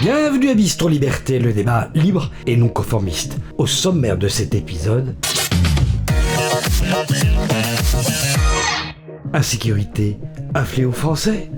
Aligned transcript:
Bienvenue 0.00 0.50
à 0.50 0.54
Bistro 0.54 0.88
Liberté, 0.88 1.40
le 1.40 1.52
débat 1.52 1.88
libre 1.94 2.30
et 2.46 2.56
non 2.56 2.68
conformiste. 2.68 3.38
Au 3.58 3.66
sommaire 3.66 4.18
de 4.18 4.28
cet 4.28 4.54
épisode, 4.54 5.16
insécurité, 9.32 10.18
un 10.54 10.64
fléau 10.64 10.92
français. 10.92 11.50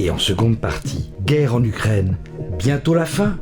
Et 0.00 0.10
en 0.10 0.18
seconde 0.18 0.58
partie, 0.58 1.07
guerre 1.28 1.54
en 1.54 1.62
Ukraine, 1.62 2.16
bientôt 2.58 2.94
la 2.94 3.04
fin. 3.04 3.36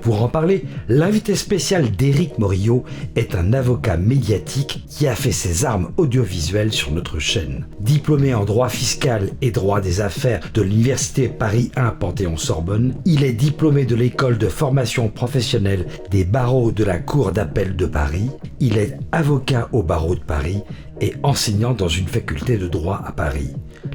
Pour 0.00 0.22
en 0.22 0.28
parler, 0.28 0.64
l'invité 0.88 1.34
spécial 1.34 1.90
d'Éric 1.90 2.38
Morillo 2.38 2.84
est 3.16 3.34
un 3.34 3.52
avocat 3.52 3.96
médiatique 3.96 4.84
qui 4.88 5.08
a 5.08 5.16
fait 5.16 5.32
ses 5.32 5.64
armes 5.64 5.90
audiovisuelles 5.96 6.72
sur 6.72 6.92
notre 6.92 7.18
chaîne. 7.18 7.66
Diplômé 7.80 8.32
en 8.32 8.44
droit 8.44 8.68
fiscal 8.68 9.30
et 9.42 9.50
droit 9.50 9.80
des 9.80 10.00
affaires 10.00 10.40
de 10.54 10.62
l'Université 10.62 11.28
Paris 11.28 11.72
1 11.74 11.90
Panthéon-Sorbonne, 11.90 12.94
il 13.04 13.24
est 13.24 13.32
diplômé 13.32 13.86
de 13.86 13.96
l'école 13.96 14.38
de 14.38 14.48
formation 14.48 15.08
professionnelle 15.08 15.86
des 16.12 16.24
barreaux 16.24 16.70
de 16.70 16.84
la 16.84 17.00
Cour 17.00 17.32
d'appel 17.32 17.74
de 17.74 17.86
Paris. 17.86 18.30
Il 18.60 18.78
est 18.78 18.96
avocat 19.10 19.68
au 19.72 19.82
barreau 19.82 20.14
de 20.14 20.20
Paris 20.20 20.62
et 21.00 21.14
enseignant 21.24 21.72
dans 21.72 21.88
une 21.88 22.06
faculté 22.06 22.56
de 22.56 22.68
droit 22.68 23.02
à 23.04 23.10
Paris. 23.10 23.50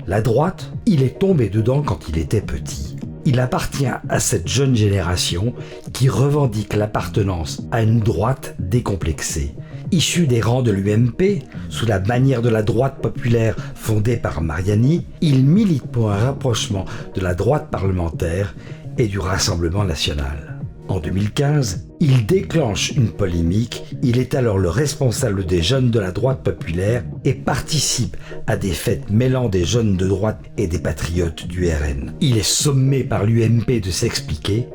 La 0.07 0.21
droite, 0.21 0.71
il 0.85 1.01
est 1.01 1.19
tombé 1.19 1.49
dedans 1.49 1.81
quand 1.81 2.09
il 2.09 2.17
était 2.17 2.41
petit. 2.41 2.95
Il 3.25 3.39
appartient 3.39 3.87
à 3.87 4.19
cette 4.19 4.47
jeune 4.47 4.75
génération 4.75 5.53
qui 5.93 6.09
revendique 6.09 6.75
l'appartenance 6.75 7.63
à 7.71 7.81
une 7.81 7.99
droite 7.99 8.55
décomplexée. 8.59 9.55
Issu 9.91 10.27
des 10.27 10.41
rangs 10.41 10.61
de 10.61 10.71
l'UMP, 10.71 11.43
sous 11.69 11.87
la 11.87 11.99
bannière 11.99 12.43
de 12.43 12.49
la 12.49 12.61
droite 12.61 13.01
populaire 13.01 13.55
fondée 13.73 14.17
par 14.17 14.41
Mariani, 14.41 15.07
il 15.21 15.43
milite 15.43 15.87
pour 15.87 16.11
un 16.11 16.17
rapprochement 16.17 16.85
de 17.15 17.21
la 17.21 17.33
droite 17.33 17.69
parlementaire 17.71 18.55
et 18.97 19.07
du 19.07 19.17
Rassemblement 19.17 19.83
national. 19.83 20.54
En 20.87 20.99
2015, 20.99 21.87
il 21.99 22.25
déclenche 22.27 22.91
une 22.91 23.09
polémique, 23.09 23.83
il 24.03 24.19
est 24.19 24.35
alors 24.35 24.59
le 24.59 24.69
responsable 24.69 25.45
des 25.45 25.63
jeunes 25.63 25.89
de 25.89 25.99
la 25.99 26.11
droite 26.11 26.43
populaire 26.43 27.03
et 27.23 27.33
participe 27.33 28.15
à 28.45 28.55
des 28.55 28.71
fêtes 28.71 29.09
mêlant 29.09 29.49
des 29.49 29.65
jeunes 29.65 29.97
de 29.97 30.07
droite 30.07 30.39
et 30.57 30.67
des 30.67 30.79
patriotes 30.79 31.47
du 31.47 31.67
RN. 31.67 32.13
Il 32.21 32.37
est 32.37 32.43
sommé 32.43 33.03
par 33.03 33.25
l'UMP 33.25 33.81
de 33.81 33.89
s'expliquer. 33.89 34.67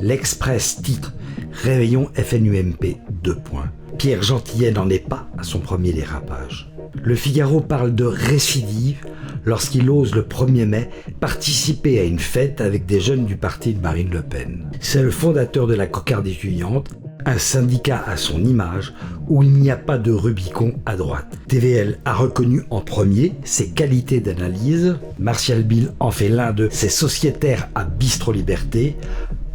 L'Express 0.00 0.82
titre 0.82 1.14
Réveillon 1.52 2.10
FNUMP 2.14 2.98
2 3.22 3.34
points. 3.36 3.70
Pierre 3.96 4.22
Gentillet 4.22 4.72
n'en 4.72 4.90
est 4.90 5.08
pas 5.08 5.28
à 5.38 5.44
son 5.44 5.60
premier 5.60 5.92
dérapage. 5.92 6.73
Le 7.02 7.14
Figaro 7.14 7.60
parle 7.60 7.94
de 7.94 8.04
récidive 8.04 9.04
lorsqu'il 9.44 9.90
ose 9.90 10.14
le 10.14 10.22
1er 10.22 10.66
mai 10.66 10.90
participer 11.20 11.98
à 12.00 12.04
une 12.04 12.18
fête 12.18 12.60
avec 12.60 12.86
des 12.86 13.00
jeunes 13.00 13.26
du 13.26 13.36
parti 13.36 13.74
de 13.74 13.80
Marine 13.80 14.10
Le 14.10 14.22
Pen. 14.22 14.70
C'est 14.80 15.02
le 15.02 15.10
fondateur 15.10 15.66
de 15.66 15.74
la 15.74 15.86
cocarde 15.86 16.26
étudiante, 16.26 16.90
un 17.26 17.38
syndicat 17.38 18.02
à 18.06 18.16
son 18.16 18.44
image 18.44 18.92
où 19.28 19.42
il 19.42 19.52
n'y 19.52 19.70
a 19.70 19.76
pas 19.76 19.96
de 19.98 20.12
Rubicon 20.12 20.74
à 20.84 20.96
droite. 20.96 21.38
TVL 21.48 21.98
a 22.04 22.14
reconnu 22.14 22.62
en 22.70 22.80
premier 22.80 23.32
ses 23.44 23.70
qualités 23.70 24.20
d'analyse, 24.20 24.96
Martial 25.18 25.62
Bill 25.62 25.92
en 26.00 26.10
fait 26.10 26.28
l'un 26.28 26.52
de 26.52 26.68
ses 26.70 26.90
sociétaires 26.90 27.68
à 27.74 27.84
Bistro 27.84 28.32
Liberté, 28.32 28.96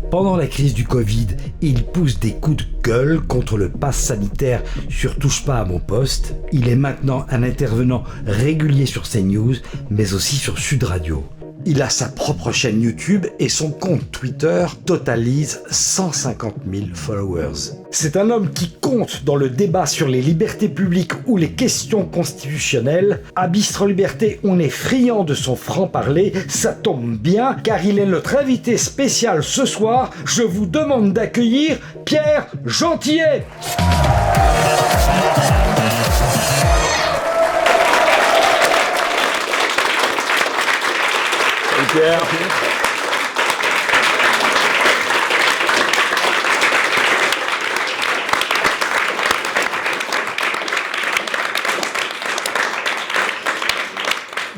pendant 0.10 0.36
la 0.36 0.48
crise 0.48 0.74
du 0.74 0.86
Covid, 0.86 1.28
il 1.62 1.84
pousse 1.84 2.20
des 2.20 2.34
coups 2.34 2.58
de 2.58 2.82
gueule 2.84 3.22
contre 3.22 3.58
le 3.58 3.70
pass 3.70 3.98
sanitaire 3.98 4.64
sur 4.90 5.18
Touche 5.18 5.46
pas 5.46 5.60
à 5.60 5.66
mon 5.66 5.80
poste. 5.80 6.36
Il 6.52 6.68
est 6.68 6.76
maintenant 6.76 7.26
un 7.30 7.44
intervenant 7.44 8.04
régulier 8.26 8.86
sur 8.86 9.04
CNews, 9.04 9.56
mais 9.90 10.14
aussi 10.14 10.36
sur 10.36 10.58
Sud 10.58 10.84
Radio. 10.84 11.24
Il 11.66 11.82
a 11.82 11.90
sa 11.90 12.08
propre 12.08 12.52
chaîne 12.54 12.82
YouTube 12.82 13.28
et 13.38 13.50
son 13.50 13.72
compte 13.72 14.12
Twitter 14.12 14.66
totalise 14.86 15.62
150 15.70 16.56
000 16.72 16.86
followers. 16.94 17.74
C'est 17.92 18.16
un 18.16 18.30
homme 18.30 18.52
qui 18.52 18.72
compte 18.72 19.24
dans 19.26 19.36
le 19.36 19.50
débat 19.50 19.86
sur 19.86 20.08
les 20.08 20.22
libertés 20.22 20.70
publiques 20.70 21.12
ou 21.28 21.36
les 21.36 21.52
questions 21.52 22.06
constitutionnelles. 22.06 23.22
À 23.36 23.48
Bistre 23.48 23.86
Liberté, 23.86 24.40
on 24.44 24.58
est 24.58 24.70
friand 24.70 25.26
de 25.26 25.34
son 25.34 25.58
franc-parler. 25.58 26.32
Ça 26.48 26.72
tombe 26.72 27.18
bien 27.18 27.56
car 27.62 27.84
il 27.84 28.00
est 28.00 28.06
notre 28.06 28.38
invité 28.38 28.78
spécial 28.78 29.44
ce 29.44 29.66
soir. 29.66 30.12
Je 30.26 30.44
vous 30.44 30.66
demande 30.66 31.14
d'accueillir 31.14 31.78
Pierre 32.06 32.48
Gentillet. 32.66 33.46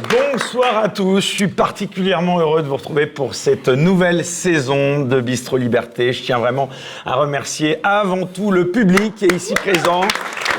Bonsoir 0.10 0.78
à 0.78 0.90
tous, 0.90 1.22
je 1.22 1.26
suis 1.26 1.48
particulièrement 1.48 2.40
heureux 2.40 2.62
de 2.64 2.68
vous 2.68 2.76
retrouver 2.76 3.08
pour 3.08 3.34
cette 3.34 3.70
nouvelle 3.70 4.26
saison 4.26 5.00
de 5.00 5.22
Bistro 5.22 5.56
Liberté. 5.56 6.12
Je 6.12 6.24
tiens 6.24 6.40
vraiment 6.40 6.68
à 7.06 7.16
remercier 7.16 7.78
avant 7.84 8.26
tout 8.26 8.52
le 8.52 8.72
public 8.72 9.16
qui 9.16 9.26
est 9.26 9.34
ici 9.34 9.54
présent. 9.54 10.02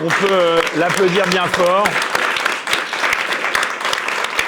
On 0.03 0.09
peut 0.09 0.33
euh, 0.33 0.61
l'applaudir 0.79 1.27
bien 1.27 1.45
fort. 1.45 1.85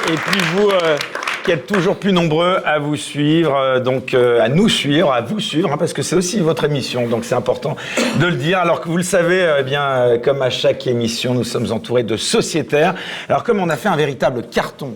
Et 0.08 0.16
puis 0.16 0.40
vous, 0.54 0.70
euh, 0.70 0.96
qui 1.44 1.50
êtes 1.53 1.66
toujours 1.66 1.97
plus 1.97 2.12
nombreux 2.12 2.56
à 2.65 2.78
vous 2.78 2.97
suivre, 2.97 3.55
euh, 3.55 3.78
donc 3.78 4.15
euh, 4.15 4.41
à 4.41 4.49
nous 4.49 4.71
suivre, 4.71 5.12
à 5.12 5.21
vous 5.21 5.41
suivre, 5.41 5.71
hein, 5.71 5.77
parce 5.77 5.93
que 5.93 6.00
c'est 6.00 6.16
aussi 6.16 6.41
votre 6.41 6.65
émission, 6.65 7.06
donc 7.06 7.27
c'est 7.27 7.34
important 7.34 7.77
de 8.19 8.27
le 8.27 8.37
dire. 8.37 8.59
Alors 8.59 8.81
que 8.81 8.88
vous 8.88 8.97
le 8.97 9.03
savez, 9.03 9.43
euh, 9.43 9.59
eh 9.60 9.62
bien, 9.62 10.19
comme 10.25 10.41
à 10.41 10.49
chaque 10.49 10.87
émission, 10.87 11.34
nous 11.34 11.44
sommes 11.44 11.71
entourés 11.71 12.03
de 12.03 12.16
sociétaires. 12.16 12.94
Alors 13.28 13.44
comme 13.44 13.60
on 13.60 13.69
a 13.69 13.77
fait 13.77 13.88
un 13.88 13.97
véritable 13.97 14.44
carton 14.44 14.93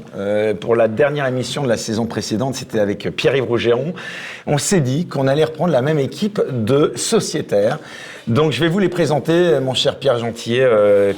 pour 0.60 0.74
la 0.74 0.88
dernière 0.88 1.26
émission 1.26 1.62
de 1.62 1.68
la 1.68 1.76
saison 1.76 2.06
précédente, 2.06 2.54
c'était 2.54 2.80
avec 2.80 3.14
Pierre-Yves 3.14 3.44
Rougeron, 3.44 3.92
on 4.46 4.58
s'est 4.58 4.80
dit 4.80 5.06
qu'on 5.06 5.26
allait 5.26 5.44
reprendre 5.44 5.72
la 5.72 5.82
même 5.82 5.98
équipe 5.98 6.40
de 6.50 6.92
sociétaires. 6.96 7.78
Donc 8.28 8.52
je 8.52 8.60
vais 8.60 8.68
vous 8.68 8.78
les 8.78 8.90
présenter, 8.90 9.58
mon 9.60 9.72
cher 9.72 9.98
Pierre 9.98 10.18
Gentillet, 10.18 10.68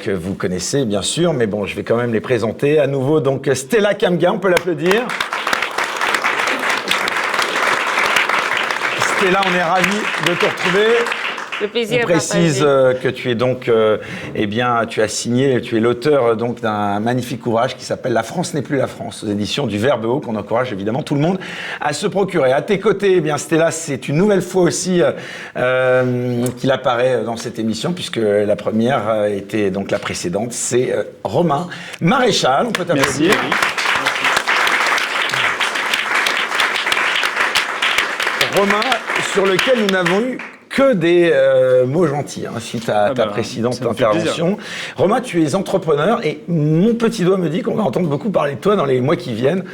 que 0.01 0.13
vous 0.13 0.35
connaissez 0.35 0.85
bien 0.85 1.03
sûr, 1.03 1.33
mais 1.33 1.49
bon, 1.49 1.67
je 1.67 1.75
vais 1.75 1.83
quand 1.83 1.97
même 1.97 2.13
les 2.13 2.21
présenter 2.21 2.79
à 2.79 2.87
nouveau. 2.87 3.19
Donc 3.19 3.51
Stella 3.53 3.95
Kamga, 3.95 4.33
on 4.33 4.39
peut 4.39 4.49
l'applaudir. 4.49 5.09
Stella, 9.19 9.41
on 9.45 9.55
est 9.57 9.63
ravis 9.63 10.03
de 10.25 10.35
te 10.35 10.45
retrouver. 10.45 11.20
Le 11.61 11.69
plaisir 11.69 12.01
On 12.03 12.07
précise 12.07 12.63
euh, 12.63 12.95
que 12.95 13.09
tu 13.09 13.31
es 13.31 13.35
donc, 13.35 13.69
euh, 13.69 13.99
eh 14.35 14.47
bien, 14.47 14.87
tu 14.89 15.03
as 15.03 15.09
signé, 15.09 15.61
tu 15.61 15.77
es 15.77 15.81
l'auteur 15.81 16.25
euh, 16.25 16.35
donc 16.35 16.61
d'un 16.61 17.01
magnifique 17.01 17.47
ouvrage 17.47 17.77
qui 17.77 17.85
s'appelle 17.85 18.13
La 18.13 18.23
France 18.23 18.55
n'est 18.55 18.63
plus 18.63 18.79
la 18.79 18.87
France, 18.87 19.23
aux 19.25 19.29
éditions 19.29 19.67
du 19.67 19.77
Verbe 19.79 20.07
Haut, 20.07 20.21
qu'on 20.21 20.37
encourage 20.37 20.73
évidemment 20.73 21.03
tout 21.03 21.15
le 21.15 21.21
monde 21.21 21.39
à 21.81 21.93
se 21.93 22.07
procurer. 22.07 22.53
À 22.53 22.63
tes 22.63 22.79
côtés, 22.79 23.17
eh 23.17 23.21
bien, 23.21 23.37
Stella, 23.37 23.71
c'est 23.71 24.09
une 24.09 24.17
nouvelle 24.17 24.43
fois 24.43 24.63
aussi 24.63 25.03
euh, 25.57 26.47
qu'il 26.57 26.71
apparaît 26.71 27.25
dans 27.25 27.37
cette 27.37 27.59
émission, 27.59 27.93
puisque 27.93 28.17
la 28.17 28.57
première 28.57 29.27
était 29.27 29.71
donc 29.71 29.91
la 29.91 29.99
précédente, 29.99 30.53
c'est 30.53 30.93
euh, 30.93 31.03
Romain 31.25 31.69
Maréchal. 32.01 32.67
On 32.69 32.73
peut 32.73 32.85
t'applaudir. 32.85 33.35
Romain, 38.57 38.81
sur 39.33 39.47
lequel 39.47 39.81
nous 39.81 39.87
n'avons 39.87 40.21
eu 40.21 40.39
que 40.71 40.95
des 40.95 41.31
euh, 41.33 41.85
mots 41.85 42.07
gentils 42.07 42.47
hein, 42.47 42.59
suite 42.61 42.89
à 42.89 43.09
ta 43.09 43.27
bah, 43.27 43.27
précédente 43.27 43.85
intervention. 43.85 44.57
Romain, 44.97 45.21
tu 45.21 45.43
es 45.43 45.55
entrepreneur 45.55 46.25
et 46.25 46.41
mon 46.49 46.95
petit 46.95 47.25
doigt 47.25 47.37
me 47.37 47.51
dit 47.51 47.61
qu'on 47.61 47.75
va 47.75 47.83
entendre 47.83 48.09
beaucoup 48.09 48.31
parler 48.31 48.55
de 48.55 48.61
toi 48.61 48.77
dans 48.77 48.87
les 48.87 49.01
mois 49.01 49.17
qui 49.17 49.35
viennent. 49.35 49.65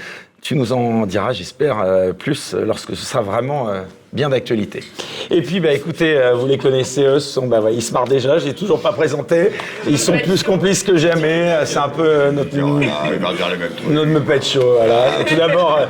Tu 0.43 0.57
nous 0.57 0.73
en 0.73 1.07
diras, 1.07 1.33
j'espère, 1.33 1.81
euh, 1.81 2.13
plus 2.13 2.55
lorsque 2.55 2.97
ce 2.97 3.05
sera 3.05 3.21
vraiment 3.21 3.69
euh, 3.69 3.83
bien 4.17 4.31
d'actualité. 4.31 4.83
Et 5.31 5.43
puis, 5.43 5.61
bah, 5.61 5.73
écoutez, 5.73 6.17
euh, 6.17 6.35
vous 6.35 6.47
les 6.47 6.59
connaissez, 6.59 7.03
eux, 7.03 7.21
ce 7.21 7.33
sont, 7.33 7.47
bah, 7.47 7.61
ouais, 7.61 7.75
ils 7.75 7.83
se 7.83 7.93
marrent 7.93 8.09
déjà, 8.09 8.39
j'ai 8.39 8.55
toujours 8.55 8.81
pas 8.81 8.93
présenté. 8.93 9.51
Ils 9.87 9.99
sont 9.99 10.19
plus 10.19 10.43
complices 10.43 10.83
que 10.83 10.97
jamais. 10.97 11.55
C'est 11.65 11.79
un 11.79 11.89
peu 11.89 12.31
notre, 12.31 12.57
notre 12.57 14.07
Muppet 14.07 14.41
Show. 14.43 14.77
Voilà. 14.79 15.21
Et 15.21 15.25
tout 15.25 15.37
d'abord, 15.37 15.79
euh, 15.79 15.87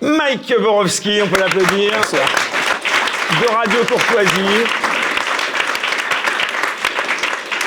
Mike 0.00 0.54
Borowski, 0.60 1.20
on 1.22 1.28
peut 1.28 1.40
l'applaudir. 1.40 1.92
De 3.40 3.46
Radio 3.48 3.84
Courtoisie. 3.84 4.64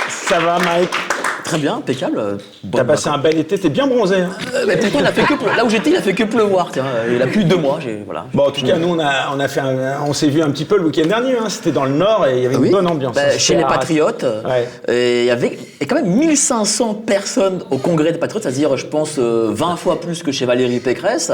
Ça 0.10 0.39
va, 0.39 0.57
Mike? 0.60 1.09
Très 1.50 1.57
bien, 1.57 1.78
impeccable. 1.78 2.38
T'as 2.72 2.84
passé 2.84 3.10
un 3.10 3.18
bel 3.18 3.40
été, 3.40 3.57
t'es 3.57 3.69
bien 3.69 3.88
bronzé. 3.88 4.18
Hein 4.18 4.30
euh, 4.54 4.66
mais 4.68 4.78
pourtant, 4.78 5.00
il 5.00 5.06
a 5.07 5.12
fait 5.12 5.24
que 5.24 5.57
là 5.57 5.66
où 5.66 5.69
j'étais, 5.69 5.90
il 5.90 5.96
a 5.96 6.01
fait 6.01 6.13
que 6.13 6.24
pleuvoir. 6.24 6.69
Tiens. 6.72 6.86
Il 7.12 7.19
a 7.19 7.25
plus 7.25 7.44
de 7.44 7.50
deux 7.50 7.57
mois. 7.57 7.80
Voilà. 8.06 8.28
Bon, 8.36 8.44
en 8.44 8.51
tout 8.51 8.63
cas, 8.63 8.78
nous, 8.78 8.90
on 8.90 9.00
a, 9.00 9.34
on 9.36 9.40
a 9.40 9.48
fait, 9.48 9.62
on 10.06 10.13
s'est 10.13 10.28
vu 10.28 10.44
un 10.44 10.51
petit 10.51 10.66
peu 10.66 10.78
le 10.78 10.86
week-end 10.86 11.07
dernier. 11.07 11.38
Hein. 11.38 11.50
C'était 11.50 11.72
dans 11.72 11.86
le 11.86 11.92
Nord 11.92 12.28
et 12.28 12.38
il 12.38 12.44
y 12.44 12.46
avait 12.46 12.56
une 12.56 12.69
bonne 12.69 12.86
ambiance. 12.86 13.16
Bah, 13.16 13.36
chez 13.36 13.56
les 13.56 13.63
Patriotes, 13.63 14.25
il 14.88 15.25
y 15.25 15.31
avait 15.31 15.57
et 15.81 15.86
quand 15.86 15.96
même 15.96 16.13
1500 16.13 17.04
personnes 17.06 17.63
au 17.72 17.78
congrès 17.78 18.12
des 18.12 18.18
Patriotes, 18.18 18.44
c'est-à-dire, 18.44 18.75
je 18.75 18.86
pense, 18.86 19.18
20 19.18 19.24
euh, 19.24 19.75
fois 19.78 20.02
plus 20.02 20.24
que 20.24 20.31
chez 20.31 20.45
Valérie 20.45 20.81
Pécresse. 20.81 21.31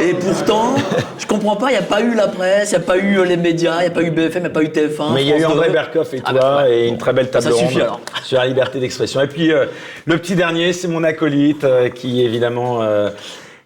et 0.00 0.14
pourtant, 0.14 0.76
je 1.18 1.26
comprends 1.26 1.56
pas, 1.56 1.68
il 1.68 1.72
n'y 1.72 1.78
a 1.78 1.82
pas 1.82 2.00
eu 2.00 2.14
la 2.14 2.28
presse, 2.28 2.70
il 2.70 2.78
n'y 2.78 2.84
a 2.84 2.86
pas 2.86 2.96
eu 2.96 3.22
les 3.26 3.36
médias, 3.36 3.76
il 3.80 3.80
n'y 3.80 3.86
a 3.86 3.90
pas 3.90 4.02
eu 4.02 4.10
BFM, 4.10 4.36
il 4.36 4.40
n'y 4.40 4.46
a 4.46 4.50
pas 4.50 4.62
eu 4.62 4.68
TF1. 4.68 5.12
Mais 5.14 5.22
il 5.22 5.28
y 5.28 5.32
a 5.34 5.38
eu 5.38 5.44
André 5.44 5.68
Berkoff 5.68 6.14
et 6.14 6.22
ah, 6.24 6.30
toi, 6.30 6.40
bah, 6.40 6.70
et 6.70 6.86
une 6.86 6.96
très 6.96 7.12
belle 7.12 7.30
table 7.30 7.52
ronde 7.52 7.98
sur 8.24 8.38
la 8.38 8.46
liberté 8.46 8.78
d'expression. 8.80 9.20
Et 9.20 9.26
puis, 9.26 9.35
euh, 9.38 9.66
le 10.04 10.18
petit 10.18 10.34
dernier, 10.34 10.72
c'est 10.72 10.88
mon 10.88 11.04
acolyte, 11.04 11.64
euh, 11.64 11.88
qui 11.88 12.22
évidemment 12.22 12.82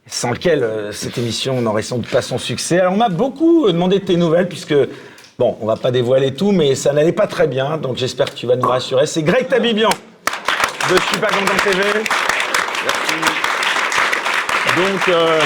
sans 0.07 0.33
lequel 0.33 0.67
cette 0.91 1.19
émission 1.19 1.61
n'aurait 1.61 1.83
sans 1.83 1.99
doute 1.99 2.11
pas 2.11 2.23
son 2.23 2.39
succès. 2.39 2.81
Alors, 2.81 2.95
on 2.95 2.97
m'a 2.97 3.09
beaucoup 3.09 3.71
demandé 3.71 4.01
de 4.01 4.05
tes 4.05 4.17
nouvelles, 4.17 4.49
puisque 4.49 4.75
Bon, 5.41 5.57
on 5.63 5.65
va 5.65 5.77
pas 5.77 5.91
dévoiler 5.91 6.35
tout, 6.35 6.53
mais 6.53 6.75
ça 6.75 6.93
n'allait 6.93 7.13
pas 7.13 7.27
très 7.27 7.47
bien, 7.47 7.79
donc 7.79 7.97
j'espère 7.97 8.27
que 8.27 8.35
tu 8.35 8.47
vas 8.47 8.57
nous 8.57 8.69
rassurer. 8.69 9.07
C'est 9.07 9.23
Greg 9.23 9.49
Tabibian 9.49 9.89
de 9.89 10.97
Je 10.97 11.01
suis 11.01 11.17
pas 11.17 11.29
content 11.29 11.55
TV. 11.65 11.81
Donc, 14.77 15.09
euh, 15.09 15.41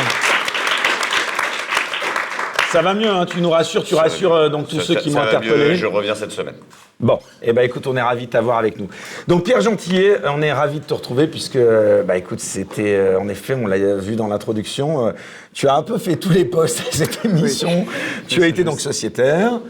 ça 2.75 2.83
va 2.83 2.95
mieux, 2.95 3.09
hein, 3.09 3.25
tu 3.25 3.41
nous 3.41 3.51
rassures, 3.51 3.85
tu 3.85 3.95
rassures 3.95 4.35
euh, 4.35 4.49
donc 4.49 4.69
tous 4.69 4.81
ceux 4.81 4.97
qui 4.97 5.11
m'ont 5.11 5.21
interpellé. 5.21 5.77
je 5.77 5.87
reviens 5.87 6.15
cette 6.15 6.33
semaine. 6.33 6.57
Bon, 6.99 7.19
eh 7.43 7.53
ben 7.53 7.63
écoute, 7.63 7.87
on 7.87 7.97
est 7.97 8.03
ravis 8.03 8.27
de 8.27 8.31
t'avoir 8.31 8.59
avec 8.59 8.79
nous. 8.79 8.89
Donc 9.29 9.45
Pierre 9.45 9.61
Gentillet, 9.61 10.19
on 10.27 10.43
est 10.43 10.53
ravis 10.53 10.81
de 10.81 10.85
te 10.85 10.95
retrouver 10.95 11.27
puisque, 11.27 11.59
bah 12.07 12.17
écoute, 12.17 12.41
c'était, 12.41 12.95
euh, 12.97 13.21
en 13.21 13.29
effet, 13.29 13.55
on 13.55 13.67
l'a 13.67 13.97
vu 13.97 14.17
dans 14.17 14.27
l'introduction, 14.27 15.13
tu 15.53 15.69
as 15.69 15.75
un 15.75 15.83
peu 15.83 15.99
fait 15.99 16.17
tous 16.17 16.31
les 16.31 16.45
postes 16.45 16.81
à 16.81 16.93
cette 16.93 17.25
émission. 17.25 17.87
Tu 18.29 18.43
as 18.43 18.49
été 18.49 18.65
donc 18.65 18.81
sociétaire. 18.81 19.61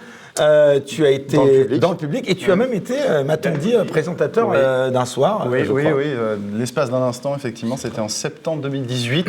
Euh, 0.40 0.80
tu 0.84 1.06
as 1.06 1.10
été 1.10 1.36
dans 1.78 1.90
le 1.92 1.96
public, 1.96 2.28
et 2.28 2.34
tu 2.34 2.50
as 2.50 2.56
même 2.56 2.74
été, 2.74 2.94
euh, 3.08 3.22
m'a-t-on 3.22 3.56
dit, 3.56 3.74
euh, 3.74 3.84
présentateur 3.84 4.50
d'un 4.90 5.04
soir. 5.04 5.46
Oui, 5.48 5.60
oui, 5.70 5.84
oui. 5.94 6.06
L'espace 6.54 6.90
d'un 6.90 7.02
instant, 7.02 7.36
effectivement, 7.36 7.76
c'était 7.76 8.00
en 8.00 8.08
septembre 8.08 8.62
2018. 8.62 9.28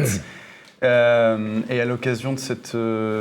Et 0.81 1.81
à 1.81 1.85
l'occasion 1.85 2.33
de 2.33 2.39
cette, 2.39 2.77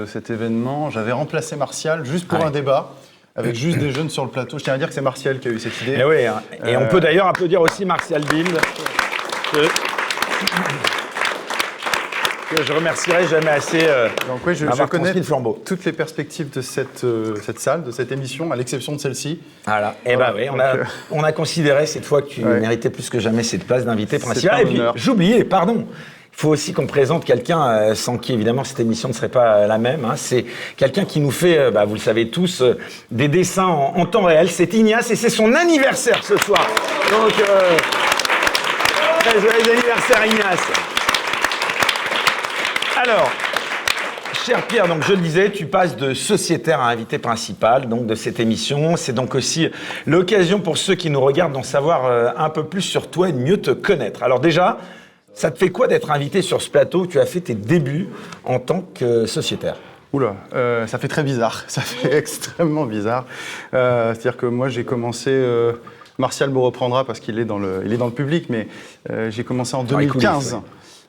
cet 0.07 0.31
événement, 0.31 0.91
j'avais 0.91 1.13
remplacé 1.13 1.57
Martial 1.57 2.05
juste 2.05 2.29
pour 2.29 2.45
un 2.45 2.51
débat 2.51 2.91
avec 3.37 3.55
juste 3.55 3.79
des 3.79 3.91
jeunes 3.91 4.11
sur 4.11 4.25
le 4.25 4.31
plateau. 4.31 4.59
Je 4.59 4.65
tiens 4.65 4.75
à 4.75 4.79
dire 4.79 4.89
que 4.89 4.95
c'est 4.95 5.01
Martial 5.01 5.39
qui 5.41 5.49
a 5.49 5.51
eu 5.51 5.59
cette 5.59 5.81
idée. 5.83 5.93
Et, 5.93 6.01
eh 6.01 6.05
oui, 6.05 6.27
hein. 6.27 6.43
et 6.65 6.77
on 6.77 6.87
peut 6.87 7.01
d'ailleurs 7.01 7.27
applaudir 7.27 7.61
aussi 7.61 7.85
Martial 7.85 8.23
Bild 8.25 8.59
je 12.63 12.73
remercierai 12.73 13.27
jamais 13.27 13.51
assez. 13.51 13.81
Euh, 13.83 14.09
Donc 14.29 14.41
oui, 14.47 14.55
je, 14.55 14.67
connais 14.85 15.13
toutes 15.65 15.85
les 15.85 15.93
perspectives 15.93 16.51
de 16.51 16.61
cette, 16.61 17.05
euh, 17.05 17.37
cette 17.43 17.59
salle, 17.59 17.83
de 17.85 17.91
cette 17.91 18.13
émission, 18.13 18.53
à 18.53 18.57
l'exception 18.57 18.93
de 18.93 18.99
celle-ci. 18.99 19.41
Voilà. 19.67 19.97
Et 20.05 20.13
eh 20.13 20.17
ben 20.17 20.33
oui, 20.35 20.49
on 20.51 20.59
a, 20.59 20.77
euh, 20.77 20.85
on 21.11 21.23
a 21.23 21.33
considéré 21.33 21.87
cette 21.87 22.05
fois 22.05 22.23
que 22.23 22.29
tu 22.29 22.41
méritais 22.45 22.91
plus 22.91 23.11
que 23.11 23.19
jamais 23.19 23.43
cette 23.43 23.65
place 23.65 23.85
d'invité 23.85 24.19
principal. 24.19 24.63
Et 24.63 24.65
puis 24.65 24.81
j'oubliais, 24.95 25.45
pardon. 25.45 25.87
Il 26.37 26.41
faut 26.41 26.49
aussi 26.49 26.73
qu'on 26.73 26.87
présente 26.87 27.25
quelqu'un 27.25 27.95
sans 27.95 28.19
qui 28.19 28.33
évidemment 28.33 28.65
cette 28.65 28.81
émission 28.81 29.09
ne 29.09 29.15
serait 29.15 29.29
pas 29.29 29.67
la 29.67 29.79
même. 29.79 30.05
Hein. 30.05 30.15
C'est 30.17 30.45
quelqu'un 30.77 31.05
qui 31.05 31.21
nous 31.21 31.31
fait, 31.31 31.71
bah, 31.71 31.85
vous 31.85 31.95
le 31.95 32.01
savez 32.01 32.29
tous, 32.29 32.63
des 33.11 33.29
dessins 33.29 33.67
en, 33.67 34.05
temps 34.05 34.25
réel. 34.25 34.51
C'est 34.51 34.75
Ignace 34.75 35.11
et 35.11 35.17
c'est 35.17 35.31
son 35.31 35.55
anniversaire 35.55 36.23
ce 36.25 36.37
soir. 36.39 36.67
Donc, 37.11 37.33
très 39.21 39.41
joyeux 39.41 39.73
anniversaire 39.73 40.27
Ignace. 40.27 40.73
Alors, 42.97 43.31
cher 44.45 44.67
Pierre, 44.67 44.87
donc 44.87 45.03
je 45.03 45.13
le 45.13 45.19
disais, 45.19 45.51
tu 45.51 45.67
passes 45.67 45.97
de 45.97 46.15
sociétaire 46.15 46.81
à 46.81 46.91
invité 46.91 47.19
principal 47.19 47.89
donc 47.89 48.07
de 48.07 48.15
cette 48.15 48.39
émission. 48.39 48.97
C'est 48.97 49.13
donc 49.13 49.35
aussi 49.35 49.69
l'occasion 50.07 50.61
pour 50.61 50.79
ceux 50.79 50.95
qui 50.95 51.11
nous 51.11 51.21
regardent 51.21 51.55
d'en 51.55 51.63
savoir 51.63 52.05
euh, 52.05 52.31
un 52.37 52.51
peu 52.51 52.65
plus 52.65 52.83
sur 52.83 53.11
toi 53.11 53.31
et 53.31 53.33
de 53.33 53.39
mieux 53.39 53.57
te 53.57 53.71
connaître. 53.71 54.23
Alors 54.23 54.41
déjà, 54.41 54.79
ça 55.35 55.51
te 55.51 55.59
fait 55.59 55.71
quoi 55.71 55.89
d'être 55.89 56.11
invité 56.11 56.43
sur 56.43 56.63
ce 56.63 56.71
plateau 56.71 57.01
où 57.01 57.07
tu 57.07 57.21
as 57.21 57.27
fait 57.27 57.41
tes 57.41 57.55
débuts 57.55 58.09
en 58.45 58.59
tant 58.59 58.83
que 58.95 59.27
sociétaire? 59.27 59.77
Oula, 60.13 60.37
euh, 60.55 60.87
ça 60.87 60.99
fait 60.99 61.09
très 61.09 61.25
bizarre, 61.25 61.65
ça 61.69 61.81
fait 61.81 62.17
extrêmement 62.17 62.87
bizarre. 62.87 63.27
Euh, 63.75 64.15
c'est-à-dire 64.15 64.37
que 64.37 64.47
moi 64.47 64.69
j'ai 64.69 64.85
commencé, 64.85 65.45
Martial 66.19 66.51
me 66.51 66.59
reprendra 66.59 67.05
parce 67.05 67.21
qu'il 67.21 67.39
est, 67.39 67.45
dans 67.45 67.59
le, 67.59 67.85
est 67.91 67.97
dans 67.97 68.07
le 68.07 68.13
public, 68.13 68.47
mais 68.49 68.69
j'ai 69.31 69.45
commencé 69.45 69.75
en 69.75 69.85
2015. 69.85 70.63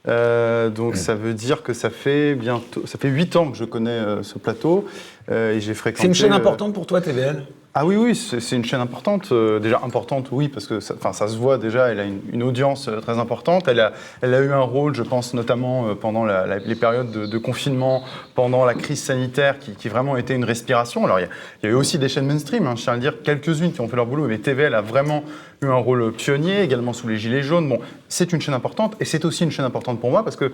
Euh, 0.08 0.70
donc 0.70 0.96
ça 0.98 1.16
veut 1.16 1.34
dire 1.34 1.64
que 1.64 1.74
ça 1.74 1.90
fait 1.90 2.36
bientôt, 2.36 2.86
ça 2.86 2.98
fait 2.98 3.10
8 3.10 3.36
ans 3.38 3.52
que 3.52 3.58
je 3.58 3.66
connais 3.66 3.90
euh, 3.90 4.24
ce 4.24 4.38
plateau 4.38 4.86
euh, 5.32 5.56
et 5.56 5.62
j'ai 5.62 5.74
fréquenté. 5.74 6.04
C'est 6.04 6.08
une 6.08 6.14
chaîne 6.14 6.34
importante 6.34 6.74
pour 6.74 6.86
toi, 6.86 7.02
TVL 7.02 7.44
ah 7.78 7.86
oui, 7.86 7.98
oui, 7.98 8.16
c'est 8.16 8.56
une 8.56 8.64
chaîne 8.64 8.80
importante. 8.80 9.34
Euh, 9.34 9.60
déjà 9.60 9.82
importante, 9.84 10.30
oui, 10.32 10.48
parce 10.48 10.66
que 10.66 10.80
ça, 10.80 10.96
ça 11.12 11.28
se 11.28 11.36
voit 11.36 11.58
déjà, 11.58 11.90
elle 11.90 12.00
a 12.00 12.06
une, 12.06 12.42
audience 12.42 12.88
euh, 12.88 13.02
très 13.02 13.20
importante. 13.20 13.68
Elle 13.68 13.82
a, 13.82 13.92
elle 14.22 14.34
a 14.34 14.40
eu 14.40 14.50
un 14.54 14.62
rôle, 14.62 14.96
je 14.96 15.04
pense, 15.04 15.34
notamment 15.34 15.90
euh, 15.90 15.94
pendant 15.94 16.24
les 16.24 16.76
périodes 16.76 17.12
de, 17.12 17.38
confinement, 17.38 18.02
pendant 18.34 18.64
la 18.64 18.76
crise 18.76 19.04
sanitaire, 19.04 19.60
qui, 19.60 19.74
qui 19.74 19.90
vraiment 19.90 20.16
été 20.16 20.34
une 20.34 20.46
respiration. 20.46 21.04
Alors, 21.04 21.20
il 21.20 21.28
y, 21.64 21.68
a, 21.68 21.70
eu 21.70 21.74
aussi 21.74 22.00
des 22.00 22.08
chaînes 22.08 22.28
mainstream, 22.28 22.66
hein, 22.66 22.76
je 22.78 22.84
tiens 22.84 22.94
à 22.94 22.96
le 22.96 23.02
dire, 23.02 23.22
quelques-unes 23.22 23.74
qui 23.74 23.82
ont 23.82 23.90
fait 23.90 23.98
leur 23.98 24.06
boulot, 24.06 24.28
mais 24.28 24.38
TVL 24.38 24.74
a 24.74 24.80
vraiment 24.82 25.26
eu 25.62 25.66
un 25.66 25.76
rôle 25.76 26.14
pionnier, 26.14 26.62
également 26.62 26.94
sous 26.94 27.10
les 27.10 27.18
Gilets 27.18 27.44
jaunes. 27.44 27.68
Bon, 27.68 27.80
c'est 28.08 28.32
une 28.32 28.40
chaîne 28.40 28.56
importante, 28.56 28.96
et 29.02 29.06
c'est 29.06 29.26
aussi 29.26 29.44
une 29.44 29.52
chaîne 29.52 29.66
importante 29.66 30.00
pour 30.00 30.12
moi, 30.12 30.24
parce 30.24 30.38
que 30.38 30.54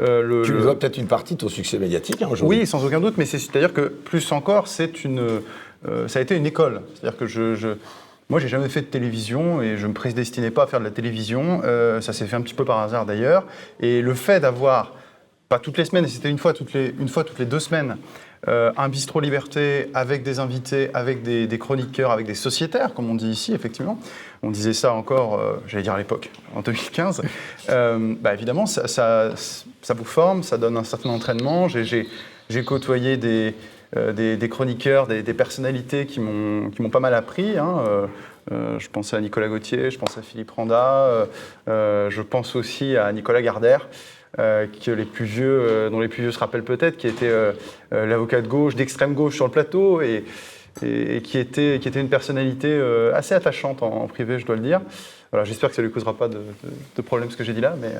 le, 0.00 0.42
tu 0.42 0.52
dois 0.52 0.76
peut-être 0.76 0.96
une 0.96 1.06
partie 1.06 1.34
de 1.34 1.40
ton 1.40 1.48
succès 1.48 1.78
médiatique 1.78 2.22
hein, 2.22 2.28
aujourd'hui. 2.30 2.60
Oui, 2.60 2.66
sans 2.66 2.82
aucun 2.82 2.98
doute, 2.98 3.18
mais 3.18 3.26
c'est-à-dire 3.26 3.74
que 3.74 3.82
plus 3.82 4.32
encore, 4.32 4.66
c'est 4.66 5.04
une, 5.04 5.42
euh, 5.88 6.08
ça 6.08 6.18
a 6.18 6.22
été 6.22 6.36
une 6.36 6.46
école. 6.46 6.82
C'est-à-dire 6.94 7.18
que 7.18 7.26
je, 7.26 7.54
je 7.54 7.68
moi, 8.30 8.40
j'ai 8.40 8.48
jamais 8.48 8.68
fait 8.68 8.80
de 8.80 8.86
télévision 8.86 9.60
et 9.60 9.76
je 9.76 9.86
me 9.86 9.92
prédestinais 9.92 10.50
pas 10.50 10.62
à 10.62 10.66
faire 10.66 10.80
de 10.80 10.84
la 10.84 10.90
télévision. 10.90 11.60
Euh, 11.64 12.00
ça 12.00 12.12
s'est 12.12 12.26
fait 12.26 12.36
un 12.36 12.40
petit 12.40 12.54
peu 12.54 12.64
par 12.64 12.78
hasard 12.78 13.04
d'ailleurs. 13.04 13.44
Et 13.80 14.00
le 14.00 14.14
fait 14.14 14.40
d'avoir, 14.40 14.94
pas 15.48 15.58
toutes 15.58 15.76
les 15.76 15.84
semaines, 15.84 16.06
c'était 16.06 16.30
une 16.30 16.38
fois 16.38 16.54
toutes 16.54 16.72
les, 16.72 16.94
une 16.98 17.08
fois 17.08 17.24
toutes 17.24 17.38
les 17.38 17.44
deux 17.44 17.58
semaines, 17.58 17.98
euh, 18.48 18.72
un 18.76 18.88
bistrot 18.88 19.20
liberté 19.20 19.90
avec 19.92 20.22
des 20.22 20.38
invités, 20.38 20.88
avec 20.94 21.22
des, 21.22 21.58
chroniqueurs, 21.58 22.10
avec 22.10 22.26
des 22.26 22.34
sociétaires, 22.34 22.94
comme 22.94 23.10
on 23.10 23.14
dit 23.14 23.28
ici, 23.28 23.52
effectivement. 23.52 23.98
On 24.42 24.50
disait 24.50 24.72
ça 24.72 24.94
encore, 24.94 25.40
j'allais 25.68 25.82
dire 25.82 25.92
à 25.92 25.98
l'époque, 25.98 26.30
en 26.56 26.62
2015. 26.62 27.22
bah, 27.68 28.34
évidemment, 28.34 28.66
ça, 28.66 28.88
ça, 28.88 29.32
ça, 29.82 29.94
vous 29.94 30.04
forme, 30.04 30.42
ça 30.42 30.58
donne 30.58 30.76
un 30.76 30.84
certain 30.84 31.10
entraînement. 31.10 31.68
J'ai 31.68 32.64
côtoyé 32.64 33.16
des, 33.16 33.54
euh, 33.94 34.12
des, 34.12 34.48
chroniqueurs, 34.48 35.06
des, 35.06 35.22
personnalités 35.34 36.06
qui 36.06 36.18
m'ont 36.18 36.90
pas 36.90 37.00
mal 37.00 37.12
appris. 37.12 37.58
Hein, 37.58 37.84
euh, 37.86 38.06
euh, 38.50 38.78
je 38.78 38.88
pense 38.88 39.12
à 39.12 39.20
Nicolas 39.20 39.48
Gauthier, 39.48 39.90
je 39.90 39.98
pense 39.98 40.16
à 40.16 40.22
Philippe 40.22 40.50
Randa, 40.50 41.26
je 41.66 42.22
pense 42.22 42.56
aussi 42.56 42.96
à 42.96 43.12
Nicolas 43.12 43.42
Gardère. 43.42 43.88
que 44.36 44.90
les 44.90 45.04
plus 45.04 45.26
vieux, 45.26 45.90
dont 45.90 46.00
les 46.00 46.08
plus 46.08 46.22
vieux 46.22 46.32
se 46.32 46.38
rappellent 46.38 46.64
peut-être, 46.64 46.96
qui 46.96 47.06
était 47.06 47.30
l'avocat 47.90 48.40
de 48.40 48.48
gauche, 48.48 48.76
d'extrême 48.76 49.12
gauche 49.12 49.36
sur 49.36 49.44
le 49.44 49.52
plateau, 49.52 50.00
et, 50.00 50.24
qui, 50.80 51.38
était, 51.38 51.78
qui 51.78 51.86
était 51.86 52.00
une 52.00 52.08
personnalité 52.08 52.80
assez 53.14 53.34
attachante 53.34 53.82
en, 53.82 54.08
privé, 54.08 54.38
je 54.38 54.46
dois 54.46 54.56
le 54.56 54.62
dire. 54.62 54.80
Voilà, 55.32 55.46
J'espère 55.46 55.70
que 55.70 55.74
ça 55.74 55.80
ne 55.80 55.86
lui 55.86 55.94
causera 55.94 56.12
pas 56.12 56.28
de, 56.28 56.42
de, 56.94 57.00
problème 57.00 57.30
ce 57.30 57.38
que 57.38 57.42
j'ai 57.42 57.54
dit 57.54 57.62
là. 57.62 57.74
Mais, 57.80 57.92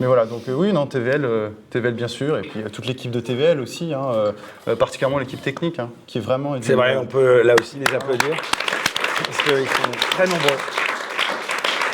mais 0.00 0.06
voilà, 0.06 0.26
donc 0.26 0.48
euh, 0.48 0.52
oui, 0.52 0.72
non, 0.72 0.86
TVL, 0.86 1.24
euh, 1.24 1.50
TVL 1.70 1.94
bien 1.94 2.08
sûr, 2.08 2.38
et 2.38 2.42
puis 2.42 2.60
euh, 2.60 2.68
toute 2.68 2.86
l'équipe 2.86 3.12
de 3.12 3.20
TVL 3.20 3.60
aussi, 3.60 3.94
hein, 3.94 4.34
particulièrement 4.76 5.20
l'équipe 5.20 5.40
technique, 5.40 5.78
hein, 5.78 5.90
qui 6.08 6.18
est 6.18 6.20
vraiment... 6.20 6.56
C'est 6.60 6.74
vrai, 6.74 6.96
on 6.96 7.06
peut 7.06 7.42
là 7.42 7.54
aussi 7.56 7.76
les 7.78 7.94
applaudir, 7.94 8.36
parce 9.24 9.42
qu'ils 9.42 9.68
sont 9.68 9.92
très 10.10 10.26
nombreux. 10.26 10.56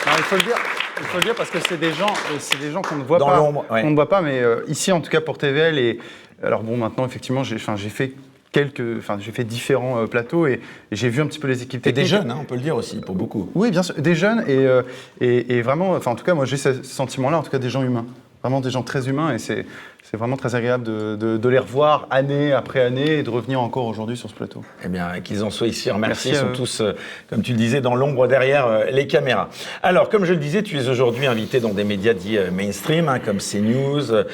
il 0.06 0.22
faut 0.22 0.36
le 0.36 0.42
dire. 0.42 0.56
Il 1.00 1.06
faut 1.06 1.18
le 1.18 1.24
dire 1.24 1.34
parce 1.34 1.50
que 1.50 1.58
c'est 1.68 1.78
des 1.78 1.92
gens, 1.92 2.14
c'est 2.38 2.58
des 2.58 2.70
gens 2.70 2.80
qu'on 2.80 2.96
ne 2.96 3.04
voit 3.04 3.18
Dans 3.18 3.26
pas, 3.26 3.40
on 3.40 3.90
ne 3.90 3.94
voit 3.94 4.08
pas, 4.08 4.22
mais 4.22 4.42
ici 4.68 4.90
en 4.90 5.02
tout 5.02 5.10
cas 5.10 5.20
pour 5.20 5.36
TVL 5.36 5.78
et 5.78 5.98
alors 6.42 6.62
bon 6.62 6.78
maintenant 6.78 7.04
effectivement 7.04 7.44
j'ai, 7.44 7.56
j'ai 7.58 7.88
fait 7.88 8.14
quelques, 8.52 8.98
enfin, 8.98 9.16
j'ai 9.18 9.32
fait 9.32 9.44
différents 9.44 9.98
euh, 9.98 10.06
plateaux 10.06 10.46
et, 10.46 10.60
j'ai 10.92 11.08
vu 11.08 11.22
un 11.22 11.26
petit 11.26 11.38
peu 11.38 11.48
les 11.48 11.62
équipes 11.62 11.82
techniques. 11.82 11.98
Et 11.98 12.02
des 12.02 12.08
jeunes, 12.08 12.30
hein, 12.30 12.38
on 12.40 12.44
peut 12.44 12.54
le 12.54 12.60
dire 12.60 12.76
aussi, 12.76 13.00
pour 13.00 13.14
beaucoup. 13.14 13.50
Oui, 13.54 13.70
bien 13.70 13.82
sûr, 13.82 13.94
des 13.96 14.14
jeunes 14.14 14.44
et, 14.46 14.58
euh, 14.58 14.82
et, 15.20 15.62
vraiment, 15.62 15.92
enfin, 15.92 16.12
en 16.12 16.14
tout 16.14 16.24
cas, 16.24 16.34
moi, 16.34 16.44
j'ai 16.44 16.58
ce 16.58 16.82
sentiment-là, 16.82 17.38
en 17.38 17.42
tout 17.42 17.50
cas, 17.50 17.58
des 17.58 17.70
gens 17.70 17.82
humains. 17.82 18.06
vraiment 18.42 18.60
des 18.60 18.70
gens 18.70 18.82
très 18.82 19.08
humains 19.08 19.32
et 19.32 19.38
c'est 19.38 19.64
c'est 20.02 20.16
vraiment 20.16 20.36
très 20.36 20.56
agréable 20.56 20.82
de, 20.84 21.48
les 21.48 21.58
revoir 21.60 22.08
année 22.10 22.52
après 22.52 22.80
année 22.80 23.18
et 23.18 23.22
de 23.22 23.30
revenir 23.30 23.60
encore 23.60 23.86
aujourd'hui 23.86 24.16
sur 24.16 24.28
ce 24.28 24.34
plateau. 24.34 24.64
Eh 24.84 24.88
bien, 24.88 25.20
qu'ils 25.20 25.44
en 25.44 25.50
soient 25.50 25.68
ici 25.68 25.90
remerciés. 25.92 26.32
Ils 26.32 26.38
sont 26.38 26.52
tous, 26.52 26.80
euh, 26.80 26.92
comme 27.30 27.42
tu 27.42 27.52
le 27.52 27.58
disais, 27.58 27.80
dans 27.80 27.94
l'ombre 27.94 28.26
derrière 28.26 28.66
euh, 28.66 28.84
les 28.90 29.06
caméras. 29.06 29.48
Alors, 29.80 30.08
comme 30.08 30.24
je 30.24 30.32
le 30.32 30.40
disais, 30.40 30.64
tu 30.64 30.76
es 30.76 30.88
aujourd'hui 30.88 31.26
invité 31.26 31.60
dans 31.60 31.72
des 31.72 31.84
médias 31.84 32.14
dits 32.14 32.36
euh, 32.36 32.50
mainstream, 32.50 33.08
hein, 33.08 33.20
comme 33.20 33.38
CNews, 33.38 34.24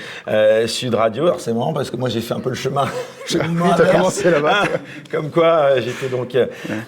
Sud 0.66 0.94
Radio. 0.94 1.25
Alors, 1.25 1.40
c'est 1.40 1.52
marrant 1.52 1.75
parce 1.75 1.90
que 1.90 1.96
moi, 1.96 2.08
j'ai 2.08 2.22
fait 2.22 2.34
un 2.34 2.40
peu 2.40 2.48
le 2.48 2.54
chemin. 2.54 2.87
oui, 3.34 3.38
tu 3.76 3.82
as 3.82 3.87
commencé 3.87 4.30
là-bas. 4.30 4.62
Ah, 4.62 4.78
comme 5.10 5.30
quoi, 5.30 5.80
j'étais 5.80 6.08
donc 6.08 6.34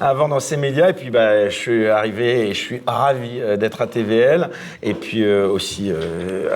avant 0.00 0.28
dans 0.28 0.40
ces 0.40 0.56
médias. 0.56 0.88
Et 0.88 0.94
puis, 0.94 1.10
bah, 1.10 1.50
je 1.50 1.54
suis 1.54 1.86
arrivé 1.86 2.48
et 2.48 2.54
je 2.54 2.60
suis 2.60 2.82
ravi 2.86 3.40
d'être 3.58 3.82
à 3.82 3.86
TVL. 3.86 4.48
Et 4.82 4.94
puis 4.94 5.30
aussi 5.30 5.92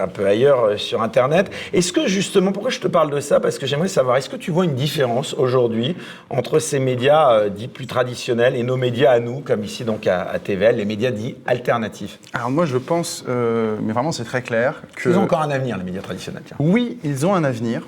un 0.01 0.09
peu 0.09 0.27
ailleurs 0.27 0.79
sur 0.79 1.03
Internet. 1.03 1.51
Est-ce 1.73 1.93
que 1.93 2.07
justement, 2.15 2.53
pourquoi 2.53 2.71
je 2.71 2.81
te 2.81 2.89
parle 2.89 3.11
de 3.11 3.21
ça? 3.21 3.41
Parce 3.41 3.59
que 3.59 3.67
j'aimerais 3.67 3.89
savoir, 3.89 4.17
est-ce 4.17 4.31
que 4.31 4.37
tu 4.37 4.51
vois 4.51 4.65
une 4.65 4.75
différence 4.75 5.35
aujourd'hui 5.35 5.97
entre 6.31 6.59
ces 6.59 6.79
médias 6.79 7.33
euh, 7.33 7.49
dits 7.49 7.69
plus 7.69 7.87
traditionnels 7.87 8.57
et 8.57 8.63
nos 8.63 8.77
médias 8.77 9.11
à 9.11 9.21
nous, 9.21 9.41
comme 9.41 9.65
ici 9.65 9.85
donc 9.85 10.07
à, 10.07 10.39
TVL, 10.39 10.77
les 10.77 10.85
médias 10.85 11.11
dits 11.11 11.35
alternatifs? 11.47 12.19
Alors 12.33 12.51
moi 12.51 12.65
je 12.65 12.79
pense, 12.79 13.25
euh, 13.29 13.77
mais 13.83 13.93
vraiment 13.93 14.13
c'est 14.13 14.25
très 14.25 14.43
clair, 14.43 14.83
que... 14.97 15.11
Ils 15.11 15.19
ont 15.19 15.23
encore 15.25 15.43
un 15.43 15.51
avenir, 15.51 15.77
les 15.77 15.85
médias 15.85 16.03
traditionnels. 16.03 16.43
Oui, 16.59 16.99
ils 17.05 17.27
ont 17.27 17.35
un 17.35 17.45
avenir. 17.45 17.83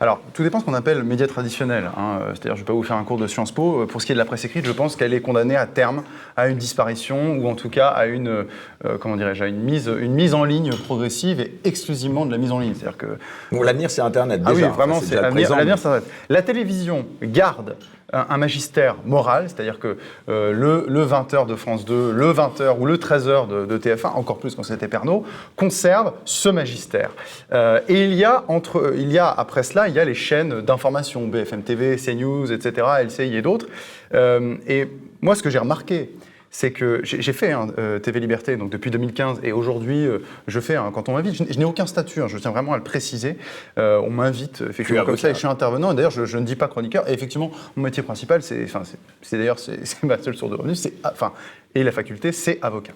Alors, 0.00 0.20
tout 0.32 0.44
dépend 0.44 0.58
de 0.58 0.62
ce 0.62 0.66
qu'on 0.66 0.74
appelle 0.74 1.02
média 1.02 1.26
traditionnel. 1.26 1.90
Hein. 1.96 2.20
C'est-à-dire, 2.28 2.50
je 2.50 2.52
ne 2.52 2.58
vais 2.58 2.64
pas 2.64 2.72
vous 2.72 2.84
faire 2.84 2.96
un 2.96 3.04
cours 3.04 3.18
de 3.18 3.26
Sciences 3.26 3.50
Po. 3.50 3.84
Pour 3.86 4.00
ce 4.00 4.06
qui 4.06 4.12
est 4.12 4.14
de 4.14 4.18
la 4.18 4.24
presse 4.24 4.44
écrite, 4.44 4.64
je 4.64 4.72
pense 4.72 4.94
qu'elle 4.94 5.12
est 5.12 5.20
condamnée 5.20 5.56
à 5.56 5.66
terme 5.66 6.02
à 6.36 6.48
une 6.48 6.56
disparition 6.56 7.36
ou 7.36 7.48
en 7.48 7.54
tout 7.54 7.68
cas 7.68 7.88
à 7.88 8.06
une, 8.06 8.28
euh, 8.28 8.98
comment 9.00 9.16
dirais-je, 9.16 9.44
une 9.44 9.60
mise, 9.60 9.90
une 10.00 10.14
mise 10.14 10.34
en 10.34 10.44
ligne 10.44 10.70
progressive 10.70 11.40
et 11.40 11.58
exclusivement 11.64 12.26
de 12.26 12.30
la 12.30 12.38
mise 12.38 12.52
en 12.52 12.60
ligne. 12.60 12.74
C'est-à-dire 12.74 12.96
que 12.96 13.18
l'avenir 13.50 13.90
c'est 13.90 14.02
Internet. 14.02 14.40
Déjà. 14.40 14.50
Ah 14.50 14.68
oui, 14.68 14.76
vraiment, 14.76 15.00
c'est 15.00 15.20
l'avenir, 15.20 15.48
c'est 15.78 15.86
Internet. 15.86 16.04
La 16.28 16.42
télévision 16.42 17.04
garde 17.22 17.76
un, 18.12 18.38
magistère 18.38 18.96
moral, 19.04 19.44
c'est-à-dire 19.48 19.78
que 19.78 19.98
euh, 20.28 20.52
le, 20.52 21.06
20h 21.06 21.46
de 21.46 21.54
France 21.54 21.84
2, 21.84 22.12
le 22.12 22.32
20h 22.32 22.78
ou 22.78 22.86
le 22.86 22.96
13h 22.96 23.66
de, 23.66 23.78
TF1, 23.78 24.08
encore 24.14 24.38
plus 24.38 24.54
quand 24.54 24.62
c'était 24.62 24.88
Pernod, 24.88 25.22
conserve 25.56 26.12
ce 26.24 26.48
magistère. 26.48 27.10
Euh, 27.52 27.80
et 27.88 28.04
il 28.04 28.14
y, 28.14 28.24
a 28.24 28.44
entre, 28.48 28.94
il 28.96 29.12
y 29.12 29.18
a, 29.18 29.28
après 29.28 29.62
cela, 29.62 29.88
il 29.88 29.94
y 29.94 30.00
a 30.00 30.04
les 30.04 30.14
chaînes 30.14 30.62
d'information, 30.62 31.26
BFM 31.26 31.62
TV, 31.62 31.96
CNews, 31.96 32.50
etc., 32.50 32.86
LCI 33.04 33.36
et 33.36 33.42
d'autres. 33.42 33.66
Euh, 34.14 34.56
et 34.66 34.88
moi, 35.20 35.34
ce 35.34 35.42
que 35.42 35.50
j'ai 35.50 35.58
remarqué, 35.58 36.10
c'est 36.50 36.72
que 36.72 37.00
j'ai 37.04 37.32
fait 37.32 37.52
hein, 37.52 37.68
euh, 37.78 37.98
TV 37.98 38.20
Liberté 38.20 38.56
donc 38.56 38.70
depuis 38.70 38.90
2015 38.90 39.40
et 39.42 39.52
aujourd'hui 39.52 40.06
euh, 40.06 40.20
je 40.46 40.60
fais 40.60 40.76
quand 40.94 41.08
on 41.08 41.12
m'invite, 41.12 41.34
je, 41.34 41.58
n'ai 41.58 41.64
aucun 41.64 41.86
statut, 41.86 42.22
hein, 42.22 42.28
je 42.28 42.38
tiens 42.38 42.50
vraiment 42.50 42.72
à 42.72 42.78
le 42.78 42.82
préciser. 42.82 43.36
Euh, 43.78 44.00
on 44.02 44.10
m'invite 44.10 44.62
effectivement 44.68 45.04
comme 45.04 45.18
ça 45.18 45.30
et 45.30 45.34
je 45.34 45.38
suis 45.38 45.46
intervenant. 45.46 45.92
D'ailleurs 45.92 46.10
je, 46.10 46.36
ne 46.36 46.44
dis 46.44 46.56
pas 46.56 46.68
chroniqueur. 46.68 47.08
Et 47.08 47.12
effectivement 47.12 47.50
mon 47.76 47.82
métier 47.82 48.02
principal 48.02 48.42
c'est, 48.42 48.64
enfin 48.64 48.82
c'est 49.22 49.36
d'ailleurs 49.36 49.58
c'est 49.58 50.02
ma 50.02 50.18
seule 50.18 50.36
source 50.36 50.50
de 50.50 50.56
revenus, 50.56 50.80
c'est 50.80 50.94
enfin 51.04 51.32
et 51.74 51.82
la 51.82 51.92
faculté 51.92 52.32
c'est 52.32 52.58
avocat. 52.62 52.94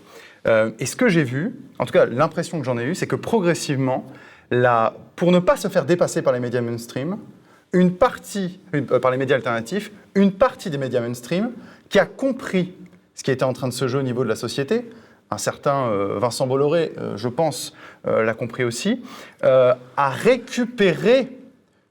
et 0.79 0.87
ce 0.87 0.97
que 0.97 1.09
j'ai 1.09 1.25
vu, 1.25 1.55
en 1.79 1.85
tout 1.85 1.93
cas 1.93 2.07
l'impression 2.07 2.59
que 2.59 2.65
j'en 2.65 2.79
ai 2.79 2.85
eue, 2.85 2.95
c'est 2.95 3.07
que 3.07 3.17
progressivement, 3.17 4.07
la, 4.51 4.95
pour 5.17 5.31
ne 5.31 5.39
pas 5.39 5.57
se 5.57 5.69
faire 5.69 5.85
dépasser 5.85 6.23
par 6.23 6.33
les 6.33 6.41
médias 6.41 6.63
mainstream, 6.63 7.19
une 7.73 7.95
partie, 7.95 8.61
par 9.01 9.11
les 9.11 9.17
médias 9.17 9.37
alternatifs, 9.37 9.93
une 10.15 10.33
partie 10.33 10.71
des 10.71 10.79
médias 10.79 11.01
mainstream 11.01 11.53
qui 11.89 11.99
a 11.99 12.07
compris 12.07 12.75
ce 13.15 13.23
qui 13.23 13.31
était 13.31 13.45
en 13.45 13.53
train 13.53 13.69
de 13.69 13.73
se 13.73 13.89
jouer 13.89 14.01
au 14.01 14.05
niveau 14.05 14.25
de 14.25 14.29
la 14.29 14.37
société. 14.37 14.89
Un 15.31 15.39
certain 15.39 15.87
euh, 15.87 16.19
Vincent 16.19 16.47
Bolloré, 16.47 16.93
euh, 16.99 17.17
je 17.17 17.29
pense, 17.29 17.75
euh, 18.07 18.23
l'a 18.23 18.35
compris 18.35 18.65
aussi, 18.65 19.03
a 19.43 20.11
récupéré, 20.11 21.29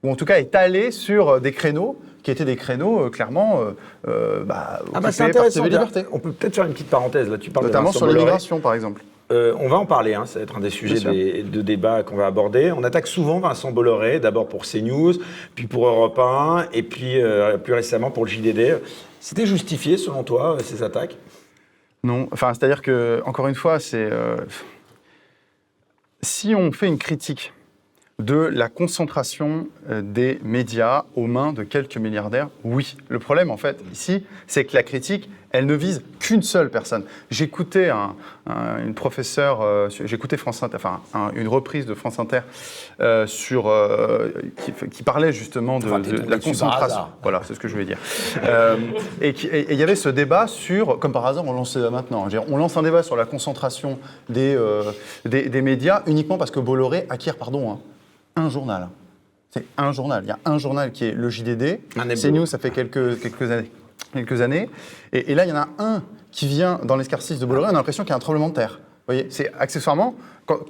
ou 0.02 0.10
en 0.10 0.14
tout 0.14 0.24
cas 0.24 0.38
est 0.38 0.54
allé 0.54 0.90
sur 0.90 1.40
des 1.40 1.52
créneaux 1.52 2.00
qui 2.22 2.30
étaient 2.30 2.44
des 2.44 2.56
créneaux 2.56 3.10
clairement 3.10 3.60
bah, 4.04 4.80
ah 4.94 5.00
bah 5.00 5.10
c'est 5.10 5.24
intéressant. 5.24 5.64
On 6.12 6.20
peut 6.20 6.30
peut-être 6.30 6.54
faire 6.54 6.66
une 6.66 6.72
petite 6.72 6.90
parenthèse 6.90 7.28
là. 7.28 7.36
Tu 7.36 7.50
parles 7.50 7.66
notamment 7.66 7.90
sur 7.90 8.06
l'immigration 8.06 8.60
par 8.60 8.74
exemple. 8.74 9.02
On 9.32 9.68
va 9.68 9.76
en 9.76 9.86
parler, 9.86 10.14
hein, 10.14 10.26
ça 10.26 10.38
va 10.38 10.42
être 10.44 10.56
un 10.56 10.60
des 10.60 10.70
sujets 10.70 11.00
de 11.00 11.62
débat 11.62 12.02
qu'on 12.02 12.16
va 12.16 12.26
aborder. 12.26 12.72
On 12.72 12.84
attaque 12.84 13.06
souvent 13.06 13.40
Vincent 13.40 13.72
Bolloré, 13.72 14.20
d'abord 14.20 14.48
pour 14.48 14.62
CNews, 14.64 15.14
puis 15.54 15.66
pour 15.66 15.86
Europe 15.86 16.18
1, 16.18 16.68
et 16.72 16.82
puis 16.82 17.16
plus 17.64 17.74
récemment 17.74 18.10
pour 18.10 18.24
le 18.24 18.30
JDD. 18.30 18.80
C'était 19.22 19.46
justifié, 19.46 19.98
selon 19.98 20.24
toi, 20.24 20.56
euh, 20.56 20.58
ces 20.58 20.82
attaques? 20.82 21.16
Non. 22.02 22.26
Enfin, 22.32 22.52
c'est-à-dire 22.54 22.82
que, 22.82 23.22
encore 23.24 23.46
une 23.46 23.54
fois, 23.54 23.78
c'est. 23.78 24.08
Euh, 24.10 24.36
si 26.22 26.56
on 26.56 26.72
fait 26.72 26.88
une 26.88 26.98
critique 26.98 27.52
de 28.18 28.34
la 28.34 28.68
concentration 28.68 29.68
euh, 29.88 30.02
des 30.02 30.40
médias 30.42 31.04
aux 31.14 31.28
mains 31.28 31.52
de 31.52 31.62
quelques 31.62 31.98
milliardaires, 31.98 32.48
oui. 32.64 32.96
Le 33.08 33.20
problème, 33.20 33.52
en 33.52 33.56
fait, 33.56 33.80
ici, 33.92 34.26
c'est 34.48 34.64
que 34.64 34.74
la 34.74 34.82
critique, 34.82 35.30
elle 35.52 35.66
ne 35.66 35.74
vise 35.74 36.02
qu'une 36.18 36.42
seule 36.42 36.70
personne. 36.70 37.04
J'écoutais 37.30 37.90
un, 37.90 38.14
une 38.84 38.94
professeure, 38.94 39.60
euh, 39.60 39.88
j'écoutais 39.90 40.36
France 40.36 40.62
Inter, 40.62 40.76
enfin 40.76 41.00
une 41.34 41.48
reprise 41.48 41.86
de 41.86 41.94
France 41.94 42.18
Inter 42.18 42.40
euh, 43.00 43.26
sur 43.26 43.68
euh, 43.68 44.30
qui, 44.90 45.02
parlait 45.02 45.32
justement 45.32 45.78
de, 45.78 45.88
la 46.28 46.38
concentration. 46.38 47.06
Voilà, 47.22 47.42
c'est 47.44 47.54
ce 47.54 47.60
que 47.60 47.68
je 47.68 47.74
voulais 47.74 47.84
dire. 47.84 47.98
et 49.20 49.34
il 49.70 49.78
y 49.78 49.82
avait 49.82 49.96
ce 49.96 50.08
débat 50.08 50.46
sur, 50.46 50.98
comme 50.98 51.12
par 51.12 51.26
hasard, 51.26 51.44
on 51.46 51.52
lance 51.52 51.76
maintenant. 51.76 52.26
On 52.48 52.56
lance 52.56 52.76
un 52.76 52.82
débat 52.82 53.02
sur 53.02 53.16
la 53.16 53.26
concentration 53.26 53.98
des, 54.28 54.58
des, 55.24 55.62
médias 55.62 56.02
uniquement 56.06 56.38
parce 56.38 56.50
que 56.50 56.60
Bolloré 56.60 57.06
acquiert, 57.10 57.36
pardon, 57.36 57.70
hein, 57.70 57.78
un 58.36 58.48
journal. 58.48 58.88
C'est 59.50 59.64
un 59.76 59.92
journal. 59.92 60.24
Il 60.24 60.28
y 60.28 60.32
a 60.32 60.38
un 60.46 60.56
journal 60.56 60.92
qui 60.92 61.04
est 61.04 61.12
le 61.12 61.28
JDD. 61.28 61.80
CNews, 61.94 62.46
ça 62.46 62.58
fait 62.58 62.70
quelques, 62.70 63.20
quelques 63.20 63.50
années 63.50 63.70
quelques 64.12 64.40
années. 64.40 64.68
Et, 65.12 65.34
là, 65.34 65.44
il 65.44 65.48
y 65.48 65.52
en 65.52 65.56
a 65.56 65.68
un 65.78 66.02
qui 66.30 66.46
vient 66.46 66.80
dans 66.84 66.96
l'escarcisse 66.96 67.38
de 67.38 67.46
Bolloré, 67.46 67.66
on 67.66 67.70
a 67.70 67.72
l'impression 67.74 68.04
qu'il 68.04 68.10
y 68.10 68.14
a 68.14 68.16
un 68.16 68.20
tremblement 68.20 68.48
de 68.48 68.54
terre. 68.54 68.80
Vous 68.80 69.14
voyez, 69.14 69.26
c'est 69.30 69.52
accessoirement, 69.58 70.14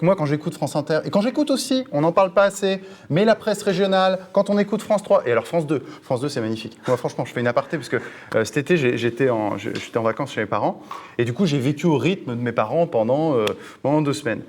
moi 0.00 0.16
quand 0.16 0.25
j'écoute 0.25 0.54
France 0.54 0.75
Inter, 0.75 1.00
et 1.04 1.11
quand 1.11 1.20
j'écoute 1.20 1.50
aussi, 1.50 1.84
on 1.92 2.00
n'en 2.00 2.12
parle 2.12 2.32
pas 2.32 2.44
assez, 2.44 2.80
mais 3.11 3.26
la 3.26 3.34
presse 3.34 3.62
régionale, 3.62 4.20
quand 4.32 4.49
on 4.49 4.58
écoute 4.58 4.80
France 4.80 5.02
3, 5.02 5.25
et 5.26 5.32
alors 5.32 5.46
France 5.46 5.66
2, 5.66 5.82
France 6.02 6.22
2 6.22 6.30
c'est 6.30 6.40
magnifique. 6.40 6.78
Moi 6.88 6.96
franchement, 6.96 7.26
je 7.26 7.32
fais 7.32 7.40
une 7.40 7.46
aparté, 7.46 7.76
parce 7.76 7.90
que 7.90 7.99
euh, 8.34 8.44
cet 8.44 8.56
été 8.56 8.96
j'étais 8.96 9.28
en, 9.28 9.56
en 9.96 10.02
vacances 10.02 10.32
chez 10.32 10.40
mes 10.40 10.46
parents, 10.46 10.82
et 11.18 11.26
du 11.26 11.34
coup 11.34 11.44
j'ai 11.44 11.58
vécu 11.58 11.87
au 11.87 11.99
rythme 11.99 12.34
de 12.34 12.40
mes 12.40 12.52
parents 12.52 12.87
pendant, 12.87 13.37
euh, 13.37 13.44
pendant 13.82 14.00
deux 14.00 14.14
semaines. 14.14 14.40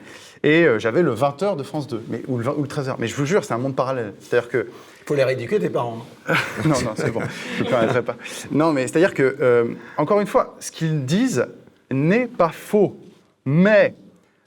Et 0.43 0.65
euh, 0.65 0.77
j'avais 0.77 1.01
le 1.01 1.15
20h 1.15 1.55
de 1.55 1.63
France 1.63 1.87
2, 1.87 2.03
mais, 2.09 2.21
ou, 2.27 2.37
le, 2.37 2.49
ou 2.49 2.61
le 2.61 2.67
13h. 2.67 2.95
Mais 2.99 3.07
je 3.07 3.15
vous 3.15 3.25
jure, 3.25 3.45
c'est 3.45 3.53
un 3.53 3.57
monde 3.57 3.75
parallèle. 3.75 4.13
C'est-à-dire 4.19 4.49
que 4.49 4.67
faut 5.05 5.15
les 5.15 5.23
rééduquer, 5.23 5.59
tes 5.59 5.69
parents. 5.69 6.05
non, 6.65 6.69
non, 6.83 6.93
c'est 6.95 7.11
bon. 7.11 7.21
Je 7.57 7.63
ne 7.63 7.69
permettrai 7.69 8.01
pas. 8.01 8.15
Non, 8.51 8.71
mais 8.71 8.87
c'est-à-dire 8.87 9.13
que, 9.13 9.35
euh, 9.41 9.65
encore 9.97 10.19
une 10.19 10.27
fois, 10.27 10.55
ce 10.59 10.71
qu'ils 10.71 11.05
disent 11.05 11.47
n'est 11.91 12.27
pas 12.27 12.49
faux. 12.49 12.97
Mais 13.45 13.95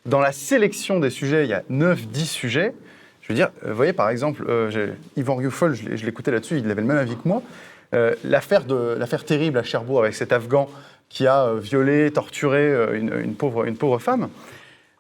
dans 0.07 0.21
la 0.21 0.33
sélection 0.33 0.99
des 0.99 1.11
sujets, 1.11 1.45
il 1.45 1.51
y 1.51 1.55
a 1.55 1.63
9-10 1.71 2.25
sujets. 2.25 2.75
Je 3.21 3.29
veux 3.29 3.35
dire, 3.35 3.51
euh, 3.65 3.71
vous 3.71 3.77
voyez, 3.77 3.93
par 3.93 4.09
exemple, 4.09 4.45
euh, 4.49 4.95
Yvan 5.17 5.37
Rioufol, 5.37 5.75
je 5.75 6.07
l'écoutais 6.07 6.31
là-dessus, 6.31 6.59
il 6.59 6.71
avait 6.71 6.81
le 6.81 6.87
même 6.87 6.99
avis 6.99 7.17
que 7.17 7.29
moi. 7.29 7.43
l'affaire, 8.25 8.65
l'affaire 8.69 9.25
terrible 9.25 9.59
à 9.59 9.63
Cherbourg 9.63 10.01
avec 10.01 10.15
cet 10.15 10.33
Afghan 10.33 10.69
qui 11.09 11.27
a 11.27 11.55
violé, 11.55 12.11
torturé 12.11 12.97
une, 12.97 13.35
pauvre, 13.35 13.65
une 13.65 13.77
pauvre 13.77 13.99
femme. 13.99 14.29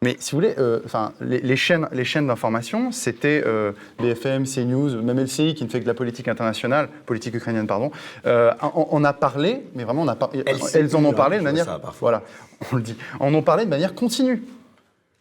Mais 0.02 0.16
si 0.18 0.32
vous 0.32 0.38
voulez, 0.38 0.54
euh, 0.58 0.80
les, 1.20 1.56
chaînes, 1.56 1.88
les 1.90 2.04
chaînes 2.04 2.26
d'information, 2.26 2.92
c'était 2.92 3.42
euh, 3.46 3.72
BFM, 3.98 4.44
CNews, 4.44 5.02
même 5.02 5.18
LCI 5.18 5.54
qui 5.54 5.64
ne 5.64 5.70
fait 5.70 5.78
que 5.78 5.84
de 5.84 5.88
la 5.88 5.94
politique 5.94 6.28
internationale, 6.28 6.90
politique 7.06 7.34
ukrainienne, 7.34 7.66
pardon. 7.66 7.90
Euh, 8.26 8.52
on, 8.74 9.02
a 9.04 9.14
parlé, 9.14 9.62
mais 9.74 9.84
vraiment, 9.84 10.02
on 10.02 10.08
a 10.08 10.16
elles 10.74 10.96
en 10.96 11.04
ont 11.04 11.14
parlé 11.14 11.38
de 11.38 11.42
manière, 11.42 11.80
voilà, 11.98 12.22
on 12.72 12.76
le 12.76 12.82
dit, 12.82 12.96
en 13.20 13.32
ont 13.32 13.42
parlé 13.42 13.64
de 13.64 13.70
manière 13.70 13.94
continue. 13.94 14.42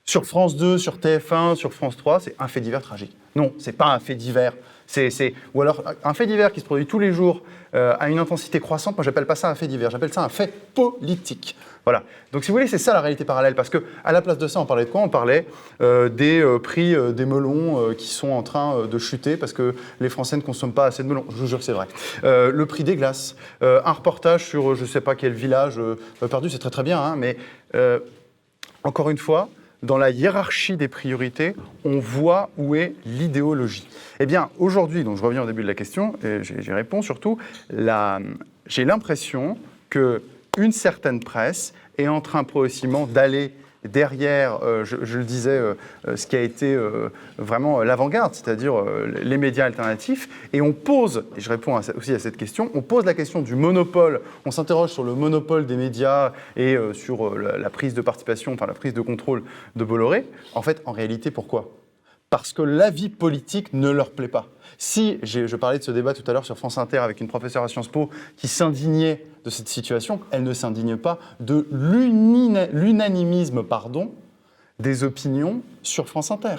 Sur 0.04 0.26
France 0.26 0.56
2, 0.58 0.78
sur 0.78 0.98
TF1, 0.98 1.56
sur 1.56 1.74
France 1.74 1.96
3, 1.96 2.20
c'est 2.20 2.36
un 2.38 2.48
fait 2.48 2.62
divers 2.62 2.82
tragique. 2.82 3.16
Non, 3.36 3.54
c'est 3.58 3.72
pas 3.72 3.88
un 3.88 4.00
fait 4.00 4.16
divers. 4.16 4.54
C'est, 4.88 5.34
ou 5.56 5.62
alors 5.64 5.84
un 6.04 6.14
fait 6.14 6.28
divers 6.28 6.52
qui 6.52 6.60
se 6.60 6.66
produit 6.66 6.86
tous 6.86 7.00
les 7.00 7.12
jours 7.12 7.42
à 7.74 8.08
une 8.10 8.20
intensité 8.20 8.60
croissante. 8.60 8.96
Moi, 8.96 9.04
j'appelle 9.04 9.26
pas 9.26 9.34
ça 9.36 9.50
un 9.50 9.56
fait 9.56 9.68
divers, 9.68 9.90
j'appelle 9.90 10.14
ça 10.14 10.24
un 10.24 10.30
fait 10.30 10.54
politique. 10.76 11.56
Voilà. 11.86 12.04
Donc, 12.32 12.44
si 12.44 12.50
vous 12.50 12.58
voulez, 12.58 12.68
c'est 12.68 12.80
ça 12.80 12.94
la 12.94 13.02
réalité 13.02 13.26
parallèle. 13.26 13.56
Parce 13.56 13.70
que 13.70 13.84
à 14.04 14.12
la 14.12 14.22
place 14.22 14.38
de 14.38 14.48
ça, 14.48 14.60
on 14.60 14.66
parlait 14.66 14.86
de 14.86 14.90
quoi? 14.90 15.02
On 15.02 15.10
parlait 15.10 15.48
euh, 15.82 16.10
des 16.10 16.42
euh, 16.42 16.58
prix 16.58 16.96
euh, 16.96 17.12
des 17.12 17.26
melons 17.26 17.94
qui 17.96 18.08
sont 18.08 18.30
en 18.30 18.44
train 18.44 18.88
de 18.88 18.98
chuter 18.98 19.38
parce 19.38 19.54
que 19.54 19.76
les 20.00 20.10
Français 20.10 20.36
ne 20.36 20.42
consomment 20.42 20.74
pas 20.74 20.88
assez 20.88 21.04
de 21.04 21.08
melons. 21.08 21.26
Je 21.30 21.36
vous 21.36 21.48
jure 21.48 21.64
c'est 21.64 21.74
vrai. 21.74 21.88
le 22.24 22.66
prix 22.66 22.84
des 22.84 22.96
glaces. 22.96 23.36
un 23.62 23.92
reportage 23.92 24.46
sur 24.46 24.76
je 24.76 24.82
ne 24.82 24.88
sais 24.88 25.02
pas 25.02 25.16
quel 25.16 25.34
village 25.34 25.80
perdu, 26.30 26.50
c'est 26.50 26.60
très 26.60 26.70
très 26.70 26.84
bien. 26.84 27.00
Hein, 27.00 27.16
mais 27.16 27.38
encore 28.84 29.10
une 29.10 29.18
fois, 29.18 29.50
dans 29.84 29.98
la 29.98 30.10
hiérarchie 30.10 30.78
des 30.78 30.88
priorités, 30.88 31.56
on 31.84 32.00
voit 32.00 32.50
où 32.58 32.76
est 32.76 32.96
l'idéologie. 33.06 33.88
Eh 34.20 34.26
bien, 34.26 34.50
aujourd'hui, 34.58 35.04
donc 35.04 35.18
je 35.18 35.24
reviens 35.24 35.44
au 35.44 35.48
début 35.48 35.62
de 35.62 35.68
la 35.68 35.76
question, 35.76 36.16
et 36.24 36.40
j'y 36.42 36.72
réponds 36.72 37.02
surtout, 37.02 37.38
j'ai 38.68 38.86
l'impression 38.86 39.58
que 39.90 40.22
une 40.58 40.72
certaine 40.72 41.20
presse 41.20 41.74
est 41.98 42.08
en 42.08 42.22
train 42.22 42.44
progressivement 42.44 43.08
d'aller 43.08 43.54
derrière, 43.84 44.60
je, 44.84 44.96
le 44.96 45.24
disais, 45.24 45.62
ce 46.16 46.26
qui 46.26 46.36
a 46.36 46.42
été 46.42 46.76
vraiment 47.38 47.84
l'avant-garde, 47.84 48.34
c'est-à-dire 48.34 48.84
les 49.22 49.38
médias 49.38 49.66
alternatifs. 49.66 50.28
Et 50.54 50.62
on 50.62 50.74
pose, 50.74 51.26
et 51.38 51.42
je 51.42 51.50
réponds 51.50 51.80
aussi 51.96 52.12
à 52.12 52.18
cette 52.18 52.36
question, 52.36 52.72
on 52.74 52.82
pose 52.82 53.06
la 53.06 53.14
question 53.14 53.44
du 53.44 53.56
monopole. 53.56 54.22
On 54.46 54.50
s'interroge 54.50 54.90
sur 54.90 55.04
le 55.04 55.14
monopole 55.14 55.68
des 55.68 55.78
médias 55.78 56.34
et 56.56 56.76
sur 56.94 57.38
la, 57.38 57.70
prise 57.70 57.94
de 57.94 58.02
participation, 58.02 58.54
enfin 58.54 58.66
la 58.66 58.74
prise 58.74 58.96
de 58.96 59.02
contrôle 59.02 59.44
de 59.76 59.84
Bolloré. 59.84 60.26
En 60.56 60.64
fait, 60.64 60.82
en 60.86 60.92
réalité, 60.92 61.30
pourquoi? 61.30 61.70
Parce 62.32 62.54
que 62.54 62.64
la 62.64 62.90
vie 62.90 63.10
politique 63.10 63.72
ne 63.74 63.90
leur 63.90 64.10
plaît 64.12 64.28
pas. 64.28 64.48
Si, 64.78 65.20
je 65.24 65.56
parlais 65.56 65.80
de 65.80 65.84
ce 65.84 65.92
débat 65.92 66.14
tout 66.14 66.24
à 66.28 66.34
l'heure 66.34 66.46
sur 66.46 66.58
France 66.58 66.78
Inter 66.78 66.98
avec 66.98 67.22
une 67.22 67.28
professeure 67.28 67.64
à 67.64 67.68
Sciences 67.68 67.88
Po 67.88 68.10
qui 68.36 68.48
s'indignait 68.48 69.26
de 69.44 69.50
cette 69.50 69.70
situation, 69.70 70.20
elle 70.32 70.44
ne 70.44 70.54
s'indigne 70.54 70.98
pas 70.98 71.20
de 71.40 71.68
l'unanimisme 71.72 73.64
pardon, 73.64 74.12
des 74.80 75.04
opinions 75.04 75.62
sur 75.84 76.08
France 76.10 76.32
Inter. 76.32 76.56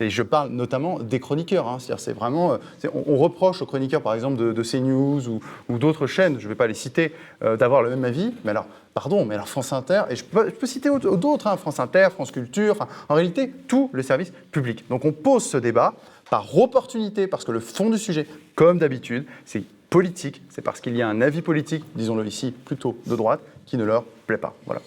Et 0.00 0.10
je 0.10 0.22
parle 0.22 0.50
notamment 0.50 0.98
des 0.98 1.20
chroniqueurs. 1.20 1.68
Hein. 1.68 1.78
C'est 1.78 2.12
vraiment, 2.12 2.54
euh, 2.54 2.88
on, 2.92 3.16
reproche 3.16 3.62
aux 3.62 3.66
chroniqueurs, 3.66 4.02
par 4.02 4.14
exemple, 4.14 4.36
de, 4.36 4.62
CNews 4.62 5.40
ou, 5.68 5.78
d'autres 5.78 6.06
chaînes, 6.06 6.38
je 6.38 6.44
ne 6.44 6.48
vais 6.48 6.56
pas 6.56 6.66
les 6.66 6.74
citer, 6.74 7.12
euh, 7.42 7.56
d'avoir 7.56 7.82
le 7.82 7.90
même 7.90 8.04
avis. 8.04 8.34
Mais 8.44 8.50
alors, 8.50 8.66
pardon, 8.92 9.24
mais 9.24 9.34
alors 9.34 9.48
France 9.48 9.72
Inter, 9.72 10.02
et 10.10 10.16
je 10.16 10.24
peux, 10.24 10.66
citer 10.66 10.90
d'autres, 10.98 11.46
hein, 11.46 11.56
France 11.56 11.78
Inter, 11.78 12.08
France 12.12 12.32
Culture, 12.32 12.88
en 13.08 13.14
réalité, 13.14 13.52
tous 13.68 13.90
les 13.94 14.02
services 14.02 14.32
publics. 14.50 14.84
Donc 14.88 15.04
on 15.04 15.12
pose 15.12 15.44
ce 15.44 15.56
débat 15.56 15.94
par 16.30 16.56
opportunité, 16.58 17.26
parce 17.26 17.44
que 17.44 17.52
le 17.52 17.60
fond 17.60 17.90
du 17.90 17.98
sujet, 17.98 18.26
comme 18.54 18.78
d'habitude, 18.78 19.26
c'est 19.44 19.62
politique, 19.90 20.42
c'est 20.48 20.62
parce 20.62 20.80
qu'il 20.80 20.96
y 20.96 21.02
a 21.02 21.08
un 21.08 21.20
avis 21.20 21.42
politique, 21.42 21.84
disons-le 21.94 22.26
ici, 22.26 22.52
plutôt 22.52 22.98
de 23.06 23.14
droite, 23.14 23.40
qui 23.66 23.76
ne 23.76 23.84
leur 23.84 24.04
plaît 24.26 24.38
pas. 24.38 24.54
Voilà. 24.66 24.80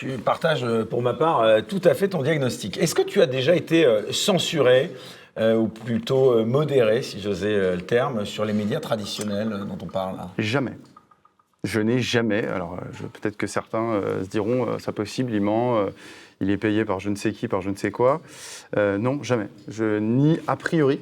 Je 0.00 0.16
partage 0.16 0.64
euh, 0.64 0.84
pour 0.84 1.02
ma 1.02 1.14
part 1.14 1.42
euh, 1.42 1.60
tout 1.60 1.80
à 1.84 1.94
fait 1.94 2.08
ton 2.08 2.22
diagnostic. 2.22 2.78
Est-ce 2.78 2.94
que 2.94 3.02
tu 3.02 3.22
as 3.22 3.26
déjà 3.26 3.54
été 3.54 3.84
euh, 3.84 4.10
censuré 4.12 4.90
ou 5.36 5.66
plutôt 5.66 6.44
modéré, 6.44 7.02
si 7.02 7.20
j'osais 7.20 7.74
le 7.74 7.82
terme, 7.82 8.24
sur 8.24 8.44
les 8.44 8.52
médias 8.52 8.78
traditionnels 8.78 9.48
dont 9.66 9.78
on 9.82 9.88
parle 9.88 10.16
Jamais. 10.38 10.78
Je 11.64 11.80
n'ai 11.80 11.98
jamais, 11.98 12.46
alors 12.46 12.78
peut-être 13.14 13.36
que 13.36 13.48
certains 13.48 14.00
se 14.22 14.28
diront, 14.28 14.78
ça 14.78 14.92
possible, 14.92 15.32
il 16.40 16.50
est 16.50 16.56
payé 16.56 16.84
par 16.84 17.00
je 17.00 17.10
ne 17.10 17.16
sais 17.16 17.32
qui, 17.32 17.48
par 17.48 17.62
je 17.62 17.70
ne 17.70 17.76
sais 17.76 17.90
quoi. 17.90 18.20
non, 18.76 19.22
jamais. 19.22 19.48
Je, 19.68 19.98
ni 19.98 20.38
a 20.46 20.56
priori, 20.56 21.00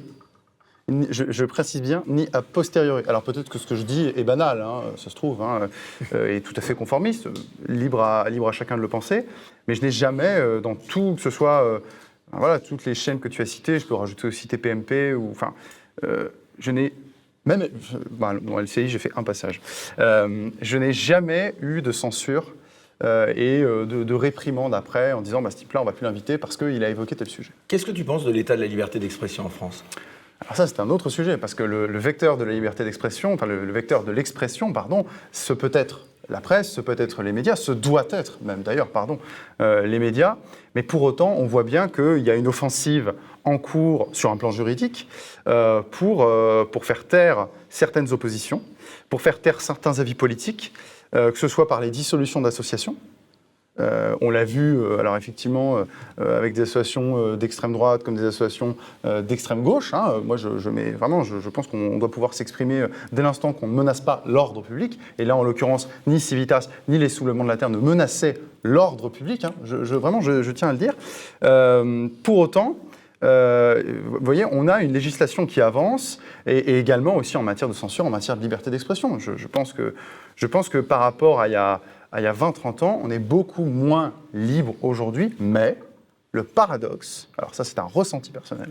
je, 0.89 1.45
précise 1.45 1.81
bien, 1.81 2.03
ni 2.07 2.27
a 2.33 2.41
posteriori. 2.41 3.03
Alors 3.07 3.23
peut-être 3.23 3.49
que 3.49 3.57
ce 3.57 3.65
que 3.65 3.75
je 3.75 3.83
dis 3.83 4.11
est 4.15 4.23
banal, 4.23 4.61
hein, 4.61 4.81
ça 4.97 5.09
se 5.09 5.15
trouve, 5.15 5.41
hein, 5.41 5.69
euh, 6.13 6.35
et 6.35 6.41
tout 6.41 6.53
à 6.57 6.61
fait 6.61 6.75
conformiste, 6.75 7.29
libre 7.69 8.01
à, 8.01 8.29
libre 8.29 8.49
à 8.49 8.51
chacun 8.51 8.75
de 8.75 8.81
le 8.81 8.89
penser, 8.89 9.25
mais 9.67 9.75
je 9.75 9.81
n'ai 9.81 9.91
jamais, 9.91 10.39
euh, 10.39 10.59
dans 10.59 10.75
tout, 10.75 11.13
que 11.15 11.21
ce 11.21 11.29
soit 11.29 11.63
euh, 11.63 11.79
voilà, 12.33 12.59
toutes 12.59 12.85
les 12.85 12.95
chaînes 12.95 13.19
que 13.19 13.29
tu 13.29 13.41
as 13.41 13.45
citées, 13.45 13.79
je 13.79 13.85
peux 13.85 13.95
rajouter 13.95 14.27
aussi 14.27 14.47
TPMP, 14.47 15.13
ou, 15.13 15.29
enfin, 15.31 15.53
je 16.59 16.71
n'ai 16.71 16.93
même, 17.45 17.67
bon, 18.09 18.39
dans 18.41 18.59
LCI, 18.59 18.89
j'ai 18.89 18.99
fait 18.99 19.11
un 19.15 19.23
passage. 19.23 19.61
je 19.99 20.77
n'ai 20.77 20.93
jamais 20.93 21.53
eu 21.61 21.81
de 21.81 21.91
censure 21.91 22.51
et 23.03 23.61
de, 23.61 23.85
de, 23.85 24.13
réprimande 24.13 24.73
après 24.73 25.11
en 25.11 25.21
disant 25.21 25.41
bah, 25.41 25.51
ce 25.51 25.57
type-là, 25.57 25.81
on 25.81 25.83
ne 25.83 25.89
va 25.89 25.93
plus 25.93 26.05
l'inviter 26.05 26.37
parce 26.37 26.55
qu'il 26.55 26.83
a 26.83 26.89
évoqué 26.89 27.15
tel 27.15 27.27
sujet. 27.27 27.51
Qu'est-ce 27.67 27.85
que 27.85 27.91
tu 27.91 28.03
penses 28.03 28.23
de 28.23 28.31
l'état 28.31 28.55
de 28.55 28.61
la 28.61 28.67
liberté 28.67 28.99
d'expression 28.99 29.45
en 29.45 29.49
France? 29.49 29.83
Alors 30.43 30.57
ça, 30.57 30.67
c'est 30.67 30.79
un 30.81 30.89
autre 30.89 31.09
sujet, 31.09 31.37
parce 31.37 31.53
que 31.53 31.63
le, 31.63 31.97
vecteur 31.97 32.37
de 32.37 32.43
la 32.43 32.51
liberté 32.51 32.83
d'expression, 32.83 33.33
enfin 33.33 33.45
le, 33.45 33.71
vecteur 33.71 34.03
de 34.03 34.11
l'expression, 34.11 34.73
pardon, 34.73 35.05
ce 35.31 35.53
peut 35.53 35.71
être 35.73 36.07
la 36.29 36.41
presse, 36.41 36.71
ce 36.71 36.81
peut 36.81 36.95
être 36.97 37.23
les 37.23 37.31
médias, 37.31 37.55
ce 37.55 37.71
doit 37.71 38.07
être 38.09 38.39
même 38.41 38.61
d'ailleurs, 38.61 38.89
pardon, 38.89 39.19
euh, 39.61 39.85
les 39.85 39.99
médias. 39.99 40.37
Mais 40.75 40.83
pour 40.83 41.01
autant, 41.03 41.35
on 41.37 41.45
voit 41.45 41.63
bien 41.63 41.87
qu'il 41.87 42.19
y 42.19 42.29
a 42.29 42.35
une 42.35 42.47
offensive 42.47 43.13
en 43.45 43.57
cours 43.57 44.09
sur 44.11 44.31
un 44.31 44.37
plan 44.37 44.51
juridique 44.51 45.07
euh, 45.47 45.81
pour, 45.91 46.23
euh, 46.23 46.65
pour 46.65 46.85
faire 46.85 47.05
taire 47.05 47.47
certaines 47.69 48.11
oppositions, 48.11 48.61
pour 49.09 49.21
faire 49.21 49.39
taire 49.39 49.61
certains 49.61 49.99
avis 49.99 50.15
politiques, 50.15 50.73
que 51.13 51.37
ce 51.37 51.47
soit 51.47 51.67
par 51.67 51.79
les 51.79 51.91
dissolutions 51.91 52.41
d'associations, 52.41 52.95
euh, 53.79 54.15
on 54.21 54.29
l'a 54.29 54.45
vu, 54.45 54.77
euh, 54.77 54.99
alors 54.99 55.17
effectivement, 55.17 55.77
euh, 56.19 56.37
avec 56.37 56.53
des 56.53 56.61
associations 56.61 57.35
d'extrême 57.35 57.73
droite 57.73 58.03
comme 58.03 58.15
des 58.15 58.25
associations 58.25 58.75
d'extrême 59.23 59.63
gauche. 59.63 59.93
Hein, 59.93 60.21
moi, 60.23 60.37
je, 60.37 60.69
mets, 60.69 60.91
vraiment, 60.91 61.23
je, 61.23 61.49
pense 61.49 61.67
qu'on 61.67 61.97
doit 61.97 62.11
pouvoir 62.11 62.33
s'exprimer 62.33 62.85
dès 63.11 63.21
l'instant 63.21 63.53
qu'on 63.53 63.67
ne 63.67 63.73
menace 63.73 64.01
pas 64.01 64.23
l'ordre 64.25 64.61
public. 64.61 64.99
Et 65.17 65.25
là, 65.25 65.35
en 65.35 65.43
l'occurrence, 65.43 65.89
ni 66.07 66.19
Civitas 66.19 66.69
ni 66.87 66.97
les 66.97 67.09
Soulèvements 67.09 67.43
de 67.43 67.49
la 67.49 67.57
Terre 67.57 67.69
ne 67.69 67.77
menaçaient 67.77 68.37
l'ordre 68.63 69.09
public. 69.09 69.45
Hein. 69.45 69.53
vraiment, 69.63 70.21
je, 70.21 70.51
tiens 70.51 70.69
à 70.69 70.73
le 70.73 70.77
dire. 70.77 70.93
pour 72.23 72.37
autant, 72.37 72.77
vous 73.23 74.19
voyez, 74.21 74.45
on 74.51 74.67
a 74.67 74.81
une 74.81 74.93
législation 74.93 75.45
qui 75.45 75.61
avance, 75.61 76.19
et, 76.45 76.79
également 76.79 77.15
aussi 77.15 77.37
en 77.37 77.43
matière 77.43 77.69
de 77.69 77.73
censure, 77.73 78.05
en 78.05 78.09
matière 78.09 78.35
de 78.35 78.41
liberté 78.41 78.69
d'expression. 78.69 79.17
Je, 79.19 79.47
pense 79.47 79.73
que, 79.73 79.95
je 80.35 80.47
pense 80.47 80.69
que 80.69 80.77
par 80.77 80.99
rapport 80.99 81.39
à 81.39 81.47
il 81.47 81.51
y 81.51 81.55
a 81.55 81.81
il 82.17 82.23
y 82.23 82.27
a 82.27 82.33
20-30 82.33 82.83
ans, 82.83 82.99
on 83.03 83.09
est 83.09 83.19
beaucoup 83.19 83.65
moins 83.65 84.13
libre 84.33 84.75
aujourd'hui, 84.81 85.33
mais 85.39 85.77
le 86.31 86.43
paradoxe, 86.43 87.29
alors 87.37 87.55
ça 87.55 87.63
c'est 87.63 87.79
un 87.79 87.83
ressenti 87.83 88.31
personnel, 88.31 88.69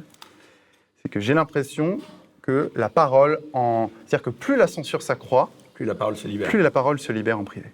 c'est 1.03 1.09
que 1.09 1.21
j'ai 1.21 1.35
l'impression 1.35 1.99
que 2.43 2.71
la 2.75 2.89
parole 2.89 3.41
en... 3.53 3.91
C'est-à-dire 4.07 4.25
que 4.25 4.31
plus 4.31 4.57
la 4.57 4.67
censure 4.67 5.03
s'accroît, 5.03 5.51
plus 5.75 5.85
la 5.85 5.95
parole 5.95 6.17
se 6.17 6.29
libère. 6.29 6.49
Plus 6.49 6.63
la 6.63 6.71
parole 6.71 6.99
se 6.99 7.13
libère 7.13 7.39
en 7.39 7.45
privé. 7.45 7.67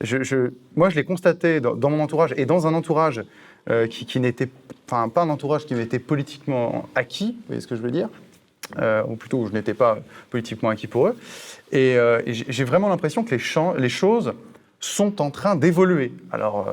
Je, 0.00 0.52
moi, 0.76 0.90
je 0.90 0.94
l'ai 0.94 1.04
constaté 1.04 1.60
dans, 1.60 1.90
mon 1.90 2.00
entourage 2.00 2.32
et 2.36 2.46
dans 2.46 2.68
un 2.68 2.74
entourage 2.74 3.24
euh, 3.70 3.86
qui, 3.86 4.18
n'était, 4.18 4.48
enfin, 4.86 5.10
pas 5.10 5.22
un 5.22 5.28
entourage 5.28 5.66
qui 5.66 5.74
m'était 5.74 5.98
politiquement 5.98 6.88
acquis, 6.94 7.32
vous 7.32 7.46
voyez 7.48 7.60
ce 7.60 7.66
que 7.66 7.76
je 7.76 7.82
veux 7.82 7.90
dire, 7.90 8.08
euh, 8.78 9.02
ou 9.06 9.16
plutôt 9.16 9.46
je 9.46 9.52
n'étais 9.52 9.74
pas 9.74 9.98
politiquement 10.30 10.70
acquis 10.70 10.86
pour 10.86 11.08
eux. 11.08 11.16
Et, 11.70 11.96
euh, 11.98 12.22
j'ai 12.26 12.64
vraiment 12.64 12.88
l'impression 12.88 13.24
que 13.24 13.34
les, 13.34 13.88
choses 13.88 14.32
sont 14.80 15.20
en 15.20 15.30
train 15.30 15.54
d'évoluer. 15.54 16.12
Alors, 16.32 16.66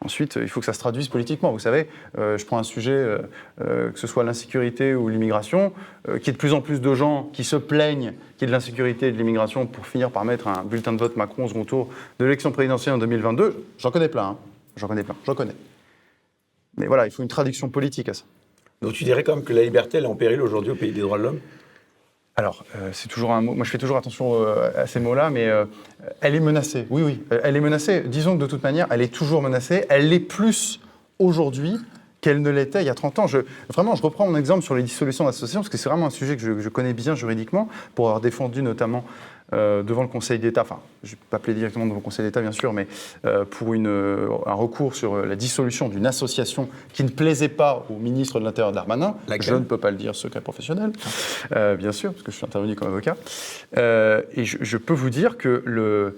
ensuite, 0.00 0.36
il 0.40 0.48
faut 0.48 0.58
que 0.58 0.66
ça 0.66 0.72
se 0.72 0.80
traduise 0.80 1.06
politiquement. 1.06 1.52
Vous 1.52 1.58
savez, 1.60 1.86
je 2.16 2.44
prends 2.44 2.58
un 2.58 2.64
sujet, 2.64 3.18
que 3.58 3.92
ce 3.94 4.06
soit 4.06 4.24
l'insécurité 4.24 4.94
ou 4.94 5.08
l'immigration, 5.08 5.72
qu'il 6.06 6.26
y 6.26 6.30
ait 6.30 6.32
de 6.32 6.38
plus 6.38 6.54
en 6.54 6.60
plus 6.60 6.80
de 6.80 6.94
gens 6.94 7.30
qui 7.32 7.44
se 7.44 7.56
plaignent 7.56 8.14
qu'il 8.36 8.40
y 8.40 8.44
ait 8.44 8.46
de 8.46 8.52
l'insécurité 8.52 9.08
et 9.08 9.12
de 9.12 9.18
l'immigration 9.18 9.66
pour 9.66 9.86
finir 9.86 10.10
par 10.10 10.24
mettre 10.24 10.48
un 10.48 10.64
bulletin 10.64 10.94
de 10.94 10.98
vote 10.98 11.16
Macron 11.16 11.44
au 11.44 11.48
second 11.48 11.64
tour 11.64 11.88
de 12.18 12.24
l'élection 12.24 12.50
présidentielle 12.50 12.94
en 12.94 12.98
2022. 12.98 13.66
J'en 13.78 13.90
connais 13.90 14.08
plein, 14.08 14.24
hein. 14.24 14.36
j'en 14.76 14.88
connais 14.88 15.04
plein, 15.04 15.16
j'en 15.26 15.34
connais. 15.34 15.54
Mais 16.80 16.86
voilà, 16.86 17.06
il 17.06 17.10
faut 17.10 17.22
une 17.22 17.28
traduction 17.28 17.68
politique 17.68 18.08
à 18.08 18.14
ça. 18.14 18.24
Donc 18.80 18.94
tu 18.94 19.04
dirais 19.04 19.22
quand 19.22 19.36
même 19.36 19.44
que 19.44 19.52
la 19.52 19.62
liberté, 19.62 19.98
elle 19.98 20.04
est 20.04 20.08
en 20.08 20.16
péril 20.16 20.40
aujourd'hui 20.40 20.72
au 20.72 20.74
pays 20.74 20.92
des 20.92 21.02
droits 21.02 21.18
de 21.18 21.24
l'homme? 21.24 21.40
Alors, 22.36 22.64
euh, 22.76 22.88
c'est 22.94 23.08
toujours 23.08 23.32
un 23.32 23.42
mot. 23.42 23.54
Moi, 23.54 23.66
je 23.66 23.70
fais 23.70 23.76
toujours 23.76 23.98
attention 23.98 24.32
euh, 24.34 24.70
à 24.74 24.86
ces 24.86 24.98
mots-là, 24.98 25.28
mais 25.28 25.46
euh, 25.46 25.66
elle 26.22 26.34
est 26.34 26.40
menacée. 26.40 26.86
Oui, 26.88 27.02
oui, 27.02 27.22
elle 27.44 27.54
est 27.54 27.60
menacée. 27.60 28.00
Disons 28.06 28.36
que 28.36 28.40
de 28.40 28.46
toute 28.46 28.62
manière, 28.62 28.86
elle 28.90 29.02
est 29.02 29.12
toujours 29.12 29.42
menacée. 29.42 29.84
Elle 29.90 30.08
l'est 30.08 30.20
plus 30.20 30.80
aujourd'hui 31.18 31.76
qu'elle 32.20 32.42
ne 32.42 32.50
l'était 32.50 32.82
il 32.82 32.86
y 32.86 32.90
a 32.90 32.94
30 32.94 33.18
ans. 33.20 33.26
Je, 33.26 33.38
vraiment, 33.72 33.94
je 33.94 34.02
reprends 34.02 34.26
mon 34.26 34.36
exemple 34.36 34.62
sur 34.62 34.74
les 34.74 34.82
dissolutions 34.82 35.24
d'associations, 35.24 35.60
parce 35.60 35.68
que 35.68 35.78
c'est 35.78 35.88
vraiment 35.88 36.06
un 36.06 36.10
sujet 36.10 36.36
que 36.36 36.42
je, 36.42 36.60
je, 36.60 36.68
connais 36.68 36.92
bien 36.92 37.14
juridiquement, 37.14 37.68
pour 37.94 38.08
avoir 38.08 38.20
défendu 38.20 38.62
notamment 38.62 39.04
euh, 39.52 39.82
devant 39.82 40.02
le 40.02 40.08
Conseil 40.08 40.38
d'État, 40.38 40.62
enfin, 40.62 40.78
je 41.02 41.08
ne 41.08 41.16
vais 41.16 41.22
pas 41.28 41.38
appeler 41.38 41.54
directement 41.54 41.84
devant 41.84 41.96
le 41.96 42.02
Conseil 42.02 42.24
d'État, 42.24 42.40
bien 42.40 42.52
sûr, 42.52 42.72
mais 42.72 42.86
euh, 43.24 43.44
pour 43.44 43.74
une, 43.74 43.88
euh, 43.88 44.28
un 44.46 44.52
recours 44.52 44.94
sur 44.94 45.26
la 45.26 45.34
dissolution 45.34 45.88
d'une 45.88 46.06
association 46.06 46.68
qui 46.92 47.02
ne 47.02 47.08
plaisait 47.08 47.48
pas 47.48 47.84
au 47.90 47.94
ministre 47.94 48.38
de 48.38 48.44
l'Intérieur 48.44 48.72
Darmanin. 48.72 49.16
je 49.40 49.54
ne 49.54 49.60
peux 49.60 49.78
pas 49.78 49.90
le 49.90 49.96
dire 49.96 50.14
secret 50.14 50.40
professionnel, 50.40 50.92
bien 51.78 51.92
sûr, 51.92 52.12
parce 52.12 52.22
que 52.22 52.30
je 52.30 52.36
suis 52.36 52.46
intervenu 52.46 52.76
comme 52.76 52.88
avocat. 52.88 53.16
et 53.76 54.44
je, 54.44 54.58
je, 54.60 54.76
peux 54.76 54.94
vous 54.94 55.10
dire 55.10 55.36
que 55.36 56.14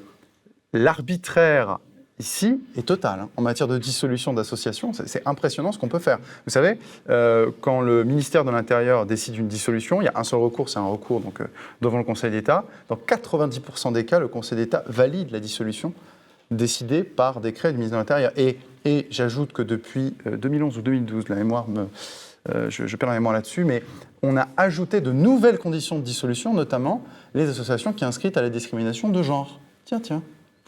l'arbitraire 0.74 1.78
ici 2.22 2.60
est 2.76 2.86
total 2.86 3.20
hein. 3.20 3.28
en 3.36 3.42
matière 3.42 3.66
de 3.66 3.76
dissolution 3.78 4.32
d'associations. 4.32 4.92
C'est 4.92 5.26
impressionnant 5.26 5.72
ce 5.72 5.78
qu'on 5.78 5.88
peut 5.88 5.98
faire. 5.98 6.18
Vous 6.46 6.52
savez, 6.52 6.78
euh, 7.10 7.50
quand 7.60 7.80
le 7.80 8.04
ministère 8.04 8.44
de 8.44 8.50
l'Intérieur 8.50 9.06
décide 9.06 9.36
une 9.36 9.48
dissolution, 9.48 10.00
il 10.00 10.04
y 10.04 10.08
a 10.08 10.12
un 10.14 10.24
seul 10.24 10.38
recours, 10.38 10.68
c'est 10.68 10.78
un 10.78 10.86
recours 10.86 11.20
donc, 11.20 11.40
euh, 11.40 11.46
devant 11.80 11.98
le 11.98 12.04
Conseil 12.04 12.30
d'État. 12.30 12.64
Dans 12.88 12.96
90% 12.96 13.92
des 13.92 14.04
cas, 14.04 14.20
le 14.20 14.28
Conseil 14.28 14.56
d'État 14.56 14.84
valide 14.86 15.32
la 15.32 15.40
dissolution 15.40 15.92
décidée 16.52 17.02
par 17.02 17.40
décret 17.40 17.72
du 17.72 17.78
ministre 17.78 17.96
de 17.96 18.00
l'Intérieur. 18.00 18.32
Et, 18.36 18.58
j'ajoute 19.10 19.52
que 19.52 19.62
depuis 19.62 20.14
2011 20.26 20.76
euh, 20.76 20.78
ou 20.78 20.82
2012, 20.82 21.28
la 21.28 21.36
mémoire 21.36 21.68
me, 21.68 21.86
je, 22.68 22.96
perds 22.96 23.08
la 23.08 23.14
mémoire 23.14 23.32
là-dessus, 23.32 23.64
mais 23.64 23.82
on 24.22 24.36
a 24.36 24.48
ajouté 24.56 25.00
de 25.00 25.12
nouvelles 25.12 25.58
conditions 25.58 25.96
de 25.96 26.02
dissolution, 26.02 26.52
notamment 26.52 27.04
les 27.34 27.48
associations 27.48 27.92
qui 27.92 28.04
inscrites 28.04 28.36
à 28.36 28.42
la 28.42 28.50
discrimination 28.50 29.08
de 29.08 29.22
genre. 29.22 29.60
Tiens, 29.84 30.00
tiens. 30.00 30.22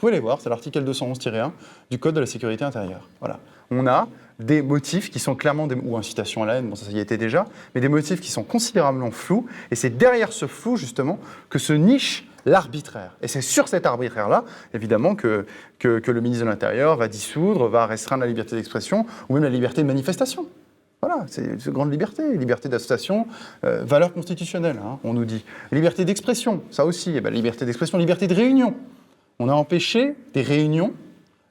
Pouvez 0.04 0.16
les 0.16 0.20
voir, 0.20 0.38
c'est 0.38 0.50
l'article 0.50 0.84
211-1 0.84 1.52
du 1.90 1.98
Code 1.98 2.14
de 2.14 2.20
la 2.20 2.26
sécurité 2.26 2.62
intérieure. 2.62 3.08
Voilà. 3.20 3.40
On 3.70 3.86
a 3.86 4.06
des 4.38 4.60
motifs 4.60 5.10
qui 5.10 5.18
sont 5.18 5.34
clairement 5.34 5.66
des, 5.66 5.76
ou 5.76 5.96
incitation 5.96 6.42
à 6.42 6.46
la 6.46 6.56
haine, 6.56 6.68
bon 6.68 6.74
ça, 6.74 6.90
y 6.90 6.98
était 6.98 7.16
déjà, 7.16 7.46
mais 7.74 7.80
des 7.80 7.88
motifs 7.88 8.20
qui 8.20 8.30
sont 8.30 8.42
considérablement 8.42 9.10
flous, 9.10 9.46
et 9.70 9.74
c'est 9.74 9.96
derrière 9.96 10.34
ce 10.34 10.46
flou 10.46 10.76
justement 10.76 11.18
que 11.48 11.58
se 11.58 11.72
niche 11.72 12.28
l'arbitraire. 12.44 13.16
Et 13.22 13.28
c'est 13.28 13.40
sur 13.40 13.66
cet 13.66 13.86
arbitraire-là, 13.86 14.44
évidemment, 14.74 15.14
que, 15.14 15.46
que, 15.78 16.10
le 16.10 16.20
ministre 16.20 16.44
de 16.44 16.50
l'Intérieur 16.50 16.98
va 16.98 17.08
dissoudre, 17.08 17.68
va 17.68 17.86
restreindre 17.86 18.24
la 18.24 18.28
liberté 18.28 18.56
d'expression 18.56 19.06
ou 19.30 19.32
même 19.32 19.44
la 19.44 19.48
liberté 19.48 19.80
de 19.80 19.86
manifestation. 19.86 20.44
Voilà, 21.00 21.24
c'est 21.28 21.64
une 21.64 21.72
grande 21.72 21.90
liberté, 21.90 22.36
liberté 22.36 22.68
d'association, 22.68 23.26
euh, 23.64 23.82
valeur 23.86 24.12
constitutionnelle, 24.12 24.78
hein, 24.84 24.98
on 25.02 25.14
nous 25.14 25.24
dit. 25.24 25.46
Liberté 25.72 26.04
d'expression, 26.04 26.62
ça 26.70 26.84
aussi, 26.84 27.14
eh 27.16 27.22
ben, 27.22 27.32
liberté 27.32 27.64
d'expression, 27.64 27.96
liberté 27.96 28.26
de 28.26 28.34
réunion. 28.34 28.74
On 29.38 29.48
a 29.48 29.52
empêché 29.52 30.14
des 30.32 30.42
réunions, 30.42 30.92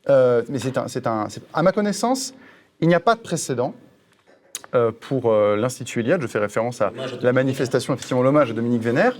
euh, 0.10 0.42
mais 0.50 0.60
c'est 0.60 0.78
un, 0.78 1.28
à 1.54 1.64
ma 1.64 1.72
connaissance, 1.72 2.34
il 2.82 2.88
n'y 2.88 2.96
a 2.96 3.00
pas 3.00 3.16
de 3.16 3.22
précédent 3.22 3.74
euh, 4.76 4.92
pour 4.92 5.32
l'Institut 5.34 6.02
Iliade. 6.02 6.22
Je 6.22 6.28
fais 6.28 6.40
référence 6.40 6.82
à 6.82 6.92
la 7.22 7.34
manifestation, 7.34 7.94
effectivement, 7.94 8.24
l'hommage 8.24 8.52
à 8.52 8.54
Dominique 8.54 8.82
Vénère 8.82 9.16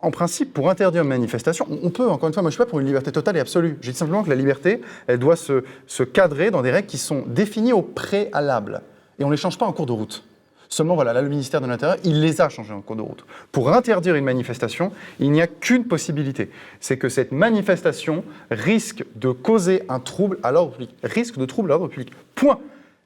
en 0.00 0.10
principe, 0.10 0.54
pour 0.54 0.70
interdire 0.70 1.02
une 1.02 1.08
manifestation, 1.08 1.66
on 1.70 1.90
peut, 1.90 2.08
encore 2.08 2.28
une 2.28 2.34
fois, 2.34 2.42
moi 2.42 2.50
je 2.50 2.54
ne 2.54 2.58
suis 2.58 2.64
pas 2.64 2.70
pour 2.70 2.78
une 2.78 2.86
liberté 2.86 3.10
totale 3.10 3.36
et 3.36 3.40
absolue. 3.40 3.78
Je 3.80 3.90
dis 3.90 3.96
simplement 3.96 4.22
que 4.22 4.28
la 4.28 4.36
liberté, 4.36 4.80
elle 5.08 5.18
doit 5.18 5.36
se, 5.36 5.64
se 5.86 6.02
cadrer 6.04 6.50
dans 6.50 6.62
des 6.62 6.70
règles 6.70 6.86
qui 6.86 6.98
sont 6.98 7.24
définies 7.26 7.72
au 7.72 7.82
préalable. 7.82 8.82
Et 9.18 9.24
on 9.24 9.26
ne 9.26 9.32
les 9.32 9.38
change 9.38 9.58
pas 9.58 9.66
en 9.66 9.72
cours 9.72 9.86
de 9.86 9.92
route. 9.92 10.24
Seulement, 10.68 10.94
voilà, 10.94 11.12
là, 11.12 11.22
le 11.22 11.28
ministère 11.28 11.60
de 11.60 11.66
l'Intérieur, 11.66 11.98
il 12.04 12.20
les 12.20 12.40
a 12.40 12.48
changés 12.48 12.74
en 12.74 12.80
cours 12.80 12.96
de 12.96 13.02
route. 13.02 13.24
Pour 13.52 13.72
interdire 13.72 14.14
une 14.16 14.24
manifestation, 14.24 14.92
il 15.18 15.30
n'y 15.30 15.40
a 15.40 15.46
qu'une 15.46 15.84
possibilité. 15.84 16.50
C'est 16.80 16.98
que 16.98 17.08
cette 17.08 17.32
manifestation 17.32 18.22
risque 18.50 19.04
de 19.16 19.30
causer 19.30 19.82
un 19.88 20.00
trouble 20.00 20.38
à 20.42 20.52
l'ordre 20.52 20.72
public. 20.72 20.90
Risque 21.02 21.38
de 21.38 21.46
trouble 21.46 21.70
à 21.70 21.74
l'ordre 21.74 21.88
public. 21.88 22.12
Point. 22.34 22.58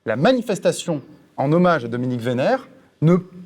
La 0.07 0.16
manifestation 0.16 1.03
en 1.37 1.53
hommage 1.53 1.85
à 1.85 1.88
Dominique 1.88 2.20
Vénère, 2.20 2.68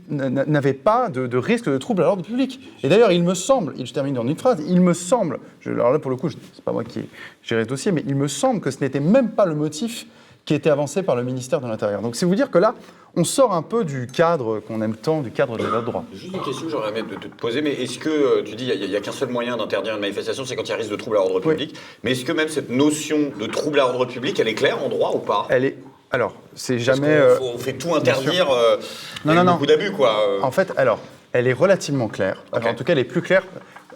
n'avait 0.09 0.75
pas 0.75 1.09
de, 1.09 1.37
risque 1.37 1.71
de 1.71 1.79
trouble 1.79 2.03
à 2.03 2.07
l'ordre 2.07 2.23
public. 2.23 2.61
Et 2.83 2.89
d'ailleurs, 2.89 3.13
il 3.13 3.23
me 3.23 3.35
semble, 3.35 3.75
et 3.79 3.87
je 3.87 3.93
termine 3.93 4.15
dans 4.15 4.27
une 4.27 4.37
phrase, 4.37 4.63
il 4.67 4.81
me 4.81 4.93
semble, 4.93 5.39
alors 5.65 5.93
là 5.93 5.99
pour 5.99 6.11
le 6.11 6.17
coup, 6.17 6.29
c'est 6.31 6.65
pas 6.65 6.73
moi 6.73 6.85
qui 6.85 7.01
ai 7.01 7.09
géré 7.43 7.65
ce 7.65 7.69
dossier, 7.69 7.93
mais 7.93 8.05
il 8.07 8.15
me 8.15 8.29
semble 8.29 8.61
que 8.61 8.71
ce 8.71 8.81
n'était 8.81 9.01
même 9.01 9.31
pas 9.31 9.47
le 9.47 9.55
motif 9.55 10.07
qui 10.47 10.55
était 10.55 10.71
avancé 10.71 11.03
par 11.03 11.17
le 11.17 11.25
ministère 11.25 11.61
de 11.61 11.67
l'Intérieur. 11.67 12.01
Donc 12.01 12.17
c'est 12.17 12.25
vous 12.25 12.37
dire 12.37 12.51
que 12.51 12.59
là, 12.59 12.75
on 13.17 13.25
sort 13.25 13.53
un 13.53 13.63
peu 13.63 13.85
du 13.85 14.07
cadre 14.07 14.61
qu'on 14.61 14.81
aime 14.81 14.95
tant, 14.95 15.21
du 15.21 15.33
cadre 15.33 15.59
de 15.59 15.65
l'état 15.65 15.81
de 15.81 15.87
droit. 15.87 16.05
Juste 16.13 16.35
une 16.35 16.43
question 16.43 16.67
que 16.67 16.71
j'aurais 16.71 16.91
aimé 16.91 17.03
te, 17.21 17.27
poser, 17.27 17.63
mais 17.63 17.73
est-ce 17.73 17.99
que, 17.99 18.09
euh, 18.09 18.43
tu 18.45 18.55
dis, 18.55 18.71
il 18.73 18.89
n'y 18.89 18.97
a, 18.97 19.01
qu'un 19.01 19.13
seul 19.13 19.29
moyen 19.31 19.57
d'interdire 19.57 19.95
une 19.95 20.01
manifestation, 20.01 20.45
c'est 20.45 20.55
quand 20.55 20.63
il 20.63 20.69
y 20.69 20.73
a 20.73 20.77
risque 20.77 20.91
de 20.91 20.97
trouble 20.97 21.17
à 21.17 21.21
l'ordre 21.21 21.41
public, 21.41 21.75
mais 22.05 22.13
est-ce 22.13 22.25
que 22.25 22.33
même 22.33 22.49
cette 22.49 22.71
notion 22.71 23.33
de 23.39 23.47
trouble 23.47 23.81
à 23.81 23.85
l'ordre 23.85 24.05
public, 24.05 24.39
elle 24.39 24.49
est 24.49 24.55
claire 24.55 24.83
en 24.85 24.89
droit 24.89 25.13
ou 25.15 25.19
pas? 25.19 25.47
Elle 25.51 25.65
est 25.65 25.77
alors, 26.13 26.35
c'est 26.55 26.79
jamais. 26.79 27.09
Euh, 27.09 27.37
on, 27.41 27.59
fait 27.59 27.73
tout 27.73 27.93
interdire. 27.95 28.49
Euh, 28.49 28.77
non, 29.25 29.35
non, 29.35 29.43
non. 29.43 29.53
Beaucoup 29.55 29.67
d'abus, 29.67 29.91
quoi. 29.91 30.39
En 30.41 30.53
fait, 30.53 30.73
alors, 30.77 31.01
elle 31.33 31.49
est 31.49 31.53
relativement 31.53 32.07
claire. 32.07 32.45
en 32.53 32.75
tout 32.75 32.85
cas, 32.85 32.93
elle 32.93 33.01
est 33.01 33.05
plus 33.05 33.23
claire 33.23 33.43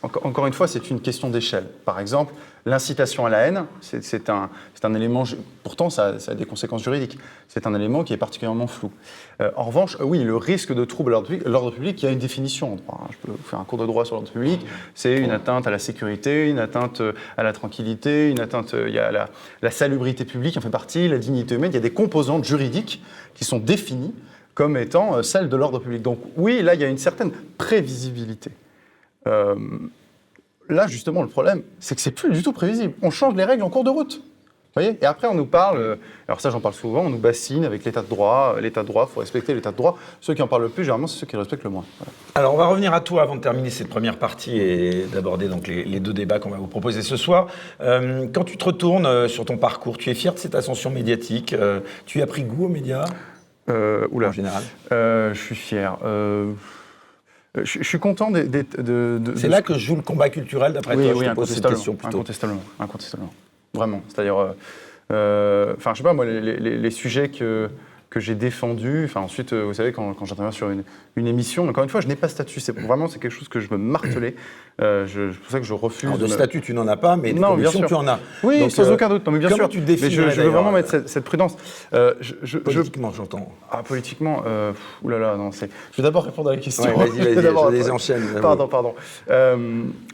encore 0.02 0.46
une 0.46 0.52
fois, 0.52 0.66
c'est 0.66 0.90
une 0.90 1.00
question 1.00 1.28
d'échelle. 1.28 1.66
Par 1.84 2.00
exemple, 2.00 2.32
l'incitation 2.64 3.26
à 3.26 3.30
la 3.30 3.38
haine, 3.40 3.64
c'est 3.80 4.30
un, 4.30 4.94
élément, 4.94 5.24
pourtant 5.62 5.90
ça, 5.90 6.14
a 6.26 6.34
des 6.34 6.44
conséquences 6.44 6.82
juridiques, 6.82 7.18
c'est 7.48 7.66
un 7.66 7.74
élément 7.74 8.02
qui 8.02 8.12
est 8.12 8.18
particulièrement 8.18 8.66
flou. 8.66 8.90
Euh, 9.40 9.50
en 9.56 9.64
revanche, 9.64 9.96
oui, 10.00 10.22
le 10.22 10.36
risque 10.36 10.72
de 10.72 10.84
trouble 10.84 11.14
à 11.14 11.22
l'ordre 11.46 11.70
public, 11.70 12.02
il 12.02 12.06
y 12.06 12.08
a 12.08 12.12
une 12.12 12.18
définition. 12.18 12.78
Hein. 12.88 13.08
Je 13.10 13.16
peux 13.18 13.32
vous 13.32 13.44
faire 13.44 13.60
un 13.60 13.64
cours 13.64 13.78
de 13.78 13.86
droit 13.86 14.04
sur 14.04 14.14
l'ordre 14.14 14.30
public, 14.30 14.64
c'est 14.94 15.16
une 15.16 15.30
atteinte 15.30 15.66
à 15.66 15.70
la 15.70 15.78
sécurité, 15.78 16.48
une 16.48 16.58
atteinte 16.58 17.02
à 17.36 17.42
la 17.42 17.52
tranquillité, 17.52 18.30
une 18.30 18.40
atteinte, 18.40 18.74
il 18.74 18.94
y 18.94 18.98
a 18.98 19.12
la, 19.12 19.28
la 19.60 19.70
salubrité 19.70 20.24
publique 20.24 20.56
en 20.56 20.60
fait 20.60 20.70
partie, 20.70 21.08
la 21.08 21.18
dignité 21.18 21.56
humaine, 21.56 21.72
il 21.72 21.76
y 21.76 21.78
a 21.78 21.80
des 21.80 21.92
composantes 21.92 22.44
juridiques 22.44 23.02
qui 23.34 23.44
sont 23.44 23.58
définies 23.58 24.14
comme 24.54 24.76
étant 24.76 25.16
euh, 25.16 25.22
celles 25.22 25.48
de 25.48 25.56
l'ordre 25.56 25.78
public. 25.78 26.02
Donc 26.02 26.18
oui, 26.36 26.62
là, 26.62 26.74
il 26.74 26.80
y 26.80 26.84
a 26.84 26.88
une 26.88 26.98
certaine 26.98 27.30
prévisibilité. 27.56 28.50
Euh, 29.30 29.54
là, 30.68 30.86
justement, 30.86 31.22
le 31.22 31.28
problème, 31.28 31.62
c'est 31.78 31.94
que 31.94 32.00
c'est 32.00 32.10
plus 32.10 32.30
du 32.30 32.42
tout 32.42 32.52
prévisible. 32.52 32.94
On 33.02 33.10
change 33.10 33.34
les 33.34 33.44
règles 33.44 33.62
en 33.62 33.70
cours 33.70 33.84
de 33.84 33.90
route. 33.90 34.22
Voyez 34.74 34.96
et 35.02 35.04
après, 35.04 35.26
on 35.26 35.34
nous 35.34 35.46
parle, 35.46 35.78
euh, 35.78 35.96
alors 36.28 36.40
ça 36.40 36.50
j'en 36.50 36.60
parle 36.60 36.74
souvent, 36.74 37.00
on 37.00 37.10
nous 37.10 37.18
bassine 37.18 37.64
avec 37.64 37.84
l'état 37.84 38.02
de 38.02 38.06
droit, 38.06 38.54
euh, 38.56 38.60
l'état 38.60 38.82
de 38.82 38.86
droit, 38.86 39.08
il 39.10 39.12
faut 39.12 39.18
respecter 39.18 39.52
l'état 39.52 39.72
de 39.72 39.76
droit. 39.76 39.98
Ceux 40.20 40.32
qui 40.32 40.42
en 40.42 40.46
parlent 40.46 40.62
le 40.62 40.68
plus, 40.68 40.84
généralement, 40.84 41.08
c'est 41.08 41.18
ceux 41.18 41.26
qui 41.26 41.36
respectent 41.36 41.64
le 41.64 41.70
moins. 41.70 41.84
Alors, 42.36 42.54
on 42.54 42.56
va 42.56 42.66
revenir 42.66 42.94
à 42.94 43.00
toi 43.00 43.22
avant 43.22 43.34
de 43.34 43.40
terminer 43.40 43.70
cette 43.70 43.88
première 43.88 44.16
partie 44.16 44.56
et 44.60 45.06
d'aborder 45.12 45.48
donc 45.48 45.66
les, 45.66 45.98
deux 45.98 46.12
débats 46.12 46.38
qu'on 46.38 46.50
va 46.50 46.58
vous 46.58 46.68
proposer 46.68 47.02
ce 47.02 47.16
soir. 47.16 47.48
quand 47.80 48.44
tu 48.44 48.56
te 48.56 48.64
retournes 48.64 49.26
sur 49.26 49.44
ton 49.44 49.56
parcours, 49.56 49.98
tu 49.98 50.08
es 50.08 50.14
fier 50.14 50.32
de 50.32 50.38
cette 50.38 50.54
ascension 50.54 50.90
médiatique 50.90 51.54
Tu 52.06 52.22
as 52.22 52.26
pris 52.26 52.44
goût 52.44 52.66
aux 52.66 52.68
médias? 52.68 53.06
Oula. 53.68 54.28
En 54.28 54.32
général 54.32 54.62
Je 54.90 55.32
suis 55.34 55.56
fier. 55.56 55.96
Euh, 57.58 57.64
je, 57.64 57.82
suis 57.82 57.98
content 57.98 58.30
de. 58.30 58.48
c'est 59.36 59.48
là 59.48 59.62
que 59.62 59.74
joue 59.74 59.96
le 59.96 60.02
combat 60.02 60.28
culturel, 60.28 60.72
d'après 60.72 60.94
toi. 60.94 61.12
Oui, 61.14 61.24
je 61.26 61.32
pose 61.32 61.50
cette 61.50 61.66
question 61.66 61.94
plutôt. 61.94 62.18
Incontestablement, 62.18 62.62
incontestablement. 62.78 63.34
Vraiment. 63.74 64.02
C'est-à-dire, 64.08 64.36
euh, 64.36 64.52
euh, 65.12 65.74
enfin, 65.76 65.92
je 65.94 65.98
sais 65.98 66.04
pas, 66.04 66.12
moi, 66.12 66.24
les 66.24 66.90
sujets 66.90 67.28
que 67.28 67.68
que 68.10 68.18
j'ai 68.18 68.34
défendu. 68.34 69.04
Enfin, 69.04 69.20
ensuite, 69.20 69.52
euh, 69.52 69.62
vous 69.62 69.74
savez, 69.74 69.92
quand, 69.92 70.12
quand 70.14 70.24
j'interviens 70.24 70.50
sur 70.50 70.68
une, 70.68 70.82
une, 71.14 71.28
émission, 71.28 71.68
encore 71.68 71.84
une 71.84 71.90
fois, 71.90 72.00
je 72.00 72.08
n'ai 72.08 72.16
pas 72.16 72.26
de 72.26 72.32
statut. 72.32 72.58
C'est 72.58 72.76
vraiment 72.76 73.06
c'est 73.06 73.20
quelque 73.20 73.32
chose 73.32 73.48
que 73.48 73.60
je 73.60 73.70
me 73.70 73.78
martelais. 73.78 74.34
Euh, 74.82 75.06
c'est 75.06 75.38
pour 75.38 75.50
ça 75.50 75.60
que 75.60 75.66
je 75.66 75.74
refuse. 75.74 76.08
Alors, 76.08 76.18
de, 76.18 76.26
statut, 76.26 76.60
tu 76.60 76.74
n'en 76.74 76.88
as 76.88 76.96
pas, 76.96 77.16
mais 77.16 77.32
de 77.32 77.38
bien 77.56 77.70
sûr. 77.70 77.86
tu 77.86 77.94
en 77.94 78.08
as. 78.08 78.18
Oui, 78.42 78.68
sans 78.70 78.88
euh, 78.88 78.94
aucun 78.94 79.08
doute. 79.08 79.24
Non, 79.24 79.32
mais 79.32 79.38
bien 79.38 79.50
sûr. 79.50 79.68
tu 79.68 79.80
te 79.80 79.90
mais 79.90 80.10
je, 80.10 80.30
je 80.30 80.40
veux 80.40 80.48
vraiment 80.48 80.72
mettre 80.72 80.88
cette, 80.90 81.08
cette 81.08 81.24
prudence. 81.24 81.56
Euh, 81.92 82.14
je, 82.20 82.58
politiquement, 82.58 83.12
j'entends. 83.12 83.52
Ah, 83.70 83.82
politiquement, 83.84 84.42
euh, 84.46 84.72
oulala, 85.02 85.36
non, 85.36 85.52
c'est. 85.52 85.70
Je 85.92 85.98
vais 85.98 86.02
d'abord 86.02 86.24
répondre 86.24 86.50
à 86.50 86.56
la 86.56 86.60
question. 86.60 86.84
Ouais, 86.84 87.06
vas-y, 87.06 87.18
vas-y, 87.34 87.34
je 87.34 87.70
les 87.70 87.90
enchaîne. 87.90 88.22
Pardon, 88.42 88.66
pardon. 88.66 88.94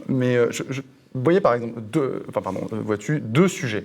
mais 0.09 0.37
je, 0.50 0.82
voyez, 1.14 1.40
par 1.40 1.54
exemple, 1.54 1.80
deux, 1.80 2.24
enfin, 2.28 2.42
pardon, 2.42 2.66
vois-tu, 2.70 3.20
deux 3.20 3.48
sujets. 3.48 3.85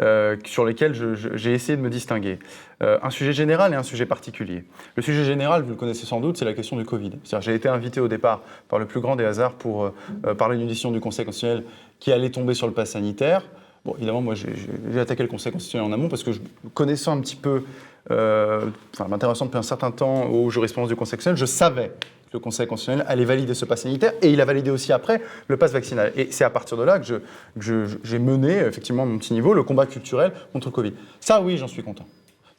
Euh, 0.00 0.36
sur 0.44 0.64
lesquels 0.64 0.94
j'ai 1.34 1.52
essayé 1.52 1.76
de 1.76 1.82
me 1.82 1.90
distinguer. 1.90 2.38
Euh, 2.84 3.00
un 3.02 3.10
sujet 3.10 3.32
général 3.32 3.72
et 3.72 3.76
un 3.76 3.82
sujet 3.82 4.06
particulier. 4.06 4.62
Le 4.94 5.02
sujet 5.02 5.24
général, 5.24 5.62
vous 5.62 5.70
le 5.70 5.74
connaissez 5.74 6.06
sans 6.06 6.20
doute, 6.20 6.36
c'est 6.36 6.44
la 6.44 6.54
question 6.54 6.76
du 6.76 6.84
Covid. 6.84 7.10
J'ai 7.40 7.52
été 7.52 7.68
invité 7.68 7.98
au 7.98 8.06
départ 8.06 8.42
par 8.68 8.78
le 8.78 8.86
plus 8.86 9.00
grand 9.00 9.16
des 9.16 9.24
hasards 9.24 9.54
pour 9.54 9.86
euh, 9.86 10.34
parler 10.34 10.56
d'une 10.56 10.68
décision 10.68 10.92
du 10.92 11.00
Conseil 11.00 11.24
constitutionnel 11.24 11.64
qui 11.98 12.12
allait 12.12 12.30
tomber 12.30 12.54
sur 12.54 12.68
le 12.68 12.72
pass 12.72 12.90
sanitaire. 12.90 13.42
Bon, 13.84 13.96
évidemment, 13.96 14.20
moi, 14.20 14.34
j'ai 14.36 15.00
attaqué 15.00 15.24
le 15.24 15.28
Conseil 15.28 15.50
constitutionnel 15.50 15.90
en 15.90 15.92
amont 15.92 16.08
parce 16.08 16.22
que 16.22 16.30
je, 16.30 16.38
connaissant 16.74 17.18
un 17.18 17.20
petit 17.20 17.34
peu, 17.34 17.64
enfin, 18.08 19.08
m'intéressant 19.08 19.46
depuis 19.46 19.58
un 19.58 19.62
certain 19.62 19.90
temps 19.90 20.26
aux 20.26 20.48
jurisprudences 20.48 20.90
du 20.90 20.94
Conseil 20.94 21.18
constitutionnel, 21.18 21.38
je 21.38 21.46
savais 21.46 21.90
le 22.32 22.38
Conseil 22.38 22.66
constitutionnel 22.66 23.06
allait 23.08 23.24
valider 23.24 23.54
ce 23.54 23.64
pass 23.64 23.82
sanitaire 23.82 24.12
et 24.22 24.30
il 24.30 24.40
a 24.40 24.44
validé 24.44 24.70
aussi 24.70 24.92
après 24.92 25.20
le 25.48 25.56
pass 25.56 25.72
vaccinal. 25.72 26.12
Et 26.16 26.28
c'est 26.30 26.44
à 26.44 26.50
partir 26.50 26.76
de 26.76 26.82
là 26.82 26.98
que 26.98 27.22
j'ai 27.58 28.18
mené, 28.18 28.58
effectivement, 28.58 29.02
à 29.02 29.06
mon 29.06 29.18
petit 29.18 29.32
niveau, 29.32 29.54
le 29.54 29.62
combat 29.62 29.86
culturel 29.86 30.32
contre 30.52 30.68
le 30.68 30.72
Covid. 30.72 30.92
Ça, 31.20 31.40
oui, 31.40 31.56
j'en 31.56 31.68
suis 31.68 31.82
content. 31.82 32.06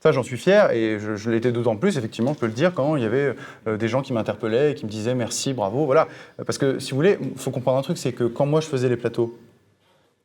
Ça, 0.02 0.14
j'en 0.14 0.24
suis 0.24 0.38
fier 0.38 0.72
et 0.72 0.98
je, 0.98 1.30
l'étais 1.30 1.52
d'autant 1.52 1.76
plus, 1.76 1.98
effectivement, 1.98 2.34
je 2.34 2.40
peux 2.40 2.46
le 2.46 2.54
dire, 2.54 2.74
quand 2.74 2.96
il 2.96 3.04
y 3.04 3.06
avait 3.06 3.36
euh, 3.68 3.76
des 3.76 3.90
gens 3.90 4.02
qui 4.02 4.14
m'interpellaient 4.14 4.72
et 4.72 4.76
qui 4.76 4.86
me 4.86 4.90
disaient 4.90 5.14
merci, 5.14 5.54
bravo, 5.54 5.86
voilà. 5.86 6.08
Parce 6.46 6.58
que, 6.58 6.80
si 6.80 6.92
vous 6.92 6.96
voulez, 6.96 7.18
il 7.22 7.38
faut 7.38 7.52
comprendre 7.52 7.78
un 7.78 7.82
truc, 7.82 7.98
c'est 7.98 8.14
que 8.14 8.24
quand 8.24 8.46
moi 8.46 8.62
je 8.62 8.68
faisais 8.68 8.88
les 8.88 8.96
plateaux, 8.96 9.38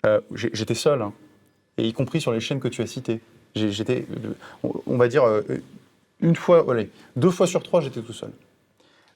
euh, 0.07 0.20
j'étais 0.33 0.74
seul, 0.74 1.02
hein, 1.02 1.12
et 1.76 1.88
y 1.88 1.92
compris 1.92 2.20
sur 2.20 2.30
les 2.30 2.38
chaînes 2.38 2.61
que 2.61 2.68
tu 2.68 2.83
as 2.83 2.87
citées. 2.87 3.20
J'étais, 3.57 4.07
on 4.62 4.96
va 4.96 5.09
dire, 5.09 5.24
euh, 5.24 5.42
une 6.20 6.37
fois, 6.37 6.64
allez, 6.70 6.90
deux 7.16 7.30
fois 7.30 7.46
sur 7.46 7.62
trois, 7.62 7.80
j'étais 7.80 8.00
tout 8.00 8.12
seul. 8.12 8.30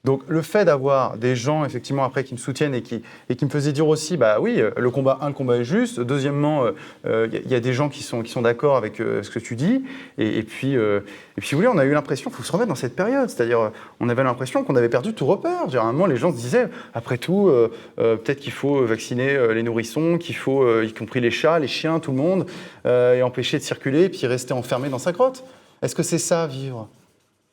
Donc 0.04 0.22
le 0.28 0.42
fait 0.42 0.64
d'avoir 0.64 1.16
des 1.16 1.34
gens 1.34 1.64
effectivement 1.64 2.04
après 2.04 2.22
qui 2.22 2.32
me 2.32 2.38
soutiennent 2.38 2.74
et 2.74 2.82
qui, 2.82 3.02
et 3.28 3.36
qui 3.36 3.44
me 3.44 3.50
faisaient 3.50 3.72
dire 3.72 3.88
aussi, 3.88 4.16
bah 4.16 4.38
oui, 4.40 4.60
euh, 4.60 4.70
le 4.76 4.90
combat, 4.90 5.18
un, 5.20 5.28
le 5.28 5.34
combat 5.34 5.56
est 5.56 5.64
juste. 5.64 6.00
Deuxièmement, 6.00 6.66
il 6.66 6.72
euh, 7.10 7.28
euh, 7.32 7.40
y, 7.46 7.54
a 7.54 7.60
des 7.60 7.72
gens 7.72 7.88
qui 7.88 8.02
sont, 8.02 8.22
qui 8.22 8.30
sont 8.30 8.42
d'accord 8.42 8.76
avec 8.76 8.96
ce 8.98 9.28
que 9.28 9.38
tu 9.38 9.56
dis. 9.56 9.82
Et, 10.16 10.42
puis, 10.44 10.74
et 10.74 11.00
puis, 11.36 11.50
vous 11.50 11.56
voulez, 11.56 11.68
on 11.68 11.78
a 11.78 11.84
eu 11.84 11.92
l'impression, 11.92 12.30
il 12.30 12.36
faut 12.36 12.42
se 12.42 12.52
remettre 12.52 12.68
dans 12.68 12.74
cette 12.74 12.94
période. 12.94 13.28
C'est-à-dire, 13.28 13.72
on 14.00 14.08
avait 14.08 14.22
l'impression 14.22 14.62
qu'on 14.62 14.76
avait 14.76 14.88
perdu 14.88 15.14
tout 15.14 15.26
repère. 15.26 15.66
Moment, 15.84 16.06
les 16.06 16.16
gens 16.16 16.30
se 16.30 16.36
disaient, 16.36 16.68
après 16.94 17.18
tout, 17.18 17.50
peut-être 17.96 18.40
qu'il 18.40 18.52
faut 18.52 18.84
vacciner 18.84 19.52
les 19.52 19.62
nourrissons, 19.62 20.18
qu'il 20.18 20.36
faut, 20.36 20.82
y 20.82 20.92
compris 20.92 21.20
les 21.20 21.30
chats, 21.30 21.58
les 21.58 21.68
chiens, 21.68 21.98
tout 21.98 22.12
le 22.12 22.18
monde, 22.18 22.46
et 22.84 23.22
empêcher 23.22 23.58
de 23.58 23.62
circuler, 23.62 24.04
et 24.04 24.08
puis 24.08 24.26
rester 24.26 24.52
enfermé 24.52 24.88
dans 24.88 24.98
sa 24.98 25.12
grotte. 25.12 25.44
Est-ce 25.82 25.94
que 25.94 26.02
c'est 26.02 26.18
ça, 26.18 26.46
vivre? 26.46 26.88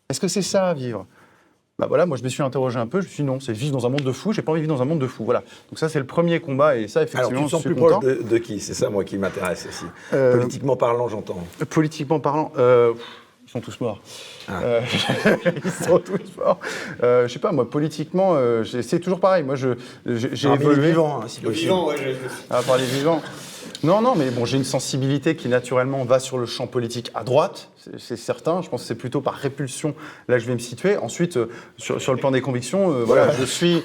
Est-ce 0.10 0.20
que 0.20 0.28
c'est 0.28 0.42
ça, 0.42 0.74
vivre? 0.74 1.06
Bah 1.78 1.88
voilà, 1.90 2.06
moi 2.06 2.16
je 2.16 2.24
me 2.24 2.30
suis 2.30 2.42
interrogé 2.42 2.80
un 2.80 2.88
peu, 2.88 3.02
je 3.02 3.06
me 3.06 3.10
suis 3.10 3.24
dit 3.24 3.28
non, 3.28 3.42
c'est 3.42 3.52
vivre 3.52 3.74
dans 3.74 3.86
un 3.86 3.90
monde 3.90 4.04
de 4.04 4.12
fous, 4.14 4.32
j'ai 4.32 4.42
pas 4.42 4.54
envie 4.54 4.62
de 4.62 4.66
vivre 4.66 4.78
dans 4.78 4.82
un 4.82 4.86
monde 4.86 5.00
de 5.00 5.08
fous. 5.08 5.26
Voilà. 5.26 5.44
Donc 5.70 5.78
ça 5.78 5.90
c'est 5.90 6.00
le 6.00 6.06
premier 6.06 6.40
combat 6.40 6.78
et 6.78 6.88
ça 6.88 7.04
effectivement. 7.04 7.28
Alors 7.28 7.42
tu 7.42 7.46
te 7.46 7.52
sens 7.52 7.64
plus 7.64 7.76
proche 7.76 8.00
de, 8.06 8.38
qui? 8.38 8.62
C'est 8.62 8.74
ça 8.74 8.90
moi 8.90 9.04
qui 9.04 9.18
m'intéresse 9.18 9.68
aussi. 9.68 9.84
Euh, 10.14 10.38
politiquement 10.38 10.78
parlant, 10.78 11.10
j'entends. 11.10 11.38
Politiquement 11.70 12.22
parlant, 12.22 12.54
euh, 12.58 12.94
ils 13.46 13.52
sont 13.52 13.60
tous 13.60 13.78
morts. 13.82 14.00
Ah. 14.48 14.62
Euh, 14.64 14.82
ils 15.66 15.72
sont 15.72 16.00
tous 16.00 16.38
morts. 16.38 16.60
je 17.02 17.28
sais 17.28 17.40
pas, 17.40 17.52
moi 17.52 17.70
politiquement, 17.70 18.38
c'est 18.64 19.00
toujours 19.00 19.20
pareil. 19.20 19.44
Moi 19.44 19.56
je 19.56 19.76
j'ai 20.06 20.48
évolué. 20.48 20.82
Les 20.82 20.88
vivants, 20.92 21.24
hein, 21.24 21.28
si 21.28 21.42
le 21.42 21.50
vivant, 21.50 21.90
ouais. 21.90 22.16
Ah, 22.50 22.62
par 22.66 22.78
les 22.78 22.86
vivants. 22.86 23.22
Non, 23.84 24.02
non, 24.02 24.16
mais 24.16 24.30
bon, 24.32 24.46
j'ai 24.46 24.58
une 24.58 24.64
sensibilité 24.64 25.36
qui 25.36 25.50
naturellement 25.50 26.06
va 26.06 26.20
sur 26.20 26.38
le 26.38 26.46
champ 26.46 26.68
politique 26.68 27.12
à 27.14 27.24
droite, 27.24 27.70
c'est 27.98 28.18
certain. 28.18 28.62
Je 28.62 28.70
pense 28.70 28.82
que 28.82 28.88
c'est 28.88 28.96
plutôt 28.96 29.22
par 29.22 29.34
répulsion 29.36 29.96
là 30.28 30.36
que 30.36 30.42
je 30.42 30.48
vais 30.48 30.54
me 30.54 30.60
situer. 30.60 30.98
Ensuite, 30.98 31.38
euh, 31.38 31.50
sur, 31.78 32.14
le 32.14 32.20
plan 32.20 32.32
des 32.32 32.42
convictions, 32.42 32.92
euh, 32.92 33.04
voilà, 33.04 33.32
je 33.32 33.44
suis. 33.44 33.84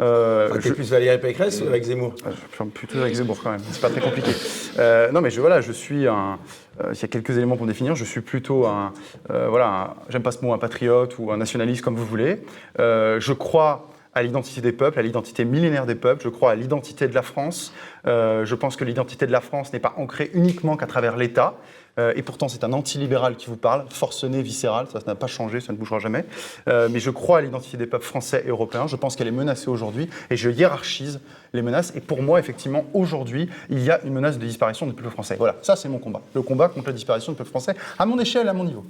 Euh, 0.00 0.48
enfin, 0.50 0.60
plus 0.60 0.90
Valérie 0.90 1.18
Pécresse 1.18 1.60
ou 1.60 1.66
avec 1.66 1.82
Zemmour? 1.82 2.14
Euh, 2.24 2.30
Je 2.52 2.64
plutôt 2.64 2.98
avec 2.98 3.14
Zemmour 3.14 3.40
quand 3.42 3.50
même, 3.50 3.60
c'est 3.68 3.80
pas 3.80 3.90
très 3.90 4.00
compliqué. 4.00 4.30
Euh, 4.78 5.10
non 5.10 5.20
mais 5.20 5.30
je, 5.30 5.40
voilà, 5.40 5.60
je 5.60 5.72
suis 5.72 6.06
un... 6.06 6.38
Euh, 6.80 6.94
S'il 6.94 7.02
y 7.02 7.04
a 7.06 7.08
quelques 7.08 7.36
éléments 7.36 7.56
pour 7.56 7.66
définir, 7.66 7.96
je 7.96 8.04
suis 8.04 8.20
plutôt 8.20 8.66
un... 8.66 8.92
voilà, 9.28 9.96
j'aime 10.08 10.22
pas 10.22 10.30
ce 10.30 10.44
mot, 10.44 10.52
un 10.52 10.58
patriote 10.58 11.18
ou 11.18 11.32
un 11.32 11.36
nationaliste 11.36 11.82
comme 11.82 11.96
vous 11.96 12.06
voulez. 12.06 12.42
je 12.78 13.32
crois 13.32 13.88
à 14.18 14.22
l'identité 14.22 14.60
des 14.60 14.72
peuples, 14.72 14.98
à 14.98 15.02
l'identité 15.02 15.44
millénaire 15.44 15.86
des 15.86 15.94
peuples. 15.94 16.22
Je 16.22 16.28
crois 16.28 16.52
à 16.52 16.54
l'identité 16.54 17.08
de 17.08 17.14
la 17.14 17.22
France. 17.22 17.72
Euh, 18.06 18.44
je 18.44 18.54
pense 18.54 18.76
que 18.76 18.84
l'identité 18.84 19.26
de 19.26 19.32
la 19.32 19.40
France 19.40 19.72
n'est 19.72 19.78
pas 19.78 19.94
ancrée 19.96 20.30
uniquement 20.34 20.76
qu'à 20.76 20.86
travers 20.86 21.16
l'État. 21.16 21.54
Euh, 21.98 22.12
et 22.16 22.22
pourtant, 22.22 22.48
c'est 22.48 22.64
un 22.64 22.72
antilibéral 22.72 23.36
qui 23.36 23.46
vous 23.46 23.56
parle, 23.56 23.84
forcené, 23.90 24.42
viscéral, 24.42 24.86
ça 24.92 25.00
n'a 25.06 25.14
pas 25.14 25.26
changé, 25.26 25.60
ça 25.60 25.72
ne 25.72 25.78
bougera 25.78 25.98
jamais. 25.98 26.24
Euh, 26.68 26.88
mais 26.90 27.00
je 27.00 27.10
crois 27.10 27.38
à 27.38 27.40
l'identité 27.40 27.76
des 27.76 27.86
peuples 27.86 28.04
français 28.04 28.44
et 28.46 28.50
européens. 28.50 28.86
Je 28.86 28.96
pense 28.96 29.16
qu'elle 29.16 29.28
est 29.28 29.32
menacée 29.32 29.68
aujourd'hui 29.68 30.08
et 30.30 30.36
je 30.36 30.50
hiérarchise 30.50 31.20
les 31.52 31.62
menaces. 31.62 31.92
Et 31.96 32.00
pour 32.00 32.22
moi, 32.22 32.38
effectivement, 32.38 32.84
aujourd'hui, 32.94 33.48
il 33.70 33.82
y 33.82 33.90
a 33.90 34.00
une 34.04 34.12
menace 34.12 34.38
de 34.38 34.46
disparition 34.46 34.86
du 34.86 34.92
peuple 34.92 35.10
français. 35.10 35.36
Voilà, 35.36 35.56
ça 35.62 35.76
c'est 35.76 35.88
mon 35.88 35.98
combat. 35.98 36.22
Le 36.34 36.42
combat 36.42 36.68
contre 36.68 36.88
la 36.88 36.92
disparition 36.92 37.32
du 37.32 37.38
peuple 37.38 37.50
français 37.50 37.74
à 37.98 38.06
mon 38.06 38.18
échelle, 38.18 38.48
à 38.48 38.52
mon 38.52 38.64
niveau. 38.64 38.84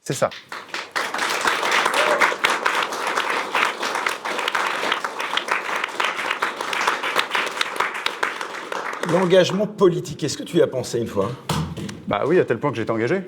C'est 0.00 0.14
ça. 0.14 0.30
L'engagement 9.12 9.66
politique, 9.66 10.24
est-ce 10.24 10.38
que 10.38 10.42
tu 10.42 10.56
y 10.56 10.62
as 10.62 10.66
pensé 10.66 10.98
une 10.98 11.06
fois? 11.06 11.30
Bah 12.08 12.24
oui, 12.26 12.38
à 12.38 12.44
tel 12.44 12.58
point 12.58 12.70
que 12.70 12.76
j'ai 12.76 12.82
été 12.82 12.92
engagé. 12.92 13.22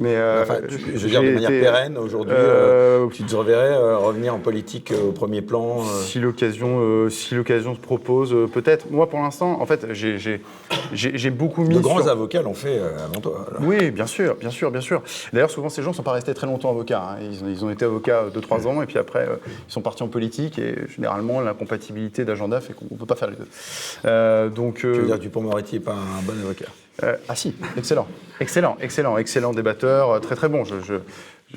Mais 0.00 0.16
euh, 0.16 0.46
je 0.70 0.96
veux 0.96 1.10
dire 1.10 1.22
de 1.22 1.30
manière 1.30 1.50
pérenne 1.50 1.98
aujourd'hui, 1.98 2.34
euh, 2.34 3.04
euh, 3.04 3.08
tu 3.12 3.22
te 3.22 3.36
reverrais 3.36 3.76
revenir 3.96 4.34
en 4.34 4.38
politique 4.38 4.92
au 4.92 5.12
premier 5.12 5.42
plan 5.42 5.84
Si 5.84 6.18
l'occasion, 6.18 7.10
si 7.10 7.34
l'occasion 7.34 7.74
se 7.74 7.80
propose, 7.80 8.34
peut-être. 8.50 8.90
Moi, 8.90 9.10
pour 9.10 9.20
l'instant, 9.20 9.60
en 9.60 9.66
fait, 9.66 9.88
j'ai 9.92 11.30
beaucoup 11.30 11.64
mis. 11.64 11.74
De 11.74 11.80
grands 11.80 12.06
avocats 12.06 12.40
l'ont 12.40 12.54
fait 12.54 12.80
avant 13.04 13.20
toi. 13.20 13.46
Oui, 13.60 13.90
bien 13.90 14.06
sûr, 14.06 14.36
bien 14.36 14.48
sûr, 14.48 14.70
bien 14.70 14.80
sûr. 14.80 15.02
D'ailleurs, 15.34 15.50
souvent, 15.50 15.68
ces 15.68 15.82
gens 15.82 15.90
ne 15.90 15.96
sont 15.96 16.02
pas 16.02 16.12
restés 16.12 16.32
très 16.32 16.46
longtemps 16.46 16.70
avocats. 16.70 17.02
Hein. 17.02 17.18
Ils, 17.46 17.62
ont, 17.62 17.70
été 17.70 17.84
avocats 17.84 18.24
2-3 18.34 18.66
ans 18.68 18.80
et 18.80 18.86
puis 18.86 18.96
après, 18.96 19.28
ils 19.68 19.72
sont 19.72 19.82
partis 19.82 20.02
en 20.02 20.08
politique 20.08 20.58
et 20.58 20.76
généralement, 20.88 21.42
l'incompatibilité 21.42 22.24
d'agenda 22.24 22.62
fait 22.62 22.72
qu'on 22.72 22.86
ne 22.90 22.98
peut 22.98 23.04
pas 23.04 23.16
faire 23.16 23.28
les 23.28 23.36
deux. 23.36 24.48
donc. 24.48 24.76
Tu 24.76 24.86
veux 24.86 25.04
dire, 25.04 25.18
Dupont-Moretti 25.18 25.74
n'est 25.74 25.84
pas 25.84 25.92
un 25.92 26.22
bon 26.22 26.32
avocat? 26.42 26.70
Euh, 27.02 27.16
ah 27.28 27.36
si, 27.36 27.54
excellent, 27.76 28.06
excellent, 28.40 28.76
excellent, 28.80 29.18
excellent 29.18 29.52
débatteur, 29.52 30.10
euh, 30.10 30.18
très 30.18 30.36
très 30.36 30.48
bon. 30.48 30.64
Je, 30.64 30.80
je, 30.80 30.94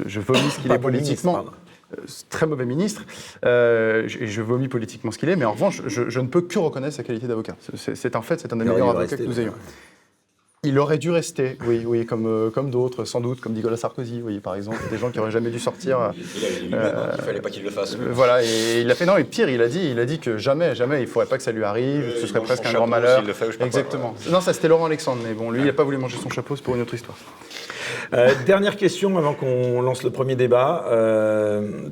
je 0.05 0.19
vomis 0.19 0.49
ce 0.49 0.59
qu'il 0.59 0.71
est 0.71 0.79
politiquement. 0.79 1.39
Euh, 1.39 2.05
très 2.31 2.47
mauvais 2.47 2.65
ministre, 2.65 3.03
et 3.43 4.27
je 4.27 4.41
vomis 4.41 4.67
politiquement 4.67 5.11
ce 5.11 5.19
qu'il 5.19 5.29
est, 5.29 5.35
mais 5.35 5.45
en 5.45 5.51
revanche, 5.51 5.83
je, 5.85 6.19
ne 6.19 6.25
peux 6.25 6.41
que 6.41 6.57
reconnaître 6.57 6.95
sa 6.95 7.03
qualité 7.03 7.27
d'avocat. 7.27 7.55
C'est 7.75 8.15
un 8.15 8.23
fait, 8.23 8.39
c'est 8.39 8.51
un 8.51 8.55
des 8.55 8.65
meilleurs 8.65 8.89
avocats 8.89 9.15
que 9.15 9.21
nous 9.21 9.39
ayons. 9.39 9.53
Il 10.65 10.79
aurait 10.79 10.97
dû 10.97 11.11
rester, 11.11 11.57
oui, 11.67 11.83
oui, 11.85 12.05
comme, 12.05 12.25
euh, 12.25 12.49
comme 12.49 12.69
d'autres, 12.69 13.03
sans 13.03 13.19
doute, 13.19 13.41
comme 13.41 13.51
Nicolas 13.51 13.75
Sarkozy, 13.75 14.21
oui, 14.23 14.39
par 14.39 14.55
exemple, 14.55 14.77
des 14.89 14.97
gens 14.97 15.11
qui 15.11 15.19
auraient 15.19 15.29
jamais 15.29 15.49
dû 15.49 15.59
sortir. 15.59 16.13
Il 16.15 16.73
euh, 16.73 17.11
il 17.17 17.21
fallait 17.21 17.41
pas 17.41 17.49
qu'il 17.49 17.63
le 17.63 17.69
fasse. 17.69 17.95
Euh, 17.95 18.11
voilà, 18.13 18.41
et 18.41 18.79
il 18.79 18.89
a 18.89 18.95
fait 18.95 19.05
non, 19.05 19.17
et 19.17 19.25
pire, 19.25 19.49
il 19.49 19.61
a 19.61 19.67
dit, 19.67 19.89
il 19.91 19.99
a 19.99 20.05
dit 20.05 20.19
que 20.19 20.37
jamais, 20.37 20.73
jamais, 20.73 21.01
il 21.01 21.07
faudrait 21.07 21.27
pas 21.27 21.35
que 21.35 21.43
ça 21.43 21.51
lui 21.51 21.65
arrive, 21.65 22.13
ce 22.17 22.27
serait 22.27 22.39
presque 22.39 22.65
un 22.65 22.71
grand 22.71 22.87
malheur. 22.87 23.23
Le 23.23 23.33
fait, 23.33 23.49
Exactement. 23.59 24.15
Non, 24.31 24.39
ça 24.39 24.53
c'était 24.53 24.69
Laurent 24.69 24.85
Alexandre, 24.85 25.21
mais 25.21 25.33
bon, 25.33 25.51
lui, 25.51 25.59
il 25.59 25.65
n'a 25.65 25.73
pas 25.73 25.83
voulu 25.83 25.97
manger 25.97 26.15
son 26.23 26.29
chapeau, 26.29 26.55
c'est 26.55 26.63
pour 26.63 26.75
une 26.75 26.81
autre 26.81 26.93
histoire. 26.93 27.17
dernière 28.45 28.77
question 28.77 29.17
avant 29.17 29.33
qu'on 29.33 29.81
lance 29.81 30.01
le 30.03 30.11
premier 30.11 30.37
débat. 30.37 30.85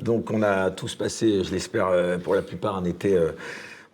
donc, 0.00 0.30
on 0.30 0.42
a 0.42 0.70
tous 0.70 0.94
passé, 0.94 1.44
je 1.44 1.50
l'espère, 1.50 1.90
pour 2.24 2.34
la 2.34 2.40
plupart, 2.40 2.78
un 2.78 2.84
été 2.86 3.18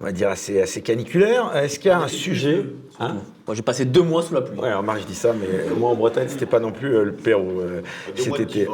on 0.01 0.05
va 0.05 0.13
dire, 0.13 0.29
assez, 0.29 0.61
assez 0.61 0.81
caniculaire. 0.81 1.55
Est-ce 1.57 1.79
qu'il 1.79 1.89
y 1.89 1.93
a 1.93 1.99
un 1.99 2.09
sujet 2.09 2.65
hein 3.01 3.17
Moi, 3.47 3.57
j'ai 3.57 3.63
passé 3.63 3.85
deux 3.85 4.03
mois 4.03 4.23
sous 4.23 4.35
la 4.35 4.43
pluie. 4.43 4.59
Ouais, 4.59 4.69
alors 4.69 4.83
Marc, 4.83 5.01
je 5.01 5.07
dis 5.07 5.15
ça, 5.15 5.33
mais 5.33 5.75
moi, 5.77 5.91
en 5.91 5.95
Bretagne, 5.95 6.29
c'était 6.29 6.47
pas 6.47 6.61
non 6.61 6.71
plus 6.71 6.95
euh, 6.95 7.05
le 7.05 7.13
Pérou 7.13 7.61
euh, 7.61 7.83
cet 8.15 8.39
été. 8.39 8.69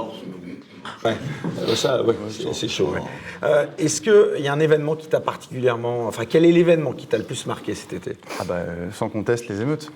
Ouais, 1.02 1.14
euh, 1.60 1.74
ça, 1.74 2.02
ouais, 2.02 2.14
c'est 2.52 2.68
chaud. 2.68 2.92
Ouais. 2.92 3.68
Est-ce 3.78 4.02
qu'il 4.02 4.42
y 4.42 4.48
a 4.48 4.52
un 4.52 4.60
événement 4.60 4.96
qui 4.96 5.08
t'a 5.08 5.20
particulièrement. 5.20 6.06
Enfin, 6.06 6.26
quel 6.26 6.44
est 6.44 6.52
l'événement 6.52 6.92
qui 6.92 7.06
t'a 7.06 7.16
le 7.16 7.24
plus 7.24 7.46
marqué 7.46 7.74
cet 7.74 7.94
été? 7.94 8.18
Ah, 8.38 8.44
bah, 8.44 8.60
sans 8.92 9.08
conteste, 9.08 9.48
les 9.48 9.62
émeutes. 9.62 9.90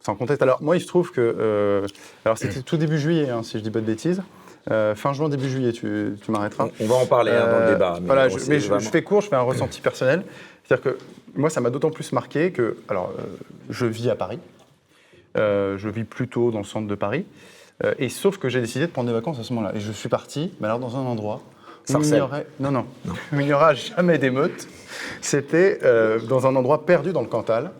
Sans 0.00 0.14
conteste. 0.14 0.40
Alors, 0.40 0.62
moi, 0.62 0.78
il 0.78 0.80
se 0.80 0.86
trouve 0.86 1.10
que. 1.10 1.84
alors, 2.24 2.38
c'était 2.38 2.62
tout 2.62 2.78
début 2.78 2.98
juillet, 2.98 3.28
hein, 3.28 3.42
si 3.42 3.58
je 3.58 3.62
dis 3.62 3.70
pas 3.70 3.80
de 3.80 3.86
bêtises. 3.86 4.22
Euh, 4.70 4.94
fin 4.94 5.12
juin, 5.12 5.28
début 5.28 5.48
juillet, 5.48 5.72
tu, 5.72 6.14
m'arrêteras. 6.28 6.68
On, 6.80 6.86
va 6.86 6.94
en 6.96 7.06
parler 7.06 7.32
hein, 7.32 7.46
dans 7.46 7.58
le 7.58 7.64
euh, 7.64 7.72
débat. 7.72 7.98
Mais 8.00 8.06
voilà, 8.06 8.28
je, 8.28 8.38
mais 8.48 8.60
je, 8.60 8.78
fais 8.78 9.02
court, 9.02 9.22
je 9.22 9.28
fais 9.28 9.36
un 9.36 9.40
ressenti 9.40 9.80
personnel. 9.80 10.22
C'est-à-dire 10.64 10.92
que 10.92 10.98
moi, 11.34 11.48
ça 11.50 11.60
m'a 11.60 11.70
d'autant 11.70 11.90
plus 11.90 12.12
marqué 12.12 12.52
que, 12.52 12.76
alors, 12.88 13.12
euh, 13.18 13.22
je 13.70 13.86
vis 13.86 14.10
à 14.10 14.16
Paris. 14.16 14.38
je 15.34 15.88
vis 15.88 16.04
plutôt 16.04 16.50
dans 16.50 16.58
le 16.58 16.64
centre 16.64 16.86
de 16.86 16.94
Paris. 16.94 17.24
et 17.98 18.08
sauf 18.08 18.38
que 18.38 18.48
j'ai 18.48 18.60
décidé 18.60 18.86
de 18.86 18.92
prendre 18.92 19.08
des 19.08 19.14
vacances 19.14 19.38
à 19.38 19.44
ce 19.44 19.52
moment-là. 19.54 19.74
Et 19.74 19.80
je 19.80 19.92
suis 19.92 20.08
parti, 20.08 20.52
mais 20.60 20.66
alors 20.66 20.78
dans 20.78 20.96
un 20.96 21.06
endroit 21.06 21.40
où 21.88 22.02
il 22.02 22.12
n'y 22.12 22.20
aurait... 22.20 22.46
non, 22.60 22.70
non, 22.70 22.86
il 23.32 23.38
n'y 23.38 23.52
aura 23.52 23.74
jamais 23.74 24.18
d'émeute. 24.18 24.68
C'était 25.22 25.80
dans 26.28 26.46
un 26.46 26.54
endroit 26.54 26.84
perdu 26.84 27.12
dans 27.12 27.22
le 27.22 27.28
Cantal. 27.28 27.70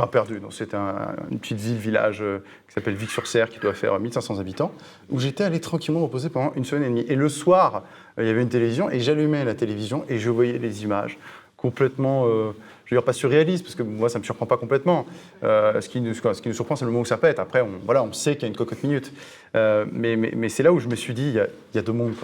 Enfin, 0.00 0.08
perdu. 0.08 0.40
C'était 0.50 0.78
une 0.78 1.38
petite 1.38 1.58
ville, 1.58 1.76
village 1.76 2.24
qui 2.66 2.74
s'appelle 2.74 2.94
Vic-sur-Serre, 2.94 3.50
qui 3.50 3.58
doit 3.58 3.74
faire 3.74 3.98
1500 3.98 4.38
habitants, 4.38 4.72
où 5.10 5.20
j'étais 5.20 5.44
allé 5.44 5.60
tranquillement 5.60 6.00
reposer 6.00 6.30
pendant 6.30 6.54
une 6.54 6.64
semaine 6.64 6.84
et 6.84 6.88
demie. 6.88 7.04
Et 7.08 7.16
le 7.16 7.28
soir, 7.28 7.82
euh, 8.18 8.22
il 8.22 8.26
y 8.26 8.30
avait 8.30 8.40
une 8.40 8.48
télévision, 8.48 8.88
et 8.90 9.00
j'allumais 9.00 9.44
la 9.44 9.54
télévision, 9.54 10.04
et 10.08 10.18
je 10.18 10.30
voyais 10.30 10.56
les 10.56 10.84
images 10.84 11.18
complètement, 11.58 12.26
euh, 12.26 12.52
je 12.86 12.94
veux 12.94 13.00
dire 13.00 13.04
pas 13.04 13.12
surréalistes, 13.12 13.64
parce 13.64 13.74
que 13.74 13.82
moi 13.82 14.08
ça 14.08 14.18
ne 14.18 14.22
me 14.22 14.24
surprend 14.24 14.46
pas 14.46 14.56
complètement. 14.56 15.04
Euh, 15.44 15.78
ce, 15.82 15.90
qui 15.90 16.00
nous, 16.00 16.14
surprend, 16.14 16.76
c'est 16.76 16.86
le 16.86 16.90
moment 16.90 17.02
où 17.02 17.04
ça 17.04 17.18
pète. 17.18 17.38
Après, 17.38 17.60
on, 17.60 17.68
voilà, 17.84 18.02
on 18.02 18.12
sait 18.14 18.34
qu'il 18.34 18.42
y 18.42 18.46
a 18.46 18.48
une 18.48 18.56
cocotte 18.56 18.82
minute. 18.82 19.12
mais, 19.52 20.48
c'est 20.48 20.62
là 20.62 20.72
où 20.72 20.78
je 20.78 20.88
me 20.88 20.96
suis 20.96 21.12
dit, 21.12 21.28
il 21.28 21.46
y 21.74 21.78
a, 21.78 21.82
deux 21.82 21.92
mondes. 21.92 22.14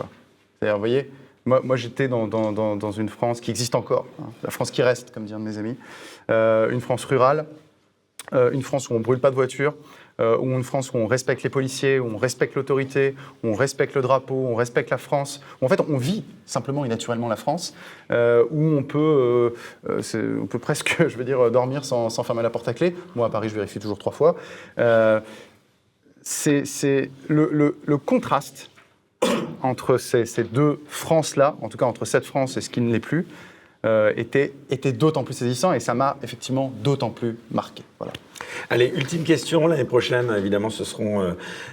Vous 0.63 0.79
voyez, 0.79 1.11
moi, 1.45 1.77
j'étais 1.77 2.09
dans, 2.09 2.93
une 2.93 3.09
France 3.11 3.41
qui 3.41 3.51
existe 3.51 3.75
encore, 3.75 4.07
hein, 4.23 4.31
la 4.43 4.51
France 4.51 4.71
qui 4.71 4.83
reste, 4.83 5.13
comme 5.13 5.25
disent 5.25 5.37
mes 5.37 5.59
amis, 5.59 5.77
une 6.31 6.81
France 6.81 7.05
rurale, 7.05 7.47
une 8.33 8.63
France 8.63 8.89
où 8.91 8.95
on 8.95 8.99
ne 8.99 9.05
brûle 9.05 9.21
pas 9.21 9.31
de 9.31 9.37
voitures, 9.37 9.75
euh, 10.19 10.39
ou 10.39 10.47
une 10.47 10.65
France 10.65 10.93
où 10.95 10.97
on 10.97 11.07
respecte 11.07 11.43
les 11.43 11.51
policiers, 11.51 12.01
où 12.01 12.07
on 12.07 12.17
respecte 12.17 12.55
l'autorité, 12.55 13.15
où 13.45 13.49
on 13.49 13.55
respecte 13.55 13.95
le 13.95 14.01
drapeau, 14.01 14.35
où 14.35 14.49
on 14.49 14.55
respecte 14.55 14.89
la 14.89 14.97
France, 14.97 15.43
où 15.61 15.67
en 15.67 15.69
fait 15.69 15.81
on 15.87 15.99
vit 15.99 16.25
simplement 16.47 16.87
et 16.87 16.89
naturellement 16.89 17.29
la 17.29 17.37
France, 17.37 17.75
euh, 18.11 18.43
où 18.51 18.63
on 18.79 18.83
peut, 18.83 19.53
euh, 19.89 20.39
on 20.41 20.47
peut 20.47 20.59
presque, 20.59 20.97
je 21.07 21.19
veux 21.19 21.25
dire, 21.25 21.51
dormir 21.51 21.85
sans, 21.85 22.09
fermer 22.25 22.43
la 22.43 22.49
porte 22.49 22.67
à 22.67 22.73
clé. 22.73 22.97
Moi 23.15 23.27
à 23.27 23.31
Paris, 23.31 23.51
je 23.51 23.55
vérifie 23.57 23.79
toujours 23.79 23.99
trois 23.99 24.13
fois. 24.13 24.37
c'est 26.23 27.11
le, 27.29 27.77
le, 27.85 27.99
contraste 27.99 28.71
entre 29.63 29.99
ces, 29.99 30.25
ces 30.25 30.45
deux 30.45 30.81
France-là, 30.87 31.57
en 31.61 31.69
tout 31.69 31.77
cas 31.77 31.85
entre 31.85 32.07
cette 32.07 32.25
France 32.25 32.57
et 32.57 32.63
ce 32.63 32.71
qui 32.71 32.81
ne 32.81 32.91
l'est 32.91 33.01
plus, 33.01 33.27
était, 34.17 34.53
était 34.71 34.93
d'autant 34.93 35.25
plus 35.25 35.35
saisissant 35.35 35.73
et 35.73 35.81
ça 35.81 35.95
m'a 35.95 36.17
effectivement 36.23 36.73
d'autant 36.83 37.11
plus 37.11 37.37
marqué. 37.51 37.83
Voilà. 37.99 38.13
Allez, 38.71 38.93
ultime 38.95 39.25
question. 39.25 39.67
L'année 39.67 39.85
prochaine, 39.85 40.35
évidemment, 40.37 40.71
ce 40.71 40.85
seront 40.85 41.23
euh, 41.23 41.33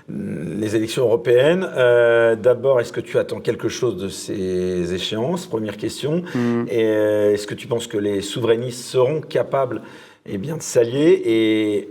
les 0.10 0.76
élections 0.76 1.04
européennes. 1.04 1.68
Euh, 1.76 2.36
d'abord, 2.36 2.80
est-ce 2.80 2.94
que 2.94 3.02
tu 3.02 3.18
attends 3.18 3.40
quelque 3.40 3.70
chose 3.70 4.02
de 4.02 4.10
ces 4.10 4.94
échéances? 4.94 5.46
Première 5.46 5.78
question. 5.78 6.24
Mm. 6.34 6.66
Et 6.70 6.86
euh, 6.86 7.34
est-ce 7.34 7.48
que 7.48 7.56
tu 7.56 7.68
penses 7.68 7.88
que 7.88 7.98
les 7.98 8.22
souverainistes 8.22 8.86
seront 8.86 9.22
capables 9.22 9.82
eh 10.26 10.38
bien, 10.38 10.58
de 10.58 10.62
s'allier? 10.62 11.22
Et 11.26 11.90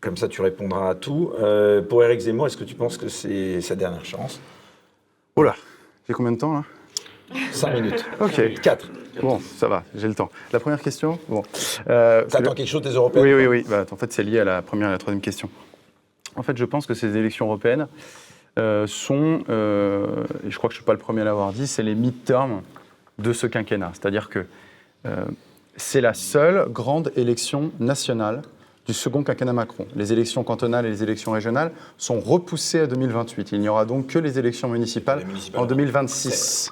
comme 0.00 0.16
ça, 0.16 0.28
tu 0.28 0.42
répondras 0.42 0.90
à 0.90 0.94
tout. 0.94 1.32
pour 1.88 2.02
Eric 2.02 2.20
Zemmour, 2.20 2.46
est-ce 2.46 2.56
que 2.56 2.64
tu 2.64 2.74
penses 2.74 2.96
que 2.96 3.08
c'est 3.08 3.60
sa 3.60 3.76
dernière 3.76 4.04
chance? 4.04 4.40
Oh 5.36 5.42
là, 5.42 5.54
j'ai 6.06 6.12
combien 6.12 6.32
de 6.32 6.38
temps 6.38 6.54
là? 6.54 6.64
5 7.52 7.74
minutes. 7.74 8.04
Ok. 8.20 8.60
4. 8.60 8.90
Bon, 9.20 9.40
ça 9.56 9.68
va, 9.68 9.84
j'ai 9.94 10.08
le 10.08 10.14
temps. 10.14 10.30
La 10.52 10.60
première 10.60 10.80
question 10.80 11.18
bon. 11.28 11.42
Euh, 11.88 12.24
T'attends 12.24 12.54
quelque 12.54 12.68
chose 12.68 12.82
des 12.82 12.90
Européennes 12.90 13.24
Oui, 13.24 13.34
oui, 13.34 13.46
oui. 13.46 13.64
Bah, 13.68 13.84
en 13.90 13.96
fait, 13.96 14.12
c'est 14.12 14.22
lié 14.22 14.40
à 14.40 14.44
la 14.44 14.62
première 14.62 14.88
et 14.88 14.92
la 14.92 14.98
troisième 14.98 15.20
question. 15.20 15.50
En 16.36 16.42
fait, 16.42 16.56
je 16.56 16.64
pense 16.64 16.86
que 16.86 16.94
ces 16.94 17.16
élections 17.16 17.46
européennes 17.46 17.88
euh, 18.58 18.86
sont, 18.86 19.40
euh, 19.48 20.24
et 20.46 20.50
je 20.50 20.58
crois 20.58 20.68
que 20.68 20.74
je 20.74 20.78
ne 20.78 20.82
suis 20.82 20.86
pas 20.86 20.92
le 20.92 20.98
premier 20.98 21.22
à 21.22 21.24
l'avoir 21.24 21.52
dit, 21.52 21.66
c'est 21.66 21.82
les 21.82 21.94
mid-terms 21.94 22.62
de 23.18 23.32
ce 23.32 23.46
quinquennat. 23.46 23.90
C'est-à-dire 23.94 24.28
que 24.28 24.46
euh, 25.06 25.24
c'est 25.76 26.00
la 26.00 26.14
seule 26.14 26.68
grande 26.70 27.12
élection 27.16 27.72
nationale 27.80 28.42
du 28.86 28.94
second 28.94 29.22
quinquennat 29.22 29.52
Macron. 29.52 29.86
Les 29.94 30.12
élections 30.12 30.42
cantonales 30.42 30.86
et 30.86 30.90
les 30.90 31.02
élections 31.02 31.32
régionales 31.32 31.72
sont 31.98 32.20
repoussées 32.20 32.80
à 32.80 32.86
2028. 32.86 33.52
Il 33.52 33.60
n'y 33.60 33.68
aura 33.68 33.84
donc 33.84 34.08
que 34.08 34.18
les 34.18 34.38
élections 34.38 34.68
municipales, 34.68 35.24
en 35.54 35.66
2026 35.66 36.70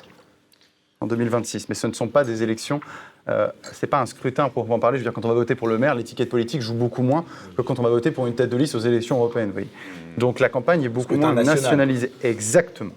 en 1.02 1.06
2026. 1.06 1.70
Mais 1.70 1.74
ce 1.74 1.86
ne 1.86 1.94
sont 1.94 2.08
pas 2.08 2.24
des 2.24 2.42
élections, 2.42 2.80
euh, 3.28 3.48
ce 3.62 3.84
n'est 3.84 3.88
pas 3.88 4.00
un 4.00 4.06
scrutin 4.06 4.50
pour 4.50 4.70
en 4.70 4.78
parler. 4.78 4.98
Je 4.98 5.02
veux 5.02 5.10
dire, 5.10 5.14
quand 5.14 5.24
on 5.24 5.28
va 5.28 5.34
voter 5.34 5.54
pour 5.54 5.66
le 5.66 5.78
maire, 5.78 5.94
l'étiquette 5.94 6.28
politique 6.28 6.60
joue 6.60 6.74
beaucoup 6.74 7.02
moins 7.02 7.24
que 7.56 7.62
quand 7.62 7.78
on 7.78 7.82
va 7.82 7.88
voter 7.88 8.10
pour 8.10 8.26
une 8.26 8.34
tête 8.34 8.50
de 8.50 8.56
liste 8.58 8.74
aux 8.74 8.80
élections 8.80 9.16
européennes. 9.16 9.52
Donc 10.18 10.40
la 10.40 10.50
campagne 10.50 10.82
est 10.82 10.90
beaucoup 10.90 11.16
moins 11.16 11.32
nationalisée. 11.32 12.12
Exactement. 12.22 12.92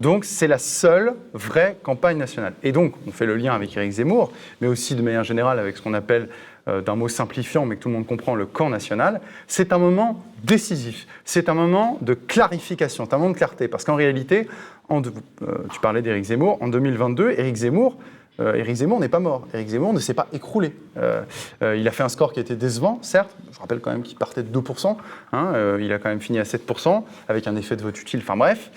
Donc 0.00 0.24
c'est 0.24 0.48
la 0.48 0.58
seule 0.58 1.14
vraie 1.32 1.76
campagne 1.84 2.18
nationale. 2.18 2.54
Et 2.64 2.72
donc 2.72 2.94
on 3.06 3.12
fait 3.12 3.26
le 3.26 3.36
lien 3.36 3.54
avec 3.54 3.76
Éric 3.76 3.92
Zemmour, 3.92 4.32
mais 4.60 4.66
aussi 4.66 4.96
de 4.96 5.02
manière 5.02 5.22
générale 5.22 5.60
avec 5.60 5.76
ce 5.76 5.82
qu'on 5.82 5.94
appelle, 5.94 6.28
euh, 6.66 6.80
d'un 6.80 6.96
mot 6.96 7.08
simplifiant, 7.08 7.66
mais 7.66 7.76
que 7.76 7.82
tout 7.82 7.88
le 7.88 7.94
monde 7.94 8.06
comprend, 8.06 8.34
le 8.34 8.46
camp 8.46 8.70
national. 8.70 9.20
C'est 9.46 9.72
un 9.72 9.78
moment 9.78 10.24
décisif. 10.42 11.06
C'est 11.24 11.48
un 11.48 11.54
moment 11.54 11.98
de 12.00 12.14
clarification, 12.14 13.04
c'est 13.04 13.14
un 13.14 13.18
moment 13.18 13.30
de 13.30 13.36
clarté. 13.36 13.68
Parce 13.68 13.84
qu'en 13.84 13.94
réalité, 13.94 14.48
en, 14.88 15.02
tu 15.02 15.80
parlais 15.80 16.02
d'Éric 16.02 16.24
Zemmour, 16.24 16.58
en 16.60 16.68
2022, 16.68 17.32
Éric 17.32 17.56
Zemmour 17.56 17.96
euh, 18.40 18.54
Éric 18.54 18.76
Zemmour 18.76 18.98
n'est 18.98 19.08
pas 19.08 19.20
mort. 19.20 19.46
Éric 19.54 19.68
Zemmour 19.68 19.92
ne 19.92 20.00
s'est 20.00 20.14
pas 20.14 20.26
écroulé. 20.32 20.74
Euh, 20.96 21.22
euh, 21.62 21.76
il 21.76 21.86
a 21.86 21.92
fait 21.92 22.02
un 22.02 22.08
score 22.08 22.32
qui 22.32 22.40
était 22.40 22.56
décevant, 22.56 22.98
certes. 23.00 23.36
Je 23.52 23.58
rappelle 23.60 23.80
quand 23.80 23.92
même 23.92 24.02
qu'il 24.02 24.18
partait 24.18 24.42
de 24.42 24.60
2%. 24.60 24.96
Hein, 25.32 25.76
il 25.78 25.92
a 25.92 25.98
quand 25.98 26.08
même 26.08 26.20
fini 26.20 26.38
à 26.38 26.42
7%, 26.42 27.04
avec 27.28 27.46
un 27.46 27.56
effet 27.56 27.76
de 27.76 27.82
vote 27.82 28.00
utile. 28.00 28.20
Enfin 28.22 28.36
bref. 28.36 28.70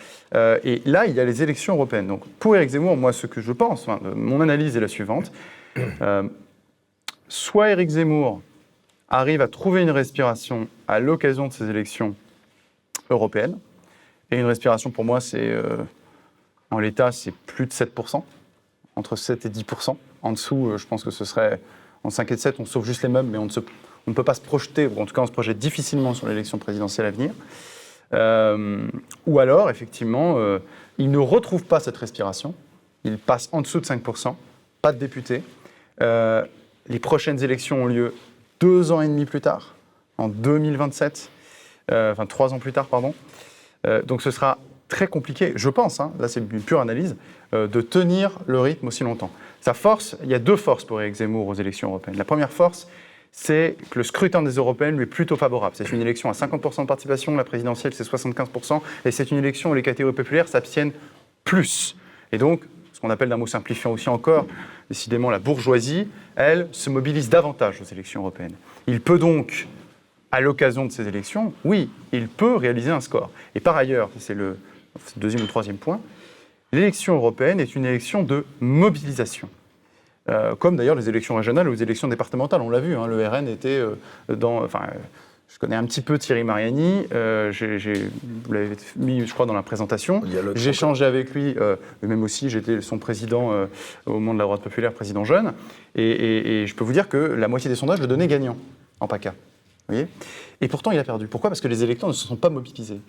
et 0.63 0.81
là, 0.85 1.07
il 1.07 1.15
y 1.15 1.19
a 1.19 1.25
les 1.25 1.41
élections 1.41 1.73
européennes. 1.73 2.07
Donc 2.07 2.25
pour 2.39 2.55
Éric 2.55 2.69
Zemmour, 2.69 2.97
moi, 2.97 3.13
ce 3.13 3.25
que 3.25 3.41
je 3.41 3.51
pense, 3.51 3.87
mon 4.15 4.41
analyse 4.41 4.77
est 4.77 4.81
la 4.81 4.87
suivante. 4.87 5.31
soit 7.27 7.71
Éric 7.71 7.89
Zemmour 7.89 8.41
arrive 9.09 9.41
à 9.41 9.47
trouver 9.47 9.81
une 9.81 9.91
respiration 9.91 10.67
à 10.87 10.99
l'occasion 10.99 11.47
de 11.47 11.53
ces 11.53 11.69
élections 11.69 12.15
européennes. 13.09 13.57
Et 14.29 14.37
une 14.37 14.45
respiration, 14.45 14.91
pour 14.91 15.05
moi, 15.05 15.21
c'est 15.21 15.55
en 16.71 16.79
l'état, 16.79 17.11
c'est 17.11 17.31
plus 17.31 17.65
de 17.65 17.71
7% 17.71 18.23
entre 18.95 19.15
7 19.15 19.45
et 19.45 19.49
10% 19.49 19.95
En 20.23 20.31
dessous, 20.31 20.67
euh, 20.67 20.77
je 20.77 20.87
pense 20.87 21.03
que 21.03 21.11
ce 21.11 21.23
serait 21.23 21.61
en 22.03 22.09
5 22.09 22.31
et 22.31 22.37
7, 22.37 22.59
on 22.59 22.65
sauve 22.65 22.85
juste 22.85 23.03
les 23.03 23.09
meubles, 23.09 23.29
mais 23.29 23.37
on 23.37 23.45
ne, 23.45 24.13
peut 24.13 24.23
pas 24.23 24.33
se 24.33 24.41
projeter, 24.41 24.87
ou 24.87 25.01
en 25.01 25.05
tout 25.05 25.13
cas 25.13 25.21
on 25.21 25.27
se 25.27 25.31
projette 25.31 25.59
difficilement 25.59 26.13
sur 26.13 26.27
l'élection 26.27 26.57
présidentielle 26.57 27.07
à 27.07 27.11
venir. 27.11 27.31
Euh, 28.13 28.87
ou 29.25 29.39
alors, 29.39 29.69
effectivement, 29.69 30.35
euh, 30.37 30.59
il 30.97 31.11
ne 31.11 31.17
retrouve 31.17 31.63
pas 31.63 31.79
cette 31.79 31.97
respiration, 31.97 32.53
il 33.03 33.17
passe 33.17 33.49
en 33.51 33.61
dessous 33.61 33.79
de 33.79 33.85
5%, 33.85 34.35
pas 34.81 34.91
de 34.91 34.97
député. 34.97 35.43
les 35.99 36.99
prochaines 36.99 37.43
élections 37.43 37.83
ont 37.83 37.87
lieu 37.87 38.13
deux 38.59 38.91
ans 38.91 39.01
et 39.01 39.07
demi 39.07 39.25
plus 39.25 39.41
tard, 39.41 39.75
en 40.17 40.29
2027, 40.29 41.29
enfin 41.91 42.25
trois 42.25 42.53
ans 42.53 42.59
plus 42.59 42.73
tard, 42.73 42.87
pardon. 42.87 43.13
donc 44.05 44.21
ce 44.21 44.31
sera 44.31 44.57
très 44.87 45.07
compliqué, 45.07 45.53
je 45.55 45.69
pense, 45.69 45.99
hein, 45.99 46.11
là 46.19 46.27
c'est 46.27 46.39
une 46.39 46.61
pure 46.61 46.79
analyse, 46.79 47.15
euh, 47.53 47.67
de 47.67 47.81
tenir 47.81 48.39
le 48.47 48.59
rythme 48.59 48.87
aussi 48.87 49.03
longtemps. 49.03 49.31
Sa 49.61 49.73
force, 49.73 50.17
il 50.23 50.29
y 50.29 50.33
a 50.33 50.39
deux 50.39 50.55
forces 50.55 50.85
pour 50.85 51.01
Eric 51.01 51.15
Zemmour 51.15 51.47
aux 51.47 51.53
élections 51.53 51.89
européennes. 51.89 52.17
La 52.17 52.23
première 52.23 52.51
force, 52.51 52.87
c'est 53.31 53.75
que 53.89 53.99
le 53.99 54.03
scrutin 54.03 54.41
des 54.41 54.55
européennes 54.55 54.95
lui 54.95 55.03
est 55.03 55.07
plutôt 55.07 55.35
favorable. 55.35 55.75
C'est 55.75 55.91
une 55.91 56.01
élection 56.01 56.29
à 56.29 56.33
50% 56.33 56.81
de 56.81 56.87
participation, 56.87 57.35
la 57.35 57.43
présidentielle 57.43 57.93
c'est 57.93 58.07
75%, 58.07 58.81
et 59.05 59.11
c'est 59.11 59.31
une 59.31 59.37
élection 59.37 59.71
où 59.71 59.73
les 59.73 59.81
catégories 59.81 60.15
populaires 60.15 60.47
s'abstiennent 60.47 60.91
plus. 61.43 61.95
Et 62.31 62.37
donc, 62.37 62.63
ce 62.93 62.99
qu'on 62.99 63.09
appelle 63.09 63.29
d'un 63.29 63.37
mot 63.37 63.45
simplifiant 63.45 63.91
aussi 63.91 64.09
encore, 64.09 64.47
décidément 64.89 65.29
la 65.29 65.37
bourgeoisie, 65.37 66.07
elle 66.35 66.67
se 66.71 66.89
mobilise 66.89 67.29
davantage 67.29 67.79
aux 67.81 67.85
élections 67.85 68.21
européennes. 68.21 68.55
Il 68.87 69.01
peut 69.01 69.19
donc, 69.19 69.67
à 70.31 70.41
l'occasion 70.41 70.85
de 70.85 70.91
ces 70.91 71.07
élections, 71.07 71.53
oui, 71.63 71.91
il 72.11 72.27
peut 72.27 72.55
réaliser 72.55 72.89
un 72.89 73.01
score. 73.01 73.29
Et 73.53 73.59
par 73.59 73.77
ailleurs, 73.77 74.09
c'est 74.17 74.33
le 74.33 74.57
deuxième 75.17 75.43
ou 75.43 75.47
troisième 75.47 75.77
point, 75.77 75.99
l'élection 76.71 77.15
européenne 77.15 77.59
est 77.59 77.75
une 77.75 77.85
élection 77.85 78.23
de 78.23 78.45
mobilisation. 78.59 79.49
Euh, 80.29 80.55
comme 80.55 80.75
d'ailleurs 80.75 80.95
les 80.95 81.07
élections 81.07 81.35
régionales 81.35 81.69
ou 81.69 81.71
les 81.71 81.83
élections 81.83 82.07
départementales, 82.07 82.61
on 82.61 82.69
l'a 82.69 82.81
vu, 82.81 82.95
hein, 82.95 83.07
le 83.07 83.25
RN 83.25 83.47
était 83.47 83.79
euh, 83.79 83.95
dans... 84.27 84.63
Enfin, 84.63 84.81
je 85.47 85.57
connais 85.59 85.77
un 85.77 85.85
petit 85.85 86.01
peu 86.01 86.17
Thierry 86.17 86.43
Mariani, 86.43 87.05
euh, 87.13 87.53
vous 88.43 88.53
l'avez 88.53 88.75
mis, 88.97 89.25
je 89.25 89.33
crois, 89.33 89.45
dans 89.45 89.53
la 89.53 89.63
présentation. 89.63 90.21
J'ai 90.55 90.71
échangé 90.71 91.05
avec 91.05 91.33
lui, 91.33 91.55
même 92.01 92.21
aussi, 92.23 92.49
j'étais 92.49 92.81
son 92.81 92.97
président 92.97 93.53
au 94.05 94.11
moment 94.11 94.33
de 94.33 94.39
la 94.39 94.43
droite 94.43 94.61
populaire, 94.61 94.91
président 94.91 95.23
jeune, 95.23 95.53
et, 95.95 96.63
et, 96.63 96.67
je 96.67 96.75
peux 96.75 96.83
vous 96.83 96.91
dire 96.91 97.07
que 97.07 97.15
la 97.15 97.47
moitié 97.47 97.69
des 97.69 97.77
sondages 97.77 98.01
le 98.01 98.07
donnaient 98.07 98.27
gagnant 98.27 98.57
en 98.99 99.07
PACA. 99.07 99.35
Vous 99.87 99.95
voyez? 99.95 100.09
Et 100.59 100.67
pourtant, 100.67 100.91
il 100.91 100.99
a 100.99 101.03
perdu. 101.05 101.27
Pourquoi? 101.27 101.49
Parce 101.49 101.61
que 101.61 101.67
les 101.69 101.81
électeurs 101.81 102.09
ne 102.09 102.13
se 102.13 102.27
sont 102.27 102.35
pas 102.35 102.49
mobilisés. 102.49 102.99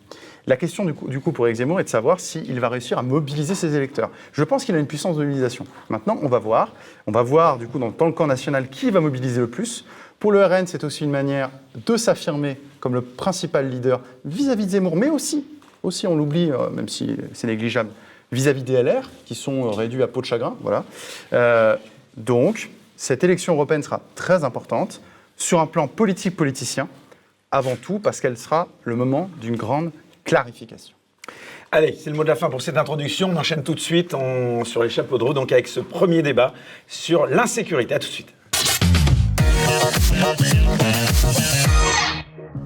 La 0.49 0.57
question 0.57 0.87
du 0.87 1.21
coup, 1.21 1.33
pour 1.33 1.47
Eric 1.47 1.59
Zemmour 1.59 1.79
est 1.79 1.85
de 1.85 1.91
savoir 1.91 2.21
s'il 2.21 2.59
va 2.59 2.71
réussir 2.71 2.97
à 2.97 3.03
mobiliser 3.03 3.55
ses 3.55 3.77
électeurs. 3.77 4.11
Je 4.33 4.43
pense 4.45 4.65
qu'il 4.65 4.75
a 4.75 4.79
une 4.79 4.87
puissance 4.87 5.15
de 5.19 5.23
mobilisation. 5.23 5.67
Maintenant, 5.91 6.19
on 6.23 6.29
va 6.29 6.39
voir. 6.39 6.73
On 7.07 7.13
va 7.13 7.23
voir, 7.23 7.59
du 7.59 7.69
coup, 7.69 7.79
dans, 7.79 7.93
le 8.07 8.13
camp 8.13 8.27
national, 8.27 8.71
qui 8.71 8.91
va 8.91 9.01
mobiliser 9.01 9.43
le 9.43 9.51
plus. 9.51 9.85
Pour 10.19 10.33
le 10.33 10.43
RN, 10.43 10.67
c'est 10.67 10.85
aussi 10.85 11.05
une 11.05 11.11
manière 11.11 11.51
de 11.85 11.99
s'affirmer 11.99 12.59
comme 12.81 12.95
le 12.95 13.03
principal 13.03 13.69
leader 13.69 14.01
vis-à-vis 14.25 14.65
de 14.65 14.71
Zemmour, 14.71 14.97
mais 14.97 15.11
aussi, 15.11 15.45
aussi 15.83 16.07
on 16.07 16.17
l'oublie, 16.17 16.51
euh, 16.51 16.71
même 16.71 16.89
si 16.89 17.15
c'est 17.35 17.47
négligeable, 17.47 17.91
vis-à-vis 18.33 18.63
des 18.63 18.83
LR, 18.83 19.11
qui 19.27 19.35
sont 19.35 19.67
euh, 19.67 19.71
réduits 19.71 20.03
à 20.03 20.07
peau 20.07 20.23
de 20.23 20.27
chagrin. 20.27 20.57
Voilà. 20.63 20.85
Euh, 21.35 21.77
donc, 22.17 22.71
cette 22.97 23.23
élection 23.23 23.53
européenne 23.53 23.83
sera 23.83 24.01
très 24.15 24.45
importante 24.45 25.03
sur 25.37 25.61
un 25.61 25.67
plan 25.67 25.89
politique-politicien 25.89 26.89
avant 27.51 27.77
tout 27.77 27.99
parce 27.99 28.23
qu'elle 28.23 28.39
sera 28.39 28.69
le 28.85 28.97
moment 28.97 29.29
d'une 29.43 29.57
grande 29.57 29.91
clarification. 30.29 30.95
Allez, 31.73 31.97
c'est 31.99 32.11
le 32.11 32.17
mot 32.17 32.23
de 32.23 32.29
la 32.29 32.37
fin 32.37 32.49
pour 32.51 32.63
cette 32.63 32.77
introduction. 32.77 33.31
On 33.31 33.37
enchaîne 33.37 33.63
tout 33.63 33.75
de 33.75 33.81
suite 33.81 34.15
sur 34.65 34.83
les 34.83 34.89
chapeaux 34.89 35.19
de 35.19 35.25
roue, 35.25 35.35
donc 35.35 35.53
avec 35.53 35.69
ce 35.69 35.81
premier 35.81 36.23
débat 36.23 36.53
sur 36.87 37.27
l'insécurité. 37.27 37.95
À 37.95 37.99
tout 37.99 38.09
de 38.09 38.13
suite. 38.13 38.35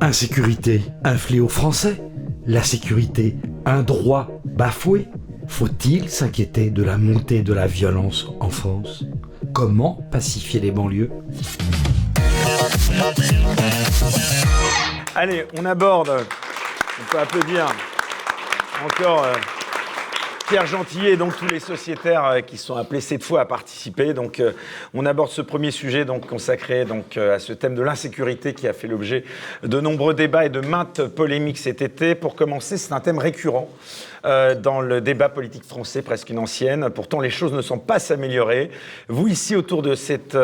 Insécurité, 0.01 0.83
un 1.05 1.17
fléau 1.17 1.49
français 1.49 2.03
La 2.47 2.63
sécurité, 2.63 3.37
un 3.65 3.83
droit 3.83 4.29
bafoué 4.45 5.09
Faut-il 5.47 6.09
s'inquiéter 6.09 6.71
de 6.71 6.83
la 6.83 6.99
montée 6.99 7.43
de 7.43 7.53
la 7.53 7.67
violence 7.67 8.27
en 8.41 8.51
France? 8.51 9.05
Comment 9.53 10.05
pacifier 10.11 10.61
les 10.61 10.71
banlieues? 10.71 11.11
Allez, 15.15 15.45
on 15.59 15.65
aborde, 15.65 16.25
peut 17.13 17.19
applaudir 17.19 17.67
encore 18.83 19.25
euh, 19.25 19.35
Pierre 20.49 20.65
Gentillet 20.65 21.13
et 21.13 21.17
donc 21.19 21.37
tous 21.37 21.47
les 21.47 21.61
sociétaires 21.61 22.25
euh, 22.25 22.41
qui 22.41 22.57
sont 22.57 22.75
appelés 22.75 23.03
cette 23.03 23.23
fois 23.23 23.43
à 23.43 23.45
participer. 23.45 24.15
Donc, 24.15 24.41
euh, 24.41 24.53
on 24.95 25.05
aborde 25.05 25.29
ce 25.29 25.43
premier 25.43 25.73
sujet 25.73 26.07
donc 26.07 26.27
consacré 26.27 26.87
donc 26.87 27.19
à 27.19 27.39
ce 27.39 27.53
thème 27.53 27.75
de 27.75 27.83
l'insécurité 27.83 28.55
qui 28.55 28.67
a 28.67 28.73
fait 28.73 28.89
l'objet 28.89 29.25
de 29.63 29.79
nombreux 29.79 30.15
débats 30.15 30.47
et 30.47 30.49
de 30.49 30.61
maintes 30.61 31.07
polémiques 31.07 31.59
cet 31.59 31.83
été. 31.83 32.15
Pour 32.15 32.35
commencer, 32.35 32.79
c'est 32.79 32.95
un 32.95 33.01
thème 33.01 33.19
récurrent. 33.19 33.69
dans 34.25 34.81
le 34.81 35.01
débat 35.01 35.29
politique 35.29 35.65
français, 35.65 36.01
presque 36.01 36.31
une 36.31 36.39
ancienne. 36.39 36.89
Pourtant, 36.91 37.21
les 37.21 37.31
choses 37.31 37.53
ne 37.53 37.61
sont 37.61 37.79
pas 37.79 37.99
s'améliorer. 37.99 38.71
Vous, 39.09 39.29
ici, 39.29 39.55
autour 39.57 39.83
de 39.83 39.95
cette 39.97 40.37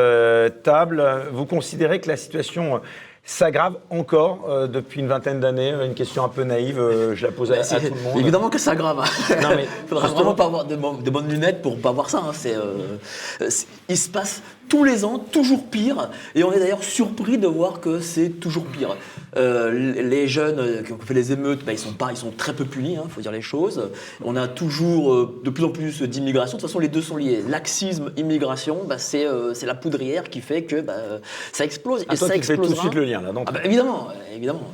table, 0.64 1.04
vous 1.33 1.46
considérez 1.46 2.00
que 2.00 2.09
la 2.09 2.16
situation 2.16 2.83
s'aggrave 3.28 3.74
encore 3.90 4.46
euh, 4.48 4.66
depuis 4.66 5.00
une 5.00 5.06
vingtaine 5.06 5.38
d'années. 5.38 5.74
Une 5.84 5.94
question 5.94 6.24
un 6.24 6.28
peu 6.28 6.44
naïve, 6.44 6.80
euh, 6.80 7.14
je 7.14 7.26
la 7.26 7.32
pose 7.32 7.52
à, 7.52 7.56
bah, 7.56 7.62
tout 7.62 7.94
le 7.94 8.00
monde. 8.00 8.18
Évidemment 8.20 8.48
que 8.48 8.58
ça 8.58 8.70
aggrave. 8.70 8.96
Non, 9.42 9.50
mais 9.54 9.64
il 9.64 9.68
faudra 9.88 10.08
vraiment 10.08 10.34
pas 10.34 10.46
avoir 10.46 10.64
de, 10.64 10.76
bonnes 10.76 11.28
lunettes 11.28 11.60
pour 11.60 11.78
pas 11.78 11.92
voir 11.92 12.08
ça. 12.08 12.22
Hein. 12.26 12.32
Euh, 12.46 13.50
il 13.88 13.98
se 13.98 14.08
passe 14.08 14.42
tous 14.68 14.85
les 14.85 15.04
ans 15.04 15.18
toujours 15.18 15.64
pire, 15.64 16.11
et 16.35 16.44
on 16.44 16.52
est 16.52 16.59
d'ailleurs 16.59 16.85
surpris 16.85 17.38
de 17.38 17.46
voir 17.46 17.81
que 17.81 18.00
c'est 18.00 18.28
toujours 18.28 18.66
pire. 18.66 18.96
les 19.37 20.28
jeunes 20.28 20.85
qui 20.85 20.92
ont 20.92 20.98
fait 20.98 21.14
les 21.14 21.33
émeutes, 21.33 21.64
bah, 21.64 21.72
ils 21.72 21.78
sont 21.78 21.92
pas, 21.92 22.11
ils 22.11 22.16
sont 22.16 22.31
très 22.31 22.52
peu 22.52 22.64
punis, 22.64 22.94
il 22.94 22.96
hein, 22.98 23.04
faut 23.09 23.20
dire 23.20 23.33
les 23.33 23.42
choses. 23.42 23.90
On 24.24 24.37
a 24.37 24.48
toujours 24.48 25.28
de 25.44 25.50
plus 25.50 25.64
en 25.64 25.70
plus 25.70 26.02
d'immigration. 26.02 26.57
De 26.57 26.61
toute 26.61 26.68
façon, 26.68 26.78
les 26.78 26.88
deux 26.88 27.02
sont 27.02 27.16
liés. 27.16 27.42
Laxisme, 27.48 28.12
immigration, 28.16 28.78
bah, 28.87 28.98
c'est 28.98 29.26
la 29.64 29.74
poudrière 29.74 30.24
qui 30.24 30.40
fait 30.40 30.62
que 30.62 30.85
ça 31.52 31.64
explose. 31.64 32.04
et 32.11 32.16
ça 32.16 32.28
fais 32.28 32.57
tout 32.57 32.68
de 32.68 32.74
suite 32.74 32.94
le 32.94 33.04
lien. 33.04 33.22
Ah 33.46 33.52
bah, 33.52 33.61
évidemment, 33.64 34.09
évidemment. 34.35 34.70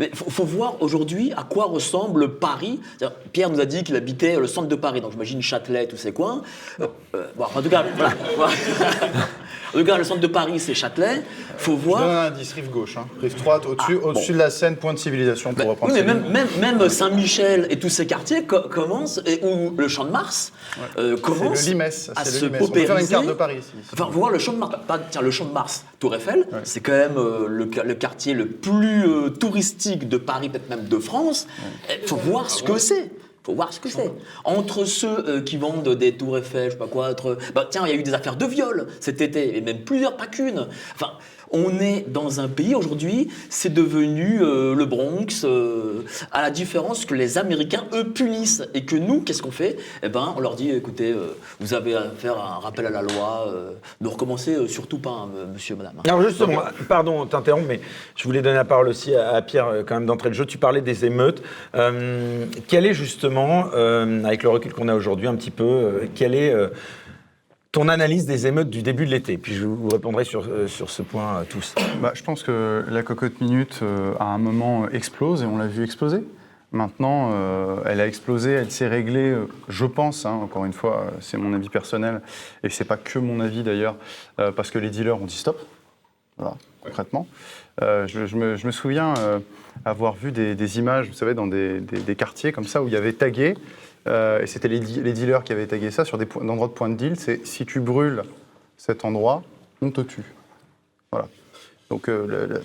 Mais 0.00 0.10
il 0.12 0.16
faut, 0.16 0.44
voir 0.44 0.80
aujourd'hui 0.82 1.32
à 1.36 1.42
quoi 1.42 1.66
ressemble 1.66 2.38
Paris. 2.38 2.80
Pierre 3.32 3.50
nous 3.50 3.60
a 3.60 3.66
dit 3.66 3.84
qu'il 3.84 3.96
habitait 3.96 4.36
le 4.36 4.46
centre 4.46 4.68
de 4.68 4.74
Paris, 4.74 5.00
donc 5.00 5.12
j'imagine 5.12 5.42
Châtelet, 5.42 5.86
tous 5.86 5.96
ces 5.96 6.12
coins. 6.12 6.42
Euh, 6.80 6.86
euh, 7.14 7.26
bon, 7.36 7.44
en 7.54 7.62
tout 7.62 7.68
cas, 7.68 7.84
voilà. 7.96 8.12
Cas, 9.72 9.98
le 9.98 10.04
centre 10.04 10.20
de 10.20 10.26
Paris, 10.26 10.58
c'est 10.58 10.74
Châtelet. 10.74 11.22
faut 11.56 11.76
voir. 11.76 12.02
un 12.02 12.26
indice, 12.26 12.52
rive 12.52 12.70
gauche, 12.70 12.96
hein. 12.96 13.06
rive 13.20 13.36
droite, 13.36 13.66
au-dessus, 13.66 13.98
ah, 14.04 14.32
de 14.32 14.38
la 14.38 14.50
Seine, 14.50 14.76
point 14.76 14.92
de 14.92 14.98
civilisation, 14.98 15.52
pour 15.54 15.64
bah, 15.64 15.70
reprendre 15.70 15.92
Oui, 15.92 16.00
mais 16.04 16.14
même, 16.14 16.48
même, 16.60 16.88
Saint-Michel 16.88 17.66
et 17.70 17.78
tous 17.78 17.88
ces 17.88 18.06
quartiers 18.06 18.44
commencent, 18.44 19.20
et 19.26 19.40
où 19.42 19.74
le 19.76 19.88
Champ 19.88 20.04
de 20.04 20.10
Mars 20.10 20.52
euh, 20.98 21.16
commence 21.16 21.64
le 21.66 21.72
Limès, 21.72 22.10
à 22.16 22.24
se 22.24 22.46
le 22.46 22.52
On 22.60 22.68
peut 22.68 22.80
faire 22.80 22.98
une 22.98 23.08
carte 23.08 23.26
de 23.26 23.32
Paris 23.32 23.58
ici. 23.58 23.72
Enfin, 23.92 24.08
voir 24.10 24.30
le 24.30 24.38
Champ 24.38 24.52
de 24.52 24.58
Mars. 24.58 24.74
tiens, 25.10 25.22
le 25.22 25.30
Champ 25.30 25.44
de 25.44 25.52
Mars, 25.52 25.84
Tour 25.98 26.14
Eiffel, 26.14 26.46
c'est 26.64 26.80
quand 26.80 26.92
même 26.92 27.16
euh, 27.16 27.46
le, 27.48 27.94
quartier 27.94 28.34
le 28.34 28.46
plus 28.46 29.06
euh, 29.06 29.30
touristique 29.30 30.08
de 30.08 30.16
Paris, 30.16 30.48
peut-être 30.48 30.68
même 30.68 30.86
de 30.86 30.98
France. 30.98 31.46
Il 31.90 32.08
faut 32.08 32.16
voir 32.16 32.50
ce 32.50 32.62
que 32.62 32.78
c'est 32.78 33.10
faut 33.48 33.54
voir 33.54 33.72
ce 33.72 33.80
que 33.80 33.88
c'est. 33.88 34.12
Entre 34.44 34.84
ceux 34.84 35.26
euh, 35.26 35.40
qui 35.40 35.56
vendent 35.56 35.88
des 35.88 36.12
tours 36.12 36.36
Eiffel, 36.36 36.66
je 36.66 36.70
sais 36.72 36.76
pas 36.76 36.86
quoi, 36.86 37.14
bah, 37.54 37.66
tiens, 37.70 37.82
il 37.86 37.88
y 37.88 37.92
a 37.92 37.96
eu 37.96 38.02
des 38.02 38.12
affaires 38.12 38.36
de 38.36 38.44
viol 38.44 38.88
cet 39.00 39.22
été, 39.22 39.56
et 39.56 39.62
même 39.62 39.84
plusieurs, 39.84 40.18
pas 40.18 40.26
qu'une. 40.26 40.66
Enfin, 40.94 41.12
On 41.50 41.80
est 41.80 42.04
dans 42.08 42.40
un 42.40 42.48
pays 42.48 42.74
aujourd'hui, 42.74 43.28
c'est 43.48 43.72
devenu 43.72 44.42
euh, 44.42 44.74
le 44.74 44.84
Bronx, 44.84 45.44
euh, 45.44 46.04
à 46.32 46.42
la 46.42 46.50
différence 46.50 47.04
que 47.04 47.14
les 47.14 47.38
Américains, 47.38 47.84
eux, 47.94 48.04
punissent. 48.04 48.62
Et 48.74 48.84
que 48.84 48.96
nous, 48.96 49.22
qu'est-ce 49.22 49.42
qu'on 49.42 49.50
fait? 49.50 49.76
Eh 50.02 50.08
ben, 50.08 50.34
on 50.36 50.40
leur 50.40 50.56
dit, 50.56 50.70
écoutez, 50.70 51.12
euh, 51.12 51.36
vous 51.60 51.74
avez 51.74 51.94
à 51.94 52.10
faire 52.16 52.38
un 52.38 52.58
rappel 52.58 52.86
à 52.86 52.90
la 52.90 53.02
loi, 53.02 53.52
ne 54.00 54.08
recommencez 54.08 54.68
surtout 54.68 54.98
pas, 54.98 55.10
hein, 55.10 55.28
monsieur, 55.52 55.76
madame. 55.76 55.94
Alors 56.04 56.22
justement, 56.22 56.62
pardon, 56.88 57.26
t'interromps, 57.26 57.66
mais 57.66 57.80
je 58.16 58.24
voulais 58.24 58.42
donner 58.42 58.56
la 58.56 58.64
parole 58.64 58.88
aussi 58.88 59.14
à, 59.14 59.40
Pierre, 59.42 59.84
quand 59.86 59.94
même, 59.94 60.06
d'entrée 60.06 60.28
de 60.28 60.34
jeu. 60.34 60.46
Tu 60.46 60.58
parlais 60.58 60.80
des 60.80 61.04
émeutes. 61.04 61.42
quel 62.68 62.86
est 62.86 62.94
justement, 62.94 63.70
avec 63.72 64.42
le 64.42 64.48
recul 64.48 64.72
qu'on 64.72 64.88
a 64.88 64.94
aujourd'hui 64.94 65.26
un 65.26 65.34
petit 65.34 65.50
peu, 65.50 66.02
quel 66.14 66.34
est 66.34 66.54
ton 67.72 67.88
analyse 67.88 68.24
des 68.24 68.46
émeutes 68.46 68.70
du 68.70 68.82
début 68.82 69.04
de 69.04 69.10
l'été. 69.10 69.36
Puis 69.36 69.54
je 69.54 69.66
vous 69.66 69.88
répondrai 69.88 70.24
sur, 70.24 70.44
euh, 70.44 70.66
sur 70.66 70.90
ce 70.90 71.02
point 71.02 71.40
euh, 71.40 71.44
tous. 71.48 71.74
Bah, 72.00 72.12
je 72.14 72.22
pense 72.22 72.42
que 72.42 72.84
la 72.88 73.02
cocotte 73.02 73.40
minute, 73.40 73.80
euh, 73.82 74.14
à 74.18 74.24
un 74.24 74.38
moment, 74.38 74.88
explose 74.88 75.42
et 75.42 75.46
on 75.46 75.58
l'a 75.58 75.66
vu 75.66 75.84
exploser. 75.84 76.24
Maintenant, 76.70 77.32
elle 77.86 77.98
a 77.98 78.06
explosé, 78.06 78.50
elle 78.50 78.70
s'est 78.70 78.88
réglée, 78.88 79.34
je 79.70 79.86
pense, 79.86 80.26
hein, 80.26 80.32
encore 80.32 80.66
une 80.66 80.74
fois, 80.74 81.06
c'est 81.18 81.38
mon 81.38 81.54
avis 81.54 81.70
personnel, 81.70 82.20
et 82.62 82.68
c'est 82.68 82.84
pas 82.84 82.98
que 82.98 83.18
mon 83.18 83.40
avis 83.40 83.62
d'ailleurs, 83.62 83.96
parce 84.36 84.70
que 84.70 84.78
les 84.78 84.90
dealers 84.90 85.18
ont 85.18 85.24
dit 85.24 85.38
stop, 85.38 85.58
voilà, 86.36 86.58
concrètement. 86.82 87.26
Je, 87.80 88.36
me, 88.36 88.70
souviens 88.70 89.14
avoir 89.86 90.12
vu 90.12 90.30
des, 90.30 90.78
images, 90.78 91.08
vous 91.08 91.14
savez, 91.14 91.32
dans 91.32 91.46
des, 91.46 91.80
des, 91.80 92.16
quartiers 92.16 92.52
comme 92.52 92.66
ça, 92.66 92.82
où 92.82 92.88
il 92.88 92.92
y 92.92 92.98
avait 92.98 93.14
tagué 93.14 93.54
euh, 93.54 93.54
et 94.08 94.46
c'était 94.46 94.68
les, 94.68 94.80
dealers 94.80 95.44
qui 95.44 95.52
avaient 95.52 95.66
tagué 95.66 95.90
ça 95.90 96.04
sur 96.04 96.18
des 96.18 96.26
endroits 96.36 96.68
de 96.68 96.72
point 96.72 96.88
de 96.88 96.94
deal, 96.94 97.18
c'est 97.18 97.46
si 97.46 97.66
tu 97.66 97.80
brûles 97.80 98.22
cet 98.76 99.04
endroit, 99.04 99.42
on 99.82 99.90
te 99.90 100.00
tue. 100.00 100.24
Voilà. 101.12 101.28
Donc 101.90 102.08
euh, 102.08 102.60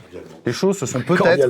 les 0.46 0.52
choses 0.52 0.78
se 0.78 0.86
sont 0.86 1.02
peut-être 1.02 1.50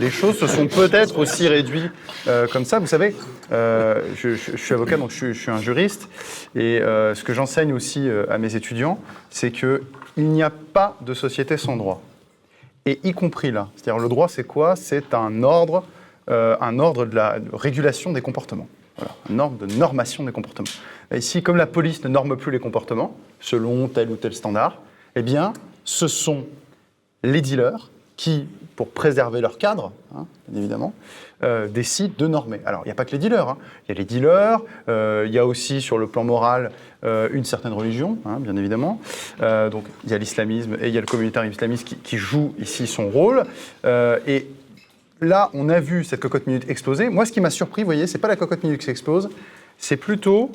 les 0.00 0.10
choses 0.10 0.36
se 0.36 0.48
sont 0.48 0.66
peut-être 0.66 1.18
aussi 1.18 1.46
réduites 1.46 1.92
euh, 2.26 2.48
comme 2.48 2.64
ça. 2.64 2.80
Vous 2.80 2.88
savez, 2.88 3.14
je, 3.50 4.34
suis 4.56 4.74
avocat 4.74 4.96
donc 4.96 5.10
je, 5.10 5.32
suis 5.32 5.50
un 5.50 5.60
juriste 5.60 6.08
et 6.56 6.80
ce 6.80 7.22
que 7.22 7.32
j'enseigne 7.32 7.72
aussi 7.72 8.08
à 8.28 8.38
mes 8.38 8.56
étudiants, 8.56 9.00
c'est 9.30 9.52
que 9.52 9.82
il 10.16 10.28
n'y 10.30 10.42
a 10.42 10.50
pas 10.50 10.96
de 11.00 11.14
société 11.14 11.56
sans 11.56 11.76
droit 11.76 12.02
et 12.84 12.98
y 13.04 13.12
compris 13.12 13.52
là. 13.52 13.68
C'est-à-dire 13.76 14.02
le 14.02 14.08
droit, 14.08 14.28
c'est 14.28 14.46
quoi? 14.46 14.74
C'est 14.74 15.14
un 15.14 15.44
ordre, 15.44 15.84
un 16.26 16.78
ordre 16.80 17.06
de 17.06 17.14
la 17.14 17.38
régulation 17.52 18.12
des 18.12 18.22
comportements. 18.22 18.68
Voilà, 18.98 19.14
un 19.30 19.38
ordre 19.38 19.66
de 19.66 19.72
normation 19.74 20.24
des 20.24 20.32
comportements. 20.32 20.68
ici, 21.14 21.42
comme 21.42 21.56
la 21.56 21.66
police 21.66 22.02
ne 22.04 22.08
norme 22.08 22.36
plus 22.36 22.50
les 22.50 22.58
comportements 22.58 23.16
selon 23.40 23.88
tel 23.88 24.10
ou 24.10 24.16
tel 24.16 24.34
standard, 24.34 24.80
eh 25.14 25.22
bien, 25.22 25.52
ce 25.84 26.08
sont 26.08 26.46
les 27.22 27.40
dealers 27.40 27.90
qui, 28.16 28.46
pour 28.74 28.90
préserver 28.90 29.40
leur 29.40 29.58
cadre, 29.58 29.92
hein, 30.14 30.26
évidemment, 30.54 30.92
euh, 31.44 31.68
décident 31.68 32.12
de 32.18 32.26
normer. 32.26 32.60
Alors, 32.66 32.82
il 32.84 32.88
n'y 32.88 32.92
a 32.92 32.96
pas 32.96 33.04
que 33.04 33.12
les 33.12 33.18
dealers. 33.18 33.48
Hein. 33.48 33.58
Il 33.86 33.92
y 33.92 33.92
a 33.92 33.98
les 33.98 34.04
dealers, 34.04 34.60
euh, 34.88 35.24
il 35.26 35.32
y 35.32 35.38
a 35.38 35.46
aussi, 35.46 35.80
sur 35.80 35.98
le 35.98 36.08
plan 36.08 36.24
moral, 36.24 36.72
euh, 37.04 37.28
une 37.32 37.44
certaine 37.44 37.72
religion, 37.72 38.18
hein, 38.26 38.38
bien 38.40 38.56
évidemment. 38.56 39.00
donc, 39.40 39.84
il 40.04 40.10
y 40.10 40.14
a 40.14 40.18
l'islamisme 40.18 40.76
et 40.80 40.88
il 40.88 40.94
y 40.94 40.98
a 40.98 41.00
le 41.00 41.06
communautarisme 41.06 41.52
islamiste 41.52 41.86
qui, 41.86 41.94
qui 41.94 42.18
joue 42.18 42.54
ici 42.58 42.88
son 42.88 43.08
rôle. 43.08 43.44
et 43.84 44.48
là, 45.20 45.50
on 45.54 45.68
a 45.68 45.80
vu 45.80 46.04
cette 46.04 46.20
cocotte 46.20 46.46
minute 46.46 46.68
exploser. 46.68 47.08
Moi, 47.08 47.26
ce 47.26 47.32
qui 47.32 47.40
m'a 47.40 47.50
surpris, 47.50 47.82
vous 47.82 47.86
voyez, 47.86 48.06
c'est 48.06 48.18
pas 48.18 48.28
la 48.28 48.36
cocotte 48.36 48.62
minute 48.62 48.80
qui 48.80 48.90
explose, 48.90 49.28
c'est 49.78 49.96
plutôt 49.96 50.50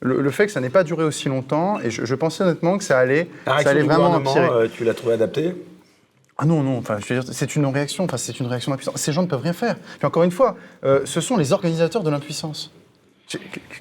le, 0.00 0.30
fait 0.30 0.46
que 0.46 0.52
ça 0.52 0.60
n'ait 0.60 0.70
pas 0.70 0.84
duré 0.84 1.04
aussi 1.04 1.28
longtemps. 1.28 1.80
Et 1.80 1.90
je, 1.90 2.14
pensais 2.14 2.44
honnêtement 2.44 2.78
que 2.78 2.84
ça 2.84 2.98
allait, 2.98 3.28
ça 3.46 3.70
allait 3.70 3.82
vraiment 3.82 4.12
empirer. 4.12 4.46
Euh, 4.46 4.68
tu 4.72 4.84
l'as 4.84 4.94
trouvé 4.94 5.14
adapté? 5.14 5.54
Ah 6.36 6.46
non, 6.46 6.62
non, 6.62 6.78
enfin, 6.78 6.98
je 6.98 7.14
veux 7.14 7.20
dire, 7.20 7.32
c'est 7.32 7.54
une 7.54 7.66
réaction, 7.66 8.04
enfin, 8.04 8.16
c'est 8.16 8.40
une 8.40 8.46
réaction 8.46 8.72
d'impuissance. 8.72 8.96
Ces 8.96 9.12
gens 9.12 9.22
ne 9.22 9.28
peuvent 9.28 9.42
rien 9.42 9.52
faire. 9.52 9.76
Puis 9.98 10.06
encore 10.06 10.24
une 10.24 10.32
fois, 10.32 10.56
euh, 10.84 11.02
ce 11.04 11.20
sont 11.20 11.36
les 11.36 11.52
organisateurs 11.52 12.02
de 12.02 12.10
l'impuissance. 12.10 12.72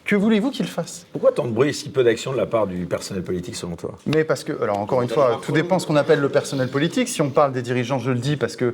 Que, 0.06 0.16
voulez-vous 0.16 0.52
qu'ils 0.52 0.68
fassent? 0.68 1.06
Pourquoi 1.12 1.32
tant 1.32 1.46
de 1.46 1.52
bruit 1.52 1.70
et 1.70 1.74
si 1.74 1.90
peu 1.90 2.04
d'action 2.04 2.32
de 2.32 2.38
la 2.38 2.46
part 2.46 2.66
du 2.66 2.86
personnel 2.86 3.24
politique 3.24 3.56
selon 3.56 3.76
toi? 3.76 3.98
Mais 4.06 4.24
parce 4.24 4.44
que, 4.44 4.54
alors 4.62 4.80
encore 4.80 5.02
une 5.02 5.10
fois, 5.10 5.42
tout 5.44 5.52
dépend 5.52 5.80
ce 5.80 5.88
qu'on 5.88 5.96
appelle 5.96 6.20
le 6.20 6.30
personnel 6.30 6.70
politique. 6.70 7.10
Si 7.10 7.22
on 7.22 7.30
parle 7.30 7.52
des 7.52 7.62
dirigeants, 7.62 8.00
je 8.00 8.12
le 8.12 8.20
dis 8.20 8.38
parce 8.38 8.56
que 8.56 8.74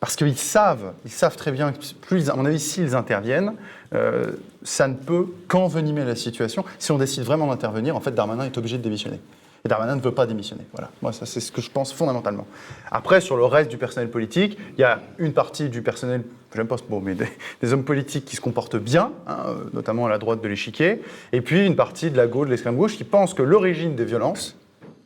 parce 0.00 0.16
qu'ils 0.16 0.38
savent, 0.38 0.94
ils 1.04 1.10
savent 1.10 1.36
très 1.36 1.52
bien 1.52 1.72
que, 1.72 1.78
plus, 2.00 2.30
à 2.30 2.34
mon 2.34 2.46
avis, 2.46 2.58
s'ils 2.58 2.96
interviennent, 2.96 3.52
euh, 3.94 4.32
ça 4.62 4.88
ne 4.88 4.94
peut 4.94 5.26
qu'envenimer 5.46 6.04
la 6.04 6.16
situation. 6.16 6.64
Si 6.78 6.90
on 6.90 6.98
décide 6.98 7.22
vraiment 7.24 7.46
d'intervenir, 7.46 7.94
en 7.96 8.00
fait, 8.00 8.12
Darmanin 8.12 8.44
est 8.44 8.56
obligé 8.56 8.78
de 8.78 8.82
démissionner. 8.82 9.20
Et 9.62 9.68
Darmanin 9.68 9.96
ne 9.96 10.00
veut 10.00 10.14
pas 10.14 10.26
démissionner. 10.26 10.64
Voilà. 10.72 10.90
Moi, 11.02 11.12
ça, 11.12 11.26
c'est 11.26 11.40
ce 11.40 11.52
que 11.52 11.60
je 11.60 11.70
pense 11.70 11.92
fondamentalement. 11.92 12.46
Après, 12.90 13.20
sur 13.20 13.36
le 13.36 13.44
reste 13.44 13.70
du 13.70 13.76
personnel 13.76 14.08
politique, 14.08 14.56
il 14.78 14.80
y 14.80 14.84
a 14.84 15.00
une 15.18 15.34
partie 15.34 15.68
du 15.68 15.82
personnel, 15.82 16.22
j'aime 16.56 16.66
pas 16.66 16.78
ce 16.78 16.84
mot, 16.88 17.00
mais 17.00 17.14
des, 17.60 17.72
hommes 17.74 17.84
politiques 17.84 18.24
qui 18.24 18.36
se 18.36 18.40
comportent 18.40 18.78
bien, 18.78 19.12
hein, 19.26 19.54
notamment 19.74 20.06
à 20.06 20.08
la 20.08 20.16
droite 20.16 20.40
de 20.40 20.48
l'échiquier, 20.48 21.02
et 21.32 21.42
puis 21.42 21.66
une 21.66 21.76
partie 21.76 22.10
de 22.10 22.16
la 22.16 22.26
gauche, 22.26 22.46
de 22.46 22.52
l'extrême 22.52 22.76
gauche, 22.76 22.96
qui 22.96 23.04
pense 23.04 23.34
que 23.34 23.42
l'origine 23.42 23.96
des 23.96 24.06
violences, 24.06 24.56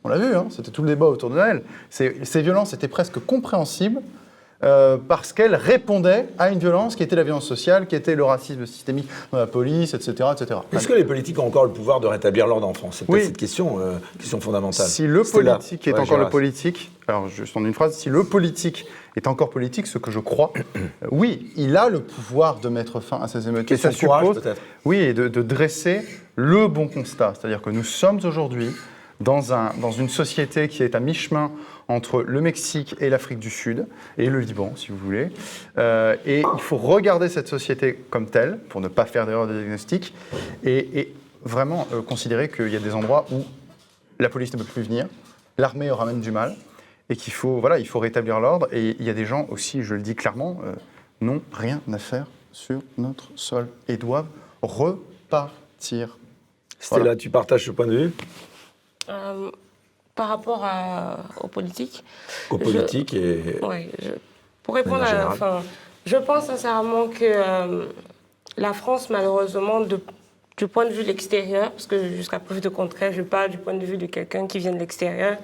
on 0.05 0.07
l'a 0.07 0.17
vu, 0.17 0.33
hein, 0.33 0.45
c'était 0.51 0.71
tout 0.71 0.83
le 0.83 0.87
débat 0.87 1.07
autour 1.07 1.31
de 1.31 1.35
Noël, 1.35 1.63
ces 1.89 2.41
violences 2.41 2.73
étaient 2.73 2.87
presque 2.87 3.19
compréhensibles 3.19 4.01
euh, 4.63 4.97
parce 4.97 5.33
qu'elle 5.33 5.53
répondait 5.53 6.27
à 6.39 6.49
une 6.49 6.59
violence 6.59 6.95
qui 6.95 7.03
était 7.03 7.15
la 7.15 7.23
violence 7.23 7.45
sociale, 7.45 7.87
qui 7.87 7.95
était 7.95 8.15
le 8.15 8.23
racisme 8.23 8.65
systémique 8.65 9.07
dans 9.31 9.37
la 9.37 9.47
police, 9.47 9.93
etc. 9.93 10.29
etc. 10.31 10.59
Est-ce 10.71 10.87
que 10.87 10.93
les 10.93 11.03
politiques 11.03 11.37
ont 11.39 11.47
encore 11.47 11.65
le 11.65 11.71
pouvoir 11.71 11.99
de 11.99 12.07
rétablir 12.07 12.47
l'ordre 12.47 12.67
en 12.67 12.73
France? 12.73 12.97
C'est 12.99 13.05
peut-être 13.05 13.25
cette 13.25 13.37
question, 13.37 13.79
euh, 13.79 13.97
question 14.17 14.39
fondamentale. 14.39 14.87
Si 14.87 15.05
le 15.07 15.23
politique 15.23 15.87
est 15.87 15.99
encore 15.99 16.17
le 16.17 16.29
politique, 16.29 16.91
alors 17.07 17.27
juste 17.27 17.55
en 17.57 17.65
une 17.65 17.73
phrase, 17.73 17.95
si 17.95 18.09
le 18.09 18.23
politique 18.23 18.85
est 19.17 19.27
encore 19.27 19.49
politique, 19.49 19.87
ce 19.87 19.97
que 19.97 20.09
je 20.09 20.19
crois, 20.19 20.53
oui, 21.11 21.51
il 21.57 21.75
a 21.75 21.89
le 21.89 21.99
pouvoir 21.99 22.59
de 22.59 22.69
mettre 22.69 23.01
fin 23.01 23.21
à 23.21 23.27
ces 23.27 23.47
émeutes. 23.47 23.69
Et 23.71 23.77
ça 23.77 23.91
suppose, 23.91 24.41
oui, 24.85 24.97
et 24.97 25.13
de, 25.13 25.27
de 25.27 25.41
dresser 25.41 26.01
le 26.35 26.67
bon 26.67 26.87
constat, 26.87 27.33
c'est-à-dire 27.37 27.61
que 27.61 27.69
nous 27.69 27.83
sommes 27.83 28.19
aujourd'hui 28.23 28.71
dans, 29.19 29.53
un, 29.53 29.73
dans 29.79 29.91
une 29.91 30.09
société 30.09 30.67
qui 30.67 30.83
est 30.83 30.95
à 30.95 30.99
mi-chemin 30.99 31.51
entre 31.87 32.21
le 32.23 32.41
Mexique 32.41 32.95
et 32.99 33.09
l'Afrique 33.09 33.39
du 33.39 33.49
Sud, 33.49 33.85
et 34.17 34.29
le 34.29 34.39
Liban, 34.39 34.73
si 34.75 34.89
vous 34.89 34.97
voulez. 34.97 35.29
Euh, 35.77 36.15
et 36.25 36.39
il 36.41 36.61
faut 36.61 36.77
regarder 36.77 37.29
cette 37.29 37.47
société 37.47 37.95
comme 38.09 38.27
telle, 38.27 38.57
pour 38.69 38.81
ne 38.81 38.87
pas 38.87 39.05
faire 39.05 39.25
d'erreur 39.25 39.47
de 39.47 39.53
diagnostic, 39.53 40.13
et, 40.63 41.13
vraiment 41.43 41.87
euh, 41.93 42.01
considérer 42.01 42.49
qu'il 42.49 42.69
y 42.69 42.75
a 42.75 42.79
des 42.79 42.95
endroits 42.95 43.27
où 43.31 43.43
la 44.17 44.29
police 44.29 44.51
ne 44.53 44.57
peut 44.57 44.63
plus 44.63 44.81
venir, 44.81 45.05
l'armée 45.59 45.91
aura 45.91 46.07
même 46.07 46.19
du 46.19 46.31
mal, 46.31 46.55
et 47.09 47.15
qu'il 47.15 47.33
faut, 47.33 47.59
voilà, 47.59 47.77
il 47.77 47.87
faut 47.87 47.99
rétablir 47.99 48.39
l'ordre. 48.39 48.67
Et 48.71 48.95
il 48.99 49.05
y 49.05 49.11
a 49.11 49.13
des 49.13 49.25
gens 49.25 49.45
aussi, 49.49 49.83
je 49.83 49.93
le 49.93 50.01
dis 50.01 50.15
clairement, 50.15 50.59
euh, 50.65 50.73
n'ont 51.21 51.43
rien 51.53 51.81
à 51.91 51.99
faire 51.99 52.25
sur 52.51 52.81
notre 52.97 53.29
sol 53.35 53.67
et 53.87 53.97
doivent 53.97 54.27
repartir. 54.63 56.17
Stella, 56.79 57.15
tu 57.15 57.29
partages 57.29 57.65
ce 57.65 57.71
point 57.71 57.85
de 57.85 57.95
vue? 57.95 58.13
Par 60.15 60.29
rapport 60.29 60.65
aux 61.41 61.47
politiques. 61.47 62.03
Aux 62.49 62.57
politiques 62.57 63.13
et. 63.13 63.59
Oui, 63.61 63.89
pour 64.63 64.75
répondre 64.75 65.03
à. 65.03 65.31
Enfin, 65.31 65.61
je 66.05 66.17
pense 66.17 66.45
sincèrement 66.45 67.07
que 67.07 67.23
euh, 67.23 67.85
la 68.57 68.73
France, 68.73 69.09
malheureusement, 69.09 69.81
du 69.81 70.67
point 70.67 70.85
de 70.85 70.91
vue 70.91 71.03
de 71.03 71.07
l'extérieur, 71.07 71.71
parce 71.71 71.87
que 71.87 72.09
jusqu'à 72.15 72.39
preuve 72.39 72.61
de 72.61 72.69
contraire, 72.69 73.11
je 73.11 73.21
parle 73.21 73.49
du 73.49 73.57
point 73.57 73.73
de 73.73 73.85
vue 73.85 73.97
de 73.97 74.05
quelqu'un 74.05 74.47
qui 74.47 74.59
vient 74.59 74.71
de 74.71 74.79
l'extérieur, 74.79 75.37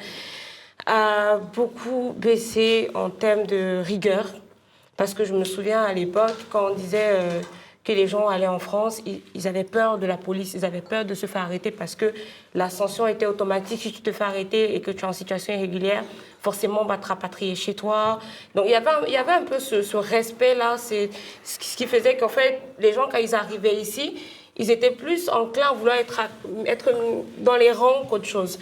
a 0.85 1.37
beaucoup 1.37 2.13
baissé 2.17 2.89
en 2.93 3.09
termes 3.09 3.45
de 3.45 3.81
rigueur. 3.83 4.25
Parce 4.97 5.13
que 5.13 5.25
je 5.25 5.33
me 5.33 5.43
souviens 5.45 5.83
à 5.83 5.93
l'époque, 5.93 6.35
quand 6.49 6.71
on 6.71 6.75
disait. 6.75 7.11
Euh, 7.13 7.41
les 7.95 8.07
gens 8.07 8.27
allaient 8.27 8.47
en 8.47 8.59
France, 8.59 9.01
ils, 9.05 9.47
avaient 9.47 9.63
peur 9.63 9.97
de 9.97 10.05
la 10.05 10.17
police, 10.17 10.53
ils 10.53 10.65
avaient 10.65 10.81
peur 10.81 11.05
de 11.05 11.13
se 11.13 11.25
faire 11.25 11.43
arrêter 11.43 11.71
parce 11.71 11.95
que 11.95 12.13
la 12.53 12.69
sanction 12.69 13.07
était 13.07 13.25
automatique. 13.25 13.81
Si 13.81 13.91
tu 13.91 14.01
te 14.01 14.11
fais 14.11 14.23
arrêter 14.23 14.75
et 14.75 14.81
que 14.81 14.91
tu 14.91 15.01
es 15.01 15.07
en 15.07 15.13
situation 15.13 15.53
irrégulière, 15.53 16.03
forcément, 16.41 16.81
on 16.81 16.85
va 16.85 16.97
te 16.97 17.07
rapatrier 17.07 17.55
chez 17.55 17.73
toi. 17.73 18.19
Donc 18.55 18.65
il 18.65 18.71
y 18.71 18.75
avait 18.75 18.89
il 19.07 19.13
y 19.13 19.17
avait 19.17 19.31
un 19.31 19.43
peu 19.43 19.59
ce, 19.59 19.95
respect-là. 19.95 20.77
C'est 20.77 21.09
ce 21.43 21.77
qui 21.77 21.87
faisait 21.87 22.17
qu'en 22.17 22.29
fait, 22.29 22.59
les 22.79 22.93
gens, 22.93 23.07
quand 23.11 23.19
ils 23.19 23.35
arrivaient 23.35 23.75
ici, 23.75 24.15
ils 24.57 24.69
étaient 24.69 24.91
plus 24.91 25.29
enclins 25.29 25.69
à 25.69 25.73
vouloir 25.73 25.95
être, 25.95 26.21
être 26.65 26.91
dans 27.37 27.55
les 27.55 27.71
rangs 27.71 28.05
qu'autre 28.09 28.25
chose. 28.25 28.59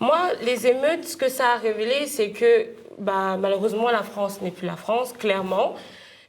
Moi, 0.00 0.18
les 0.42 0.66
émeutes, 0.66 1.04
ce 1.04 1.16
que 1.16 1.28
ça 1.28 1.52
a 1.54 1.56
révélé, 1.56 2.06
c'est 2.06 2.30
que 2.30 2.66
bah, 2.98 3.36
malheureusement, 3.38 3.90
la 3.90 4.02
France 4.02 4.40
n'est 4.40 4.50
plus 4.50 4.66
la 4.66 4.76
France, 4.76 5.12
clairement 5.12 5.76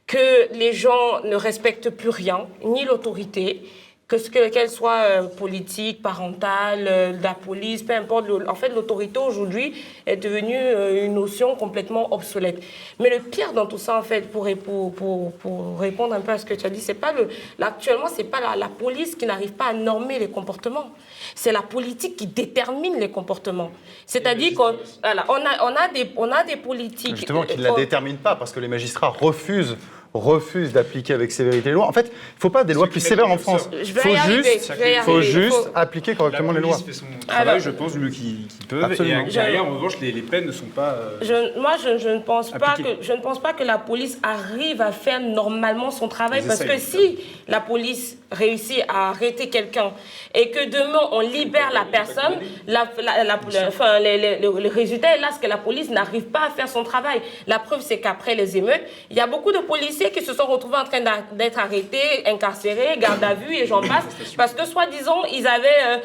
que 0.08 0.52
les 0.54 0.72
gens 0.72 1.22
ne 1.22 1.36
respectent 1.36 1.90
plus 1.90 2.08
rien, 2.08 2.46
ni 2.64 2.84
l'autorité, 2.84 3.62
que 4.08 4.16
ce 4.16 4.30
qu'elle 4.30 4.70
soit 4.70 5.02
euh, 5.02 5.22
politique, 5.24 6.00
parentale, 6.00 6.86
euh, 6.88 7.12
de 7.12 7.22
la 7.22 7.34
police, 7.34 7.82
peu 7.82 7.94
importe. 7.94 8.24
en 8.48 8.54
fait, 8.54 8.70
l'autorité 8.70 9.18
aujourd'hui 9.18 9.74
est 10.06 10.16
devenue 10.16 10.56
euh, 10.56 11.04
une 11.04 11.12
notion 11.12 11.54
complètement 11.56 12.14
obsolète. 12.14 12.62
Mais 12.98 13.10
le 13.10 13.22
pire 13.22 13.52
dans 13.52 13.66
tout 13.66 13.76
ça, 13.76 13.98
en 13.98 14.02
fait, 14.02 14.32
pour, 14.32 14.48
pour, 14.64 15.32
pour, 15.32 15.78
répondre 15.78 16.14
un 16.14 16.20
peu 16.20 16.32
à 16.32 16.38
ce 16.38 16.46
que 16.46 16.54
tu 16.54 16.64
as 16.64 16.70
dit, 16.70 16.80
c'est 16.80 16.94
pas 16.94 17.12
le, 17.12 17.28
actuellement, 17.60 18.06
c'est 18.10 18.24
pas 18.24 18.40
la, 18.40 18.56
la, 18.56 18.68
police 18.68 19.14
qui 19.14 19.26
n'arrive 19.26 19.52
pas 19.52 19.66
à 19.66 19.72
normer 19.74 20.18
les 20.18 20.30
comportements. 20.30 20.90
C'est 21.34 21.52
la 21.52 21.62
politique 21.62 22.16
qui 22.16 22.26
détermine 22.26 22.98
les 22.98 23.10
comportements. 23.10 23.70
C'est-à-dire 24.06 24.54
qu'on 24.54 24.74
voilà, 25.02 25.26
on 25.28 25.34
a, 25.34 25.70
on 25.70 25.76
a 25.76 25.88
des, 25.92 26.10
on 26.16 26.32
a 26.32 26.44
des 26.44 26.56
politiques. 26.56 27.16
Justement, 27.16 27.42
qui 27.42 27.58
ne 27.58 27.62
la 27.62 27.72
déterminent 27.72 28.18
pas, 28.22 28.36
parce 28.36 28.52
que 28.52 28.60
les 28.60 28.68
magistrats 28.68 29.08
refusent 29.08 29.76
refuse 30.14 30.72
d'appliquer 30.72 31.14
avec 31.14 31.32
sévérité 31.32 31.68
les 31.68 31.74
lois. 31.74 31.86
En 31.86 31.92
fait, 31.92 32.06
il 32.06 32.36
ne 32.36 32.40
faut 32.40 32.50
pas 32.50 32.64
des 32.64 32.74
lois 32.74 32.86
plus 32.86 33.00
sévères 33.00 33.30
en 33.30 33.38
France. 33.38 33.68
Il 33.72 33.92
faut 33.92 34.16
juste, 34.26 34.72
faut 35.02 35.22
juste 35.22 35.70
appliquer 35.74 36.14
correctement 36.14 36.52
les 36.52 36.60
lois. 36.60 36.78
fait 36.78 36.92
son 36.92 37.06
travail, 37.26 37.60
je 37.60 37.70
pense, 37.70 37.92
du 37.92 37.98
mieux 37.98 38.10
qu'ils 38.10 38.46
peuvent. 38.68 38.84
Absolument. 38.84 39.26
Et 39.26 39.30
derrière, 39.30 39.64
en 39.64 39.74
revanche, 39.74 39.98
les, 40.00 40.12
peines 40.22 40.46
ne 40.46 40.52
sont 40.52 40.66
pas. 40.66 40.94
Euh, 40.94 41.18
je, 41.22 41.60
moi, 41.60 41.76
je, 41.82 42.08
ne 42.08 42.20
pense 42.20 42.50
pas 42.50 42.74
que, 42.76 43.02
je 43.02 43.12
ne 43.12 43.20
pense 43.20 43.40
pas 43.40 43.52
que 43.52 43.62
la 43.62 43.78
police 43.78 44.18
arrive 44.22 44.80
à 44.80 44.92
faire 44.92 45.20
normalement 45.20 45.90
son 45.90 46.08
travail. 46.08 46.42
parce 46.46 46.64
que 46.64 46.78
si 46.78 47.18
la 47.46 47.60
police 47.60 48.18
réussit 48.30 48.82
à 48.88 49.10
arrêter 49.10 49.48
quelqu'un 49.48 49.92
et 50.34 50.50
que 50.50 50.66
demain 50.66 51.00
on 51.12 51.20
libère 51.20 51.70
la 51.72 51.84
personne, 51.84 52.34
la, 52.66 52.86
enfin, 53.68 53.98
le, 54.00 54.68
résultat 54.68 55.16
est 55.16 55.20
là, 55.20 55.28
c'est 55.32 55.40
que 55.40 55.46
la 55.46 55.56
police 55.56 55.88
n'arrive 55.88 56.24
pas 56.24 56.46
à 56.48 56.50
faire 56.50 56.68
son 56.68 56.84
travail. 56.84 57.20
La 57.46 57.58
preuve, 57.58 57.80
c'est 57.80 58.00
qu'après 58.00 58.34
les 58.34 58.56
émeutes, 58.56 58.82
il 59.10 59.16
y 59.16 59.20
a 59.20 59.26
beaucoup 59.26 59.52
de 59.52 59.58
qui 60.06 60.24
se 60.24 60.32
sont 60.32 60.46
retrouvés 60.46 60.76
en 60.76 60.84
train 60.84 61.00
d'être 61.32 61.58
arrêtés, 61.58 62.26
incarcérés, 62.26 62.96
garde 62.98 63.22
à 63.22 63.34
vue 63.34 63.54
et 63.54 63.66
j'en 63.66 63.80
passe, 63.80 64.04
parce 64.36 64.54
que 64.54 64.64
soi-disant, 64.64 65.24
ils 65.32 65.46
avaient 65.46 65.68
euh, 65.86 65.98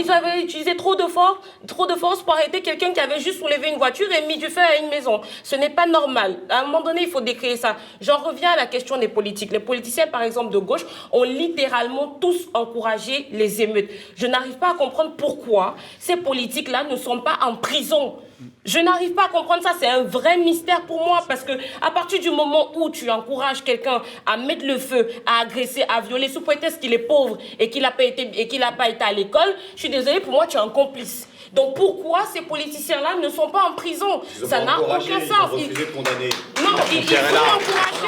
ils 0.00 0.10
avaient 0.10 0.42
utilisé 0.42 0.76
trop 0.76 0.94
de 0.94 1.04
force, 1.04 1.38
trop 1.66 1.86
de 1.86 1.94
force 1.94 2.22
pour 2.22 2.34
arrêter 2.34 2.60
quelqu'un 2.60 2.92
qui 2.92 3.00
avait 3.00 3.20
juste 3.20 3.38
soulevé 3.38 3.70
une 3.70 3.78
voiture 3.78 4.06
et 4.12 4.26
mis 4.26 4.36
du 4.36 4.46
feu 4.46 4.60
à 4.60 4.76
une 4.82 4.88
maison. 4.88 5.20
Ce 5.42 5.56
n'est 5.56 5.70
pas 5.70 5.86
normal. 5.86 6.38
À 6.48 6.60
un 6.60 6.64
moment 6.64 6.82
donné, 6.82 7.02
il 7.02 7.08
faut 7.08 7.20
décrire 7.20 7.56
ça. 7.56 7.76
J'en 8.00 8.18
reviens 8.18 8.50
à 8.50 8.56
la 8.56 8.66
question 8.66 8.98
des 8.98 9.08
politiques. 9.08 9.52
Les 9.52 9.60
politiciens, 9.60 10.06
par 10.06 10.22
exemple, 10.22 10.52
de 10.52 10.58
gauche, 10.58 10.84
ont 11.10 11.22
littéralement 11.22 12.18
tous 12.20 12.48
encouragé 12.54 13.28
les 13.32 13.62
émeutes. 13.62 13.90
Je 14.16 14.26
n'arrive 14.26 14.58
pas 14.58 14.70
à 14.70 14.74
comprendre 14.74 15.12
pourquoi 15.16 15.76
ces 15.98 16.16
politiques-là 16.16 16.84
ne 16.84 16.96
sont 16.96 17.20
pas 17.20 17.38
en 17.42 17.56
prison. 17.56 18.16
Je 18.64 18.78
n'arrive 18.78 19.12
pas 19.12 19.24
à 19.24 19.28
comprendre 19.28 19.62
ça, 19.62 19.72
c'est 19.78 19.88
un 19.88 20.04
vrai 20.04 20.38
mystère 20.38 20.82
pour 20.82 21.04
moi 21.04 21.24
parce 21.26 21.42
que 21.42 21.52
à 21.80 21.90
partir 21.90 22.20
du 22.20 22.30
moment 22.30 22.70
où 22.76 22.90
tu 22.90 23.10
encourages 23.10 23.62
quelqu'un 23.64 24.02
à 24.24 24.36
mettre 24.36 24.64
le 24.64 24.78
feu, 24.78 25.08
à 25.26 25.40
agresser, 25.42 25.84
à 25.88 26.00
violer 26.00 26.28
sous 26.28 26.42
prétexte 26.42 26.80
qu'il 26.80 26.92
est 26.92 26.98
pauvre 26.98 27.38
et 27.58 27.70
qu'il 27.70 27.82
n'a 27.82 27.90
pas 27.90 28.04
été 28.04 28.30
et 28.40 28.48
qu'il 28.48 28.64
pas 28.78 28.88
été 28.88 29.02
à 29.04 29.12
l'école, 29.12 29.54
je 29.74 29.80
suis 29.80 29.90
désolée 29.90 30.20
pour 30.20 30.32
moi 30.32 30.46
tu 30.46 30.56
es 30.56 30.60
un 30.60 30.68
complice. 30.68 31.28
Donc 31.52 31.74
pourquoi 31.76 32.20
ces 32.32 32.40
politiciens-là 32.40 33.16
ne 33.22 33.28
sont 33.28 33.48
pas 33.50 33.64
en 33.70 33.74
prison 33.74 34.22
Ça 34.48 34.64
n'a 34.64 34.80
aucun 34.80 34.98
sens. 34.98 35.10
Ils 35.10 35.32
ont 35.32 35.46
refusé 35.48 35.68
de 35.68 35.90
condamner. 35.90 36.30
Non, 36.62 36.70
ils, 36.90 36.98
ils, 36.98 37.12
ont 37.12 37.52
encouragé. 37.56 38.06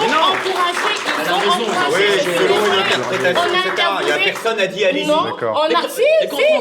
Ils 0.00 0.14
ont 0.14 0.24
encouragé. 0.32 0.94
Ils 1.18 1.30
ont 1.30 1.36
encouragé. 1.36 2.06
Oui, 2.16 2.32
selon 2.38 2.66
une 2.66 2.80
interprétation, 2.80 3.42
etc. 3.52 3.88
Il 4.00 4.06
n'y 4.06 4.12
a 4.12 4.18
personne 4.18 4.60
à 4.60 4.66
dit 4.66 4.84
allez-y. 4.84 5.06
Non, 5.06 5.36
on 5.42 5.74
a, 5.74 5.88
si, 5.88 6.02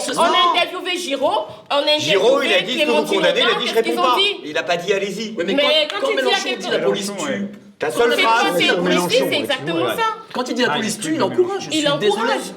si, 0.02 0.18
on 0.18 0.22
a 0.24 0.52
interviewé 0.52 0.98
Giraud. 0.98 1.46
On 1.72 1.76
a 1.76 1.98
Giraud, 1.98 2.42
il 2.42 2.54
a 2.54 2.62
dit 2.62 2.80
que 2.80 2.86
vous 2.86 3.06
condamnez, 3.06 3.40
il 3.40 3.56
a 3.56 3.60
dit 3.60 3.68
je 3.68 3.74
réponds 3.74 4.02
pas. 4.02 4.18
Il 4.44 4.54
n'a 4.54 4.64
pas 4.64 4.76
dit 4.76 4.92
allez-y. 4.92 5.36
Mais 5.38 5.88
quand 6.02 6.14
Mélenchon 6.14 6.50
dit 6.60 6.70
la 6.70 6.80
police 6.80 7.14
tue. 7.16 7.48
Ta 7.80 7.92
seule 7.92 8.18
phrase, 8.20 8.58
c'est 8.58 9.34
exactement 9.34 9.88
ça. 9.88 10.04
Quand 10.34 10.50
il 10.50 10.56
dit 10.56 10.64
la 10.64 10.72
police 10.72 11.00
tue, 11.00 11.16
il 11.16 11.24
encourage. 11.24 11.70
Il 11.72 11.90
encourage. 11.90 12.52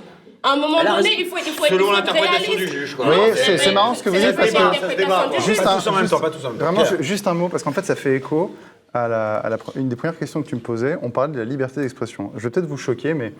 À 0.46 0.52
un 0.52 0.56
moment 0.56 0.84
donné, 0.84 1.16
il 1.18 1.26
faut, 1.26 1.38
il 1.38 1.52
faut 1.52 1.64
Selon 1.64 1.90
l'interprétation 1.90 2.54
du 2.54 2.68
juge. 2.68 2.94
Quoi. 2.94 3.06
Oui, 3.08 3.16
c'est 3.34 3.72
marrant 3.72 3.96
ce 3.96 4.02
que 4.04 4.10
vous 4.10 4.16
dites 4.16 4.36
parce 4.36 4.52
que 4.52 5.42
juste 5.42 5.66
un, 5.66 5.92
même 5.92 6.08
temps, 6.08 6.20
pas 6.20 6.30
tous 6.30 6.38
Vraiment, 6.38 6.84
juste 7.00 7.26
un 7.26 7.34
mot 7.34 7.48
parce 7.48 7.64
qu'en 7.64 7.72
fait, 7.72 7.84
ça 7.84 7.96
fait 7.96 8.14
écho 8.14 8.54
à, 8.94 9.08
la, 9.08 9.38
à 9.38 9.48
la, 9.48 9.56
une 9.74 9.88
des 9.88 9.96
premières 9.96 10.16
questions 10.16 10.40
que 10.44 10.48
tu 10.48 10.54
me 10.54 10.60
posais. 10.60 10.98
On 11.02 11.10
parlait 11.10 11.32
de 11.32 11.38
la 11.38 11.44
liberté 11.44 11.80
d'expression. 11.80 12.30
Je 12.36 12.44
vais 12.44 12.50
peut-être 12.50 12.68
vous 12.68 12.76
choquer, 12.76 13.12
mais 13.12 13.32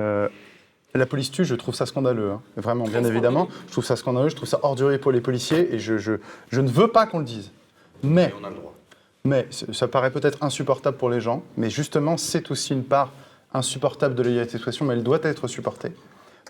euh, 0.00 0.28
la 0.94 1.06
police 1.06 1.30
tue, 1.30 1.46
je 1.46 1.54
trouve 1.54 1.74
ça 1.74 1.86
scandaleux. 1.86 2.32
Hein. 2.32 2.42
Vraiment, 2.58 2.84
bien 2.84 3.04
évidemment. 3.04 3.48
Je 3.68 3.72
trouve 3.72 3.84
ça 3.86 3.96
scandaleux, 3.96 4.28
je 4.28 4.36
trouve 4.36 4.48
ça 4.48 4.60
ordurier 4.62 4.98
pour 4.98 5.12
les 5.12 5.22
policiers 5.22 5.74
et 5.74 5.78
je, 5.78 5.96
je, 5.96 6.12
je 6.50 6.60
ne 6.60 6.68
veux 6.68 6.88
pas 6.88 7.06
qu'on 7.06 7.20
le 7.20 7.24
dise. 7.24 7.52
Mais, 8.02 8.34
on 8.38 8.44
a 8.44 8.50
le 8.50 8.56
droit. 8.56 8.74
mais 9.24 9.48
ça 9.50 9.88
paraît 9.88 10.10
peut-être 10.10 10.36
insupportable 10.42 10.98
pour 10.98 11.08
les 11.08 11.22
gens, 11.22 11.42
mais 11.56 11.70
justement, 11.70 12.18
c'est 12.18 12.50
aussi 12.50 12.74
une 12.74 12.84
part 12.84 13.12
insupportable 13.54 14.14
de 14.14 14.22
la 14.22 14.28
liberté 14.28 14.52
d'expression, 14.52 14.84
mais 14.84 14.92
elle 14.92 15.02
doit 15.02 15.20
être 15.22 15.48
supportée 15.48 15.92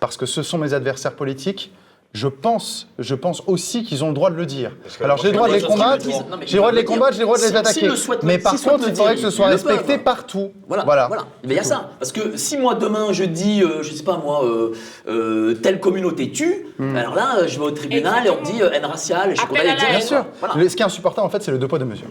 parce 0.00 0.16
que 0.16 0.26
ce 0.26 0.42
sont 0.42 0.58
mes 0.58 0.74
adversaires 0.74 1.14
politiques, 1.14 1.72
je 2.12 2.26
pense, 2.26 2.88
je 2.98 3.14
pense 3.14 3.42
aussi 3.46 3.84
qu'ils 3.84 4.02
ont 4.02 4.08
le 4.08 4.14
droit 4.14 4.30
de 4.30 4.34
le 4.34 4.44
dire. 4.44 4.72
Alors 5.00 5.18
j'ai 5.18 5.28
le 5.28 5.34
droit 5.34 5.48
de 5.48 5.52
les 5.52 5.62
combattre, 5.62 6.04
j'ai 6.44 6.54
le 6.54 6.58
droit 6.58 6.72
de 6.72 6.76
les 6.76 6.84
combattre, 6.84 7.12
j'ai 7.12 7.20
le 7.20 7.24
droit 7.24 7.38
de 7.38 7.42
les 7.42 7.54
attaquer. 7.54 7.88
mais 8.24 8.38
par 8.38 8.60
contre, 8.60 8.88
il 8.88 8.96
faudrait 8.96 9.14
que 9.14 9.20
ce 9.20 9.30
soit 9.30 9.46
respecté 9.46 9.96
partout. 9.98 10.50
Voilà, 10.66 10.84
voilà. 10.84 11.26
Il 11.44 11.52
y 11.52 11.58
a 11.58 11.62
ça. 11.62 11.90
Parce 12.00 12.10
que 12.10 12.36
si 12.36 12.58
moi 12.58 12.74
demain 12.74 13.12
je 13.12 13.24
dis, 13.24 13.62
euh, 13.62 13.82
je 13.82 13.92
sais 13.92 14.02
pas 14.02 14.16
moi, 14.16 14.44
euh, 14.44 14.72
euh, 15.08 15.54
telle 15.54 15.78
communauté 15.78 16.32
tue, 16.32 16.66
hmm. 16.78 16.96
alors 16.96 17.14
là 17.14 17.46
je 17.46 17.58
vais 17.58 17.66
au 17.66 17.70
tribunal 17.70 18.26
et 18.26 18.30
on 18.30 18.40
me 18.40 18.44
dit 18.44 18.60
haine 18.60 18.86
raciale, 18.86 19.36
je 19.36 19.40
suis 19.40 19.48
Bien 19.48 20.00
sûr. 20.00 20.26
Ce 20.42 20.76
qui 20.76 20.82
est 20.82 20.86
insupportable 20.86 21.26
en 21.26 21.30
fait, 21.30 21.42
c'est 21.42 21.52
le 21.52 21.58
deux 21.58 21.68
poids 21.68 21.78
deux 21.78 21.84
mesures. 21.84 22.08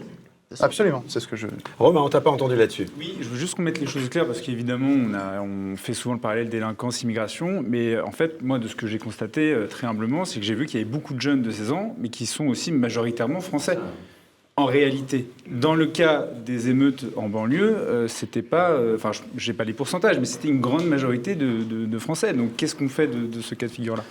Absolument, 0.58 1.04
c'est 1.06 1.20
ce 1.20 1.28
que 1.28 1.36
je. 1.36 1.46
Romain, 1.78 2.00
on 2.00 2.08
t'a 2.08 2.20
pas 2.20 2.30
entendu 2.30 2.56
là-dessus. 2.56 2.86
Oui, 2.98 3.16
je 3.20 3.28
veux 3.28 3.38
juste 3.38 3.54
qu'on 3.54 3.62
mette 3.62 3.78
les 3.78 3.86
choses 3.86 4.08
claires 4.08 4.26
parce 4.26 4.40
qu'évidemment, 4.40 4.88
on, 4.88 5.72
on 5.72 5.76
fait 5.76 5.94
souvent 5.94 6.14
le 6.14 6.20
parallèle 6.20 6.48
délinquance-immigration, 6.48 7.64
mais 7.64 8.00
en 8.00 8.10
fait, 8.10 8.42
moi, 8.42 8.58
de 8.58 8.66
ce 8.66 8.74
que 8.74 8.88
j'ai 8.88 8.98
constaté 8.98 9.52
euh, 9.52 9.68
très 9.68 9.86
humblement, 9.86 10.24
c'est 10.24 10.40
que 10.40 10.46
j'ai 10.46 10.56
vu 10.56 10.66
qu'il 10.66 10.80
y 10.80 10.82
avait 10.82 10.90
beaucoup 10.90 11.14
de 11.14 11.20
jeunes 11.20 11.42
de 11.42 11.52
16 11.52 11.70
ans, 11.70 11.94
mais 12.00 12.08
qui 12.08 12.26
sont 12.26 12.48
aussi 12.48 12.72
majoritairement 12.72 13.40
français. 13.40 13.78
En 14.56 14.64
réalité, 14.64 15.30
dans 15.48 15.76
le 15.76 15.86
cas 15.86 16.26
des 16.44 16.68
émeutes 16.68 17.04
en 17.14 17.28
banlieue, 17.28 17.76
euh, 17.76 18.08
c'était 18.08 18.42
pas, 18.42 18.72
euh, 18.72 18.96
enfin, 18.96 19.12
j'ai 19.36 19.52
pas 19.52 19.64
les 19.64 19.72
pourcentages, 19.72 20.18
mais 20.18 20.26
c'était 20.26 20.48
une 20.48 20.60
grande 20.60 20.84
majorité 20.84 21.36
de, 21.36 21.98
Français. 22.00 22.32
Donc, 22.32 22.56
qu'est-ce 22.56 22.74
qu'on 22.74 22.88
fait 22.88 23.06
de, 23.06 23.26
de 23.26 23.40
ce 23.40 23.54
cas 23.54 23.66
de 23.66 23.72
figure-là? 23.72 24.04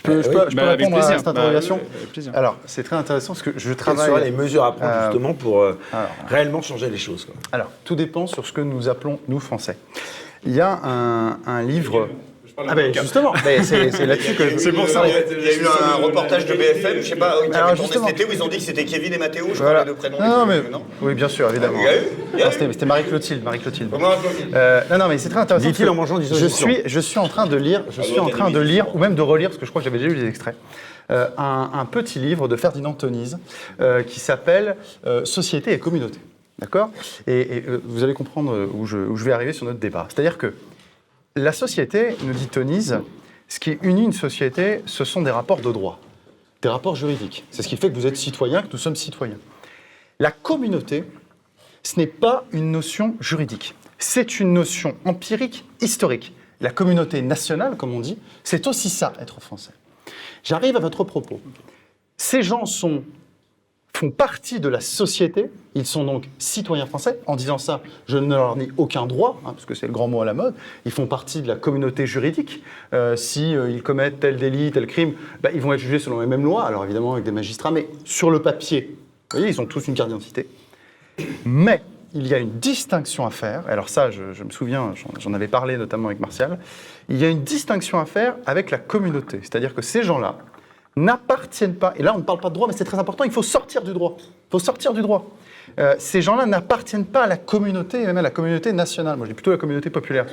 Je 0.00 0.02
peux, 0.02 0.22
je 0.22 0.30
peux, 0.30 0.44
je 0.48 0.56
peux 0.56 0.62
bah, 0.62 0.70
répondre 0.70 0.96
à 0.96 1.02
cette 1.02 1.24
bah, 1.24 1.30
interrogation 1.32 1.78
Alors, 2.32 2.56
c'est 2.64 2.82
très 2.82 2.96
intéressant 2.96 3.34
parce 3.34 3.42
que 3.42 3.52
je 3.56 3.72
travaille... 3.74 4.06
Quelles 4.06 4.14
seraient 4.16 4.30
les 4.30 4.36
mesures 4.36 4.64
à 4.64 4.74
prendre 4.74 4.92
euh, 4.92 5.10
justement 5.10 5.34
pour 5.34 5.60
euh, 5.60 5.78
réellement 6.26 6.62
changer 6.62 6.88
les 6.88 6.96
choses 6.96 7.28
Alors, 7.52 7.70
tout 7.84 7.96
dépend 7.96 8.26
sur 8.26 8.46
ce 8.46 8.52
que 8.52 8.62
nous 8.62 8.88
appelons, 8.88 9.18
nous, 9.28 9.40
Français. 9.40 9.76
Il 10.44 10.52
y 10.52 10.60
a 10.60 10.80
un, 10.82 11.38
un 11.46 11.62
livre... 11.62 12.08
Ah 12.68 12.74
ben 12.74 12.92
justement, 12.94 13.32
c'est 13.62 14.06
là-dessus 14.06 14.34
que 14.34 14.58
c'est 14.58 14.72
pour 14.72 14.88
ça. 14.88 15.02
Il 15.06 15.44
y 15.44 15.48
a 15.48 15.54
eu 15.54 15.66
un 15.66 16.04
reportage 16.04 16.46
de 16.46 16.54
BFM, 16.54 17.00
je 17.00 17.08
sais 17.08 17.16
pas, 17.16 17.36
qui 17.50 17.56
avait 17.56 17.76
tourné 17.76 17.92
cet 17.92 18.08
été 18.08 18.24
où 18.24 18.32
ils 18.32 18.42
ont 18.42 18.48
dit 18.48 18.58
que 18.58 18.62
c'était 18.62 18.84
Kevin 18.84 19.12
et 19.12 19.18
Mathéo, 19.18 19.48
je 19.52 19.60
crois 19.60 19.80
les 19.80 19.84
deux 19.84 19.94
prénoms. 19.94 20.18
Non, 20.20 20.46
mais 20.46 20.62
oui, 21.00 21.14
bien 21.14 21.28
sûr, 21.28 21.48
évidemment. 21.50 21.78
C'était 22.50 22.86
Marie 22.86 23.04
Clotilde, 23.04 23.42
Marie 23.42 23.60
Clotilde. 23.60 23.90
Euh, 24.54 24.82
non, 24.90 24.98
non, 24.98 25.08
mais 25.08 25.18
c'est 25.18 25.28
très 25.28 25.40
intéressant. 25.40 25.66
Dit-il 25.66 25.88
en 25.88 25.94
mangeant 25.94 26.18
du 26.18 26.26
Je 26.26 26.46
suis, 26.46 26.82
je 26.84 27.00
suis 27.00 27.18
en 27.18 27.28
train 27.28 27.46
de 27.46 27.56
lire, 27.56 27.84
je 27.90 28.02
suis 28.02 28.18
en 28.18 28.28
train 28.28 28.50
de 28.50 28.60
lire 28.60 28.94
ou 28.94 28.98
même 28.98 29.14
de 29.14 29.22
relire, 29.22 29.48
parce 29.48 29.58
que 29.58 29.66
je 29.66 29.70
crois 29.70 29.80
que 29.80 29.84
j'avais 29.84 29.98
déjà 29.98 30.10
lu 30.10 30.20
des 30.20 30.28
extraits. 30.28 30.56
Euh, 31.10 31.26
un, 31.38 31.86
petit 31.90 32.20
livre 32.20 32.46
de 32.46 32.54
Ferdinand 32.54 32.92
Tonise 32.92 33.38
euh, 33.80 34.02
qui 34.04 34.20
s'appelle 34.20 34.76
Société 35.24 35.72
et 35.72 35.78
communauté. 35.78 36.18
D'accord? 36.58 36.90
Et, 37.26 37.64
vous 37.84 38.04
allez 38.04 38.14
comprendre 38.14 38.68
où 38.74 38.86
je, 38.86 38.98
où 38.98 39.16
je 39.16 39.24
vais 39.24 39.32
arriver 39.32 39.52
sur 39.52 39.66
notre 39.66 39.78
débat. 39.78 40.06
C'est-à-dire 40.10 40.38
que 40.38 40.54
la 41.36 41.52
société, 41.52 42.16
nous 42.22 42.32
dit 42.32 42.48
Tonise, 42.48 43.00
ce 43.48 43.60
qui 43.60 43.78
unit 43.82 44.04
une 44.04 44.12
société, 44.12 44.82
ce 44.86 45.04
sont 45.04 45.22
des 45.22 45.30
rapports 45.30 45.60
de 45.60 45.70
droit, 45.70 46.00
des 46.62 46.68
rapports 46.68 46.96
juridiques. 46.96 47.44
C'est 47.50 47.62
ce 47.62 47.68
qui 47.68 47.76
fait 47.76 47.88
que 47.90 47.94
vous 47.94 48.06
êtes 48.06 48.16
citoyen, 48.16 48.62
que 48.62 48.72
nous 48.72 48.78
sommes 48.78 48.96
citoyens. 48.96 49.38
La 50.18 50.30
communauté, 50.32 51.04
ce 51.82 51.98
n'est 51.98 52.06
pas 52.06 52.44
une 52.52 52.70
notion 52.72 53.16
juridique, 53.20 53.74
c'est 53.98 54.40
une 54.40 54.52
notion 54.52 54.96
empirique, 55.04 55.64
historique. 55.80 56.32
La 56.60 56.70
communauté 56.70 57.22
nationale, 57.22 57.76
comme 57.76 57.94
on 57.94 58.00
dit, 58.00 58.18
c'est 58.44 58.66
aussi 58.66 58.90
ça, 58.90 59.14
être 59.18 59.40
français. 59.40 59.72
J'arrive 60.42 60.76
à 60.76 60.80
votre 60.80 61.04
propos. 61.04 61.40
Ces 62.18 62.42
gens 62.42 62.66
sont 62.66 63.02
font 63.94 64.10
partie 64.10 64.60
de 64.60 64.68
la 64.68 64.80
société, 64.80 65.50
ils 65.74 65.86
sont 65.86 66.04
donc 66.04 66.28
citoyens 66.38 66.86
français. 66.86 67.18
En 67.26 67.36
disant 67.36 67.58
ça, 67.58 67.80
je 68.06 68.18
ne 68.18 68.34
leur 68.34 68.56
nie 68.56 68.70
aucun 68.76 69.06
droit, 69.06 69.40
hein, 69.44 69.52
parce 69.52 69.64
que 69.64 69.74
c'est 69.74 69.86
le 69.86 69.92
grand 69.92 70.08
mot 70.08 70.22
à 70.22 70.24
la 70.24 70.34
mode. 70.34 70.54
Ils 70.84 70.92
font 70.92 71.06
partie 71.06 71.42
de 71.42 71.48
la 71.48 71.56
communauté 71.56 72.06
juridique. 72.06 72.62
Euh, 72.92 73.16
si 73.16 73.54
euh, 73.54 73.70
ils 73.70 73.82
commettent 73.82 74.20
tel 74.20 74.36
délit, 74.36 74.70
tel 74.70 74.86
crime, 74.86 75.12
bah, 75.42 75.50
ils 75.54 75.60
vont 75.60 75.72
être 75.72 75.80
jugés 75.80 75.98
selon 75.98 76.20
les 76.20 76.26
mêmes 76.26 76.44
lois, 76.44 76.64
alors 76.64 76.84
évidemment 76.84 77.12
avec 77.12 77.24
des 77.24 77.32
magistrats, 77.32 77.70
mais 77.70 77.88
sur 78.04 78.30
le 78.30 78.40
papier, 78.42 78.96
vous 79.32 79.38
voyez, 79.38 79.48
ils 79.48 79.60
ont 79.60 79.66
tous 79.66 79.86
une 79.88 79.94
carte 79.94 80.08
d'identité. 80.08 80.48
Mais 81.44 81.82
il 82.14 82.26
y 82.26 82.34
a 82.34 82.38
une 82.38 82.58
distinction 82.58 83.26
à 83.26 83.30
faire, 83.30 83.64
alors 83.68 83.88
ça, 83.88 84.10
je, 84.10 84.32
je 84.32 84.42
me 84.42 84.50
souviens, 84.50 84.94
j'en 85.18 85.32
avais 85.32 85.46
parlé 85.46 85.76
notamment 85.76 86.08
avec 86.08 86.18
Martial, 86.18 86.58
il 87.08 87.18
y 87.18 87.24
a 87.24 87.28
une 87.28 87.42
distinction 87.42 88.00
à 88.00 88.06
faire 88.06 88.34
avec 88.46 88.70
la 88.70 88.78
communauté. 88.78 89.38
C'est-à-dire 89.42 89.74
que 89.74 89.82
ces 89.82 90.02
gens-là, 90.02 90.38
n'appartiennent 90.96 91.76
pas, 91.76 91.94
et 91.96 92.02
là 92.02 92.12
on 92.14 92.18
ne 92.18 92.22
parle 92.22 92.40
pas 92.40 92.48
de 92.48 92.54
droit, 92.54 92.66
mais 92.68 92.74
c'est 92.76 92.84
très 92.84 92.98
important, 92.98 93.24
il 93.24 93.30
faut 93.30 93.42
sortir 93.42 93.82
du 93.82 93.92
droit. 93.92 94.16
Il 94.18 94.50
faut 94.50 94.58
sortir 94.58 94.92
du 94.92 95.02
droit. 95.02 95.30
euh, 95.78 95.94
ces 95.98 96.22
gens-là 96.22 96.46
n'appartiennent 96.46 97.04
pas 97.04 97.24
à 97.24 97.26
la 97.26 97.36
communauté, 97.36 98.04
même 98.04 98.18
à 98.18 98.22
la 98.22 98.30
communauté 98.30 98.72
nationale. 98.72 99.16
Moi, 99.16 99.26
je 99.26 99.30
dis 99.30 99.34
plutôt 99.34 99.52
la 99.52 99.56
communauté 99.56 99.90
populaire, 99.90 100.26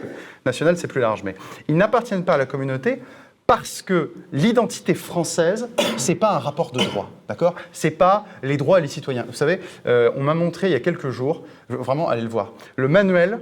nationale, 0.46 0.78
c'est 0.78 0.88
plus 0.88 1.02
large, 1.02 1.24
mais 1.24 1.36
ils 1.68 1.78
n'appartiennent 1.78 2.26
pas 2.26 2.34
à 2.34 2.38
la 2.38 2.46
communauté 2.46 3.02
parce 3.46 3.82
que 3.82 4.12
l'identité 4.34 4.94
française, 4.94 5.70
c'est 5.96 6.16
pas 6.16 6.36
un 6.36 6.40
rapport 6.40 6.72
de 6.72 6.84
droit, 6.84 7.10
d'accord? 7.30 7.56
C'est 7.72 7.92
pas 7.92 8.26
les 8.44 8.58
droits 8.58 8.80
et 8.80 8.82
les 8.82 8.90
citoyens. 8.90 9.24
Vous 9.26 9.34
savez, 9.34 9.62
euh, 9.86 10.12
on 10.18 10.24
m'a 10.24 10.34
montré 10.34 10.68
il 10.68 10.74
y 10.74 10.76
a 10.76 10.82
quelques 10.82 11.12
jours, 11.12 11.44
vraiment, 11.70 12.10
allez 12.10 12.24
le 12.24 12.28
voir, 12.28 12.52
le 12.76 12.90
manuel 12.90 13.40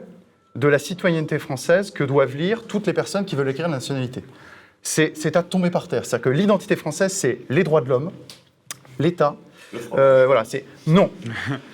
de 0.55 0.67
la 0.67 0.77
citoyenneté 0.77 1.39
française 1.39 1.89
que 1.89 2.03
doivent 2.03 2.35
lire 2.35 2.63
toutes 2.67 2.85
les 2.85 2.93
personnes 2.93 3.25
qui 3.25 3.35
veulent 3.35 3.49
écrire 3.49 3.67
la 3.67 3.75
nationalité. 3.75 4.23
C'est 4.85 5.35
à 5.35 5.41
tomber 5.41 5.71
par 5.71 5.87
terre. 5.87 6.05
C'est-à-dire 6.05 6.25
que 6.25 6.29
l'identité 6.29 6.75
française, 6.75 7.11
c'est 7.11 7.39
les 7.49 7.63
droits 7.63 7.81
de 7.81 7.89
l'homme, 7.89 8.11
l'État, 8.99 9.35
euh, 9.97 10.25
voilà, 10.27 10.45
c'est 10.45 10.63
non. 10.87 11.09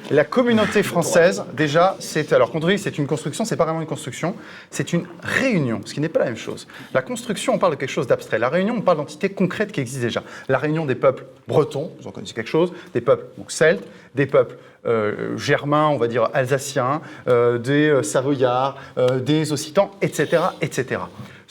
La 0.09 0.23
communauté 0.23 0.83
française, 0.83 1.43
déjà, 1.53 1.95
c'est 1.99 2.31
alors 2.33 2.51
quand 2.51 2.63
on 2.63 2.67
dit 2.67 2.77
c'est 2.77 2.97
une 2.97 3.07
construction, 3.07 3.45
c'est 3.45 3.55
pas 3.57 3.65
vraiment 3.65 3.81
une 3.81 3.87
construction, 3.87 4.35
c'est 4.69 4.93
une 4.93 5.05
réunion, 5.21 5.81
ce 5.85 5.93
qui 5.93 5.99
n'est 5.99 6.09
pas 6.09 6.19
la 6.19 6.25
même 6.25 6.37
chose. 6.37 6.67
La 6.93 7.01
construction, 7.01 7.53
on 7.53 7.57
parle 7.57 7.73
de 7.73 7.77
quelque 7.77 7.89
chose 7.89 8.07
d'abstrait. 8.07 8.39
La 8.39 8.49
réunion, 8.49 8.75
on 8.77 8.81
parle 8.81 8.97
d'entités 8.97 9.29
concrètes 9.29 9.71
qui 9.71 9.81
existent 9.81 10.05
déjà. 10.05 10.23
La 10.47 10.57
réunion 10.57 10.85
des 10.85 10.95
peuples 10.95 11.25
bretons, 11.47 11.91
vous 11.99 12.07
en 12.07 12.11
connaissez 12.11 12.33
quelque 12.33 12.49
chose, 12.49 12.71
des 12.93 13.01
peuples 13.01 13.25
celtes, 13.47 13.83
des 14.15 14.25
peuples 14.25 14.57
euh, 14.85 15.37
germains, 15.37 15.87
on 15.87 15.97
va 15.97 16.07
dire 16.07 16.29
alsaciens, 16.33 17.01
euh, 17.27 17.57
des 17.57 18.03
savoyards, 18.03 18.77
des 19.21 19.51
occitans, 19.51 19.91
etc., 20.01 20.41
etc. 20.61 20.99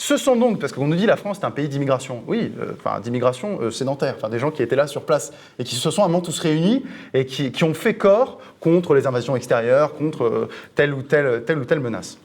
Ce 0.01 0.17
sont 0.17 0.35
donc, 0.35 0.57
parce 0.57 0.73
qu'on 0.73 0.87
nous 0.87 0.95
dit 0.95 1.05
la 1.05 1.15
France 1.15 1.37
est 1.37 1.45
un 1.45 1.51
pays 1.51 1.69
d'immigration, 1.69 2.23
oui, 2.25 2.51
euh, 2.59 2.71
enfin 2.75 2.99
d'immigration 2.99 3.61
euh, 3.61 3.69
sédentaire, 3.69 4.15
enfin 4.17 4.29
des 4.29 4.39
gens 4.39 4.49
qui 4.49 4.63
étaient 4.63 4.75
là 4.75 4.87
sur 4.87 5.03
place 5.03 5.31
et 5.59 5.63
qui 5.63 5.75
se 5.75 5.91
sont 5.91 6.01
à 6.01 6.07
moment 6.07 6.21
tous 6.21 6.39
réunis 6.39 6.83
et 7.13 7.27
qui, 7.27 7.50
ont 7.63 7.73
fait 7.73 7.95
corps 7.95 8.39
contre 8.59 8.93
les 8.93 9.07
invasions 9.07 9.35
extérieures, 9.35 9.93
contre 9.93 10.23
euh, 10.23 10.49
telle 10.75 10.93
ou 10.93 11.01
telle, 11.01 11.79
menace. 11.79 12.17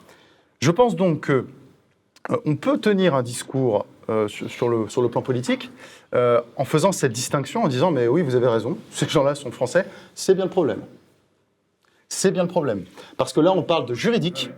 Je 0.61 0.71
pense 0.71 0.97
donc 0.97 1.31
qu'on 1.31 2.57
peut 2.57 2.79
tenir 2.79 3.15
un 3.15 3.23
discours 3.23 3.87
sur, 4.29 4.69
le, 4.69 4.89
sur 4.89 5.03
le 5.03 5.09
plan 5.09 5.21
politique 5.21 5.71
en 6.13 6.65
faisant 6.65 6.93
cette 6.93 7.13
distinction, 7.13 7.65
en 7.65 7.69
disant 7.69 7.91
mais 7.91 8.09
oui, 8.09 8.23
vous 8.23 8.37
avez 8.37 8.47
raison, 8.47 8.79
ces 8.91 9.07
gens-là 9.09 9.35
sont 9.35 9.51
français, 9.51 9.85
c'est 10.15 10.35
bien 10.35 10.45
le 10.45 10.51
problème. 10.51 10.81
C'est 12.09 12.31
bien 12.31 12.43
le 12.43 12.49
problème. 12.49 12.85
Parce 13.17 13.33
que 13.33 13.41
là, 13.41 13.53
on 13.53 13.63
parle 13.63 13.87
de 13.87 13.95
juridique, 13.95 14.51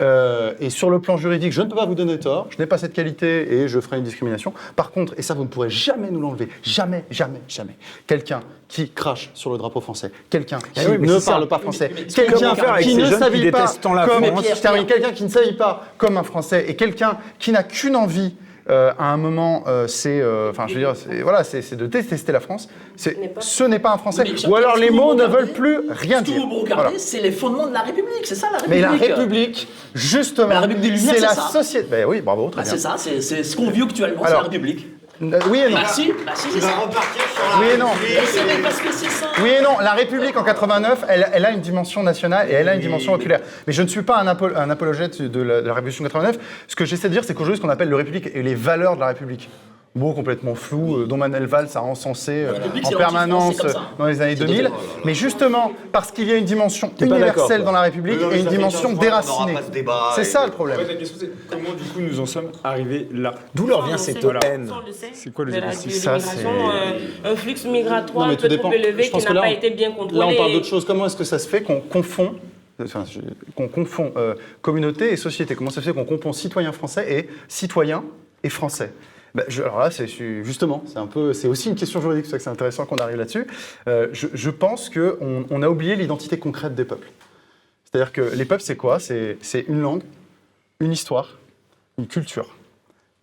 euh, 0.00 0.54
et 0.58 0.70
sur 0.70 0.90
le 0.90 1.00
plan 1.00 1.16
juridique, 1.16 1.52
je 1.52 1.62
ne 1.62 1.68
peux 1.68 1.76
pas 1.76 1.86
vous 1.86 1.94
donner 1.94 2.18
tort, 2.18 2.48
je 2.50 2.58
n'ai 2.58 2.66
pas 2.66 2.78
cette 2.78 2.92
qualité 2.92 3.52
et 3.54 3.68
je 3.68 3.78
ferai 3.78 3.98
une 3.98 4.02
discrimination. 4.02 4.52
Par 4.74 4.90
contre, 4.90 5.14
et 5.16 5.22
ça 5.22 5.34
vous 5.34 5.44
ne 5.44 5.48
pourrez 5.48 5.70
jamais 5.70 6.10
nous 6.10 6.20
l'enlever, 6.20 6.48
jamais, 6.62 7.04
jamais, 7.10 7.40
jamais, 7.48 7.76
quelqu'un 8.06 8.40
qui 8.66 8.90
crache 8.90 9.30
sur 9.34 9.52
le 9.52 9.58
drapeau 9.58 9.80
français, 9.80 10.10
quelqu'un 10.30 10.58
qui 10.58 10.80
eh 10.84 10.98
ne 10.98 11.24
parle 11.24 11.46
pas 11.46 11.60
français, 11.60 11.90
quelqu'un 12.12 12.54
qui 12.80 12.96
ne 12.96 13.06
s'habille 13.06 13.50
pas 13.52 13.72
comme, 13.80 14.86
quelqu'un 14.86 15.12
qui 15.12 15.24
ne 15.24 15.28
s'habille 15.28 15.56
pas 15.56 15.84
comme 15.96 16.16
un 16.16 16.24
Français 16.24 16.64
et 16.68 16.74
quelqu'un 16.74 17.18
qui 17.38 17.52
n'a 17.52 17.62
qu'une 17.62 17.94
envie 17.94 18.34
euh, 18.70 18.92
à 18.98 19.12
un 19.12 19.16
moment, 19.18 19.64
euh, 19.66 19.86
c'est, 19.86 20.20
euh, 20.20 20.50
enfin, 20.50 20.66
je 20.66 20.74
veux 20.74 20.80
dire, 20.80 20.94
voilà, 21.22 21.44
c'est 21.44 21.76
de 21.76 21.86
détester 21.86 22.32
la 22.32 22.40
France. 22.40 22.68
Ce 22.96 23.64
n'est 23.64 23.78
pas 23.78 23.92
un 23.92 23.98
Français. 23.98 24.24
Ou 24.48 24.56
alors 24.56 24.76
les 24.76 24.90
mots 24.90 25.14
ne 25.14 25.24
veulent 25.24 25.52
plus 25.52 25.80
rien 25.90 26.22
dire. 26.22 26.36
Ce 26.36 26.40
que 26.40 26.46
vous 26.46 26.60
regardez, 26.60 26.98
c'est 26.98 27.20
les 27.20 27.32
fondements 27.32 27.66
de 27.66 27.74
la 27.74 27.82
République, 27.82 28.24
c'est 28.24 28.34
ça 28.34 28.48
la 28.50 28.58
République. 28.58 28.76
Mais 28.76 28.80
la 28.80 28.92
République, 28.92 29.68
justement, 29.94 30.62
c'est 30.96 31.20
la 31.20 31.34
société. 31.34 31.88
Ben 31.90 32.06
oui, 32.06 32.20
bravo, 32.22 32.48
très 32.48 32.62
bah, 32.62 32.68
C'est 32.68 32.78
ça, 32.78 32.96
c'est 32.96 33.20
ce 33.20 33.56
qu'on 33.56 33.70
vit 33.70 33.82
actuellement, 33.82 34.22
c'est 34.24 34.32
la 34.32 34.40
République. 34.40 34.93
Euh, 35.22 35.40
oui 35.48 35.60
et 35.60 35.70
non. 35.70 35.76
Merci, 35.76 36.12
merci, 36.24 36.48
c'est 36.52 36.60
ça. 36.60 36.74
repartir 36.76 37.22
sur 37.34 37.44
la 37.44 37.60
oui 37.60 37.72
et 37.74 37.76
non. 37.76 37.86
parce 38.62 38.80
que 38.80 38.92
c'est 38.92 39.10
ça. 39.10 39.28
Oui 39.42 39.50
et 39.50 39.62
non. 39.62 39.78
La 39.80 39.92
République 39.92 40.36
en 40.36 40.42
89, 40.42 41.04
elle, 41.08 41.28
elle, 41.32 41.44
a 41.44 41.50
une 41.50 41.60
dimension 41.60 42.02
nationale 42.02 42.50
et 42.50 42.54
elle 42.54 42.68
a 42.68 42.74
une 42.74 42.80
dimension 42.80 43.12
oculaire. 43.12 43.40
Mais 43.66 43.72
je 43.72 43.82
ne 43.82 43.88
suis 43.88 44.02
pas 44.02 44.18
un, 44.18 44.26
un 44.26 44.70
apologète 44.70 45.22
de 45.22 45.42
la, 45.42 45.62
de 45.62 45.66
la 45.66 45.74
Révolution 45.74 46.02
89. 46.04 46.36
Ce 46.66 46.76
que 46.76 46.84
j'essaie 46.84 47.08
de 47.08 47.12
dire, 47.12 47.24
c'est 47.24 47.34
qu'aujourd'hui, 47.34 47.58
ce 47.58 47.62
qu'on 47.62 47.68
appelle 47.68 47.88
le 47.90 47.96
République 47.96 48.28
et 48.34 48.42
les 48.42 48.54
valeurs 48.54 48.96
de 48.96 49.00
la 49.00 49.08
République 49.08 49.48
mot 49.94 50.12
complètement 50.12 50.54
flou, 50.56 50.96
euh, 50.96 51.06
dont 51.06 51.16
Manuel 51.16 51.46
Valls 51.46 51.68
a 51.74 51.82
encensé 51.82 52.32
euh, 52.32 52.54
en 52.84 52.90
permanence 52.96 53.64
euh, 53.64 53.72
dans 53.96 54.06
les 54.06 54.20
années 54.20 54.34
2000. 54.34 54.70
Mais 55.04 55.14
justement, 55.14 55.72
parce 55.92 56.10
qu'il 56.10 56.26
y 56.26 56.32
a 56.32 56.36
une 56.36 56.44
dimension 56.44 56.92
universelle 57.00 57.62
dans 57.62 57.72
la 57.72 57.82
République 57.82 58.18
et 58.32 58.40
une 58.40 58.46
dimension 58.46 58.92
déracinée. 58.92 59.54
C'est 60.16 60.24
ça 60.24 60.46
le 60.46 60.52
problème. 60.52 60.80
comment 61.48 61.72
du 61.76 61.84
coup 61.84 62.00
nous 62.00 62.20
en 62.20 62.26
sommes 62.26 62.50
arrivés 62.64 63.08
là 63.12 63.34
D'où 63.54 63.66
leur 63.66 63.86
vient 63.86 63.98
cette 63.98 64.24
haine 64.44 64.70
C'est 65.12 65.32
quoi 65.32 65.44
le 65.44 65.52
Ça, 65.52 66.18
c'est 66.18 66.44
un 67.24 67.36
flux 67.36 67.54
migratoire 67.66 68.28
un 68.28 68.34
peu 68.34 68.48
trop 68.48 68.72
élevé 68.72 69.10
qui 69.10 69.24
n'a 69.24 69.40
pas 69.40 69.50
été 69.50 69.70
bien 69.70 69.92
contrôlé. 69.92 70.18
Là, 70.18 70.26
on 70.26 70.36
parle 70.36 70.52
d'autre 70.52 70.66
chose. 70.66 70.84
Comment 70.84 71.06
est-ce 71.06 71.16
que 71.16 71.24
ça 71.24 71.38
se 71.38 71.48
fait 71.48 71.62
qu'on 71.62 71.80
confond 71.80 72.34
qu'on 73.54 73.68
confond 73.68 74.12
communauté 74.60 75.12
et 75.12 75.16
société? 75.16 75.54
Comment 75.54 75.70
ça 75.70 75.80
se 75.80 75.86
fait 75.86 75.94
qu'on 75.94 76.04
confond 76.04 76.32
citoyen 76.32 76.72
français 76.72 77.06
et 77.08 77.28
citoyen 77.46 78.02
et 78.42 78.48
français? 78.48 78.90
Bah, 79.34 79.42
alors 79.48 79.80
là, 79.80 79.90
c'est 79.90 80.06
justement, 80.06 80.84
c'est 80.86 80.98
un 80.98 81.08
peu, 81.08 81.32
c'est 81.32 81.48
aussi 81.48 81.68
une 81.68 81.74
question 81.74 82.00
juridique, 82.00 82.26
c'est 82.26 82.38
c'est 82.38 82.50
intéressant 82.50 82.86
qu'on 82.86 82.98
arrive 82.98 83.16
là-dessus. 83.16 83.46
Euh, 83.88 84.08
je, 84.12 84.50
pense 84.50 84.88
qu'on 84.88 85.44
on 85.50 85.62
a 85.62 85.68
oublié 85.68 85.96
l'identité 85.96 86.38
concrète 86.38 86.74
des 86.74 86.84
peuples. 86.84 87.10
C'est-à-dire 87.84 88.12
que 88.12 88.20
les 88.20 88.44
peuples, 88.44 88.62
c'est 88.62 88.76
quoi? 88.76 89.00
C'est 89.00 89.64
une 89.66 89.80
langue, 89.80 90.02
une 90.78 90.92
histoire, 90.92 91.38
une 91.98 92.06
culture. 92.06 92.54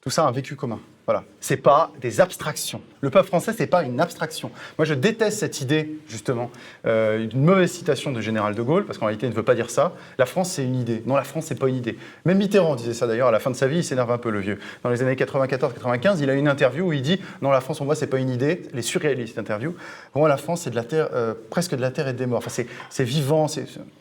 Tout 0.01 0.09
ça 0.09 0.27
un 0.27 0.31
vécu 0.31 0.55
commun. 0.55 0.79
Voilà. 1.11 1.25
C'est 1.41 1.57
pas 1.57 1.91
des 1.99 2.21
abstractions. 2.21 2.79
Le 3.01 3.09
peuple 3.09 3.27
français, 3.27 3.51
c'est 3.57 3.67
pas 3.67 3.83
une 3.83 3.99
abstraction. 3.99 4.49
Moi, 4.77 4.85
je 4.85 4.93
déteste 4.93 5.39
cette 5.39 5.59
idée, 5.59 5.99
justement, 6.07 6.49
euh, 6.85 7.27
d'une 7.27 7.43
mauvaise 7.43 7.69
citation 7.69 8.13
de 8.13 8.21
Général 8.21 8.55
de 8.55 8.61
Gaulle, 8.61 8.85
parce 8.85 8.97
qu'en 8.97 9.07
réalité, 9.07 9.27
il 9.27 9.31
ne 9.31 9.35
veut 9.35 9.43
pas 9.43 9.53
dire 9.53 9.69
ça. 9.69 9.91
La 10.17 10.25
France, 10.25 10.51
c'est 10.51 10.63
une 10.63 10.77
idée. 10.77 11.03
Non, 11.05 11.17
la 11.17 11.25
France, 11.25 11.47
c'est 11.49 11.59
pas 11.59 11.67
une 11.67 11.75
idée. 11.75 11.97
Même 12.23 12.37
Mitterrand 12.37 12.75
disait 12.75 12.93
ça 12.93 13.07
d'ailleurs 13.07 13.27
à 13.27 13.31
la 13.31 13.41
fin 13.41 13.51
de 13.51 13.57
sa 13.57 13.67
vie, 13.67 13.79
il 13.79 13.83
s'énerve 13.83 14.09
un 14.09 14.19
peu, 14.19 14.29
le 14.29 14.39
vieux. 14.39 14.57
Dans 14.83 14.89
les 14.89 15.01
années 15.01 15.15
94-95, 15.15 16.19
il 16.21 16.29
a 16.29 16.33
une 16.33 16.47
interview 16.47 16.85
où 16.85 16.93
il 16.93 17.01
dit 17.01 17.19
Non, 17.41 17.51
la 17.51 17.59
France, 17.59 17.81
on 17.81 17.85
voit, 17.85 17.95
c'est 17.95 18.07
pas 18.07 18.19
une 18.19 18.29
idée. 18.29 18.61
Les 18.73 18.81
surréalistes 18.81 19.37
interview. 19.37 19.75
Pour 20.13 20.21
moi, 20.21 20.29
la 20.29 20.37
France, 20.37 20.61
c'est 20.61 20.69
de 20.69 20.77
la 20.77 20.85
terre, 20.85 21.09
euh, 21.11 21.33
presque 21.49 21.75
de 21.75 21.81
la 21.81 21.91
terre 21.91 22.07
et 22.07 22.13
des 22.13 22.25
morts. 22.25 22.41
Enfin, 22.45 22.63
c'est 22.89 23.03
vivant, 23.03 23.47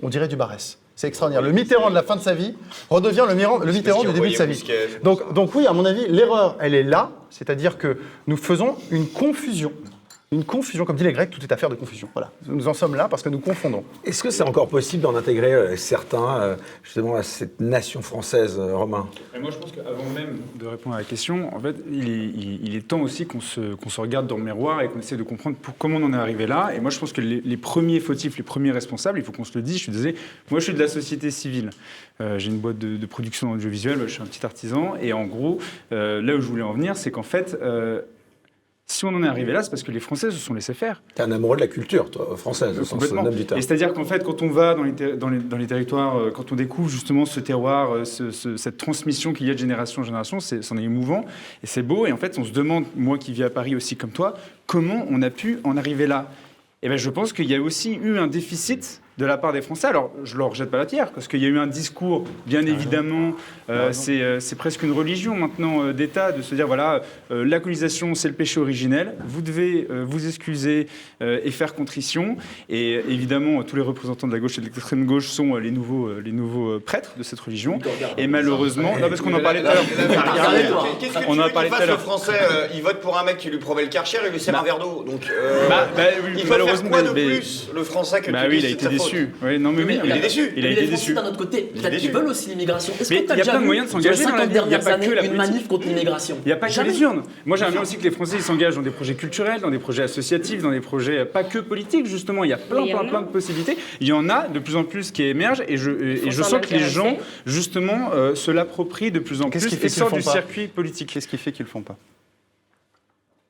on 0.01 0.09
dirait 0.11 0.29
du 0.29 0.37
Barès. 0.37 0.79
C'est 1.01 1.09
extraordinaire. 1.09 1.41
Le 1.41 1.53
Mitterrand 1.53 1.89
de 1.89 1.95
la 1.95 2.03
fin 2.03 2.15
de 2.15 2.21
sa 2.21 2.35
vie 2.35 2.53
redevient 2.91 3.25
le, 3.27 3.65
le 3.65 3.73
Mitterrand 3.73 4.05
du 4.05 4.13
début 4.13 4.29
de 4.29 4.35
sa 4.35 4.45
vie. 4.45 4.63
Donc, 5.03 5.33
donc 5.33 5.55
oui, 5.55 5.67
à 5.67 5.73
mon 5.73 5.87
avis, 5.87 6.07
l'erreur, 6.09 6.59
elle 6.61 6.75
est 6.75 6.83
là, 6.83 7.11
c'est-à-dire 7.31 7.79
que 7.79 7.97
nous 8.27 8.37
faisons 8.37 8.77
une 8.91 9.09
confusion 9.09 9.73
une 10.33 10.45
confusion, 10.45 10.85
comme 10.85 10.95
disent 10.95 11.07
les 11.07 11.13
Grecs, 11.13 11.31
tout 11.31 11.43
est 11.43 11.53
affaire 11.53 11.71
de 11.71 11.75
confusion. 11.75 12.09
Voilà, 12.15 12.31
nous 12.47 12.69
en 12.69 12.75
sommes 12.75 12.95
là 12.95 13.09
parce 13.09 13.21
que 13.21 13.29
nous 13.29 13.41
confondons. 13.41 13.83
Est-ce 14.05 14.23
que 14.23 14.31
c'est 14.31 14.45
encore 14.45 14.69
possible 14.69 15.03
d'en 15.03 15.17
intégrer 15.17 15.53
euh, 15.53 15.77
certains, 15.77 16.41
euh, 16.41 16.57
justement, 16.85 17.17
à 17.17 17.25
cette 17.25 17.59
nation 17.59 18.01
française, 18.01 18.57
euh, 18.57 18.77
Romain? 18.77 19.09
Moi, 19.41 19.51
je 19.51 19.57
pense 19.57 19.73
qu'avant 19.73 20.09
même 20.15 20.39
de 20.55 20.67
répondre 20.69 20.95
à 20.95 20.99
la 20.99 21.05
question, 21.05 21.53
en 21.53 21.59
fait, 21.59 21.75
il 21.91 22.09
est, 22.09 22.59
il, 22.63 22.77
est 22.77 22.87
temps 22.87 23.01
aussi 23.01 23.27
qu'on 23.27 23.41
se, 23.41 23.75
qu'on 23.75 23.89
se, 23.89 24.01
regarde 24.01 24.29
dans 24.29 24.37
le 24.37 24.45
miroir 24.45 24.83
et 24.83 24.89
qu'on 24.89 25.01
essaie 25.01 25.17
de 25.17 25.25
comprendre 25.25 25.57
pour, 25.57 25.77
comment 25.77 25.97
on 25.97 26.05
en 26.05 26.13
est 26.13 26.17
arrivé 26.17 26.47
là. 26.47 26.71
Et 26.77 26.81
moi, 26.81 26.93
je 26.93 27.01
pense 27.01 27.13
que 27.13 27.21
les, 27.21 27.57
premiers 27.57 27.99
fautifs, 27.99 28.37
les 28.37 28.45
premiers 28.45 28.71
responsables, 28.71 29.19
il 29.19 29.25
faut 29.25 29.33
qu'on 29.33 29.43
se 29.43 29.59
le 29.59 29.63
dise. 29.63 29.79
Je 29.79 29.83
suis 29.83 29.93
désolé, 29.93 30.15
moi, 30.53 30.61
je 30.61 30.65
suis 30.67 30.75
de 30.75 30.79
la 30.79 30.87
société 30.87 31.33
civile. 31.33 31.71
j'ai 32.21 32.47
une 32.47 32.59
boîte 32.59 32.79
de, 32.79 33.07
production 33.07 33.51
audiovisuelle, 33.51 33.99
je 34.07 34.13
suis 34.13 34.23
un 34.23 34.27
petit 34.27 34.47
artisan. 34.47 34.95
Et 35.03 35.13
en 35.13 35.25
gros, 35.25 35.59
là 35.91 36.37
où 36.37 36.41
je 36.41 36.47
voulais 36.47 36.63
en 36.63 36.73
venir, 36.73 36.97
c'est 36.97 37.11
qu'en 37.11 37.25
fait, 37.25 37.59
si 38.91 39.05
on 39.05 39.11
en 39.11 39.23
est 39.23 39.29
arrivé 39.29 39.53
là, 39.53 39.63
c'est 39.63 39.71
parce 39.71 39.85
que 39.85 39.93
les 39.93 40.01
Français 40.01 40.33
se 40.33 40.37
sont 40.37 40.53
laissés 40.53 40.75
faire. 40.75 41.01
es 41.17 41.21
un 41.21 41.31
amoureux 41.31 41.57
de 41.57 41.61
la 41.61 41.69
culture, 41.69 42.11
toi, 42.11 42.37
française, 42.37 42.77
au 42.79 42.85
sens 42.85 43.13
noble 43.13 43.31
du 43.31 43.43
Et 43.43 43.63
c'est-à-dire 43.63 43.93
qu'en 43.93 44.05
fait, 44.05 44.25
quand 44.25 44.43
on 44.43 44.49
va 44.49 44.75
dans 44.75 44.83
les, 44.83 44.93
dans 44.93 45.29
les, 45.29 45.39
dans 45.39 45.57
les 45.57 45.69
territoires, 45.69 46.19
euh, 46.19 46.33
quand 46.33 46.51
on 46.51 46.57
découvre 46.57 46.89
justement 46.89 47.25
ce 47.25 47.39
terroir, 47.39 47.95
euh, 47.95 48.05
cette 48.05 48.77
transmission 48.79 49.33
qu'il 49.33 49.47
y 49.47 49.51
a 49.51 49.55
de 49.55 49.59
génération 49.59 50.03
en 50.03 50.05
génération, 50.05 50.41
c'en 50.41 50.77
est, 50.77 50.83
émouvant 50.83 51.25
et 51.63 51.67
c'est 51.67 51.83
beau. 51.83 52.07
Et 52.07 52.13
en 52.13 52.17
fait, 52.17 52.37
on 52.39 52.45
se 52.45 52.51
demande, 52.51 52.85
moi 52.97 53.17
qui 53.17 53.33
vis 53.33 53.45
à 53.45 53.51
Paris 53.51 53.77
aussi 53.77 53.95
comme 53.95 54.11
toi, 54.11 54.35
comment 54.67 55.07
on 55.09 55.23
a 55.23 55.31
pu 55.31 55.61
en 55.63 55.77
arriver 55.77 56.09
là? 56.09 56.29
Et 56.83 56.89
bien, 56.89 56.97
je 56.97 57.11
pense 57.11 57.33
qu'il 57.33 57.47
y 57.47 57.55
a 57.55 57.63
aussi 57.63 57.95
eu 57.95 58.19
un 58.19 58.27
déficit 58.27 59.03
de 59.21 59.27
la 59.27 59.37
part 59.37 59.53
des 59.53 59.61
Français. 59.61 59.87
Alors, 59.87 60.11
je 60.25 60.37
leur 60.39 60.55
jette 60.55 60.71
pas 60.71 60.79
la 60.79 60.87
pierre, 60.87 61.13
parce 61.13 61.29
qu'il 61.29 61.41
y 61.41 61.45
a 61.45 61.49
eu 61.49 61.59
un 61.59 61.67
discours, 61.67 62.25
bien 62.47 62.65
évidemment, 62.65 63.35
euh, 63.69 63.93
euh, 64.09 64.41
c'est 64.41 64.57
presque 64.57 64.83
une 64.83 64.93
religion 64.93 65.35
maintenant 65.35 65.85
euh, 65.85 65.93
d'État, 65.93 66.33
de 66.33 66.41
se 66.41 66.55
dire, 66.55 66.67
voilà, 66.67 67.03
la 67.29 67.61
colonisation, 67.61 68.15
c'est 68.15 68.29
le 68.29 68.35
péché 68.35 68.59
originel, 68.59 69.15
vous 69.27 69.43
devez 69.43 69.87
vous 69.91 70.27
excuser 70.27 70.87
et 71.21 71.51
faire 71.51 71.75
contrition. 71.75 72.37
Et 72.69 72.95
évidemment, 73.09 73.63
tous 73.63 73.77
les 73.77 73.83
représentants 73.83 74.27
de 74.27 74.33
la 74.33 74.39
gauche 74.39 74.57
et 74.59 74.61
de 74.61 74.67
l'extrême 74.67 75.05
gauche 75.05 75.29
sont 75.29 75.57
les 75.57 75.71
nouveaux, 75.71 76.09
les 76.21 76.33
nouveaux 76.33 76.81
prêtres 76.81 77.13
de 77.19 77.23
cette 77.23 77.41
religion. 77.41 77.79
Et 78.17 78.27
malheureusement, 78.27 78.97
non, 78.99 79.09
parce 79.09 79.21
qu'on 79.21 79.35
en 79.35 79.41
parlait 79.41 79.61
tout 79.61 79.69
à 79.69 79.75
l'heure. 79.75 80.87
Qu'est-ce 80.99 81.13
que 81.13 81.25
tu 81.25 81.39
veux 81.39 81.49
qu'il 81.49 81.69
fasse 81.69 81.87
le 81.87 81.97
français 81.97 82.41
Il 82.75 82.83
vote 82.83 83.01
pour 83.01 83.19
un 83.19 83.25
mec 83.25 83.37
qui 83.37 83.51
lui 83.51 83.59
promet 83.59 83.83
le 83.83 83.89
karcher 83.89 84.19
et 84.27 84.31
lui 84.31 84.41
sert 84.41 84.59
un 84.59 84.63
verre 84.63 84.79
d'eau. 84.79 85.05
Donc, 85.07 85.23
bah, 85.69 85.89
bah, 85.95 86.03
il 86.35 86.47
faut 86.47 86.55
faire 86.55 86.91
quoi 86.91 87.03
de 87.03 87.11
plus, 87.11 87.69
le 87.75 87.85
français, 87.85 88.21
que 88.21 88.31
bah, 88.31 88.45
tu 88.45 88.51
oui, 88.51 88.59
il 88.59 88.67
a 88.67 88.71
été 88.71 88.89
déçu 88.89 89.10
déçu. 89.11 89.29
Oui, 89.43 89.59
non, 89.59 89.73
mais, 89.73 90.01
il 90.05 90.11
est 90.13 90.21
déçu. 90.21 90.53
Il 90.57 90.67
a 90.67 90.71
été 90.71 90.87
déçu. 90.87 91.15
d'un 91.15 91.27
autre 91.27 91.37
côté, 91.37 91.63
peut-être 91.75 91.97
qu'ils 91.97 92.11
veulent 92.11 92.29
aussi 92.29 92.51
l'immigration. 92.51 92.93
Est-ce 93.01 93.11
que 93.11 93.27
tu 93.27 93.33
as 93.33 93.37
déjà 93.37 93.59
vu 93.59 93.65
moyens 93.65 93.87
de 93.87 93.93
s'engager 93.93 94.25
dans 94.25 94.37
la 94.37 94.47
dernières 94.47 94.87
années 94.89 95.09
une 95.25 95.35
manif 95.35 95.69
contre 95.69 95.87
l'immigration 95.87 96.39
Il 96.45 96.49
n'y 96.49 96.53
a 96.53 96.57
pas 96.57 96.69
que 96.69 96.81
les 96.81 97.01
urnes. 97.01 97.23
Moi, 97.45 97.57
j'aimerais 97.57 97.73
bien 97.73 97.83
aussi 97.83 97.97
que 97.97 98.03
les 98.03 98.11
Français 98.11 98.41
s'engagent 98.41 98.77
dans 98.77 98.83
des 98.83 98.91
projets 98.91 99.15
culturels, 99.15 99.61
dans 99.61 99.71
des 99.71 99.79
projets 99.79 100.05
associatifs, 100.05 100.63
dans 100.63 100.71
des 100.71 100.81
projets 100.81 101.25
pas 101.25 101.45
que 101.45 101.59
politiques, 101.59 102.07
justement. 102.07 102.45
Il 102.45 102.51
y 102.51 102.53
a 102.53 102.59
plein, 102.59 102.87
plein, 102.87 103.05
plein 103.05 103.23
de 103.23 103.29
possibilités. 103.29 103.77
Il 104.01 104.09
y 104.09 104.13
en 104.13 104.29
a 104.29 104.49
de 104.49 104.59
plus 104.59 104.77
en 104.77 104.85
plus 104.85 105.11
qui 105.11 105.23
émergent 105.23 105.63
et 105.69 105.77
je, 105.77 105.91
et 105.91 106.31
je 106.31 106.43
sens 106.43 106.61
que 106.61 106.73
les 106.75 106.81
gens, 106.81 107.17
justement, 107.47 108.11
euh, 108.15 108.35
se 108.35 108.51
l'approprient 108.51 109.11
de 109.11 109.19
plus 109.19 109.43
en 109.43 109.51
plus 109.51 109.73
et 109.73 109.89
sortent 109.89 110.15
du 110.15 110.23
circuit 110.23 110.69
politique. 110.69 111.13
Qu'est-ce 111.13 111.29
qui 111.29 111.39
fait 111.39 111.53
qu'ils 111.53 111.67
le 111.67 111.71
font 111.71 111.83
pas 111.83 111.97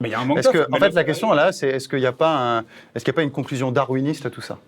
mais 0.00 0.08
il 0.08 0.12
y 0.12 0.14
a 0.14 0.20
un 0.20 0.24
manque 0.24 0.42
que, 0.42 0.66
En 0.72 0.78
fait, 0.78 0.94
la 0.94 1.04
question 1.04 1.32
là, 1.32 1.52
c'est 1.52 1.68
est-ce 1.68 1.88
qu'il 1.88 1.98
n'y 1.98 2.06
a, 2.06 2.12
pas 2.12 2.64
est 2.94 3.06
a 3.06 3.12
pas 3.12 3.22
une 3.22 3.30
conclusion 3.30 3.70
darwiniste 3.70 4.24
à 4.24 4.30
tout 4.30 4.40
ça? 4.40 4.58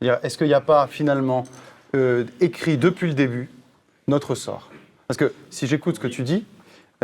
Est-ce 0.00 0.36
qu'il 0.36 0.46
n'y 0.46 0.54
a 0.54 0.60
pas 0.60 0.86
finalement 0.86 1.46
euh, 1.94 2.24
écrit 2.40 2.76
depuis 2.76 3.08
le 3.08 3.14
début 3.14 3.48
notre 4.08 4.34
sort? 4.34 4.70
Parce 5.08 5.18
que 5.18 5.32
si 5.50 5.66
j'écoute 5.66 5.96
ce 5.96 6.00
que 6.00 6.08
tu 6.08 6.22
dis, 6.22 6.44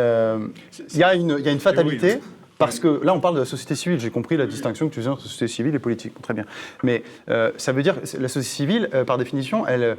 euh, 0.01 0.47
il 0.91 0.97
y, 0.97 1.03
a 1.03 1.13
une 1.13 1.59
fatalité. 1.59 2.19
Parce 2.59 2.79
que 2.79 3.03
là, 3.03 3.13
on 3.13 3.19
parle 3.19 3.35
de 3.35 3.39
la 3.39 3.45
société 3.45 3.75
civile. 3.75 3.99
J'ai 3.99 4.11
compris 4.11 4.37
la 4.37 4.45
distinction 4.45 4.87
que 4.87 4.93
tu 4.93 4.99
faisais 4.99 5.09
entre 5.09 5.23
société 5.23 5.47
civile 5.47 5.75
et 5.75 5.79
politique. 5.79 6.13
très 6.21 6.33
bien. 6.33 6.45
Mais 6.83 7.03
euh, 7.29 7.51
ça 7.57 7.71
veut 7.71 7.83
dire 7.83 7.95
que 7.95 8.17
la 8.17 8.27
société 8.27 8.55
civile, 8.55 8.89
par 9.05 9.17
définition, 9.17 9.65
elle, 9.67 9.97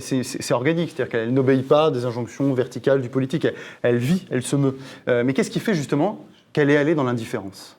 c'est 0.00 0.52
organique. 0.52 0.92
C'est-à-dire 0.94 1.10
qu'elle 1.10 1.34
n'obéit 1.34 1.66
pas 1.66 1.90
des 1.90 2.04
injonctions 2.04 2.54
verticales 2.54 3.02
du 3.02 3.08
politique. 3.08 3.46
Elle, 3.82 3.96
vit, 3.96 4.26
elle 4.30 4.42
se 4.42 4.56
meut. 4.56 4.78
mais 5.06 5.34
qu'est-ce 5.34 5.50
qui 5.50 5.60
fait 5.60 5.74
justement 5.74 6.24
qu'elle 6.52 6.70
est 6.70 6.76
allée 6.76 6.94
dans 6.94 7.04
l'indifférence? 7.04 7.76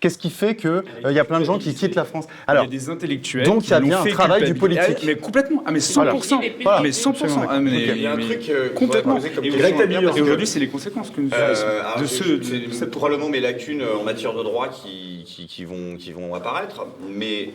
Qu'est-ce 0.00 0.18
qui 0.18 0.30
fait 0.30 0.54
qu'il 0.54 0.70
euh, 0.70 1.12
y 1.12 1.18
a 1.18 1.24
plein 1.24 1.40
de 1.40 1.44
gens 1.44 1.58
qui 1.58 1.74
quittent 1.74 1.94
la 1.94 2.04
France 2.04 2.26
Alors, 2.46 2.64
il 2.64 2.66
y 2.72 2.76
a 2.76 2.78
des 2.78 2.90
intellectuels. 2.90 3.44
Donc 3.44 3.66
il 3.66 3.70
y 3.70 3.74
a 3.74 3.80
bien 3.80 4.00
un 4.00 4.06
travail 4.06 4.44
du 4.44 4.54
politique. 4.54 5.02
mais 5.04 5.16
complètement. 5.16 5.62
Ah, 5.66 5.72
mais 5.72 5.80
100%. 5.80 6.40
Mais 6.82 6.90
100%. 6.90 7.46
Ah, 7.48 7.60
mais, 7.60 7.70
il 7.70 8.02
y 8.02 8.06
a 8.06 8.12
un 8.12 8.16
truc 8.18 8.48
euh, 8.48 8.70
complètement. 8.70 9.18
Et 9.42 10.20
aujourd'hui, 10.20 10.46
c'est 10.46 10.60
les 10.60 10.68
conséquences 10.68 11.10
que 11.10 11.20
nous 11.20 11.30
euh, 11.32 12.00
de 12.00 12.06
ce. 12.06 12.40
C'est 12.72 12.90
probablement 12.90 13.28
mes 13.28 13.40
lacunes 13.40 13.82
en 13.82 14.04
matière 14.04 14.34
de 14.34 14.42
droit 14.42 14.68
qui, 14.68 15.24
qui, 15.26 15.64
vont, 15.64 15.96
qui 15.96 16.12
vont 16.12 16.34
apparaître. 16.34 16.86
Mais 17.08 17.50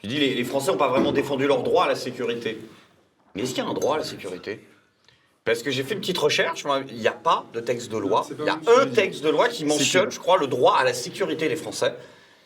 tu 0.00 0.08
dis, 0.08 0.18
les, 0.18 0.34
les 0.34 0.44
Français 0.44 0.70
n'ont 0.70 0.78
pas 0.78 0.88
vraiment 0.88 1.12
défendu 1.12 1.46
leur 1.46 1.62
droit 1.62 1.84
à 1.84 1.88
la 1.88 1.94
sécurité. 1.94 2.58
Mais 3.34 3.42
est-ce 3.42 3.54
qu'il 3.54 3.64
y 3.64 3.66
a 3.66 3.70
un 3.70 3.74
droit 3.74 3.94
à 3.94 3.98
la 3.98 4.04
sécurité? 4.04 4.60
Parce 5.48 5.62
que 5.62 5.70
j'ai 5.70 5.82
fait 5.82 5.94
une 5.94 6.00
petite 6.00 6.18
recherche, 6.18 6.64
il 6.90 6.96
n'y 6.98 7.08
a 7.08 7.12
pas 7.12 7.46
de 7.54 7.60
texte 7.60 7.90
de 7.90 7.96
loi. 7.96 8.26
Il 8.38 8.44
y 8.44 8.50
a 8.50 8.58
un 8.80 8.86
texte 8.86 9.24
de 9.24 9.30
loi 9.30 9.48
qui 9.48 9.64
mentionne, 9.64 10.10
je 10.10 10.18
crois, 10.18 10.36
le 10.36 10.46
droit 10.46 10.76
à 10.76 10.84
la 10.84 10.92
sécurité 10.92 11.48
des 11.48 11.56
Français. 11.56 11.94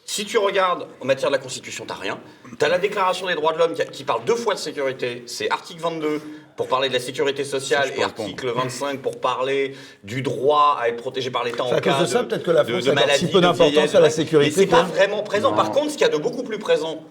Si 0.04 0.24
tu 0.24 0.38
regardes 0.38 0.86
en 1.00 1.04
matière 1.04 1.28
de 1.28 1.34
la 1.34 1.42
Constitution, 1.42 1.84
tu 1.84 1.92
n'as 1.92 1.98
rien. 1.98 2.20
Tu 2.58 2.64
as 2.64 2.68
la 2.68 2.78
Déclaration 2.78 3.26
des 3.26 3.34
droits 3.34 3.52
de 3.54 3.58
l'homme 3.58 3.74
qui, 3.74 4.04
parle 4.04 4.24
deux 4.24 4.36
fois 4.36 4.54
de 4.54 4.58
sécurité. 4.60 5.24
C'est 5.26 5.50
article 5.50 5.80
22 5.80 6.20
pour 6.56 6.68
parler 6.68 6.88
de 6.88 6.94
la 6.94 7.00
sécurité 7.00 7.42
sociale 7.42 7.90
et 7.96 8.04
article 8.04 8.52
25 8.52 9.00
pour 9.00 9.20
parler 9.20 9.74
du 10.04 10.22
droit 10.22 10.78
à 10.80 10.88
être 10.88 10.98
protégé 10.98 11.30
par 11.30 11.42
l'État 11.42 11.64
en 11.64 11.80
cas 11.80 12.00
de, 12.00 12.06
ça, 12.06 12.22
peut-être 12.22 12.44
que 12.44 12.50
la 12.52 12.64
France 12.64 12.86
a 12.86 13.14
si 13.14 13.26
peu 13.26 13.40
d'importance 13.40 13.94
à 13.96 14.00
la 14.00 14.10
sécurité. 14.10 14.54
Mais 14.54 14.62
c'est 14.62 14.70
pas 14.70 14.82
vraiment 14.84 15.24
présent. 15.24 15.52
Par 15.54 15.72
contre, 15.72 15.90
ce 15.90 15.94
qu'il 15.94 16.06
y 16.06 16.10
a 16.10 16.12
de 16.12 16.18
beaucoup 16.18 16.44
plus 16.44 16.58
présent, 16.60 17.02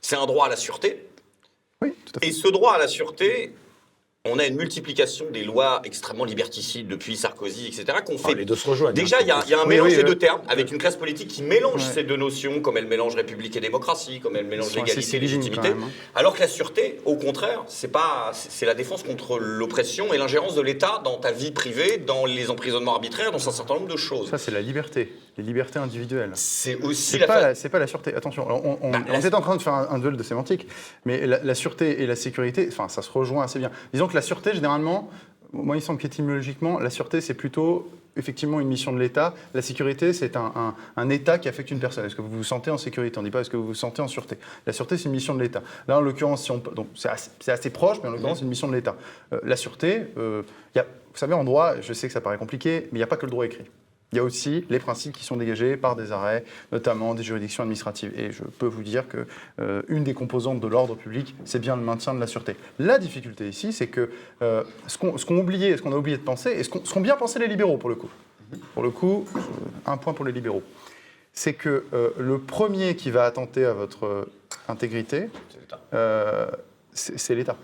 c'est 0.00 0.16
un 0.16 0.24
droit 0.24 0.46
à 0.46 0.48
la 0.48 0.56
sûreté. 0.56 1.06
Oui, 1.82 1.92
tout 2.06 2.12
à 2.16 2.20
fait. 2.20 2.28
Et 2.28 2.32
ce 2.32 2.48
droit 2.48 2.72
à 2.72 2.78
la 2.78 2.88
sûreté, 2.88 3.52
on 4.26 4.38
a 4.38 4.46
une 4.46 4.56
multiplication 4.56 5.26
des 5.30 5.44
lois 5.44 5.82
extrêmement 5.84 6.24
liberticides 6.24 6.88
depuis 6.88 7.14
Sarkozy, 7.14 7.66
etc. 7.66 7.98
qu'on 8.06 8.16
fait. 8.16 8.32
Ah, 8.32 8.34
les 8.38 8.46
deux 8.46 8.56
se 8.56 8.66
rejoignent. 8.66 8.94
Déjà, 8.94 9.20
il 9.20 9.26
y, 9.26 9.30
a 9.30 9.60
un 9.60 9.66
mélange 9.66 9.94
des 9.94 10.02
deux 10.02 10.16
termes, 10.16 10.40
avec 10.48 10.72
une 10.72 10.78
classe 10.78 10.96
politique 10.96 11.28
qui 11.28 11.42
mélange 11.42 11.82
ces 11.82 12.04
deux 12.04 12.16
notions, 12.16 12.62
comme 12.62 12.78
elle 12.78 12.86
mélange 12.86 13.14
république 13.16 13.54
et 13.54 13.60
démocratie, 13.60 14.20
comme 14.20 14.36
elle 14.36 14.46
mélange 14.46 14.74
l'égalité 14.74 15.16
et 15.16 15.20
légitimité. 15.20 15.68
Hein. 15.68 15.90
Alors 16.14 16.34
que 16.34 16.40
la 16.40 16.48
sûreté, 16.48 17.00
au 17.04 17.16
contraire, 17.16 17.64
c'est 17.68 17.92
pas, 17.92 18.30
c'est 18.32 18.64
la 18.64 18.72
défense 18.72 19.02
contre 19.02 19.38
l'oppression 19.38 20.14
et 20.14 20.16
l'ingérence 20.16 20.54
de 20.54 20.62
l'État 20.62 21.02
dans 21.04 21.18
ta 21.18 21.30
vie 21.30 21.50
privée, 21.52 21.98
dans 21.98 22.24
les 22.24 22.50
emprisonnements 22.50 22.94
arbitraires, 22.94 23.30
dans 23.30 23.46
un 23.46 23.52
certain 23.52 23.74
nombre 23.74 23.88
de 23.88 23.98
choses. 23.98 24.30
Ça, 24.30 24.38
c'est 24.38 24.52
la 24.52 24.62
liberté, 24.62 25.12
les 25.36 25.44
libertés 25.44 25.78
individuelles. 25.78 26.32
C'est 26.34 26.76
aussi 26.82 27.18
la. 27.18 27.26
Pas 27.26 27.54
c'est 27.54 27.68
pas 27.68 27.78
la 27.78 27.86
sûreté. 27.86 28.14
Attention, 28.14 28.46
on, 28.48 28.78
on, 28.80 28.90
bah, 28.90 28.98
est 29.08 29.34
en 29.34 29.40
train 29.40 29.56
de 29.56 29.62
faire 29.62 29.74
un, 29.74 29.98
duel 29.98 30.16
de 30.16 30.22
sémantique, 30.22 30.66
mais 31.04 31.26
la, 31.26 31.42
la, 31.42 31.54
sûreté 31.54 32.02
et 32.02 32.06
la 32.06 32.16
sécurité, 32.16 32.68
enfin, 32.70 32.88
ça 32.88 33.02
se 33.02 33.10
rejoint 33.10 33.44
assez 33.44 33.58
bien. 33.58 33.70
Disons 33.92 34.06
que 34.06 34.14
la 34.14 34.22
sûreté, 34.22 34.54
généralement, 34.54 35.10
moi, 35.52 35.76
il 35.76 35.82
semble 35.82 36.00
qu'étymologiquement, 36.00 36.78
la 36.78 36.90
sûreté, 36.90 37.20
c'est 37.20 37.34
plutôt 37.34 37.88
effectivement 38.16 38.60
une 38.60 38.68
mission 38.68 38.92
de 38.92 38.98
l'État. 38.98 39.34
La 39.54 39.62
sécurité, 39.62 40.12
c'est 40.12 40.36
un, 40.36 41.10
État 41.10 41.38
qui 41.38 41.48
affecte 41.48 41.70
une 41.70 41.78
personne. 41.78 42.04
Est-ce 42.04 42.14
que 42.14 42.22
vous 42.22 42.30
vous 42.30 42.44
sentez 42.44 42.70
en 42.70 42.78
sécurité? 42.78 43.18
On 43.18 43.22
ne 43.22 43.28
dit 43.28 43.30
pas 43.30 43.40
est-ce 43.40 43.50
que 43.50 43.56
vous 43.56 43.66
vous 43.66 43.74
sentez 43.74 44.02
en 44.02 44.08
sûreté? 44.08 44.36
La 44.66 44.72
sûreté, 44.72 44.96
c'est 44.96 45.04
une 45.04 45.12
mission 45.12 45.34
de 45.34 45.42
l'État. 45.42 45.62
Là, 45.88 45.98
en 45.98 46.00
l'occurrence, 46.00 46.44
si 46.44 46.52
c'est 47.40 47.52
assez, 47.52 47.70
proche, 47.70 47.98
mais 48.02 48.08
en 48.08 48.12
l'occurrence, 48.12 48.38
c'est 48.38 48.44
une 48.44 48.50
mission 48.50 48.68
de 48.68 48.74
l'État. 48.74 48.96
Euh, 49.32 49.40
la 49.44 49.56
sûreté, 49.56 50.06
euh, 50.16 50.42
y 50.74 50.78
a, 50.78 50.82
vous 50.84 51.18
savez, 51.18 51.34
en 51.34 51.44
droit, 51.44 51.80
je 51.80 51.92
sais 51.92 52.06
que 52.06 52.12
ça 52.12 52.20
paraît 52.20 52.38
compliqué, 52.38 52.88
mais 52.92 52.98
il 52.98 53.00
n'y 53.00 53.04
a 53.04 53.08
pas 53.08 53.16
que 53.16 53.26
le 53.26 53.30
droit 53.30 53.44
écrit. 53.44 53.64
Il 54.14 54.18
y 54.18 54.20
a 54.20 54.22
aussi 54.22 54.64
les 54.70 54.78
principes 54.78 55.12
qui 55.12 55.24
sont 55.24 55.36
dégagés 55.36 55.76
par 55.76 55.96
des 55.96 56.12
arrêts, 56.12 56.44
notamment 56.70 57.16
des 57.16 57.24
juridictions 57.24 57.64
administratives. 57.64 58.12
Et 58.16 58.30
je 58.30 58.44
peux 58.44 58.66
vous 58.66 58.84
dire 58.84 59.08
que 59.08 59.26
euh, 59.60 59.82
une 59.88 60.04
des 60.04 60.14
composantes 60.14 60.60
de 60.60 60.68
l'ordre 60.68 60.94
public, 60.94 61.34
c'est 61.44 61.58
bien 61.58 61.74
le 61.74 61.82
maintien 61.82 62.14
de 62.14 62.20
la 62.20 62.28
sûreté. 62.28 62.54
La 62.78 62.98
difficulté 62.98 63.48
ici, 63.48 63.72
c'est 63.72 63.88
que 63.88 64.10
euh, 64.40 64.62
ce 64.86 64.98
qu'on 64.98 65.18
ce 65.18 65.26
qu'on 65.26 65.36
a 65.36 65.40
oublié 65.40 66.16
de 66.16 66.22
penser, 66.22 66.52
et 66.52 66.62
ce 66.62 66.68
qu'ont 66.68 67.00
bien 67.00 67.16
pensé 67.16 67.40
les 67.40 67.48
libéraux 67.48 67.76
pour 67.76 67.88
le 67.88 67.96
coup. 67.96 68.08
Pour 68.74 68.84
le 68.84 68.90
coup, 68.90 69.26
euh, 69.34 69.40
un 69.84 69.96
point 69.96 70.12
pour 70.12 70.24
les 70.24 70.30
libéraux, 70.30 70.62
c'est 71.32 71.54
que 71.54 71.84
le 72.16 72.38
premier 72.38 72.94
qui 72.94 73.10
va 73.10 73.24
attenter 73.24 73.64
à 73.64 73.72
votre 73.72 74.28
intégrité, 74.68 75.28
c'est 76.92 77.34
l'État. 77.34 77.56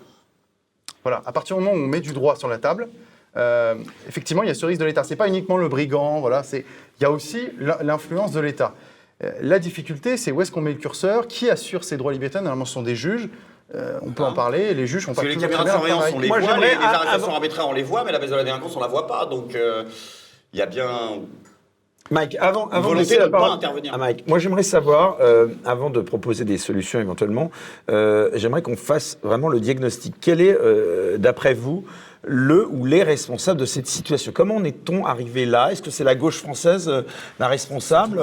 Voilà. 1.04 1.22
À 1.26 1.30
partir 1.30 1.56
du 1.56 1.62
moment 1.62 1.76
où 1.76 1.80
on 1.80 1.86
met 1.86 2.00
du 2.00 2.12
droit 2.12 2.34
sur 2.34 2.48
la 2.48 2.58
table, 2.58 2.88
euh, 3.36 3.76
effectivement, 4.08 4.42
il 4.42 4.48
y 4.48 4.50
a 4.50 4.54
ce 4.54 4.66
risque 4.66 4.80
de 4.80 4.86
l'État. 4.86 5.04
Ce 5.04 5.10
n'est 5.10 5.16
pas 5.16 5.28
uniquement 5.28 5.56
le 5.56 5.68
brigand, 5.68 6.20
voilà, 6.20 6.42
il 6.52 6.64
y 7.00 7.04
a 7.04 7.10
aussi 7.10 7.48
l'influence 7.82 8.32
de 8.32 8.40
l'État. 8.40 8.74
Euh, 9.22 9.32
la 9.40 9.58
difficulté, 9.58 10.16
c'est 10.16 10.32
où 10.32 10.40
est-ce 10.42 10.50
qu'on 10.50 10.62
met 10.62 10.72
le 10.72 10.78
curseur 10.78 11.26
Qui 11.26 11.50
assure 11.50 11.84
ces 11.84 11.96
droits 11.96 12.12
libertaires 12.12 12.42
Normalement, 12.42 12.64
ce 12.64 12.74
sont 12.74 12.82
des 12.82 12.96
juges. 12.96 13.28
Euh, 13.74 14.00
on 14.02 14.10
peut 14.10 14.24
en 14.24 14.32
ah. 14.32 14.34
parler, 14.34 14.74
les 14.74 14.88
juges 14.88 15.04
sont 15.04 15.14
pas 15.14 15.22
les 15.22 15.36
caméras 15.36 15.62
de 15.62 15.70
surveillance, 15.70 16.04
on 16.12 16.18
les 16.18 16.26
voit, 16.26 16.40
les, 16.40 16.46
les 16.46 16.74
arrestations 16.74 17.32
arbitraires, 17.32 17.68
on 17.68 17.72
les 17.72 17.84
voit, 17.84 18.02
mais 18.02 18.10
la 18.10 18.18
baisse 18.18 18.30
de 18.30 18.34
la 18.34 18.42
délinquance, 18.42 18.74
on 18.74 18.80
la 18.80 18.88
voit 18.88 19.06
pas. 19.06 19.26
Donc, 19.26 19.56
il 20.52 20.58
y 20.58 20.62
a 20.62 20.66
bien 20.66 20.88
Mike, 22.10 22.36
avant, 22.40 22.68
avant 22.70 22.90
de 22.90 22.96
laisser 22.96 23.16
la 23.16 23.28
parole 23.28 23.60
à 23.92 23.96
Mike, 23.96 24.26
moi 24.26 24.40
j'aimerais 24.40 24.64
savoir, 24.64 25.18
avant 25.64 25.90
de 25.90 26.00
proposer 26.00 26.44
des 26.44 26.58
solutions 26.58 26.98
éventuellement, 26.98 27.52
j'aimerais 27.86 28.62
qu'on 28.62 28.76
fasse 28.76 29.18
vraiment 29.22 29.48
le 29.48 29.60
diagnostic. 29.60 30.16
Quel 30.20 30.40
est, 30.40 30.58
d'après 31.18 31.54
vous, 31.54 31.84
le 32.22 32.66
ou 32.66 32.84
les 32.84 33.02
responsables 33.02 33.60
de 33.60 33.64
cette 33.64 33.86
situation. 33.86 34.32
Comment 34.32 34.56
en 34.56 34.64
est-on 34.64 35.06
arrivé 35.06 35.46
là? 35.46 35.72
Est-ce 35.72 35.82
que 35.82 35.90
c'est 35.90 36.04
la 36.04 36.14
gauche 36.14 36.38
française 36.38 36.88
euh, 36.88 37.02
la 37.38 37.48
responsable? 37.48 38.22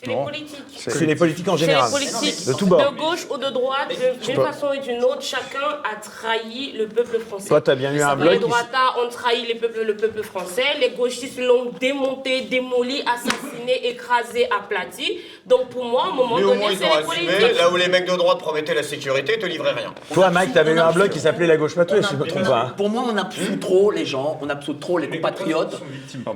C'est 0.00 0.10
les 0.10 0.24
politiques. 0.24 0.58
C'est 0.76 1.06
les 1.06 1.16
politiques 1.16 1.48
en 1.48 1.56
général. 1.56 1.90
C'est 1.92 2.04
les 2.04 2.10
politiques. 2.10 2.46
De 2.46 2.52
tout 2.52 2.66
bord. 2.66 2.92
De 2.92 2.96
gauche 2.96 3.26
ou 3.30 3.36
de 3.36 3.50
droite, 3.50 3.88
d'une 4.24 4.36
façon 4.36 4.68
ou 4.68 4.80
d'une 4.80 5.02
autre, 5.02 5.22
chacun 5.22 5.58
a 5.84 5.96
trahi 5.96 6.72
le 6.78 6.86
peuple 6.86 7.18
français. 7.18 7.48
Toi, 7.48 7.60
tu 7.60 7.70
as 7.70 7.74
bien 7.74 7.92
eu 7.92 8.00
un 8.00 8.14
blog. 8.14 8.32
Les 8.32 8.38
droitards 8.38 8.96
ont 9.04 9.08
trahi 9.08 9.52
le 9.52 9.94
peuple 9.96 10.22
français. 10.22 10.78
Les 10.80 10.90
gauchistes 10.90 11.40
l'ont 11.40 11.72
démonté, 11.80 12.42
démoli, 12.42 13.02
assassiné, 13.02 13.88
écrasé, 13.88 14.48
aplati. 14.56 15.18
Donc 15.48 15.68
pour 15.70 15.84
moi, 15.84 16.04
à 16.06 16.08
un 16.08 16.14
moment 16.14 16.38
donné, 16.38 16.76
c'est 16.76 16.84
les 16.84 17.04
politiques. 17.04 17.58
Là 17.58 17.70
où 17.70 17.76
les 17.76 17.88
mecs 17.88 18.08
de 18.08 18.16
droite 18.16 18.38
promettaient 18.38 18.74
la 18.74 18.82
sécurité, 18.82 19.34
ils 19.36 19.42
te 19.42 19.46
livraient 19.46 19.72
rien. 19.72 19.94
Toi, 20.12 20.30
Mike, 20.30 20.52
tu 20.52 20.58
avais 20.58 20.72
eu 20.72 20.78
un 20.78 20.92
blog 20.92 21.08
qui 21.08 21.20
s'appelait 21.20 21.46
La 21.46 21.56
Gauche 21.56 21.74
Patrouille, 21.74 22.04
si 22.04 22.10
je 22.10 22.16
ne 22.16 22.20
me 22.20 22.26
trompe 22.26 22.44
pas. 22.44 22.74
Pour 22.76 22.90
moi, 22.90 23.04
on 23.10 23.16
absout 23.16 23.56
trop 23.56 23.90
les 23.90 24.04
gens, 24.04 24.38
on 24.42 24.48
absout 24.50 24.74
trop 24.74 24.98
les 24.98 25.08
compatriotes. 25.08 25.80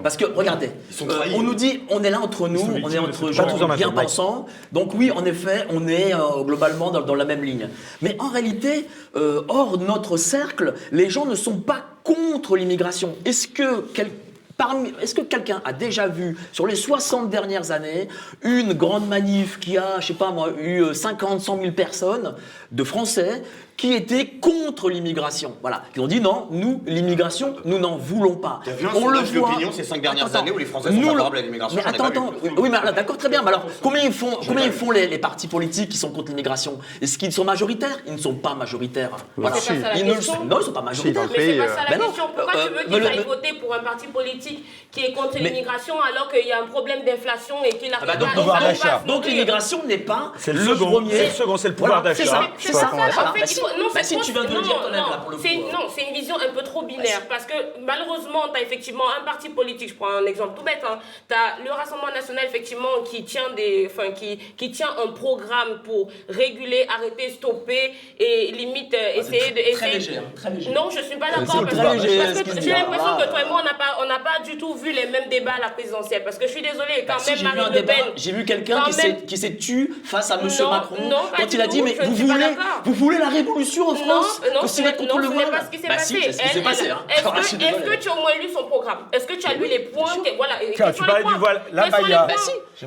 Parce 0.03 0.17
que, 0.17 0.25
regardez, 0.25 0.71
euh, 1.03 1.21
on 1.35 1.43
nous 1.43 1.55
dit, 1.55 1.83
on 1.91 2.03
est 2.03 2.11
là 2.11 2.21
entre 2.21 2.49
nous, 2.49 2.61
on 2.61 2.91
est 2.91 2.99
entre 2.99 3.33
gens 3.33 3.47
bien 3.77 3.91
pensant. 3.91 4.47
Donc 4.73 4.95
oui, 4.95 5.11
en 5.11 5.25
effet, 5.25 5.67
on 5.71 5.87
est 5.89 6.15
euh, 6.15 6.43
globalement 6.43 6.91
dans, 6.91 7.15
la 7.15 7.25
même 7.25 7.43
ligne. 7.43 7.69
Mais 8.01 8.17
en 8.19 8.29
réalité, 8.29 8.89
euh, 9.17 9.43
hors 9.49 9.79
notre 9.79 10.17
cercle, 10.17 10.75
les 10.91 11.11
gens 11.11 11.27
ne 11.27 11.35
sont 11.35 11.59
pas 11.59 11.85
contre 12.05 12.57
l'immigration. 12.57 13.15
Est-ce 13.25 13.49
que 13.49 13.85
est-ce 15.01 15.15
que 15.15 15.23
quelqu'un 15.23 15.63
a 15.65 15.73
déjà 15.73 16.09
vu, 16.09 16.37
sur 16.53 16.67
les 16.67 16.77
60 16.77 17.31
dernières 17.31 17.71
années, 17.71 18.09
une 18.43 18.73
grande 18.73 19.09
manif 19.09 19.59
qui 19.59 19.79
a, 19.79 20.01
je 20.01 20.09
sais 20.09 20.15
pas 20.15 20.31
moi, 20.31 20.51
eu 20.61 20.95
50, 20.95 21.41
100 21.41 21.61
000 21.61 21.73
personnes 21.73 22.35
de 22.73 22.85
Français 22.85 23.43
qui 23.77 23.95
étaient 23.95 24.27
contre 24.27 24.91
l'immigration. 24.91 25.57
Voilà. 25.61 25.83
Qui 25.93 26.01
ont 26.01 26.07
dit 26.07 26.21
non, 26.21 26.47
nous, 26.51 26.83
l'immigration, 26.87 27.57
nous 27.65 27.79
n'en 27.79 27.97
voulons 27.97 28.37
pas. 28.37 28.61
Vu 28.79 28.87
un 28.87 28.91
on 28.95 29.09
le 29.09 29.19
voit. 29.21 29.57
ces 29.73 29.83
cinq 29.83 30.01
dernières 30.01 30.35
années 30.37 30.51
où 30.51 30.59
les 30.59 30.67
Français 30.67 30.93
sont 30.93 31.03
favorables 31.03 31.39
à 31.39 31.43
l'immigration. 31.43 31.81
Mais 31.85 31.89
attends, 31.89 32.05
attends. 32.05 32.33
Oui, 32.59 32.71
mais 32.71 32.93
d'accord, 32.93 33.17
très 33.17 33.29
bien. 33.29 33.43
Mais 33.43 33.49
alors, 33.49 33.67
combien 33.83 34.03
ils 34.03 34.13
font, 34.13 34.39
combien 34.47 34.65
ils 34.65 34.73
font 34.73 34.91
les, 34.91 35.19
partis 35.19 35.49
politiques 35.49 35.89
qui 35.89 35.97
sont 35.97 36.11
contre 36.11 36.29
l'immigration? 36.29 36.79
Est-ce 37.01 37.19
qu'ils 37.19 37.33
sont 37.33 37.45
majoritaires? 37.45 37.99
Ils 38.07 38.13
ne 38.13 38.19
sont 38.19 38.35
pas 38.35 38.55
majoritaires. 38.55 39.11
Voilà. 39.37 39.57
Ça 39.57 39.75
la 39.75 39.97
ils 39.97 40.05
question. 40.05 40.45
non, 40.45 40.57
ils 40.57 40.59
ne 40.59 40.65
sont 40.65 40.73
pas 40.73 40.83
majoritaires. 40.83 41.29
Mais 41.37 41.47
c'est 41.47 41.59
pas 41.59 41.69
ça 41.69 41.91
la 41.91 41.99
question. 41.99 42.25
Pourquoi 42.37 42.53
tu 42.53 42.73
veux 42.73 42.99
qu'ils 42.99 43.07
aillent 43.07 43.25
voter 43.25 43.53
pour 43.55 43.75
un 43.75 43.81
parti 43.81 44.07
politique 44.07 44.65
qui 44.93 45.01
est 45.01 45.13
contre 45.13 45.39
l'immigration 45.39 45.95
alors 46.01 46.31
qu'il 46.31 46.47
y 46.47 46.53
a 46.53 46.63
un 46.63 46.67
problème 46.67 47.05
d'inflation 47.05 47.57
et 47.65 47.71
qu'il 47.79 47.93
a 47.93 47.99
ah 48.01 48.07
bah 48.07 48.17
donc, 48.17 49.07
donc 49.07 49.27
l'immigration 49.27 49.83
n'est 49.87 49.99
pas 49.99 50.33
le 50.47 50.75
premier. 50.77 51.11
C'est 51.11 51.25
le 51.25 51.31
second, 51.31 51.57
c'est 51.57 51.69
le 51.69 51.75
pouvoir 51.75 52.03
d'achat. 52.03 52.51
C'est 52.63 52.73
ça, 52.73 52.91
en 52.93 53.33
fait, 53.33 53.61
non, 53.79 53.89
bah, 53.95 54.03
si 54.03 54.17
tu 54.21 54.33
viens 54.33 54.45
de 54.45 54.55
le 54.55 54.63
dire 54.63 54.81
toi-même, 54.81 55.01
là, 55.01 55.19
pour 55.23 55.31
le 55.31 55.37
coup. 55.37 55.43
Non, 55.73 55.89
c'est 55.95 56.09
une 56.09 56.15
vision 56.15 56.37
un 56.37 56.53
peu 56.53 56.63
trop 56.63 56.83
binaire, 56.83 57.27
parce 57.29 57.45
que 57.45 57.55
malheureusement, 57.81 58.45
tu 58.53 58.59
as 58.61 58.63
effectivement 58.63 59.05
un 59.21 59.25
parti 59.25 59.49
politique, 59.49 59.91
je 59.91 59.95
prends 59.95 60.11
un 60.11 60.27
exemple 60.27 60.59
tout 60.59 60.65
bête, 60.65 60.83
hein, 60.89 60.99
tu 61.29 61.35
as 61.35 61.63
le 61.65 61.71
Rassemblement 61.71 62.13
National, 62.13 62.45
effectivement, 62.47 63.03
qui 63.11 63.25
tient, 63.25 63.51
des, 63.57 63.89
enfin, 63.91 64.13
qui, 64.13 64.39
qui 64.57 64.71
tient 64.71 64.91
un 65.05 65.13
programme 65.13 65.83
pour 65.85 66.09
réguler, 66.29 66.87
arrêter, 66.95 67.31
stopper, 67.31 67.93
et 68.19 68.53
limite 68.53 68.95
euh, 68.95 69.13
ah, 69.15 69.19
essayer 69.19 69.51
de... 69.51 69.59
Essayer... 69.59 69.73
Très 69.73 69.93
léger, 69.93 70.17
hein, 70.19 70.25
très 70.35 70.51
léger. 70.51 70.71
Non, 70.71 70.91
je 70.91 71.01
suis 71.01 71.17
pas 71.17 71.31
d'accord, 71.31 71.65
parce, 71.65 71.77
parce, 71.77 72.03
que 72.43 72.61
j'ai 72.61 72.71
l'impression 72.71 73.17
que 73.17 73.29
toi 73.29 73.43
et 73.43 73.49
moi, 73.49 73.61
on 73.61 73.65
n'a 73.65 73.75
pas, 73.75 73.99
on 74.01 74.23
pas 74.23 74.45
du 74.45 74.57
tout 74.57 74.75
vu 74.75 74.93
les 74.93 75.07
mêmes 75.07 75.29
débats 75.29 75.55
à 75.57 75.61
la 75.61 75.71
présidentielle, 75.71 76.25
parce 76.25 76.39
que 76.39 76.47
je 76.47 76.53
suis 76.53 76.63
désolée, 76.63 77.05
quand 77.07 77.17
bah, 77.17 77.35
même 77.35 77.43
Marine 77.43 77.75
Le 77.75 77.85
Pen... 77.85 77.97
J'ai 78.17 78.33
vu 78.33 78.45
quelqu'un 78.45 78.83
qui 78.85 78.93
s'est 78.93 79.57
tu 79.57 79.95
face 80.05 80.31
à 80.31 80.41
M. 80.41 80.49
Macron 80.71 81.11
quand 81.37 81.55
il 81.55 81.61
a 81.61 81.67
dit, 81.67 81.83
mais 81.83 81.97
vous 82.03 82.15
voulez, 82.15 82.52
vous 82.85 82.95
voulez 82.95 83.19
la 83.19 83.29
révolution 83.29 83.89
en 83.89 83.95
France 83.95 84.41
Non, 84.55 84.63
non, 84.63 84.67
ce 84.67 84.83
n'est 84.83 84.93
pas 84.93 85.61
ce 85.65 85.71
qui 85.71 85.79
s'est 85.79 85.89
passé. 85.89 86.17
Est-ce 86.17 87.23
que 87.83 87.97
tu 87.97 88.09
as 88.09 88.13
au 88.13 88.21
moins 88.21 88.31
lu 88.41 88.49
son 88.53 88.65
programme 88.65 88.99
Est-ce 89.13 89.27
que 89.27 89.35
tu 89.35 89.47
as 89.47 89.55
lu 89.55 89.67
les 89.67 89.81
points 89.81 90.17
Voilà. 90.37 90.55
Tu 90.93 91.05
parlais 91.05 91.25
du 91.25 91.35
voile, 91.35 91.63
là, 91.73 91.89
Baya. 91.89 92.27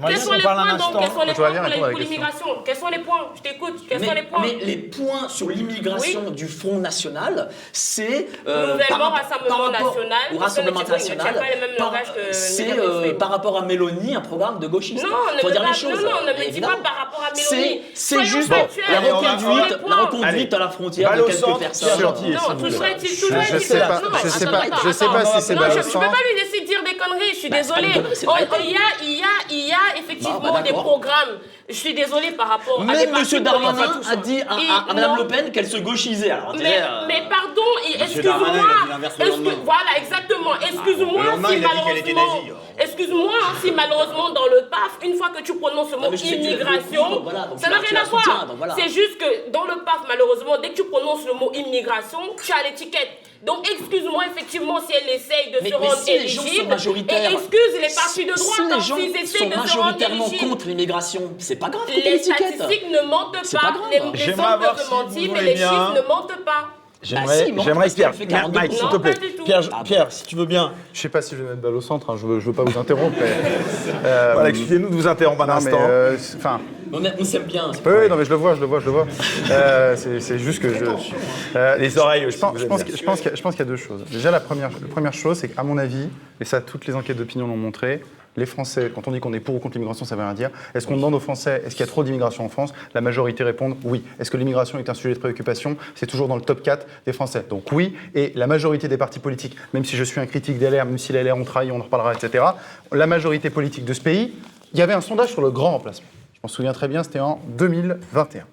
Quels 0.07 0.17
sont 0.17 0.33
les 0.33 0.41
points 0.41 0.77
donc 0.77 0.99
Quels 0.99 1.11
sont 1.11 1.23
les 1.23 1.33
points 1.33 1.89
pour 1.89 1.99
l'immigration 1.99 2.45
Quels 2.65 2.75
sont 2.75 2.87
les 2.89 2.99
points 2.99 3.31
Je 3.35 3.41
t'écoute. 3.41 3.83
Quels 3.87 4.03
sont 4.05 4.13
les 4.13 4.23
points 4.23 4.41
Mais 4.41 4.65
les 4.65 4.77
points 4.77 5.27
sur 5.29 5.49
l'immigration 5.49 6.31
du 6.31 6.47
Front 6.47 6.77
National, 6.77 7.49
c'est 7.71 8.27
nouvellement 8.45 9.09
Rassemblement 9.11 9.69
National. 9.69 10.19
Ou 10.33 10.37
Rassemblement 10.37 10.83
National. 10.83 11.41
C'est 12.31 13.17
par 13.17 13.29
rapport 13.29 13.57
à 13.57 13.61
Mélanie, 13.61 14.15
un 14.15 14.21
programme 14.21 14.59
de 14.59 14.67
gauchiste. 14.67 15.03
Non, 15.03 15.09
on 15.43 15.49
dire 15.49 15.63
les 15.63 15.73
choses. 15.73 16.03
Non, 16.03 16.09
non, 16.11 16.25
ne 16.25 16.33
me 16.33 16.51
dis 16.51 16.61
pas 16.61 16.77
par 16.83 16.95
rapport 16.97 17.23
à 17.23 17.33
Mélanie. 17.33 17.81
C'est 17.93 18.23
juste 18.25 18.49
la 18.49 18.99
reconduite, 19.55 19.89
la 19.89 19.95
reconduite 19.95 20.53
à 20.53 20.59
la 20.59 20.69
frontière 20.69 21.15
de 21.15 21.21
quelques 21.23 21.59
personnes. 21.59 22.01
Non, 22.01 22.57
toucherait-il 22.57 23.19
toujours 23.19 23.41
Je 23.41 23.57
sais 23.59 23.79
pas, 23.79 24.01
je 24.23 24.29
sais 24.29 24.45
pas, 24.45 24.61
je 24.83 24.91
sais 24.91 25.05
pas 25.05 25.25
si 25.25 25.41
c'est 25.41 25.55
balle 25.55 25.71
au 25.71 25.81
centre. 25.81 25.87
Je 25.87 25.93
peux 25.93 25.99
pas 25.99 26.23
lui 26.29 26.43
laisser 26.43 26.65
dire 26.65 26.83
des 26.83 26.95
conneries. 26.95 27.29
Je 27.31 27.35
suis 27.35 27.49
bah, 27.49 27.57
désolée. 27.57 27.89
Il 28.63 28.71
y 28.71 28.75
a, 28.75 28.79
il 29.01 29.11
y 29.11 29.21
a, 29.21 29.27
il 29.49 29.67
y 29.67 29.71
a 29.71 29.99
effectivement 29.99 30.39
bah, 30.39 30.61
des 30.61 30.73
programmes. 30.73 31.39
Je 31.67 31.73
suis 31.73 31.95
désolée 31.95 32.31
par 32.31 32.47
rapport 32.49 32.79
à 32.81 32.83
Même 32.85 33.09
M. 33.15 33.43
Darmanin 33.43 34.01
a 34.07 34.15
dit 34.17 34.41
à, 34.41 34.93
Mme 34.93 35.17
Le 35.17 35.27
Pen 35.27 35.51
qu'elle 35.51 35.67
se 35.67 35.77
gauchisait. 35.77 36.29
Alors, 36.29 36.55
mais, 36.55 36.77
euh, 36.79 37.05
mais 37.07 37.23
pardon, 37.27 37.61
excuse-moi. 37.99 39.53
Voilà, 39.63 39.97
exactement. 39.97 40.51
Excuse-moi 40.61 41.23
si 41.49 41.57
malheureusement. 41.57 42.41
Excuse-moi 42.77 43.33
si 43.63 43.71
malheureusement 43.71 44.29
dans 44.31 44.45
le 44.45 44.67
PAF, 44.69 44.99
une 45.03 45.15
fois 45.15 45.29
que 45.29 45.41
tu 45.41 45.55
prononces 45.55 45.91
le 45.91 45.97
mot 45.97 46.11
immigration, 46.13 47.25
ça 47.57 47.69
n'a 47.69 47.79
rien 47.79 48.01
à 48.01 48.03
voir. 48.03 48.75
C'est 48.77 48.89
juste 48.89 49.17
que 49.17 49.44
dans 49.51 49.63
le 49.65 49.83
PAF, 49.83 50.01
malheureusement, 50.07 50.57
dès 50.61 50.69
que 50.69 50.75
tu 50.75 50.85
prononces 50.85 51.25
le 51.25 51.33
mot 51.33 51.51
immigration, 51.53 52.19
tu 52.43 52.51
as 52.51 52.69
l'étiquette. 52.69 53.09
Donc 53.45 53.69
excuse-moi 53.69 54.23
effectivement 54.31 54.79
si 54.79 54.93
elle 54.93 55.09
essaye 55.13 55.51
de 55.51 55.67
se 55.67 55.73
rendre 55.75 56.09
éligible. 56.09 56.73
Et 57.09 57.33
excuse 57.33 57.79
les 57.79 57.93
partis 57.93 58.25
de 58.25 58.33
droite 58.33 58.81
si 58.81 59.01
les 59.11 59.25
gens 59.25 59.37
sont 59.37 59.49
majoritairement 59.49 60.29
contre 60.49 60.67
l'immigration, 60.67 61.33
c'est 61.37 61.57
pas 61.57 61.69
grave. 61.69 61.83
Les 61.87 62.17
statistiques 62.17 62.89
ne 62.89 63.07
mentent 63.07 63.33
pas. 63.51 63.73
Les, 63.91 63.99
les 63.99 64.33
hommes 64.33 64.59
peuvent 64.59 64.89
mentir, 64.89 65.31
mais 65.33 65.41
les 65.41 65.57
chiffres 65.57 65.93
ne 65.95 66.07
mentent 66.07 66.43
pas. 66.43 66.69
J'aimerais, 67.05 67.51
bah 67.51 67.61
j'aimerais 67.63 67.89
Pierre, 67.89 68.49
Mike, 68.51 68.73
s'il 68.73 68.89
te 68.89 68.97
plaît. 68.97 69.13
Pierre, 69.43 69.61
Pierre, 69.83 70.11
si 70.11 70.23
tu 70.23 70.35
veux 70.35 70.45
bien. 70.45 70.71
Je 70.91 71.01
sais 71.01 71.09
pas 71.09 71.21
si 71.21 71.35
je 71.35 71.43
vais 71.43 71.49
mettre 71.49 71.61
balle 71.61 71.75
au 71.75 71.81
centre, 71.81 72.09
hein, 72.09 72.15
je, 72.19 72.25
veux, 72.25 72.39
je 72.39 72.47
veux 72.47 72.53
pas 72.53 72.63
vous 72.63 72.79
interrompre. 72.79 73.15
Mais, 73.19 73.27
euh, 74.05 74.31
voilà, 74.33 74.49
excusez-nous 74.49 74.89
de 74.89 74.95
vous 74.95 75.07
interrompre 75.07 75.43
un 75.43 75.49
instant. 75.49 75.77
Euh, 75.81 76.17
on, 76.95 77.21
on 77.21 77.23
s'aime 77.23 77.43
bien. 77.43 77.71
Oui, 77.85 77.91
oui, 77.99 78.09
non, 78.09 78.15
mais 78.15 78.25
je 78.25 78.29
le 78.29 78.35
vois, 78.35 78.55
je 78.55 78.61
le 78.61 78.65
vois, 78.65 78.79
je 78.79 78.85
le 78.85 78.91
vois. 78.91 79.07
euh, 79.51 79.95
c'est 79.95 80.39
juste 80.39 80.61
que 80.61 80.73
je. 80.73 80.85
Euh, 81.55 81.77
les 81.77 81.97
oreilles 81.97 82.25
aussi. 82.25 82.37
Je 82.37 82.41
pense, 82.41 82.57
je 82.59 82.65
pense, 82.65 82.83
je 82.87 83.41
pense 83.41 83.55
qu'il 83.55 83.65
y, 83.65 83.67
y, 83.67 83.69
a 83.69 83.71
deux 83.71 83.77
choses. 83.77 84.03
Déjà, 84.11 84.31
la 84.31 84.39
première, 84.39 84.69
la 84.69 84.87
première 84.87 85.13
chose, 85.13 85.37
c'est 85.37 85.49
qu'à 85.49 85.63
mon 85.63 85.77
avis, 85.77 86.07
et 86.39 86.45
ça, 86.45 86.61
toutes 86.61 86.87
les 86.87 86.95
enquêtes 86.95 87.17
d'opinion 87.17 87.47
l'ont 87.47 87.57
montré, 87.57 88.01
les 88.37 88.45
Français, 88.45 88.91
quand 88.93 89.07
on 89.07 89.11
dit 89.11 89.19
qu'on 89.19 89.33
est 89.33 89.39
pour 89.39 89.55
ou 89.55 89.59
contre 89.59 89.75
l'immigration, 89.75 90.05
ça 90.05 90.15
veut 90.15 90.23
rien 90.23 90.33
dire. 90.33 90.49
Est-ce 90.73 90.87
qu'on 90.87 90.95
demande 90.95 91.13
aux 91.13 91.19
Français, 91.19 91.61
est-ce 91.65 91.75
qu'il 91.75 91.85
y 91.85 91.89
a 91.89 91.91
trop 91.91 92.03
d'immigration 92.03 92.45
en 92.45 92.49
France? 92.49 92.73
La 92.93 93.01
majorité 93.01 93.43
répondent 93.43 93.77
oui. 93.83 94.03
Est-ce 94.19 94.29
que 94.31 94.37
l'immigration 94.37 94.77
est 94.77 94.89
un 94.89 94.93
sujet 94.93 95.13
de 95.13 95.19
préoccupation? 95.19 95.77
C'est 95.95 96.07
toujours 96.07 96.27
dans 96.27 96.35
le 96.35 96.41
top 96.41 96.61
4 96.61 96.85
des 97.05 97.13
Français. 97.13 97.45
Donc 97.49 97.71
oui, 97.71 97.95
et 98.13 98.31
la 98.35 98.47
majorité 98.47 98.87
des 98.87 98.97
partis 98.97 99.19
politiques, 99.19 99.55
même 99.73 99.85
si 99.85 99.95
je 99.95 100.03
suis 100.03 100.19
un 100.19 100.25
critique 100.25 100.57
des 100.57 100.69
LR, 100.69 100.85
même 100.85 100.97
si 100.97 101.13
les 101.13 101.23
LR 101.23 101.37
ont 101.37 101.45
trahi, 101.45 101.71
on 101.71 101.79
en 101.79 101.83
reparlera, 101.83 102.13
etc., 102.13 102.43
la 102.91 103.07
majorité 103.07 103.49
politique 103.49 103.85
de 103.85 103.93
ce 103.93 104.01
pays, 104.01 104.33
il 104.73 104.79
y 104.79 104.81
avait 104.81 104.93
un 104.93 105.01
sondage 105.01 105.31
sur 105.31 105.41
le 105.41 105.51
grand 105.51 105.71
remplacement. 105.71 106.07
Je 106.45 106.51
m'en 106.51 106.53
souviens 106.53 106.73
très 106.73 106.87
bien, 106.87 107.01
c'était 107.01 107.19
en 107.19 107.39
2021. 107.57 108.43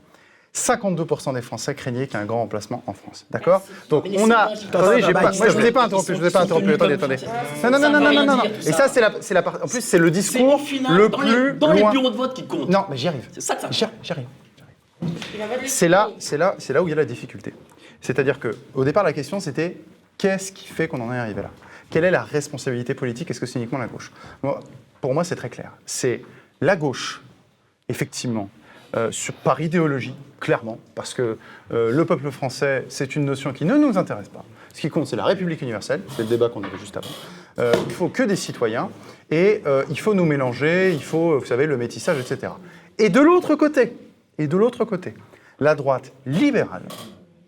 52% 0.54 1.34
des 1.34 1.42
Français 1.42 1.74
craignaient 1.74 2.06
qu'il 2.06 2.16
y 2.16 2.20
ait 2.20 2.22
un 2.22 2.26
grand 2.26 2.38
remplacement 2.38 2.82
en 2.86 2.94
France. 2.94 3.26
D'accord 3.30 3.62
Donc 3.90 4.06
on 4.16 4.30
a. 4.30 4.48
Attendez, 4.48 5.12
pas... 5.12 5.30
moi 5.32 5.48
je 5.50 5.58
vous 5.58 5.66
ai 5.66 5.72
pas 5.72 5.84
interrompu, 5.84 6.14
je 6.14 6.18
vous 6.18 6.26
ai 6.26 6.30
pas 6.30 6.40
interrompu. 6.40 6.72
Attendez, 6.72 6.94
attendez. 6.94 7.16
Non, 7.62 7.70
non, 7.70 7.78
non, 7.78 8.00
non, 8.00 8.12
non, 8.14 8.36
non, 8.36 8.42
Et 8.44 8.72
ça, 8.72 8.88
c'est 8.88 9.02
la, 9.02 9.12
c'est 9.20 9.34
la 9.34 9.46
En 9.46 9.68
plus, 9.68 9.82
c'est 9.82 9.98
le 9.98 10.10
discours 10.10 10.58
le 10.88 11.10
plus 11.10 11.52
dans 11.52 11.70
les 11.72 11.84
bureaux 11.84 12.10
de 12.10 12.16
vote 12.16 12.32
qui 12.32 12.46
compte. 12.46 12.70
Non, 12.70 12.86
mais 12.88 12.96
j'y 12.96 13.08
arrive. 13.08 13.28
C'est 13.30 13.42
ça 13.42 13.56
que 13.56 13.60
ça. 13.60 13.68
J'y 13.70 13.84
arrive. 14.12 14.26
C'est 15.66 15.88
là, 15.88 16.08
c'est 16.18 16.38
là, 16.38 16.54
c'est 16.56 16.72
là 16.72 16.82
où 16.82 16.88
il 16.88 16.92
y 16.92 16.94
a 16.94 16.96
la 16.96 17.04
difficulté. 17.04 17.52
C'est-à-dire 18.00 18.40
que 18.40 18.56
au 18.74 18.84
départ, 18.86 19.04
la 19.04 19.12
question 19.12 19.38
c'était 19.38 19.76
qu'est-ce 20.16 20.50
qui 20.50 20.66
fait 20.66 20.88
qu'on 20.88 21.00
en 21.02 21.12
est 21.12 21.18
arrivé 21.18 21.42
là? 21.42 21.50
Quelle 21.90 22.04
est 22.04 22.10
la 22.10 22.22
responsabilité 22.22 22.94
politique? 22.94 23.30
Est-ce 23.30 23.40
que 23.40 23.44
c'est 23.44 23.58
uniquement 23.58 23.78
la 23.78 23.86
gauche? 23.86 24.10
Pour 25.02 25.12
moi, 25.12 25.24
c'est 25.24 25.36
très 25.36 25.50
clair. 25.50 25.72
C'est 25.84 26.22
la 26.62 26.76
gauche, 26.76 27.20
effectivement, 27.92 28.48
euh, 28.96 29.10
par 29.44 29.60
idéologie, 29.60 30.14
clairement, 30.40 30.78
parce 30.94 31.12
que 31.12 31.36
euh, 31.72 31.90
le 31.92 32.04
peuple 32.06 32.30
français, 32.30 32.86
c'est 32.88 33.16
une 33.16 33.26
notion 33.26 33.52
qui 33.52 33.66
ne 33.66 33.76
nous 33.76 33.98
intéresse 33.98 34.30
pas. 34.30 34.44
Ce 34.72 34.80
qui 34.80 34.88
compte, 34.88 35.06
c'est 35.06 35.16
la 35.16 35.26
République 35.26 35.60
universelle, 35.60 36.00
c'est 36.16 36.22
le 36.22 36.28
débat 36.28 36.48
qu'on 36.48 36.64
avait 36.64 36.78
juste 36.78 36.96
avant. 36.96 37.14
Euh, 37.58 37.74
il 37.86 37.92
faut 37.92 38.08
que 38.08 38.22
des 38.22 38.36
citoyens, 38.36 38.88
et 39.30 39.62
il 39.88 39.98
faut 39.98 40.12
nous 40.12 40.26
mélanger, 40.26 40.92
il 40.92 41.02
faut, 41.02 41.38
vous 41.38 41.46
savez, 41.46 41.66
le 41.66 41.78
métissage, 41.78 42.18
etc. 42.18 42.52
Et 42.98 43.08
de 43.08 43.20
l'autre 43.20 43.54
côté, 43.54 43.94
et 44.38 44.46
de 44.46 44.56
l'autre 44.58 44.84
côté, 44.84 45.14
la 45.58 45.74
droite 45.74 46.12
libérale, 46.26 46.82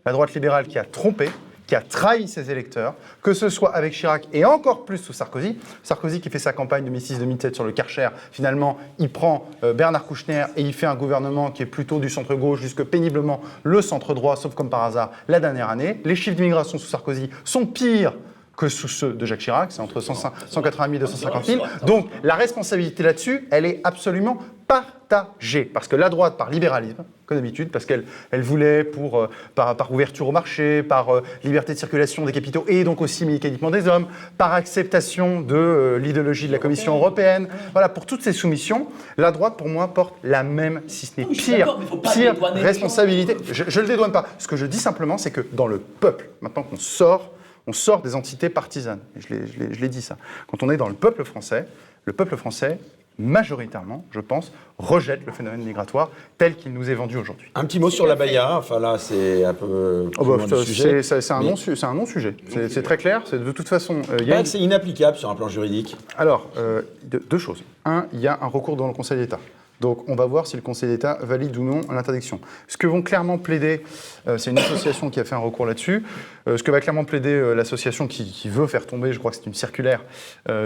la 0.06 0.12
droite 0.12 0.32
libérale 0.34 0.66
qui 0.66 0.78
a 0.78 0.84
trompé, 0.84 1.28
qui 1.66 1.74
a 1.74 1.80
trahi 1.80 2.28
ses 2.28 2.50
électeurs, 2.50 2.94
que 3.22 3.32
ce 3.32 3.48
soit 3.48 3.74
avec 3.74 3.92
Chirac 3.92 4.28
et 4.32 4.44
encore 4.44 4.84
plus 4.84 4.98
sous 4.98 5.12
Sarkozy. 5.12 5.58
Sarkozy 5.82 6.20
qui 6.20 6.30
fait 6.30 6.38
sa 6.38 6.52
campagne 6.52 6.88
2006-2007 6.90 7.54
sur 7.54 7.64
le 7.64 7.72
Karcher, 7.72 8.08
finalement, 8.32 8.78
il 8.98 9.10
prend 9.10 9.48
euh, 9.62 9.72
Bernard 9.72 10.06
Kouchner 10.06 10.44
et 10.56 10.62
il 10.62 10.74
fait 10.74 10.86
un 10.86 10.94
gouvernement 10.94 11.50
qui 11.50 11.62
est 11.62 11.66
plutôt 11.66 11.98
du 11.98 12.10
centre-gauche 12.10 12.60
jusque 12.60 12.82
péniblement 12.82 13.40
le 13.62 13.82
centre-droit, 13.82 14.36
sauf 14.36 14.54
comme 14.54 14.70
par 14.70 14.84
hasard 14.84 15.10
la 15.28 15.40
dernière 15.40 15.70
année. 15.70 16.00
Les 16.04 16.16
chiffres 16.16 16.36
d'immigration 16.36 16.78
sous 16.78 16.88
Sarkozy 16.88 17.30
sont 17.44 17.66
pires 17.66 18.14
que 18.56 18.68
sous 18.68 18.88
ceux 18.88 19.12
de 19.12 19.26
Jacques 19.26 19.40
Chirac, 19.40 19.72
c'est 19.72 19.80
entre 19.80 20.00
180 20.00 20.84
000 20.84 20.94
et 20.94 20.98
250 20.98 21.44
000. 21.44 21.62
Donc 21.86 22.08
la 22.22 22.34
responsabilité 22.34 23.02
là-dessus, 23.02 23.48
elle 23.50 23.66
est 23.66 23.80
absolument 23.84 24.38
partagée. 24.66 25.64
Parce 25.64 25.88
que 25.88 25.96
la 25.96 26.08
droite, 26.08 26.36
par 26.36 26.50
libéralisme, 26.50 27.04
comme 27.26 27.38
d'habitude, 27.38 27.70
parce 27.70 27.86
qu'elle 27.86 28.04
elle 28.30 28.42
voulait, 28.42 28.84
pour, 28.84 29.18
euh, 29.18 29.30
par, 29.54 29.76
par, 29.76 29.92
ouverture 29.92 30.28
au 30.28 30.32
marché, 30.32 30.82
par 30.82 31.14
euh, 31.14 31.22
liberté 31.42 31.74
de 31.74 31.78
circulation 31.78 32.24
des 32.24 32.32
capitaux 32.32 32.64
et 32.68 32.84
donc 32.84 33.00
aussi 33.00 33.24
mécaniquement 33.24 33.70
des 33.70 33.88
hommes, 33.88 34.06
par 34.38 34.52
acceptation 34.52 35.40
de 35.40 35.54
euh, 35.54 35.98
l'idéologie 35.98 36.48
de 36.48 36.52
la 36.52 36.58
Commission 36.58 36.96
européenne, 36.96 37.48
voilà, 37.72 37.88
pour 37.88 38.06
toutes 38.06 38.22
ces 38.22 38.32
soumissions, 38.32 38.88
la 39.16 39.30
droite, 39.32 39.56
pour 39.56 39.68
moi, 39.68 39.92
porte 39.92 40.14
la 40.22 40.42
même, 40.42 40.82
si 40.86 41.06
ce 41.06 41.12
n'est 41.18 41.26
pire, 41.26 41.78
pire 42.12 42.34
responsabilité. 42.54 43.36
Je 43.50 43.64
ne 43.64 43.84
le 43.84 43.88
dédouane 43.88 44.12
pas. 44.12 44.26
Ce 44.38 44.48
que 44.48 44.56
je 44.56 44.66
dis 44.66 44.78
simplement, 44.78 45.18
c'est 45.18 45.30
que 45.30 45.42
dans 45.52 45.66
le 45.66 45.78
peuple, 45.78 46.28
maintenant 46.40 46.62
qu'on 46.62 46.76
sort 46.76 47.33
on 47.66 47.72
sort 47.72 48.02
des 48.02 48.14
entités 48.14 48.48
partisanes. 48.48 49.00
je 49.16 49.80
l'ai 49.80 49.88
dit 49.88 50.02
ça. 50.02 50.16
Quand 50.48 50.62
on 50.62 50.70
est 50.70 50.76
dans 50.76 50.88
le 50.88 50.94
peuple 50.94 51.24
français, 51.24 51.66
le 52.04 52.12
peuple 52.12 52.36
français, 52.36 52.78
majoritairement, 53.18 54.04
je 54.10 54.20
pense, 54.20 54.52
rejette 54.78 55.20
le 55.24 55.32
phénomène 55.32 55.62
migratoire 55.62 56.10
tel 56.36 56.56
qu'il 56.56 56.72
nous 56.72 56.90
est 56.90 56.94
vendu 56.94 57.16
aujourd'hui. 57.16 57.48
Un 57.54 57.64
petit 57.64 57.78
mot 57.78 57.90
sur 57.90 58.06
la 58.06 58.16
Baïa, 58.16 58.58
enfin 58.58 58.80
là 58.80 58.98
c'est 58.98 59.44
un 59.44 59.54
peu... 59.54 60.10
Oh 60.18 60.24
bah, 60.24 60.44
c'est 60.48 61.30
un 61.30 61.94
non-sujet, 61.94 62.34
c'est 62.68 62.82
très 62.82 62.96
clair, 62.96 63.22
de 63.32 63.52
toute 63.52 63.68
façon... 63.68 64.02
Euh, 64.10 64.42
C'est 64.44 64.58
inapplicable 64.58 65.16
sur 65.16 65.30
un 65.30 65.36
plan 65.36 65.48
juridique 65.48 65.96
Alors, 66.18 66.50
euh, 66.56 66.82
deux 67.04 67.38
choses. 67.38 67.62
Un, 67.84 68.06
il 68.12 68.20
y 68.20 68.26
a 68.28 68.38
un 68.40 68.46
recours 68.48 68.76
dans 68.76 68.88
le 68.88 68.94
Conseil 68.94 69.18
d'État. 69.18 69.38
Donc 69.84 70.08
on 70.08 70.14
va 70.14 70.24
voir 70.24 70.46
si 70.46 70.56
le 70.56 70.62
Conseil 70.62 70.88
d'État 70.88 71.18
valide 71.20 71.54
ou 71.58 71.62
non 71.62 71.82
l'interdiction. 71.92 72.40
Ce 72.68 72.78
que 72.78 72.86
vont 72.86 73.02
clairement 73.02 73.36
plaider, 73.36 73.84
euh, 74.26 74.38
c'est 74.38 74.50
une 74.50 74.56
association 74.56 75.10
qui 75.10 75.20
a 75.20 75.24
fait 75.24 75.34
un 75.34 75.44
recours 75.44 75.66
là-dessus, 75.66 76.02
euh, 76.48 76.56
ce 76.56 76.62
que 76.62 76.70
va 76.70 76.80
clairement 76.80 77.04
plaider 77.04 77.34
euh, 77.34 77.52
l'association 77.52 78.06
qui, 78.06 78.48
veut 78.48 78.66
faire 78.66 78.86
tomber, 78.86 79.12
je 79.12 79.18
crois 79.18 79.30
que 79.30 79.36
c'est 79.36 79.44
une 79.44 79.52
circulaire 79.52 80.02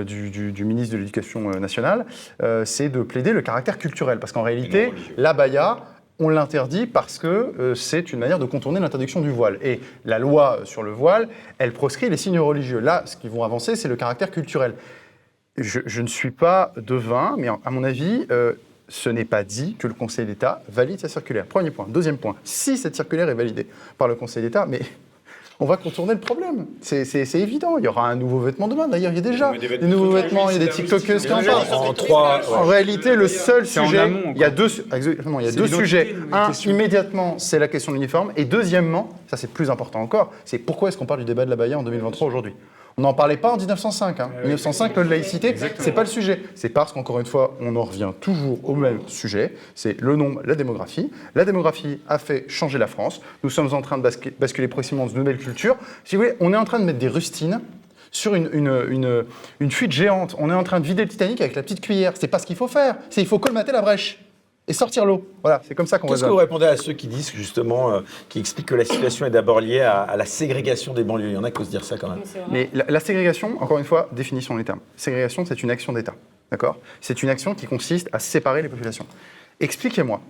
du, 0.07 0.65
ministre 0.65 0.93
de 0.93 0.99
l'Éducation 0.99 1.51
nationale, 1.59 2.07
c'est 2.65 2.91
de 2.91 3.03
plaider 3.03 3.33
le 3.33 3.43
caractère 3.43 3.79
culturel. 3.79 4.21
Parce 4.21 4.33
qu'en 4.33 4.43
réalité, 4.43 4.93
la 5.17 5.33
baya, 5.33 5.79
on 6.21 6.29
l'interdit 6.29 6.87
parce 6.87 7.19
que 7.19 7.73
c'est 7.75 8.13
une 8.13 8.19
manière 8.19 8.39
de 8.39 8.45
contourner 8.45 8.79
l'interdiction 8.79 9.21
du 9.21 9.31
voile. 9.31 9.59
Et 9.63 9.81
la 10.05 10.19
loi 10.19 10.61
sur 10.65 10.83
le 10.83 10.91
voile, 10.91 11.29
elle 11.59 11.73
proscrit 11.73 12.11
les 12.11 12.17
signes 12.17 12.41
religieux. 12.41 12.81
Là, 12.81 13.03
ce 13.07 13.17
qu'ils 13.17 13.31
vont 13.31 13.43
avancer, 13.43 13.75
c'est 13.75 13.89
le 13.89 13.97
caractère 13.97 14.31
culturel. 14.31 14.75
Je, 15.57 15.81
je, 15.87 16.03
ne 16.03 16.09
suis 16.09 16.31
pas 16.31 16.73
devin, 16.77 17.35
mais 17.39 17.49
à 17.49 17.71
mon 17.71 17.85
avis, 17.85 18.27
ce 18.89 19.11
n'est 19.11 19.25
pas 19.25 19.45
dit 19.45 19.77
que 19.79 19.87
le 19.87 19.95
Conseil 19.95 20.27
d'État 20.27 20.63
valide 20.69 21.01
sa 21.01 21.09
circulaire. 21.09 21.47
Premier 21.47 21.71
point. 21.71 21.87
Deuxième 21.89 22.19
point, 22.19 22.37
si 22.45 22.77
cette 22.77 22.97
circulaire 22.97 23.29
est 23.29 23.35
validée 23.35 23.67
par 23.97 24.09
le 24.09 24.15
Conseil 24.15 24.43
d'État, 24.43 24.67
mais 24.67 24.81
on 25.61 25.67
va 25.67 25.77
contourner 25.77 26.15
le 26.15 26.21
problème. 26.21 26.67
C'est 26.81 27.35
évident. 27.35 27.79
Il 27.79 27.85
y 27.85 27.89
aura 27.89 28.09
un 28.09 28.15
nouveau 28.15 28.39
vêtement 28.39 28.69
demain. 28.69 28.87
D'ailleurs, 28.87 29.11
il 29.11 29.17
y 29.17 29.19
a 29.19 29.23
déjà 29.23 29.53
des, 29.53 29.79
nouveaux 29.89 30.13
vêtements. 30.13 30.51
Il 30.51 30.59
y 30.59 30.63
a 30.63 30.65
des 30.65 30.71
TikTokers 30.71 31.21
qui 31.21 31.33
en 31.33 31.43
parlent. 31.43 31.67
En, 31.73 31.93
trois, 31.95 32.41
en 32.55 32.65
réalité, 32.65 33.17
le 33.17 33.27
seul 33.27 33.67
sujet, 33.67 34.09
il 34.35 34.41
y 34.41 34.45
a 34.45 34.51
deux, 34.51 34.69
exactement, 34.93 35.41
il 35.41 35.47
y 35.47 35.49
a 35.49 35.53
deux 35.53 35.67
sujets. 35.67 36.15
Un, 36.31 36.53
immédiatement, 36.53 37.39
c'est 37.39 37.59
la 37.59 37.67
question 37.67 37.91
de 37.91 37.97
l'uniforme. 37.97 38.33
Et 38.37 38.45
deuxièmement, 38.45 39.09
ça 39.27 39.37
c'est 39.37 39.51
plus 39.51 39.69
important 39.69 40.01
encore, 40.01 40.33
c'est 40.45 40.59
pourquoi 40.59 40.89
est-ce 40.89 40.97
qu'on 40.97 41.07
parle 41.07 41.21
du 41.21 41.27
débat 41.27 41.45
de 41.45 41.51
la 41.51 41.57
Baïa 41.57 41.79
en 41.79 41.83
2023 41.83 42.29
aujourd'hui? 42.29 42.55
On 42.99 43.03
n'en 43.03 43.15
parlait 43.15 43.37
pas 43.37 43.53
en 43.53 43.57
1905. 43.57 44.19
Hein. 44.19 44.31
1905, 44.43 44.97
la 44.97 45.05
laïcité, 45.05 45.55
c'est 45.79 45.93
pas 45.93 46.03
le 46.03 46.09
sujet. 46.09 46.43
C'est 46.57 46.69
parce 46.69 46.93
qu'encore 46.93 47.21
une 47.21 47.27
fois, 47.27 47.57
on 47.61 47.77
en 47.77 47.85
revient 47.85 48.11
toujours 48.21 48.59
au 48.69 48.75
même 48.75 48.99
sujet. 49.07 49.55
C'est 49.77 50.01
le 50.01 50.17
nombre, 50.17 50.43
la 50.45 50.57
démographie. 50.57 51.11
La 51.37 51.45
démographie 51.45 52.01
a 52.09 52.19
fait 52.19 52.45
changer 52.49 52.77
la 52.77 52.89
France. 52.89 53.21
Nous 53.45 53.51
sommes 53.51 53.73
en 53.73 53.83
train 53.83 53.99
de 53.99 54.11
basculer 54.41 54.67
progressivement 54.67 55.07
dans 55.07 55.13
une 55.13 55.19
nouvelle 55.19 55.39
culture. 55.39 55.77
Si 56.05 56.17
vous 56.17 56.23
voulez, 56.23 56.35
on 56.41 56.53
est 56.53 56.57
en 56.57 56.65
train 56.65 56.81
de 56.81 56.85
mettre 56.85 56.99
des 56.99 57.09
rustines 57.09 57.61
sur 58.11 58.35
une, 58.35 58.51
une, 58.53 59.25
une, 59.61 59.71
fuite 59.71 59.93
géante. 59.93 60.35
On 60.39 60.51
est 60.51 60.55
en 60.55 60.65
train 60.65 60.81
de 60.81 60.87
vider 60.87 61.03
le 61.03 61.09
Titanic 61.09 61.41
avec 61.41 61.55
la 61.55 61.63
petite 61.63 61.81
cuillère. 61.81 62.15
C'est 62.17 62.27
pas 62.27 62.41
ce 62.41 62.47
qu'il 62.47 62.57
faut 62.57 62.69
faire. 62.69 62.97
C'est 63.11 63.21
il 63.21 63.29
faut 63.29 63.39
colmater 63.39 63.71
la 63.71 63.81
brèche 63.81 64.19
et 64.69 64.75
sortir 64.75 65.05
l'eau. 65.05 65.27
Voilà, 65.43 65.61
c'est 65.67 65.75
comme 65.75 65.87
ça 65.87 65.99
qu'on 65.99 66.07
Qu'est-ce 66.07 66.25
que 66.25 66.29
vous 66.29 66.37
répondez 66.37 66.67
à 66.67 66.77
ceux 66.77 66.93
qui 66.93 67.09
disent 67.09 67.33
justement, 67.35 67.91
euh, 67.91 68.01
qui 68.29 68.39
expliquent 68.39 68.69
que 68.69 68.75
la 68.75 68.85
situation 68.85 69.27
est 69.27 69.31
d'abord 69.31 69.61
liée 69.61 69.81
à, 69.81 70.15
la 70.17 70.27
ségrégation 70.27 70.93
des 70.93 71.05
banlieues? 71.05 71.31
Il 71.31 71.35
y 71.35 71.37
en 71.37 71.45
a 71.45 71.51
qui 71.51 71.61
osent 71.61 71.71
dire 71.71 71.85
ça 71.85 71.97
quand 71.97 72.11
même. 72.11 72.23
Mais 72.51 72.71
la, 72.73 73.01
ségrégation, 73.01 73.61
encore 73.61 73.79
une 73.79 73.85
fois, 73.85 74.09
définition 74.13 74.57
les 74.57 74.65
termes. 74.65 74.81
Ségrégation, 74.97 75.45
c'est 75.47 75.63
une 75.63 75.71
action 75.71 75.93
d'État. 75.93 76.15
D'accord? 76.51 76.77
C'est 77.01 77.23
une 77.23 77.31
action 77.31 77.55
qui 77.55 77.67
consiste 77.67 78.09
à 78.13 78.19
séparer 78.19 78.63
les 78.63 78.69
populations. 78.69 79.07
Expliquez-moi, 79.61 80.21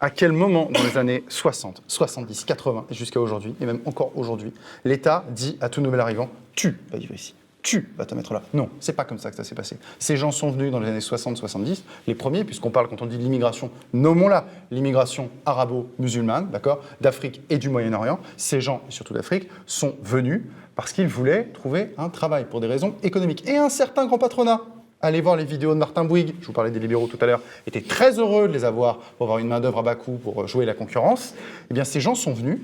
à 0.00 0.10
quel 0.10 0.32
moment 0.32 0.68
dans 0.70 0.82
les 0.82 0.98
années 0.98 1.24
60, 1.28 1.82
70, 1.86 2.44
80 2.44 2.86
jusqu'à 2.90 3.20
aujourd'hui, 3.20 3.54
et 3.60 3.66
même 3.66 3.80
encore 3.86 4.12
aujourd'hui, 4.16 4.52
l'État 4.84 5.24
dit 5.30 5.56
à 5.60 5.68
tout 5.68 5.80
nouvel 5.80 6.00
arrivant, 6.00 6.28
tu 6.54 6.78
vas 6.90 6.98
vivre 6.98 7.14
ici 7.14 7.34
tu 7.64 7.88
vas 7.96 8.04
te 8.04 8.14
mettre 8.14 8.34
là. 8.34 8.42
Non, 8.52 8.68
c'est 8.78 8.92
pas 8.92 9.04
comme 9.04 9.18
ça 9.18 9.30
que 9.30 9.36
ça 9.36 9.42
s'est 9.42 9.54
passé. 9.54 9.78
Ces 9.98 10.16
gens 10.16 10.30
sont 10.30 10.50
venus 10.50 10.70
dans 10.70 10.78
les 10.78 10.88
années 10.88 10.98
60-70, 11.00 11.82
les 12.06 12.14
premiers, 12.14 12.44
puisqu'on 12.44 12.70
parle, 12.70 12.88
quand 12.88 13.02
on 13.02 13.06
dit 13.06 13.16
l'immigration, 13.16 13.70
nommons-la, 13.94 14.44
l'immigration 14.70 15.30
arabo-musulmane, 15.46 16.50
d'accord, 16.50 16.82
d'Afrique 17.00 17.40
et 17.48 17.56
du 17.56 17.70
Moyen-Orient. 17.70 18.20
Ces 18.36 18.60
gens, 18.60 18.82
et 18.88 18.92
surtout 18.92 19.14
d'Afrique, 19.14 19.48
sont 19.66 19.94
venus 20.02 20.42
parce 20.76 20.92
qu'ils 20.92 21.08
voulaient 21.08 21.44
trouver 21.54 21.94
un 21.96 22.10
travail 22.10 22.44
pour 22.44 22.60
des 22.60 22.66
raisons 22.66 22.94
économiques. 23.02 23.48
Et 23.48 23.56
un 23.56 23.70
certain 23.70 24.06
grand 24.06 24.18
patronat, 24.18 24.60
allez 25.00 25.22
voir 25.22 25.36
les 25.36 25.46
vidéos 25.46 25.72
de 25.72 25.78
Martin 25.78 26.04
Bouygues, 26.04 26.34
je 26.42 26.46
vous 26.46 26.52
parlais 26.52 26.70
des 26.70 26.80
libéraux 26.80 27.06
tout 27.06 27.18
à 27.20 27.26
l'heure, 27.26 27.40
était 27.66 27.80
très 27.80 28.18
heureux 28.18 28.46
de 28.46 28.52
les 28.52 28.64
avoir 28.64 28.98
pour 28.98 29.24
avoir 29.24 29.38
une 29.38 29.48
main-d'œuvre 29.48 29.78
à 29.78 29.82
bas 29.82 29.94
coût 29.94 30.18
pour 30.22 30.46
jouer 30.46 30.66
la 30.66 30.74
concurrence. 30.74 31.34
Eh 31.70 31.74
bien, 31.74 31.84
ces 31.84 32.00
gens 32.00 32.14
sont 32.14 32.34
venus 32.34 32.58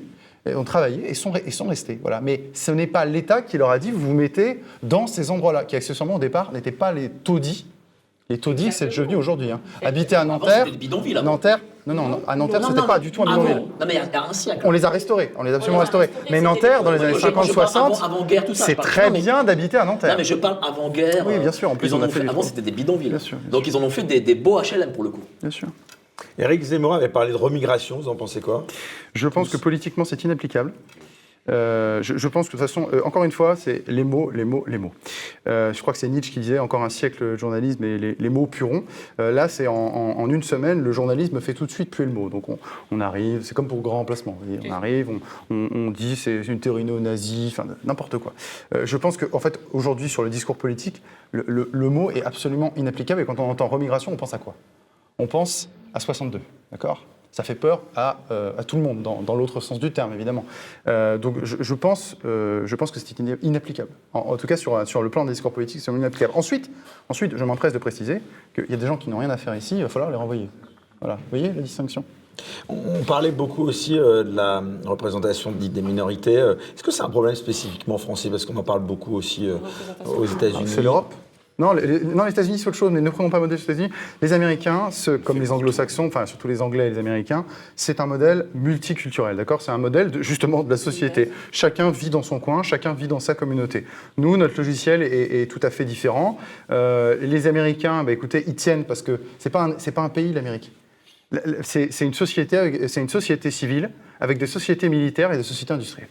ont 0.46 0.64
travaillé 0.64 1.08
et 1.08 1.14
sont, 1.14 1.32
et 1.34 1.50
sont 1.50 1.66
restés. 1.66 1.98
Voilà. 2.00 2.20
Mais 2.20 2.44
ce 2.54 2.70
n'est 2.70 2.86
pas 2.86 3.04
l'État 3.04 3.42
qui 3.42 3.58
leur 3.58 3.70
a 3.70 3.78
dit 3.78 3.90
vous 3.90 4.08
vous 4.08 4.14
mettez 4.14 4.62
dans 4.82 5.06
ces 5.06 5.30
endroits-là, 5.30 5.64
qui 5.64 5.76
accessoirement 5.76 6.16
au 6.16 6.18
départ 6.18 6.52
n'étaient 6.52 6.70
pas 6.70 6.92
les 6.92 7.08
taudis. 7.08 7.66
Les 8.28 8.38
taudis, 8.38 8.70
c'est 8.70 8.86
devenu 8.86 9.16
aujourd'hui. 9.16 9.50
Hein. 9.50 9.60
Habiter 9.82 10.14
à 10.14 10.24
Nanterre. 10.24 10.66
Hein. 10.68 11.22
Nanterre, 11.22 11.58
non, 11.84 11.94
non, 11.94 12.20
à 12.28 12.36
Nanterre, 12.36 12.64
c'était 12.64 12.86
pas 12.86 13.00
du 13.00 13.10
tout 13.10 13.22
un 13.22 13.26
bidonville. 13.26 13.56
Non, 13.56 13.86
mais 13.86 13.94
il 13.94 13.96
y 13.96 14.16
a 14.16 14.24
un 14.24 14.32
siècle. 14.32 14.60
On 14.64 14.70
les 14.70 14.84
a 14.84 14.90
restaurés, 14.90 15.32
on 15.36 15.42
les 15.42 15.52
a 15.52 15.56
absolument 15.56 15.80
restaurés. 15.80 16.10
Mais 16.30 16.40
Nanterre, 16.40 16.84
dans 16.84 16.92
les 16.92 17.00
années 17.02 17.14
50-60, 17.14 18.54
c'est 18.54 18.76
très 18.76 19.10
bien 19.10 19.42
d'habiter 19.42 19.78
à 19.78 19.84
Nanterre. 19.84 20.10
Non, 20.10 20.18
mais 20.18 20.24
je 20.24 20.34
parle 20.34 20.58
avant-guerre. 20.62 21.24
Oui, 21.26 21.38
bien 21.38 21.50
sûr. 21.52 21.70
En 21.70 21.74
plus, 21.74 21.92
on 21.92 22.02
a 22.02 22.08
fait. 22.08 22.28
Avant, 22.28 22.42
c'était 22.42 22.62
des 22.62 22.70
bidonvilles. 22.70 23.16
Donc, 23.50 23.66
ils 23.66 23.76
en 23.76 23.82
ont 23.82 23.90
fait 23.90 24.04
des 24.04 24.34
beaux 24.36 24.60
HLM 24.60 24.92
pour 24.92 25.02
le 25.02 25.10
coup. 25.10 25.22
Bien 25.42 25.50
sûr. 25.50 25.68
Éric 26.38 26.62
Zemmour 26.62 26.94
avait 26.94 27.08
parlé 27.08 27.30
de 27.30 27.36
remigration, 27.36 27.98
vous 27.98 28.08
en 28.08 28.16
pensez 28.16 28.40
quoi? 28.40 28.66
Je 29.14 29.28
pense 29.28 29.48
que 29.48 29.56
politiquement, 29.56 30.04
c'est 30.04 30.24
inapplicable. 30.24 30.72
Euh, 31.48 32.02
je, 32.02 32.28
pense 32.28 32.48
que 32.48 32.56
de 32.56 32.58
toute 32.58 32.68
façon, 32.68 32.88
euh, 32.92 33.00
encore 33.04 33.24
une 33.24 33.32
fois, 33.32 33.56
c'est 33.56 33.82
les 33.88 34.04
mots, 34.04 34.30
les 34.30 34.44
mots, 34.44 34.64
les 34.66 34.78
mots. 34.78 34.92
Euh, 35.48 35.72
je 35.72 35.80
crois 35.80 35.92
que 35.92 35.98
c'est 35.98 36.08
Nietzsche 36.08 36.32
qui 36.32 36.40
disait 36.40 36.58
encore 36.58 36.82
un 36.82 36.90
siècle 36.90 37.32
de 37.32 37.36
journalisme 37.36 37.82
et 37.82 37.98
les, 38.18 38.28
mots 38.28 38.46
pueront. 38.46 38.84
là, 39.18 39.48
c'est 39.48 39.66
en, 39.66 40.28
une 40.28 40.42
semaine, 40.42 40.82
le 40.82 40.92
journalisme 40.92 41.40
fait 41.40 41.54
tout 41.54 41.66
de 41.66 41.70
suite 41.70 41.90
puer 41.90 42.04
le 42.04 42.12
mot. 42.12 42.28
Donc 42.28 42.44
on, 42.90 43.00
arrive, 43.00 43.42
c'est 43.42 43.54
comme 43.54 43.68
pour 43.68 43.80
grand 43.80 43.98
remplacement. 43.98 44.38
On 44.64 44.70
arrive, 44.70 45.08
on, 45.50 45.90
dit 45.90 46.14
c'est 46.16 46.46
une 46.46 46.60
théorie 46.60 46.84
nazie, 46.84 47.48
enfin 47.50 47.66
n'importe 47.84 48.18
quoi. 48.18 48.32
je 48.84 48.96
pense 48.96 49.16
qu'en 49.16 49.26
en 49.32 49.40
fait, 49.40 49.58
aujourd'hui, 49.72 50.08
sur 50.08 50.22
le 50.22 50.30
discours 50.30 50.56
politique, 50.56 51.02
le, 51.32 51.68
le 51.70 51.88
mot 51.88 52.10
est 52.10 52.22
absolument 52.22 52.72
inapplicable. 52.76 53.22
Et 53.22 53.24
quand 53.24 53.40
on 53.40 53.50
entend 53.50 53.66
remigration, 53.66 54.12
on 54.12 54.16
pense 54.16 54.34
à 54.34 54.38
quoi? 54.38 54.54
On 55.18 55.26
pense 55.26 55.68
à 55.94 56.00
62, 56.00 56.40
d'accord? 56.70 57.04
Ça 57.32 57.44
fait 57.44 57.54
peur 57.54 57.82
à, 57.94 58.18
euh, 58.32 58.52
à, 58.58 58.64
tout 58.64 58.76
le 58.76 58.82
monde, 58.82 59.02
dans, 59.02 59.22
dans 59.22 59.36
l'autre 59.36 59.60
sens 59.60 59.78
du 59.78 59.92
terme, 59.92 60.12
évidemment. 60.12 60.44
Euh, 60.88 61.16
donc 61.16 61.36
je, 61.44 61.74
pense, 61.74 62.16
euh, 62.24 62.66
je 62.66 62.74
pense 62.74 62.90
que 62.90 62.98
c'est 62.98 63.16
inapplicable. 63.42 63.90
En, 64.12 64.36
tout 64.36 64.48
cas, 64.48 64.56
sur, 64.56 64.86
sur 64.86 65.02
le 65.02 65.10
plan 65.10 65.24
des 65.24 65.32
discours 65.32 65.52
politiques, 65.52 65.80
c'est 65.80 65.92
inapplicable. 65.92 66.32
Ensuite, 66.36 66.70
ensuite 67.08 67.36
je 67.36 67.44
m'empresse 67.44 67.72
de 67.72 67.78
préciser 67.78 68.20
qu'il 68.54 68.68
y 68.68 68.74
a 68.74 68.76
des 68.76 68.86
gens 68.86 68.96
qui 68.96 69.10
n'ont 69.10 69.18
rien 69.18 69.30
à 69.30 69.36
faire 69.36 69.54
ici, 69.54 69.76
il 69.76 69.82
va 69.82 69.88
falloir 69.88 70.10
les 70.10 70.16
renvoyer. 70.16 70.48
Voilà, 71.00 71.16
vous 71.16 71.30
voyez 71.30 71.52
la 71.52 71.62
distinction? 71.62 72.02
On 72.68 73.04
parlait 73.04 73.32
beaucoup 73.32 73.62
aussi 73.62 73.94
de 73.94 74.34
la 74.34 74.62
représentation 74.84 75.52
des 75.52 75.82
minorités. 75.82 76.34
Est-ce 76.34 76.82
que 76.82 76.90
c'est 76.90 77.02
un 77.02 77.10
problème 77.10 77.34
spécifiquement 77.34 77.98
français? 77.98 78.30
Parce 78.30 78.44
qu'on 78.44 78.56
en 78.56 78.62
parle 78.62 78.80
beaucoup 78.80 79.14
aussi 79.14 79.48
aux 80.06 80.24
États-Unis. 80.24 80.66
C'est 80.66 80.82
l'Europe? 80.82 81.14
Non, 81.60 81.74
les, 81.74 82.00
non, 82.00 82.24
les 82.24 82.30
États-Unis, 82.30 82.58
c'est 82.58 82.68
autre 82.68 82.78
chose, 82.78 82.90
mais 82.90 83.02
ne 83.02 83.10
prenons 83.10 83.28
pas 83.28 83.38
modèle 83.38 83.58
des 83.58 83.62
États-Unis. 83.62 83.90
Les 84.22 84.32
Américains, 84.32 84.88
comme 85.22 85.38
les 85.40 85.52
Anglo-Saxons, 85.52 86.06
enfin 86.06 86.24
surtout 86.24 86.48
les 86.48 86.62
Anglais 86.62 86.86
et 86.86 86.90
les 86.90 86.98
Américains, 86.98 87.44
c'est 87.76 88.00
un 88.00 88.06
modèle 88.06 88.46
multiculturel, 88.54 89.36
d'accord? 89.36 89.60
C'est 89.60 89.70
un 89.70 89.78
modèle 89.78 90.10
de, 90.10 90.22
justement 90.22 90.62
de 90.62 90.70
la 90.70 90.78
société. 90.78 91.30
Chacun 91.52 91.90
vit 91.90 92.08
dans 92.08 92.22
son 92.22 92.40
coin, 92.40 92.62
chacun 92.62 92.94
vit 92.94 93.08
dans 93.08 93.20
sa 93.20 93.34
communauté. 93.34 93.84
Nous, 94.16 94.38
notre 94.38 94.56
logiciel 94.56 95.02
est, 95.02 95.50
tout 95.50 95.60
à 95.62 95.68
fait 95.68 95.84
différent. 95.84 96.38
Euh, 96.70 97.18
les 97.20 97.46
Américains, 97.46 98.04
bah, 98.04 98.12
écoutez, 98.12 98.42
ils 98.46 98.54
tiennent 98.54 98.84
parce 98.84 99.02
que 99.02 99.20
c'est 99.38 99.50
pas 99.50 99.68
pas 99.94 100.02
un 100.02 100.08
pays 100.08 100.32
l'Amérique. 100.32 100.72
C'est 101.62 102.00
une 102.00 102.14
société, 102.14 102.88
une 102.96 103.08
société 103.08 103.50
civile 103.50 103.90
avec 104.18 104.38
des 104.38 104.46
sociétés 104.46 104.88
militaires 104.88 105.30
et 105.32 105.36
des 105.36 105.42
sociétés 105.42 105.74
industrielles. 105.74 106.08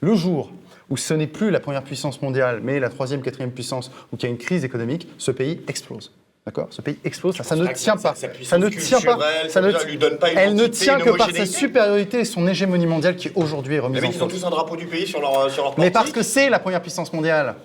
Le 0.00 0.14
jour 0.14 0.52
où 0.90 0.96
ce 0.96 1.14
n'est 1.14 1.26
plus 1.26 1.50
la 1.50 1.60
première 1.60 1.82
puissance 1.82 2.22
mondiale, 2.22 2.60
mais 2.62 2.78
la 2.80 2.88
troisième, 2.88 3.22
quatrième 3.22 3.50
puissance, 3.50 3.90
où 4.12 4.16
il 4.16 4.22
y 4.22 4.26
a 4.26 4.28
une 4.28 4.38
crise 4.38 4.64
économique, 4.64 5.08
ce 5.18 5.30
pays 5.30 5.60
explose. 5.68 6.12
D'accord? 6.46 6.68
Ce 6.70 6.80
pays 6.80 6.96
explose, 7.04 7.34
ça, 7.34 7.56
ne 7.56 7.66
tient 7.72 7.96
pas. 7.96 8.14
Ça 8.14 8.56
ne 8.56 8.68
tient 8.68 9.00
pas. 9.00 9.18
Ça 9.48 9.60
ne 9.60 9.84
lui 9.84 9.98
donne 9.98 10.16
pas 10.16 10.30
une 10.30 10.38
Elle 10.38 10.54
ne 10.54 10.68
tient 10.68 11.00
que 11.00 11.10
par 11.10 11.30
sa 11.32 11.44
supériorité 11.44 12.20
et 12.20 12.24
son 12.24 12.46
hégémonie 12.46 12.86
mondiale 12.86 13.16
qui 13.16 13.32
aujourd'hui 13.34 13.74
est 13.74 13.80
remise 13.80 14.00
mais 14.00 14.10
ils 14.14 14.22
ont 14.22 14.28
tous 14.28 14.44
un 14.44 14.50
drapeau 14.50 14.76
du 14.76 14.86
pays 14.86 15.08
sur 15.08 15.20
leur, 15.20 15.50
sur 15.50 15.64
leur 15.64 15.78
Mais 15.78 15.90
parce 15.90 16.12
que 16.12 16.22
c'est 16.22 16.48
la 16.48 16.60
première 16.60 16.82
puissance 16.82 17.12
mondiale. 17.12 17.56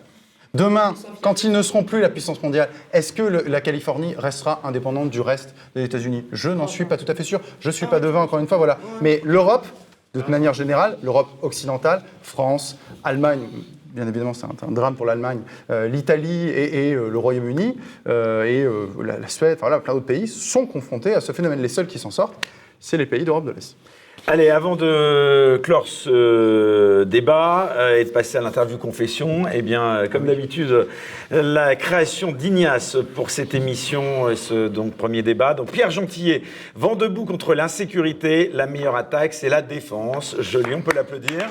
Demain, 0.54 0.96
quand 1.22 1.44
ils 1.44 1.52
ne 1.52 1.62
seront 1.62 1.84
plus 1.84 2.02
la 2.02 2.10
puissance 2.10 2.42
mondiale, 2.44 2.70
est-ce 2.92 3.14
que 3.14 3.22
la 3.22 3.62
Californie 3.62 4.16
restera 4.18 4.60
indépendante 4.64 5.10
du 5.10 5.22
reste 5.22 5.54
des 5.76 5.84
États-Unis? 5.84 6.26
Je 6.34 6.50
n'en 6.50 6.68
suis 6.68 6.84
pas 6.84 6.98
tout 6.98 7.10
à 7.10 7.16
fait 7.16 7.24
sûr. 7.24 7.40
Je 7.62 7.70
ne 7.70 7.72
suis 7.72 7.86
pas 7.86 8.02
devin, 8.02 8.22
encore 8.22 8.40
une 8.40 8.48
fois, 8.48 8.58
voilà. 8.58 8.78
Mais 9.00 9.22
l'Europe, 9.24 9.66
de 10.14 10.24
manière 10.30 10.54
générale, 10.54 10.98
l'Europe 11.04 11.30
occidentale, 11.42 12.04
France, 12.22 12.78
Allemagne, 13.04 13.48
bien 13.94 14.08
évidemment 14.08 14.34
c'est 14.34 14.46
un, 14.46 14.72
drame 14.72 14.96
pour 14.96 15.06
l'Allemagne, 15.06 15.42
euh, 15.70 15.88
l'Italie 15.88 16.50
et, 16.50 16.94
euh, 16.94 17.10
le 17.10 17.18
Royaume-Uni 17.18 17.78
euh, 18.08 18.44
et 18.44 19.04
la, 19.04 19.28
Suède, 19.28 19.58
enfin, 19.58 19.68
voilà, 19.68 19.80
plein 19.80 19.94
d'autres 19.94 20.06
pays 20.06 20.28
sont 20.28 20.66
confrontés 20.66 21.14
à 21.14 21.22
ce 21.22 21.32
phénomène. 21.32 21.62
Les 21.62 21.70
seuls 21.70 21.88
qui 21.88 22.00
s'en 22.00 22.12
sortent, 22.12 22.36
c'est 22.80 22.98
les 22.98 23.06
pays 23.06 23.24
d'Europe 23.24 23.46
de 23.46 23.52
l'Est. 23.52 23.78
Allez, 24.28 24.50
avant 24.50 24.76
de 24.76 25.60
clore 25.64 25.88
ce 25.88 27.04
débat 27.06 27.74
euh, 27.76 28.00
et 28.00 28.06
de 28.06 28.10
passer 28.12 28.38
à 28.38 28.42
l'interview 28.42 28.78
confession, 28.78 29.46
eh 29.52 29.64
bien, 29.64 29.84
euh, 29.84 30.08
comme 30.08 30.26
d'habitude, 30.26 30.88
la 31.32 31.76
création 31.76 32.32
d'Ignace 32.32 32.98
pour 33.16 33.32
cette 33.32 33.56
émission, 33.56 34.28
euh, 34.28 34.36
ce 34.36 34.68
donc 34.68 34.94
premier 34.94 35.24
débat. 35.24 35.56
Donc 35.56 35.72
Pierre 35.72 35.90
Gentillet, 35.90 36.44
vent 36.76 36.96
debout 36.96 37.26
contre 37.26 37.56
l'insécurité, 37.56 38.52
la 38.54 38.68
meilleure 38.68 38.96
attaque, 38.96 39.34
c'est 39.34 39.50
la 39.50 39.64
défense. 39.64 40.36
Joli, 40.40 40.76
on 40.76 40.82
peut 40.82 40.96
l'applaudir. 40.96 41.50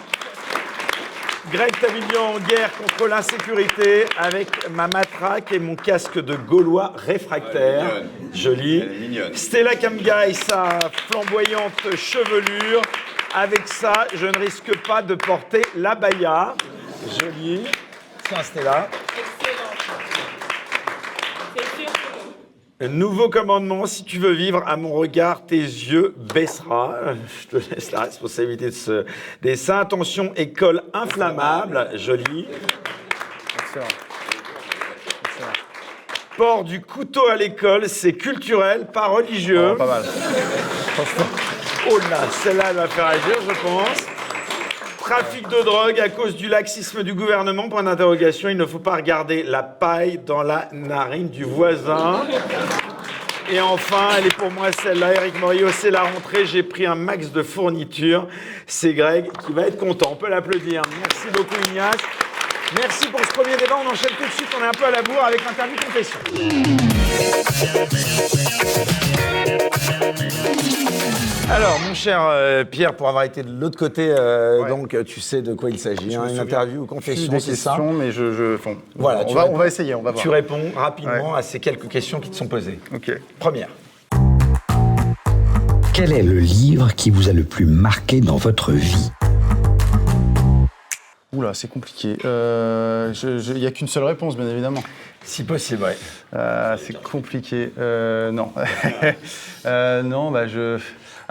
Greg 1.48 1.72
Tavillion 1.80 2.34
en 2.34 2.38
guerre 2.38 2.70
contre 2.76 3.08
l'insécurité 3.08 4.04
avec 4.18 4.68
ma 4.70 4.86
matraque 4.88 5.52
et 5.52 5.58
mon 5.58 5.74
casque 5.74 6.18
de 6.18 6.34
gaulois 6.34 6.92
réfractaire. 6.96 8.02
Joli. 8.34 9.18
Stella 9.34 9.74
Kamga 9.74 10.28
et 10.28 10.34
sa 10.34 10.78
flamboyante 11.08 11.96
chevelure. 11.96 12.82
Avec 13.34 13.66
ça, 13.68 14.06
je 14.14 14.26
ne 14.26 14.38
risque 14.38 14.76
pas 14.86 15.00
de 15.00 15.14
porter 15.14 15.62
la 15.76 15.94
baya. 15.94 16.54
Joli. 17.18 17.62
Tiens, 18.24 18.42
Stella. 18.42 18.88
Nouveau 22.88 23.28
commandement, 23.28 23.84
si 23.84 24.04
tu 24.04 24.18
veux 24.18 24.32
vivre 24.32 24.62
à 24.66 24.78
mon 24.78 24.94
regard, 24.94 25.44
tes 25.44 25.56
yeux 25.56 26.14
baissera. 26.16 26.94
Je 27.42 27.58
te 27.58 27.74
laisse 27.74 27.92
la 27.92 28.00
responsabilité 28.00 28.66
de 28.66 28.70
ce 28.70 29.04
dessin. 29.42 29.80
Attention, 29.80 30.32
école 30.34 30.82
inflammable, 30.94 31.90
joli. 31.96 32.48
Port 36.38 36.64
du 36.64 36.80
couteau 36.80 37.28
à 37.28 37.36
l'école, 37.36 37.86
c'est 37.86 38.14
culturel, 38.14 38.86
pas 38.90 39.08
religieux. 39.08 39.72
Oh, 39.72 39.76
pas 39.76 39.86
mal. 39.86 40.04
Oh 41.90 41.98
là, 42.10 42.20
celle-là, 42.30 42.64
elle 42.70 42.76
va 42.76 42.88
faire 42.88 43.06
agir, 43.06 43.36
je 43.46 43.60
pense. 43.62 44.19
Trafic 45.10 45.48
de 45.48 45.62
drogue 45.64 45.98
à 45.98 46.08
cause 46.08 46.36
du 46.36 46.46
laxisme 46.46 47.02
du 47.02 47.14
gouvernement, 47.14 47.68
point 47.68 47.82
d'interrogation. 47.82 48.48
Il 48.48 48.56
ne 48.56 48.64
faut 48.64 48.78
pas 48.78 48.94
regarder 48.94 49.42
la 49.42 49.64
paille 49.64 50.20
dans 50.24 50.44
la 50.44 50.68
narine 50.70 51.28
du 51.28 51.42
voisin. 51.42 52.28
Et 53.50 53.60
enfin, 53.60 54.10
elle 54.16 54.26
est 54.26 54.36
pour 54.36 54.52
moi 54.52 54.68
celle-là, 54.70 55.14
Eric 55.16 55.40
Morio, 55.40 55.66
c'est 55.72 55.90
la 55.90 56.04
rentrée, 56.04 56.46
j'ai 56.46 56.62
pris 56.62 56.86
un 56.86 56.94
max 56.94 57.32
de 57.32 57.42
fournitures. 57.42 58.28
C'est 58.68 58.94
Greg 58.94 59.32
qui 59.44 59.52
va 59.52 59.66
être 59.66 59.78
content, 59.78 60.10
on 60.12 60.14
peut 60.16 60.28
l'applaudir. 60.28 60.82
Merci 61.00 61.26
beaucoup 61.36 61.56
Ignace. 61.72 61.98
Merci 62.76 63.08
pour 63.08 63.18
ce 63.18 63.32
premier 63.32 63.56
débat, 63.56 63.78
on 63.84 63.90
enchaîne 63.90 64.12
tout 64.16 64.28
de 64.28 64.30
suite, 64.30 64.46
on 64.56 64.62
est 64.62 64.68
un 64.68 64.70
peu 64.70 64.84
à 64.84 64.92
la 64.92 65.02
bourre 65.02 65.24
avec 65.24 65.44
l'interview 65.44 65.74
confession. 65.74 66.20
Alors, 71.52 71.78
mon 71.86 71.94
cher 71.94 72.20
euh, 72.22 72.64
Pierre, 72.64 72.94
pour 72.94 73.08
avoir 73.08 73.24
été 73.24 73.42
de 73.42 73.50
l'autre 73.50 73.78
côté, 73.78 74.06
euh, 74.10 74.62
Ouais. 74.62 74.68
donc 74.68 74.94
euh, 74.94 75.02
tu 75.02 75.20
sais 75.20 75.42
de 75.42 75.54
quoi 75.54 75.70
il 75.70 75.78
s'agit. 75.78 76.14
hein, 76.14 76.20
me 76.20 76.24
une 76.24 76.28
souviens 76.28 76.42
interview 76.44 76.80
ou 76.82 76.86
Plus 76.86 76.94
confession, 76.96 77.32
des 77.32 77.40
c'est 77.40 77.56
ça 77.56 77.70
questions, 77.70 77.92
mais 77.92 78.12
je. 78.12 78.32
je 78.32 78.56
bon, 78.62 78.76
Voilà, 78.96 79.22
on, 79.22 79.24
tu 79.24 79.34
va, 79.34 79.42
réponds. 79.42 79.54
on 79.54 79.58
va 79.58 79.66
essayer, 79.66 79.94
on 79.94 80.02
va 80.02 80.12
voir. 80.12 80.22
Tu 80.22 80.28
réponds 80.28 80.70
rapidement 80.76 81.34
à 81.34 81.42
ces 81.42 81.58
quelques 81.58 81.88
questions 81.88 82.20
qui 82.20 82.30
te 82.30 82.36
sont 82.36 82.46
posées. 82.46 82.78
Ok. 82.94 83.10
Première. 83.38 83.68
Quel 85.92 86.12
est 86.12 86.22
le 86.22 86.38
livre 86.38 86.94
qui 86.94 87.10
vous 87.10 87.28
a 87.28 87.32
le 87.32 87.44
plus 87.44 87.66
marqué 87.66 88.20
dans 88.20 88.36
votre 88.36 88.70
vie? 88.72 89.10
Oula, 91.32 91.52
c'est 91.54 91.68
compliqué. 91.68 92.16
Euh, 92.24 93.12
Il 93.22 93.54
n'y 93.54 93.66
a 93.66 93.70
qu'une 93.70 93.86
seule 93.88 94.04
réponse, 94.04 94.36
bien 94.36 94.48
évidemment. 94.48 94.82
Si 95.22 95.44
possible, 95.44 95.82
ouais. 95.84 95.96
Euh, 96.34 96.76
c'est 96.82 97.00
compliqué. 97.02 97.72
Euh, 97.78 98.30
non. 98.30 98.52
Euh, 99.66 100.02
non, 100.02 100.30
bah 100.30 100.46
je. 100.48 100.78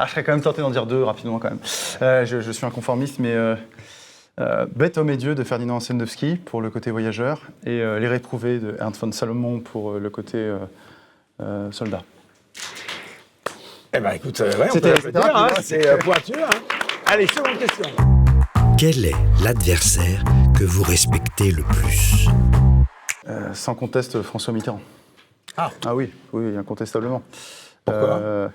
Ah, 0.02 0.06
je 0.06 0.12
serais 0.12 0.24
quand 0.24 0.32
même 0.32 0.42
tenté 0.42 0.62
d'en 0.62 0.70
dire 0.72 0.86
deux 0.86 1.04
rapidement 1.04 1.40
quand 1.40 1.50
même. 1.50 1.60
Euh, 2.02 2.26
je, 2.26 2.40
je 2.40 2.52
suis 2.52 2.66
un 2.66 2.70
conformiste, 2.70 3.20
mais 3.20 3.34
euh, 3.34 3.56
euh, 4.40 4.66
Bête, 4.74 4.98
homme 4.98 5.10
et 5.10 5.18
Dieu 5.18 5.36
de 5.36 5.44
Ferdinand 5.44 5.76
Anselmowski 5.76 6.38
pour 6.38 6.62
le 6.62 6.70
côté 6.70 6.90
voyageur 6.90 7.42
et 7.66 7.82
euh, 7.82 8.00
Les 8.00 8.08
Réprouvés 8.08 8.60
de 8.60 8.78
Ernst 8.80 9.02
von 9.02 9.12
Salomon 9.12 9.60
pour 9.60 9.92
euh, 9.92 10.00
le 10.00 10.10
côté 10.10 10.38
euh, 10.38 10.58
euh, 11.42 11.70
soldat. 11.74 12.04
Eh 13.94 14.00
ben 14.00 14.12
écoute, 14.12 14.40
euh, 14.40 14.54
ouais, 14.58 14.68
on 14.70 14.74
C'était- 14.74 14.94
hein, 15.18 15.48
c'est 15.62 15.86
euh, 15.86 15.98
pointu. 15.98 16.32
Hein. 16.36 16.50
Allez, 17.06 17.28
seconde 17.28 17.58
question. 17.58 17.90
Quel 18.78 19.04
est 19.04 19.16
l'adversaire 19.44 20.24
que 20.58 20.64
vous 20.64 20.84
respectez 20.84 21.52
le 21.52 21.64
plus? 21.64 22.28
Euh, 23.28 23.54
sans 23.54 23.76
conteste, 23.76 24.22
François 24.22 24.54
Mitterrand. 24.54 24.80
Ah. 25.58 25.72
oui, 25.94 26.10
oui, 26.32 26.56
incontestablement. 26.56 27.22
Pourquoi? 27.84 28.10
Euh, 28.12 28.48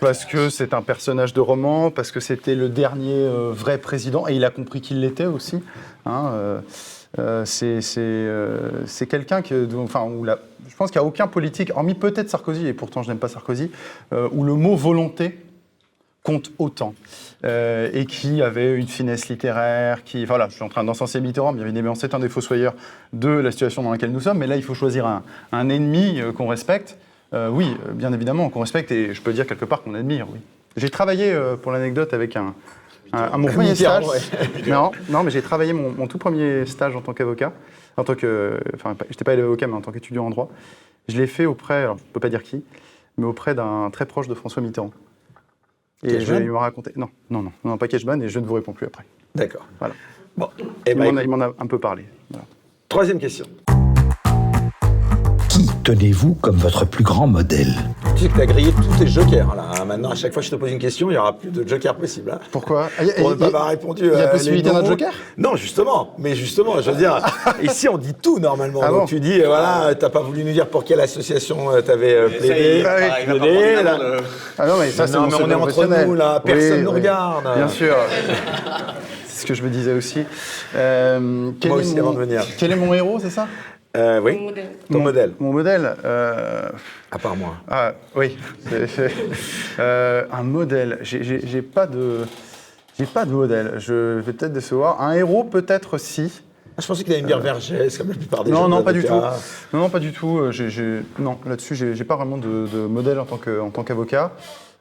Parce 0.00 0.24
que 0.24 0.50
c'est 0.50 0.74
un 0.74 0.82
personnage 0.82 1.32
de 1.32 1.40
roman, 1.40 1.90
parce 1.90 2.10
que 2.10 2.20
c'était 2.20 2.54
le 2.54 2.68
dernier 2.68 3.14
euh, 3.14 3.50
vrai 3.52 3.78
président, 3.78 4.26
et 4.28 4.34
il 4.34 4.44
a 4.44 4.50
compris 4.50 4.80
qu'il 4.80 5.00
l'était 5.00 5.26
aussi. 5.26 5.62
hein, 6.04 6.30
euh, 6.34 6.60
euh, 7.18 7.44
euh, 7.96 8.70
c'est 8.86 9.06
quelqu'un 9.06 9.40
que, 9.40 9.68
enfin, 9.76 10.02
où 10.02 10.24
la- 10.24 10.40
je 10.68 10.74
pense 10.76 10.90
qu'il 10.90 11.00
n'y 11.00 11.04
a 11.04 11.08
aucun 11.08 11.26
politique, 11.28 11.70
hormis 11.74 11.94
peut-être 11.94 12.28
Sarkozy, 12.28 12.66
et 12.66 12.72
pourtant 12.72 13.02
je 13.02 13.08
n'aime 13.08 13.18
pas 13.18 13.28
Sarkozy, 13.28 13.70
où 14.32 14.44
le 14.44 14.54
mot 14.54 14.74
volonté 14.76 15.38
compte 16.22 16.50
autant. 16.58 16.94
Et 17.44 18.06
qui 18.08 18.42
avait 18.42 18.74
une 18.74 18.88
finesse 18.88 19.28
littéraire, 19.28 20.02
qui... 20.04 20.24
Voilà, 20.24 20.48
je 20.48 20.54
suis 20.54 20.64
en 20.64 20.68
train 20.70 20.82
d'encenser 20.82 21.20
Mitterrand, 21.20 21.52
bien 21.52 21.64
évidemment, 21.64 21.94
c'est 21.94 22.14
un 22.14 22.18
des 22.18 22.30
fossoyeurs 22.30 22.74
de 23.12 23.28
la 23.28 23.50
situation 23.52 23.82
dans 23.82 23.90
laquelle 23.92 24.10
nous 24.10 24.20
sommes, 24.20 24.38
mais 24.38 24.46
là, 24.46 24.56
il 24.56 24.62
faut 24.62 24.74
choisir 24.74 25.06
un, 25.06 25.22
un 25.52 25.68
ennemi 25.68 26.20
qu'on 26.36 26.48
respecte. 26.48 26.96
Euh, 27.34 27.48
oui, 27.50 27.76
euh, 27.88 27.92
bien 27.92 28.12
évidemment, 28.12 28.48
qu'on 28.48 28.60
respecte, 28.60 28.90
et 28.92 29.12
je 29.12 29.20
peux 29.20 29.32
dire 29.32 29.46
quelque 29.46 29.64
part 29.64 29.82
qu'on 29.82 29.94
admire, 29.94 30.26
oui. 30.32 30.38
J'ai 30.76 30.88
travaillé, 30.88 31.32
euh, 31.32 31.56
pour 31.56 31.72
l'anecdote, 31.72 32.14
avec 32.14 32.36
un... 32.36 32.54
un, 33.12 33.32
un- 33.32 33.38
mon 33.38 33.48
premier 33.48 33.74
stage... 33.74 34.04
non, 34.66 34.92
non, 35.08 35.22
mais 35.24 35.30
j'ai 35.30 35.42
travaillé 35.42 35.72
mon, 35.72 35.90
mon 35.90 36.06
tout 36.06 36.18
premier 36.18 36.64
stage 36.66 36.94
en 36.96 37.00
tant 37.00 37.12
qu'avocat, 37.12 37.52
en 37.96 38.04
tant 38.04 38.14
que... 38.14 38.60
Enfin, 38.74 38.94
pas- 38.94 39.04
j'étais 39.10 39.24
pas 39.24 39.32
avocat, 39.32 39.66
mais 39.66 39.74
en 39.74 39.80
tant 39.80 39.90
qu'étudiant 39.92 40.26
en 40.26 40.30
droit. 40.30 40.48
Je 41.08 41.16
l'ai 41.20 41.26
fait 41.26 41.44
auprès, 41.46 41.82
alors 41.82 41.98
je 41.98 42.02
ne 42.02 42.08
peux 42.12 42.20
pas 42.20 42.28
dire 42.30 42.42
qui, 42.42 42.62
mais 43.18 43.26
auprès 43.26 43.54
d'un 43.54 43.90
très 43.90 44.06
proche 44.06 44.28
de 44.28 44.34
François 44.34 44.62
Mitterrand. 44.62 44.90
Et 46.02 46.20
je, 46.20 46.34
il 46.34 46.50
m'a 46.50 46.60
raconté. 46.60 46.92
Non, 46.96 47.08
non, 47.30 47.42
non, 47.42 47.52
non, 47.64 47.78
pas 47.78 47.88
Cashman, 47.88 48.22
et 48.22 48.28
je 48.28 48.38
ne 48.38 48.46
vous 48.46 48.54
réponds 48.54 48.72
plus 48.72 48.86
après. 48.86 49.04
D'accord. 49.34 49.66
Voilà. 49.78 49.94
Bon, 50.36 50.48
eh 50.86 50.90
il 50.92 50.94
ben, 50.96 50.98
m'en 50.98 51.04
a- 51.04 51.22
écoute, 51.22 51.22
il 51.24 51.30
m'en 51.30 51.44
a, 51.44 51.48
un 51.58 51.66
peu 51.66 51.78
parlé. 51.78 52.04
Voilà. 52.30 52.44
troisième 52.88 53.18
question. 53.18 53.46
Tenez-vous 55.84 56.34
comme 56.40 56.56
votre 56.56 56.86
plus 56.86 57.04
grand 57.04 57.26
modèle 57.26 57.74
Tu 58.16 58.22
sais 58.22 58.28
que 58.30 58.34
tu 58.36 58.40
as 58.40 58.46
grillé 58.46 58.72
tous 58.72 58.98
tes 58.98 59.06
jokers 59.06 59.54
là. 59.54 59.64
hein. 59.78 59.84
Maintenant, 59.84 60.12
à 60.12 60.14
chaque 60.14 60.32
fois 60.32 60.40
que 60.40 60.46
je 60.46 60.50
te 60.50 60.56
pose 60.56 60.70
une 60.72 60.78
question, 60.78 61.08
il 61.10 61.12
n'y 61.12 61.18
aura 61.18 61.34
plus 61.36 61.50
de 61.50 61.68
jokers 61.68 61.94
possible. 61.96 62.30
hein. 62.32 62.38
Pourquoi? 62.50 62.88
Ah, 62.98 63.04
y 63.04 63.10
a- 63.10 63.14
Pour 63.14 63.28
ne 63.30 63.34
y 63.34 63.38
pas 63.38 63.46
avoir 63.48 63.66
répondu. 63.66 64.06
y 64.06 64.10
a 64.10 64.14
euh, 64.14 64.26
possibilité 64.28 64.70
les 64.70 64.74
d'un 64.76 64.80
noms. 64.80 64.88
joker? 64.88 65.12
Non, 65.36 65.56
justement. 65.56 66.14
Mais 66.16 66.34
justement, 66.34 66.80
je 66.80 66.90
veux 66.90 66.96
dire, 66.96 67.18
ici 67.62 67.86
on 67.90 67.98
dit 67.98 68.14
tout 68.14 68.38
normalement. 68.38 68.80
Ah 68.82 68.88
Donc 68.88 69.00
bon? 69.00 69.06
tu 69.06 69.20
dis, 69.20 69.42
euh, 69.42 69.46
voilà, 69.46 69.94
t'as 69.94 70.08
pas 70.08 70.20
voulu 70.20 70.42
nous 70.42 70.52
dire 70.52 70.68
pour 70.68 70.84
quelle 70.84 71.00
association 71.00 71.70
euh, 71.70 71.82
t'avais 71.82 72.14
euh, 72.14 72.28
y 72.28 72.38
plaidé. 72.38 72.84
Ah 72.86 72.94
oui. 72.96 73.04
il 73.20 73.26
va 73.26 73.32
pas 73.34 73.40
plaidé, 73.44 73.72
prendre 73.74 73.84
là. 73.98 74.16
Ah 74.58 74.66
non, 74.66 74.74
mais 74.80 74.90
ça, 74.90 75.06
c'est 75.06 75.12
Non, 75.12 75.20
mon 75.20 75.26
mais 75.26 75.34
on 75.34 75.38
secret 75.38 75.50
est 75.50 75.54
entre 75.54 75.66
professionnel. 75.68 76.08
nous, 76.08 76.14
là. 76.14 76.40
Personne 76.42 76.82
nous 76.82 76.90
regarde. 76.92 77.44
Bien 77.56 77.68
sûr. 77.68 77.94
c'est 79.28 79.42
ce 79.42 79.46
que 79.46 79.52
je 79.52 79.62
me 79.62 79.68
disais 79.68 79.92
aussi. 79.92 80.20
Euh, 80.74 81.50
quel 81.60 81.72
Moi 81.72 81.80
est 81.80 81.84
aussi, 81.84 81.94
mon- 81.94 82.00
avant 82.00 82.12
de 82.14 82.20
venir. 82.20 82.42
Quel 82.56 82.72
est 82.72 82.76
mon 82.76 82.94
héros, 82.94 83.18
c'est 83.20 83.28
ça? 83.30 83.46
Euh, 83.96 84.20
oui, 84.20 84.34
Mon 84.36 84.44
modèle. 84.46 84.70
ton 84.90 85.00
modèle, 85.00 85.32
Mon 85.38 85.52
modèle 85.52 85.94
euh, 86.04 86.68
à 87.12 87.18
part 87.18 87.36
moi. 87.36 87.54
Ah, 87.68 87.92
oui. 88.16 88.36
C'est- 88.68 88.86
c'est- 88.88 89.12
euh, 89.78 90.24
un 90.32 90.42
modèle. 90.42 90.98
J'ai- 91.02 91.22
J'ai 91.22 91.46
j'ai 91.46 91.62
pas 91.62 91.86
de. 91.86 92.20
J'ai 92.98 93.06
pas 93.06 93.24
de 93.24 93.30
modèle. 93.30 93.74
Je 93.78 94.18
vais 94.20 94.32
peut-être 94.32 94.52
décevoir. 94.52 95.00
Un 95.00 95.12
héros, 95.14 95.44
peut-être 95.44 95.98
si. 95.98 96.42
Ah, 96.76 96.80
je 96.80 96.86
pensais 96.88 97.04
qu'il 97.04 97.12
allait 97.12 97.22
me 97.22 97.28
dire 97.28 97.38
Vergès, 97.38 97.96
comme 97.96 98.08
la 98.08 98.14
plupart 98.14 98.42
des 98.42 98.50
Non, 98.50 98.62
jeunes 98.62 98.70
non, 98.70 98.82
pas 98.82 98.92
du 98.92 99.04
tout. 99.04 99.12
Non, 99.72 99.78
non, 99.80 99.88
pas 99.90 100.00
du 100.00 100.12
tout. 100.12 100.50
J'ai- 100.50 100.70
j'ai- 100.70 101.02
non, 101.20 101.38
là-dessus, 101.46 101.76
j'ai 101.76 101.94
j'ai 101.94 102.04
pas 102.04 102.16
vraiment 102.16 102.36
de, 102.36 102.66
de 102.66 102.78
modèle 102.88 103.20
en 103.20 103.24
tant 103.24 103.36
que- 103.36 103.60
en 103.60 103.70
tant 103.70 103.84
qu'avocat. 103.84 104.32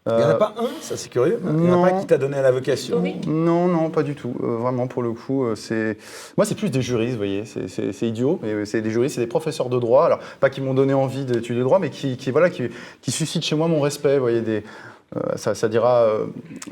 Il 0.06 0.14
n'y 0.18 0.22
en 0.24 0.28
a 0.28 0.32
Euh, 0.32 0.36
pas 0.36 0.54
un, 0.58 0.66
ça 0.82 0.98
c'est 0.98 1.08
curieux. 1.10 1.40
Il 1.46 1.54
n'y 1.56 1.72
en 1.72 1.82
a 1.84 1.90
pas 1.90 2.00
qui 2.02 2.06
t'a 2.08 2.18
donné 2.18 2.42
la 2.42 2.52
vocation. 2.52 3.00
Oui. 3.02 3.16
Non, 3.26 3.68
non, 3.68 3.90
pas 3.90 4.04
du 4.04 4.16
tout. 4.16 4.34
Euh, 4.44 4.58
vraiment, 4.58 4.88
pour 4.88 5.02
le 5.02 5.14
coup, 5.14 5.46
euh, 5.46 5.56
c'est. 5.56 5.98
Moi, 6.38 6.46
c'est 6.46 6.56
plus 6.56 6.70
des 6.70 6.82
juristes, 6.82 7.12
vous 7.14 7.18
voyez. 7.20 7.46
C'est- 7.46 7.70
C'est 7.70 7.94
c'est 7.94 8.08
idiot, 8.10 8.38
mais 8.44 8.66
c'est 8.66 8.82
des 8.82 8.92
juristes, 8.92 9.16
c'est 9.16 9.22
des 9.22 9.28
professeurs 9.28 9.70
de 9.70 9.80
droit. 9.80 10.06
Alors, 10.06 10.20
pas 10.42 10.50
qui 10.50 10.60
m'ont 10.60 10.74
donné 10.74 10.94
envie 10.94 11.24
d'étudier 11.24 11.60
le 11.60 11.64
droit, 11.64 11.80
mais 11.80 11.90
qui, 11.90 12.18
qui, 12.18 12.32
voilà, 12.32 12.50
qui, 12.50 12.64
qui 13.02 13.12
suscitent 13.12 13.44
chez 13.46 13.56
moi 13.56 13.68
mon 13.70 13.80
respect. 13.80 14.16
Vous 14.16 14.22
voyez, 14.24 14.42
des. 14.42 14.64
euh, 15.16 15.20
ça, 15.38 15.56
ça 15.56 15.70
dira 15.70 16.02
euh, 16.02 16.26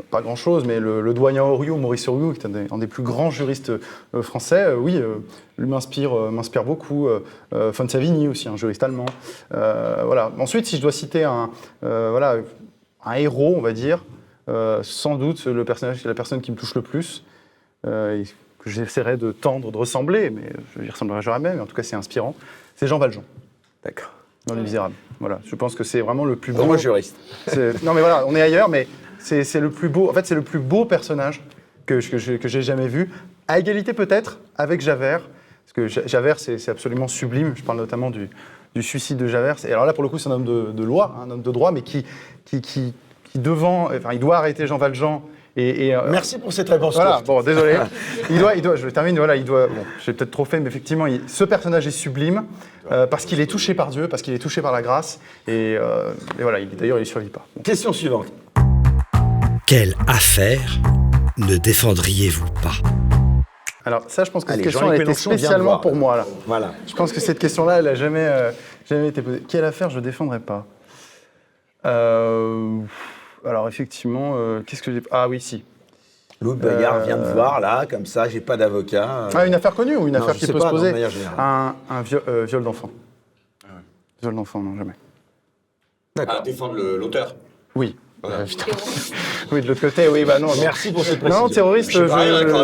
pas 0.10 0.22
grand-chose, 0.22 0.66
mais 0.66 0.80
le, 0.82 1.00
le 1.00 1.14
doyen 1.14 1.44
Oriou, 1.44 1.78
Maurice 1.78 2.08
Oriou, 2.10 2.34
qui 2.34 2.42
est 2.42 2.46
un 2.48 2.50
des, 2.50 2.66
un 2.70 2.80
des 2.80 2.88
plus 2.88 3.04
grands 3.04 3.30
juristes 3.30 3.70
euh, 3.70 4.22
français, 4.24 4.64
euh, 4.66 4.76
oui, 4.76 4.98
euh, 4.98 5.16
lui 5.58 5.68
m'inspire 5.70 6.14
euh, 6.18 6.32
m'inspire 6.32 6.64
beaucoup. 6.66 7.08
Euh, 7.08 7.24
euh, 7.54 7.72
Fonsavini 7.72 8.28
aussi, 8.28 8.50
un 8.50 8.58
juriste 8.58 8.84
allemand. 8.84 9.06
Euh, 9.54 10.02
voilà. 10.06 10.32
Ensuite, 10.40 10.66
si 10.66 10.76
je 10.78 10.82
dois 10.82 10.92
citer 10.92 11.24
un, 11.24 11.50
euh, 11.86 12.10
voilà, 12.12 12.38
un 13.06 13.14
héros, 13.14 13.56
on 13.58 13.62
va 13.62 13.74
dire, 13.74 14.04
euh, 14.50 14.80
sans 14.84 15.16
doute 15.16 15.46
le 15.46 15.64
personnage, 15.66 16.04
la 16.04 16.14
personne 16.14 16.42
qui 16.42 16.52
me 16.52 16.58
touche 16.58 16.76
le 16.76 16.82
plus, 16.82 17.24
euh, 17.88 18.22
et 18.22 18.24
que 18.60 18.70
j'essaierai 18.70 19.18
de 19.18 19.32
tendre, 19.32 19.72
de 19.72 19.78
ressembler, 19.78 20.30
mais 20.30 20.52
je 20.76 20.82
n'y 20.82 20.90
ressemblerai 20.90 21.22
jamais, 21.22 21.54
mais 21.56 21.62
en 21.62 21.66
tout 21.66 21.76
cas 21.76 21.84
c'est 21.84 21.96
inspirant, 21.96 22.36
c'est 22.76 22.88
Jean 22.88 23.00
Valjean, 23.00 23.24
D'accord. 23.84 24.12
dans 24.46 24.56
Les 24.56 24.62
Misérables. 24.62 24.94
Voilà, 25.20 25.40
je 25.46 25.56
pense 25.56 25.76
que 25.76 25.84
c'est 25.84 26.02
vraiment 26.02 26.26
le 26.26 26.36
plus 26.36 26.54
beau. 26.54 26.66
Moi, 26.66 26.78
juriste. 26.78 27.16
Non 27.84 27.94
mais 27.94 28.02
voilà, 28.02 28.26
on 28.28 28.36
est 28.36 28.42
ailleurs, 28.42 28.70
mais 28.70 28.88
c'est 29.20 29.60
le 29.60 29.70
plus 29.70 29.90
beau. 29.90 30.10
En 30.10 30.14
fait, 30.14 30.26
c'est 30.26 30.36
le 30.36 30.42
plus 30.42 30.60
beau 30.60 30.86
personnage 30.86 31.44
que, 31.86 31.96
que 32.10 32.18
j'ai 32.18 32.40
que 32.40 32.48
j'ai 32.48 32.62
jamais 32.64 32.88
vu. 32.88 33.10
À 33.48 33.60
égalité 33.60 33.94
peut-être 33.94 34.40
avec 34.58 34.82
Javert, 34.82 35.22
parce 35.66 35.74
que 35.74 35.88
Ja- 35.88 36.08
Javert 36.08 36.40
c'est 36.40 36.70
absolument 36.70 37.08
sublime. 37.08 37.54
Je 37.56 37.62
parle 37.64 37.78
notamment 37.78 38.10
du, 38.10 38.30
du 38.76 38.84
suicide 38.84 39.18
de 39.18 39.28
Javert. 39.28 39.58
Et 39.68 39.72
alors 39.72 39.86
là, 39.86 39.94
pour 39.94 40.04
le 40.04 40.10
coup, 40.10 40.18
c'est 40.18 40.30
un 40.30 40.34
homme 40.34 40.46
de, 40.46 40.72
de 40.72 40.84
loi, 40.84 41.16
hein, 41.18 41.24
un 41.28 41.32
homme 41.32 41.42
de 41.42 41.52
droit, 41.52 41.72
mais 41.72 41.82
qui, 41.82 42.06
qui, 42.46 42.62
qui, 42.62 42.94
qui 43.32 43.40
devant, 43.40 43.86
enfin, 43.86 44.14
il 44.14 44.20
doit 44.20 44.38
arrêter 44.38 44.68
Jean 44.68 44.78
Valjean. 44.78 45.22
Et, 45.58 45.88
et, 45.88 45.96
euh, 45.96 46.04
Merci 46.10 46.40
pour 46.40 46.54
cette 46.54 46.70
réponse. 46.70 46.96
voilà, 46.96 47.16
courte. 47.16 47.26
bon, 47.26 47.42
désolé. 47.44 47.76
Il 48.30 48.40
doit, 48.40 48.56
il 48.56 48.62
doit, 48.62 48.78
je 48.78 48.88
termine, 48.88 49.18
voilà, 49.18 49.36
il 49.36 49.44
doit, 49.44 49.68
bon, 49.68 49.84
j'ai 50.06 50.14
peut-être 50.14 50.32
trop 50.32 50.46
fait, 50.46 50.62
mais 50.62 50.70
effectivement, 50.70 51.08
il- 51.08 51.24
ce 51.28 51.44
personnage 51.44 51.86
est 51.86 51.92
sublime 51.92 52.46
euh, 52.90 53.06
parce 53.06 53.26
qu'il 53.26 53.42
est 53.42 53.48
touché 53.48 53.74
par 53.74 53.90
Dieu, 53.90 54.08
parce 54.08 54.22
qu'il 54.22 54.34
est 54.34 54.40
touché 54.40 54.62
par 54.62 54.72
la 54.72 54.82
grâce, 54.82 55.20
et, 55.50 55.76
euh, 55.78 56.12
et 56.40 56.44
voilà, 56.44 56.60
il- 56.62 56.70
d'ailleurs, 56.70 56.98
il 56.98 57.02
ne 57.02 57.06
survit 57.06 57.28
pas. 57.28 57.46
Bon. 57.58 57.64
Question 57.64 57.92
suivante. 57.92 58.28
Quelle 59.68 59.96
affaire 60.08 60.80
ne 61.38 61.58
défendriez-vous 61.58 62.50
pas? 62.64 63.21
Alors 63.86 64.04
ça, 64.08 64.24
je 64.24 64.32
pense 64.32 64.44
que 64.46 64.52
Allez, 64.52 64.64
cette 64.64 64.72
question 64.74 64.92
elle 64.92 65.02
était 65.02 65.14
spécialement 65.14 65.64
voir, 65.66 65.82
pour 65.82 65.96
moi 65.96 66.18
là. 66.18 66.26
Voilà. 66.46 66.74
Je 66.88 66.94
pense 66.96 67.12
que 67.12 67.20
cette 67.20 67.40
question-là, 67.40 67.80
elle 67.80 67.86
n'a 67.86 67.96
jamais, 67.96 68.26
euh, 68.28 68.52
jamais 68.86 69.08
été 69.08 69.22
posée. 69.22 69.44
Quelle 69.48 69.66
affaire 69.66 69.90
je 69.90 70.00
ne 70.00 70.04
défendrais 70.04 70.40
pas 70.40 70.66
Euh, 71.86 72.80
Alors 73.46 73.68
effectivement, 73.68 74.34
euh, 74.36 74.62
qu'est-ce 74.66 74.84
que 74.84 74.92
j'ai 74.92 75.02
Ah 75.12 75.28
oui, 75.28 75.40
si. 75.42 75.64
Louis 76.42 76.56
Bayard 76.58 76.96
Euh, 76.98 77.06
vient 77.06 77.18
de 77.18 77.26
voir, 77.32 77.60
là, 77.60 77.86
comme 77.90 78.06
ça, 78.06 78.28
j'ai 78.28 78.42
pas 78.42 78.58
d'avocat. 78.58 79.30
Ah, 79.34 79.46
une 79.46 79.54
affaire 79.54 79.74
connue 79.76 79.96
ou 79.96 80.08
une 80.08 80.14
Non, 80.14 80.22
affaire 80.24 80.36
qui 80.36 80.48
peut 80.48 80.60
pas, 80.60 80.66
se 80.66 80.70
poser. 80.72 81.06
Un, 81.38 81.76
un 81.90 82.02
viol, 82.02 82.22
euh, 82.28 82.46
viol 82.46 82.64
d'enfant. 82.64 82.90
Viol 84.22 84.36
d'enfant, 84.36 84.60
non, 84.60 84.76
jamais. 84.78 84.94
D'accord. 86.16 86.38
À 86.38 86.42
défendre 86.42 86.76
l'auteur 86.76 87.36
Oui. 87.76 87.96
oui, 89.52 89.62
de 89.62 89.68
l'autre 89.68 89.82
côté, 89.82 90.08
oui, 90.08 90.26
bah 90.26 90.38
non. 90.38 90.50
Merci 90.60 90.92
pour 90.92 91.04
cette 91.04 91.20
précision. 91.20 91.48
Non, 91.48 91.50
terroriste, 91.50 91.92
je... 91.92 92.04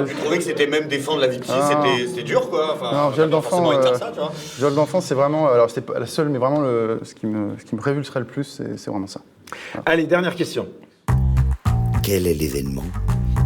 Pu 0.06 0.16
trouver 0.16 0.38
que 0.38 0.44
c'était 0.44 0.68
même 0.68 0.88
défendre 0.88 1.22
la 1.22 1.28
victime, 1.28 1.56
ah. 1.58 1.86
c'était 2.08 2.24
dur, 2.24 2.50
quoi. 2.50 2.76
Enfin, 2.76 2.92
non, 2.94 3.10
viol 3.10 3.30
d'enfant, 3.30 3.72
euh, 3.72 3.94
viol 4.60 4.76
d'enfant, 4.76 5.02
c'est 5.02 5.16
vraiment, 5.16 5.48
alors 5.48 5.70
c'était 5.70 5.82
pas 5.82 5.98
la 5.98 6.06
seule, 6.06 6.30
mais 6.30 6.38
vraiment 6.38 6.62
le, 6.62 7.00
ce, 7.04 7.16
qui 7.16 7.26
me, 7.26 7.58
ce 7.58 7.66
qui 7.66 7.76
me 7.76 7.82
révulserait 7.82 8.20
le 8.20 8.28
plus, 8.28 8.62
c'est 8.76 8.90
vraiment 8.90 9.08
ça. 9.08 9.22
Allez, 9.86 10.04
dernière 10.04 10.36
question. 10.36 10.68
Quel 12.04 12.28
est 12.28 12.36
l'événement 12.36 12.86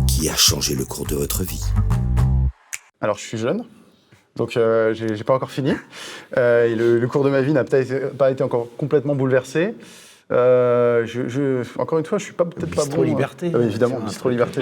qui 0.07 0.27
a 0.27 0.35
changé 0.35 0.75
le 0.75 0.83
cours 0.83 1.05
de 1.05 1.15
votre 1.15 1.43
vie? 1.43 1.63
Alors, 2.99 3.17
je 3.17 3.23
suis 3.23 3.37
jeune. 3.37 3.63
Donc, 4.35 4.57
euh, 4.57 4.93
j'ai 4.93 5.23
pas 5.23 5.33
encore 5.33 5.51
fini. 5.51 5.73
Euh, 6.37 6.65
et 6.65 6.75
le, 6.75 6.99
le, 6.99 7.07
cours 7.07 7.23
de 7.23 7.29
ma 7.29 7.41
vie 7.41 7.53
n'a 7.53 7.63
peut-être 7.63 8.15
pas 8.17 8.31
été 8.31 8.43
encore 8.43 8.67
complètement 8.77 9.15
bouleversé. 9.15 9.75
Euh, 10.31 11.05
je, 11.05 11.63
encore 11.79 11.99
une 11.99 12.05
fois, 12.05 12.17
je 12.17 12.23
suis 12.23 12.33
pas 12.33 12.45
peut-être 12.45 12.73
pas 12.73 12.85
bon. 12.85 13.01
Hein. 13.01 13.05
Liberté. 13.05 13.51
Ah 13.53 13.59
évidemment, 13.59 13.99
Bistro 13.99 14.29
Liberté. 14.29 14.61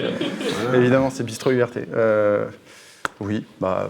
évidemment, 0.74 1.10
c'est 1.10 1.24
Bistro 1.24 1.52
Liberté. 1.52 1.86
Euh, 1.94 2.46
oui, 3.20 3.46
bah, 3.60 3.88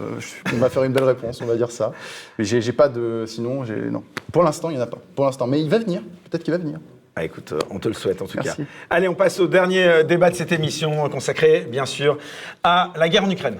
on 0.52 0.56
va 0.56 0.68
faire 0.68 0.84
une 0.84 0.92
belle 0.92 1.04
réponse, 1.04 1.40
on 1.40 1.46
va 1.46 1.56
dire 1.56 1.70
ça. 1.70 1.92
Mais 2.38 2.44
j'ai 2.44 2.72
pas 2.72 2.88
de. 2.88 3.24
Sinon, 3.26 3.64
j'ai. 3.64 3.76
Non. 3.76 4.02
Pour 4.32 4.42
l'instant, 4.42 4.70
il 4.70 4.76
n'y 4.76 4.80
en 4.80 4.84
a 4.84 4.88
pas. 4.88 4.98
Pour 5.14 5.24
l'instant. 5.24 5.46
Mais 5.46 5.60
il 5.60 5.70
va 5.70 5.78
venir. 5.78 6.02
Peut-être 6.28 6.42
qu'il 6.42 6.52
va 6.52 6.58
venir. 6.58 6.78
Ah, 7.16 7.24
écoute, 7.24 7.52
euh, 7.52 7.58
on 7.70 7.78
te 7.78 7.88
le 7.88 7.94
souhaite 7.94 8.22
en 8.22 8.26
tout 8.26 8.38
cas. 8.38 8.54
Allez, 8.88 9.08
on 9.08 9.14
passe 9.14 9.40
au 9.40 9.46
dernier 9.46 10.04
débat 10.04 10.30
de 10.30 10.36
cette 10.36 10.52
émission 10.52 11.08
consacré, 11.08 11.66
bien 11.70 11.86
sûr, 11.86 12.18
à 12.62 12.92
la 12.96 13.08
guerre 13.08 13.24
en 13.24 13.30
Ukraine. 13.30 13.58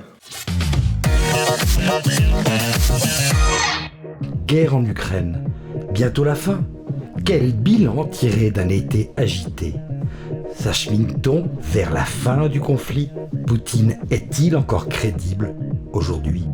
Guerre 4.47 4.77
en 4.77 4.85
Ukraine. 4.85 5.45
Bientôt 5.93 6.25
la 6.25 6.35
fin. 6.35 6.61
Quel 7.25 7.53
bilan 7.53 8.05
tiré 8.05 8.51
d'un 8.51 8.69
été 8.69 9.11
agité? 9.17 9.75
S'achemine-t-on 10.55 11.49
vers 11.61 11.93
la 11.93 12.05
fin 12.05 12.49
du 12.49 12.61
conflit? 12.61 13.11
Poutine 13.47 13.99
est-il 14.11 14.57
encore 14.57 14.89
crédible 14.89 15.55
aujourd'hui? 15.93 16.45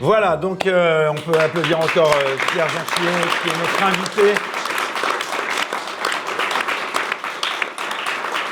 Voilà, 0.00 0.36
donc 0.36 0.66
euh, 0.66 1.10
on 1.10 1.30
peut 1.30 1.38
applaudir 1.38 1.78
encore 1.78 2.14
euh, 2.16 2.36
Pierre 2.52 2.68
Gentillon, 2.68 3.12
qui 3.42 3.48
est 3.48 3.58
notre 3.58 3.82
invité. 3.84 4.59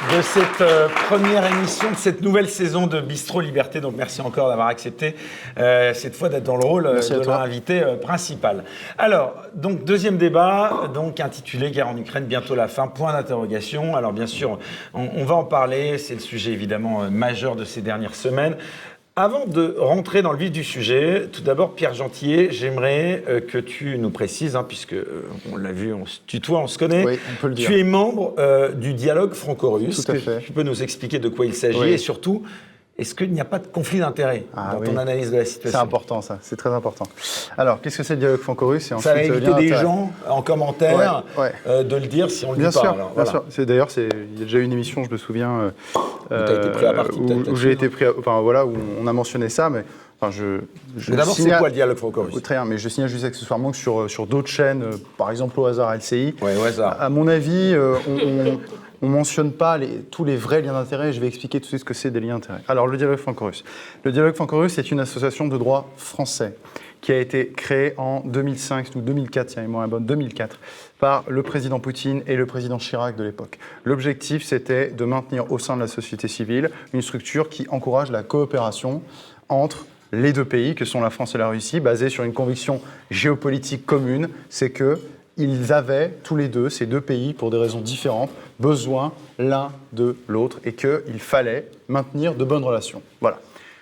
De 0.07 0.23
cette 0.23 0.61
euh, 0.61 0.89
première 1.09 1.45
émission 1.45 1.91
de 1.91 1.97
cette 1.97 2.23
nouvelle 2.23 2.49
saison 2.49 2.87
de 2.87 3.01
Bistro 3.01 3.41
Liberté. 3.41 3.81
Donc 3.81 3.95
merci 3.97 4.21
encore 4.21 4.49
d'avoir 4.49 4.69
accepté 4.69 5.17
euh, 5.59 5.93
cette 5.93 6.15
fois 6.15 6.29
d'être 6.29 6.45
dans 6.45 6.57
le 6.57 6.65
rôle 6.65 6.87
euh, 6.87 7.01
de 7.01 7.27
l'invité 7.27 7.83
principal. 8.01 8.65
Alors, 8.97 9.35
donc 9.55 9.85
deuxième 9.85 10.17
débat, 10.17 10.89
donc 10.95 11.19
intitulé 11.19 11.73
Guerre 11.73 11.89
en 11.89 11.97
Ukraine, 11.97 12.25
bientôt 12.25 12.55
la 12.55 12.69
fin, 12.69 12.87
point 12.87 13.13
d'interrogation. 13.13 13.97
Alors 13.97 14.13
bien 14.13 14.29
sûr, 14.29 14.59
on 14.95 15.25
va 15.25 15.35
en 15.35 15.45
parler, 15.45 15.99
c'est 15.99 16.15
le 16.15 16.21
sujet 16.21 16.53
évidemment 16.53 17.11
majeur 17.11 17.57
de 17.57 17.65
ces 17.65 17.83
dernières 17.83 18.15
semaines. 18.15 18.57
Avant 19.21 19.47
de 19.47 19.75
rentrer 19.81 20.23
dans 20.23 20.31
le 20.31 20.39
vif 20.39 20.53
du 20.53 20.63
sujet, 20.63 21.27
tout 21.33 21.43
d'abord, 21.43 21.75
Pierre 21.75 21.93
Gentillet, 21.93 22.53
j'aimerais 22.53 23.25
euh, 23.29 23.41
que 23.41 23.59
tu 23.59 23.99
nous 23.99 24.11
précises, 24.11 24.55
hein, 24.55 24.63
puisque 24.63 24.93
euh, 24.93 25.25
on 25.53 25.57
l'a 25.57 25.73
vu, 25.73 25.93
on 25.93 26.07
se 26.07 26.21
tutoie, 26.25 26.61
on 26.61 26.69
se 26.69 26.79
connaît. 26.79 27.05
Oui, 27.05 27.19
on 27.33 27.41
peut 27.41 27.49
le 27.49 27.55
dire. 27.55 27.69
Tu 27.69 27.81
es 27.81 27.83
membre 27.83 28.37
euh, 28.39 28.71
du 28.71 28.95
dialogue 28.95 29.33
franco-russe. 29.33 30.05
Tout 30.05 30.13
à 30.13 30.15
fait. 30.15 30.39
Tu 30.39 30.53
peux 30.53 30.63
nous 30.63 30.85
expliquer 30.85 31.19
de 31.19 31.29
quoi 31.29 31.47
il 31.47 31.55
s'agit 31.55 31.89
et 31.89 31.99
surtout 31.99 32.45
est-ce 32.99 33.15
qu'il 33.15 33.33
n'y 33.33 33.41
a 33.41 33.45
pas 33.45 33.61
de 33.61 33.69
conflit 33.69 34.01
d'intérêts 34.01 34.45
ah 34.57 34.73
dans 34.73 34.81
ton 34.81 34.97
analyse 34.97 35.31
de 35.31 35.37
la 35.37 35.45
situation 35.45 35.79
C'est 35.79 35.85
important, 35.85 36.21
ça. 36.21 36.39
C'est 36.43 36.57
très 36.57 36.71
important. 36.71 37.07
Alors, 37.57 37.81
qu'est-ce 37.81 37.99
que 37.99 38.03
c'est 38.03 38.15
le 38.15 38.21
dialogue 38.21 38.41
franco-russe 38.41 38.93
Ça 38.99 39.15
va 39.15 39.23
éviter 39.23 39.55
des 39.55 39.69
gens 39.69 40.11
en 40.29 40.43
commentaire 40.43 41.23
euh, 41.69 41.85
de 41.85 41.95
le 41.95 42.09
dire 42.09 42.29
si 42.29 42.45
on 42.45 42.53
le 42.53 42.59
bien 42.59 42.71
dit 42.71 42.79
sûr, 42.79 42.97
pas. 42.97 43.13
Bien 43.15 43.25
sûr. 43.25 43.67
D'ailleurs, 43.67 43.89
il 43.97 44.39
y 44.39 44.43
a 44.43 44.45
déjà 44.45 44.59
eu 44.59 44.63
une 44.63 44.73
émission, 44.73 45.05
je 45.05 45.11
me 45.11 45.17
souviens, 45.17 45.73
euh, 46.33 46.59
été 46.59 46.71
pris 46.71 46.87
à 46.87 46.93
partie, 46.93 47.21
où, 47.21 47.55
j'ai 47.55 47.71
été 47.71 47.89
pris, 47.89 48.05
enfin 48.19 48.41
voilà, 48.41 48.67
où 48.67 48.75
on 49.01 49.07
a 49.07 49.13
mentionné 49.13 49.49
ça, 49.49 49.71
mais 49.71 49.85
Enfin, 50.21 50.33
je, 50.33 50.63
je 50.97 51.15
d'abord, 51.15 51.37
c'est 51.37 51.49
quoi 51.49 51.69
le 51.69 51.75
dialogue 51.75 51.97
franco-russe? 51.97 52.43
Très 52.43 52.57
bien, 52.57 52.65
mais 52.65 52.77
je 52.77 52.89
signale 52.89 53.09
juste 53.09 53.25
accessoirement 53.25 53.71
que 53.71 53.77
sur, 53.77 54.11
sur 54.11 54.27
d'autres 54.27 54.49
chaînes, 54.49 54.83
euh, 54.83 54.97
par 55.17 55.31
exemple 55.31 55.61
au 55.61 55.67
hasard 55.67 55.95
LCI, 55.95 56.35
ouais, 56.43 56.57
au 56.57 56.65
hasard. 56.65 56.97
À, 57.01 57.09
mon 57.09 57.29
avis, 57.29 57.77
on, 57.77 58.27
on 58.27 58.59
ne 59.03 59.09
mentionne 59.09 59.53
pas 59.53 59.79
tous 60.11 60.25
les 60.25 60.37
vrais 60.37 60.63
liens 60.63 60.73
d'intérêt. 60.73 61.13
Je 61.13 61.21
vais 61.21 61.29
expliquer 61.29 61.61
tout 61.61 61.65
de 61.65 61.69
suite 61.69 61.81
ce 61.81 61.85
que 61.85 61.95
c'est 61.95 62.11
des 62.11 62.21
liens 62.21 62.35
d'intérêt. 62.35 62.61
Alors, 62.69 62.87
le 62.87 62.97
dialogue 62.97 63.19
franco-russe. 63.19 63.65
Le 64.05 64.13
dialogue 64.13 64.35
franco-russe 64.35 64.79
est 64.79 64.91
une 64.91 65.01
association 65.01 65.49
de 65.49 65.57
droit 65.57 65.91
français 65.97 66.55
qui 67.01 67.13
a 67.13 67.19
été 67.19 67.49
créée 67.49 67.95
en 67.97 68.21
2005 68.25 68.91
ou 68.97 69.01
2004, 69.01 69.51
si 69.51 69.61
moi 69.61 69.87
bonne, 69.87 70.05
2004, 70.05 70.59
par 70.99 71.25
le 71.29 71.43
président 71.43 71.79
Poutine 71.79 72.23
et 72.27 72.35
le 72.35 72.47
président 72.47 72.79
Chirac 72.79 73.17
de 73.17 73.23
l'époque. 73.23 73.59
L'objectif, 73.85 74.43
c'était 74.43 74.89
de 74.89 75.05
maintenir 75.05 75.53
au 75.53 75.59
sein 75.59 75.77
de 75.77 75.81
la 75.81 75.87
société 75.87 76.27
civile 76.27 76.71
une 76.93 77.03
structure 77.03 77.49
qui 77.49 77.67
encourage 77.71 78.11
la 78.11 78.23
coopération 78.23 79.03
entre 79.49 79.87
les 80.13 80.33
deux 80.33 80.45
pays, 80.45 80.75
que 80.75 80.85
sont 80.85 81.01
la 81.01 81.11
France 81.11 81.35
et 81.35 81.39
la 81.39 81.49
Russie, 81.49 81.81
basée 81.81 82.09
sur 82.09 82.25
une 82.25 82.33
conviction 82.33 82.81
géopolitique 83.11 83.85
commune, 83.85 84.29
c'est 84.49 84.71
que 84.71 84.99
ils 85.39 85.73
avaient 85.73 86.15
tous 86.25 86.37
les 86.37 86.49
deux, 86.49 86.69
ces 86.69 86.87
deux 86.87 87.01
pays, 87.01 87.33
pour 87.33 87.51
des 87.51 87.57
raisons 87.57 87.81
différentes, 87.81 88.31
besoin 88.61 89.13
l'un 89.39 89.71
de 89.93 90.17
l'autre 90.27 90.59
et 90.65 90.75
qu'il 90.75 91.21
fallait 91.21 91.69
maintenir 91.89 92.35
de 92.35 92.45
bonnes 92.45 92.65
relations. 92.65 93.03
Voilà. 93.21 93.39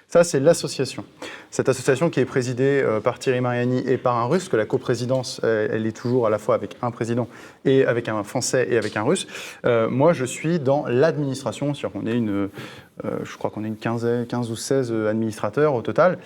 Ça, 0.08 0.22
c'est 0.22 0.38
l'association. 0.38 1.04
Cette 1.50 1.68
association 1.68 2.10
qui 2.10 2.20
est 2.20 2.26
présidée 2.26 2.80
euh, 2.84 3.00
par 3.00 3.18
Thierry 3.18 3.40
Mariani 3.40 3.82
et 3.88 3.98
par 3.98 4.16
un 4.16 4.26
russe, 4.26 4.48
que 4.48 4.56
la 4.56 4.64
coprésidence, 4.64 5.40
euh, 5.42 5.66
elle 5.72 5.84
est 5.84 5.96
toujours 5.96 6.28
à 6.28 6.30
la 6.30 6.38
fois 6.38 6.54
avec 6.54 6.76
un 6.80 6.92
président 6.92 7.26
et 7.64 7.84
avec 7.84 8.08
un 8.08 8.22
français 8.22 8.68
et 8.70 8.78
avec 8.78 8.96
un 8.96 9.02
russe. 9.02 9.26
Euh, 9.64 9.90
moi, 9.90 10.12
je 10.12 10.24
suis 10.24 10.60
dans 10.60 10.86
l'administration, 10.86 11.74
je 11.74 11.80
crois 11.80 13.50
qu'on 13.50 13.64
est 13.64 13.68
une 13.68 13.76
15, 13.76 14.26
15 14.28 14.50
ou 14.52 14.56
16 14.56 14.92
administrateurs 15.08 15.74
au 15.74 15.82
total. 15.82 16.18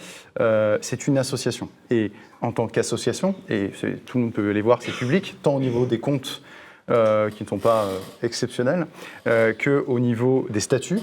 c'est 0.82 1.07
une 1.07 1.16
association. 1.16 1.70
Et 1.90 2.12
en 2.42 2.52
tant 2.52 2.66
qu'association, 2.66 3.34
et 3.48 3.70
tout 4.06 4.18
le 4.18 4.24
monde 4.24 4.32
peut 4.32 4.50
les 4.50 4.62
voir, 4.62 4.80
c'est 4.82 4.92
public, 4.92 5.36
tant 5.42 5.56
au 5.56 5.60
niveau 5.60 5.86
des 5.86 5.98
comptes 5.98 6.42
qui 6.88 7.42
ne 7.42 7.48
sont 7.48 7.58
pas 7.58 7.86
exceptionnels, 8.22 8.86
qu'au 9.24 10.00
niveau 10.00 10.46
des 10.50 10.60
statuts 10.60 11.00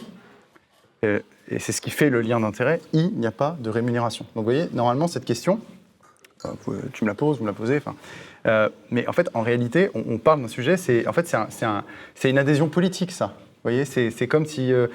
et 1.49 1.59
c'est 1.59 1.71
ce 1.71 1.81
qui 1.81 1.89
fait 1.89 2.09
le 2.09 2.21
lien 2.21 2.39
d'intérêt, 2.39 2.81
il 2.93 3.11
n'y 3.13 3.27
a 3.27 3.31
pas 3.31 3.57
de 3.59 3.69
rémunération. 3.69 4.25
Donc 4.35 4.45
vous 4.45 4.51
voyez, 4.51 4.69
normalement, 4.73 5.07
cette 5.07 5.25
question, 5.25 5.61
euh, 6.45 6.51
tu 6.93 7.03
me 7.03 7.09
la 7.09 7.15
poses, 7.15 7.37
vous 7.37 7.43
me 7.43 7.49
la 7.49 7.53
posez, 7.53 7.81
euh, 8.45 8.69
mais 8.91 9.07
en 9.07 9.13
fait, 9.13 9.29
en 9.33 9.41
réalité, 9.41 9.89
on, 9.93 10.17
parle 10.17 10.41
d'un 10.41 10.47
sujet, 10.47 10.77
c'est 10.77 11.07
en 11.07 11.13
fait, 11.13 11.33
c'est 12.15 12.29
une 12.29 12.37
adhésion 12.37 12.67
politique, 12.69 13.11
ça. 13.11 13.33
Vous 13.63 13.71
voyez, 13.71 13.85
c'est 13.85 14.27
comme 14.27 14.45
si 14.45 14.71
euh, 14.71 14.87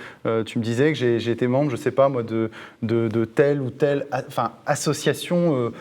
tu 0.44 0.58
me 0.58 0.64
disais 0.64 0.92
que 0.92 1.28
été 1.30 1.46
membre, 1.46 1.70
je 1.70 1.76
ne 1.76 1.80
sais 1.80 1.90
pas 1.90 2.08
moi, 2.08 2.22
de, 2.22 2.50
de, 2.82 3.24
telle 3.24 3.60
ou 3.60 3.70
telle 3.70 4.06
enfin, 4.28 4.52
association 4.66 5.72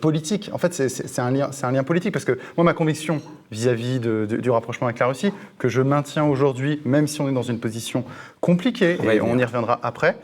politique. 0.00 0.48
En 0.52 0.58
fait, 0.58 0.72
c'est 0.72 1.18
un, 1.20 1.30
lien, 1.30 1.50
un 1.62 1.72
lien 1.72 1.82
politique 1.82 2.12
parce 2.12 2.24
que 2.24 2.38
moi, 2.56 2.64
ma 2.64 2.72
conviction 2.72 3.20
vis-à-vis 3.50 4.00
du 4.00 4.50
rapprochement 4.50 4.86
avec 4.86 4.98
la 4.98 5.06
Russie, 5.06 5.32
que 5.58 5.68
je 5.68 5.82
maintiens 5.82 6.24
aujourd'hui, 6.24 6.80
même 6.84 7.06
si 7.06 7.20
on 7.20 7.28
est 7.28 7.32
dans 7.32 7.42
une 7.42 7.60
position 7.60 8.04
compliquée, 8.40 8.98
et 9.12 9.20
on 9.20 9.38
y 9.38 9.44
reviendra 9.44 9.78
après, 9.82 10.16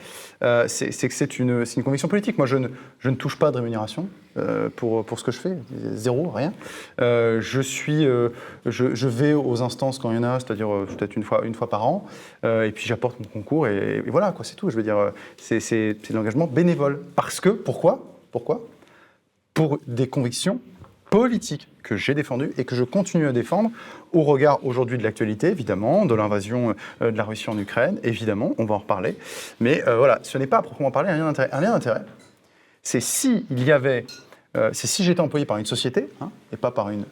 euh, 0.43 0.65
c'est 0.69 0.91
que 0.91 1.15
c'est 1.15 1.39
une, 1.39 1.65
une, 1.77 1.83
conviction 1.83 2.09
politique. 2.09 2.39
Moi, 2.39 2.47
je 2.47 2.57
ne, 2.57 2.69
je 2.99 3.11
ne 3.11 3.15
touche 3.15 3.39
pas 3.39 3.51
de 3.51 3.57
rémunération 3.57 4.09
euh, 4.37 4.69
pour, 4.75 5.05
pour 5.05 5.19
ce 5.19 5.25
que 5.25 5.33
je 5.33 5.39
fais, 5.39 5.57
zéro, 5.95 6.31
rien. 6.31 6.53
Euh, 7.01 7.41
je, 7.41 7.61
suis, 7.61 8.07
je, 8.67 9.09
vais 9.09 9.33
aux 9.33 9.63
instances 9.63 9.99
quand 9.99 10.11
il 10.11 10.17
y 10.17 10.19
en 10.19 10.25
a, 10.25 10.41
c'est-à-dire 10.41 10.69
peut-être 10.87 11.17
une 11.17 11.23
fois, 11.23 11.45
une 11.45 11.55
fois 11.55 11.69
par 11.69 11.87
an, 11.87 12.07
et 12.45 12.73
puis 12.75 12.87
j'apporte 12.87 13.19
mon 13.21 13.27
concours, 13.27 13.67
et, 13.67 14.03
voilà, 14.07 14.35
c'est 14.43 14.57
tout. 14.57 14.71
Je 14.71 14.77
veux 14.77 14.83
dire, 14.83 15.13
c'est 15.37 15.97
l'engagement 16.11 16.47
bénévole. 16.47 17.01
Parce 17.17 17.41
que, 17.41 17.51
pourquoi? 17.51 18.05
Pourquoi? 18.33 18.67
Pour 19.55 19.79
des 19.87 20.09
convictions 20.09 20.61
politiques 21.15 21.69
que 21.85 21.97
j'ai 21.97 22.13
défendu 22.13 22.51
et 22.59 22.65
que 22.65 22.75
je 22.75 22.83
continue 22.83 23.29
à 23.29 23.33
défendre 23.33 23.71
au 24.13 24.25
regard 24.25 24.67
aujourd'hui 24.67 24.99
de 24.99 25.05
l'actualité, 25.05 25.47
évidemment, 25.47 26.07
de 26.07 26.15
l'invasion 26.17 26.75
euh, 27.03 27.13
de 27.13 27.17
la 27.17 27.23
Russie 27.23 27.49
en 27.49 27.57
Ukraine, 27.57 28.01
évidemment, 28.03 28.53
on 28.59 28.65
va 28.65 28.75
en 28.75 28.79
reparler. 28.79 29.17
Mais 29.61 29.87
euh, 29.87 29.97
voilà, 29.97 30.19
ce 30.25 30.39
n'est 30.39 30.49
pas 30.49 30.59
à 30.59 30.63
proprement 30.63 30.91
parler 30.91 31.11
un 31.11 31.17
lien 31.17 31.27
d'intérêt. 31.27 31.51
Un 31.53 31.61
lien 31.61 31.71
d'intérêt, 31.71 32.03
c'est 32.83 32.99
si 32.99 33.47
il 33.49 33.63
y 33.63 33.71
avait, 33.71 34.07
euh, 34.57 34.71
c'est 34.73 34.89
si 34.89 35.05
j'étais 35.05 35.21
employé 35.21 35.47
par 35.47 35.57
une 35.59 35.67
société 35.67 36.09
hein, 36.21 36.33
et 36.53 36.57
pas 36.57 36.73
par 36.73 36.91
une, 36.91 37.05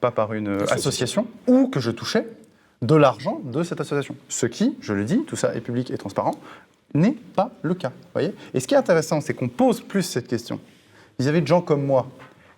pas 0.00 0.12
par 0.12 0.32
une 0.32 0.62
association, 0.70 1.26
ou 1.48 1.66
que 1.66 1.80
je 1.80 1.90
touchais 1.90 2.28
de 2.80 2.94
l'argent 2.94 3.40
de 3.42 3.64
cette 3.64 3.80
association. 3.80 4.14
Ce 4.28 4.46
qui, 4.46 4.76
je 4.80 4.92
le 4.92 5.04
dis, 5.04 5.24
tout 5.26 5.34
ça 5.34 5.52
est 5.56 5.60
public 5.62 5.90
et 5.90 5.98
transparent, 5.98 6.36
n'est 6.94 7.16
pas 7.34 7.50
le 7.62 7.74
cas. 7.74 7.90
Voyez 8.12 8.32
et 8.54 8.60
ce 8.60 8.68
qui 8.68 8.74
est 8.74 8.78
intéressant, 8.78 9.20
c'est 9.20 9.34
qu'on 9.34 9.48
pose 9.48 9.80
plus 9.80 10.04
cette 10.04 10.28
question 10.28 10.60
vis-à-vis 11.18 11.40
-vis 11.40 11.42
de 11.42 11.48
gens 11.48 11.60
comme 11.60 11.84
moi, 11.84 12.06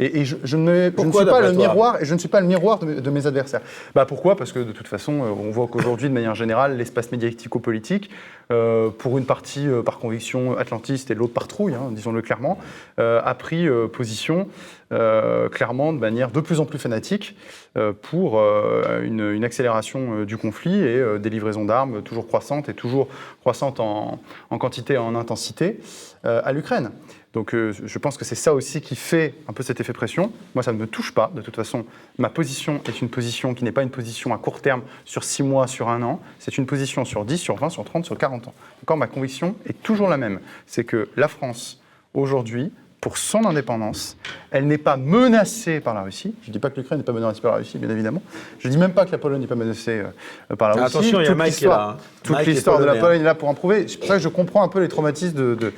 Et, 0.00 0.24
je, 0.24 0.34
ne, 0.56 0.90
suis 0.90 1.24
pas 1.24 1.40
le 1.40 1.52
miroir, 1.52 2.02
et 2.02 2.04
je 2.04 2.14
ne 2.14 2.18
suis 2.18 2.28
pas 2.28 2.40
le 2.40 2.46
miroir 2.46 2.80
de, 2.80 3.10
mes 3.10 3.26
adversaires. 3.26 3.60
Bah 3.94 4.04
pourquoi? 4.06 4.36
Parce 4.36 4.52
que 4.52 4.58
de 4.58 4.72
toute 4.72 4.88
façon, 4.88 5.22
euh, 5.22 5.28
on 5.28 5.50
voit 5.50 5.68
qu'aujourd'hui, 5.68 6.08
de 6.08 6.14
manière 6.14 6.34
générale, 6.34 6.76
l'espace 6.76 7.12
médiatico-politique, 7.12 8.10
euh, 8.50 8.90
pour 8.90 9.18
une 9.18 9.24
partie 9.24 9.66
euh, 9.66 9.82
par 9.82 9.98
conviction 9.98 10.58
atlantiste 10.58 11.10
et 11.10 11.14
l'autre 11.14 11.32
par 11.32 11.46
trouille, 11.46 11.74
hein, 11.74 11.90
disons-le 11.92 12.22
clairement, 12.22 12.58
a 12.98 13.34
pris 13.34 13.68
position 13.92 14.48
clairement 14.90 15.92
de 15.92 15.98
manière 15.98 16.30
de 16.30 16.40
plus 16.40 16.60
en 16.60 16.66
plus 16.66 16.78
fanatique 16.78 17.36
pour 18.02 18.40
une, 19.02 19.44
accélération 19.44 20.24
du 20.24 20.36
conflit 20.36 20.80
et 20.80 21.18
des 21.18 21.30
livraisons 21.30 21.64
d'armes 21.64 22.02
toujours 22.02 22.26
croissantes 22.26 22.68
et 22.68 22.74
toujours 22.74 23.08
croissantes 23.40 23.80
en, 23.80 24.20
en 24.50 24.58
quantité 24.58 24.94
et 24.94 24.98
en 24.98 25.14
intensité 25.14 25.80
à 26.22 26.52
l'Ukraine. 26.52 26.90
Donc 27.34 27.52
euh, 27.52 27.72
je 27.84 27.98
pense 27.98 28.16
que 28.16 28.24
c'est 28.24 28.36
ça 28.36 28.54
aussi 28.54 28.80
qui 28.80 28.94
fait 28.94 29.34
un 29.48 29.52
peu 29.52 29.62
cet 29.62 29.80
effet 29.80 29.92
pression. 29.92 30.32
Moi, 30.54 30.62
ça 30.62 30.72
ne 30.72 30.78
me 30.78 30.86
touche 30.86 31.12
pas. 31.12 31.32
De 31.34 31.42
toute 31.42 31.56
façon, 31.56 31.84
ma 32.16 32.30
position 32.30 32.80
est 32.86 33.02
une 33.02 33.08
position 33.08 33.54
qui 33.54 33.64
n'est 33.64 33.72
pas 33.72 33.82
une 33.82 33.90
position 33.90 34.32
à 34.32 34.38
court 34.38 34.60
terme 34.60 34.82
sur 35.04 35.24
6 35.24 35.42
mois, 35.42 35.66
sur 35.66 35.88
un 35.88 36.02
an. 36.02 36.20
C'est 36.38 36.56
une 36.56 36.66
position 36.66 37.04
sur 37.04 37.24
10, 37.24 37.36
sur 37.38 37.56
20, 37.56 37.70
sur 37.70 37.84
30, 37.84 38.04
sur 38.04 38.16
40 38.16 38.48
ans. 38.48 38.54
Encore, 38.82 38.96
ma 38.96 39.08
conviction 39.08 39.56
est 39.66 39.82
toujours 39.82 40.08
la 40.08 40.16
même. 40.16 40.40
C'est 40.66 40.84
que 40.84 41.08
la 41.16 41.26
France, 41.26 41.82
aujourd'hui, 42.14 42.70
pour 43.04 43.18
son 43.18 43.44
indépendance. 43.44 44.16
Elle 44.50 44.66
n'est 44.66 44.78
pas 44.78 44.96
menacée 44.96 45.80
par 45.80 45.92
la 45.92 46.00
Russie. 46.00 46.34
Je 46.40 46.48
ne 46.48 46.54
dis 46.54 46.58
pas 46.58 46.70
que 46.70 46.80
l'Ukraine 46.80 46.96
n'est 46.96 47.04
pas 47.04 47.12
menacée 47.12 47.42
par 47.42 47.50
la 47.50 47.58
Russie, 47.58 47.76
bien 47.76 47.90
évidemment. 47.90 48.22
Je 48.58 48.66
ne 48.66 48.72
dis 48.72 48.78
même 48.78 48.94
pas 48.94 49.04
que 49.04 49.12
la 49.12 49.18
Pologne 49.18 49.42
n'est 49.42 49.46
pas 49.46 49.56
menacée 49.56 50.04
euh, 50.50 50.56
par 50.56 50.70
la 50.70 50.76
Russie. 50.76 50.96
Attention, 50.96 51.20
il 51.20 51.26
y 51.26 51.28
a 51.28 51.34
Mike 51.34 51.54
qui 51.54 51.66
est 51.66 51.68
là. 51.68 51.90
Hein. 51.90 51.96
Toute 52.22 52.46
l'histoire 52.46 52.78
de 52.78 52.86
la 52.86 52.94
Pologne 52.94 53.20
est 53.20 53.24
là 53.24 53.34
pour 53.34 53.50
en 53.50 53.54
prouver. 53.54 53.86
C'est 53.88 53.98
pour 53.98 54.08
ça 54.08 54.14
que 54.14 54.22
je 54.22 54.28
comprends 54.30 54.62
un 54.62 54.68
peu 54.68 54.80
les 54.80 54.88
traumatismes 54.88 55.36
de, 55.36 55.74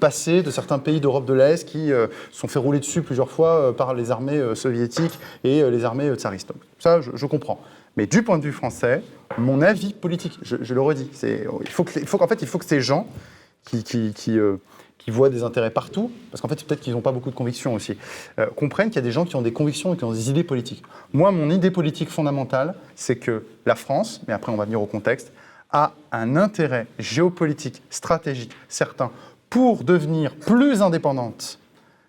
passé 0.00 0.42
de 0.42 0.50
certains 0.50 0.80
pays 0.80 1.00
d'Europe 1.00 1.26
de 1.26 1.32
l'Est 1.32 1.64
qui 1.64 1.92
euh, 1.92 2.08
sont 2.32 2.48
fait 2.48 2.58
rouler 2.58 2.80
dessus 2.80 3.02
plusieurs 3.02 3.30
fois 3.30 3.50
euh, 3.50 3.72
par 3.72 3.94
les 3.94 4.10
armées 4.10 4.42
soviétiques 4.56 5.16
et 5.44 5.62
les 5.70 5.84
armées 5.84 6.12
tsaristes. 6.16 6.50
ça, 6.80 7.00
je, 7.00 7.26
comprends. 7.26 7.60
Mais 7.96 8.08
du 8.08 8.24
point 8.24 8.38
de 8.38 8.42
vue 8.42 8.52
français, 8.52 9.04
mon 9.38 9.62
avis 9.62 9.92
politique, 9.92 10.40
je, 10.42 10.74
le 10.74 10.80
redis, 10.80 11.08
il 11.22 11.68
faut 11.68 12.18
qu'en 12.18 12.26
fait, 12.26 12.42
il 12.42 12.48
faut 12.48 12.58
que 12.58 12.64
ces 12.64 12.80
gens 12.80 13.06
qui, 13.64 13.84
qui, 13.84 14.12
qui 14.12 14.40
qui 14.98 15.10
voient 15.10 15.28
des 15.28 15.42
intérêts 15.42 15.70
partout, 15.70 16.10
parce 16.30 16.40
qu'en 16.40 16.48
fait, 16.48 16.64
peut-être 16.64 16.80
qu'ils 16.80 16.94
n'ont 16.94 17.02
pas 17.02 17.12
beaucoup 17.12 17.30
de 17.30 17.34
convictions 17.34 17.74
aussi, 17.74 17.96
euh, 18.38 18.46
comprennent 18.46 18.88
qu'il 18.88 18.96
y 18.96 18.98
a 18.98 19.02
des 19.02 19.12
gens 19.12 19.24
qui 19.24 19.36
ont 19.36 19.42
des 19.42 19.52
convictions 19.52 19.94
et 19.94 19.96
qui 19.96 20.04
ont 20.04 20.12
des 20.12 20.30
idées 20.30 20.44
politiques. 20.44 20.82
Moi, 21.12 21.30
mon 21.30 21.50
idée 21.50 21.70
politique 21.70 22.08
fondamentale, 22.08 22.74
c'est 22.94 23.16
que 23.16 23.44
la 23.66 23.74
France, 23.74 24.22
mais 24.26 24.34
après 24.34 24.50
on 24.50 24.56
va 24.56 24.64
venir 24.64 24.80
au 24.80 24.86
contexte, 24.86 25.32
a 25.70 25.92
un 26.12 26.36
intérêt 26.36 26.86
géopolitique, 26.98 27.82
stratégique 27.90 28.52
certain 28.68 29.10
pour 29.50 29.84
devenir 29.84 30.34
plus 30.36 30.82
indépendante 30.82 31.58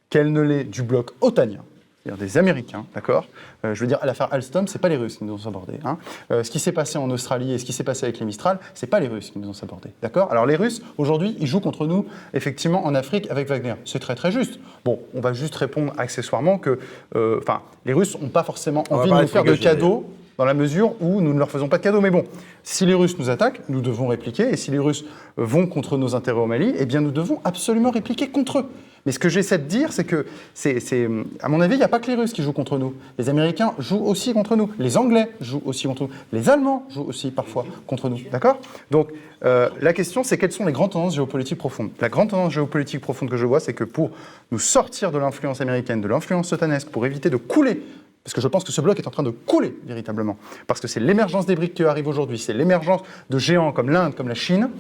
qu'elle 0.10 0.32
ne 0.32 0.42
l'est 0.42 0.64
du 0.64 0.84
bloc 0.84 1.12
otanien 1.22 1.62
c'est-à-dire 2.06 2.24
des 2.24 2.38
Américains, 2.38 2.86
d'accord 2.94 3.26
euh, 3.66 3.74
Je 3.74 3.82
veux 3.82 3.88
dire, 3.88 3.98
à 4.00 4.06
l'affaire 4.06 4.32
Alstom, 4.32 4.68
c'est 4.68 4.78
pas 4.78 4.90
les 4.90 4.96
Russes 4.96 5.18
qui 5.18 5.24
nous 5.24 5.34
ont 5.34 5.40
sabordé. 5.40 5.80
Hein. 5.84 5.98
Euh, 6.30 6.44
ce 6.44 6.52
qui 6.52 6.60
s'est 6.60 6.72
passé 6.72 7.00
en 7.00 7.10
Australie 7.10 7.52
et 7.54 7.58
ce 7.58 7.66
qui 7.66 7.74
s'est 7.74 7.84
passé 7.84 8.06
avec 8.06 8.20
les 8.20 8.28
Mistral, 8.28 8.60
c'est 8.76 8.86
pas 8.86 9.00
les 9.00 9.08
Russes 9.08 9.32
qui 9.32 9.40
nous 9.40 9.50
ont 9.50 9.54
sabordé, 9.54 9.90
d'accord 10.04 10.32
Alors 10.32 10.46
les 10.46 10.56
Russes, 10.56 10.84
aujourd'hui, 11.00 11.36
ils 11.40 11.48
jouent 11.48 11.62
contre 11.62 11.88
nous, 11.88 12.06
effectivement, 12.36 12.86
en 12.86 12.94
Afrique 12.94 13.30
avec 13.32 13.48
Wagner. 13.48 13.74
C'est 13.86 13.98
très 13.98 14.14
très 14.14 14.32
juste. 14.32 14.60
Bon, 14.84 15.00
on 15.16 15.20
va 15.20 15.34
juste 15.34 15.56
répondre 15.56 15.94
accessoirement 15.98 16.60
que, 16.60 16.78
euh, 17.16 17.40
enfin, 17.42 17.62
les 17.86 17.94
Russes 17.94 18.20
n'ont 18.22 18.30
pas 18.30 18.44
forcément 18.44 18.84
envie 18.92 19.10
de 19.10 19.22
nous 19.22 19.28
faire 19.28 19.44
de 19.44 19.56
cadeaux 19.56 20.06
dans 20.38 20.46
la 20.46 20.54
mesure 20.54 20.94
où 21.02 21.22
nous 21.22 21.34
ne 21.34 21.40
leur 21.40 21.50
faisons 21.50 21.70
pas 21.70 21.78
de 21.80 21.84
cadeaux. 21.84 22.02
Mais 22.02 22.12
bon, 22.12 22.26
si 22.62 22.86
les 22.86 22.94
Russes 22.94 23.18
nous 23.18 23.32
attaquent, 23.32 23.62
nous 23.68 23.82
devons 23.82 24.08
répliquer, 24.08 24.50
et 24.50 24.58
si 24.58 24.70
les 24.70 24.80
Russes 24.80 25.06
vont 25.38 25.66
contre 25.66 25.98
nos 25.98 26.14
intérêts 26.14 26.40
au 26.40 26.46
Mali, 26.46 26.74
eh 26.78 26.86
bien 26.86 27.02
nous 27.02 27.12
devons 27.12 27.40
absolument 27.44 27.90
répliquer 27.90 28.28
contre 28.28 28.60
eux. 28.60 28.70
Mais 29.06 29.12
ce 29.12 29.20
que 29.20 29.30
j'essaie 29.30 29.60
de 29.60 29.66
dire, 29.66 29.94
c'est 29.94 30.04
que, 30.04 30.26
c'est, 30.56 30.80
à 31.40 31.48
mon 31.48 31.62
avis, 31.62 31.76
il 31.76 31.78
n'y 31.78 31.84
a 31.84 31.88
pas 31.88 32.00
que 32.00 32.08
les 32.08 32.16
Russes 32.16 32.34
qui 32.34 32.42
jouent 32.42 32.54
contre 32.54 32.80
nous. 32.80 32.96
Les 33.20 33.30
Américains 33.30 33.74
jouent 33.78 34.04
aussi 34.04 34.34
contre 34.34 34.56
nous. 34.56 34.72
Les 34.80 34.98
Anglais 34.98 35.30
jouent 35.42 35.62
aussi 35.66 35.88
contre 35.88 36.04
nous. 36.04 36.10
Les 36.34 36.50
Allemands 36.50 36.88
jouent 36.90 37.06
aussi 37.08 37.30
parfois 37.30 37.66
contre 37.86 38.10
nous. 38.10 38.18
D'accord? 38.32 38.60
Donc, 38.90 39.10
euh, 39.44 39.70
la 39.80 39.94
question, 39.94 40.24
c'est 40.24 40.40
quelles 40.40 40.52
sont 40.52 40.66
les 40.66 40.72
grandes 40.72 40.92
tendances 40.92 41.16
géopolitiques 41.16 41.60
profondes? 41.60 41.92
La 42.02 42.10
grande 42.10 42.30
tendance 42.32 42.54
géopolitique 42.54 43.02
profonde 43.02 43.30
que 43.30 43.38
je 43.38 43.46
vois, 43.46 43.60
c'est 43.60 43.74
que 43.74 43.84
pour 43.84 44.10
nous 44.52 44.60
sortir 44.60 45.12
de 45.12 45.20
l'influence 45.20 45.62
américaine, 45.62 46.02
de 46.02 46.08
l'influence 46.08 46.48
sotanesque, 46.48 46.90
pour 46.90 47.06
éviter 47.06 47.30
de 47.30 47.38
couler 47.38 47.82
parce 48.24 48.34
que 48.34 48.42
je 48.42 48.48
pense 48.48 48.64
que 48.64 48.72
ce 48.72 48.82
bloc 48.82 48.98
est 48.98 49.08
en 49.08 49.12
train 49.12 49.22
de 49.22 49.30
couler 49.30 49.78
véritablement. 49.86 50.36
Parce 50.66 50.80
que 50.80 50.88
c'est 50.88 51.00
l'émergence 51.00 51.46
des 51.46 51.54
briques 51.54 51.76
qui 51.76 51.84
arrive 51.84 52.08
aujourd'hui, 52.08 52.40
c'est 52.40 52.54
l'émergence 52.54 53.02
de 53.30 53.38
géants 53.38 53.72
comme 53.72 53.92
l'Inde, 53.92 54.16
comme 54.16 54.28
la 54.28 54.34
Chine, 54.34 54.72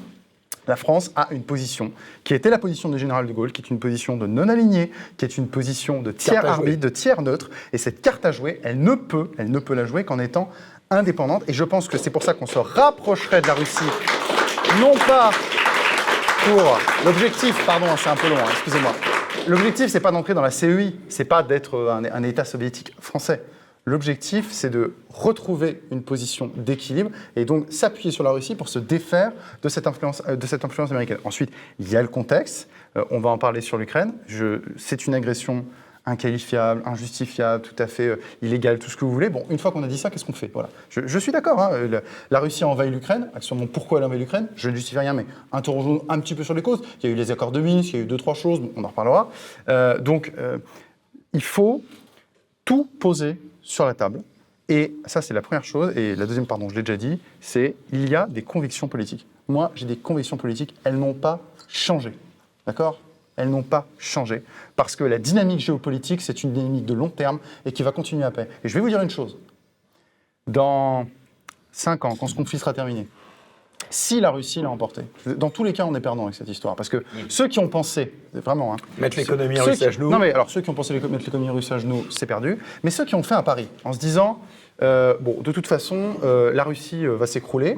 la 0.67 0.75
France 0.75 1.11
a 1.15 1.27
une 1.31 1.43
position 1.43 1.91
qui 2.23 2.33
était 2.33 2.49
la 2.49 2.57
position 2.57 2.89
du 2.89 2.97
général 2.97 3.27
de 3.27 3.33
Gaulle, 3.33 3.51
qui 3.51 3.61
est 3.61 3.69
une 3.69 3.79
position 3.79 4.17
de 4.17 4.27
non-aligné, 4.27 4.91
qui 5.17 5.25
est 5.25 5.37
une 5.37 5.47
position 5.47 6.01
de 6.01 6.11
tiers 6.11 6.45
arbitre, 6.45 6.79
de 6.79 6.89
tiers 6.89 7.21
neutre. 7.21 7.49
Et 7.73 7.77
cette 7.77 8.01
carte 8.01 8.25
à 8.25 8.31
jouer, 8.31 8.59
elle 8.63 8.81
ne 8.81 8.95
peut, 8.95 9.31
elle 9.37 9.51
ne 9.51 9.59
peut 9.59 9.73
la 9.73 9.85
jouer 9.85 10.03
qu'en 10.03 10.19
étant 10.19 10.49
indépendante. 10.89 11.43
Et 11.47 11.53
je 11.53 11.63
pense 11.63 11.87
que 11.87 11.97
c'est 11.97 12.09
pour 12.09 12.23
ça 12.23 12.33
qu'on 12.33 12.45
se 12.45 12.59
rapprocherait 12.59 13.41
de 13.41 13.47
la 13.47 13.53
Russie, 13.53 13.89
non 14.79 14.93
pas 15.07 15.31
pour 16.45 16.79
l'objectif, 17.05 17.65
pardon, 17.65 17.87
c'est 17.97 18.09
un 18.09 18.15
peu 18.15 18.29
long, 18.29 18.37
hein, 18.37 18.49
excusez-moi. 18.51 18.93
L'objectif, 19.47 19.87
c'est 19.87 19.99
pas 19.99 20.11
d'entrer 20.11 20.33
dans 20.33 20.41
la 20.41 20.51
CEI, 20.51 20.95
c'est 21.09 21.25
pas 21.25 21.43
d'être 21.43 21.99
un 22.11 22.23
État 22.23 22.45
soviétique 22.45 22.93
français. 22.99 23.41
L'objectif, 23.87 24.51
c'est 24.51 24.71
de 24.71 24.95
retrouver 25.09 25.83
une 25.91 26.01
position 26.01 26.49
d'équilibre 26.55 27.11
et 27.35 27.45
donc 27.45 27.67
s'appuyer 27.69 28.09
sur 28.09 28.23
la 28.23 28.31
Russie 28.31 28.55
pour 28.55 28.67
se 28.67 28.79
défaire 28.79 29.31
de 29.61 29.69
cette 29.69 29.85
influence, 29.85 30.23
euh, 30.27 30.85
américaine. 30.89 31.19
Ensuite, 31.23 31.51
il 31.77 31.91
y 31.91 31.95
a 31.95 32.01
le 32.01 32.07
contexte. 32.07 32.67
Euh, 32.97 33.05
on 33.11 33.19
va 33.19 33.29
en 33.29 33.37
parler 33.37 33.61
sur 33.61 33.77
l'Ukraine. 33.77 34.13
C'est 34.77 35.05
une 35.05 35.13
agression 35.13 35.65
inqualifiable, 36.07 36.81
injustifiable, 36.85 37.61
tout 37.61 37.75
à 37.77 37.85
fait 37.85 38.07
euh, 38.07 38.19
illégale, 38.41 38.79
tout 38.79 38.89
ce 38.89 38.97
que 38.97 39.05
vous 39.05 39.11
voulez. 39.11 39.29
Bon, 39.29 39.45
une 39.51 39.59
fois 39.59 39.71
qu'on 39.71 39.83
a 39.83 39.87
dit 39.87 39.99
ça, 39.99 40.09
qu'est-ce 40.09 40.25
qu'on 40.25 40.33
fait? 40.33 40.49
Voilà. 40.51 40.69
Je, 40.89 41.19
suis 41.19 41.31
d'accord. 41.31 41.61
Hein, 41.61 42.01
la, 42.31 42.39
Russie 42.39 42.63
a 42.63 42.67
envahi 42.67 42.89
l'Ukraine. 42.89 43.29
Actuellement, 43.35 43.67
pourquoi 43.67 43.99
elle 43.99 44.05
a 44.05 44.07
envahi 44.07 44.17
l'Ukraine? 44.17 44.47
Je 44.55 44.71
ne 44.71 44.75
justifie 44.75 44.97
rien, 44.97 45.13
mais 45.13 45.27
interrogeons 45.51 46.03
un 46.09 46.19
petit 46.21 46.33
peu 46.33 46.43
sur 46.43 46.55
les 46.55 46.63
causes. 46.63 46.81
Il 47.03 47.09
y 47.11 47.13
a 47.13 47.15
eu 47.15 47.15
les 47.15 47.29
accords 47.29 47.51
de 47.51 47.61
Minsk, 47.61 47.93
il 47.93 47.95
y 47.97 47.99
a 47.99 48.01
eu 48.01 48.07
deux, 48.07 48.17
trois 48.17 48.33
choses, 48.33 48.61
on 48.75 48.83
en 48.83 48.87
reparlera. 48.87 49.29
donc, 49.99 50.33
il 51.33 51.43
faut 51.43 51.83
tout 52.65 52.89
poser 52.99 53.37
sur 53.65 53.85
la 53.85 53.93
table. 53.93 54.23
Et 54.69 54.95
ça, 55.05 55.21
c'est 55.21 55.33
la 55.33 55.41
première 55.41 55.65
chose. 55.65 55.95
Et 55.97 56.15
la 56.15 56.25
deuxième, 56.25 56.47
pardon, 56.47 56.69
je 56.69 56.75
l'ai 56.75 56.83
déjà 56.83 56.97
dit, 56.97 57.19
c'est 57.41 57.75
il 57.91 58.09
y 58.09 58.15
a 58.15 58.27
des 58.27 58.41
convictions 58.41 58.87
politiques. 58.87 59.27
Moi, 59.47 59.71
j'ai 59.75 59.85
des 59.85 59.97
convictions 59.97 60.37
politiques. 60.37 60.73
Elles 60.85 60.97
n'ont 60.97 61.13
pas 61.13 61.39
changé. 61.67 62.13
D'accord? 62.65 62.99
Elles 63.35 63.49
n'ont 63.49 63.63
pas 63.63 63.85
changé. 63.97 64.43
Parce 64.75 64.95
que 64.95 65.03
la 65.03 65.19
dynamique 65.19 65.59
géopolitique, 65.59 66.21
c'est 66.21 66.43
une 66.43 66.53
dynamique 66.53 66.85
de 66.85 66.93
long 66.93 67.09
terme 67.09 67.39
et 67.65 67.73
qui 67.73 67.83
va 67.83 67.91
continuer 67.91 68.23
à 68.23 68.31
paix. 68.31 68.47
Et 68.63 68.69
je 68.69 68.73
vais 68.73 68.79
vous 68.79 68.89
dire 68.89 69.01
une 69.01 69.09
chose. 69.09 69.37
Dans 70.47 71.05
cinq 71.71 72.05
ans, 72.05 72.15
quand 72.15 72.27
ce 72.27 72.35
conflit 72.35 72.57
sera 72.57 72.73
terminé, 72.73 73.07
si 73.95 74.19
la 74.19 74.29
Russie 74.29 74.61
l'a 74.61 74.69
emporté. 74.69 75.03
Dans 75.25 75.49
tous 75.49 75.63
les 75.63 75.71
cas, 75.71 75.85
on 75.85 75.95
est 75.95 76.01
perdant 76.01 76.23
avec 76.23 76.35
cette 76.35 76.49
histoire. 76.49 76.75
Parce 76.75 76.89
que 76.89 77.03
ceux 77.29 77.47
qui 77.47 77.59
ont 77.59 77.69
pensé, 77.69 78.11
vraiment. 78.33 78.73
Hein, 78.73 78.77
mettre 78.97 79.15
l'économie 79.15 79.57
russe 79.57 79.81
à 79.81 79.89
genoux. 79.89 80.09
Non, 80.09 80.19
mais 80.19 80.33
alors, 80.33 80.49
ceux 80.49 80.59
qui 80.59 80.69
ont 80.69 80.73
pensé 80.73 80.93
mettre 80.93 81.25
l'économie 81.25 81.49
russe 81.49 81.71
à 81.71 81.77
genoux, 81.77 82.05
c'est 82.09 82.25
perdu. 82.25 82.59
Mais 82.83 82.91
ceux 82.91 83.05
qui 83.05 83.15
ont 83.15 83.23
fait 83.23 83.35
un 83.35 83.43
pari, 83.43 83.69
en 83.85 83.93
se 83.93 83.99
disant, 83.99 84.41
euh, 84.81 85.15
bon, 85.21 85.41
de 85.41 85.51
toute 85.53 85.67
façon, 85.67 86.15
euh, 86.23 86.51
la 86.53 86.65
Russie 86.65 87.05
euh, 87.05 87.15
va 87.15 87.25
s'écrouler, 87.25 87.77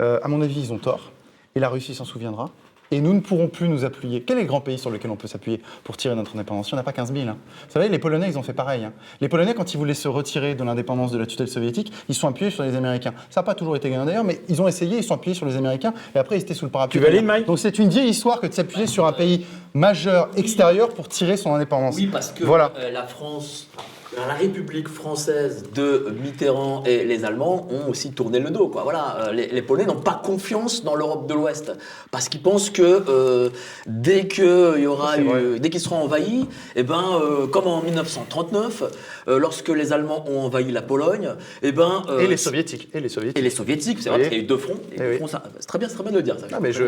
à 0.00 0.26
mon 0.26 0.42
avis, 0.42 0.60
ils 0.60 0.72
ont 0.72 0.78
tort. 0.78 1.12
Et 1.54 1.60
la 1.60 1.68
Russie 1.68 1.94
s'en 1.94 2.04
souviendra 2.04 2.50
et 2.94 3.00
nous 3.00 3.12
ne 3.12 3.20
pourrons 3.20 3.48
plus 3.48 3.68
nous 3.68 3.84
appuyer. 3.84 4.22
Quel 4.22 4.38
est 4.38 4.42
le 4.42 4.46
grand 4.46 4.60
pays 4.60 4.78
sur 4.78 4.90
lequel 4.90 5.10
on 5.10 5.16
peut 5.16 5.26
s'appuyer 5.26 5.60
pour 5.82 5.96
tirer 5.96 6.14
notre 6.14 6.34
indépendance? 6.34 6.70
Il 6.70 6.74
n'y 6.74 6.78
en 6.78 6.80
a 6.80 6.84
pas 6.84 6.92
15 6.92 7.12
000. 7.12 7.28
Hein. 7.28 7.36
Vous 7.66 7.72
savez, 7.72 7.88
les 7.88 7.98
Polonais, 7.98 8.28
ils 8.28 8.38
ont 8.38 8.42
fait 8.42 8.52
pareil. 8.52 8.84
Hein. 8.84 8.92
Les 9.20 9.28
Polonais, 9.28 9.54
quand 9.54 9.74
ils 9.74 9.76
voulaient 9.76 9.94
se 9.94 10.08
retirer 10.08 10.54
de 10.54 10.62
l'indépendance 10.62 11.10
de 11.10 11.18
la 11.18 11.26
tutelle 11.26 11.48
soviétique, 11.48 11.92
ils 12.08 12.14
sont 12.14 12.28
appuyés 12.28 12.50
sur 12.50 12.62
les 12.62 12.76
Américains. 12.76 13.12
Ça 13.30 13.40
n'a 13.40 13.44
pas 13.44 13.54
toujours 13.54 13.76
été 13.76 13.90
gagné 13.90 14.06
d'ailleurs, 14.06 14.24
mais 14.24 14.40
ils 14.48 14.62
ont 14.62 14.68
essayé, 14.68 14.98
ils 14.98 15.04
sont 15.04 15.14
appuyés 15.14 15.34
sur 15.34 15.46
les 15.46 15.56
Américains, 15.56 15.92
et 16.14 16.18
après 16.18 16.36
ils 16.36 16.42
étaient 16.42 16.54
sous 16.54 16.66
le 16.66 16.70
parapluie. 16.70 17.00
Tu 17.00 17.04
valides, 17.04 17.24
Mike? 17.24 17.46
Donc 17.46 17.58
c'est 17.58 17.78
une 17.78 17.88
vieille 17.88 18.10
histoire 18.10 18.40
que 18.40 18.46
de 18.46 18.52
s'appuyer 18.52 18.86
sur 18.86 19.06
un 19.06 19.12
pays 19.12 19.44
majeur 19.74 20.28
extérieur 20.36 20.90
pour 20.90 21.08
tirer 21.08 21.36
son 21.36 21.54
indépendance. 21.54 21.96
Oui, 21.96 22.06
parce 22.06 22.30
que 22.30 22.44
voilà. 22.44 22.72
Euh, 22.78 22.90
la 22.90 23.06
France 23.06 23.68
la 24.16 24.34
République 24.34 24.88
française 24.88 25.64
de 25.74 26.14
Mitterrand 26.22 26.82
et 26.84 27.04
les 27.04 27.24
Allemands 27.24 27.66
ont 27.70 27.90
aussi 27.90 28.12
tourné 28.12 28.38
le 28.38 28.50
dos. 28.50 28.68
Quoi. 28.68 28.82
Voilà, 28.82 29.28
euh, 29.28 29.32
les, 29.32 29.62
Polonais 29.62 29.86
n'ont 29.86 30.00
pas 30.00 30.20
confiance 30.22 30.84
dans 30.84 30.94
l'Europe 30.94 31.26
de 31.26 31.34
l'Ouest 31.34 31.72
parce 32.10 32.28
qu'ils 32.28 32.42
pensent 32.42 32.70
que 32.70 33.04
euh, 33.08 33.50
dès 33.86 34.28
qu'il 34.28 34.44
y 34.78 34.86
aura 34.86 35.16
dès 35.58 35.70
qu'ils 35.70 35.80
seront 35.80 36.02
envahis, 36.02 36.42
et 36.42 36.80
eh 36.80 36.82
ben, 36.82 37.02
euh, 37.20 37.46
comme 37.46 37.66
en 37.66 37.82
1939, 37.82 38.84
lorsque 39.26 39.68
les 39.68 39.92
Allemands 39.92 40.24
ont 40.28 40.40
envahi 40.40 40.70
la 40.70 40.82
Pologne, 40.82 41.30
et 41.62 41.68
eh 41.68 41.72
ben, 41.72 42.02
et 42.20 42.26
les 42.26 42.36
soviétiques, 42.36 42.88
et 42.94 43.00
les 43.00 43.08
soviétiques, 43.08 43.38
et 43.38 43.42
les 43.42 43.50
soviétiques, 43.50 43.98
c'est 44.00 44.10
vrai 44.10 44.22
qu'il 44.22 44.32
y 44.32 44.40
a 44.40 44.44
eu 44.44 44.46
deux 44.46 44.56
fronts. 44.56 44.80
Eh 44.92 45.18
c'est 45.60 45.66
très 45.66 45.78
bien, 45.78 45.88
c'est 45.88 45.94
très 45.94 46.04
bien 46.04 46.12
de 46.12 46.16
le 46.18 46.22
dire. 46.22 46.36
Ça, 46.38 46.60
mais 46.60 46.72
je, 46.72 46.84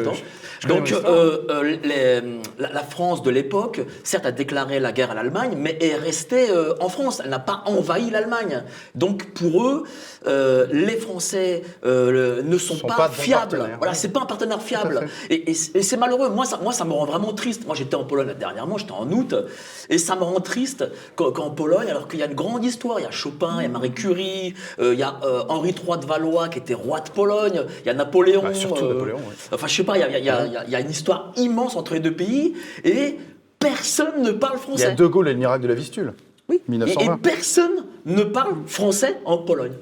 Donc, 0.68 0.92
la, 2.58 2.82
France 2.82 3.22
de 3.22 3.30
l'époque, 3.30 3.80
certes, 4.04 4.26
a 4.26 4.32
déclaré 4.32 4.80
la 4.80 4.92
guerre 4.92 5.10
à 5.10 5.14
l'Allemagne, 5.14 5.56
mais 5.56 5.76
est 5.80 5.96
restée 5.96 6.46
en 6.80 6.88
France. 6.88 7.20
Elle 7.22 7.30
n'a 7.30 7.38
pas 7.38 7.62
envahi 7.66 8.10
l'Allemagne. 8.10 8.62
Donc 8.94 9.32
pour 9.32 9.66
eux, 9.66 9.84
euh, 10.26 10.66
les 10.72 10.96
Français 10.96 11.62
euh, 11.84 12.42
ne 12.42 12.58
sont, 12.58 12.78
pas, 12.78 13.08
fiables. 13.08 13.68
Voilà, 13.78 13.94
c'est 13.94 14.08
pas 14.08 14.20
un 14.20 14.26
partenaire 14.26 14.62
fiable. 14.62 15.08
Et, 15.30 15.54
c'est 15.54 15.96
malheureux. 15.96 16.30
Moi 16.30 16.44
ça, 16.44 16.58
moi, 16.62 16.72
ça 16.72 16.84
me 16.84 16.92
rend 16.92 17.06
vraiment 17.06 17.32
triste. 17.32 17.66
Moi, 17.66 17.74
j'étais 17.74 17.94
en 17.94 18.04
Pologne 18.04 18.34
dernièrement, 18.38 18.78
j'étais 18.78 18.92
en 18.92 19.10
août, 19.10 19.34
et 19.88 19.98
ça 19.98 20.16
me 20.16 20.22
rend 20.22 20.40
triste 20.40 20.84
qu'en 21.14 21.50
Pologne, 21.50 21.88
alors 21.88 22.08
qu'il 22.08 22.20
y 22.20 22.22
a 22.22 22.25
une 22.26 22.34
grande 22.34 22.64
histoire, 22.64 23.00
il 23.00 23.04
y 23.04 23.06
a 23.06 23.10
Chopin, 23.10 23.56
il 23.58 23.62
y 23.62 23.66
a 23.66 23.68
Marie 23.68 23.92
Curie, 23.92 24.54
il 24.80 24.94
y 24.94 25.02
a 25.02 25.20
Henri 25.48 25.70
III 25.70 25.98
de 25.98 26.06
Valois 26.06 26.48
qui 26.48 26.58
était 26.58 26.74
roi 26.74 27.00
de 27.00 27.10
Pologne, 27.10 27.62
il 27.82 27.86
y 27.86 27.90
a 27.90 27.94
Napoléon. 27.94 28.42
Bah, 28.42 28.54
surtout 28.54 28.86
Napoléon. 28.86 29.18
Enfin, 29.52 29.66
je 29.66 29.74
sais 29.74 29.84
pas, 29.84 29.98
il 29.98 30.14
y, 30.14 30.18
il 30.18 30.70
y 30.70 30.74
a 30.74 30.80
une 30.80 30.90
histoire 30.90 31.32
immense 31.36 31.76
entre 31.76 31.94
les 31.94 32.00
deux 32.00 32.14
pays, 32.14 32.54
et 32.84 33.18
personne 33.58 34.22
ne 34.22 34.32
parle 34.32 34.58
français. 34.58 34.84
Il 34.84 34.88
y 34.88 34.92
a 34.92 34.94
De 34.94 35.06
Gaulle 35.06 35.28
et 35.28 35.32
le 35.32 35.38
miracle 35.38 35.62
de 35.62 35.68
la 35.68 35.74
Vistule. 35.74 36.14
Oui. 36.48 36.60
1920. 36.68 37.14
Et, 37.14 37.18
personne 37.18 37.84
ne 38.04 38.22
parle 38.22 38.54
français 38.66 39.18
en 39.24 39.38
Pologne. 39.38 39.72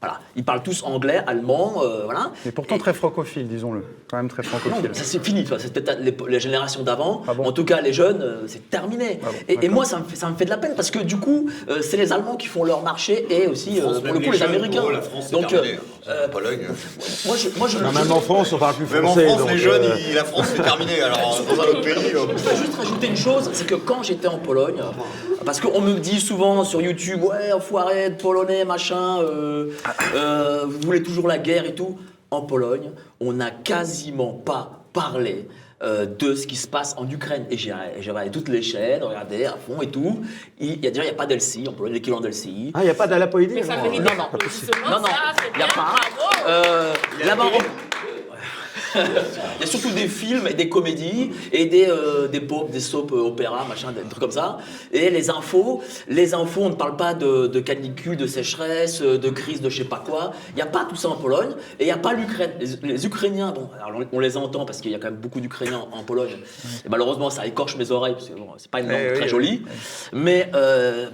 Voilà. 0.00 0.20
Ils 0.36 0.44
parlent 0.44 0.62
tous 0.62 0.84
anglais, 0.84 1.22
allemand, 1.26 1.82
euh, 1.82 2.04
voilà. 2.04 2.30
Mais 2.44 2.52
pourtant 2.52 2.78
très 2.78 2.92
francophile, 2.92 3.48
disons-le. 3.48 3.84
Quand 4.08 4.16
même 4.16 4.28
très 4.28 4.44
francophile. 4.44 4.88
Non, 4.88 4.94
ça 4.94 5.02
c'est 5.02 5.24
fini, 5.24 5.44
c'est 5.58 5.72
peut-être 5.72 5.98
les, 6.00 6.40
générations 6.40 6.84
d'avant. 6.84 7.24
Ah 7.26 7.32
en 7.36 7.50
tout 7.50 7.64
cas, 7.64 7.80
les 7.80 7.92
jeunes, 7.92 8.22
euh, 8.22 8.44
c'est 8.46 8.70
terminé. 8.70 9.18
Ah 9.24 9.28
et, 9.48 9.68
moi, 9.68 9.84
ça 9.84 9.98
me, 9.98 10.04
fait, 10.04 10.14
ça 10.14 10.30
me, 10.30 10.36
fait, 10.36 10.44
de 10.44 10.50
la 10.50 10.56
peine 10.56 10.74
parce 10.76 10.92
que 10.92 11.00
du 11.00 11.16
coup, 11.16 11.50
euh, 11.68 11.82
c'est 11.82 11.96
les 11.96 12.12
Allemands 12.12 12.36
qui 12.36 12.46
font 12.46 12.62
leur 12.62 12.82
marché 12.82 13.26
et 13.28 13.48
aussi, 13.48 13.80
pour 13.80 13.92
le 13.92 14.20
coup, 14.20 14.30
les, 14.30 14.42
Américains. 14.42 14.84
la 14.92 15.02
France, 15.02 15.32
donc, 15.32 15.52
euh, 16.08 16.28
Pologne. 16.28 16.66
Moi, 17.26 17.36
je, 17.36 17.58
moi, 17.58 17.68
je 17.68 17.78
même 17.78 18.12
en 18.12 18.20
France, 18.20 18.52
on 18.52 18.58
parle 18.58 18.74
plus 18.76 18.86
français. 18.86 19.24
Même 19.24 19.32
en 19.32 19.38
France, 19.38 19.50
les 19.50 19.58
jeunes, 19.58 19.82
la 20.14 20.24
France, 20.24 20.46
c'est 20.54 20.62
terminé. 20.62 21.00
Alors, 21.02 21.18
dans 21.48 21.62
un 21.62 21.66
autre 21.66 21.80
pays. 21.82 21.94
Je 22.10 22.16
voudrais 22.16 22.56
juste 22.56 22.74
rajouter 22.76 23.06
une 23.08 23.16
chose, 23.16 23.50
c'est 23.52 23.66
que 23.66 23.74
quand 23.74 24.02
j'étais 24.02 24.28
en 24.28 24.38
Pologne, 24.38 24.80
parce 25.44 25.60
qu'on 25.60 25.80
me 25.80 25.94
dit 25.94 26.20
souvent 26.20 26.64
sur 26.64 26.80
YouTube, 26.80 27.22
ouais, 27.24 27.52
enfoiré 27.52 28.10
de 28.10 28.14
polonais, 28.16 28.64
machin, 28.64 29.20
euh, 29.20 29.70
euh, 30.14 30.64
vous 30.66 30.80
voulez 30.80 31.02
toujours 31.02 31.28
la 31.28 31.38
guerre 31.38 31.64
et 31.66 31.74
tout. 31.74 31.98
En 32.30 32.42
Pologne, 32.42 32.90
on 33.20 33.32
n'a 33.32 33.50
quasiment 33.50 34.32
pas 34.32 34.82
parlé 34.92 35.48
euh, 35.82 36.06
de 36.06 36.34
ce 36.34 36.46
qui 36.46 36.56
se 36.56 36.66
passe 36.66 36.94
en 36.96 37.08
Ukraine. 37.08 37.46
Et 37.50 37.56
j'ai 37.56 37.72
regardé 37.72 38.30
toutes 38.30 38.48
les 38.48 38.62
chaînes, 38.62 39.02
regardé 39.02 39.44
à 39.44 39.52
fond 39.52 39.80
et 39.80 39.88
tout. 39.88 40.24
Il 40.58 40.82
y 40.82 40.86
a 40.86 40.90
déjà, 40.90 41.02
il 41.02 41.06
n'y 41.06 41.12
a 41.12 41.14
pas 41.14 41.26
d'LCI, 41.26 41.68
en 41.68 41.72
Pologne, 41.72 41.92
l'équivalent 41.92 42.20
d'LCI. 42.20 42.72
Ah, 42.74 42.80
il 42.80 42.84
n'y 42.84 42.90
a 42.90 42.94
pas 42.94 43.06
ça 43.62 43.76
non, 43.76 43.84
non, 43.84 44.00
non, 44.00 44.24
non, 44.90 45.08
il 45.54 45.56
n'y 45.56 45.62
a 45.62 45.68
pas. 45.68 45.94
Euh, 46.48 46.92
Là-bas, 47.24 47.44
il 48.94 49.60
y 49.60 49.64
a 49.64 49.66
surtout 49.66 49.90
des 49.90 50.08
films 50.08 50.46
et 50.46 50.54
des 50.54 50.68
comédies 50.68 51.30
et 51.52 51.66
des, 51.66 51.86
euh, 51.88 52.28
des 52.28 52.40
pop, 52.40 52.70
des 52.70 52.80
soap 52.80 53.12
euh, 53.12 53.16
opéra, 53.16 53.64
machin, 53.68 53.92
des 53.92 54.02
trucs 54.02 54.20
comme 54.20 54.30
ça. 54.30 54.58
Et 54.92 55.10
les 55.10 55.30
infos, 55.30 55.82
les 56.08 56.34
infos, 56.34 56.62
on 56.62 56.70
ne 56.70 56.74
parle 56.74 56.96
pas 56.96 57.14
de, 57.14 57.46
de 57.46 57.60
canicule, 57.60 58.16
de 58.16 58.26
sécheresse, 58.26 59.02
euh, 59.02 59.18
de 59.18 59.30
crise, 59.30 59.60
de 59.60 59.68
je 59.68 59.78
sais 59.78 59.88
pas 59.88 60.02
quoi. 60.04 60.32
Il 60.50 60.56
n'y 60.56 60.62
a 60.62 60.66
pas 60.66 60.86
tout 60.88 60.96
ça 60.96 61.08
en 61.08 61.16
Pologne. 61.16 61.50
Et 61.78 61.84
il 61.84 61.86
n'y 61.86 61.92
a 61.92 61.98
pas 61.98 62.12
l'Ukraine. 62.12 62.52
Les, 62.82 63.06
Ukrainiens, 63.06 63.52
bon, 63.52 63.68
alors 63.84 64.00
on 64.12 64.20
les 64.20 64.36
entend 64.36 64.64
parce 64.64 64.80
qu'il 64.80 64.90
y 64.90 64.94
a 64.94 64.98
quand 64.98 65.10
même 65.10 65.20
beaucoup 65.20 65.40
d'Ukrainiens 65.40 65.86
en 65.92 66.02
Pologne. 66.02 66.36
Et 66.84 66.88
malheureusement, 66.88 67.30
ça 67.30 67.46
écorche 67.46 67.76
mes 67.76 67.90
oreilles 67.90 68.14
parce 68.14 68.28
que 68.28 68.34
bon, 68.34 68.48
c'est 68.56 68.70
pas 68.70 68.80
une 68.80 68.88
langue 68.88 69.14
très 69.14 69.28
jolie. 69.28 69.62
Mais, 70.12 70.50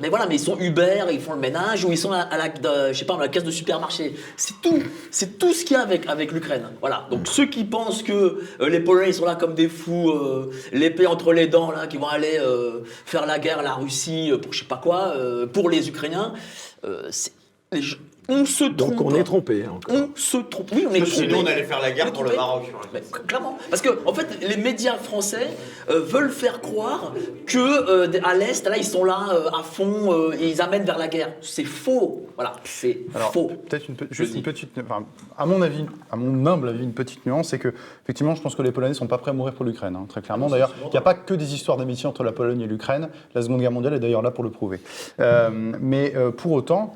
mais 0.01 0.09
voilà, 0.09 0.27
mais 0.27 0.37
ils 0.37 0.41
sont 0.41 0.59
Uber, 0.59 1.05
ils 1.11 1.21
font 1.21 1.35
le 1.35 1.41
ménage 1.41 1.85
ou 1.85 1.93
ils 1.93 1.99
sont 1.99 2.13
à, 2.13 2.29
la, 2.37 2.93
je 2.93 2.99
sais 2.99 3.05
pas, 3.05 3.15
à 3.15 3.19
la 3.19 3.29
caisse 3.29 3.45
de 3.45 3.51
supermarché. 3.51 4.15
C'est 4.37 4.61
tout. 4.63 4.83
C'est 5.11 5.39
tout 5.39 5.53
ce 5.53 5.65
qu'il 5.65 5.77
y 5.77 5.81
a 5.81 5.83
avec, 5.83 6.09
avec 6.09 6.33
l'Ukraine. 6.33 6.69
Voilà. 6.81 7.07
Donc 7.11 7.27
ceux 7.27 7.47
qui 7.47 7.64
pensent 7.65 8.03
que 8.03 8.13
euh, 8.61 8.69
les 8.69 8.81
Polonais 8.81 9.13
sont 9.13 9.25
là 9.25 9.35
comme 9.35 9.55
des 9.55 9.69
fous, 9.69 10.11
euh, 10.11 10.51
l'épée 10.73 11.07
entre 11.07 11.33
les 11.33 11.47
dents, 11.47 11.71
là, 11.71 11.87
qui 11.87 11.97
vont 11.97 12.09
aller 12.09 12.39
euh, 12.39 12.81
faire 13.07 13.27
la 13.27 13.39
guerre 13.39 13.61
à 13.61 13.63
la 13.63 13.75
Russie 13.75 14.33
pour 14.43 14.53
je 14.53 14.61
sais 14.61 14.65
pas 14.65 14.81
quoi, 14.83 15.15
pour 15.53 15.71
les 15.71 15.89
Ukrainiens. 15.89 16.35
On 18.29 18.45
se 18.45 18.65
trompe. 18.65 18.77
Donc 18.77 19.01
on 19.01 19.15
est 19.15 19.25
trompé. 19.25 19.65
Hein, 19.65 19.79
on 19.89 20.09
se 20.15 20.39
trompe. 20.39 20.71
Oui, 20.73 20.87
on 20.89 20.95
est 20.95 21.01
trompé. 21.01 21.11
Sinon, 21.11 21.41
on 21.43 21.47
allait 21.47 21.65
faire 21.65 21.81
la 21.81 21.91
guerre 21.91 22.13
pour 22.13 22.25
le 22.25 22.35
Maroc. 22.35 22.73
clairement. 23.27 23.59
Parce 23.69 23.83
que, 23.83 23.99
en 24.07 24.15
fait, 24.15 24.39
les 24.47 24.57
médias 24.57 24.97
français 24.97 25.49
euh, 25.91 26.01
veulent 26.01 26.31
faire 26.31 26.61
croire 26.61 27.13
que 27.47 27.59
euh, 27.59 28.21
à 28.25 28.35
l'Est, 28.35 28.67
là, 28.67 28.77
ils 28.77 28.85
sont 28.85 29.05
là 29.05 29.27
euh, 29.33 29.49
à 29.49 29.63
fond 29.63 30.33
et 30.33 30.49
ils 30.49 30.63
amènent 30.63 30.85
vers 30.85 30.99
la 30.99 31.09
guerre. 31.09 31.33
C'est 31.41 31.65
faux. 31.65 32.27
Voilà, 32.37 32.55
c'est 32.65 33.01
faux. 33.33 33.53
Peut-être 33.69 33.89
une, 33.89 33.97
juste 34.11 34.35
une 34.35 34.43
petite. 34.43 34.71
à 35.37 35.47
mon 35.47 35.63
avis, 35.63 35.85
à 36.11 36.17
mon 36.17 36.47
humble 36.47 36.69
avis, 36.69 36.83
une 36.83 36.95
petite 36.95 37.25
nuance, 37.27 37.49
c'est 37.49 37.59
que, 37.59 37.73
effectivement, 38.05 38.35
je 38.35 38.43
pense 38.43 38.55
que 38.55 38.63
les 38.63 38.73
Polonais 38.73 38.91
ne 38.91 38.95
sont 38.95 39.07
pas 39.07 39.19
prêts 39.19 39.31
à 39.31 39.35
mourir 39.35 39.55
pour 39.55 39.65
l'Ukraine, 39.65 39.97
hein, 39.97 40.07
très 40.09 40.23
clairement. 40.23 40.49
D'ailleurs, 40.49 40.73
il 40.85 40.91
n'y 40.91 40.97
a 40.97 41.03
pas 41.03 41.15
que 41.15 41.35
des 41.35 41.55
histoires 41.55 41.77
d'amitié 41.77 42.09
entre 42.09 42.25
la 42.25 42.33
Pologne 42.33 42.61
et 42.63 42.67
l'Ukraine. 42.67 43.09
La 43.35 43.43
Seconde 43.43 43.61
Guerre 43.61 43.71
mondiale 43.71 43.95
est 43.95 44.01
d'ailleurs 44.01 44.23
là 44.23 44.31
pour 44.31 44.45
le 44.45 44.51
prouver. 44.51 44.81
mais 45.19 46.15
pour 46.37 46.53
autant, 46.53 46.95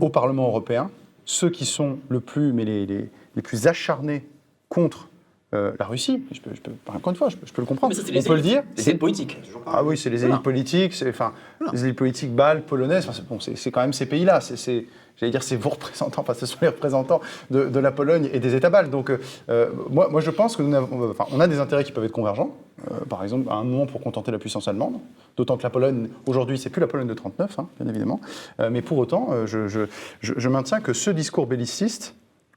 au 0.00 0.08
Parlement 0.08 0.48
européen, 0.48 0.90
ceux 1.24 1.50
qui 1.50 1.64
sont 1.64 1.98
le 2.08 2.20
plus, 2.20 2.52
mais 2.52 2.64
les, 2.64 2.86
les, 2.86 3.42
plus 3.42 3.66
acharnés 3.66 4.26
contre 4.68 5.08
euh, 5.54 5.72
la 5.78 5.86
Russie, 5.86 6.24
je 6.32 6.40
peux, 6.40 6.50
je 6.54 6.60
peux, 6.60 6.72
encore 6.88 7.10
une 7.10 7.16
fois, 7.16 7.28
je 7.28 7.36
peux, 7.36 7.62
le 7.62 7.66
comprendre, 7.66 7.94
on 7.96 8.22
peut 8.22 8.34
le 8.34 8.42
dire. 8.42 8.62
C'est 8.74 8.94
politiques. 8.94 9.38
Ah 9.64 9.84
oui, 9.84 9.96
c'est 9.96 10.10
les 10.10 10.24
élites 10.24 10.42
politiques, 10.42 10.94
enfin, 11.08 11.32
les 11.72 11.84
élites 11.84 11.96
politiques 11.96 12.34
baltes, 12.34 12.66
polonaises, 12.66 13.06
bon, 13.28 13.38
c'est 13.40 13.70
quand 13.70 13.80
même 13.80 13.92
ces 13.92 14.06
pays-là, 14.06 14.40
c'est 14.40 14.86
j'allais 15.16 15.32
dire, 15.32 15.42
c'est 15.42 15.56
vos 15.56 15.70
représentants, 15.70 16.20
enfin, 16.20 16.34
ce 16.34 16.46
sont 16.46 16.58
les 16.62 16.68
représentants 16.68 17.20
de, 17.50 17.78
la 17.78 17.90
Pologne 17.90 18.28
et 18.32 18.40
des 18.40 18.54
États 18.54 18.70
baltes. 18.70 18.90
Donc, 18.90 19.10
euh, 19.10 19.68
moi, 19.90 20.08
moi, 20.08 20.20
je 20.20 20.30
pense 20.30 20.56
que 20.56 20.62
nous 20.62 20.74
avons, 20.74 21.10
enfin, 21.10 21.26
on 21.32 21.40
a 21.40 21.48
des 21.48 21.58
intérêts 21.58 21.84
qui 21.84 21.92
peuvent 21.92 22.04
être 22.04 22.12
convergents. 22.12 22.54
Euh, 22.90 23.04
par 23.08 23.22
exemple, 23.22 23.48
à 23.50 23.54
un 23.54 23.64
moment 23.64 23.86
pour 23.86 24.02
contenter 24.02 24.30
la 24.30 24.38
puissance 24.38 24.68
allemande. 24.68 25.00
D'autant 25.36 25.56
que 25.56 25.62
la 25.62 25.70
Pologne, 25.70 26.08
aujourd'hui, 26.26 26.58
c'est 26.58 26.70
plus 26.70 26.80
la 26.80 26.86
Pologne 26.86 27.08
de 27.08 27.14
39, 27.14 27.58
hein, 27.58 27.68
bien 27.80 27.88
évidemment. 27.88 28.20
Euh, 28.60 28.68
mais 28.70 28.82
pour 28.82 28.98
autant, 28.98 29.46
je, 29.46 29.66
je, 29.68 29.80
je, 30.20 30.48
maintiens 30.48 30.80
que 30.80 30.92
ce 30.92 31.10
discours 31.10 31.46
belliciste, 31.46 32.14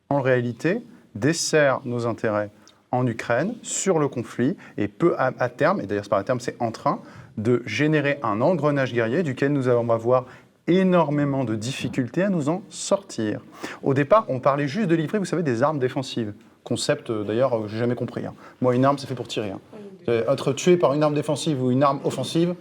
en 0.10 0.22
réalité, 0.22 0.82
dessert 1.16 1.80
nos 1.86 2.06
intérêts 2.06 2.52
en 2.92 3.06
Ukraine, 3.08 3.56
sur 3.62 4.00
le 4.00 4.08
conflit, 4.08 4.56
et 4.78 4.88
peut 4.88 5.16
à, 5.18 5.32
à 5.40 5.50
terme, 5.50 5.82
et 5.82 5.86
d'ailleurs 5.86 6.04
c'est 6.04 6.10
pas 6.10 6.18
à 6.18 6.24
terme, 6.24 6.40
c'est 6.40 6.56
en 6.60 6.72
train, 6.72 7.02
de 7.38 7.64
générer 7.66 8.20
un 8.24 8.42
engrenage 8.42 8.94
guerrier 8.94 9.24
duquel 9.24 9.54
nous 9.54 9.68
allons 9.68 9.90
avoir 9.90 10.26
énormément 10.68 11.44
de 11.44 11.56
difficultés 11.56 12.24
à 12.24 12.30
nous 12.30 12.50
en 12.50 12.62
sortir. 12.70 13.42
Au 13.82 13.94
départ, 13.94 14.26
on 14.30 14.40
parlait 14.40 14.68
juste 14.68 14.88
de 14.88 14.96
livrer, 14.96 15.18
vous 15.18 15.26
savez, 15.26 15.44
des 15.44 15.64
armes 15.64 15.80
défensives. 15.80 16.34
Concept, 16.64 17.10
euh, 17.10 17.24
d'ailleurs, 17.24 17.56
euh, 17.56 17.68
j'ai 17.68 17.80
jamais 17.80 17.96
compris. 17.96 18.26
Hein. 18.26 18.34
Moi, 18.62 18.76
une 18.76 18.86
arme, 18.86 18.98
c'est 18.98 19.08
fait 19.08 19.16
pour 19.16 19.28
tirer. 19.28 19.52
Hein. 19.52 19.60
Être 20.08 20.54
tué 20.54 20.78
par 20.78 20.94
une 20.94 21.04
arme 21.04 21.14
défensive 21.14 21.62
ou 21.62 21.72
une 21.72 21.84
arme 21.84 22.00
offensive, 22.04 22.56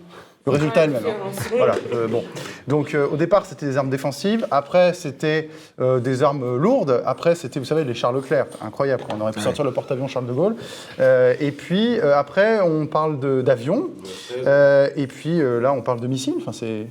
le 0.51 0.57
résultat 0.57 0.85
est 0.85 0.87
le 0.89 0.93
même. 0.95 1.03
Hein. 1.07 1.31
Voilà, 1.57 1.75
euh, 1.95 2.09
bon. 2.09 2.25
Donc 2.66 2.95
au 2.95 3.16
départ, 3.16 3.47
c'était 3.47 3.66
des 3.66 3.77
armes 3.77 3.91
défensives. 3.91 4.47
Après, 4.51 4.93
c'était 4.93 5.49
des 5.79 6.23
armes 6.23 6.57
lourdes. 6.57 7.03
Après, 7.07 7.35
c'était, 7.35 7.59
vous 7.59 7.65
savez, 7.65 7.85
les 7.85 7.95
Charles 7.95 8.16
Leclerc. 8.16 8.47
Incroyable. 8.61 9.05
On 9.15 9.20
aurait 9.20 9.33
pu 9.33 9.41
sortir 9.41 9.65
le 9.65 9.73
porte-avions 9.73 10.07
Charles 10.07 10.27
de 10.27 10.33
Gaulle. 10.33 10.57
et 10.99 11.51
puis 11.53 11.99
après, 12.01 12.61
on 12.61 12.87
parle 12.87 13.19
d'avions. 13.43 13.91
et 14.37 15.07
puis 15.07 15.39
là, 15.39 15.73
on 15.73 15.81
parle 15.81 16.01
de 16.01 16.07
missiles. 16.07 16.35
Enfin, 16.39 16.53
c'est 16.53 16.87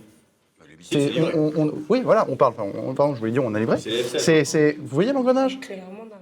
oui, 1.89 2.01
voilà, 2.03 2.25
on 2.29 2.35
parle. 2.35 2.53
On, 2.59 3.15
je 3.15 3.19
voulais 3.19 3.31
dire, 3.31 3.43
on 3.43 3.53
a 3.53 3.59
livré. 3.59 3.77
C'est, 3.77 4.77
vous 4.79 4.87
voyez 4.87 5.13
l'engrenage? 5.13 5.59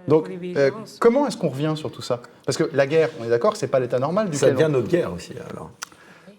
Donc, 0.08 0.30
euh, 0.56 0.72
comment 1.00 1.28
est-ce 1.28 1.38
qu'on 1.38 1.50
revient 1.50 1.74
sur 1.76 1.92
tout 1.92 2.02
ça? 2.02 2.22
Parce 2.46 2.58
que 2.58 2.70
la 2.74 2.86
guerre, 2.86 3.10
on 3.20 3.26
est 3.26 3.30
d'accord, 3.30 3.56
c'est 3.56 3.68
pas 3.68 3.80
l'état 3.80 4.00
normal 4.00 4.30
du 4.30 4.38
Ça 4.38 4.52
devient 4.52 4.70
notre 4.70 4.88
guerre 4.88 5.12
aussi, 5.12 5.34
alors. 5.50 5.72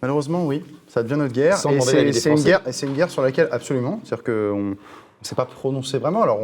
Malheureusement, 0.03 0.47
oui, 0.47 0.63
ça 0.89 1.03
devient 1.03 1.17
notre 1.17 1.33
guerre. 1.33 1.59
et 1.71 2.13
c'est 2.13 2.31
une 2.31 2.43
guerre, 2.43 2.63
c'est 2.71 2.87
une 2.87 2.95
guerre 2.95 3.11
sur 3.11 3.23
laquelle, 3.23 3.49
absolument, 3.51 4.01
c'est-à-dire 4.05 4.25
qu'on 4.25 4.61
ne 4.61 4.75
s'est 5.23 5.35
pas 5.35 5.47
prononcé 5.47 5.99
vraiment. 5.99 6.23
Alors, 6.23 6.41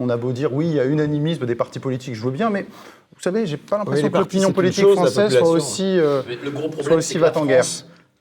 on, 0.00 0.08
a 0.08 0.16
beau 0.16 0.32
dire, 0.32 0.52
oui, 0.52 0.66
il 0.66 0.74
y 0.74 0.80
a 0.80 0.84
unanimisme 0.84 1.46
des 1.46 1.54
partis 1.54 1.78
politiques, 1.78 2.14
je 2.14 2.22
veux 2.22 2.30
bien, 2.30 2.50
mais 2.50 2.62
vous 2.62 3.22
savez, 3.22 3.46
j'ai 3.46 3.56
pas 3.56 3.78
l'impression 3.78 4.10
que 4.10 4.18
l'opinion 4.18 4.52
politique 4.52 4.86
française 4.86 5.36
soit 5.36 5.48
aussi, 5.48 5.98
euh, 5.98 6.22
soit 6.82 6.96
aussi 6.96 7.18
va 7.18 7.36
en 7.36 7.46
guerre. 7.46 7.64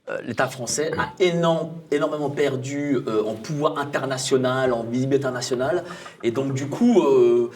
Euh, 0.07 0.19
l'État 0.23 0.47
français 0.47 0.91
a 0.99 1.13
énormément 1.19 2.29
perdu 2.29 2.99
euh, 3.07 3.23
en 3.23 3.33
pouvoir 3.33 3.79
international, 3.79 4.71
en 4.71 4.83
visibilité 4.83 5.25
internationale. 5.25 5.83
Et 6.21 6.29
donc, 6.29 6.53
du 6.53 6.67
coup, 6.67 7.01
euh, 7.01 7.49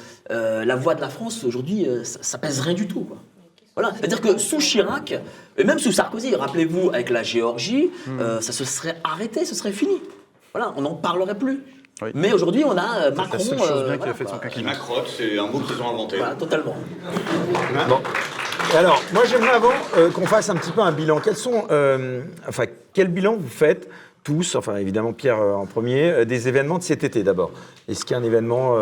la 0.66 0.76
voix 0.76 0.96
de 0.96 1.02
la 1.02 1.10
France, 1.10 1.44
aujourd'hui, 1.44 1.88
ça, 2.04 2.40
pèse 2.40 2.60
rien 2.62 2.74
du 2.74 2.88
tout. 2.88 3.08
Voilà. 3.80 3.94
C'est-à-dire 3.96 4.22
que 4.22 4.38
sous 4.38 4.60
Chirac, 4.60 5.14
et 5.58 5.64
même 5.64 5.80
sous 5.80 5.92
Sarkozy, 5.92 6.36
rappelez-vous, 6.36 6.90
avec 6.90 7.10
la 7.10 7.24
Géorgie, 7.24 7.92
hmm. 8.08 8.42
ça 8.42 8.52
se 8.52 8.66
serait 8.66 8.98
arrêté, 9.04 9.46
ce 9.46 9.56
serait 9.56 9.72
fini. 9.72 10.02
Voilà, 10.54 10.74
on 10.76 10.82
n'en 10.82 10.96
parlerait 10.96 11.38
plus. 11.38 11.64
Mais 12.14 12.34
aujourd'hui, 12.34 12.64
on 12.66 12.78
a 12.78 13.12
Macron. 13.12 13.38
C'est 13.40 13.52
la 13.52 13.58
seule 13.58 13.60
chose 13.60 13.86
bien 13.86 13.98
qui 13.98 14.10
a 14.10 14.14
fait 14.14 14.26
son 14.26 14.64
Macron, 14.64 14.96
c'est 15.18 15.38
un 15.38 15.48
mot 15.48 15.60
qu'ils 15.60 15.82
ont 15.82 15.90
inventé. 15.90 16.18
Voilà, 16.18 16.36
totalement. 16.36 16.76
Bon. 17.88 18.00
Alors, 18.78 19.02
moi, 19.14 19.24
j'aimerais 19.26 19.50
avant 19.50 19.72
euh, 19.98 20.12
qu'on 20.12 20.28
fasse 20.28 20.50
un 20.50 20.56
petit 20.56 20.72
peu 20.72 20.82
un 20.82 20.92
bilan. 20.92 21.20
Quels 21.20 21.36
sont, 21.36 21.66
euh, 21.72 22.22
enfin, 22.48 22.66
quel 22.94 23.08
bilan 23.08 23.36
vous 23.36 23.50
faites 23.50 23.90
tous, 24.24 24.56
enfin 24.56 24.76
évidemment 24.76 25.14
Pierre 25.14 25.40
euh, 25.40 25.54
en 25.54 25.66
premier, 25.66 26.26
des 26.26 26.48
événements 26.48 26.78
de 26.78 26.84
cet 26.84 27.04
été 27.04 27.24
d'abord? 27.24 27.52
Est-ce 27.88 28.06
qu'il 28.06 28.16
y 28.16 28.20
a 28.20 28.22
un 28.22 28.26
événement 28.26 28.78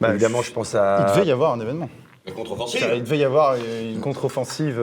bah, 0.00 0.10
Évidemment, 0.10 0.42
je 0.42 0.52
pense 0.52 0.74
à. 0.74 1.06
Il 1.08 1.14
devait 1.14 1.26
y 1.26 1.32
avoir 1.32 1.52
un 1.52 1.60
événement. 1.60 1.90
Il 2.26 3.02
devait 3.02 3.18
y 3.18 3.24
avoir 3.24 3.56
une 3.56 4.00
contre-offensive 4.00 4.80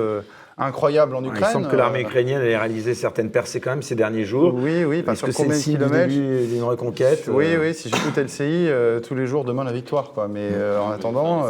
incroyable 0.57 1.15
en 1.15 1.23
Ukraine. 1.23 1.45
Il 1.47 1.51
semble 1.51 1.67
que 1.67 1.75
l'armée 1.75 2.01
ukrainienne 2.01 2.41
ait 2.41 2.57
réalisé 2.57 2.93
certaines 2.93 3.31
percées 3.31 3.59
quand 3.59 3.71
même 3.71 3.81
ces 3.81 3.95
derniers 3.95 4.25
jours. 4.25 4.53
Oui, 4.55 4.83
oui, 4.83 5.01
parce 5.03 5.21
que 5.21 5.31
c'est 5.31 5.47
le 5.47 5.53
signe 5.53 5.77
d'une 5.77 6.63
reconquête 6.63 7.29
Oui, 7.31 7.55
oui, 7.59 7.73
si 7.73 7.89
j'écoute 7.89 8.17
LCI, 8.17 8.69
tous 9.07 9.15
les 9.15 9.27
jours, 9.27 9.43
demain 9.43 9.63
la 9.63 9.71
victoire. 9.71 10.11
Quoi. 10.13 10.27
Mais 10.27 10.49
en 10.79 10.91
attendant, 10.91 11.45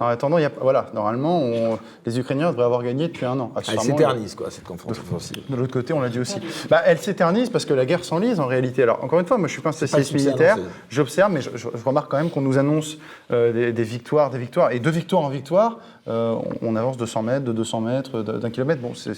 en 0.00 0.06
attendant 0.06 0.38
y 0.38 0.44
a, 0.44 0.50
voilà, 0.60 0.90
normalement, 0.94 1.78
les 2.06 2.18
Ukrainiens 2.18 2.50
devraient 2.50 2.64
avoir 2.64 2.82
gagné 2.82 3.08
depuis 3.08 3.26
un 3.26 3.38
an. 3.40 3.52
Ah, 3.56 3.60
elle 3.70 3.80
s'éternise, 3.80 4.34
quoi, 4.34 4.50
cette 4.50 4.64
confrontation 4.64 5.02
De 5.48 5.56
l'autre 5.56 5.72
côté, 5.72 5.92
on 5.92 6.00
l'a 6.00 6.08
dit 6.08 6.20
aussi. 6.20 6.40
Bah, 6.68 6.82
elle 6.84 6.98
s'éternise 6.98 7.50
parce 7.50 7.64
que 7.64 7.74
la 7.74 7.86
guerre 7.86 8.04
s'enlise 8.04 8.40
en 8.40 8.46
réalité. 8.46 8.82
Alors, 8.82 9.02
encore 9.04 9.20
une 9.20 9.26
fois, 9.26 9.38
moi, 9.38 9.48
je 9.48 9.52
suis 9.52 9.62
pas 9.62 9.70
un 9.70 9.72
spécialiste 9.72 10.14
militaire. 10.14 10.58
J'observe, 10.88 11.32
mais 11.32 11.40
je, 11.40 11.68
remarque 11.84 12.10
quand 12.10 12.18
même 12.18 12.30
qu'on 12.30 12.40
nous 12.40 12.58
annonce 12.58 12.98
des, 13.30 13.72
des 13.72 13.82
victoires, 13.82 14.30
des 14.30 14.38
victoires. 14.38 14.72
Et 14.72 14.80
de 14.80 14.90
victoire 14.90 15.22
en 15.22 15.28
victoire, 15.28 15.78
euh, 16.08 16.36
on 16.62 16.74
avance 16.74 16.96
200 16.96 17.22
mètres, 17.22 17.44
de 17.44 17.52
200 17.52 17.80
mètres, 17.80 18.22
d'un 18.22 18.50
kilomètre. 18.50 18.80
Bon, 18.80 18.92
c'est, 18.94 19.14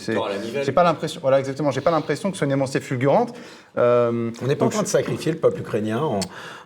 j'ai 0.63 0.73
pas 0.73 0.83
l'impression. 0.83 1.21
Voilà, 1.23 1.39
exactement. 1.39 1.71
J'ai 1.71 1.81
pas 1.81 1.91
l'impression 1.91 2.31
que 2.31 2.37
ce 2.37 2.41
soit 2.41 2.47
une 2.47 2.53
avancée 2.53 2.81
fulgurante. 2.81 3.35
Euh, 3.79 4.31
on 4.43 4.47
n'est 4.47 4.57
pas 4.57 4.67
en 4.67 4.69
train 4.69 4.83
de 4.83 4.89
sacrifier 4.89 5.33
le 5.33 5.39
peuple 5.39 5.61
ukrainien 5.61 6.03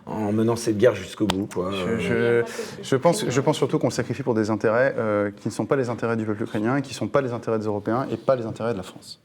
en, 0.05 0.31
menant 0.33 0.57
cette 0.57 0.77
guerre 0.77 0.95
jusqu'au 0.95 1.25
bout. 1.25 1.47
Quoi. 1.51 1.71
Je, 1.71 2.95
pense, 2.97 3.29
je 3.29 3.41
pense 3.41 3.57
surtout 3.57 3.79
qu'on 3.79 3.87
le 3.87 3.93
sacrifie 3.93 4.23
pour 4.23 4.33
des 4.33 4.49
intérêts 4.49 4.93
euh, 4.97 5.31
qui 5.31 5.47
ne 5.47 5.53
sont 5.53 5.65
pas 5.65 5.77
les 5.77 5.89
intérêts 5.89 6.17
du 6.17 6.25
peuple 6.25 6.43
ukrainien, 6.43 6.81
qui 6.81 6.91
ne 6.91 6.95
sont 6.95 7.07
pas 7.07 7.21
les 7.21 7.31
intérêts 7.31 7.59
des 7.59 7.67
Européens 7.67 8.05
et 8.11 8.17
pas 8.17 8.35
les 8.35 8.45
intérêts 8.45 8.73
de 8.73 8.77
la 8.77 8.83
France. 8.83 9.21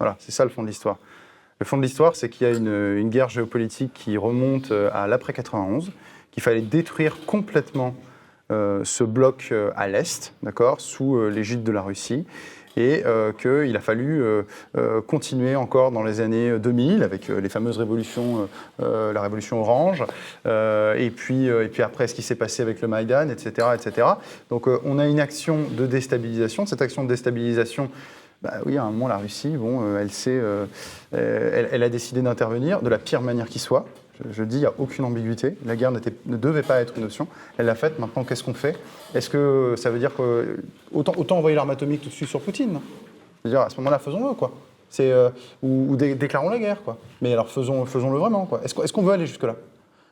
Voilà, 0.00 0.16
c'est 0.18 0.32
ça 0.32 0.44
le 0.44 0.50
fond 0.50 0.62
de 0.62 0.68
l'histoire. 0.68 0.96
Le 1.60 1.66
fond 1.66 1.76
de 1.76 1.82
l'histoire, 1.82 2.16
c'est 2.16 2.30
qu'il 2.30 2.46
y 2.46 2.50
a 2.50 2.56
une, 2.56 2.96
une, 2.96 3.10
guerre 3.10 3.28
géopolitique 3.28 3.92
qui 3.92 4.16
remonte 4.16 4.72
à 4.92 5.08
l'après 5.08 5.32
91, 5.32 5.90
qu'il 6.30 6.42
fallait 6.42 6.60
détruire 6.62 7.16
complètement 7.26 7.94
euh, 7.98 8.07
ce 8.50 9.04
bloc 9.04 9.48
euh, 9.52 9.70
à 9.76 9.88
l'est, 9.88 10.32
d'accord, 10.42 10.80
sous 10.80 11.16
euh, 11.16 11.28
l'égide 11.28 11.62
de 11.62 11.72
la 11.72 11.82
Russie 11.82 12.24
et 12.76 13.02
qu'il 13.42 13.76
a 13.76 13.80
fallu 13.80 14.22
continuer 15.08 15.56
encore 15.56 15.90
dans 15.90 16.04
les 16.04 16.20
années 16.20 16.60
2000 16.60 17.02
avec 17.02 17.26
les 17.26 17.48
fameuses 17.48 17.76
révolutions, 17.76 18.48
la 18.78 19.20
révolution 19.20 19.60
orange, 19.60 20.04
et, 20.46 21.10
puis, 21.10 21.46
et 21.46 21.68
puis 21.72 21.82
après 21.82 22.06
ce 22.06 22.14
qui 22.14 22.22
s'est 22.22 22.36
passé 22.36 22.62
avec 22.62 22.80
le 22.80 22.86
Maïdan, 22.86 23.30
etc. 23.30 23.70
etc. 23.74 24.06
Donc 24.48 24.68
on 24.68 25.00
a 25.00 25.08
une 25.08 25.18
action 25.18 25.58
de 25.76 25.86
déstabilisation. 25.86 26.66
Cette 26.66 26.80
action 26.80 27.02
de 27.02 27.08
déstabilisation, 27.08 27.90
bah 28.42 28.58
oui, 28.64 28.78
à 28.78 28.84
un 28.84 28.92
moment, 28.92 29.08
la 29.08 29.16
Russie, 29.16 29.56
bon, 29.56 29.96
elle, 29.96 30.10
elle, 31.10 31.68
elle, 31.72 31.82
a 31.82 31.88
décidé 31.88 32.22
d'intervenir 32.22 32.80
de 32.80 32.88
la 32.88 32.98
pire 32.98 33.22
manière 33.22 33.48
qui 33.48 33.58
soit. 33.58 33.86
Je, 34.30 34.42
dis, 34.42 34.56
il 34.56 34.60
n'y 34.60 34.66
a 34.66 34.72
aucune 34.78 35.04
ambiguïté. 35.04 35.56
La 35.64 35.76
guerre 35.76 35.92
ne 35.92 36.36
devait 36.36 36.62
pas 36.62 36.80
être 36.80 36.94
une 36.96 37.04
option. 37.04 37.28
Elle 37.56 37.66
l'a 37.66 37.74
faite. 37.74 37.98
Maintenant, 37.98 38.24
qu'est-ce 38.24 38.44
qu'on 38.44 38.54
fait? 38.54 38.76
Est-ce 39.14 39.30
que 39.30 39.74
ça 39.76 39.90
veut 39.90 39.98
dire 39.98 40.14
que. 40.14 40.58
Autant, 40.92 41.12
envoyer 41.30 41.54
l'arme 41.54 41.70
atomique 41.70 42.02
tout 42.02 42.08
de 42.08 42.14
suite 42.14 42.28
sur 42.28 42.40
Poutine 42.40 42.80
C'est-à-dire, 43.42 43.60
à 43.60 43.70
ce 43.70 43.76
moment-là, 43.78 43.98
faisons-le, 43.98 44.34
quoi. 44.34 44.52
Euh, 45.00 45.30
ou, 45.62 45.96
déclarons 45.96 46.50
la 46.50 46.58
guerre, 46.58 46.82
quoi. 46.82 46.98
Mais 47.20 47.32
alors, 47.32 47.48
faisons, 47.48 47.84
faisons-le 47.84 48.18
vraiment, 48.18 48.46
quoi. 48.46 48.60
Est-ce, 48.64 48.92
qu'on 48.92 49.02
veut 49.02 49.12
aller 49.12 49.26
jusque-là? 49.26 49.56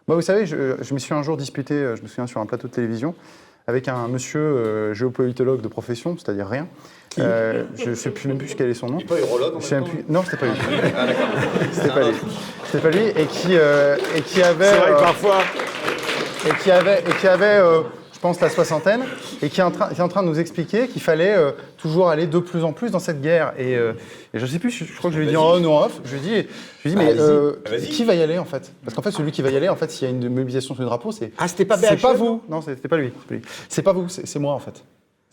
Moi, 0.07 0.16
vous 0.16 0.23
savez, 0.23 0.47
je, 0.47 0.77
je 0.81 0.95
me 0.95 0.99
suis 0.99 1.15
un 1.15 1.23
jour 1.23 1.37
disputé, 1.37 1.74
euh, 1.74 1.97
je 1.97 2.03
me 2.03 2.07
souviens, 2.07 2.27
sur 2.27 2.41
un 2.41 2.47
plateau 2.47 2.69
de 2.69 2.73
télévision, 2.73 3.15
avec 3.66 3.88
un 3.88 4.09
monsieur 4.09 4.40
euh, 4.40 4.94
géopolitologue 4.94 5.60
de 5.60 5.68
profession, 5.68 6.16
c'est-à-dire 6.16 6.47
rien. 6.47 6.68
Euh, 7.18 7.64
je 7.76 7.90
ne 7.90 7.94
sais 7.94 8.10
plus 8.10 8.28
même 8.28 8.38
plus 8.38 8.55
quel 8.55 8.68
est 8.68 8.74
son 8.74 8.88
nom. 8.88 8.98
Il 9.01 9.06
pas 9.06 9.18
urologue 9.18 9.56
en 9.56 9.74
même 9.74 9.84
plus... 9.84 10.05
Non, 10.09 10.22
c'était 10.22 10.36
pas 10.36 10.47
lui. 10.47 10.55
ah 10.97 11.06
d'accord. 11.06 11.28
C'était 11.72 11.88
pas 11.88 12.09
lui. 12.09 12.16
C'était 12.64 12.78
pas 12.78 12.90
lui 12.90 13.06
et 13.06 13.26
qui 13.26 13.48
euh, 13.52 13.97
et 14.14 14.20
qui 14.20 14.43
avait. 14.43 14.70
C'est 14.70 14.78
vrai 14.78 14.93
que 14.93 15.01
parfois. 15.01 15.38
Et 16.47 16.62
qui 16.62 16.70
avait 16.70 17.01
et 17.01 17.12
qui 17.18 17.26
avait 17.26 17.60
je 18.16 18.20
pense, 18.22 18.40
la 18.40 18.48
soixantaine, 18.48 19.02
et 19.43 19.51
qui 19.51 19.60
est 19.60 19.62
en 19.62 19.70
train, 19.70 19.90
est 19.90 20.01
en 20.01 20.09
train 20.09 20.22
de 20.22 20.28
nous 20.28 20.40
expliquer 20.40 20.88
qu'il 20.88 21.02
fallait 21.02 21.36
euh, 21.36 21.51
toujours 21.76 22.09
aller 22.09 22.26
de 22.26 22.38
plus 22.38 22.64
en 22.64 22.72
plus 22.72 22.90
dans 22.90 22.98
cette 22.98 23.20
guerre. 23.20 23.52
Et, 23.59 23.76
euh, 23.76 23.93
je 24.32 24.40
ne 24.40 24.47
sais 24.47 24.59
plus, 24.59 24.70
je, 24.70 24.97
crois 24.97 25.10
que 25.10 25.16
je 25.16 25.20
lui 25.20 25.26
ai 25.26 25.30
dit 25.30 25.36
en 25.36 25.44
on 25.44 25.62
ou 25.62 25.68
en 25.68 25.84
off, 25.84 26.01
je 26.02 26.16
lui 26.16 26.16
ai 26.16 26.43
dit, 26.43 26.48
je 26.82 26.88
lui 26.88 26.94
ai 26.94 26.97
dit 26.97 26.97
mais 26.97 27.20
euh, 27.20 27.56
qui 27.90 28.05
va 28.05 28.14
y 28.14 28.22
aller 28.22 28.38
en 28.38 28.47
fait? 28.47 28.72
Parce 28.82 28.94
qu'en 28.94 29.02
fait, 29.02 29.10
celui 29.10 29.32
qui 29.32 29.43
va 29.43 29.51
y 29.51 29.56
aller, 29.56 29.68
en 29.68 29.76
fait, 29.76 29.90
s'il 29.90 30.09
y 30.09 30.10
a 30.10 30.14
une 30.14 30.30
mobilisation 30.30 30.74
sur 30.74 30.82
le 30.82 30.88
drapeau, 30.88 31.12
c'est. 31.12 31.30
Ah, 31.36 31.47
c'était 31.47 31.66
pas 31.66 31.76
C'est 31.76 32.01
pas 32.01 32.14
vous 32.14 32.43
Non, 32.48 32.62
c'était 32.62 32.88
pas 32.88 32.97
lui. 32.97 33.12
C'est 33.68 33.82
pas 33.82 33.93
vous, 33.93 34.09
c'est 34.09 34.38
moi 34.38 34.55
en 34.55 34.60
fait. 34.60 34.82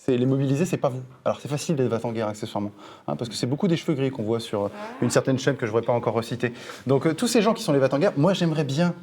Les 0.10 0.26
mobilisés, 0.26 0.65
c'est 0.65 0.76
pas 0.76 0.89
vous. 0.89 1.03
Alors 1.23 1.39
c'est 1.39 1.47
facile 1.47 1.77
d'être 1.77 2.05
en 2.05 2.11
guerre 2.11 2.27
accessoirement, 2.27 2.72
hein, 3.07 3.15
parce 3.15 3.30
que 3.30 3.35
c'est 3.35 3.47
beaucoup 3.47 3.69
des 3.69 3.77
cheveux 3.77 3.93
gris 3.93 4.11
qu'on 4.11 4.23
voit 4.23 4.41
sur 4.41 4.69
une 5.01 5.10
certaine 5.10 5.39
chaîne 5.39 5.55
que 5.55 5.65
je 5.65 5.72
ne 5.72 5.72
voudrais 5.72 5.85
pas 5.85 5.93
encore 5.93 6.15
reciter. 6.15 6.51
Donc 6.85 7.15
tous 7.15 7.27
ces 7.30 7.41
gens 7.41 7.53
qui 7.53 7.64
sont 7.64 7.72
les 7.72 7.81
en 7.81 7.97
guerre, 7.97 8.11
moi 8.18 8.34
j'aimerais 8.34 8.65
bien, 8.65 8.93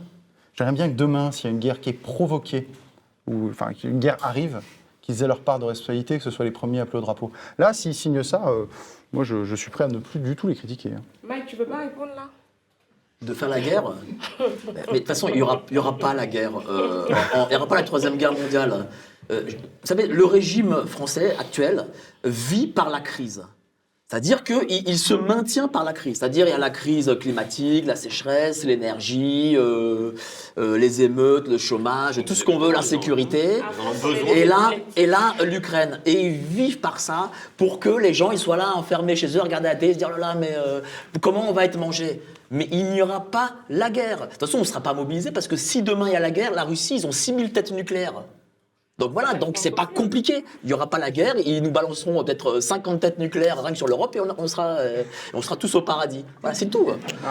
j'aimerais 0.53 0.75
bien 0.75 0.91
que 0.91 0.95
demain, 0.95 1.33
s'il 1.33 1.47
y 1.47 1.49
a 1.49 1.51
une 1.53 1.61
guerre 1.61 1.81
qui 1.81 1.89
est 1.89 1.95
provoquée 1.95 2.69
ou 3.27 3.49
enfin, 3.51 3.73
qu'une 3.73 3.99
guerre 3.99 4.17
arrive, 4.23 4.61
qu'ils 5.03 5.23
aient 5.23 5.27
leur 5.27 5.41
part 5.41 5.59
de 5.59 5.65
responsabilité, 5.65 6.19
que 6.19 6.25
ce 6.25 6.31
soit 6.31 6.45
les 6.45 6.51
premiers 6.51 6.81
à 6.81 6.83
appeler 6.83 6.99
au 6.99 7.03
drapeau. 7.03 7.33
Là, 7.59 7.73
s'ils 7.73 7.95
signent 7.95 8.23
ça, 8.23 8.49
euh, 8.49 8.67
moi, 9.13 9.25
je, 9.25 9.55
suis 9.55 9.71
prêt 9.71 9.85
à 9.85 9.89
ne 9.89 9.99
plus 9.99 10.21
du 10.21 10.37
tout 10.37 10.47
les 10.47 10.55
critiquer. 10.55 10.91
Hein. 10.97 11.03
Mike, 11.25 11.47
tu 11.47 11.57
peux 11.57 11.65
pas 11.65 11.79
répondre 11.79 12.13
là? 12.15 12.29
De 13.23 13.35
faire 13.35 13.51
la 13.51 13.61
guerre? 13.61 13.85
Mais 14.65 14.93
de 14.93 14.99
toute 14.99 15.07
façon, 15.07 15.29
il 15.29 15.35
n'y 15.35 15.43
aura, 15.43 15.63
y 15.71 15.77
aura 15.77 15.99
pas 15.99 16.15
la 16.15 16.27
guerre. 16.27 16.53
Euh, 16.71 17.07
il 17.35 17.49
n'y 17.51 17.57
aura 17.57 17.67
pas 17.67 17.75
la 17.75 17.83
Troisième 17.83 18.17
Guerre 18.17 18.33
mondiale. 18.33 18.87
Euh, 19.31 19.43
vous 19.47 19.87
savez, 19.87 20.07
le 20.07 20.25
régime 20.25 20.87
français 20.87 21.37
actuel 21.39 21.87
vit 22.25 22.67
par 22.67 22.89
la 22.89 23.01
crise. 23.01 23.45
C'est-à-dire 24.11 24.43
qu'il 24.43 24.89
il 24.89 24.99
se 24.99 25.15
maintient 25.15 25.69
par 25.69 25.85
la 25.85 25.93
crise. 25.93 26.19
C'est-à-dire 26.19 26.49
il 26.49 26.51
y 26.51 26.53
a 26.53 26.59
la 26.59 26.71
crise 26.71 27.17
climatique, 27.21 27.87
la 27.87 27.95
sécheresse, 27.95 28.65
l'énergie, 28.65 29.55
euh, 29.57 30.15
euh, 30.59 30.77
les 30.77 31.03
émeutes, 31.03 31.47
le 31.47 31.59
chômage, 31.59 32.21
tout 32.25 32.35
ce 32.35 32.45
qu'on 32.45 32.59
veut, 32.59 32.73
l'insécurité. 32.73 33.61
Et 34.35 34.45
là, 34.47 34.73
et 34.97 35.07
là 35.07 35.37
l'Ukraine. 35.45 36.01
Et 36.07 36.27
ils 36.27 36.33
vivent 36.33 36.81
par 36.81 36.99
ça 36.99 37.31
pour 37.57 37.79
que 37.79 37.89
les 37.89 38.13
gens 38.13 38.33
ils 38.33 38.39
soient 38.41 38.57
là 38.57 38.73
enfermés 38.75 39.15
chez 39.15 39.29
eux, 39.37 39.43
regarder 39.43 39.69
la 39.69 39.77
télé, 39.77 39.93
se 39.93 39.99
dire 39.99 40.09
oh 40.11 40.19
là 40.19 40.33
là, 40.33 40.35
mais 40.35 40.57
euh, 40.57 40.81
comment 41.21 41.49
on 41.49 41.53
va 41.53 41.65
être 41.65 41.79
mangé? 41.79 42.21
Mais 42.51 42.67
il 42.73 42.87
n'y 42.87 43.03
aura 43.03 43.21
pas 43.21 43.53
la 43.69 43.91
guerre. 43.91 44.23
De 44.23 44.27
toute 44.27 44.41
façon, 44.41 44.57
on 44.57 44.63
ne 44.63 44.67
sera 44.67 44.81
pas 44.81 44.93
mobilisé 44.93 45.31
parce 45.31 45.47
que 45.47 45.55
si 45.55 45.85
demain 45.85 46.09
il 46.09 46.15
y 46.15 46.17
a 46.17 46.21
la 46.21 46.33
guerre, 46.33 46.51
la 46.51 46.65
Russie, 46.65 46.97
ils 46.97 47.07
ont 47.07 47.13
6000 47.13 47.53
têtes 47.53 47.71
nucléaires. 47.71 48.25
Donc 49.01 49.13
voilà, 49.13 49.33
donc 49.33 49.57
c'est 49.57 49.71
pas 49.71 49.87
compliqué. 49.87 50.45
Il 50.63 50.67
n'y 50.67 50.75
aura 50.75 50.89
pas 50.89 50.99
la 50.99 51.11
guerre, 51.11 51.35
ils 51.45 51.63
nous 51.63 51.71
balanceront 51.71 52.23
peut-être 52.23 52.61
50 52.61 53.01
têtes 53.01 53.19
nucléaires 53.19 53.63
rien 53.63 53.73
que 53.73 53.79
sur 53.79 53.89
l'Europe 53.89 54.15
et 54.15 54.21
on, 54.21 54.47
sera, 54.47 54.77
euh, 54.77 55.03
on 55.33 55.41
sera 55.41 55.57
tous 55.57 55.75
au 55.75 55.81
paradis. 55.81 56.23
Voilà, 56.43 56.55
c'est 56.55 56.67
tout. 56.67 56.87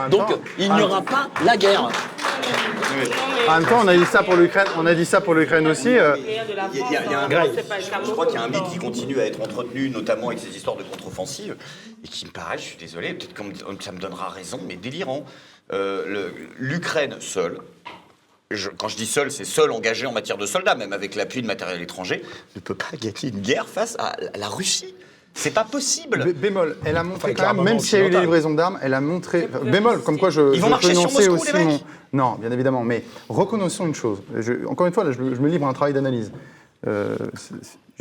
Donc 0.10 0.36
il 0.58 0.74
n'y 0.74 0.82
aura 0.82 1.04
pas 1.04 1.30
la 1.46 1.56
guerre. 1.58 1.90
En 3.48 3.60
même 3.60 3.70
temps, 3.70 3.82
on 3.84 3.88
a 3.88 3.96
dit 3.96 4.06
ça 4.06 4.24
pour 4.24 4.36
l'Ukraine, 4.36 4.66
on 4.78 4.86
a 4.88 4.96
dit 4.96 5.06
ça 5.06 5.22
pour 5.22 5.36
l'Ukraine 5.36 5.68
aussi. 5.68 5.96
Euh. 5.96 6.18
Il 6.18 6.92
y 6.92 6.96
a, 6.96 7.22
un 7.22 7.30
je 7.30 8.12
crois 8.12 8.26
qu'il 8.26 8.36
y 8.36 8.38
a 8.40 8.44
un 8.44 8.48
mythe 8.48 8.70
qui 8.72 8.80
continue 8.80 9.20
à 9.20 9.26
être 9.26 9.40
entretenu, 9.40 9.92
notamment 9.92 10.30
avec 10.30 10.40
ces 10.40 10.56
histoires 10.56 10.76
de 10.76 10.84
contre-offensive, 10.84 11.56
et 12.04 12.08
qui 12.08 12.26
me 12.26 12.32
paraît, 12.32 12.58
je 12.58 12.64
suis 12.64 12.78
désolé, 12.78 13.14
peut-être 13.14 13.34
que 13.34 13.84
ça 13.84 13.92
me 13.92 14.00
donnera 14.00 14.30
raison, 14.30 14.60
mais 14.68 14.76
délirant. 14.76 15.24
Euh, 15.72 16.30
L'Ukraine 16.58 17.18
seule, 17.20 17.60
quand 18.78 18.88
je 18.88 18.98
dis 18.98 19.06
seul, 19.06 19.30
c'est 19.32 19.46
seul 19.46 19.72
engagé 19.72 20.08
en 20.08 20.12
matière 20.12 20.38
de 20.38 20.48
soldats, 20.48 20.74
même 20.74 20.92
avec 20.92 21.14
l'appui 21.14 21.44
de 21.44 21.48
matériel 21.48 21.82
étranger, 21.84 22.24
ne 22.56 22.62
peut 22.62 22.74
pas 22.74 22.98
gagner 23.00 23.30
une 23.32 23.42
guerre 23.42 23.68
face 23.68 23.96
à 24.00 24.16
la 24.36 24.48
Russie. 24.48 24.96
C'est 25.36 25.54
pas 25.54 25.64
possible. 25.64 26.34
bémol, 26.34 26.76
elle 26.84 26.98
a 26.98 27.04
montré 27.04 27.36
quand 27.36 27.54
même, 27.54 27.64
même 27.64 27.80
s'il 27.80 28.00
y 28.00 28.02
a 28.02 28.08
eu 28.08 28.10
des 28.10 28.20
livraisons 28.20 28.56
d'armes, 28.56 28.80
elle 28.82 28.96
a 28.96 29.02
montré. 29.02 29.48
bémol, 29.64 30.02
comme 30.02 30.18
quoi 30.18 30.32
je. 30.32 30.56
Ils 30.56 30.62
vont 30.62 30.70
marcher 30.70 30.96
sur 30.96 31.12
Moscou, 31.12 31.34
aussi 31.34 31.54
les 31.54 31.66
mecs. 31.66 31.86
Non, 32.12 32.38
bien 32.40 32.52
évidemment, 32.52 32.84
mais 32.84 33.04
reconnaissons 33.30 33.86
une 33.86 33.94
chose. 33.94 34.24
encore 34.68 34.88
une 34.88 34.94
fois, 34.94 35.04
là, 35.04 35.12
je, 35.12 35.22
me 35.22 35.48
livre 35.48 35.68
à 35.68 35.70
un 35.70 35.74
travail 35.74 35.94
d'analyse. 35.94 36.32
Euh, 36.88 37.18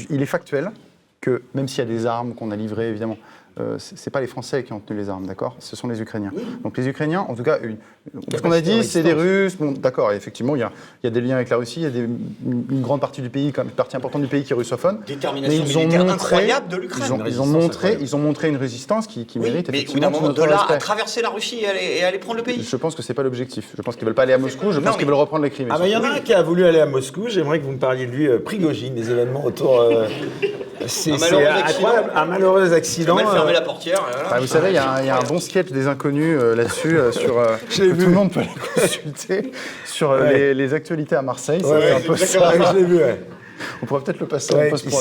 il 0.09 0.23
est 0.23 0.27
factuel 0.27 0.71
que 1.21 1.43
même 1.53 1.69
s'il 1.69 1.81
y 1.81 1.83
a 1.83 1.85
des 1.91 2.07
armes 2.07 2.35
qu'on 2.35 2.51
a 2.53 2.57
livrées, 2.57 2.89
évidemment, 2.89 3.19
euh, 3.61 3.77
c'est 3.79 4.11
pas 4.11 4.21
les 4.21 4.27
Français 4.27 4.63
qui 4.65 4.73
ont 4.73 4.81
tenu 4.81 4.99
les 4.99 5.09
armes, 5.09 5.27
d'accord? 5.27 5.57
Ce 5.59 5.77
sont 5.77 5.89
les 5.89 6.01
Ukrainiens. 6.01 6.33
Donc 6.63 6.77
les 6.77 6.89
Ukrainiens, 6.89 7.21
en 7.21 7.35
tout 7.35 7.43
cas, 7.43 7.59
ce 8.35 8.41
qu'on 8.41 8.53
a 8.53 8.61
dit, 8.61 8.85
c'est 8.85 9.03
des 9.03 9.13
Russes. 9.13 9.57
Bon, 9.57 9.73
d'accord, 9.73 10.13
effectivement, 10.13 10.57
il 10.57 10.61
y, 10.61 10.63
a, 10.63 10.73
il 11.03 11.07
y, 11.07 11.09
a, 11.09 11.11
des 11.11 11.21
liens 11.21 11.37
avec 11.37 11.49
la 11.49 11.57
Russie, 11.57 11.81
il 11.81 11.83
y 11.83 11.87
a 11.87 11.91
des, 11.91 12.01
une 12.01 12.83
grande 12.83 13.01
partie 13.01 13.23
du 13.23 13.31
pays, 13.31 13.53
une 13.57 13.71
partie 13.71 13.97
importante 13.97 14.23
du 14.23 14.29
pays 14.29 14.45
qui 14.45 14.53
est 14.53 14.57
russophone. 14.57 15.01
Détermination 15.07 15.65
mais 15.65 15.71
ils 15.71 15.79
ont 15.79 15.85
montré, 15.87 16.13
incroyable 16.13 16.69
de 16.69 16.77
l'Ukraine. 16.77 17.23
Ils, 17.27 17.41
ont, 17.41 17.47
montré, 17.47 17.99
ils 18.01 18.17
ont 18.17 18.19
montré 18.19 18.49
une 18.49 18.57
résistance 18.57 19.07
qui, 19.07 19.27
qui 19.27 19.39
mérite 19.39 19.71
mais 19.71 19.79
effectivement 19.79 20.11
moment, 20.11 20.33
de 20.33 20.43
là 20.43 20.67
à 20.69 20.77
traverser 20.77 21.23
la 21.23 21.31
Russie 21.31 21.61
et 21.63 21.67
aller, 21.67 21.97
et 21.99 22.05
aller 22.05 22.19
prendre 22.19 22.39
le 22.39 22.43
pays. 22.43 22.63
Je 22.63 22.77
pense 22.77 22.95
que 22.95 23.03
c'est 23.03 23.15
pas 23.15 23.23
l'objectif. 23.23 23.73
Je 23.77 23.83
pense 23.83 23.97
qu'ils 23.97 24.05
veulent 24.05 24.15
pas 24.15 24.23
aller 24.23 24.33
à 24.33 24.39
Moscou. 24.39 24.73
Je 24.73 24.81
pense 24.81 24.97
qu'ils 24.97 25.07
veulent 25.07 25.15
reprendre 25.15 25.45
les 25.45 25.51
crimes. 25.51 25.69
Ah, 25.71 25.79
mais 25.81 25.89
il 25.89 25.93
y 25.93 25.97
en 25.97 26.05
a 26.05 26.11
un 26.11 26.21
qui 26.21 26.35
a 26.35 26.43
voulu 26.43 26.65
aller 26.65 26.81
à 26.81 26.87
Moscou. 26.87 27.29
J'aimerais 27.29 27.59
que 27.59 27.65
vous 27.65 27.73
me 27.73 27.79
parliez 27.79 28.07
de 28.07 28.13
lui, 28.13 28.29
euh, 28.29 28.39
Prigogine, 28.39 28.95
des 28.95 29.11
événements 29.11 29.45
autour. 29.45 29.81
Euh, 29.81 30.07
c'est 30.87 31.13
un 31.13 32.25
malheureux 32.27 32.73
accident. 32.73 33.17
Fermer 33.49 33.53
la 33.53 33.65
portière. 33.65 34.01
Bah, 34.31 34.39
vous 34.41 34.47
savez, 34.47 34.71
il 34.71 34.75
y, 34.75 34.79
a 34.79 35.19
un 35.19 35.23
bon 35.25 35.39
sketch 35.39 35.71
des 35.71 35.87
inconnus 35.87 36.39
euh, 36.41 36.55
là-dessus, 36.55 36.99
euh, 36.99 37.13
sur 37.13 37.39
euh, 37.39 37.57
tout 37.75 37.83
le 37.83 38.09
monde 38.09 38.33
peut 38.33 38.41
aller 38.41 38.51
consulter 38.75 39.53
sur 39.85 40.17
les, 40.17 40.75
actualités 40.75 41.17
à 41.17 41.23
Marseille. 41.23 41.63
c'est 41.65 41.93
un 41.93 42.01
peu 42.01 42.17
ça. 42.17 42.53
je 42.73 42.79
l'ai 42.79 42.85
vu. 42.85 43.01
On 43.83 43.87
pourrait 43.87 44.03
peut-être 44.03 44.21
le 44.21 44.27
passer 44.27 44.55
en 44.55 44.71
post 44.71 44.89
qui, 44.89 44.95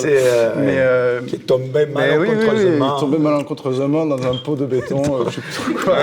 mais, 0.58 0.82
qui 1.28 1.36
est 1.36 1.46
tombé 1.46 1.86
malencontreusement. 1.86 2.20
Oui, 2.20 2.30
oui, 2.32 2.50
oui, 2.52 2.62
il 2.66 2.76
est 2.76 3.00
tombé 3.00 3.18
malencontreusement 3.20 4.06
dans 4.06 4.32
un 4.32 4.36
pot 4.38 4.56
de 4.56 4.66
béton, 4.66 5.04
je 5.26 5.36
sais 5.36 5.42
plus 5.42 5.54
trop 5.54 5.84
quoi. 5.84 5.98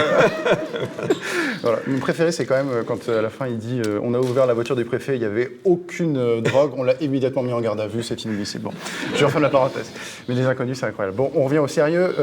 Voilà. 1.64 1.80
Mon 1.86 1.98
préféré, 1.98 2.30
c'est 2.30 2.44
quand 2.44 2.56
même 2.56 2.70
euh, 2.70 2.82
quand 2.82 3.08
à 3.08 3.22
la 3.22 3.30
fin 3.30 3.46
il 3.46 3.58
dit 3.58 3.80
on 4.02 4.14
a 4.14 4.18
ouvert 4.18 4.46
la 4.46 4.54
voiture 4.54 4.76
du 4.76 4.84
préfet, 4.84 5.16
il 5.16 5.20
n'y 5.20 5.24
avait 5.24 5.50
aucune 5.64 6.40
drogue, 6.40 6.72
on 6.76 6.84
l'a 6.84 6.94
immédiatement 7.00 7.42
mis 7.42 7.52
en 7.52 7.60
garde 7.60 7.80
à 7.80 7.86
vue, 7.86 8.02
c'est 8.02 8.22
inadmissible. 8.24 8.64
Bon, 8.64 8.72
je 9.14 9.24
referme 9.24 9.42
la 9.42 9.50
parenthèse. 9.50 9.90
Mais 10.28 10.34
les 10.34 10.44
inconnus, 10.44 10.78
c'est 10.78 10.86
incroyable. 10.86 11.16
Bon, 11.16 11.30
on 11.34 11.44
revient 11.44 11.58
au 11.58 11.68
sérieux. 11.68 12.14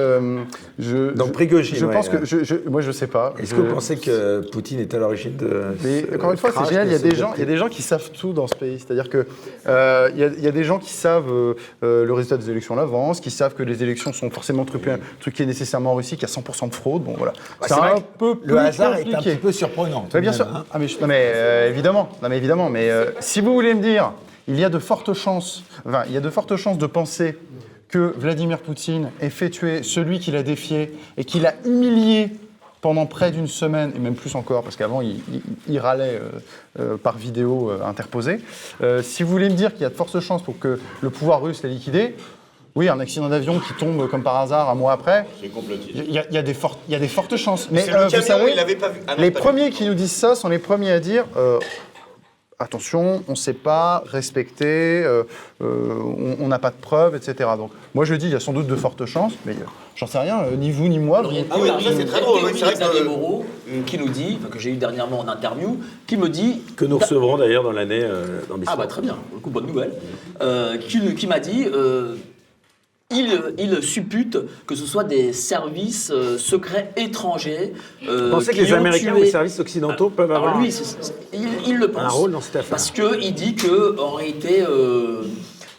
je, 0.80 1.12
Donc 1.14 1.34
Prigogine. 1.34 1.78
Je 1.78 1.86
pense 1.86 2.10
que 2.10 2.26
je, 2.26 2.56
moi, 2.70 2.82
je 2.82 2.92
sais 2.92 3.08
pas. 3.08 3.34
Est-ce 3.40 3.54
que 3.54 3.62
vous 3.62 3.74
pensez 3.74 3.98
que 3.98 4.42
Poutine 4.52 4.80
est 4.80 4.94
à 4.94 5.00
l'origine 5.00 5.36
de 5.36 5.64
Mais 5.84 6.06
encore 6.16 6.32
une 6.32 6.38
fois, 6.38 6.52
c'est 6.52 6.70
génial. 6.70 6.88
Il 6.88 6.94
y 6.94 6.96
a 6.96 7.00
des 7.00 7.16
gens, 7.16 7.34
il 7.36 7.40
y 7.40 7.44
a 7.44 7.48
des 7.48 7.58
gens 7.58 7.70
qui 7.70 7.82
savent 7.82 8.12
tout 8.12 8.34
dans 8.34 8.48
ce 8.48 8.56
pays. 8.56 8.80
C'est-à-dire 8.80 9.10
que 9.10 9.26
il 9.66 10.44
y, 10.44 10.48
a 10.48 10.52
des 10.52 10.64
gens 10.64 10.80
qui 10.80 10.92
savent 10.92 11.32
le 11.82 12.14
résultat 12.14 12.38
des 12.38 12.50
élections 12.50 12.76
à 12.76 12.78
l'avance, 12.78 13.20
qui 13.20 13.32
savent 13.32 13.56
que 13.56 13.64
les 13.64 13.84
élections 13.84 14.14
sont 14.14 14.30
forcément 14.30 14.66
truquées, 14.66 14.96
truquées 15.20 15.46
nécessairement 15.46 15.94
en 15.94 15.96
Russie, 15.96 16.16
qu'il 16.18 16.28
y 16.28 16.32
a 16.32 16.34
100% 16.34 16.70
de 16.70 16.76
fraude. 16.76 17.04
Bon, 17.04 17.16
voilà. 17.18 17.34
Bah, 17.60 17.68
c'est 17.68 17.74
un 17.74 18.04
peu 18.18 18.36
le 18.44 18.58
hasard 18.58 18.96
est 18.96 19.14
un 19.14 19.22
petit 19.32 19.42
peu 19.42 19.52
surprenant. 19.52 20.08
bien 20.14 20.34
sûr. 20.34 20.48
Hein. 20.48 20.66
Ah, 20.72 20.80
mais, 20.80 20.88
non, 21.00 21.08
mais 21.08 21.32
euh, 21.36 21.70
évidemment. 21.70 22.10
Non, 22.22 22.30
mais 22.30 22.38
évidemment. 22.38 22.70
Mais 22.70 22.90
euh, 22.90 23.12
si 23.20 23.42
vous 23.42 23.54
voulez 23.54 23.74
me 23.74 23.82
dire, 23.82 24.14
il 24.48 24.60
y 24.60 24.64
a 24.64 24.70
de 24.70 24.80
fortes 24.80 25.14
chances. 25.14 25.64
Enfin, 25.86 26.04
il 26.08 26.14
y 26.14 26.18
a 26.18 26.22
de 26.22 26.30
fortes 26.30 26.56
chances 26.56 26.78
de 26.78 26.86
penser 26.86 27.38
que 27.88 28.14
Vladimir 28.18 28.60
Poutine 28.60 29.12
ait 29.20 29.30
fait 29.30 29.50
tuer 29.50 29.84
celui 29.84 30.20
qu'il 30.20 30.36
a 30.36 30.44
défié 30.44 30.94
et 31.18 31.26
qu'il 31.26 31.46
a 31.46 31.56
humilié 31.66 32.32
pendant 32.80 33.06
près 33.06 33.32
d'une 33.32 33.48
semaine, 33.48 33.92
et 33.96 34.00
même 34.00 34.16
plus 34.16 34.34
encore, 34.34 34.64
parce 34.64 34.76
qu'avant, 34.76 35.02
il, 35.02 35.80
râlait 35.80 36.20
euh, 36.80 36.98
par 36.98 37.16
vidéo 37.16 37.72
interposée. 37.86 38.40
si 39.04 39.22
vous 39.22 39.30
voulez 39.30 39.50
me 39.50 39.56
dire 39.56 39.74
qu'il 39.74 39.84
y 39.84 39.86
a 39.86 39.90
de 39.90 39.94
fortes 39.94 40.20
chances 40.20 40.42
pour 40.42 40.58
que 40.58 40.80
le 41.02 41.10
pouvoir 41.12 41.44
russe 41.44 41.62
l'ait 41.62 41.70
liquidé, 41.70 42.16
oui, 42.76 42.88
un 42.88 43.00
accident 43.00 43.28
d'avion 43.28 43.60
qui 43.60 43.74
tombe 43.74 44.08
comme 44.10 44.24
par 44.24 44.38
hasard 44.38 44.70
un 44.70 44.76
mois 44.76 44.94
après. 44.94 45.26
Il 45.44 46.10
y, 46.10 46.14
y, 46.14 46.38
a 46.38 46.42
des 46.42 46.54
fortes 47.08 47.36
chances. 47.36 47.68
Mais 47.70 47.90
euh, 47.90 48.08
vous 48.08 48.22
savez, 48.22 48.76
pas 48.76 48.90
vu. 48.90 49.02
Ah 49.08 49.16
les 49.18 49.32
premiers 49.32 49.72
qui 49.72 49.86
nous 49.86 49.94
disent 49.94 50.14
ça 50.14 50.36
sont 50.36 50.48
les 50.48 50.60
premiers 50.60 50.92
à 50.92 51.00
dire 51.00 51.26
euh, 51.36 51.60
attention, 52.60 53.24
on 53.28 53.32
ne 53.32 53.36
sait 53.36 53.54
pas 53.54 54.04
respecter, 54.06 55.04
euh, 55.04 55.24
on 55.60 56.48
n'a 56.48 56.60
pas 56.60 56.70
de 56.70 56.76
preuves, 56.76 57.16
etc. 57.16 57.50
Donc 57.58 57.72
moi 57.94 58.06
je 58.06 58.16
dis 58.16 58.28
il 58.28 58.32
y 58.32 58.36
a 58.36 58.40
sans 58.40 58.54
doute 58.54 58.68
de 58.68 58.76
fortes 58.78 59.06
chances, 59.06 59.34
mais 59.46 59.56
j'en 59.98 60.08
sais 60.08 60.20
rien, 60.20 60.46
ni 60.58 60.72
vous 60.72 60.88
ni 60.88 61.00
moi. 61.00 61.24
ah 61.50 61.56
oui, 61.60 61.70
c'est 61.98 62.06
très 62.06 62.22
drôle. 62.22 62.40
C'est 62.56 62.74
vrai 62.74 63.00
que 63.00 63.04
Moreau, 63.04 63.46
qui 63.86 63.98
nous 63.98 64.10
dit, 64.10 64.40
que 64.50 64.60
j'ai 64.60 64.70
eu 64.70 64.78
dernièrement 64.78 65.20
en 65.20 65.28
interview, 65.28 65.78
qui 66.08 66.16
me 66.16 66.30
dit 66.30 66.62
que 66.78 66.86
nous 66.86 67.00
recevrons 67.00 67.38
d'ailleurs 67.38 67.64
dans 67.64 67.74
l'année 67.74 68.08
dans 68.48 68.56
Ah 68.68 68.78
bah 68.78 68.88
très 68.88 69.02
bien, 69.02 69.18
coup 69.44 69.50
bonne 69.50 69.68
nouvelle, 69.68 69.92
qui, 70.88 71.16
qui 71.16 71.28
m'a 71.28 71.40
dit 71.40 71.68
il, 73.12 73.84
suppute 73.84 74.38
que 74.66 74.76
ce 74.76 74.86
soit 74.86 75.04
des 75.04 75.34
services 75.34 76.12
euh, 76.14 76.38
secrets 76.38 76.92
étrangers. 76.96 77.74
Euh, 78.08 78.26
Vous 78.26 78.32
pensez 78.32 78.52
que 78.52 78.58
les 78.58 78.74
Américains 78.74 79.16
ou 79.16 79.20
les 79.20 79.32
services 79.32 79.60
occidentaux 79.60 80.10
peuvent 80.10 80.32
avoir 80.32 80.60
lui, 80.60 80.74
il, 81.34 81.78
le 81.78 81.88
pense. 81.90 82.04
un 82.04 82.10
rôle 82.10 82.32
dans 82.32 82.42
cette 82.42 82.56
affaire 82.56 82.70
Parce 82.70 82.92
qu'il 82.92 83.34
dit 83.34 83.56
que, 83.56 84.00
en 84.00 84.12
réalité, 84.12 84.64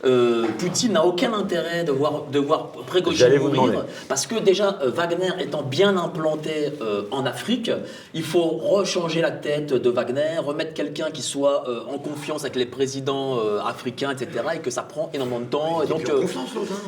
euh, 0.04 0.48
Poutine 0.58 0.92
n'a 0.92 1.04
aucun 1.04 1.32
intérêt 1.32 1.84
de 1.84 1.92
voir, 1.92 2.24
de 2.24 2.38
voir 2.38 2.68
Prégogine 2.86 3.38
mourir, 3.38 3.84
parce 4.08 4.26
que 4.26 4.36
déjà, 4.36 4.78
euh, 4.82 4.90
Wagner 4.90 5.30
étant 5.40 5.62
bien 5.62 5.96
implanté 5.96 6.72
euh, 6.80 7.02
en 7.12 7.24
Afrique, 7.24 7.70
il 8.12 8.24
faut 8.24 8.42
rechanger 8.42 9.20
la 9.20 9.30
tête 9.30 9.72
de 9.72 9.90
Wagner, 9.90 10.38
remettre 10.38 10.74
quelqu'un 10.74 11.10
qui 11.12 11.22
soit 11.22 11.64
en 11.88 11.98
confiance 11.98 12.42
avec 12.42 12.56
les 12.56 12.66
présidents 12.66 13.38
africains, 13.64 14.10
etc., 14.10 14.44
et 14.56 14.58
que 14.58 14.70
ça 14.70 14.82
prend 14.82 15.10
énormément 15.14 15.40
de 15.40 15.46
temps. 15.46 15.82
et 15.82 15.86
donc, 15.86 16.10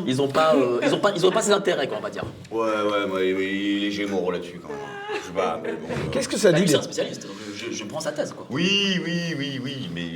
ils 0.06 0.16
n'ont 0.16 0.28
pas, 0.28 0.54
ils 0.82 0.94
ont 0.94 0.98
pas, 0.98 1.12
ils 1.14 1.26
ont 1.26 1.30
pas 1.30 1.42
ces 1.42 1.52
intérêts, 1.52 1.86
quoi, 1.86 1.98
on 1.98 2.02
va 2.02 2.10
dire. 2.10 2.24
Ouais, 2.50 3.12
ouais, 3.12 3.30
il 3.30 3.84
est 3.84 3.90
gémeaux 3.90 4.30
là-dessus, 4.30 4.60
quand 4.60 4.68
même. 4.68 5.76
Qu'est-ce 6.10 6.28
que 6.28 6.36
ça 6.36 6.52
dit 6.52 6.66
C'est 6.66 6.76
un 6.76 6.82
spécialiste, 6.82 7.26
je, 7.56 7.72
je, 7.72 7.84
prends 7.84 8.00
sa 8.00 8.12
thèse, 8.12 8.32
quoi. 8.32 8.46
Oui, 8.50 9.00
oui, 9.04 9.34
oui, 9.38 9.60
oui, 9.62 9.90
mais 9.94 10.08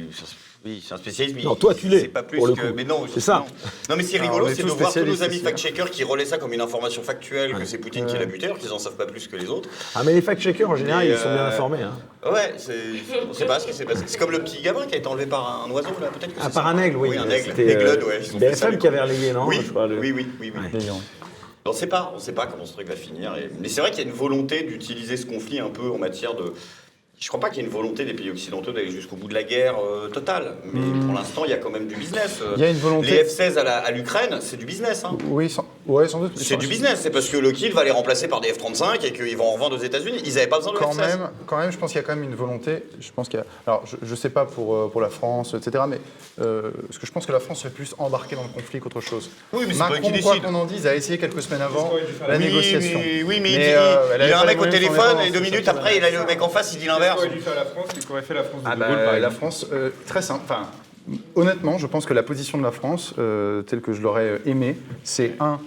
oui, 0.65 0.85
c'est 0.85 0.95
un 0.95 0.97
spécialiste. 0.97 1.45
non, 1.45 1.55
toi, 1.55 1.73
tu 1.73 1.89
l'es. 1.89 2.01
C'est 2.01 2.09
pas 2.09 2.25
plus 2.25 2.41
que. 2.41 2.73
Mais 2.75 2.85
non, 2.85 3.07
c'est 3.13 3.21
ça. 3.21 3.45
Non, 3.89 3.97
mais 3.97 4.03
c'est 4.03 4.19
rigolo, 4.19 4.49
c'est 4.49 4.65
de 4.65 4.69
voir 4.69 4.93
tous 4.93 5.05
nos 5.05 5.23
amis 5.23 5.39
fact-checkers 5.39 5.91
qui 5.91 6.03
relaient 6.03 6.25
ça 6.25 6.39
comme 6.39 6.53
une 6.53 6.61
information 6.61 7.03
factuelle, 7.03 7.55
que 7.55 7.65
c'est 7.65 7.79
Poutine 7.79 8.07
qui 8.07 8.17
l'a 8.19 8.27
buté, 8.27 8.47
alors 8.47 8.59
qu'ils 8.59 8.73
en 8.73 8.79
savent 8.79 8.97
pas 8.97 9.07
plus 9.07 9.29
que 9.29 9.37
les 9.37 9.49
autres. 9.49 9.69
Ah, 9.95 10.03
mais 10.05 10.13
les 10.13 10.21
fact-checkers, 10.21 10.69
en 10.69 10.77
général, 10.77 11.07
ils 11.07 11.17
sont 11.17 11.33
bien 11.33 11.45
euh, 11.45 11.49
informés. 11.49 11.83
Hein. 11.83 11.95
Ouais, 12.31 12.55
on 13.29 13.33
sait 13.33 13.47
pas 13.47 13.61
ce 13.61 13.67
qui 13.67 13.73
s'est 13.73 13.85
passé. 13.85 14.03
C'est 14.07 14.19
comme 14.19 14.33
le 14.33 14.41
petit 14.41 14.61
gamin 14.61 14.87
qui 14.87 14.95
a 14.95 14.99
été 14.99 15.07
enlevé 15.07 15.27
par 15.27 15.65
un 15.65 15.71
oiseau, 15.71 15.91
là, 16.01 16.09
peut-être 16.09 16.35
que 16.35 16.41
Ah, 16.43 16.51
par 16.51 16.67
un 16.67 16.79
aigle, 16.79 16.97
oui. 16.97 17.11
Oui, 17.11 17.19
un 17.19 17.31
aigle. 17.31 17.59
Aigle, 17.59 18.05
ouais. 18.05 18.21
BFM 18.39 18.79
qui 18.79 18.89
avait 18.89 19.01
relayé, 19.01 19.33
non 19.33 19.47
Oui, 19.47 19.61
oui, 20.01 20.13
oui. 20.13 20.27
oui, 20.41 20.53
On 21.65 21.71
ne 21.71 21.75
sait 21.75 21.87
pas, 21.87 22.13
on 22.17 22.19
sait 22.19 22.33
pas 22.33 22.47
comment 22.47 22.67
ce 22.67 22.73
truc 22.73 22.89
va 22.89 22.97
finir. 22.97 23.37
Mais 23.61 23.69
c'est 23.69 23.81
vrai 23.81 23.91
qu'il 23.91 24.01
y 24.01 24.07
a 24.07 24.11
une 24.11 24.17
volonté 24.17 24.65
d'utiliser 24.65 25.17
ce 25.17 25.27
conflit 25.27 25.61
un 25.61 25.71
peu 25.71 25.89
en 25.91 25.99
matière 25.99 26.35
de, 26.35 26.53
je 27.21 27.27
ne 27.27 27.29
crois 27.29 27.41
pas 27.41 27.49
qu'il 27.51 27.59
y 27.59 27.61
ait 27.63 27.69
une 27.69 27.75
volonté 27.75 28.05
des 28.05 28.15
pays 28.15 28.31
occidentaux 28.31 28.71
d'aller 28.71 28.93
jusqu'au 28.93 29.17
bout 29.17 29.27
de 29.27 29.35
la 29.35 29.43
guerre 29.43 29.75
euh, 29.81 30.09
totale. 30.09 30.55
Mais 30.73 30.79
hmm. 30.79 31.07
pour 31.07 31.15
l'instant, 31.17 31.45
il 31.45 31.51
y 31.51 31.53
a 31.53 31.57
quand 31.57 31.71
même 31.71 31.89
du 31.89 31.97
business. 31.97 32.41
Il 32.57 32.63
y 32.63 32.65
a 32.65 32.71
une 32.71 32.77
volonté. 32.77 33.11
Les 33.11 33.25
F-16 33.25 33.59
à 33.59 33.91
l'Ukraine, 33.91 34.39
c'est 34.41 34.57
du 34.57 34.65
business. 34.65 35.05
Hein. 35.05 35.19
Oui, 35.27 35.51
sans... 35.51 35.67
Ouais, 35.85 36.07
sans 36.07 36.21
doute. 36.21 36.33
C'est 36.37 36.57
du 36.57 36.69
business. 36.69 37.01
C'est 37.03 37.11
parce 37.11 37.29
que 37.29 37.37
le 37.37 37.49
Lockheed 37.49 37.73
va 37.73 37.83
les 37.83 37.91
remplacer 37.91 38.29
par 38.29 38.41
des 38.41 38.53
F-35 38.53 39.05
et 39.05 39.13
qu'ils 39.13 39.37
vont 39.37 39.49
en 39.49 39.55
revendre 39.55 39.77
aux 39.77 39.83
États-Unis. 39.83 40.21
Ils 40.25 40.35
n'avaient 40.35 40.47
pas 40.47 40.59
besoin 40.59 40.75
de 40.75 40.79
quand 40.79 40.93
F-16. 40.93 40.97
Même, 40.97 41.31
quand 41.47 41.59
même, 41.59 41.73
je 41.73 41.79
pense 41.79 41.91
qu'il 41.91 42.01
y 42.01 42.05
a 42.05 42.07
quand 42.07 42.15
même 42.15 42.25
une 42.25 42.37
volonté. 42.37 42.85
Je 43.01 43.11
pense 43.11 43.29
qu'il 43.29 43.43
Alors, 43.67 43.83
je 43.85 44.09
ne 44.09 44.17
sais 44.17 44.31
pas 44.31 44.45
pour, 44.45 44.77
euh, 44.77 44.89
pour 44.89 45.01
la 45.01 45.09
France, 45.09 45.55
etc. 45.55 45.85
Mais 45.89 45.99
euh, 46.41 46.71
parce 46.87 46.99
que 46.99 47.07
je 47.07 47.11
pense 47.11 47.27
que 47.27 47.33
la 47.33 47.41
France 47.41 47.63
fait 47.63 47.71
plus 47.71 47.97
embarquer 47.99 48.37
dans 48.37 48.45
le 48.45 48.49
conflit 48.49 48.79
qu'autre 48.79 49.01
chose. 49.01 49.29
Oui, 49.53 49.65
mais 49.67 49.75
Macron, 49.75 50.13
pas 50.13 50.19
quoi 50.21 50.39
qu'on 50.39 50.55
en 50.55 50.67
dise, 50.67 50.87
a 50.87 50.95
essayé 50.95 51.19
quelques 51.19 51.43
semaines 51.43 51.63
avant 51.63 51.91
la 52.29 52.39
négociation. 52.39 53.01
Oui, 53.27 53.41
mais, 53.43 53.55
il, 53.55 53.61
il, 53.61 54.33
a 54.33 54.41
un 54.41 54.45
mec 54.45 54.61
au 54.63 54.67
téléphone 54.67 55.19
et 55.27 55.31
deux 55.33 55.41
minutes 55.41 55.67
après, 55.67 55.97
il 55.97 56.05
a 56.05 56.11
le 56.11 56.25
mec 56.27 56.41
en 56.43 56.49
face, 56.49 56.75
il 56.75 56.79
dit 56.79 56.87
l'inverse 56.87 57.08
qu'aurait 58.07 58.23
fait 58.23 58.35
la 58.35 58.45
France 58.45 58.63
de 58.63 58.69
ah 58.69 58.77
bah, 58.77 59.19
La 59.19 59.31
France, 59.31 59.67
euh, 59.73 59.91
très 60.07 60.23
simple. 60.23 60.43
Enfin, 60.45 60.69
honnêtement, 61.35 61.79
je 61.79 61.87
pense 61.87 62.07
que 62.07 62.15
la 62.15 62.23
position 62.23 62.59
de 62.59 62.63
la 62.63 62.73
France, 62.73 63.15
euh, 63.19 63.63
telle 63.63 63.81
que 63.81 63.93
je 63.93 64.01
l'aurais 64.01 64.29
euh, 64.29 64.39
aimée, 64.47 64.77
c'est 65.05 65.35
un, 65.41 65.61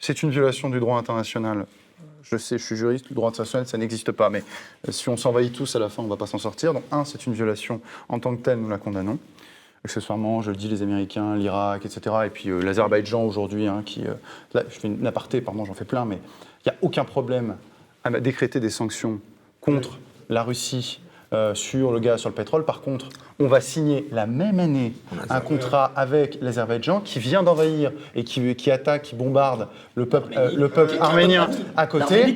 c'est 0.00 0.22
une 0.22 0.30
violation 0.30 0.70
du 0.70 0.80
droit 0.80 0.98
international. 0.98 1.66
Je 2.22 2.36
sais, 2.36 2.58
je 2.58 2.64
suis 2.64 2.76
juriste, 2.76 3.08
le 3.08 3.14
droit 3.14 3.28
international, 3.28 3.66
ça 3.66 3.78
n'existe 3.78 4.12
pas. 4.12 4.28
Mais 4.28 4.42
si 4.90 5.08
on 5.08 5.16
s'envahit 5.16 5.52
tous 5.52 5.76
à 5.76 5.78
la 5.78 5.88
fin, 5.88 6.02
on 6.02 6.06
ne 6.06 6.10
va 6.10 6.16
pas 6.16 6.26
s'en 6.26 6.38
sortir. 6.38 6.74
Donc, 6.74 6.84
un, 6.92 7.04
c'est 7.04 7.26
une 7.26 7.32
violation 7.32 7.80
en 8.08 8.18
tant 8.18 8.36
que 8.36 8.42
telle, 8.42 8.58
nous 8.58 8.68
la 8.68 8.78
condamnons. 8.78 9.18
Accessoirement, 9.84 10.42
je 10.42 10.50
le 10.50 10.56
dis, 10.56 10.68
les 10.68 10.82
Américains, 10.82 11.36
l'Irak, 11.36 11.86
etc. 11.86 12.16
Et 12.26 12.30
puis 12.30 12.50
l'Azerbaïdjan 12.62 13.22
aujourd'hui, 13.22 13.66
hein, 13.66 13.82
qui. 13.86 14.02
là, 14.52 14.64
je 14.68 14.78
fais 14.78 14.88
une 14.88 15.06
aparté, 15.06 15.40
pardon, 15.40 15.64
j'en 15.64 15.72
fais 15.72 15.84
plein, 15.84 16.04
mais 16.04 16.18
il 16.66 16.70
n'y 16.70 16.72
a 16.72 16.78
aucun 16.82 17.04
problème 17.04 17.56
à 18.04 18.10
décréter 18.10 18.58
des 18.58 18.70
sanctions 18.70 19.20
contre 19.60 19.98
la 20.28 20.42
Russie, 20.42 21.00
euh, 21.34 21.54
sur 21.54 21.92
le 21.92 22.00
gaz, 22.00 22.20
sur 22.20 22.30
le 22.30 22.34
pétrole. 22.34 22.64
Par 22.64 22.80
contre, 22.80 23.10
on 23.38 23.48
va 23.48 23.60
signer 23.60 24.08
la 24.10 24.26
même 24.26 24.58
année 24.58 24.94
un 25.28 25.40
contrat 25.40 25.92
avec 25.94 26.38
l'Azerbaïdjan 26.40 27.00
qui 27.00 27.18
vient 27.18 27.42
d'envahir 27.42 27.92
et 28.14 28.24
qui, 28.24 28.54
qui, 28.54 28.70
attaque, 28.70 29.02
qui 29.02 29.14
bombarde 29.14 29.68
le 29.94 30.06
peuple, 30.06 30.32
euh, 30.38 30.50
le 30.56 30.70
peuple 30.70 30.96
arménien 30.98 31.50
à 31.76 31.86
côté 31.86 32.34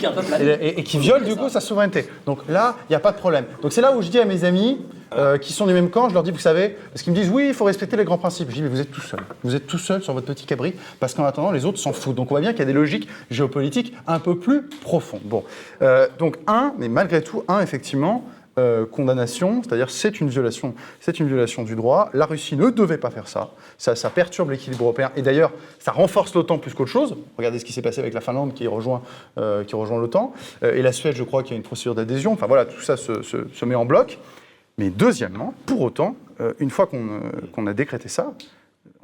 et, 0.61 0.85
qui 0.85 0.99
viole 0.99 1.25
du 1.25 1.37
coup 1.37 1.49
sa 1.49 1.61
souveraineté. 1.61 2.07
Donc 2.27 2.41
là, 2.51 2.77
il 2.83 2.93
n'y 2.93 2.97
a 2.97 3.01
pas 3.01 3.13
de 3.13 3.17
problème. 3.17 3.47
Donc 3.63 3.73
c'est 3.73 3.81
là 3.81 3.97
où 3.97 4.03
je 4.03 4.09
dis 4.09 4.19
à 4.19 4.27
mes 4.27 4.45
amis, 4.45 4.79
euh, 5.17 5.39
qui 5.39 5.55
sont 5.55 5.67
du 5.67 5.73
même 5.73 5.89
camp, 5.89 6.11
je 6.11 6.15
leur 6.15 6.23
dis, 6.23 6.31
vous 6.31 6.39
savez, 6.39 6.77
parce 6.93 7.03
qu'ils 7.03 7.15
me 7.15 7.19
disent, 7.19 7.31
oui, 7.31 7.47
il 7.49 7.55
faut 7.55 7.65
respecter 7.65 7.97
les 7.97 8.05
grands 8.05 8.19
principes. 8.19 8.51
Je 8.51 8.57
dis, 8.57 8.63
mais 8.63 8.69
vous 8.69 8.81
êtes 8.81 8.91
tout 8.91 9.01
seul. 9.01 9.21
Vous 9.43 9.55
êtes 9.55 9.67
tout 9.67 9.79
seul 9.79 10.03
sur 10.03 10.13
votre 10.13 10.27
petit 10.27 10.45
cabri, 10.45 10.75
parce 11.01 11.15
qu'en 11.15 11.25
attendant, 11.25 11.51
les 11.51 11.65
autres 11.65 11.79
s'en 11.79 11.95
foutent. 11.95 12.17
Donc 12.17 12.27
on 12.31 12.35
voit 12.35 12.41
bien 12.41 12.51
qu'il 12.53 12.61
y 12.61 12.63
a 12.63 12.67
des 12.67 12.73
logiques 12.75 13.09
géopolitiques 13.31 13.95
un 14.07 14.19
peu 14.19 14.39
plus 14.39 14.63
profondes. 14.63 15.23
Bon, 15.25 15.45
donc 16.19 16.39
un, 16.47 16.75
mais 16.79 16.89
malgré 16.89 17.23
tout, 17.23 17.43
un, 17.49 17.61
effectivement, 17.61 18.25
euh, 18.59 18.85
condamnation, 18.85 19.63
c'est-à-dire 19.63 19.91
c'est 19.91 20.21
une 20.21 20.29
violation, 20.29 20.75
c'est 21.01 21.19
une 21.21 21.27
violation 21.27 21.63
du 21.63 21.75
droit. 21.75 22.11
La 22.13 22.27
Russie 22.27 22.55
ne 22.57 22.69
devait 22.69 22.99
pas 22.99 23.11
faire 23.11 23.27
ça. 23.27 23.53
Ça, 23.79 24.11
perturbe 24.11 24.51
l'équilibre 24.51 24.85
européen 24.85 25.11
et 25.17 25.23
d'ailleurs 25.23 25.53
ça 25.79 25.91
renforce 25.91 26.35
l'OTAN 26.35 26.59
plus 26.59 26.75
qu'autre 26.75 26.91
chose. 26.91 27.17
Regardez 27.39 27.59
ce 27.59 27.65
qui 27.65 27.73
s'est 27.73 27.81
passé 27.81 28.01
avec 28.01 28.13
la 28.13 28.21
Finlande 28.21 28.53
qui 28.53 28.67
rejoint, 28.67 29.03
euh, 29.39 29.65
qui 29.65 29.75
rejoint 29.75 29.99
l'OTAN 29.99 30.35
euh, 30.63 30.75
et 30.75 30.83
la 30.83 30.93
Suède, 30.93 31.17
je 31.17 31.25
crois 31.25 31.43
qu'il 31.43 31.53
y 31.53 31.55
a 31.55 31.57
une 31.57 31.63
procédure 31.63 31.95
d'adhésion. 31.95 32.33
Enfin 32.33 32.47
voilà, 32.47 32.67
tout 32.67 32.83
ça 32.83 32.99
se, 32.99 33.65
met 33.65 33.75
en 33.75 33.87
bloc. 33.87 34.19
Mais 34.77 34.91
deuxièmement, 34.91 35.55
pour 35.65 35.81
autant, 35.81 36.17
une 36.59 36.71
fois 36.71 36.87
qu'on 36.87 37.67
a 37.67 37.73
décrété 37.73 38.09
ça, 38.09 38.33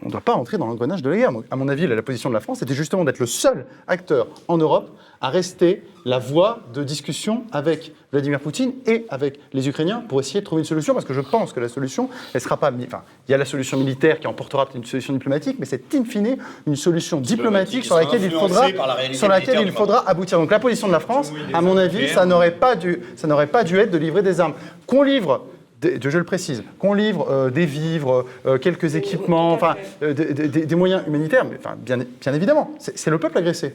on 0.03 0.07
ne 0.07 0.12
doit 0.12 0.20
pas 0.20 0.35
entrer 0.35 0.59
dans 0.59 0.66
l'engrenage 0.66 1.03
de 1.03 1.11
la 1.11 1.16
guerre. 1.16 1.31
À 1.51 1.57
mon 1.57 1.69
avis, 1.69 1.87
la 1.87 2.03
position 2.03 2.29
de 2.29 2.35
la 2.35 2.41
France 2.41 2.62
était 2.62 2.75
justement 2.75 3.05
d'être 3.05 3.19
le 3.19 3.27
seul 3.27 3.66
acteur 3.89 4.29
en 4.47 4.57
Europe 4.57 4.91
à 5.20 5.29
rester 5.29 5.83
la 6.05 6.20
voie 6.20 6.61
de 6.73 6.85
discussion 6.85 7.43
avec 7.51 7.93
Vladimir 8.12 8.39
Poutine 8.39 8.73
et 8.87 9.07
avec 9.09 9.41
les 9.53 9.69
Ukrainiens 9.69 10.05
pour 10.09 10.20
essayer 10.20 10.41
de 10.41 10.45
trouver 10.45 10.61
une 10.61 10.66
solution, 10.66 10.95
parce 10.95 11.05
que 11.05 11.12
je 11.15 11.20
pense 11.20 11.53
que 11.53 11.59
la 11.59 11.69
solution, 11.69 12.09
elle 12.33 12.41
sera 12.41 12.57
pas... 12.57 12.70
Enfin, 12.70 13.03
il 13.27 13.33
y 13.33 13.35
a 13.35 13.39
la 13.39 13.45
solution 13.45 13.77
militaire 13.77 14.20
qui 14.20 14.29
emportera 14.29 14.69
une 14.75 14.85
solution 14.85 15.12
diplomatique, 15.12 15.57
mais 15.59 15.66
c'est 15.66 15.93
in 15.95 16.05
fine 16.05 16.37
une 16.66 16.77
solution 16.77 17.20
diplomatique 17.20 17.85
sur 17.85 17.97
laquelle 17.97 18.23
il 18.23 18.31
faudra, 18.31 18.69
sur 19.12 19.29
laquelle 19.29 19.61
il 19.62 19.73
faudra 19.73 20.09
aboutir. 20.09 20.39
Donc 20.39 20.53
la 20.53 20.61
position 20.61 20.87
de 20.87 20.93
la 20.93 21.01
France, 21.01 21.33
à 21.53 21.61
mon 21.61 21.77
avis, 21.77 22.09
ça 22.09 22.25
n'aurait 22.25 22.55
pas 22.55 22.77
dû, 22.77 23.01
ça 23.16 23.27
n'aurait 23.27 23.49
pas 23.49 23.65
dû 23.65 23.77
être 23.79 23.91
de 23.91 23.99
livrer 23.99 24.23
des 24.23 24.41
armes. 24.41 24.55
Qu'on 24.87 25.03
livre 25.03 25.45
je 25.82 26.18
le 26.18 26.24
précise, 26.24 26.64
qu'on 26.78 26.94
livre 26.94 27.28
euh, 27.30 27.50
des 27.50 27.66
vivres, 27.66 28.26
euh, 28.46 28.59
quelques 28.59 28.96
équipements, 28.96 29.52
enfin, 29.52 29.76
euh, 30.02 30.12
des, 30.12 30.74
moyens 30.74 31.02
humanitaires, 31.06 31.44
mais, 31.44 31.56
enfin, 31.59 31.76
bien, 31.78 31.98
bien 31.98 32.34
évidemment, 32.34 32.72
c'est 32.78 33.10
le 33.10 33.18
peuple 33.18 33.38
agressé. 33.38 33.74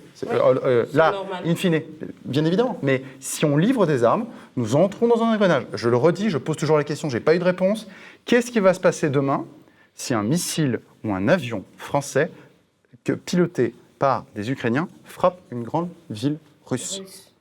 là, 0.94 1.14
in 1.46 1.56
fine, 1.56 1.82
bien 2.26 2.46
évidemment. 2.46 2.78
Mais 2.82 3.04
si 3.20 3.46
on 3.46 3.58
livre 3.58 3.86
des 3.86 4.04
armes, 4.04 4.26
nous 4.56 4.76
entrons 4.76 5.08
dans 5.08 5.22
un 5.24 5.34
engrenage. 5.34 5.64
Je 5.74 5.90
le 5.90 5.98
redis, 5.98 6.30
je 6.30 6.38
pose 6.38 6.58
toujours 6.58 6.78
la 6.78 6.84
question, 6.84 7.10
je 7.10 7.18
n'ai 7.18 7.24
pas 7.24 7.36
eu 7.36 7.40
de 7.40 7.44
réponse. 7.44 7.88
Qu'est-ce 8.26 8.52
qui 8.52 8.60
va 8.60 8.74
se 8.74 8.80
passer 8.80 9.10
demain 9.10 9.46
si 9.96 10.14
un 10.14 10.24
missile 10.24 10.80
ou 11.04 11.14
un 11.14 11.28
avion 11.28 11.64
français, 11.78 12.32
que, 13.04 13.14
piloté 13.14 13.76
par 14.00 14.26
des 14.36 14.50
Ukrainiens, 14.50 14.88
frappe 15.04 15.40
une 15.52 15.64
grande 15.64 15.90
ville 16.10 16.38
russe 16.66 17.33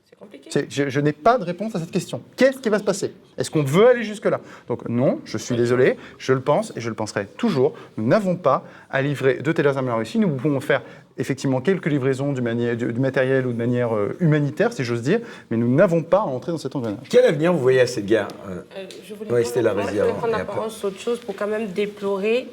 je, 0.69 1.01
n'ai 1.01 1.13
pas 1.13 1.39
de 1.39 1.45
réponse 1.45 1.75
à 1.75 1.79
cette 1.79 1.91
question. 1.91 2.23
Qu'est-ce 2.37 2.59
qui 2.59 2.69
va 2.69 2.79
se 2.79 2.85
passer? 2.85 3.13
Est-ce 3.37 3.51
qu'on 3.51 3.63
veut 3.63 3.87
aller 3.89 4.03
jusque-là? 4.03 4.41
Donc 4.69 4.89
non, 4.89 5.21
je 5.25 5.39
suis 5.39 5.57
désolé, 5.57 5.97
je 6.19 6.33
le 6.33 6.41
pense 6.41 6.73
et 6.77 6.81
je 6.81 6.89
le 6.89 6.95
penserai 6.95 7.27
toujours. 7.27 7.75
Nous 7.97 8.07
n'avons 8.07 8.37
pas 8.37 8.65
à 8.91 9.03
livrer 9.03 9.35
de 9.35 9.53
telles 9.53 9.67
armes 9.67 9.89
à 9.89 9.93
la 9.93 9.97
Russie. 9.97 10.19
Nous 10.19 10.29
pouvons 10.29 10.61
faire 10.61 10.83
effectivement 11.19 11.61
quelques 11.61 11.87
livraisons 11.87 12.33
du, 12.33 12.41
matériel 12.41 13.47
ou 13.47 13.53
de 13.53 13.59
manière 13.59 13.95
euh, 13.95 14.17
humanitaire, 14.21 14.73
si 14.73 14.85
j'ose 14.85 15.03
dire, 15.03 15.21
mais 15.51 15.57
nous 15.57 15.73
n'avons 15.73 16.03
pas 16.03 16.19
à 16.19 16.23
entrer 16.23 16.53
dans 16.53 16.59
cet 16.59 16.75
engrenage. 16.75 17.07
Quel 17.11 17.25
avenir 17.25 17.53
vous 17.53 17.59
voyez 17.59 17.81
à 17.81 17.87
cette 17.87 18.07
guerre? 18.07 18.29
Euh, 18.49 18.63
Je 19.05 19.15
voulais 19.15 19.43
prendre 19.45 20.33
la 20.33 20.45
parole 20.45 20.71
sur 20.71 20.89
autre 20.89 21.01
chose 21.01 21.19
pour 21.21 21.37
quand 21.37 21.49
même 21.49 21.69
déplorer 21.69 22.49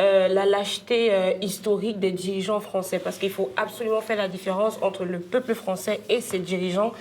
euh, 0.00 0.26
la 0.26 0.44
lâcheté 0.44 1.12
euh, 1.12 1.32
historique 1.40 2.00
des 2.00 2.10
dirigeants 2.10 2.58
français, 2.58 2.98
parce 2.98 3.16
qu'il 3.16 3.30
faut 3.30 3.52
absolument 3.56 4.00
faire 4.00 4.16
la 4.16 4.26
différence 4.26 4.76
entre 4.82 5.04
le 5.04 5.20
peuple 5.20 5.54
français 5.54 6.00
et 6.08 6.20
ses 6.20 6.40
dirigeants 6.40 6.92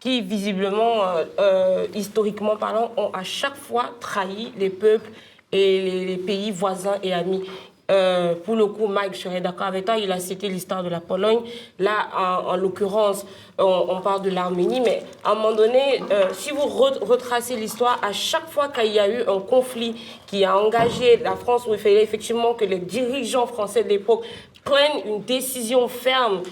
qui, 0.00 0.20
visiblement, 0.20 1.04
euh, 1.38 1.86
historiquement 1.94 2.56
parlant, 2.56 2.90
ont 2.96 3.10
à 3.12 3.22
chaque 3.22 3.54
fois 3.54 3.90
trahi 4.00 4.52
les 4.58 4.70
peuples 4.70 5.10
et 5.52 6.06
les 6.06 6.16
pays 6.16 6.50
voisins 6.50 6.96
et 7.02 7.12
amis. 7.12 7.44
Euh, 7.90 8.34
pour 8.34 8.54
le 8.54 8.66
coup, 8.66 8.86
Mike, 8.86 9.14
je 9.14 9.20
serais 9.20 9.40
d'accord 9.40 9.66
avec 9.66 9.84
toi, 9.84 9.96
il 9.98 10.10
a 10.12 10.20
cité 10.20 10.48
l'histoire 10.48 10.82
de 10.84 10.88
la 10.88 11.00
Pologne. 11.00 11.40
Là, 11.78 12.08
en, 12.46 12.56
l'occurrence, 12.56 13.26
on, 13.58 14.00
parle 14.00 14.22
de 14.22 14.30
l'Arménie, 14.30 14.80
mais 14.80 15.02
à 15.24 15.32
un 15.32 15.34
moment 15.34 15.52
donné, 15.52 16.00
euh, 16.10 16.28
si 16.32 16.50
vous 16.50 16.66
retracez 16.66 17.56
l'histoire, 17.56 17.98
à 18.02 18.12
chaque 18.12 18.48
fois 18.48 18.68
qu'il 18.68 18.92
y 18.92 19.00
a 19.00 19.08
eu 19.08 19.22
un 19.22 19.40
conflit 19.40 19.96
qui 20.26 20.44
a 20.44 20.56
engagé 20.56 21.16
la 21.18 21.34
France, 21.34 21.66
où 21.66 21.74
il 21.74 21.80
fallait 21.80 22.02
effectivement 22.02 22.54
que 22.54 22.64
les 22.64 22.78
dirigeants 22.78 23.46
français 23.46 23.82
de 23.82 23.88
l'époque 23.88 24.24
prennent 24.64 25.02
une 25.06 25.22
décision 25.22 25.88
ferme 25.88 26.42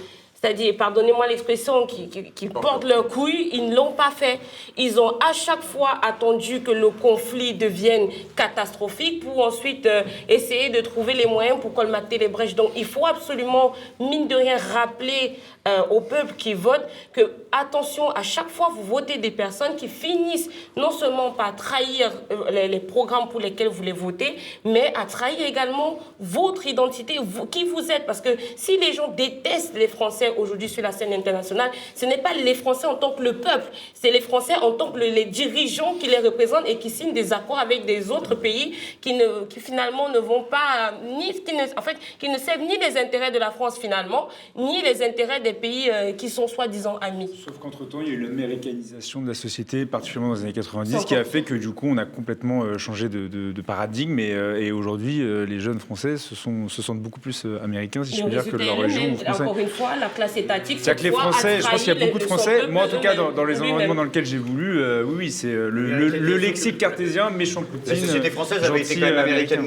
c'est-à-dire, 0.41 0.77
pardonnez-moi 0.77 1.27
l'expression, 1.27 1.85
qui, 1.85 2.09
qui, 2.09 2.49
portent 2.49 2.85
leur 2.85 3.09
couille, 3.09 3.49
ils 3.53 3.71
ne 3.71 3.75
l'ont 3.75 3.91
pas 3.91 4.13
fait. 4.15 4.39
Ils 4.77 5.01
ont 5.01 5.19
à 5.19 5.33
chaque 5.33 5.63
fois 5.63 5.99
attendu 6.01 6.61
que 6.63 6.71
le 6.71 6.91
conflit 6.91 7.55
devienne 7.55 8.09
catastrophique 8.37 9.25
pour 9.25 9.45
ensuite 9.45 9.87
euh, 9.87 10.05
essayer 10.29 10.69
de 10.71 10.81
trouver 10.81 11.15
les 11.15 11.27
moyens 11.27 11.59
pour 11.61 11.75
colmater 11.75 12.19
les 12.19 12.29
brèches. 12.29 12.55
Donc 12.55 12.71
il 12.77 12.85
faut 12.85 13.05
absolument, 13.05 13.73
mine 13.99 14.29
de 14.29 14.37
rien, 14.37 14.57
rappeler 14.59 15.39
euh, 15.67 15.83
au 15.91 16.01
peuple 16.01 16.35
qui 16.39 16.55
vote 16.55 16.87
que, 17.13 17.33
attention, 17.51 18.11
à 18.11 18.23
chaque 18.23 18.49
fois 18.49 18.69
vous 18.73 18.85
votez 18.85 19.19
des 19.19 19.33
personnes 19.33 19.75
qui 19.75 19.89
finissent 19.89 20.49
non 20.77 20.93
seulement 20.93 21.33
par 21.33 21.57
trahir 21.57 22.13
euh, 22.31 22.69
les, 22.69 22.79
programmes 22.79 23.29
pour 23.29 23.41
lesquels 23.41 23.69
vous 23.69 23.83
les 23.83 23.93
votez, 23.93 24.37
mais 24.65 24.93
à 24.95 25.05
trahir 25.05 25.45
également 25.45 25.99
votre 26.21 26.65
identité, 26.69 27.19
vous, 27.21 27.47
qui 27.47 27.65
vous 27.65 27.91
êtes. 27.91 28.07
Parce 28.07 28.21
que 28.21 28.31
si 28.55 28.77
les 28.77 28.93
gens 28.93 29.09
détestent 29.09 29.75
les 29.75 29.89
Français 29.89 30.28
aujourd'hui 30.37 30.69
sur 30.69 30.83
la 30.83 30.93
scène 30.93 31.13
internationale, 31.13 31.71
ce 31.95 32.07
n'est 32.07 32.19
pas 32.19 32.35
les 32.35 32.55
Français 32.55 32.87
en 32.87 32.95
tant 32.95 33.13
que 33.13 33.23
le 33.23 33.35
peuple, 33.35 33.71
c'est 33.95 34.11
les 34.11 34.21
Français 34.21 34.55
en 34.57 34.73
tant 34.73 34.93
que 34.93 34.99
les 34.99 35.25
dirigeants 35.25 35.95
qui 35.99 36.09
les 36.09 36.19
représentent 36.19 36.69
et 36.69 36.77
qui 36.77 36.91
signent 36.91 37.13
des 37.13 37.33
accords 37.33 37.59
avec 37.59 37.87
des 37.87 38.11
autres 38.11 38.35
pays 38.35 38.75
qui, 39.01 39.15
ne, 39.15 39.45
qui 39.49 39.61
finalement 39.61 40.09
ne 40.09 40.19
vont 40.19 40.45
pas, 40.45 40.93
ni, 41.05 41.33
qui 41.33 41.55
ne, 41.55 41.63
en 41.77 41.83
fait, 41.83 41.97
qui 42.19 42.29
ne 42.29 42.39
servent 42.39 42.63
ni 42.63 42.77
les 42.79 42.99
intérêts 42.99 43.31
de 43.31 43.39
la 43.39 43.51
France 43.51 43.79
finalement, 43.79 44.29
ni 44.57 44.83
les 44.83 45.03
intérêts 45.03 45.41
des 45.41 45.53
pays 45.53 45.91
euh, 45.91 46.13
qui 46.13 46.29
sont 46.29 46.47
soi-disant 46.47 46.99
amis. 46.99 47.31
Sauf 47.45 47.59
qu'entre-temps, 47.59 48.01
il 48.01 48.09
y 48.09 48.11
a 48.11 48.15
eu 48.15 48.21
l'américanisation 48.23 49.23
de 49.23 49.29
la 49.29 49.35
société, 49.35 49.87
particulièrement 49.87 50.35
dans 50.35 50.41
les 50.41 50.45
années 50.45 50.53
90, 50.53 51.05
qui 51.05 51.15
a 51.15 51.25
fait 51.25 51.43
que 51.43 51.55
du 51.55 51.71
coup, 51.71 51.87
on 51.89 51.99
a 51.99 52.05
complètement 52.05 52.63
euh, 52.63 52.79
changé 52.79 53.09
de, 53.09 53.63
paradigme 53.67 54.19
et, 54.19 54.33
euh, 54.33 54.61
et 54.61 54.73
aujourd'hui, 54.73 55.19
les 55.19 55.61
jeunes 55.61 55.79
Français 55.79 56.17
se, 56.17 56.35
sont, 56.35 56.69
se 56.69 56.81
sentent 56.81 57.01
beaucoup 57.01 57.21
plus 57.21 57.45
américains, 57.63 58.03
si 58.05 58.17
je 58.17 58.23
puis 58.23 58.31
dire, 58.31 58.49
que 58.49 58.57
leur 58.57 58.79
région. 58.79 59.17
Encore 59.29 59.59
une 59.59 59.69
fois, 59.69 59.97
la 59.97 60.09
classe 60.19 60.37
étatique. 60.37 60.81
C'est-à-dire 60.81 61.03
que 61.03 61.09
les 61.09 61.15
Français, 61.15 61.61
je 61.61 61.69
pense 61.69 61.83
qu'il 61.83 61.95
y 61.95 62.03
a 62.03 62.07
beaucoup 62.07 62.19
de 62.19 62.25
Français, 62.25 62.67
moi 62.69 62.85
en 62.85 62.89
tout 62.89 63.01
cas, 63.01 63.15
dans, 63.15 63.45
les 63.45 63.61
environnements 63.61 63.95
dans 63.95 64.05
lesquels 64.05 64.27
j'ai 64.27 64.39
voulu, 64.39 64.83
oui, 65.05 65.15
oui, 65.17 65.31
c'est 65.31 65.53
le, 65.53 66.37
lexique 66.37 66.79
cartésien, 66.79 67.31
méchant 67.31 67.63
Poutine. 67.63 67.95
La 67.95 68.07
société 68.07 68.31
française 68.31 68.63
avait 68.65 68.81
été 68.81 68.95
quand 68.95 69.07
même 69.07 69.19
américaine, 69.19 69.65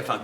enfin, 0.00 0.20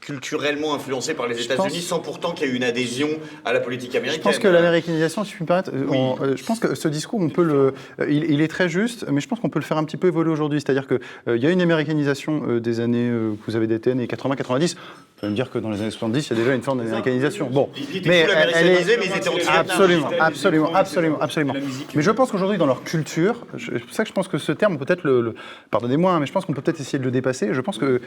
culturellement 0.00 0.74
influencée 0.74 1.14
par 1.14 1.26
les 1.26 1.40
États-Unis, 1.42 1.80
sans 1.80 2.00
pourtant 2.00 2.32
qu'il 2.32 2.46
y 2.46 2.50
ait 2.50 2.52
eu 2.52 2.56
une 2.56 2.64
adhésion 2.64 3.08
à 3.44 3.52
la 3.52 3.60
politique 3.60 3.94
américaine. 3.94 4.20
Je 4.22 4.28
pense 4.28 4.38
que 4.38 4.48
l'américanisation, 4.48 5.24
si 5.24 5.30
je 5.30 5.36
puis 5.36 5.44
me 5.44 5.46
permettre, 5.46 5.70
euh, 5.74 6.32
euh, 6.32 6.36
je 6.36 6.44
pense 6.44 6.58
que 6.58 6.74
ce 6.74 6.88
discours, 6.88 7.20
on 7.20 7.28
peut 7.28 7.42
le, 7.42 7.74
euh, 8.00 8.10
il, 8.10 8.40
est 8.40 8.48
très 8.48 8.68
juste, 8.68 9.06
mais 9.10 9.20
je 9.20 9.28
pense 9.28 9.40
qu'on 9.40 9.48
peut 9.48 9.58
le 9.58 9.64
faire 9.64 9.78
un 9.78 9.84
petit 9.84 9.96
peu 9.96 10.08
évoluer 10.08 10.30
aujourd'hui. 10.30 10.60
C'est-à-dire 10.60 10.86
qu'il 10.86 11.00
il 11.28 11.42
y 11.42 11.46
a 11.46 11.50
une 11.50 11.60
américanisation 11.60 12.58
des 12.58 12.80
années 12.80 13.08
que 13.08 13.50
vous 13.50 13.56
avez 13.56 13.66
d'été, 13.66 13.90
années 13.92 14.06
80-90. 14.06 14.74
Vous 14.74 14.76
pouvez 15.16 15.30
me 15.30 15.36
dire 15.36 15.50
que 15.50 15.58
dans 15.58 15.70
les 15.70 15.80
années 15.80 15.90
70, 15.90 16.26
il 16.26 16.30
y 16.30 16.32
a 16.32 16.42
déjà 16.42 16.54
une 16.54 16.62
forme 16.62 16.78
d'américanisation. 16.78 17.48
Bon, 17.50 17.68
mais 18.06 18.26
elle 18.54 18.66
est 18.66 18.96
mais 18.98 19.06
ils 19.06 19.16
étaient 19.16 19.30
absolument, 19.48 20.10
absolument, 20.20 20.74
absolument, 20.74 21.20
absolument. 21.20 21.54
Mais 21.94 22.02
je 22.02 22.10
pense 22.10 22.30
qu'aujourd'hui, 22.30 22.58
dans 22.58 22.66
leur 22.66 22.82
culture, 22.82 23.46
c'est 23.58 23.78
pour 23.78 23.92
ça 23.92 24.04
que 24.04 24.08
je 24.08 24.14
pense 24.14 24.28
que 24.28 24.38
ce 24.38 24.52
terme 24.52 24.78
peut-être 24.78 25.04
le, 25.04 25.34
pardonnez-moi, 25.70 26.12
hein, 26.12 26.20
mais 26.20 26.26
je 26.26 26.32
pense 26.32 26.44
qu'on 26.44 26.52
peut 26.52 26.62
peut-être 26.62 26.80
essayer 26.80 26.98
de 26.98 27.04
le 27.04 27.10
dépasser. 27.10 27.52
Je 27.52 27.60
pense 27.60 27.78
qu'il 27.78 28.00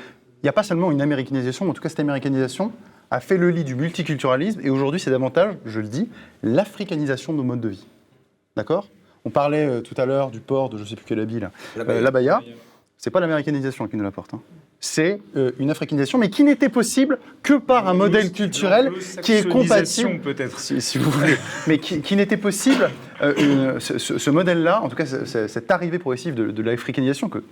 n'y 0.43 0.49
a 0.49 0.53
pas 0.53 0.63
seulement 0.63 0.91
une 0.91 1.01
américanisation, 1.01 1.65
mais 1.65 1.72
en 1.72 1.73
tout 1.73 1.81
cas 1.81 1.89
cette 1.89 1.99
américanisation 1.99 2.72
a 3.09 3.19
fait 3.19 3.38
le 3.38 3.49
lit 3.49 3.63
du 3.63 3.76
multiculturalisme 3.76 4.61
et 4.63 4.69
aujourd'hui 4.69 4.99
c'est 4.99 5.11
davantage, 5.11 5.55
je 5.65 5.80
le 5.81 5.88
dis, 5.88 6.09
l'africanisation 6.43 7.34
de 7.34 7.38
nos 7.38 7.43
modes 7.43 7.61
de 7.61 7.69
vie. 7.69 7.85
D'accord? 8.55 8.88
On 9.26 9.30
parlait 9.30 9.65
euh, 9.65 9.81
tout 9.81 9.95
à 9.97 10.05
l'heure 10.05 10.31
du 10.31 10.39
port 10.39 10.69
de 10.69 10.77
je 10.77 10.84
ne 10.84 10.88
sais 10.88 10.95
plus 10.95 11.05
quelle 11.05 11.19
habit 11.19 11.39
là, 11.39 11.51
la 11.76 12.11
Baïa. 12.11 12.41
Euh, 12.45 12.51
c'est 12.97 13.11
pas 13.11 13.19
l'américanisation 13.19 13.88
qui 13.88 13.97
nous 13.97 14.03
l'apporte. 14.03 14.34
Hein. 14.34 14.41
C'est 14.84 15.22
euh, 15.36 15.52
une 15.60 15.70
africanisation, 15.70 16.18
mais 16.18 16.32
qui 16.32 16.44
n'était 16.44 16.68
possible 16.68 17.20
que 17.44 17.53
par 17.53 17.88
un 17.88 17.94
modèle 17.94 18.32
culturel 18.32 18.91
qui 19.22 19.34
est 19.34 19.48
compatible, 19.48 20.20
peut-être, 20.22 20.60
si, 20.60 20.98
vous 20.98 21.12
voulez, 21.12 21.38
mais 21.68 21.78
qui, 21.78 22.16
n'était 22.16 22.36
possible. 22.36 22.90
ce, 23.20 24.30
modèle-là, 24.30 24.82
en 24.82 24.90
tout 24.90 24.95
cas, 24.95 25.06
cette 25.06 25.70
arrivée 25.70 25.99
progressive 25.99 26.34
de, 26.34 26.49
de 26.49 26.64
l'africanisation 26.64 27.30
que 27.30 27.44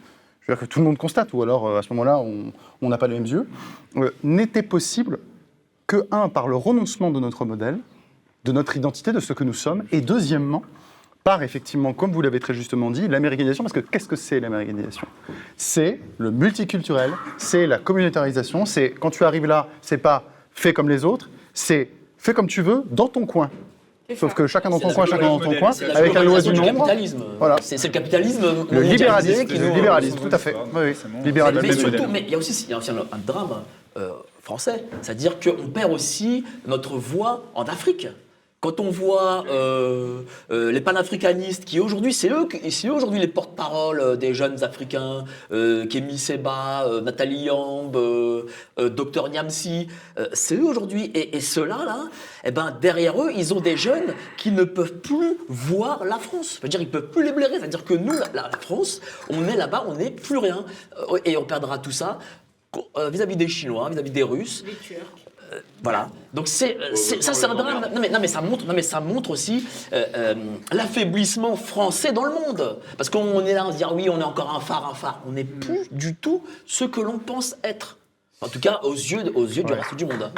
que 0.56 0.66
tout 0.66 0.80
le 0.80 0.86
monde 0.86 0.98
constate, 0.98 1.34
ou 1.34 1.44
alors 1.44 1.78
à 1.78 1.84
ce 1.84 1.94
moment-là, 1.94 2.20
on 2.82 2.90
n'a 2.90 2.98
pas 2.98 3.08
les 3.08 3.14
mêmes 3.16 3.26
yeux, 3.26 3.48
n'était 4.24 4.64
possible 4.64 5.20
que, 5.88 6.08
un, 6.12 6.30
par 6.30 6.48
le 6.48 6.56
renoncement 6.56 7.12
de 7.12 7.20
notre 7.20 7.46
modèle, 7.46 7.80
de 8.46 8.52
notre 8.52 8.78
identité, 8.78 9.12
de 9.12 9.20
ce 9.20 9.34
que 9.34 9.44
nous 9.44 9.54
sommes, 9.54 9.84
et 9.92 10.02
deuxièmement, 10.02 10.64
par 11.30 11.44
effectivement, 11.44 11.94
comme 11.94 12.12
vous 12.12 12.24
l'avez 12.24 12.40
très 12.40 12.56
justement 12.56 12.90
dit, 12.90 13.08
l'américanisation, 13.08 13.64
parce 13.64 13.74
que 13.74 13.82
qu'est-ce 13.82 14.08
que 14.08 14.16
c'est 14.16 14.40
l'américanisation? 14.40 15.08
C'est 15.58 16.00
le 16.18 16.32
multiculturel, 16.32 17.12
c'est 17.38 17.68
la 17.68 17.78
communautarisation, 17.78 18.66
c'est 18.66 18.90
quand 18.90 19.12
tu 19.12 19.24
arrives 19.24 19.46
là, 19.46 19.68
c'est 19.84 20.00
pas 20.00 20.24
fait 20.54 20.74
comme 20.74 20.90
les 20.90 21.06
autres, 21.06 21.30
c'est 21.54 21.92
fait 22.18 22.34
comme 22.34 22.48
tu 22.48 22.64
veux 22.64 22.82
dans 22.90 23.08
ton 23.08 23.28
coin. 23.28 23.52
Sauf 24.16 24.34
que 24.34 24.48
chacun 24.48 24.72
dans 24.72 24.80
ton 24.80 24.92
coin, 24.92 25.06
chacun 25.06 25.28
dans 25.28 25.40
ton 25.40 25.54
coin, 25.60 25.70
avec 25.94 26.16
la 26.16 26.24
loi 26.24 26.42
du 26.42 26.52
nombre. 26.52 26.88
Voilà. 27.38 27.58
C'est 27.62 27.84
le 27.84 27.94
capitalisme. 27.94 28.66
Le 28.72 28.82
libéralisme, 28.82 29.54
le 29.54 29.76
libéralisme, 29.76 30.18
tout 30.18 30.36
à 30.36 30.40
fait. 30.40 30.56
Oui, 30.74 30.96
Libéralisme. 31.24 31.68
Mais, 31.68 31.74
surtout, 31.74 32.08
mais 32.10 32.22
il 32.22 32.32
y 32.32 32.34
a 32.34 32.40
aussi, 32.40 32.66
il 32.68 32.72
y 32.72 32.74
a 32.74 32.80
aussi 32.80 32.90
un, 32.90 33.20
drame. 33.24 33.62
Euh, 33.98 34.10
français. 34.50 34.84
C'est-à-dire 35.04 35.40
qu'on 35.40 35.68
perd 35.68 35.92
aussi 35.92 36.44
notre 36.66 36.98
voix 36.98 37.44
en 37.54 37.66
Afrique. 37.66 38.08
Quand 38.62 38.82
on 38.82 38.90
voit 38.90 39.46
euh, 39.48 40.24
euh, 40.52 40.70
les 40.74 40.82
panafricanistes, 40.82 41.64
qui 41.64 41.80
aujourd'hui, 41.80 42.12
c'est 42.12 42.30
eux, 42.30 42.46
c'est 42.70 42.90
aujourd'hui 42.90 43.18
les 43.20 43.30
porte-parole 43.30 44.02
euh, 44.02 44.16
des 44.18 44.34
jeunes 44.34 44.62
Africains, 44.66 45.24
Kémy 45.50 46.18
Seba, 46.18 46.86
Nathalie 47.02 47.44
Yamb, 47.44 47.96
Dr 48.78 49.30
Niamsi, 49.30 49.88
c'est 50.34 50.56
eux 50.56 50.66
aujourd'hui. 50.66 51.12
Et, 51.16 51.40
ceux-là, 51.40 51.86
là, 51.86 52.06
eh 52.44 52.52
ben, 52.52 52.78
derrière 52.82 53.22
eux, 53.22 53.32
ils 53.34 53.54
ont 53.54 53.62
des 53.62 53.78
jeunes 53.78 54.14
qui 54.38 54.52
ne 54.52 54.64
peuvent 54.64 55.00
plus 55.00 55.38
voir 55.48 56.04
la 56.04 56.18
France. 56.18 56.58
C'est-à-dire, 56.60 56.82
ils 56.82 56.90
peuvent 56.90 57.10
plus 57.10 57.24
les 57.24 57.32
blairer. 57.32 57.60
C'est-à-dire 57.60 57.86
que 57.86 57.94
nous, 57.94 58.14
la, 58.34 58.50
France, 58.60 59.00
on 59.30 59.48
est 59.48 59.56
là-bas, 59.56 59.86
on 59.88 59.96
n'est 59.96 60.12
plus 60.12 60.38
rien. 60.38 60.66
et 61.24 61.38
on 61.38 61.46
perdra 61.46 61.78
tout 61.80 61.92
ça 61.92 62.20
euh, 62.98 63.10
vis-à-vis 63.10 63.36
des 63.36 63.48
Chinois, 63.48 63.90
vis-à-vis 63.90 64.12
des 64.12 64.24
Russes. 64.24 64.64
Euh, 65.52 65.60
voilà. 65.84 66.10
Donc 66.34 66.48
c'est, 66.48 66.78
ça, 66.96 67.34
c'est 67.34 67.46
un 67.46 67.56
drame. 67.56 67.88
Non 67.94 68.02
mais, 68.02 68.10
non 68.10 68.20
mais, 68.20 68.28
ça 68.28 68.42
montre, 68.42 68.66
non 68.66 68.74
mais 68.74 68.82
ça 68.82 69.00
montre 69.00 69.32
aussi 69.32 69.66
euh, 69.94 70.36
l'affaiblissement 70.72 71.56
français 71.56 72.12
dans 72.12 72.24
le 72.24 72.34
monde. 72.34 72.80
Parce 72.98 73.10
qu'on 73.10 73.46
est 73.46 73.54
là, 73.54 73.66
on 73.68 73.72
se 73.72 73.78
dit 73.78 73.84
ah 73.84 73.94
oui, 73.94 74.10
on 74.10 74.20
est 74.20 74.24
encore 74.24 74.56
un 74.56 74.60
phare, 74.60 74.88
un 74.90 74.96
phare. 74.96 75.22
On 75.28 75.32
n'est 75.32 75.44
plus 75.44 75.88
du 75.92 76.16
tout 76.16 76.44
ce 76.66 76.86
que 76.86 77.02
l'on 77.02 77.20
pense 77.20 77.56
être. 77.64 77.98
En 78.42 78.48
tout 78.48 78.60
cas, 78.60 78.80
aux 78.84 78.94
yeux, 78.94 79.32
aux 79.36 79.46
yeux 79.46 79.64
du 79.64 79.74
reste 79.74 79.96
du 79.96 80.06
monde. 80.06 80.32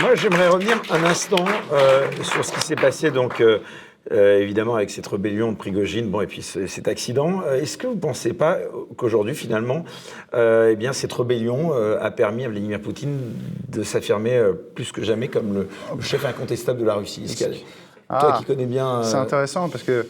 Moi, 0.00 0.14
j'aimerais 0.14 0.48
revenir 0.48 0.80
un 0.90 1.04
instant 1.04 1.44
sur 2.22 2.44
ce 2.44 2.52
qui 2.52 2.60
s'est 2.60 2.74
passé 2.74 3.10
donc 3.10 3.42
évidemment 4.10 4.74
avec 4.74 4.90
cette 4.90 5.06
rébellion 5.06 5.52
de 5.52 5.56
Prigogine, 5.56 6.08
bon, 6.08 6.20
et 6.20 6.26
puis 6.26 6.42
cet 6.42 6.88
accident. 6.88 7.42
Est-ce 7.52 7.78
que 7.78 7.86
vous 7.86 7.94
ne 7.94 8.00
pensez 8.00 8.32
pas 8.32 8.58
qu'aujourd'hui, 8.96 9.34
finalement, 9.34 9.84
eh 10.34 10.74
bien, 10.76 10.92
cette 10.92 11.12
rébellion 11.12 11.72
a 11.72 12.10
permis 12.10 12.44
à 12.44 12.48
Vladimir 12.48 12.80
Poutine 12.80 13.18
de 13.68 13.82
s'affirmer 13.82 14.42
plus 14.74 14.90
que 14.90 15.02
jamais 15.02 15.28
comme 15.28 15.54
le, 15.54 15.68
chef 16.00 16.24
incontestable 16.24 16.80
de 16.80 16.86
la 16.86 16.94
Russie? 16.94 17.26
Toi 18.08 18.32
ah, 18.34 18.36
qui 18.38 18.44
connais 18.44 18.66
bien. 18.66 19.04
C'est 19.04 19.16
intéressant 19.16 19.68
parce 19.68 19.84
que 19.84 20.06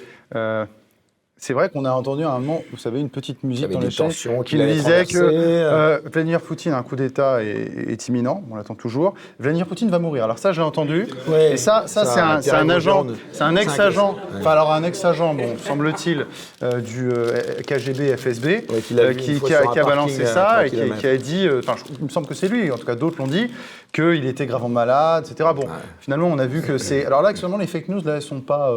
c'est 1.40 1.54
vrai 1.54 1.70
qu'on 1.70 1.86
a 1.86 1.90
entendu 1.90 2.22
à 2.22 2.32
un 2.32 2.38
moment, 2.38 2.62
vous 2.70 2.76
savez, 2.76 3.00
une 3.00 3.08
petite 3.08 3.42
musique 3.44 3.70
dans 3.70 3.80
les 3.80 3.90
chansons 3.90 4.42
qui 4.42 4.56
disait 4.58 5.06
que 5.06 5.16
euh, 5.16 5.98
Vladimir 6.04 6.42
Poutine, 6.42 6.74
un 6.74 6.82
coup 6.82 6.96
d'État 6.96 7.42
est, 7.42 8.08
imminent, 8.08 8.44
on 8.50 8.56
l'attend 8.56 8.74
toujours. 8.74 9.14
Vladimir 9.38 9.66
Poutine 9.66 9.88
va 9.88 9.98
mourir. 9.98 10.24
Alors 10.24 10.38
ça, 10.38 10.52
j'ai 10.52 10.60
entendu. 10.60 11.08
et 11.50 11.56
ça, 11.56 11.84
ça, 11.86 12.04
c'est 12.04 12.20
un, 12.20 12.68
agent, 12.68 13.06
c'est 13.32 13.42
un 13.42 13.56
ex-agent, 13.56 14.16
enfin 14.38 14.50
alors 14.50 14.70
un 14.70 14.82
ex-agent, 14.82 15.32
bon, 15.32 15.56
semble-t-il, 15.64 16.26
euh, 16.62 16.80
du 16.80 17.08
euh, 17.10 17.40
KGB, 17.66 18.14
FSB, 18.18 18.66
qui, 18.86 19.00
a, 19.00 19.82
balancé 19.82 20.26
ça 20.26 20.66
et 20.66 20.70
qui, 20.70 21.06
a 21.06 21.16
dit, 21.16 21.48
enfin, 21.58 21.76
il 21.98 22.04
me 22.04 22.10
semble 22.10 22.26
que 22.26 22.34
c'est 22.34 22.48
lui, 22.48 22.70
en 22.70 22.76
tout 22.76 22.86
cas 22.86 22.96
d'autres 22.96 23.16
l'ont 23.18 23.26
dit, 23.26 23.50
qu'il 23.94 24.26
était 24.26 24.44
gravement 24.44 24.68
malade, 24.68 25.26
etc. 25.30 25.48
Bon, 25.56 25.66
finalement, 26.00 26.28
on 26.28 26.38
a 26.38 26.46
vu 26.46 26.60
que 26.60 26.76
c'est. 26.76 27.06
Alors 27.06 27.22
là, 27.22 27.30
actuellement, 27.30 27.56
les 27.56 27.66
fake 27.66 27.88
news, 27.88 28.02
là, 28.04 28.16
elles 28.16 28.22
sont 28.22 28.40
pas. 28.40 28.74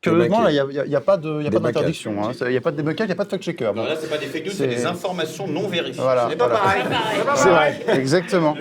Curieusement, 0.00 0.46
il 0.46 0.52
n'y 0.52 0.94
a, 0.94 0.98
a, 0.98 1.00
pas 1.00 1.16
d'interdiction. 1.16 2.14
Il 2.42 2.48
n'y 2.50 2.56
a 2.56 2.60
pas 2.60 2.70
de 2.70 2.76
débunker, 2.76 3.04
il 3.04 3.08
n'y 3.08 3.12
a 3.12 3.16
pas 3.16 3.24
de 3.24 3.30
fact-checker. 3.30 3.72
là, 3.74 3.96
ce 3.96 4.02
n'est 4.02 4.08
pas 4.08 4.18
des 4.18 4.26
fake 4.26 4.46
news, 4.46 4.52
c'est 4.52 4.68
des 4.68 4.86
informations 4.86 5.48
non 5.48 5.66
vérifiées. 5.66 6.00
Voilà, 6.00 6.28
ce 6.30 6.36
pas 6.36 6.48
pareil. 6.48 6.82
C'est 7.34 7.48
vrai, 7.48 7.84
exactement. 7.94 8.54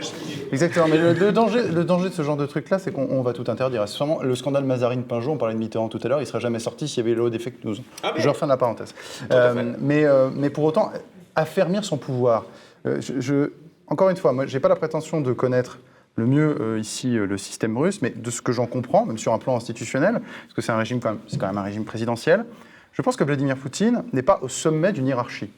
Exactement. 0.51 0.87
Mais 0.87 0.97
le, 0.97 1.31
danger, 1.31 1.61
le 1.67 1.83
danger 1.83 2.09
de 2.09 2.13
ce 2.13 2.23
genre 2.23 2.37
de 2.37 2.45
truc-là, 2.47 2.79
c'est 2.79 2.91
qu'on 2.91 3.21
va 3.21 3.33
tout 3.33 3.43
interdire. 3.47 3.85
le 4.21 4.35
scandale 4.35 4.63
Mazarine-Pinjot, 4.63 5.31
on 5.31 5.37
parlait 5.37 5.53
de 5.53 5.59
Mitterrand 5.59 5.89
tout 5.89 5.99
à 6.03 6.07
l'heure, 6.07 6.19
il 6.19 6.23
ne 6.23 6.27
serait 6.27 6.39
jamais 6.39 6.59
sorti 6.59 6.87
s'il 6.87 7.05
y 7.05 7.07
avait 7.07 7.15
l'eau 7.15 7.29
des 7.29 7.39
fake 7.39 7.63
news. 7.63 7.75
Ah 8.01 8.13
je 8.15 8.27
refais 8.27 8.47
la 8.47 8.57
parenthèse. 8.57 8.95
Euh, 9.31 9.73
mais, 9.79 10.05
euh, 10.05 10.29
mais 10.33 10.49
pour 10.49 10.63
autant, 10.63 10.91
affermir 11.35 11.85
son 11.85 11.97
pouvoir. 11.97 12.45
Euh, 12.85 12.99
je, 12.99 13.51
encore 13.87 14.09
une 14.09 14.17
fois, 14.17 14.31
moi, 14.33 14.47
je 14.47 14.53
n'ai 14.53 14.59
pas 14.59 14.69
la 14.69 14.75
prétention 14.75 15.21
de 15.21 15.33
connaître 15.33 15.77
le 16.17 16.25
mieux 16.25 16.57
euh, 16.59 16.79
ici 16.79 17.17
euh, 17.17 17.25
le 17.25 17.37
système 17.37 17.77
russe, 17.77 18.01
mais 18.01 18.09
de 18.09 18.29
ce 18.29 18.41
que 18.41 18.51
j'en 18.51 18.65
comprends, 18.65 19.05
même 19.05 19.17
sur 19.17 19.33
un 19.33 19.37
plan 19.37 19.55
institutionnel, 19.55 20.13
parce 20.13 20.53
que 20.53 20.61
c'est 20.61 20.71
un 20.71 20.77
régime 20.77 20.99
quand 20.99 21.11
même, 21.11 21.19
c'est 21.27 21.39
quand 21.39 21.47
même 21.47 21.57
un 21.57 21.63
régime 21.63 21.85
présidentiel, 21.85 22.45
je 22.91 23.01
pense 23.01 23.15
que 23.15 23.23
Vladimir 23.23 23.55
Poutine 23.55 24.03
n'est 24.11 24.23
pas 24.23 24.39
au 24.41 24.49
sommet 24.49 24.91
d'une 24.91 25.07
hiérarchie. 25.07 25.51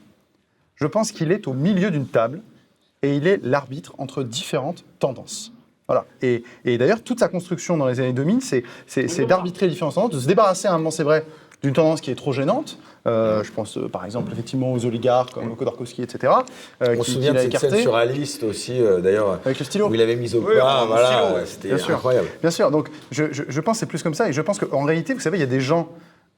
Je 0.75 0.85
pense 0.85 1.11
qu'il 1.11 1.31
est 1.31 1.47
au 1.47 1.53
milieu 1.53 1.89
d'une 1.89 2.05
table 2.05 2.41
et 3.01 3.15
il 3.15 3.27
est 3.27 3.43
l'arbitre 3.43 3.95
entre 3.97 4.23
différentes 4.23 4.83
tendances. 4.99 5.53
Voilà. 5.87 6.05
Et, 6.21 6.43
et 6.65 6.77
d'ailleurs, 6.77 7.01
toute 7.01 7.19
sa 7.19 7.29
construction 7.29 7.77
dans 7.77 7.87
les 7.87 7.99
années 8.01 8.13
2000, 8.13 8.41
c'est, 8.41 8.63
c'est, 8.85 9.25
d'arbitrer 9.25 9.67
les 9.67 9.71
différentes 9.71 9.95
tendances, 9.95 10.11
de 10.11 10.19
se 10.19 10.27
débarrasser 10.27 10.67
à 10.67 10.73
un 10.73 10.77
moment, 10.77 10.91
c'est 10.91 11.03
vrai, 11.03 11.25
d'une 11.61 11.73
tendance 11.73 12.01
qui 12.01 12.11
est 12.11 12.15
trop 12.15 12.33
gênante. 12.33 12.77
Euh, 13.07 13.43
je 13.43 13.51
pense 13.51 13.79
par 13.91 14.03
exemple 14.05 14.31
effectivement 14.31 14.73
aux 14.73 14.85
oligarques 14.85 15.33
comme 15.33 15.55
Khodorkovsky, 15.55 16.01
etc. 16.01 16.33
Euh, 16.83 16.95
On 16.99 17.03
se 17.03 17.11
souvient 17.11 17.33
de 17.33 17.39
cette 17.39 17.57
scène 17.57 17.81
sur 17.81 17.97
liste 18.05 18.43
aussi, 18.43 18.79
d'ailleurs, 19.01 19.39
avec 19.45 19.59
le 19.59 19.65
stylo, 19.65 19.87
où 19.87 19.95
il 19.95 20.01
avait 20.01 20.15
mis 20.15 20.35
au 20.35 20.41
point, 20.41 20.85
voilà, 20.85 21.45
c'était 21.45 21.71
incroyable. 21.73 22.27
Bien 22.41 22.51
sûr, 22.51 22.71
donc 22.71 22.89
je, 23.11 23.25
je, 23.31 23.61
pense 23.61 23.77
que 23.77 23.79
c'est 23.81 23.85
plus 23.85 24.03
comme 24.03 24.13
ça, 24.13 24.29
et 24.29 24.33
je 24.33 24.41
pense 24.41 24.59
qu'en 24.59 24.83
réalité, 24.83 25.13
vous 25.13 25.19
savez, 25.19 25.37
il 25.37 25.41
y 25.41 25.43
a 25.43 25.47
des 25.47 25.61
gens 25.61 25.89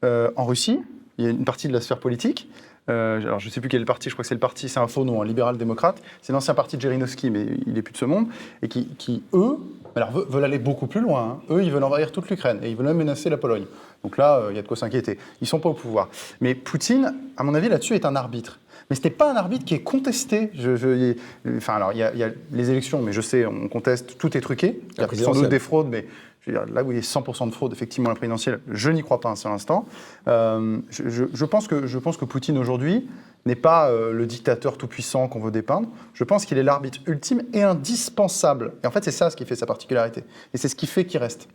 en 0.03 0.45
Russie, 0.45 0.79
il 1.17 1.25
y 1.25 1.27
a 1.27 1.31
une 1.31 1.45
partie 1.45 1.67
de 1.67 1.73
la 1.73 1.81
sphère 1.81 1.99
politique. 1.99 2.47
alors 2.87 3.39
je 3.39 3.47
ne 3.47 3.51
sais 3.51 3.59
plus 3.59 3.69
quel 3.69 3.85
parti, 3.85 4.09
je 4.09 4.15
crois 4.15 4.23
que 4.23 4.27
c'est 4.27 4.35
le 4.35 4.39
parti, 4.39 4.69
c'est 4.69 4.79
un 4.79 4.87
faux 4.87 5.03
nom, 5.03 5.21
un 5.21 5.25
libéral-démocrate. 5.25 6.01
C'est 6.21 6.33
l'ancien 6.33 6.53
parti 6.53 6.77
de 6.77 6.81
Jerinovski, 6.81 7.31
mais 7.31 7.47
il 7.65 7.73
n'est 7.73 7.81
plus 7.81 7.93
de 7.93 7.97
ce 7.97 8.05
monde, 8.05 8.27
et 8.61 8.67
qui, 8.67 8.87
qui 8.97 9.23
eux, 9.33 9.57
alors, 9.95 10.11
veulent 10.11 10.45
aller 10.45 10.59
beaucoup 10.59 10.87
plus 10.87 11.01
loin. 11.01 11.39
Hein. 11.49 11.53
Eux, 11.53 11.63
ils 11.63 11.71
veulent 11.71 11.83
envahir 11.83 12.11
toute 12.11 12.29
l'Ukraine 12.29 12.59
et 12.63 12.69
ils 12.69 12.75
veulent 12.75 12.87
même 12.87 12.97
menacer 12.97 13.29
la 13.29 13.37
Pologne. 13.37 13.65
Donc 14.03 14.17
là, 14.17 14.47
il 14.49 14.55
y 14.55 14.59
a 14.59 14.61
de 14.61 14.67
quoi 14.67 14.77
s'inquiéter. 14.77 15.17
Ils 15.41 15.43
ne 15.43 15.47
sont 15.47 15.59
pas 15.59 15.69
au 15.69 15.73
pouvoir. 15.73 16.09
Mais 16.39 16.55
Poutine, 16.55 17.13
à 17.37 17.43
mon 17.43 17.53
avis, 17.53 17.69
là-dessus, 17.69 17.93
est 17.93 18.05
un 18.05 18.15
arbitre. 18.15 18.59
Mais 18.89 18.95
ce 18.95 19.03
n'est 19.03 19.09
pas 19.09 19.31
un 19.31 19.35
arbitre 19.35 19.63
qui 19.63 19.73
est 19.73 19.83
contesté. 19.83 20.49
Je, 20.53 21.15
enfin, 21.55 21.75
alors, 21.75 21.93
il 21.93 21.99
y, 21.99 22.03
a, 22.03 22.29
les 22.51 22.71
élections, 22.71 23.01
mais 23.01 23.13
je 23.13 23.21
sais, 23.21 23.45
on 23.45 23.69
conteste, 23.69 24.17
tout 24.17 24.35
est 24.35 24.41
truqué. 24.41 24.81
Il 24.97 25.01
y 25.01 25.03
a 25.03 25.23
sans 25.23 25.31
doute 25.31 25.47
des 25.47 25.59
fraudes, 25.59 25.87
mais 25.87 26.05
là 26.47 26.83
où 26.83 26.91
il 26.91 26.95
y 26.95 26.99
a 26.99 27.01
100% 27.01 27.47
de 27.47 27.53
fraude, 27.53 27.71
effectivement, 27.71 28.09
la 28.09 28.15
présidentielle, 28.15 28.59
je 28.69 28.89
n'y 28.89 29.03
crois 29.03 29.19
pas 29.19 29.29
un 29.29 29.35
seul 29.35 29.51
instant. 29.51 29.85
Euh, 30.27 30.79
je, 30.89 31.45
pense 31.45 31.67
que, 31.67 31.87
je 31.87 31.99
pense 31.99 32.17
que 32.17 32.25
Poutine, 32.25 32.57
aujourd'hui, 32.57 33.07
n'est 33.45 33.55
pas 33.55 33.89
euh, 33.89 34.11
le 34.11 34.25
dictateur 34.25 34.77
tout-puissant 34.77 35.27
qu'on 35.27 35.39
veut 35.39 35.51
dépeindre. 35.51 35.87
Je 36.13 36.23
pense 36.23 36.45
qu'il 36.45 36.57
est 36.57 36.63
l'arbitre 36.63 36.99
ultime 37.05 37.43
et 37.53 37.63
indispensable. 37.63 38.73
Et 38.83 38.87
en 38.87 38.91
fait, 38.91 39.03
c'est 39.03 39.11
ça 39.11 39.29
ce 39.29 39.35
qui 39.35 39.45
fait 39.45 39.55
sa 39.55 39.65
particularité. 39.65 40.23
Et 40.53 40.57
c'est 40.57 40.67
ce 40.67 40.75
qui 40.75 40.87
fait 40.87 41.05
qu'il 41.05 41.19
reste. 41.19 41.47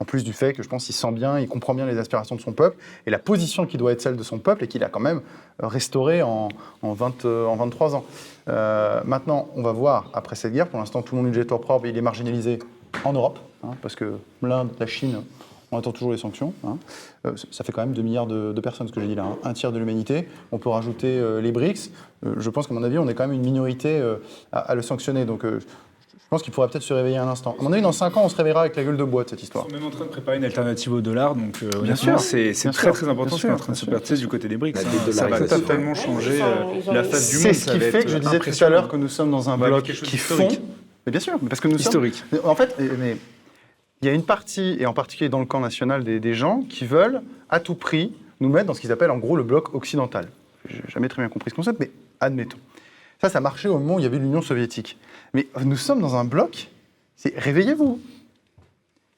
En 0.00 0.04
plus 0.04 0.24
du 0.24 0.32
fait 0.32 0.52
que 0.52 0.62
je 0.62 0.68
pense 0.68 0.86
qu'il 0.86 0.94
sent 0.94 1.12
bien, 1.12 1.38
il 1.38 1.48
comprend 1.48 1.74
bien 1.74 1.86
les 1.86 1.98
aspirations 1.98 2.36
de 2.36 2.40
son 2.40 2.52
peuple 2.52 2.76
et 3.06 3.10
la 3.10 3.18
position 3.18 3.66
qui 3.66 3.76
doit 3.76 3.92
être 3.92 4.00
celle 4.00 4.16
de 4.16 4.22
son 4.22 4.38
peuple 4.38 4.64
et 4.64 4.68
qu'il 4.68 4.82
a 4.84 4.88
quand 4.88 5.00
même 5.00 5.20
euh, 5.62 5.66
restauré 5.66 6.22
en, 6.22 6.48
en, 6.82 6.92
20, 6.92 7.24
euh, 7.24 7.54
23 7.56 7.94
ans. 7.96 8.04
maintenant, 9.04 9.48
on 9.56 9.62
va 9.62 9.72
voir, 9.72 10.10
après 10.12 10.36
cette 10.36 10.52
guerre, 10.52 10.68
pour 10.68 10.78
l'instant, 10.78 11.02
tout 11.02 11.16
le 11.16 11.22
monde 11.22 11.36
est 11.36 11.44
propre, 11.44 11.86
il 11.86 11.96
est 11.96 12.02
marginalisé 12.02 12.58
en 13.04 13.12
Europe, 13.12 13.38
hein, 13.62 13.70
parce 13.82 13.94
que 13.94 14.14
l'Inde, 14.42 14.70
la 14.78 14.86
Chine, 14.86 15.22
on 15.74 15.78
attend 15.78 15.92
toujours 15.92 16.12
les 16.12 16.18
sanctions. 16.18 16.54
Hein. 16.64 16.78
Euh, 17.26 17.32
ça 17.50 17.64
fait 17.64 17.72
quand 17.72 17.82
même 17.82 17.94
2 17.94 18.02
milliards 18.02 18.26
de, 18.26 18.60
personnes, 18.60 18.86
ce 18.88 18.92
que 18.92 19.00
j'ai 19.00 19.08
dit 19.08 19.14
là, 19.14 19.24
hein. 19.24 19.38
un 19.44 19.52
tiers 19.52 19.72
de 19.72 19.78
l'humanité. 19.78 20.28
On 20.52 20.58
peut 20.58 20.68
rajouter 20.68 21.18
euh, 21.18 21.40
les 21.40 21.52
BRICS. 21.52 21.90
Euh, 22.24 22.34
je 22.38 22.50
pense 22.50 22.66
qu'à 22.66 22.74
mon 22.74 22.82
avis, 22.82 22.98
on 22.98 23.08
est 23.08 23.14
quand 23.14 23.26
même 23.26 23.36
une 23.36 23.44
minorité 23.44 24.02
à, 24.52 24.74
le 24.74 24.82
sanctionner. 24.82 25.24
Donc, 25.24 25.44
je 26.24 26.28
pense 26.30 26.42
qu'il 26.42 26.52
pourrait 26.52 26.68
peut-être 26.68 26.82
se 26.82 26.94
réveiller 26.94 27.18
un 27.18 27.28
instant. 27.28 27.54
À 27.60 27.62
mon 27.62 27.72
avis, 27.72 27.82
dans 27.82 27.92
5 27.92 28.16
ans, 28.16 28.22
on 28.24 28.28
se 28.28 28.36
réveillera 28.36 28.62
avec 28.62 28.74
la 28.74 28.82
gueule 28.82 28.96
de 28.96 29.04
bois 29.04 29.24
de 29.24 29.28
cette 29.28 29.42
histoire. 29.42 29.66
Ils 29.68 29.74
sont 29.74 29.78
même 29.78 29.86
en 29.86 29.90
train 29.90 30.04
de 30.04 30.10
préparer 30.10 30.38
une 30.38 30.44
alternative 30.44 30.92
au 30.92 31.00
dollar, 31.00 31.34
donc 31.34 31.62
bien 31.82 31.96
sûr, 31.96 32.18
c'est 32.20 32.52
très 32.72 32.92
très 32.92 33.08
important 33.08 33.36
ce 33.36 33.42
qui 33.42 33.46
est 33.48 33.50
en 33.50 33.56
train 33.56 33.72
de 33.72 33.78
se 33.78 33.86
passer 33.86 34.16
du 34.16 34.28
côté 34.28 34.48
des 34.48 34.56
BRICS. 34.56 34.78
Hein. 34.78 35.12
Ça 35.12 35.28
va 35.28 35.40
totalement 35.40 35.94
changer 35.94 36.40
la 36.92 37.04
face 37.04 37.30
du 37.30 37.36
monde. 37.36 37.46
C'est 37.46 37.54
ce 37.54 37.70
qui 37.70 37.80
fait 37.80 38.04
que 38.04 38.10
je 38.10 38.18
disais 38.18 38.38
tout 38.38 38.64
à 38.64 38.68
l'heure 38.68 38.88
que 38.88 38.96
nous 38.96 39.08
sommes 39.08 39.30
dans 39.30 39.50
un 39.50 39.58
bloc 39.58 39.84
qui 39.84 40.18
fond. 40.18 40.48
Mais 41.06 41.10
bien 41.10 41.20
sûr, 41.20 41.38
parce 41.48 41.60
que 41.60 41.68
nous 41.68 41.78
historique. 41.78 42.24
sommes. 42.30 42.40
En 42.44 42.54
fait, 42.54 42.74
mais 42.98 43.18
il 44.04 44.08
y 44.08 44.10
a 44.10 44.12
une 44.12 44.24
partie, 44.24 44.76
et 44.78 44.86
en 44.86 44.92
particulier 44.92 45.30
dans 45.30 45.40
le 45.40 45.46
camp 45.46 45.60
national, 45.60 46.04
des, 46.04 46.34
gens 46.34 46.62
qui 46.68 46.84
veulent 46.84 47.22
à 47.48 47.60
tout 47.60 47.74
prix 47.74 48.12
nous 48.40 48.48
mettre 48.48 48.66
dans 48.66 48.74
ce 48.74 48.80
qu'ils 48.80 48.92
appellent 48.92 49.10
en 49.10 49.18
gros 49.18 49.36
le 49.36 49.42
bloc 49.42 49.74
occidental. 49.74 50.28
Je 50.66 50.76
n'ai 50.76 50.82
jamais 50.88 51.08
très 51.08 51.22
bien 51.22 51.28
compris 51.28 51.50
ce 51.50 51.54
concept, 51.54 51.80
mais 51.80 51.90
admettons. 52.20 52.58
Ça, 53.24 53.30
ça 53.30 53.40
marchait 53.40 53.68
au 53.68 53.78
moment 53.78 53.94
où 53.94 54.00
il 54.00 54.02
y 54.02 54.06
avait 54.06 54.18
l'Union 54.18 54.42
soviétique. 54.42 54.98
Mais 55.32 55.46
nous 55.64 55.78
sommes 55.78 55.98
dans 55.98 56.14
un 56.14 56.26
bloc, 56.26 56.68
c'est 57.16 57.32
réveillez-vous, 57.38 57.98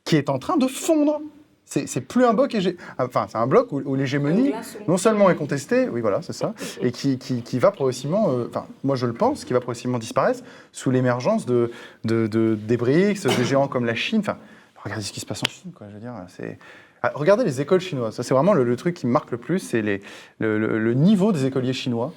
qui 0.05 0.15
est 0.15 0.31
en 0.31 0.39
train 0.39 0.57
de 0.57 0.69
fondre. 0.69 1.20
C'est 1.65 2.01
plus 2.03 2.24
un 2.24 2.33
bloc, 2.33 2.57
enfin, 2.99 3.27
c'est 3.28 3.37
un 3.37 3.49
bloc 3.49 3.73
où, 3.73 3.97
l'hégémonie 3.97 4.53
non 4.87 4.97
seulement 4.97 5.28
est 5.28 5.35
contestée, 5.35 5.89
oui 5.89 6.03
voilà, 6.03 6.23
c'est 6.23 6.33
ça, 6.33 6.55
et 6.81 6.93
qui, 6.93 7.19
qui, 7.19 7.59
va 7.59 7.73
progressivement, 7.73 8.31
euh, 8.31 8.47
enfin, 8.49 8.66
moi 8.85 8.95
je 8.95 9.07
le 9.07 9.12
pense, 9.12 9.45
qui 9.45 9.53
va 9.53 9.59
progressivement 9.59 9.99
disparaître 9.99 10.45
sous 10.70 10.93
l'émergence 10.93 11.45
de, 11.45 11.73
de, 12.05 12.28
des 12.28 12.77
BRICS, 12.77 13.27
des 13.27 13.45
géants 13.45 13.66
comme 13.66 13.87
la 13.87 13.97
Chine. 13.97 14.20
Enfin, 14.20 14.39
regardez 14.85 15.03
ce 15.03 15.12
qui 15.12 15.19
se 15.19 15.27
passe 15.27 15.43
en 15.43 15.49
Chine, 15.49 15.73
quoi. 15.73 15.89
Je 15.91 15.95
veux 15.95 16.01
dire, 16.01 16.15
c'est. 16.28 16.61
Ah, 17.03 17.11
regardez 17.16 17.43
les 17.43 17.61
écoles 17.61 17.81
chinoises. 17.81 18.15
Ça, 18.15 18.23
c'est 18.23 18.35
vraiment 18.35 18.55
le, 18.55 18.77
truc 18.77 18.95
qui 18.95 19.09
me 19.09 19.12
marque 19.12 19.33
le 19.33 19.39
plus, 19.39 19.59
c'est 19.59 19.83
le, 19.83 19.99
le, 20.39 20.95
niveau 20.95 21.33
des 21.33 21.47
écoliers 21.47 21.73
chinois. 21.73 22.12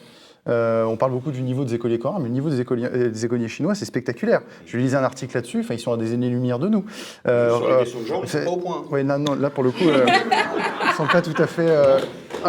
Euh, 0.50 0.84
on 0.86 0.98
parle 0.98 1.12
beaucoup 1.12 1.32
du 1.32 1.42
niveau 1.42 1.64
des 1.64 1.76
écoliers 1.76 2.00
coréens, 2.00 2.20
mais 2.20 2.28
le 2.28 2.34
niveau 2.34 2.50
des 2.50 2.60
écoliers, 2.60 2.88
euh, 2.92 3.10
des 3.10 3.26
écoliers 3.26 3.48
chinois, 3.48 3.76
c'est 3.76 3.86
spectaculaire. 3.86 4.42
Je 4.66 4.78
lisais 4.78 4.98
un 4.98 5.04
article 5.04 5.36
là-dessus, 5.36 5.64
ils 5.70 5.80
sont 5.80 5.94
à 5.94 5.98
des 5.98 6.14
années-lumière 6.14 6.60
de 6.60 6.68
nous. 6.68 6.86
Euh, 7.28 7.56
Sur 7.56 7.70
les 7.70 7.78
questions 7.80 8.02
de 8.02 8.06
genre, 8.06 8.28
sont 8.28 8.44
pas 8.44 8.52
au 8.52 8.58
point. 8.58 8.84
Oui, 8.92 9.04
non, 9.04 9.20
non, 9.20 9.36
là, 9.36 9.50
pour 9.50 9.64
le 9.64 9.72
coup, 9.72 9.84
ils 9.84 10.90
ne 10.90 10.94
sont 10.96 11.08
pas 11.08 11.22
tout 11.22 11.40
à 11.42 11.48
fait 11.48 11.70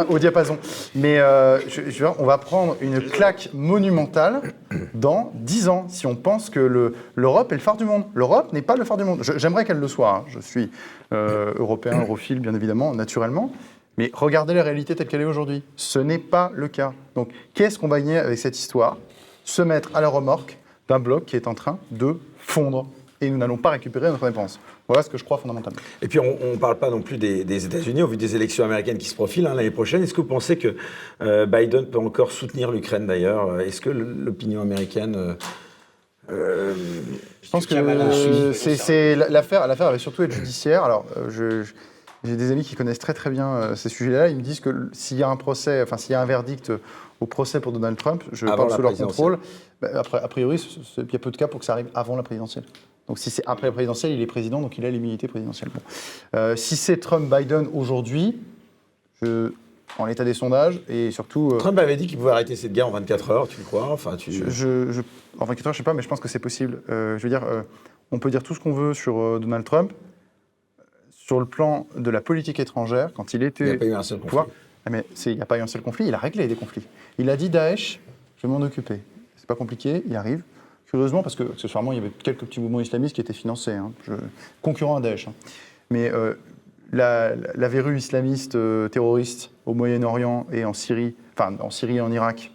au 0.09 0.19
diapason. 0.19 0.59
Mais 0.95 1.17
je, 1.17 2.05
on 2.19 2.25
va 2.25 2.39
prendre 2.39 2.77
une 2.81 3.01
claque 3.01 3.51
monumentale 3.53 4.55
dans 4.95 5.33
10 5.35 5.69
ans, 5.69 5.85
si 5.89 6.07
on 6.07 6.17
pense 6.17 6.49
que 6.49 6.95
l'Europe 7.15 7.53
est 7.53 7.57
le 7.57 7.61
phare 7.61 7.77
du 7.77 7.85
monde. 7.85 8.05
L'Europe 8.15 8.53
n'est 8.53 8.63
pas 8.63 8.77
le 8.77 8.85
phare 8.85 8.97
du 8.97 9.05
monde. 9.05 9.23
J'aimerais 9.37 9.65
qu'elle 9.65 9.81
le 9.81 9.89
soit. 9.89 10.17
Hein. 10.17 10.25
Je 10.29 10.41
suis 10.41 10.71
européen, 11.13 12.01
europhile, 12.01 12.41
bien 12.41 12.55
évidemment, 12.55 12.95
naturellement. 12.95 13.53
Mais 13.99 14.11
regardez 14.15 14.55
la 14.55 14.63
réalité 14.63 14.95
telle 14.95 15.07
qu'elle 15.07 15.21
est 15.21 15.27
aujourd'hui. 15.27 15.63
Ce 15.77 15.99
n'est 15.99 16.19
pas 16.19 16.51
le 16.55 16.69
cas. 16.69 16.93
Donc, 17.15 17.31
qu'est-ce 17.55 17.79
qu'on 17.79 17.89
va 17.89 18.01
gagner 18.01 18.19
avec 18.19 18.39
cette 18.39 18.59
histoire? 18.59 18.97
Se 19.45 19.63
mettre 19.63 19.91
à 19.95 20.01
la 20.01 20.09
remorque 20.09 20.59
d'un 20.89 20.99
bloc 20.99 21.27
qui 21.27 21.37
est 21.37 21.47
en 21.47 21.55
train 21.55 21.79
de 21.91 22.17
fondre. 22.39 22.87
Et 23.21 23.29
nous 23.29 23.37
n'allons 23.37 23.59
pas 23.59 23.71
récupérer 23.71 24.09
notre 24.09 24.25
réponse. 24.25 24.59
Voilà 24.89 25.03
ce 25.03 25.11
que 25.11 25.19
je 25.19 25.25
crois 25.25 25.37
fondamentalement. 25.37 25.79
Et 26.01 26.09
puis, 26.09 26.19
on 26.19 26.53
ne 26.53 26.57
parle 26.57 26.79
pas 26.79 26.91
non 26.91 27.03
plus 27.03 27.19
des, 27.19 27.65
États-Unis, 27.65 28.03
au 28.03 28.09
vu 28.09 28.17
des 28.17 28.35
élections 28.35 28.65
américaines 28.65 28.99
qui 28.99 29.09
se 29.09 29.15
profilent 29.15 29.47
hein, 29.47 29.55
l'année 29.55 29.71
prochaine. 29.71 30.03
Est-ce 30.03 30.15
que 30.15 30.21
vous 30.21 30.27
pensez 30.27 30.57
que 30.57 30.75
euh, 31.21 31.47
Biden 31.47 31.87
peut 31.87 31.99
encore 31.99 32.33
soutenir 32.33 32.73
l'Ukraine 32.73 33.07
d'ailleurs? 33.07 33.61
Est-ce 33.61 33.81
que 33.81 33.91
l'opinion 33.91 34.63
américaine. 34.63 35.15
Euh, 35.15 35.35
euh, 36.31 36.75
je 37.43 37.51
pense 37.51 37.67
que 37.67 38.53
c'est 38.53 39.15
l'affaire. 39.15 39.67
L'affaire 39.67 39.93
va 39.93 39.99
surtout 39.99 40.23
être 40.23 40.33
judiciaire. 40.33 40.83
Alors, 40.83 41.05
je 41.29 41.65
j'ai 42.25 42.37
des 42.37 42.51
amis 42.51 42.65
qui 42.65 42.77
connaissent 42.77 42.99
très 42.99 43.15
très 43.15 43.31
bien 43.31 43.49
euh, 43.49 43.77
ces 43.77 43.89
sujets-là. 43.89 44.29
Ils 44.29 44.37
me 44.37 44.43
disent 44.43 44.61
que 44.61 44.91
s'il 44.93 45.17
y 45.17 45.23
a 45.23 45.29
un 45.29 45.37
procès, 45.37 45.83
enfin 45.83 45.97
s'il 45.97 46.13
y 46.13 46.15
a 46.15 46.21
un 46.21 46.27
verdict 46.27 46.73
au 47.21 47.27
procès 47.27 47.61
pour 47.61 47.73
Donald 47.73 47.97
Trump, 47.97 48.25
je 48.33 48.47
parle 48.47 48.71
sous 48.71 48.83
leur 48.83 48.95
contrôle. 48.95 49.39
Bah, 49.81 49.89
après, 49.95 50.19
a 50.19 50.29
priori, 50.29 50.63
il 50.99 51.13
y 51.13 51.17
a 51.17 51.19
peu 51.19 51.31
de 51.31 51.37
cas 51.37 51.49
pour 51.49 51.61
que 51.61 51.67
ça 51.67 51.73
arrive 51.73 51.89
avant 51.95 52.17
la 52.17 52.23
présidentielle. 52.23 52.65
Donc 53.09 53.19
si 53.19 53.31
c'est 53.31 53.43
après 53.47 53.69
la 53.69 53.73
présidentielle, 53.73 54.13
il 54.13 54.21
est 54.21 54.27
président, 54.27 54.61
donc 54.61 54.77
il 54.79 54.85
a 54.85 54.91
l'immunité 54.91 55.27
présidentielle. 55.27 55.71
Bon. 55.75 56.57
si 56.57 56.77
c'est 56.77 56.99
Trump-Biden 56.99 57.69
aujourd'hui, 57.75 58.39
je, 59.21 59.53
en 59.99 60.05
l'état 60.05 60.25
des 60.25 60.35
sondages 60.35 60.81
et 60.89 61.11
surtout. 61.11 61.57
Trump 61.59 61.79
avait 61.79 61.97
dit 61.97 62.07
qu'il 62.07 62.19
pouvait 62.19 62.31
arrêter 62.31 62.55
cette 62.55 62.73
guerre 62.73 62.87
en 62.87 62.93
24 62.93 63.31
heures, 63.31 63.49
tu 63.49 63.59
le 63.59 63.65
crois? 63.65 63.91
Enfin, 63.91 64.17
tu... 64.17 64.31
Je, 64.31 65.01
en 65.39 65.45
24 65.45 65.67
heures, 65.67 65.73
je 65.73 65.79
sais 65.79 65.83
pas, 65.83 65.95
mais 65.95 66.03
je 66.03 66.09
pense 66.09 66.21
que 66.21 66.29
c'est 66.29 66.39
possible. 66.39 66.83
je 66.89 67.21
veux 67.21 67.29
dire, 67.29 67.43
on 68.13 68.19
peut 68.19 68.31
dire 68.31 68.43
tout 68.43 68.55
ce 68.55 68.61
qu'on 68.61 68.73
veut 68.73 68.95
sur 68.95 69.41
Donald 69.41 69.65
Trump 69.65 69.93
sur 71.31 71.39
le 71.39 71.47
plan 71.47 71.87
de 71.97 72.11
la 72.11 72.21
politique 72.21 72.59
étrangère, 72.59 73.13
quand 73.15 73.35
il 73.35 73.45
était. 73.45 73.69
Il 73.69 73.75
a 73.75 73.79
pas 73.79 73.85
eu 73.85 73.95
un 73.95 74.03
seul 74.03 74.19
conflit. 74.19 74.39
Ah, 74.85 74.91
mais 74.91 75.05
il 75.27 75.37
n'y 75.37 75.41
a 75.41 75.47
pas 75.47 75.59
eu 75.59 75.61
un 75.61 75.69
seul 75.69 75.81
conflit, 75.81 76.09
il 76.09 76.15
a 76.15 76.19
réglé 76.19 76.49
des 76.49 76.57
conflits. 76.57 76.83
Il 77.19 77.31
a 77.31 77.37
dit 77.37 77.49
Daesh, 77.49 78.01
je 78.37 78.49
vais 78.49 78.53
m'en 78.53 78.61
occuper. 78.61 78.99
C'est 79.37 79.47
pas 79.47 79.55
compliqué, 79.55 80.03
il 80.09 80.17
arrive. 80.17 80.43
Curieusement, 80.87 81.23
parce 81.23 81.37
que 81.37 81.45
accessoirement, 81.45 81.93
il 81.93 81.99
y 81.99 82.01
avait 82.01 82.11
quelques 82.11 82.47
petits 82.47 82.59
mouvements 82.59 82.81
islamistes 82.81 83.15
qui 83.15 83.21
étaient 83.21 83.33
financés, 83.33 83.75
hein, 83.75 83.93
concurrents 84.61 84.97
à 84.97 85.01
Daesh. 85.01 85.29
Hein. 85.29 85.35
Mais 85.91 86.11
euh, 86.11 86.35
la, 86.91 87.37
verrue 87.69 87.97
islamiste 87.97 88.57
euh, 88.57 88.89
terroriste 88.89 89.53
au 89.67 89.75
Moyen-Orient 89.75 90.49
et 90.51 90.65
en 90.65 90.73
Syrie, 90.73 91.15
enfin 91.39 91.57
en 91.61 91.71
Syrie 91.71 91.99
et 91.99 92.01
en 92.01 92.11
Irak, 92.11 92.51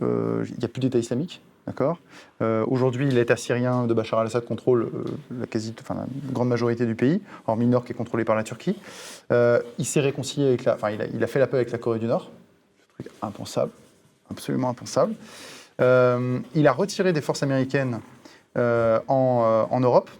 euh, 0.00 0.46
il 0.48 0.58
n'y 0.60 0.64
a 0.64 0.68
plus 0.68 0.80
d'État 0.80 0.98
islamique. 0.98 1.42
D'accord 1.68 1.98
euh, 2.40 2.64
Aujourd'hui, 2.66 3.10
l'État 3.10 3.36
syrien 3.36 3.86
de 3.86 3.92
Bachar 3.92 4.20
al-Assad 4.20 4.42
contrôle 4.46 4.84
euh, 4.84 5.04
la, 5.38 5.46
quasi, 5.46 5.74
enfin, 5.78 5.96
la 5.96 6.06
grande 6.32 6.48
majorité 6.48 6.86
du 6.86 6.94
pays, 6.94 7.20
hormis 7.46 7.66
Nord 7.66 7.84
qui 7.84 7.92
est 7.92 7.94
contrôlé 7.94 8.24
par 8.24 8.36
la 8.36 8.42
Turquie. 8.42 8.74
Euh, 9.32 9.60
il 9.76 9.84
s'est 9.84 10.00
réconcilié 10.00 10.48
avec 10.48 10.64
la. 10.64 10.76
Enfin, 10.76 10.88
il 10.90 11.22
a, 11.22 11.26
fait 11.26 11.38
la 11.38 11.46
paix 11.46 11.58
avec 11.58 11.70
la 11.70 11.76
Corée 11.76 11.98
du 11.98 12.06
Nord. 12.06 12.30
Truc 12.94 13.12
impensable. 13.20 13.70
Absolument 14.30 14.70
impensable. 14.70 15.12
il 15.78 16.66
a 16.66 16.72
retiré 16.72 17.12
des 17.12 17.20
forces 17.20 17.42
américaines 17.42 18.00
en, 18.56 19.68
en, 19.70 19.80
Europe. 19.80 20.10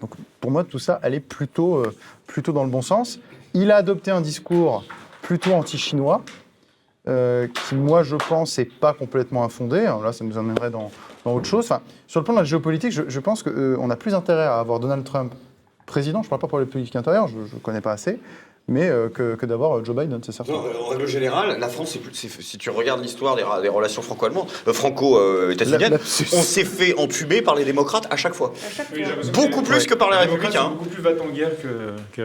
Donc, 0.00 0.12
pour 0.40 0.50
moi, 0.50 0.64
tout 0.64 0.78
ça 0.78 0.98
allait 1.02 1.20
plutôt, 1.20 1.82
plutôt 2.26 2.52
dans 2.52 2.64
le 2.64 2.70
bon 2.70 2.82
sens. 2.82 3.20
Il 3.52 3.70
a 3.70 3.76
adopté 3.76 4.10
un 4.10 4.22
discours 4.22 4.84
plutôt 5.20 5.52
anti-chinois. 5.52 6.22
Euh, 7.08 7.46
qui, 7.46 7.76
moi, 7.76 8.02
je 8.02 8.16
pense, 8.16 8.58
n'est 8.58 8.64
pas 8.64 8.92
complètement 8.92 9.44
infondé. 9.44 9.82
là, 9.82 10.12
ça 10.12 10.24
nous 10.24 10.36
amènerait 10.38 10.70
dans, 10.70 10.90
autre 11.24 11.46
chose. 11.46 11.68
sur 12.08 12.20
le 12.20 12.24
plan 12.24 12.34
de 12.34 12.40
la 12.40 12.44
géopolitique, 12.44 12.92
je, 12.92 13.20
pense 13.20 13.42
qu'on 13.44 13.50
euh, 13.50 13.90
a 13.90 13.96
plus 13.96 14.14
intérêt 14.14 14.44
à 14.44 14.58
avoir 14.58 14.80
Donald 14.80 15.04
Trump 15.04 15.32
président, 15.86 16.22
je 16.22 16.26
ne 16.26 16.30
parle 16.30 16.40
pas 16.40 16.48
pour 16.48 16.58
les 16.58 16.66
politiques 16.66 16.96
intérieures, 16.96 17.28
je 17.28 17.36
ne 17.36 17.60
connais 17.62 17.80
pas 17.80 17.92
assez, 17.92 18.18
mais 18.66 18.88
euh, 18.88 19.08
que, 19.08 19.46
d'avoir 19.46 19.84
Joe 19.84 19.94
Biden, 19.94 20.18
c'est 20.24 20.32
certain. 20.32 20.54
en 20.54 20.88
règle 20.88 21.06
générale, 21.06 21.60
la 21.60 21.68
France, 21.68 21.96
si 22.12 22.58
tu 22.58 22.70
regardes 22.70 23.00
l'histoire 23.00 23.36
des, 23.36 23.68
relations 23.68 24.02
franco-allemandes, 24.02 24.48
franco-états-uniennes, 24.72 25.94
on 25.94 26.42
s'est 26.42 26.64
fait 26.64 26.98
entuber 26.98 27.40
par 27.40 27.54
les 27.54 27.64
démocrates 27.64 28.08
à 28.10 28.16
chaque 28.16 28.34
fois. 28.34 28.52
beaucoup 29.32 29.62
plus 29.62 29.86
que 29.86 29.94
par 29.94 30.10
les 30.10 30.16
républicains. 30.16 30.70
Beaucoup 30.70 30.86
plus 30.86 31.02
va 31.02 31.10
en 31.10 31.28
guerre 31.28 31.52
que, 31.62 32.20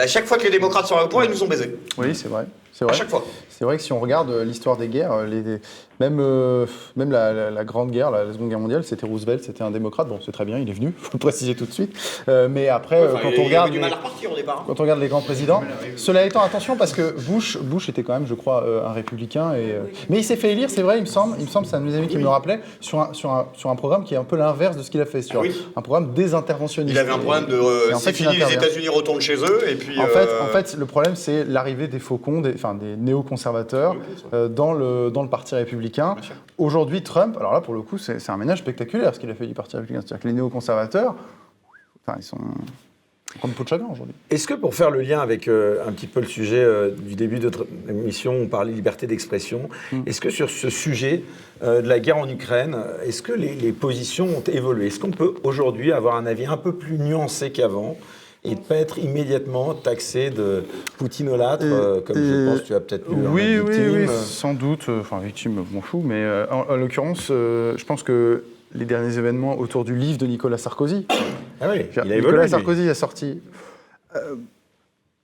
à 0.00 0.06
chaque 0.06 0.24
fois 0.24 0.38
que 0.38 0.44
les 0.44 0.50
démocrates 0.50 0.86
sont 0.86 0.96
au 0.96 1.06
pouvoir, 1.06 1.26
ils 1.26 1.30
nous 1.30 1.42
ont 1.42 1.48
baisés. 1.48 1.76
Oui, 1.98 2.14
c'est 2.14 2.28
vrai. 2.28 2.46
Vrai. 2.80 2.94
À 2.94 2.96
chaque 2.96 3.10
fois. 3.10 3.24
C'est 3.52 3.64
vrai 3.64 3.76
que 3.76 3.82
si 3.82 3.92
on 3.92 4.00
regarde 4.00 4.30
euh, 4.30 4.44
l'histoire 4.44 4.76
des 4.76 4.88
guerres, 4.88 5.12
euh, 5.12 5.26
les, 5.26 5.60
même, 6.00 6.18
euh, 6.20 6.66
même 6.96 7.10
la, 7.10 7.64
Grande 7.64 7.90
Guerre, 7.90 8.10
la, 8.10 8.32
Seconde 8.32 8.48
Guerre 8.48 8.58
mondiale, 8.58 8.84
c'était 8.84 9.06
Roosevelt, 9.06 9.42
c'était 9.44 9.62
un 9.62 9.70
démocrate. 9.70 10.08
Bon, 10.08 10.18
c'est 10.24 10.32
très 10.32 10.44
bien, 10.44 10.58
il 10.58 10.68
est 10.68 10.72
venu, 10.72 10.94
il 10.96 11.04
faut 11.04 11.10
le 11.14 11.18
préciser 11.18 11.54
tout 11.54 11.66
de 11.66 11.72
suite. 11.72 11.96
mais 12.50 12.68
après, 12.68 13.08
quand, 13.22 13.30
on 13.38 13.44
regarde, 13.44 13.72
les, 13.72 13.80
hein. 13.80 13.90
quand 14.66 14.78
on 14.78 14.82
regarde 14.82 15.00
les 15.00 15.08
grands 15.08 15.20
présidents, 15.20 15.62
cela 15.96 16.24
étant, 16.24 16.42
attention, 16.42 16.76
parce 16.76 16.92
que 16.92 17.14
Bush, 17.28 17.58
Bush 17.58 17.88
était 17.88 18.02
quand 18.02 18.14
même, 18.14 18.26
je 18.26 18.34
crois, 18.34 18.64
un 18.86 18.92
républicain. 18.92 19.54
Et, 19.54 19.74
mais 20.08 20.18
il 20.18 20.24
s'est 20.24 20.36
fait 20.36 20.52
élire, 20.52 20.70
c'est 20.70 20.82
vrai, 20.82 20.98
il 20.98 21.02
me 21.02 21.06
semble, 21.06 21.36
il 21.38 21.44
me 21.44 21.50
semble, 21.50 21.66
c'est 21.66 21.76
un 21.76 21.80
de 21.80 21.86
mes 21.86 21.94
amis 21.94 22.08
qui 22.08 22.16
me 22.16 22.22
le 22.22 22.28
rappelait, 22.28 22.60
sur 22.80 23.00
un, 23.00 23.12
sur, 23.12 23.30
un, 23.30 23.48
sur 23.54 23.70
un 23.70 23.76
programme 23.76 24.04
qui 24.04 24.14
est 24.14 24.18
un 24.18 24.24
peu 24.24 24.36
l'inverse 24.36 24.76
de 24.76 24.82
ce 24.82 24.90
qu'il 24.90 25.00
a 25.00 25.06
fait, 25.06 25.22
sur 25.22 25.42
un 25.76 25.82
programme 25.82 26.12
désinterventionniste. 26.14 26.94
Il 26.94 26.98
avait 26.98 27.12
un 27.12 27.18
programme 27.18 27.46
de. 27.46 27.60
c'est 27.98 28.12
fini, 28.12 28.36
les 28.36 28.52
États-Unis 28.52 28.88
retournent 28.88 29.20
chez 29.20 29.36
eux, 29.36 29.68
et 29.68 29.74
puis. 29.74 29.98
En, 30.00 30.06
fait, 30.06 30.28
en 30.42 30.46
fait, 30.46 30.76
le 30.76 30.86
problème, 30.86 31.16
c'est 31.16 31.44
l'arrivée 31.44 31.88
des 31.88 31.98
faucons, 31.98 32.40
des, 32.40 32.54
enfin, 32.54 32.74
des 32.74 32.96
néoconservateurs 32.96 33.96
dans, 34.32 34.72
le, 34.72 35.10
dans 35.10 35.22
le 35.22 35.28
Parti 35.28 35.54
républicain. 35.54 35.81
Aujourd'hui, 36.58 37.02
Trump, 37.02 37.36
alors 37.38 37.52
là, 37.52 37.60
pour 37.60 37.74
le 37.74 37.82
coup, 37.82 37.98
c'est 37.98 38.30
un 38.30 38.36
ménage 38.36 38.58
spectaculaire 38.58 39.14
ce 39.14 39.20
qu'il 39.20 39.30
a 39.30 39.34
fait 39.34 39.46
du 39.46 39.54
Parti 39.54 39.76
républicain. 39.76 40.00
C'est-à-dire 40.00 40.22
que 40.22 40.28
les 40.28 40.34
néoconservateurs, 40.34 41.14
enfin, 42.06 42.18
ils 42.18 42.22
sont 42.22 42.38
comme 43.40 43.52
peau 43.52 43.64
de 43.64 43.68
chagrin 43.68 43.88
aujourd'hui. 43.90 44.14
Est-ce 44.30 44.46
que 44.46 44.54
pour 44.54 44.74
faire 44.74 44.90
le 44.90 45.00
lien 45.00 45.20
avec 45.20 45.48
euh, 45.48 45.86
un 45.86 45.92
petit 45.92 46.06
peu 46.06 46.20
le 46.20 46.26
sujet 46.26 46.62
euh, 46.62 46.90
du 46.90 47.14
début 47.14 47.38
de 47.38 47.44
notre 47.44 47.66
émission, 47.88 48.34
on 48.34 48.46
parlait 48.46 48.72
liberté 48.72 49.06
d'expression, 49.06 49.68
mm. 49.90 50.02
est-ce 50.06 50.20
que 50.20 50.30
sur 50.30 50.50
ce 50.50 50.68
sujet 50.68 51.22
euh, 51.62 51.80
de 51.80 51.88
la 51.88 51.98
guerre 51.98 52.18
en 52.18 52.28
Ukraine, 52.28 52.76
est-ce 53.06 53.22
que 53.22 53.32
les, 53.32 53.54
les, 53.54 53.72
positions 53.72 54.26
ont 54.26 54.44
évolué? 54.52 54.88
Est-ce 54.88 55.00
qu'on 55.00 55.10
peut 55.10 55.34
aujourd'hui 55.44 55.92
avoir 55.92 56.16
un 56.16 56.26
avis 56.26 56.46
un 56.46 56.56
peu 56.56 56.74
plus 56.74 56.98
nuancé 56.98 57.50
qu'avant? 57.50 57.96
Et 58.44 58.56
de 58.56 58.60
pas 58.60 58.76
être 58.76 58.98
immédiatement 58.98 59.72
taxé 59.74 60.30
de 60.30 60.64
poutinolâtre, 60.98 61.64
euh, 61.64 62.00
comme 62.00 62.16
je 62.16 62.48
pense 62.48 62.60
que 62.60 62.66
tu 62.66 62.74
as 62.74 62.80
peut-être 62.80 63.08
eu 63.08 63.14
oui, 63.28 63.60
oui, 63.60 63.76
oui, 63.92 64.06
sans 64.08 64.52
doute. 64.52 64.88
Euh, 64.88 65.00
enfin, 65.00 65.20
victime, 65.20 65.64
m'en 65.70 65.80
fous, 65.80 66.02
mais 66.04 66.16
euh, 66.16 66.46
en, 66.50 66.76
l'occurrence, 66.76 67.28
je 67.28 67.84
pense 67.84 68.02
que 68.02 68.42
les 68.74 68.84
derniers 68.84 69.18
événements 69.18 69.58
autour 69.58 69.84
du 69.84 69.94
livre 69.94 70.18
de 70.18 70.26
Nicolas 70.26 70.58
Sarkozy. 70.58 71.06
Ah 71.64 71.68
oui, 71.70 71.86
il 71.92 72.00
a 72.00 72.02
Nicolas 72.02 72.16
évolué, 72.16 72.48
Sarkozy 72.48 72.88
a 72.88 72.94
sorti. 72.94 73.40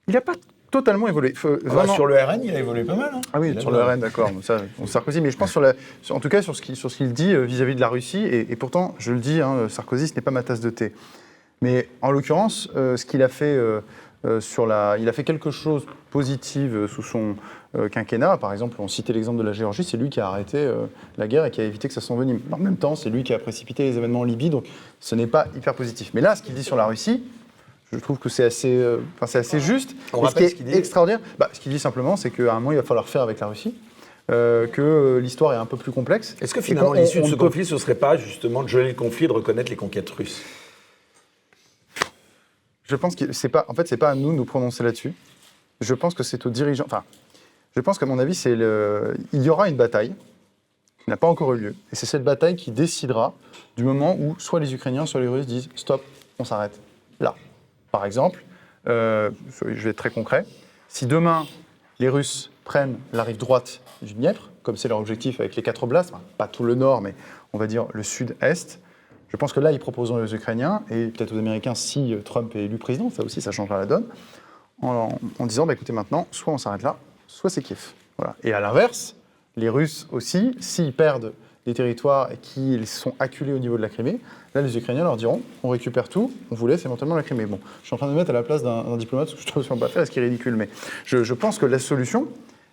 il 0.06 0.14
n'a 0.14 0.20
pas 0.20 0.34
totalement 0.70 1.08
évolué. 1.08 1.34
Ah, 1.36 1.88
sur 1.88 2.06
le 2.06 2.14
RN, 2.14 2.42
il 2.44 2.54
a 2.54 2.60
évolué 2.60 2.84
pas 2.84 2.94
mal. 2.94 3.10
Hein. 3.12 3.20
Ah 3.32 3.40
oui, 3.40 3.60
sur 3.60 3.72
le 3.72 3.82
RN, 3.82 3.98
d'accord. 3.98 4.30
Sarkozy, 4.86 5.20
mais 5.20 5.32
je 5.32 5.36
pense 5.36 5.50
sur 5.50 5.60
la, 5.60 5.72
en 6.10 6.20
tout 6.20 6.28
cas 6.28 6.40
sur 6.40 6.54
ce 6.54 6.62
qu'il 6.62 6.76
sur 6.76 6.92
ce 6.92 6.98
qu'il 6.98 7.12
dit 7.12 7.34
vis-à-vis 7.34 7.74
de 7.74 7.80
la 7.80 7.88
Russie, 7.88 8.24
et, 8.24 8.54
pourtant, 8.54 8.94
je 9.00 9.10
le 9.10 9.18
dis, 9.18 9.40
hein, 9.40 9.68
Sarkozy, 9.68 10.06
ce 10.06 10.14
n'est 10.14 10.20
pas 10.20 10.30
ma 10.30 10.44
tasse 10.44 10.60
de 10.60 10.70
thé. 10.70 10.92
Mais 11.60 11.88
en 12.02 12.10
l'occurrence, 12.10 12.68
euh, 12.76 12.96
ce 12.96 13.04
qu'il 13.04 13.22
a 13.22 13.28
fait 13.28 13.56
euh, 13.56 13.80
euh, 14.24 14.40
sur 14.40 14.66
la, 14.66 14.96
il 14.98 15.08
a 15.08 15.12
fait 15.12 15.24
quelque 15.24 15.50
chose 15.50 15.84
de 15.84 15.90
positif 16.10 16.70
sous 16.86 17.02
son 17.02 17.36
quinquennat. 17.92 18.38
Par 18.38 18.54
exemple, 18.54 18.76
on 18.78 18.88
citait 18.88 19.12
l'exemple 19.12 19.38
de 19.38 19.42
la 19.42 19.52
Géorgie, 19.52 19.84
c'est 19.84 19.98
lui 19.98 20.08
qui 20.08 20.20
a 20.20 20.26
arrêté 20.26 20.72
la 21.18 21.28
guerre 21.28 21.44
et 21.44 21.50
qui 21.50 21.60
a 21.60 21.64
évité 21.64 21.86
que 21.86 21.92
ça 21.92 22.00
s'envenime. 22.00 22.40
En 22.50 22.56
même 22.56 22.78
temps, 22.78 22.96
c'est 22.96 23.10
lui 23.10 23.22
qui 23.22 23.34
a 23.34 23.38
précipité 23.38 23.84
les 23.84 23.98
événements 23.98 24.20
en 24.20 24.24
Libye, 24.24 24.48
donc 24.48 24.64
ce 25.00 25.14
n'est 25.14 25.26
pas 25.26 25.46
hyper 25.54 25.74
positif. 25.74 26.12
Mais 26.14 26.22
là, 26.22 26.34
ce 26.34 26.42
qu'il 26.42 26.54
dit 26.54 26.64
sur 26.64 26.76
la 26.76 26.86
Russie, 26.86 27.22
je 27.92 27.98
trouve 27.98 28.18
que 28.18 28.30
c'est 28.30 28.44
assez, 28.44 28.82
c'est 29.26 29.38
assez 29.38 29.60
juste. 29.60 29.94
On 30.14 30.26
ce 30.26 30.34
qui 30.34 30.44
est 30.44 30.62
dit. 30.62 30.72
extraordinaire, 30.72 31.20
bah, 31.38 31.50
ce 31.52 31.60
qu'il 31.60 31.70
dit 31.70 31.78
simplement, 31.78 32.16
c'est 32.16 32.30
qu'à 32.30 32.52
un 32.52 32.54
moment, 32.54 32.72
il 32.72 32.78
va 32.78 32.82
falloir 32.82 33.06
faire 33.06 33.20
avec 33.20 33.38
la 33.38 33.48
Russie. 33.48 33.74
que 34.28 35.20
l'histoire 35.22 35.52
est 35.52 35.56
un 35.56 35.66
peu 35.66 35.76
plus 35.76 35.92
complexe. 35.92 36.36
Est-ce 36.40 36.54
que 36.54 36.62
finalement 36.62 36.94
l'issue 36.94 37.20
de 37.20 37.26
ce 37.26 37.34
conflit, 37.34 37.66
ce 37.66 37.74
ne 37.74 37.78
serait 37.78 37.94
pas 37.94 38.16
justement 38.16 38.62
de 38.62 38.68
geler 38.68 38.88
le 38.88 38.94
conflit, 38.94 39.26
de 39.26 39.32
reconnaître 39.32 39.68
les 39.68 39.76
conquêtes 39.76 40.08
russes? 40.08 40.42
Je 42.88 42.96
pense 42.96 43.14
que 43.14 43.32
c'est 43.32 43.48
pas, 43.48 43.64
en 43.68 43.74
fait, 43.74 43.86
c'est 43.86 43.96
pas 43.96 44.10
à 44.10 44.14
nous 44.14 44.32
de 44.32 44.36
nous 44.36 44.44
prononcer 44.44 44.82
là-dessus. 44.82 45.12
Je 45.80 45.94
pense 45.94 46.14
que 46.14 46.22
c'est 46.22 46.46
aux 46.46 46.50
dirigeants. 46.50 46.86
Enfin, 46.86 47.04
je 47.76 47.80
pense 47.80 47.98
qu'à 47.98 48.06
mon 48.06 48.18
avis, 48.18 48.34
c'est 48.34 48.56
le, 48.56 49.14
il 49.32 49.42
y 49.42 49.50
aura 49.50 49.68
une 49.68 49.76
bataille 49.76 50.14
qui 51.04 51.10
n'a 51.10 51.16
pas 51.16 51.28
encore 51.28 51.54
eu 51.54 51.58
lieu, 51.58 51.74
et 51.92 51.96
c'est 51.96 52.06
cette 52.06 52.24
bataille 52.24 52.56
qui 52.56 52.70
décidera 52.70 53.34
du 53.76 53.84
moment 53.84 54.16
où 54.18 54.34
soit 54.38 54.60
les 54.60 54.74
Ukrainiens, 54.74 55.06
soit 55.06 55.20
les 55.20 55.28
Russes 55.28 55.46
disent 55.46 55.68
stop, 55.74 56.02
on 56.38 56.44
s'arrête 56.44 56.78
là. 57.20 57.34
Par 57.92 58.04
exemple, 58.04 58.44
euh, 58.88 59.30
je 59.64 59.84
vais 59.84 59.90
être 59.90 59.96
très 59.96 60.10
concret. 60.10 60.44
Si 60.88 61.06
demain 61.06 61.46
les 61.98 62.08
Russes 62.08 62.50
prennent 62.64 62.98
la 63.12 63.22
rive 63.22 63.36
droite 63.36 63.80
du 64.02 64.14
Dniepr, 64.14 64.50
comme 64.62 64.76
c'est 64.76 64.88
leur 64.88 64.98
objectif 64.98 65.40
avec 65.40 65.56
les 65.56 65.62
quatre 65.62 65.84
oblasts, 65.84 66.12
pas 66.36 66.48
tout 66.48 66.64
le 66.64 66.74
nord, 66.74 67.00
mais 67.00 67.14
on 67.52 67.58
va 67.58 67.66
dire 67.66 67.86
le 67.92 68.02
sud-est, 68.02 68.80
je 69.28 69.36
pense 69.36 69.52
que 69.52 69.60
là, 69.60 69.72
ils 69.72 69.78
proposeront 69.78 70.22
aux 70.22 70.34
Ukrainiens 70.34 70.82
et 70.90 71.08
peut-être 71.08 71.34
aux 71.34 71.38
Américains 71.38 71.74
si 71.74 72.14
euh, 72.14 72.20
Trump 72.22 72.54
est 72.56 72.64
élu 72.64 72.78
président, 72.78 73.10
ça 73.10 73.24
aussi, 73.24 73.40
ça 73.40 73.50
changera 73.50 73.78
la 73.78 73.86
donne, 73.86 74.04
en, 74.80 75.10
disant 75.40 75.66
bah, 75.66 75.74
écoutez, 75.74 75.92
maintenant, 75.92 76.26
soit 76.30 76.52
on 76.52 76.58
s'arrête 76.58 76.82
là, 76.82 76.96
soit 77.26 77.50
c'est 77.50 77.62
Kiev. 77.62 77.92
Voilà. 78.16 78.36
Et 78.42 78.52
à 78.52 78.60
l'inverse, 78.60 79.16
les 79.56 79.68
Russes 79.68 80.06
aussi, 80.12 80.56
s'ils 80.60 80.92
perdent 80.92 81.32
des 81.66 81.74
territoires 81.74 82.30
qu'ils 82.40 82.86
sont 82.86 83.14
acculés 83.18 83.52
au 83.52 83.58
niveau 83.58 83.76
de 83.76 83.82
la 83.82 83.88
Crimée, 83.88 84.20
là, 84.54 84.62
les 84.62 84.76
Ukrainiens 84.76 85.02
leur 85.02 85.16
diront 85.16 85.42
on 85.62 85.68
récupère 85.68 86.08
tout, 86.08 86.32
on 86.50 86.54
vous 86.54 86.66
laisse 86.66 86.84
éventuellement 86.84 87.16
la 87.16 87.22
Crimée. 87.22 87.44
Bon, 87.44 87.60
je 87.82 87.86
suis 87.86 87.94
en 87.94 87.98
train 87.98 88.06
de 88.06 88.12
me 88.12 88.16
mettre 88.16 88.30
à 88.30 88.34
la 88.34 88.42
place 88.42 88.62
d'un 88.62 88.96
diplomate, 88.96 89.28
ce 89.28 89.34
que 89.34 89.42
je 89.42 89.46
trouve 89.46 89.78
pas 89.78 89.88
faire, 89.88 90.06
ce 90.06 90.10
qui 90.10 90.20
est 90.20 90.22
ridicule, 90.22 90.56
mais 90.56 90.68
je 91.04 91.34
pense 91.34 91.58
que 91.58 91.66
la 91.66 91.78
solution, 91.78 92.28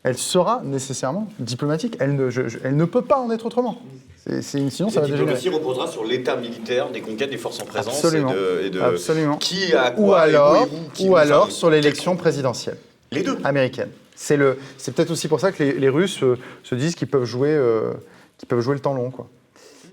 elle 0.06 0.20
sera 0.20 0.62
nécessairement 0.64 1.28
diplomatique. 1.40 1.98
Elle 2.00 2.16
ne, 2.16 2.30
elle 2.64 2.76
ne 2.76 2.86
peut 2.86 3.02
pas 3.02 3.18
en 3.18 3.32
être 3.32 3.48
autrement. 3.48 3.82
C'est, 4.28 4.70
sinon, 4.70 4.90
ça 4.90 5.02
va 5.02 5.08
dégénérer. 5.08 5.32
La 5.32 5.38
diplomatie 5.38 5.50
reposera 5.50 5.88
sur 5.88 6.06
l'état 6.06 6.36
militaire 6.36 6.92
des 6.92 7.02
conquêtes 7.02 7.32
des 7.32 7.38
forces 7.38 7.60
en 7.60 7.66
présence 7.66 7.96
Absolument. 7.96 8.32
Et, 8.64 8.70
de, 8.70 8.80
Absolument. 8.80 9.38
qui 9.38 9.74
a 9.74 9.90
quoi 9.90 10.06
ou 10.06 10.14
alors, 10.14 10.68
et 11.00 11.10
ou 11.10 11.16
alors 11.16 11.52
sur 11.52 11.72
l'élection 11.72 12.16
présidentielle. 12.16 12.78
Les 13.12 13.24
deux. 13.24 13.40
Américaine. 13.44 13.90
C'est, 14.16 14.38
le, 14.38 14.60
c'est 14.78 14.94
peut-être 14.94 15.10
aussi 15.10 15.28
pour 15.28 15.40
ça 15.40 15.52
que 15.52 15.64
les, 15.64 15.90
Russes 15.90 16.22
euh, 16.22 16.38
se 16.64 16.76
disent 16.76 16.94
qu'ils 16.94 17.08
peuvent 17.08 17.26
jouer, 17.26 17.50
euh, 17.50 17.94
qu'ils 18.38 18.48
peuvent 18.48 18.62
jouer 18.62 18.76
le 18.76 18.82
temps 18.82 18.94
long, 18.94 19.10
quoi. 19.10 19.28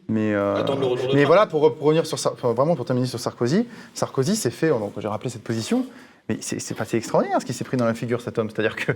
Mais, 0.08 0.34
euh, 0.34 0.62
mais 1.14 1.24
voilà, 1.24 1.46
pour, 1.46 1.62
revenir 1.62 2.04
sur 2.04 2.18
vraiment 2.52 2.76
pour 2.76 2.84
terminer 2.84 3.06
sur 3.06 3.18
Sarkozy, 3.18 3.66
Sarkozy 3.94 4.36
s'est 4.36 4.50
fait, 4.50 4.68
donc 4.68 4.92
j'ai 4.98 5.08
rappelé 5.08 5.30
cette 5.30 5.44
position, 5.44 5.86
mais 6.28 6.38
c'est 6.40 6.94
extraordinaire 6.94 7.40
ce 7.40 7.46
qui 7.46 7.52
s'est 7.52 7.64
pris 7.64 7.76
dans 7.76 7.84
la 7.84 7.94
figure, 7.94 8.20
cet 8.20 8.38
homme. 8.38 8.48
C'est-à-dire 8.50 8.76
qu'il 8.76 8.94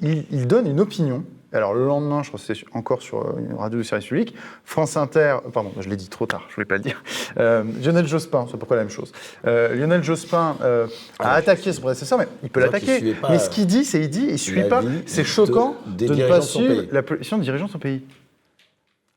il, 0.00 0.24
il, 0.30 0.46
donne 0.46 0.66
une 0.66 0.80
opinion 0.80 1.24
alors 1.52 1.74
le 1.74 1.84
lendemain, 1.84 2.22
je 2.22 2.28
crois 2.28 2.40
que 2.40 2.46
c'était 2.46 2.66
encore 2.72 3.02
sur 3.02 3.20
euh, 3.20 3.38
une 3.38 3.54
radio 3.54 3.78
du 3.78 3.84
service 3.84 4.06
public, 4.08 4.34
France 4.64 4.96
Inter, 4.96 5.36
pardon, 5.52 5.70
je 5.78 5.88
l'ai 5.88 5.96
dit 5.96 6.08
trop 6.08 6.24
tard, 6.24 6.46
je 6.48 6.54
voulais 6.54 6.64
pas 6.64 6.76
le 6.76 6.80
dire, 6.80 7.02
euh, 7.38 7.62
Lionel 7.84 8.06
Jospin, 8.06 8.46
c'est 8.50 8.56
pourquoi 8.56 8.76
la 8.76 8.84
même 8.84 8.90
chose, 8.90 9.12
euh, 9.46 9.74
Lionel 9.74 10.02
Jospin 10.02 10.56
euh, 10.62 10.86
a 11.18 11.32
Ah, 11.32 11.34
attaqué 11.34 11.72
son 11.72 11.82
prédécesseur, 11.82 12.18
mais 12.18 12.26
il 12.42 12.48
peut 12.48 12.60
l'attaquer. 12.60 13.14
Mais 13.28 13.38
ce 13.38 13.50
qu'il 13.50 13.66
dit, 13.66 13.84
c'est 13.84 14.00
il 14.00 14.08
dit, 14.08 14.26
il 14.30 14.38
suit 14.38 14.62
la 14.62 14.68
pas. 14.68 14.82
C'est 15.06 15.22
de- 15.22 15.26
choquant 15.26 15.76
de 15.86 16.06
ne 16.06 16.26
pas 16.26 16.38
de 16.38 16.44
suivre 16.44 16.84
la 16.90 17.02
position 17.02 17.36
des 17.36 17.44
dirigeants 17.44 17.66
de 17.66 17.70
son 17.70 17.78
pays. 17.78 18.02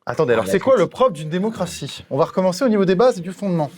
Attendez, 0.06 0.34
alors 0.34 0.45
la 0.45 0.52
c'est 0.52 0.60
quoi 0.60 0.77
le 0.77 0.88
propre 0.88 1.14
d'une 1.14 1.30
démocratie? 1.30 2.03
On 2.10 2.18
va 2.18 2.26
recommencer 2.26 2.64
au 2.64 2.69
niveau 2.69 2.85
des 2.85 2.95
bases 2.95 3.18
et 3.18 3.22
du 3.22 3.31
fondement. 3.31 3.72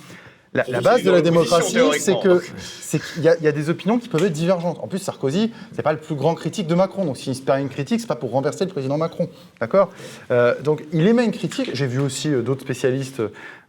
La, 0.54 0.64
base 0.82 1.04
de 1.04 1.12
la 1.12 1.22
démocratie, 1.22 1.78
c'est 2.00 2.20
que 2.20 2.42
c'est 2.82 3.00
qu'il 3.00 3.22
y, 3.24 3.28
a- 3.30 3.36
il 3.38 3.44
y 3.44 3.48
a 3.48 3.52
des 3.52 3.70
opinions 3.70 4.00
qui 4.00 4.08
peuvent 4.08 4.24
être 4.24 4.32
divergentes. 4.34 4.80
En 4.82 4.88
plus, 4.88 4.98
Sarkozy, 5.00 5.52
c'est 5.74 5.82
pas 5.82 5.92
le 5.92 6.00
plus 6.00 6.16
grand 6.16 6.36
critique 6.36 6.68
de 6.68 6.74
Macron, 6.74 7.06
donc 7.06 7.18
s'il 7.18 7.32
espère 7.32 7.58
une 7.58 7.70
critique, 7.70 8.00
c'est 8.00 8.08
pas 8.08 8.16
pour 8.16 8.32
renverser 8.32 8.66
le 8.66 8.72
président 8.72 8.98
Macron, 8.98 9.30
d'accord? 9.60 9.90
Euh, 10.32 10.56
Donc, 10.64 10.84
il 10.94 11.06
émet 11.06 11.26
une 11.26 11.32
critique. 11.32 11.72
J'ai 11.74 11.86
vu 11.86 12.00
aussi 12.00 12.34
euh, 12.34 12.42
d'autres 12.42 12.62
spécialistes, 12.62 13.22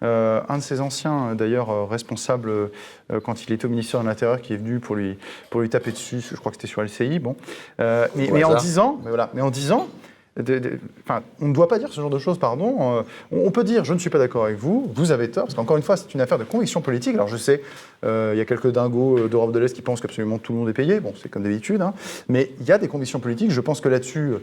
euh, 0.02 0.40
un 0.48 0.58
de 0.58 0.62
ses 0.62 0.80
anciens, 0.80 1.34
d'ailleurs 1.34 1.88
responsable 1.90 2.70
quand 3.24 3.42
il 3.44 3.52
était 3.52 3.66
au 3.66 3.70
ministère 3.70 4.00
de 4.00 4.06
l'Intérieur, 4.06 4.40
qui 4.40 4.52
est 4.54 4.56
venu 4.56 4.78
pour 4.78 4.94
lui 4.94 5.18
pour 5.50 5.60
lui 5.60 5.68
taper 5.68 5.90
dessus. 5.90 6.20
Je 6.30 6.36
crois 6.36 6.52
que 6.52 6.56
c'était 6.56 6.68
sur 6.68 6.82
LCI. 6.82 7.18
Bon, 7.18 7.34
mais, 7.78 8.08
mais 8.32 8.44
en 8.44 8.54
disant, 8.54 9.00
mais 9.02 9.08
voilà, 9.10 9.30
mais 9.34 9.42
en 9.42 9.50
disant. 9.50 9.88
On 11.40 11.48
ne 11.48 11.52
doit 11.52 11.68
pas 11.68 11.78
dire 11.78 11.92
ce 11.92 12.00
genre 12.00 12.10
de 12.10 12.18
choses, 12.18 12.38
pardon. 12.38 12.98
Euh, 12.98 13.02
on, 13.32 13.50
peut 13.50 13.64
dire 13.64 13.84
je 13.84 13.92
ne 13.92 13.98
suis 13.98 14.10
pas 14.10 14.18
d'accord 14.18 14.44
avec 14.44 14.56
vous, 14.56 14.90
vous 14.94 15.10
avez 15.10 15.30
tort, 15.30 15.44
parce 15.44 15.54
qu'encore 15.54 15.76
une 15.76 15.82
fois, 15.82 15.96
c'est 15.96 16.14
une 16.14 16.20
affaire 16.20 16.38
de 16.38 16.44
conviction 16.44 16.80
politique. 16.80 17.14
Alors 17.14 17.28
je 17.28 17.36
sais, 17.36 17.62
euh, 18.04 18.32
il 18.34 18.38
y 18.38 18.40
a 18.40 18.44
quelques 18.44 18.70
dingos 18.70 19.18
euh, 19.18 19.28
d'Europe 19.28 19.52
de 19.52 19.58
l'Est 19.58 19.74
qui 19.74 19.82
pensent 19.82 20.00
qu'absolument 20.00 20.38
tout 20.38 20.52
le 20.52 20.58
monde 20.58 20.68
est 20.68 20.74
payé, 20.74 21.00
bon, 21.00 21.12
c'est 21.20 21.28
comme 21.28 21.42
d'habitude, 21.42 21.80
hein. 21.82 21.94
mais 22.28 22.52
il 22.60 22.66
y 22.66 22.72
a 22.72 22.78
des 22.78 22.88
convictions 22.88 23.18
politiques. 23.18 23.50
Je 23.50 23.60
pense 23.60 23.80
que 23.80 23.88
là-dessus, 23.88 24.34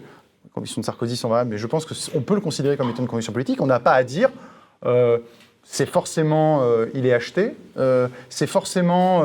les 0.44 0.50
convictions 0.54 0.82
de 0.82 0.86
Sarkozy 0.86 1.16
sont 1.16 1.30
valables, 1.30 1.52
mais 1.52 1.58
je 1.58 1.68
pense 1.68 1.86
qu'on 1.86 2.22
peut 2.22 2.36
le 2.36 2.42
considérer 2.42 2.78
comme 2.78 2.90
étant 2.90 3.02
une 3.02 3.08
conviction 3.08 3.34
politique. 3.34 3.62
On 3.62 3.68
n'a 3.68 3.80
pas 3.80 3.94
à 3.94 4.04
dire. 4.04 4.30
c'est 5.64 5.88
forcément, 5.88 6.62
il 6.94 7.06
est 7.06 7.14
acheté, 7.14 7.56
c'est 8.30 8.48
forcément 8.48 9.24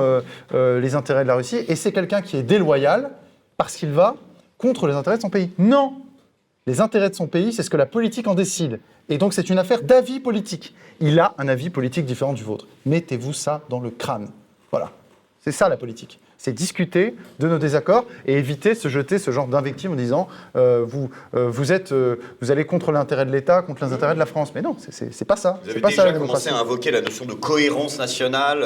les 0.53 0.95
intérêts 0.95 1.23
de 1.23 1.29
la 1.29 1.35
Russie, 1.35 1.65
et 1.69 1.77
c'est 1.77 1.93
quelqu'un 1.93 2.23
qui 2.23 2.37
est 2.37 2.43
déloyal 2.43 3.11
parce 3.57 3.77
qu'il 3.77 3.91
va 3.91 4.17
contre 4.57 4.87
les 4.87 4.95
intérêts 4.95 5.17
de 5.17 5.23
son 5.23 5.31
pays. 5.31 5.51
Non, 5.59 5.95
les 6.67 6.81
intérêts 6.81 7.11
de 7.11 7.15
son 7.15 7.27
pays, 7.27 7.53
c'est 7.53 7.63
ce 7.63 7.71
que 7.71 7.77
la 7.77 7.87
politique 7.87 8.27
en 8.27 8.35
décide. 8.35 8.81
Et 9.09 9.19
donc 9.19 9.33
c'est 9.33 9.49
une 9.51 9.59
affaire 9.59 9.83
d'avis 9.83 10.21
politique. 10.21 10.75
Il 11.01 11.19
a 11.19 11.35
un 11.39 11.49
avis 11.49 11.71
politique 11.71 12.05
différent 12.05 12.33
du 12.33 12.45
vôtre. 12.45 12.67
Mettez-vous 12.87 13.33
ça 13.33 13.63
dans 13.69 13.81
le 13.81 13.91
crâne. 13.91 14.29
Voilà. 14.71 14.93
C'est 15.41 15.53
ça 15.53 15.69
la 15.69 15.77
politique. 15.77 16.21
C'est 16.43 16.55
discuter 16.55 17.15
de 17.39 17.49
nos 17.49 17.59
désaccords 17.59 18.07
et 18.25 18.39
éviter 18.39 18.71
de 18.71 18.75
se 18.79 18.89
jeter 18.89 19.19
ce 19.19 19.31
genre 19.31 19.47
d'invective 19.47 19.91
en 19.91 19.95
disant 19.95 20.27
euh, 20.57 20.83
vous, 20.89 21.11
euh, 21.35 21.51
vous, 21.51 21.71
êtes, 21.71 21.93
euh, 21.93 22.17
vous 22.41 22.51
allez 22.51 22.65
contre 22.65 22.93
l'intérêt 22.93 23.27
de 23.27 23.31
l'État, 23.31 23.61
contre 23.61 23.85
les 23.85 23.93
intérêts 23.93 24.15
de 24.15 24.19
la 24.19 24.25
France. 24.25 24.53
Mais 24.55 24.63
non, 24.63 24.75
c'est- 24.79 25.25
pas 25.27 25.37
ça. 25.37 25.61
Vous 25.63 25.69
avez 25.71 25.81
pas 25.83 25.91
ça 25.91 26.05
déjà 26.07 26.19
commencé 26.19 26.49
à 26.49 26.57
invoquer 26.57 26.93
la 26.93 27.03
notion 27.03 27.27
de 27.27 27.35
cohérence 27.35 27.99
nationale 27.99 28.65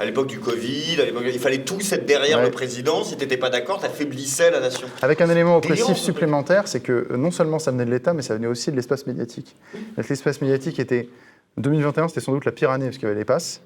à 0.00 0.04
l'époque 0.04 0.26
du 0.26 0.40
Covid. 0.40 0.98
il 1.32 1.38
fallait 1.38 1.58
tous 1.62 1.92
être 1.92 2.06
derrière 2.06 2.38
Ouais. 2.38 2.46
le 2.46 2.50
président. 2.50 3.04
Si 3.04 3.16
t'étais 3.16 3.36
pas 3.36 3.50
d'accord, 3.50 3.78
t'affaiblissais 3.78 4.50
la 4.50 4.58
nation. 4.58 4.88
Avec 5.00 5.20
un 5.20 5.30
élément 5.30 5.58
oppressif 5.58 5.96
supplémentaire, 5.96 6.66
c'est 6.66 6.80
que 6.80 7.14
non 7.14 7.30
seulement 7.30 7.60
ça 7.60 7.70
venait 7.70 7.84
de 7.84 7.90
l'État, 7.92 8.14
mais 8.14 8.22
ça 8.22 8.34
venait 8.34 8.48
aussi 8.48 8.72
de 8.72 8.76
l'espace 8.76 9.06
médiatique. 9.06 9.54
L'espace 9.96 10.40
médiatique 10.40 10.80
était. 10.80 11.08
2021, 11.56 12.08
c'était 12.08 12.20
sans 12.20 12.32
doute 12.32 12.46
la 12.46 12.52
pire 12.52 12.72
année 12.72 12.86
parce 12.86 12.96
qu'il 12.98 13.06
y 13.06 13.10
avait 13.12 13.20
les 13.20 13.24
passes. 13.24 13.60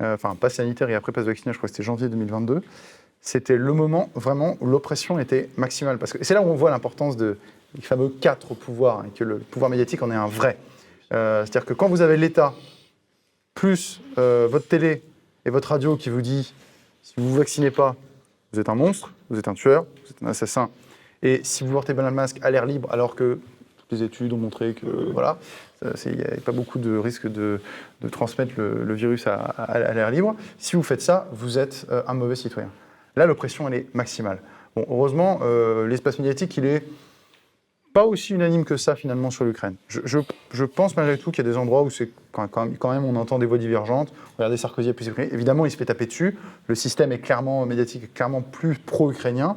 Euh, 0.00 0.14
Enfin, 0.14 0.34
passe 0.34 0.54
sanitaire 0.54 0.88
et 0.90 0.94
après 0.94 1.12
passe 1.12 1.24
vaccinal, 1.24 1.52
je 1.52 1.58
crois 1.58 1.68
que 1.68 1.74
c'était 1.74 1.84
janvier 1.84 2.08
2022. 2.08 2.62
C'était 3.20 3.56
le 3.56 3.72
moment 3.72 4.10
vraiment 4.14 4.56
où 4.60 4.66
l'oppression 4.66 5.18
était 5.18 5.50
maximale. 5.56 5.98
Parce 5.98 6.12
que 6.12 6.24
c'est 6.24 6.34
là 6.34 6.42
où 6.42 6.46
on 6.46 6.54
voit 6.54 6.70
l'importance 6.70 7.16
de, 7.16 7.36
fameux 7.82 8.08
quatre 8.08 8.54
pouvoirs, 8.54 9.04
et 9.04 9.10
que 9.10 9.24
le 9.24 9.38
pouvoir 9.38 9.70
médiatique 9.70 10.02
en 10.02 10.10
est 10.10 10.14
un 10.14 10.26
vrai. 10.26 10.56
Euh, 11.12 11.44
C'est-à-dire 11.44 11.66
que 11.66 11.74
quand 11.74 11.88
vous 11.88 12.00
avez 12.00 12.16
l'État, 12.16 12.54
plus 13.54 14.00
euh, 14.16 14.48
votre 14.50 14.68
télé 14.68 15.02
et 15.44 15.50
votre 15.50 15.68
radio 15.68 15.96
qui 15.96 16.08
vous 16.08 16.22
dit 16.22 16.54
si 17.02 17.14
vous 17.16 17.24
ne 17.24 17.28
vous 17.28 17.36
vaccinez 17.36 17.70
pas, 17.70 17.96
vous 18.52 18.60
êtes 18.60 18.68
un 18.68 18.74
monstre, 18.74 19.12
vous 19.28 19.38
êtes 19.38 19.48
un 19.48 19.54
tueur, 19.54 19.84
vous 20.04 20.10
êtes 20.10 20.22
un 20.22 20.28
assassin. 20.28 20.70
Et 21.22 21.40
si 21.44 21.64
vous 21.64 21.72
portez 21.72 21.92
bien 21.92 22.04
le 22.04 22.10
masque 22.10 22.38
à 22.42 22.50
l'air 22.50 22.64
libre, 22.64 22.88
alors 22.90 23.14
que 23.14 23.38
toutes 23.78 23.92
les 23.92 24.02
études 24.02 24.32
ont 24.32 24.38
montré 24.38 24.74
que 24.74 25.12
voilà, 25.12 25.38
il 26.06 26.16
n'y 26.16 26.22
a 26.22 26.40
pas 26.44 26.52
beaucoup 26.52 26.78
de 26.78 26.96
risque 26.96 27.26
de, 27.26 27.60
transmettre 28.10 28.52
le, 28.56 28.94
virus 28.94 29.26
à, 29.26 29.92
l'air 29.94 30.10
libre, 30.10 30.36
si 30.58 30.76
vous 30.76 30.82
faites 30.82 31.02
ça, 31.02 31.28
vous 31.32 31.58
êtes 31.58 31.86
euh, 31.90 32.02
un 32.06 32.14
mauvais 32.14 32.36
citoyen. 32.36 32.70
Là, 33.16 33.26
l'oppression, 33.26 33.68
elle 33.68 33.74
est 33.74 33.94
maximale. 33.94 34.40
Bon, 34.76 34.84
heureusement, 34.88 35.40
euh, 35.42 35.86
l'espace 35.86 36.18
médiatique, 36.18 36.56
il 36.56 36.64
est 36.64 36.84
pas 37.92 38.04
aussi 38.04 38.34
unanime 38.34 38.64
que 38.64 38.76
ça 38.76 38.94
finalement 38.94 39.30
sur 39.30 39.44
l'Ukraine. 39.44 39.74
Je, 39.88 40.64
pense 40.64 40.96
malgré 40.96 41.18
tout 41.18 41.32
qu'il 41.32 41.44
y 41.44 41.48
a 41.48 41.50
des 41.50 41.56
endroits 41.56 41.82
où 41.82 41.90
c'est 41.90 42.10
quand, 42.30 42.48
même, 42.56 43.04
on 43.04 43.16
entend 43.16 43.38
des 43.38 43.46
voix 43.46 43.58
divergentes. 43.58 44.12
Regardez 44.38 44.56
Sarkozy. 44.56 44.92
Évidemment, 45.32 45.66
il 45.66 45.72
se 45.72 45.76
fait 45.76 45.86
taper 45.86 46.06
dessus. 46.06 46.38
Le 46.68 46.74
système 46.76 47.10
est 47.10 47.18
clairement 47.18 47.66
médiatique, 47.66 48.14
clairement 48.14 48.42
plus 48.42 48.78
pro-ukrainien. 48.78 49.56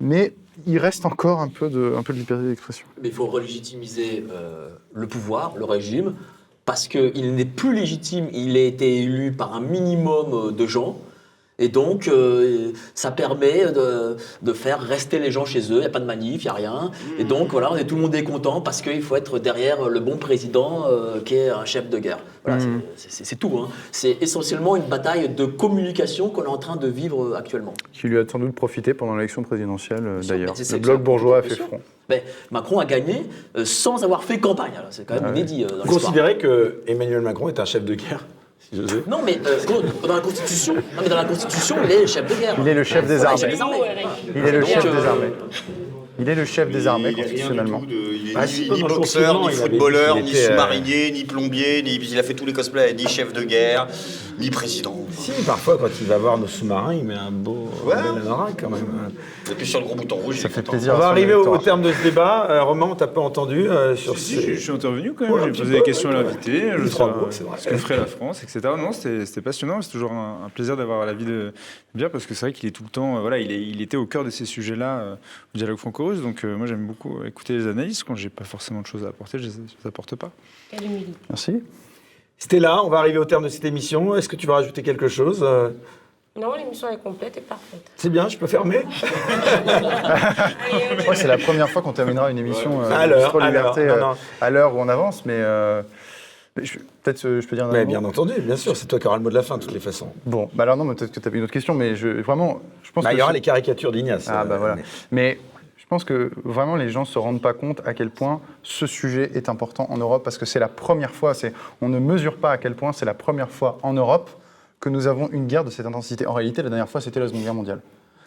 Mais 0.00 0.32
il 0.66 0.78
reste 0.78 1.06
encore 1.06 1.40
un 1.40 1.48
peu 1.48 1.68
de, 1.68 1.94
liberté 2.12 2.48
d'expression. 2.48 2.86
Mais 3.02 3.08
il 3.08 3.14
faut 3.14 3.26
relégitimiser 3.26 4.24
euh, 4.30 4.70
le 4.94 5.06
pouvoir, 5.06 5.56
le 5.56 5.64
régime, 5.64 6.14
parce 6.64 6.88
qu'il 6.88 7.34
n'est 7.34 7.44
plus 7.44 7.74
légitime, 7.74 8.28
il 8.32 8.56
a 8.56 8.62
été 8.62 9.02
élu 9.02 9.32
par 9.32 9.54
un 9.54 9.60
minimum 9.60 10.32
euh, 10.32 10.50
de 10.52 10.66
gens. 10.66 10.98
Et 11.60 11.68
donc, 11.68 12.08
euh, 12.08 12.72
ça 12.94 13.12
permet 13.12 13.66
de, 13.70 14.16
de 14.42 14.52
faire 14.52 14.80
rester 14.80 15.18
les 15.20 15.30
gens 15.30 15.44
chez 15.44 15.60
eux. 15.70 15.76
Il 15.76 15.80
n'y 15.80 15.84
a 15.86 15.90
pas 15.90 16.00
de 16.00 16.04
manif, 16.06 16.42
il 16.42 16.46
n'y 16.46 16.50
a 16.50 16.54
rien. 16.54 16.90
Et 17.18 17.24
donc, 17.24 17.50
voilà, 17.50 17.70
on 17.70 17.76
est, 17.76 17.84
tout 17.84 17.94
le 17.96 18.00
monde 18.02 18.14
est 18.14 18.24
content 18.24 18.60
parce 18.60 18.82
qu'il 18.82 19.02
faut 19.02 19.14
être 19.14 19.38
derrière 19.38 19.88
le 19.88 20.00
bon 20.00 20.16
président 20.16 20.86
euh, 20.88 21.20
qui 21.20 21.36
est 21.36 21.50
un 21.50 21.64
chef 21.66 21.88
de 21.88 21.98
guerre. 21.98 22.18
Voilà, 22.44 22.64
Mhm. 22.64 22.80
c'est- 22.96 23.36
tout. 23.38 23.52
hein. 23.58 23.68
C'est 23.92 24.16
essentiellement 24.22 24.74
une 24.76 24.84
bataille 24.84 25.28
de 25.28 25.44
communication 25.44 26.30
qu'on 26.30 26.44
est 26.44 26.48
en 26.48 26.56
train 26.56 26.76
de 26.76 26.88
vivre 26.88 27.22
euh, 27.22 27.34
actuellement. 27.36 27.74
Qui 27.92 28.08
lui 28.08 28.18
a 28.18 28.22
sans 28.26 28.38
doute 28.38 28.54
profité 28.54 28.94
pendant 28.94 29.14
l'élection 29.14 29.42
présidentielle 29.42 30.00
euh, 30.06 30.22
d'ailleurs. 30.22 30.54
Le 30.58 30.78
bloc 30.78 31.02
bourgeois 31.02 31.38
a 31.38 31.42
fait 31.42 31.54
sûr. 31.54 31.66
front. 31.66 31.80
Mais 32.08 32.24
Macron 32.50 32.78
a 32.80 32.86
gagné 32.86 33.26
euh, 33.56 33.64
sans 33.66 34.02
avoir 34.02 34.24
fait 34.24 34.38
campagne. 34.40 34.72
C'est 34.90 35.06
quand 35.06 35.14
même 35.14 35.24
Ouais. 35.26 35.30
inédit 35.32 35.64
euh, 35.64 35.68
dans 35.68 35.84
Vous 35.84 35.92
considérez 35.98 36.38
que 36.38 36.80
Emmanuel 36.86 37.20
Macron 37.20 37.48
est 37.50 37.60
un 37.60 37.64
chef 37.66 37.84
de 37.84 37.94
guerre? 37.94 38.24
Si 38.72 38.80
Non, 39.08 39.20
mais 39.24 39.40
euh, 39.46 39.58
dans 40.06 40.14
la 40.14 40.20
Constitution, 40.20 40.74
non, 40.74 41.02
mais 41.02 41.08
dans 41.08 41.16
la 41.16 41.24
Constitution, 41.24 41.76
il 41.84 41.90
est 41.90 42.00
le 42.02 42.06
chef 42.06 42.26
de 42.26 42.34
guerre. 42.40 42.54
Il 42.60 42.68
est 42.68 42.74
le 42.74 42.84
chef 42.84 43.06
des 43.06 43.24
armées. 43.24 43.54
Il 44.34 44.46
est 44.46 44.52
le 44.52 44.64
chef 44.64 44.84
des 44.84 45.06
armées. 45.06 45.32
Il 46.18 46.28
est 46.28 46.34
le 46.34 46.44
chef 46.44 46.70
des 46.70 46.86
armées 46.86 47.12
constitutionnellement. 47.14 47.82
il 47.88 48.30
est 48.30 48.34
Ah, 48.36 48.44
ni, 48.46 48.82
boxeur, 48.82 49.48
ni 49.48 49.54
footballeur, 49.54 50.16
ni 50.16 50.34
euh, 50.36 50.48
sous-marinier, 50.48 51.10
ni 51.12 51.24
plombier, 51.24 51.82
ni, 51.82 51.94
il 51.96 52.18
a 52.18 52.22
fait 52.22 52.34
tous 52.34 52.44
les 52.44 52.52
cosplays, 52.52 52.92
ni 52.92 53.08
chef 53.08 53.32
de 53.32 53.42
guerre, 53.42 53.86
ni 54.40 54.50
président. 54.50 54.96
Si, 55.12 55.32
parfois, 55.46 55.76
quand 55.78 55.88
il 56.00 56.06
va 56.06 56.18
voir 56.18 56.38
nos 56.38 56.46
sous-marins, 56.46 56.94
il 56.94 57.04
met 57.04 57.14
un 57.14 57.30
beau 57.30 57.68
Ouais. 57.84 57.94
un 57.94 58.14
bel 58.14 58.22
anorak, 58.22 58.60
quand 58.60 58.70
même. 58.70 58.86
Il 59.46 59.52
appuie 59.52 59.66
sur 59.66 59.80
le 59.80 59.86
gros 59.86 59.94
bouton 59.94 60.16
rouge. 60.16 60.38
Ça 60.40 60.48
fait 60.48 60.60
content. 60.60 60.72
plaisir. 60.72 60.94
On 60.94 60.98
va 60.98 61.08
arriver 61.08 61.34
au, 61.34 61.58
terme 61.58 61.82
de 61.82 61.92
ce 61.92 62.02
débat. 62.02 62.46
Euh, 62.50 62.62
Romain, 62.62 62.86
on 62.86 62.94
t'a 62.94 63.06
pas 63.06 63.20
entendu 63.20 63.68
euh, 63.68 63.94
sur 63.96 64.18
Si, 64.18 64.36
ce... 64.36 64.40
je, 64.40 64.54
je 64.54 64.58
suis 64.60 64.72
intervenu 64.72 65.12
quand 65.12 65.26
Ouais, 65.30 65.40
même, 65.44 65.54
j'ai 65.54 65.60
posé 65.62 65.72
peu, 65.72 65.78
des 65.78 65.82
questions 65.82 66.10
à 66.10 66.14
l'invité, 66.14 66.72
je 66.78 66.88
trois 66.88 67.12
pas 67.12 67.20
mots, 67.20 67.26
c'est 67.30 67.44
vrai. 67.44 67.58
ce 67.58 67.68
que 67.68 67.76
ferait 67.76 67.96
la 67.96 68.06
France, 68.06 68.42
etc. 68.42 68.60
Non, 68.78 68.92
c'était 68.92 69.42
passionnant, 69.42 69.82
c'est 69.82 69.90
toujours 69.90 70.12
un, 70.12 70.44
un 70.46 70.48
plaisir 70.48 70.76
d'avoir 70.76 71.04
l'avis 71.06 71.24
de 71.24 71.52
bien 71.94 72.08
parce 72.08 72.26
que 72.26 72.34
c'est 72.34 72.46
vrai 72.46 72.52
qu'il 72.52 72.68
est 72.68 72.72
tout 72.72 72.84
le 72.84 72.88
temps, 72.90 73.16
euh, 73.16 73.20
voilà, 73.20 73.38
il, 73.38 73.50
est, 73.52 73.60
il 73.62 73.82
était 73.82 73.96
au 73.96 74.06
cœur 74.06 74.24
de 74.24 74.30
ces 74.30 74.44
sujets-là, 74.46 74.98
euh, 75.00 75.14
au 75.54 75.58
dialogue 75.58 75.76
franco-russe, 75.78 76.20
donc 76.20 76.44
euh, 76.44 76.56
moi 76.56 76.66
j'aime 76.66 76.86
beaucoup 76.86 77.24
écouter 77.24 77.54
les 77.54 77.66
analyses, 77.66 78.02
quand 78.04 78.14
j'ai 78.14 78.28
pas 78.28 78.44
forcément 78.44 78.80
de 78.80 78.86
choses 78.86 79.04
à 79.04 79.08
apporter, 79.08 79.38
je 79.38 79.46
les 79.48 79.52
apporte 79.84 80.14
pas. 80.16 80.30
Quelle 80.70 80.84
humilité. 80.84 81.12
Merci. 81.28 81.62
Stella, 82.42 82.82
on 82.82 82.88
va 82.88 83.00
arriver 83.00 83.18
au 83.18 83.26
terme 83.26 83.44
de 83.44 83.50
cette 83.50 83.66
émission. 83.66 84.16
Est-ce 84.16 84.26
que 84.28 84.34
tu 84.34 84.46
vas 84.46 84.54
rajouter 84.54 84.82
quelque 84.82 85.08
chose 85.08 85.40
Euh, 85.42 85.68
Non, 86.40 86.54
l'émission 86.54 86.88
est 86.88 86.96
complète 86.96 87.36
et 87.36 87.42
parfaite. 87.42 87.82
C'est 87.96 88.08
bien, 88.08 88.30
je 88.30 88.38
peux 88.38 88.46
fermer? 88.46 88.80
C'est 91.14 91.26
la 91.28 91.36
première 91.36 91.68
fois 91.68 91.82
qu'on 91.82 91.92
terminera 91.92 92.30
une 92.30 92.38
émission 92.38 92.80
euh, 92.82 92.90
À 92.90 93.06
l'heure, 93.06 93.36
euh, 93.36 94.70
où 94.70 94.78
on 94.80 94.88
avance, 94.88 95.26
mais 95.26 95.34
euh, 95.36 95.82
peut-être 96.54 97.26
euh, 97.26 97.42
je 97.42 97.46
peux 97.46 97.56
dire 97.56 97.66
un 97.66 97.72
Mais 97.72 97.84
Bien 97.84 98.02
entendu, 98.06 98.32
bien 98.40 98.56
sûr, 98.56 98.74
c'est 98.74 98.86
toi 98.86 98.98
qui 98.98 99.06
auras 99.06 99.18
le 99.18 99.22
mot 99.22 99.28
de 99.28 99.34
la 99.34 99.42
fin, 99.42 99.58
de 99.58 99.62
toutes 99.62 99.74
les 99.74 99.78
façons. 99.80 100.08
Bon, 100.24 100.48
bah 100.54 100.62
alors 100.62 100.78
non, 100.78 100.86
peut-être 100.94 101.12
que 101.12 101.20
tu 101.20 101.28
avais 101.28 101.36
une 101.36 101.44
autre 101.44 101.52
question, 101.52 101.74
mais 101.74 101.94
je, 101.94 102.08
vraiment, 102.22 102.62
je 102.82 102.90
pense 102.90 103.04
Bah, 103.04 103.10
que 103.10 103.16
il 103.16 103.18
y 103.18 103.22
aura 103.22 103.34
les 103.34 103.42
caricatures 103.42 103.92
d'Ignace. 103.92 104.28
Ah 104.30 104.40
euh, 104.40 104.44
bah 104.46 104.56
voilà. 104.56 104.76
mais- 105.10 105.38
pense 105.90 106.04
que 106.04 106.30
vraiment 106.44 106.76
les 106.76 106.88
gens 106.88 107.04
se 107.04 107.18
rendent 107.18 107.42
pas 107.42 107.52
compte 107.52 107.82
à 107.84 107.94
quel 107.94 108.10
point 108.10 108.40
ce 108.62 108.86
sujet 108.86 109.30
est 109.34 109.48
important 109.48 109.86
en 109.90 109.98
Europe 109.98 110.22
parce 110.24 110.38
que 110.38 110.46
c'est 110.46 110.60
la 110.60 110.68
première 110.68 111.10
fois, 111.10 111.34
c'est 111.34 111.52
on 111.82 111.88
ne 111.88 111.98
mesure 111.98 112.36
pas 112.36 112.52
à 112.52 112.58
quel 112.58 112.74
point 112.74 112.92
c'est 112.92 113.04
la 113.04 113.14
première 113.14 113.50
fois 113.50 113.78
en 113.82 113.92
Europe 113.92 114.30
que 114.80 114.88
nous 114.88 115.06
avons 115.08 115.28
une 115.30 115.46
guerre 115.46 115.64
de 115.64 115.70
cette 115.70 115.84
intensité. 115.86 116.26
En 116.26 116.32
réalité, 116.32 116.62
la 116.62 116.68
dernière 116.70 116.88
fois, 116.88 117.00
c'était 117.00 117.20
la 117.20 117.26
Seconde 117.28 117.42
Guerre 117.42 117.54
mondiale. 117.54 117.80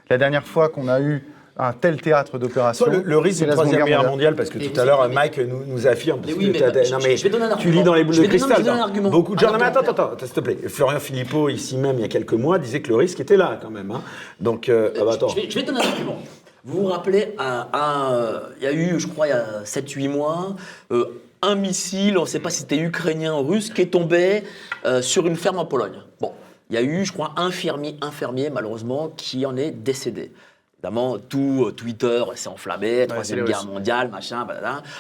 La 0.10 0.18
dernière 0.18 0.46
fois 0.46 0.70
qu'on 0.70 0.88
a 0.88 1.00
eu 1.02 1.24
un 1.56 1.72
tel 1.72 2.02
théâtre 2.02 2.38
d'opération, 2.38 2.86
le, 2.88 3.02
le 3.04 3.18
risque 3.18 3.38
c'est 3.40 3.46
d'une 3.46 3.50
la 3.52 3.56
Seconde 3.56 3.68
troisième 3.72 3.88
guerre 3.88 3.98
mondiale. 4.00 4.12
mondiale, 4.12 4.36
parce 4.36 4.50
que 4.50 4.58
Mais 4.60 4.68
tout 4.68 4.80
à 4.80 4.86
l'heure, 4.86 5.08
Mike 5.10 5.38
nous, 5.40 5.66
nous 5.66 5.88
affirme. 5.88 6.20
parce 6.22 6.34
oui, 6.34 6.48
que 6.48 6.52
mais 6.52 6.60
bah, 6.60 6.68
non, 6.92 7.00
je- 7.00 7.08
mais 7.08 7.16
je 7.18 7.24
vais 7.24 7.30
donner 7.30 7.46
un 7.46 7.56
tu 7.56 7.72
lis 7.72 7.84
dans 7.84 7.94
les 7.94 8.04
boules 8.04 8.14
Je 8.16 8.22
de 8.24 8.28
cristal. 8.28 8.50
je 8.52 8.58
vais 8.58 8.64
donner 8.64 8.78
non. 8.78 8.84
un 8.84 8.88
argument. 8.88 9.10
Beaucoup 9.10 9.36
de 9.36 9.40
gens. 9.40 9.52
Non, 9.52 9.58
mais 9.58 9.66
attends, 9.66 9.80
attends, 9.80 9.92
attends, 10.12 10.26
s'il 10.26 10.30
te 10.36 10.40
plaît. 10.42 10.58
Florian 10.68 11.00
Philippot, 11.00 11.50
ici 11.50 11.78
même, 11.78 11.96
il 11.98 12.02
y 12.02 12.06
a 12.06 12.08
quelques 12.10 12.34
mois, 12.34 12.60
disait 12.60 12.82
que 12.82 12.90
le 12.90 12.96
risque 12.98 13.20
était 13.20 13.38
là, 13.38 13.58
quand 13.62 13.70
même. 13.70 13.90
hein. 13.92 14.02
Donc, 14.40 14.68
euh, 14.70 14.90
ah 15.00 15.06
bah, 15.06 15.12
attends. 15.14 15.30
Je 15.30 15.36
vais, 15.36 15.50
je 15.50 15.56
vais 15.60 15.64
donner 15.64 15.80
un 15.80 15.88
argument. 15.88 16.18
Vous 16.66 16.84
vous 16.84 16.88
rappelez, 16.88 17.36
il 17.38 18.64
y 18.64 18.68
a 18.68 18.72
eu, 18.72 18.98
je 18.98 19.08
crois, 19.08 19.28
il 19.28 19.32
y 19.32 19.34
a 19.34 19.64
7-8 19.64 20.08
mois, 20.08 20.56
euh, 20.92 21.22
un 21.42 21.56
missile, 21.56 22.18
on 22.18 22.22
ne 22.22 22.26
sait 22.26 22.40
pas 22.40 22.50
si 22.52 22.60
c'était 22.60 22.78
ukrainien 22.78 23.36
ou 23.36 23.46
russe, 23.46 23.70
qui 23.70 23.82
est 23.82 23.92
tombé 23.92 24.44
euh, 24.86 25.02
sur 25.02 25.28
une 25.28 25.36
ferme 25.36 25.60
en 25.60 25.66
Pologne. 25.66 26.02
Bon, 26.22 26.32
il 26.70 26.76
y 26.76 26.80
a 26.80 26.82
eu, 26.82 27.04
je 27.04 27.12
crois, 27.12 27.34
un 27.36 27.52
fermier, 27.52 27.98
infirmier, 28.02 28.50
malheureusement, 28.50 29.10
qui 29.10 29.46
en 29.46 29.58
est 29.58 29.72
décédé. 29.72 30.32
Évidemment, 30.78 31.18
tout 31.18 31.66
euh, 31.68 31.72
Twitter 31.72 32.24
s'est 32.36 32.48
enflammé, 32.48 33.08
troisième 33.08 33.44
guerre 33.44 33.66
mondiale, 33.66 34.08
machin, 34.08 34.48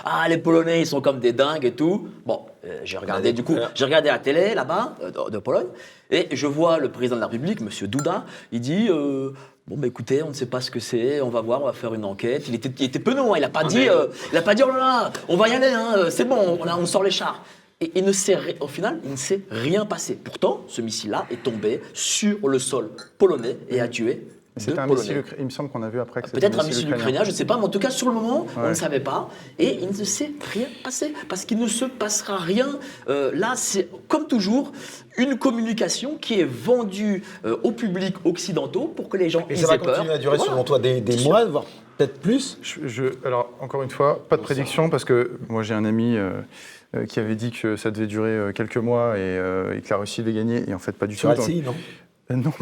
Ah, 0.03 0.27
les 0.27 0.39
Polonais, 0.39 0.81
ils 0.81 0.87
sont 0.87 0.99
comme 0.99 1.19
des 1.19 1.31
dingues 1.31 1.63
et 1.63 1.73
tout. 1.73 2.09
Bon, 2.25 2.41
j'ai 2.83 2.97
regardé, 2.97 3.31
du 3.31 3.43
coup, 3.43 3.55
j'ai 3.73 3.85
regardé 3.85 4.09
la 4.09 4.19
télé 4.19 4.53
là-bas, 4.53 4.97
de, 5.31 5.37
Pologne, 5.37 5.67
et 6.11 6.27
je 6.35 6.47
vois 6.47 6.77
le 6.77 6.89
président 6.89 7.15
de 7.15 7.21
la 7.21 7.27
République, 7.27 7.61
M. 7.61 7.87
Duda, 7.87 8.25
il 8.51 8.59
dit 8.59 8.89
Bon, 9.65 9.77
bah 9.77 9.87
écoutez, 9.87 10.21
on 10.23 10.29
ne 10.29 10.33
sait 10.33 10.45
pas 10.45 10.59
ce 10.59 10.69
que 10.69 10.81
c'est, 10.81 11.21
on 11.21 11.29
va 11.29 11.39
voir, 11.39 11.61
on 11.61 11.65
va 11.65 11.71
faire 11.71 11.93
une 11.93 12.03
enquête. 12.03 12.49
Il 12.49 12.55
était, 12.55 12.69
il 12.79 12.85
était 12.85 12.99
penaud, 12.99 13.31
hein, 13.31 13.37
il 13.37 13.41
n'a 13.41 13.49
pas, 13.49 13.63
dit, 13.63 13.87
euh, 13.87 14.07
il 14.33 14.37
a 14.37 14.41
pas 14.41 14.55
dit, 14.55 14.63
oh 14.63 14.67
là 14.67 14.77
là, 14.77 15.13
on 15.29 15.37
va 15.37 15.47
y 15.47 15.53
aller, 15.53 15.67
hein, 15.67 15.93
euh, 15.97 16.09
c'est 16.09 16.25
bon, 16.25 16.59
on, 16.61 16.67
on, 16.67 16.85
sort 16.85 17.01
les 17.01 17.11
chars. 17.11 17.45
Et 17.79 17.89
il 17.95 18.03
ne 18.03 18.11
s'est, 18.11 18.37
au 18.59 18.67
final, 18.67 18.99
il 19.05 19.11
ne 19.11 19.15
s'est 19.15 19.39
rien 19.49 19.85
passé. 19.85 20.15
Pourtant, 20.21 20.65
ce 20.67 20.81
missile-là 20.81 21.27
est 21.31 21.43
tombé 21.43 21.81
sur 21.93 22.45
le 22.45 22.59
sol 22.59 22.89
polonais 23.17 23.57
et 23.69 23.79
a 23.79 23.87
tué 23.87 24.27
c'est 24.57 24.77
un 24.77 24.85
missile, 24.85 25.23
il 25.39 25.45
me 25.45 25.49
semble 25.49 25.69
qu'on 25.69 25.81
a 25.81 25.89
vu 25.89 25.99
après 25.99 26.21
que 26.21 26.29
Peut-être 26.29 26.59
un 26.59 26.63
missile 26.63 26.89
ukrainien, 26.89 27.23
je 27.23 27.31
ne 27.31 27.35
sais 27.35 27.45
pas, 27.45 27.57
mais 27.57 27.63
en 27.63 27.69
tout 27.69 27.79
cas, 27.79 27.89
sur 27.89 28.07
le 28.07 28.13
moment, 28.13 28.45
on 28.55 28.69
ne 28.69 28.73
savait 28.73 28.99
pas. 28.99 29.29
Et 29.57 29.79
il 29.81 29.87
ne 29.87 30.03
s'est 30.03 30.31
rien 30.53 30.67
passé, 30.83 31.13
parce 31.27 31.45
qu'il 31.45 31.59
ne 31.59 31.67
se 31.67 31.85
passera 31.85 32.37
rien. 32.37 32.67
Euh, 33.09 33.31
là, 33.33 33.53
c'est 33.55 33.89
comme 34.07 34.27
toujours 34.27 34.71
une 35.17 35.37
communication 35.37 36.17
qui 36.17 36.39
est 36.39 36.47
vendue 36.47 37.23
euh, 37.45 37.57
au 37.63 37.71
public 37.71 38.15
occidentaux 38.25 38.87
pour 38.87 39.09
que 39.09 39.17
les 39.17 39.29
gens 39.29 39.45
Et 39.49 39.55
ça 39.55 39.67
va 39.67 39.77
continuer 39.77 40.13
à 40.13 40.17
durer, 40.17 40.37
selon 40.37 40.63
toi, 40.63 40.79
des, 40.79 41.01
mois, 41.23 41.45
voire 41.45 41.65
peut-être 41.97 42.19
plus? 42.19 42.57
Je, 42.61 43.05
Alors, 43.25 43.51
encore 43.59 43.83
une 43.83 43.89
fois, 43.89 44.23
pas 44.27 44.37
de 44.37 44.41
prédiction, 44.41 44.89
parce 44.89 45.05
que 45.05 45.39
moi, 45.49 45.63
j'ai 45.63 45.73
un 45.73 45.85
ami. 45.85 46.15
Euh, 46.15 46.31
qui 47.09 47.19
avait 47.19 47.33
dit 47.33 47.49
que 47.49 47.75
ça 47.75 47.89
devait 47.89 48.05
durer 48.05 48.53
quelques 48.53 48.77
mois 48.77 49.17
et, 49.17 49.81
que 49.81 49.89
la 49.89 49.97
Russie 49.97 50.21
devait 50.21 50.33
gagner, 50.33 50.69
et 50.69 50.75
en 50.75 50.77
fait 50.77 50.91
pas 50.91 51.07
du 51.07 51.17
tout. 51.17 51.25
non? 51.25 51.73
Euh, 52.31 52.35
non, 52.35 52.53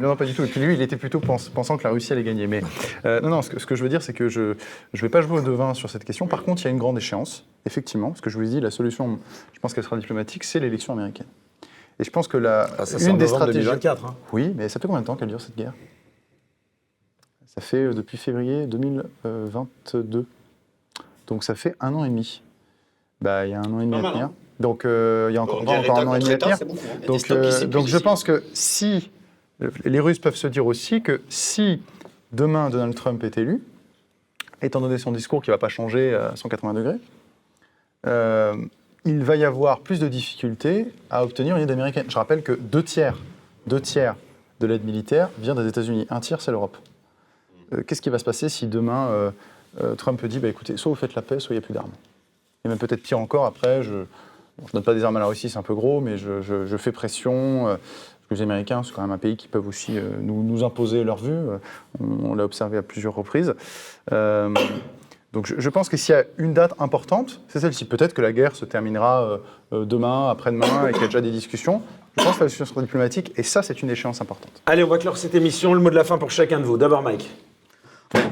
non, 0.00 0.16
pas 0.16 0.24
du 0.24 0.34
tout. 0.34 0.42
Et 0.42 0.46
puis 0.46 0.60
lui, 0.60 0.74
il 0.74 0.82
était 0.82 0.96
plutôt 0.96 1.20
pensant 1.20 1.76
que 1.76 1.84
la 1.84 1.90
Russie 1.90 2.12
allait 2.12 2.24
gagner. 2.24 2.46
Mais 2.46 2.62
euh, 3.04 3.20
non, 3.20 3.28
non, 3.28 3.42
ce 3.42 3.50
que, 3.50 3.76
je 3.76 3.82
veux 3.82 3.88
dire, 3.88 4.02
c'est 4.02 4.12
que 4.12 4.28
je 4.28 4.40
ne 4.40 5.00
vais 5.00 5.08
pas 5.08 5.20
jouer 5.20 5.38
au 5.38 5.42
devin 5.42 5.74
sur 5.74 5.90
cette 5.90 6.04
question. 6.04 6.26
Par 6.26 6.42
contre, 6.42 6.62
il 6.62 6.64
y 6.64 6.68
a 6.68 6.70
une 6.70 6.78
grande 6.78 6.98
échéance, 6.98 7.46
effectivement. 7.66 8.14
Ce 8.14 8.22
que 8.22 8.30
je 8.30 8.36
vous 8.36 8.44
ai 8.44 8.48
dit, 8.48 8.60
la 8.60 8.70
solution, 8.70 9.18
je 9.52 9.60
pense 9.60 9.74
qu'elle 9.74 9.84
sera 9.84 9.96
diplomatique, 9.96 10.44
c'est 10.44 10.58
l'élection 10.58 10.92
américaine. 10.92 11.26
Et 11.98 12.04
je 12.04 12.10
pense 12.10 12.28
que 12.28 12.36
la, 12.36 12.68
ah, 12.78 12.84
ça, 12.84 12.98
une 13.08 13.16
des 13.16 13.28
stratégies. 13.28 13.60
2024, 13.60 14.04
hein. 14.04 14.16
Oui, 14.32 14.52
mais 14.54 14.68
ça 14.68 14.80
fait 14.80 14.86
combien 14.86 15.00
de 15.00 15.06
temps 15.06 15.16
qu'elle 15.16 15.28
dure 15.28 15.40
cette 15.40 15.56
guerre? 15.56 15.72
Ça 17.46 17.60
fait 17.62 17.84
euh, 17.84 17.94
depuis 17.94 18.18
février 18.18 18.66
2022. 18.66 20.26
Donc 21.26 21.42
ça 21.42 21.54
fait 21.54 21.74
un 21.80 21.94
an 21.94 22.04
et 22.04 22.08
demi. 22.08 22.42
Bah, 23.22 23.46
il 23.46 23.52
y 23.52 23.54
a 23.54 23.60
un 23.60 23.72
an 23.72 23.80
et 23.80 23.86
demi 23.86 23.96
à 23.96 24.12
tenir. 24.12 24.30
Donc 24.60 24.84
euh, 24.84 25.28
il 25.30 25.34
y 25.34 25.38
a 25.38 25.42
encore, 25.42 25.62
un 25.62 26.06
an 26.06 26.14
et 26.14 26.18
demi 26.18 26.32
à 26.32 26.38
tenir. 26.38 26.58
Donc, 27.06 27.30
euh, 27.30 27.66
donc 27.66 27.86
je 27.86 27.98
pense 27.98 28.24
que 28.24 28.42
si 28.54 29.10
les 29.84 30.00
Russes 30.00 30.18
peuvent 30.18 30.36
se 30.36 30.46
dire 30.46 30.66
aussi 30.66 31.02
que 31.02 31.20
si 31.28 31.82
demain 32.32 32.70
Donald 32.70 32.94
Trump 32.94 33.22
est 33.24 33.36
élu, 33.38 33.62
étant 34.62 34.80
donné 34.80 34.98
son 34.98 35.12
discours 35.12 35.42
qui 35.42 35.50
ne 35.50 35.54
va 35.54 35.58
pas 35.58 35.68
changer 35.68 36.14
à 36.14 36.34
180 36.36 36.74
degrés, 36.74 36.96
euh, 38.06 38.56
il 39.04 39.22
va 39.22 39.36
y 39.36 39.44
avoir 39.44 39.80
plus 39.80 40.00
de 40.00 40.08
difficultés 40.08 40.92
à 41.10 41.22
obtenir 41.22 41.56
une 41.56 41.62
aide 41.62 41.70
américaine. 41.70 42.06
Je 42.08 42.16
rappelle 42.16 42.42
que 42.42 42.52
deux 42.52 42.82
tiers, 42.82 43.18
deux 43.66 43.80
tiers 43.80 44.16
de 44.60 44.66
l'aide 44.66 44.84
militaire 44.84 45.28
vient 45.38 45.54
des 45.54 45.66
États-Unis, 45.66 46.06
un 46.08 46.20
tiers 46.20 46.40
c'est 46.40 46.50
l'Europe. 46.50 46.76
Qu'est-ce 47.86 48.00
qui 48.00 48.10
va 48.10 48.18
se 48.18 48.24
passer 48.24 48.48
si 48.48 48.66
demain 48.68 49.32
Trump 49.98 50.24
dit 50.24 50.38
bah, 50.38 50.48
écoutez, 50.48 50.76
soit 50.76 50.88
vous 50.88 50.96
faites 50.96 51.14
la 51.14 51.22
paix, 51.22 51.40
soit 51.40 51.54
il 51.54 51.58
n'y 51.58 51.64
a 51.64 51.66
plus 51.66 51.74
d'armes 51.74 51.90
Et 52.64 52.68
même 52.68 52.78
peut-être 52.78 53.02
pire 53.02 53.18
encore, 53.18 53.44
après, 53.44 53.82
je, 53.82 54.04
je 54.58 54.64
ne 54.64 54.72
donne 54.72 54.82
pas 54.82 54.94
des 54.94 55.04
armes 55.04 55.16
à 55.16 55.20
la 55.20 55.26
Russie, 55.26 55.50
c'est 55.50 55.58
un 55.58 55.62
peu 55.62 55.74
gros, 55.74 56.00
mais 56.00 56.16
je, 56.16 56.76
fais 56.78 56.92
pression. 56.92 57.68
Euh, 57.68 57.76
les 58.30 58.42
Américains, 58.42 58.82
c'est 58.82 58.92
quand 58.92 59.02
même 59.02 59.12
un 59.12 59.18
pays 59.18 59.36
qui 59.36 59.46
peuvent 59.46 59.68
aussi 59.68 59.96
euh, 59.96 60.10
nous, 60.20 60.64
imposer 60.64 61.04
leur 61.04 61.18
vue. 61.18 61.32
Euh, 61.32 61.58
on, 62.00 62.34
l'a 62.34 62.44
observé 62.44 62.76
à 62.78 62.82
plusieurs 62.82 63.14
reprises. 63.14 63.54
donc 64.10 65.54
je, 65.58 65.68
pense 65.68 65.88
que 65.88 65.96
s'il 65.96 66.14
y 66.14 66.18
a 66.18 66.24
une 66.38 66.54
date 66.54 66.74
importante, 66.78 67.40
c'est 67.48 67.60
celle-ci. 67.60 67.84
Peut-être 67.84 68.14
que 68.14 68.22
la 68.22 68.32
guerre 68.32 68.56
se 68.56 68.64
terminera 68.64 69.38
demain, 69.70 70.30
après-demain, 70.30 70.88
et 70.88 70.92
qu'il 70.92 71.02
y 71.02 71.04
a 71.04 71.08
déjà 71.08 71.20
des 71.20 71.30
discussions. 71.30 71.82
Je 72.16 72.24
pense 72.24 72.38
que 72.38 72.44
la 72.44 72.48
situation 72.48 72.74
sera 72.74 72.84
diplomatique, 72.84 73.32
et 73.36 73.42
ça, 73.42 73.62
c'est 73.62 73.82
une 73.82 73.90
échéance 73.90 74.22
importante. 74.22 74.62
Allez, 74.64 74.82
on 74.82 74.88
va 74.88 74.96
clore 74.96 75.18
cette 75.18 75.34
émission. 75.34 75.74
Le 75.74 75.80
mot 75.80 75.90
de 75.90 75.94
la 75.94 76.04
fin 76.04 76.16
pour 76.16 76.30
chacun 76.30 76.58
de 76.58 76.64
vous. 76.64 76.78
D'abord, 76.78 77.02
Mike. 77.02 77.30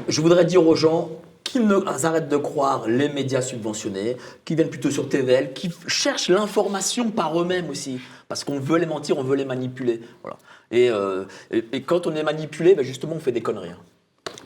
Je 0.07 0.21
voudrais 0.21 0.45
dire 0.45 0.65
aux 0.67 0.75
gens, 0.75 1.11
qu'ils 1.45 1.71
arrêtent 2.03 2.27
de 2.27 2.37
croire 2.37 2.89
les 2.89 3.07
médias 3.07 3.41
subventionnés, 3.41 4.17
qui 4.43 4.55
viennent 4.55 4.69
plutôt 4.69 4.91
sur 4.91 5.07
TVL, 5.07 5.53
qui 5.53 5.71
cherchent 5.87 6.27
l'information 6.27 7.11
par 7.11 7.39
eux-mêmes 7.39 7.69
aussi. 7.69 8.01
Parce 8.27 8.43
qu'on 8.43 8.59
veut 8.59 8.79
les 8.79 8.85
mentir, 8.85 9.17
on 9.17 9.23
veut 9.23 9.37
les 9.37 9.45
manipuler. 9.45 10.01
Voilà. 10.23 10.37
Et, 10.71 10.89
euh, 10.89 11.23
et, 11.51 11.83
quand 11.83 12.07
on 12.07 12.15
est 12.15 12.23
manipulé, 12.23 12.73
ben 12.73 12.83
justement, 12.83 13.13
on 13.15 13.19
fait 13.19 13.31
des 13.31 13.41
conneries. 13.41 13.69
Hein. 13.69 13.77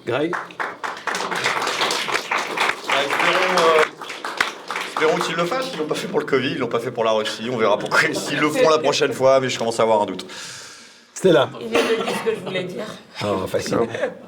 Greg? 0.05 0.31
Bah, 0.31 0.38
espérons, 4.88 5.17
qu'ils 5.17 5.35
le 5.35 5.45
fassent. 5.45 5.71
Ils 5.73 5.80
l'ont 5.80 5.88
pas 5.88 5.95
fait 5.95 6.07
pour 6.07 6.19
le 6.19 6.26
Covid, 6.26 6.51
ils 6.51 6.57
l'ont 6.57 6.67
pas 6.67 6.80
fait 6.80 6.91
pour 6.91 7.05
la 7.05 7.11
Russie. 7.11 7.49
On 7.51 7.57
verra 7.57 7.80
pourquoi 7.80 7.99
s'ils 8.13 8.39
le 8.39 8.49
feront 8.49 8.69
la 8.69 8.80
prochaine 8.80 9.13
fois, 9.13 9.39
mais 9.39 9.49
je 9.49 9.57
commence 9.57 9.80
à 9.80 9.84
avoir 9.84 10.01
un 10.01 10.05
doute. 10.05 10.26
Stella. 11.19 11.49
Il 11.59 11.67
vient 11.67 11.81
de 11.81 12.01
dire 12.01 12.15
ce 12.17 12.29
que 12.29 12.33
je 12.33 12.39
voulais 12.45 12.63
dire. 12.63 12.85
Oh, 13.25 13.45
facile. 13.45 13.79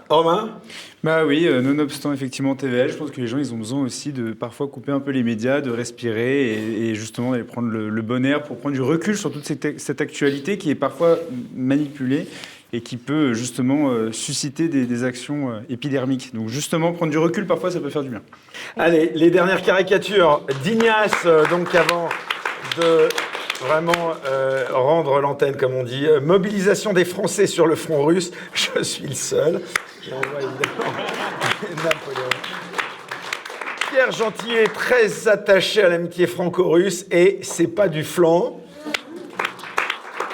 Romain 0.10 0.60
bah 1.06 1.24
oui, 1.26 1.48
euh, 1.48 1.62
nonobstant 1.62 2.12
effectivement 2.12 2.54
TVL, 2.54 2.92
je 2.92 2.98
pense 2.98 3.12
que 3.12 3.22
les 3.22 3.28
gens 3.28 3.38
ils 3.38 3.54
ont 3.54 3.58
besoin 3.58 3.82
aussi 3.82 4.12
de 4.12 4.34
parfois 4.34 4.68
couper 4.68 4.92
un 4.92 5.00
peu 5.00 5.12
les 5.12 5.24
médias, 5.24 5.62
de 5.62 5.72
respirer 5.72 6.52
et, 6.52 6.94
justement 6.94 7.32
d'aller 7.32 7.46
prendre 7.46 7.70
le, 7.70 8.02
bon 8.02 8.26
air 8.26 8.44
pour 8.44 8.58
prendre 8.58 8.76
du 8.76 8.82
recul 8.82 9.16
sur 9.16 9.32
toute 9.32 9.46
cette, 9.46 10.02
actualité 10.02 10.58
qui 10.58 10.70
est 10.70 10.76
parfois 10.76 11.18
manipulée 11.56 12.28
et 12.74 12.82
qui 12.82 12.98
peut 12.98 13.34
justement 13.34 13.90
euh, 13.90 14.12
susciter 14.12 14.68
des, 14.68 15.04
actions 15.06 15.50
euh, 15.50 15.60
épidermiques. 15.70 16.36
Donc 16.36 16.50
justement, 16.50 16.92
prendre 16.92 17.12
du 17.12 17.18
recul 17.18 17.48
parfois 17.48 17.72
ça 17.72 17.80
peut 17.80 17.90
faire 17.90 18.04
du 18.04 18.10
bien. 18.10 18.22
Allez, 18.76 19.14
les 19.16 19.32
dernières 19.32 19.62
caricatures 19.62 20.46
d'Ignace, 20.62 21.26
donc 21.50 21.74
avant 21.74 22.10
de 22.78 23.08
vraiment 23.62 24.16
rendre 24.72 25.22
l'antenne, 25.22 25.56
comme 25.56 25.76
on 25.76 25.84
dit. 25.84 26.08
mobilisation 26.22 26.94
des 26.94 27.06
Français 27.06 27.48
sur 27.48 27.68
le 27.68 27.76
front 27.76 28.04
russe. 28.04 28.32
Je 28.54 28.84
suis 28.84 29.08
le 29.08 29.16
seul. 29.16 29.62
Pierre 33.92 34.12
Gentil 34.12 34.54
est 34.54 34.74
très 34.74 35.28
attaché 35.28 35.84
à 35.84 35.90
l'amitié 35.90 36.26
franco-russe 36.26 37.06
et 37.12 37.40
c'est 37.44 37.68
pas 37.68 37.90
du 37.90 38.06
flanc. 38.06 38.62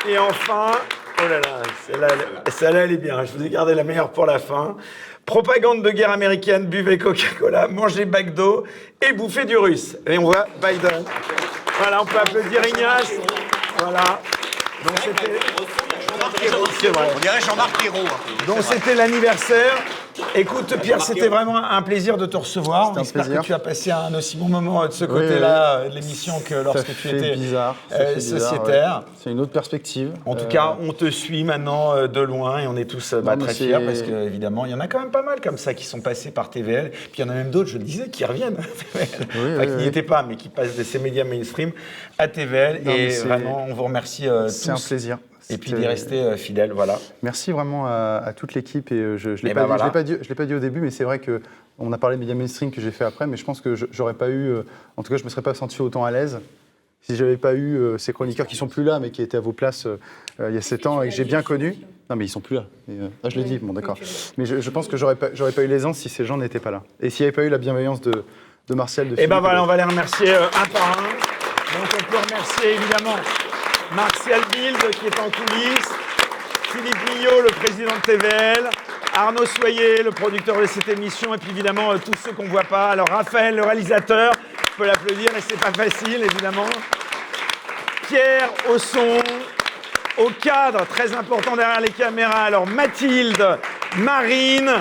Et 0.08 0.18
enfin, 0.18 0.74
oh 1.20 1.28
là 1.28 1.40
là, 1.40 1.64
celle-là, 2.52 2.80
elle 2.84 2.92
est 2.92 2.98
bien. 2.98 3.26
Je 3.26 3.34
vous 3.34 3.44
ai 3.44 3.50
gardé 3.50 3.74
la 3.74 3.84
meilleure 3.84 4.12
pour 4.12 4.28
la 4.28 4.38
fin. 4.38 4.78
Propagande 5.28 5.84
de 5.84 5.90
guerre 5.90 6.12
américaine, 6.12 6.68
buvez 6.68 6.98
Coca-Cola, 6.98 7.68
mangez 7.68 8.06
d'eau 8.34 8.64
et 9.06 9.12
bouffez 9.12 9.44
du 9.44 9.58
russe. 9.58 9.98
Et 10.08 10.18
on 10.18 10.24
voit 10.24 10.48
Biden. 10.62 11.04
Voilà, 11.80 12.02
on 12.02 12.06
peut 12.06 12.18
applaudir 12.18 12.66
Ignace. 12.66 13.12
Voilà. 13.78 14.22
Donc 14.86 14.94
c'était. 15.04 15.34
On 17.16 17.20
dirait 17.20 17.42
Jean-Marc 17.42 17.84
Ayrault. 17.84 18.08
Donc 18.48 18.60
c'était 18.62 18.96
l'anniversaire. 18.96 19.76
Écoute, 20.36 20.76
Pierre, 20.82 21.02
c'était 21.02 21.28
vraiment 21.28 21.58
un 21.58 21.82
plaisir 21.82 22.18
de 22.18 22.26
te 22.26 22.38
recevoir. 22.38 22.94
J'espère 22.98 23.30
que 23.30 23.46
tu 23.46 23.54
as 23.54 23.60
passé 23.60 23.92
un 23.92 24.14
aussi 24.14 24.38
bon 24.38 24.50
moment 24.50 24.86
de 24.86 24.92
ce 24.92 25.06
côté-là 25.06 25.90
de 25.90 25.96
l'émission 25.96 26.40
que 26.40 26.56
lorsque 26.56 26.96
tu 27.02 27.10
étais 27.10 27.36
bizarre, 27.36 27.76
euh, 27.92 28.20
sociétaire. 28.20 29.04
C'est 29.20 29.32
une 29.32 29.40
autre 29.40 29.52
perspective. 29.52 30.12
En 30.26 30.36
tout 30.36 30.46
cas, 30.46 30.76
euh, 30.80 30.88
on 30.88 30.94
te 30.94 31.10
suit 31.10 31.44
maintenant 31.44 31.96
euh, 31.96 32.08
de 32.08 32.22
loin 32.22 32.60
et 32.60 32.68
on 32.68 32.76
est 32.76 32.86
tous 32.86 33.14
bah, 33.14 33.38
très 33.38 33.54
fiers 33.54 33.80
parce 33.86 34.02
qu'évidemment, 34.02 34.66
il 34.66 34.72
y 34.72 34.76
en 34.76 34.80
a 34.80 34.88
quand 34.88 35.00
même 35.00 35.12
pas 35.12 35.24
mal 35.24 35.42
comme 35.42 35.58
ça 35.58 35.74
qui 35.74 35.86
sont 35.86 36.02
passés 36.02 36.32
par 36.32 36.50
TVL. 36.50 36.92
Puis 36.92 37.12
il 37.18 37.22
y 37.22 37.24
en 37.24 37.30
a 37.30 37.34
même 37.34 37.52
d'autres, 37.52 37.70
je 37.70 37.78
le 37.78 37.84
disais, 37.84 38.10
qui 38.10 38.26
reviennent 38.26 38.58
à 38.58 39.06
TVL. 39.06 39.68
qui 39.68 39.76
n'y 39.84 39.88
étaient 39.88 40.04
pas, 40.04 40.24
mais 40.24 40.36
qui 40.36 40.50
passent 40.50 40.76
de 40.76 40.84
ces 40.84 41.00
médias 41.00 41.24
mainstream 41.24 41.72
à 42.18 42.28
TVL. 42.28 42.88
et 42.88 43.10
vraiment, 43.20 43.66
on 43.68 43.74
vous 43.74 43.84
remercie 43.84 44.24
tous. 44.24 44.50
C'est 44.50 44.72
un 44.72 44.76
plaisir 44.76 45.18
et 45.50 45.58
puis 45.58 45.74
d'y 45.74 45.86
rester 45.86 46.16
euh, 46.16 46.38
fidèle, 46.38 46.72
voilà. 46.72 47.00
Merci 47.24 47.52
vraiment 47.52 47.86
à, 47.88 48.34
toute 48.36 48.54
l'équipe 48.54 48.92
et 48.92 48.96
euh, 48.96 49.18
je 49.18 49.30
ne 49.30 49.36
l'ai 49.38 49.54
pas, 49.54 49.68
pas, 49.90 50.04
dit 50.04 50.54
au 50.54 50.60
début, 50.60 50.82
mais 50.82 50.92
c'est 50.92 51.04
vrai 51.04 51.20
que 51.20 51.42
on 51.80 51.92
a 51.94 51.98
parlé 51.98 52.16
de 52.16 52.20
médias 52.20 52.36
mainstream 52.36 52.72
que 52.72 52.82
j'ai 52.82 52.92
fait 52.92 53.06
après, 53.06 53.28
mais 53.28 53.38
je 53.38 53.46
pense 53.46 53.62
que 53.62 53.76
j'aurais 53.76 54.16
pas 54.16 54.30
eu, 54.30 54.50
euh, 54.50 54.64
en 54.98 55.04
tout 55.04 55.12
cas, 55.12 55.18
je 55.18 55.24
me 55.24 55.30
serais 55.30 55.42
pas 55.42 55.54
senti 55.54 55.82
autant 55.82 56.04
à 56.06 56.12
l'aise 56.12 56.40
si 57.02 57.16
j'avais 57.16 57.38
pas 57.38 57.54
eu 57.54 57.80
ces 58.00 58.12
chroniqueurs 58.12 58.48
qui 58.48 58.58
sont 58.58 58.68
plus 58.68 58.84
là, 58.84 59.00
mais 59.00 59.12
qui 59.12 59.22
étaient 59.22 59.38
à 59.38 59.40
vos 59.40 59.54
places 59.54 59.88
il 60.40 60.54
y 60.54 60.58
a 60.58 60.62
7 60.62 60.88
ans 60.88 61.02
et 61.02 61.10
que 61.10 61.16
j'ai 61.16 61.24
bien 61.24 61.42
connu. 61.42 61.78
Non, 62.10 62.18
mais 62.18 62.26
ils 62.26 62.30
sont 62.30 62.42
plus 62.42 62.56
là. 62.56 62.66
ah, 63.24 63.30
je 63.30 63.38
l'ai 63.38 63.46
dit, 63.46 63.60
bon, 63.60 63.72
d'accord. 63.72 63.98
Mais 64.38 64.46
je, 64.46 64.70
pense 64.72 64.90
que 64.90 64.98
j'aurais 64.98 65.16
pas, 65.16 65.30
pas 65.30 65.64
eu 65.64 65.68
l'aisance 65.68 66.00
si 66.00 66.10
ces 66.10 66.26
gens 66.26 66.36
n'étaient 66.36 66.60
pas 66.60 66.72
là. 66.72 66.84
Et 67.00 67.10
s'il 67.10 67.24
n'y 67.24 67.28
avait 67.28 67.36
pas 67.36 67.44
eu 67.44 67.50
la 67.50 67.60
bienveillance 67.60 68.02
de, 68.02 68.26
de 68.68 68.74
Martial, 68.74 69.10
de 69.10 69.14
Et 69.14 69.24
eh 69.24 69.28
ben 69.28 69.40
voilà, 69.40 69.64
on 69.64 69.68
va 69.68 69.78
les 69.78 69.84
remercier 69.84 70.34
un 70.34 70.66
par 70.74 70.98
un. 70.98 71.04
Donc 71.04 71.88
on 71.94 72.12
peut 72.12 72.18
remercier 72.18 72.74
évidemment 72.74 73.16
Martial 73.96 74.42
Bild 74.52 74.78
qui 75.00 75.08
est 75.08 75.20
en 75.20 75.30
coulisses, 75.30 75.92
Philippe 76.72 76.98
Millot, 77.10 77.42
le 77.42 77.50
président 77.50 77.96
de 77.96 78.02
TVL, 78.02 78.70
Arnaud 79.16 79.46
Soyer, 79.46 80.04
le 80.04 80.12
producteur 80.12 80.60
de 80.60 80.66
cette 80.66 80.90
émission, 80.90 81.34
et 81.34 81.38
puis 81.38 81.52
évidemment 81.52 81.98
tous 81.98 82.14
ceux 82.24 82.34
qu'on 82.34 82.44
ne 82.44 82.50
voit 82.50 82.64
pas. 82.64 82.90
Alors 82.92 83.08
Raphaël, 83.10 83.56
le 83.56 83.64
réalisateur, 83.64 84.34
je 84.72 84.78
peux 84.78 84.86
l'applaudir, 84.86 85.30
et 85.36 85.42
c'est 85.42 85.60
pas 85.60 85.72
facile 85.72 86.24
évidemment. 86.24 86.68
Pierre 88.08 88.50
au 88.70 88.78
son, 88.78 89.20
au 90.18 90.30
cadre, 90.42 90.86
très 90.88 91.14
important 91.14 91.56
derrière 91.56 91.80
les 91.80 91.92
caméras. 91.92 92.44
Alors 92.44 92.68
Mathilde, 92.68 93.58
Marine, 93.98 94.72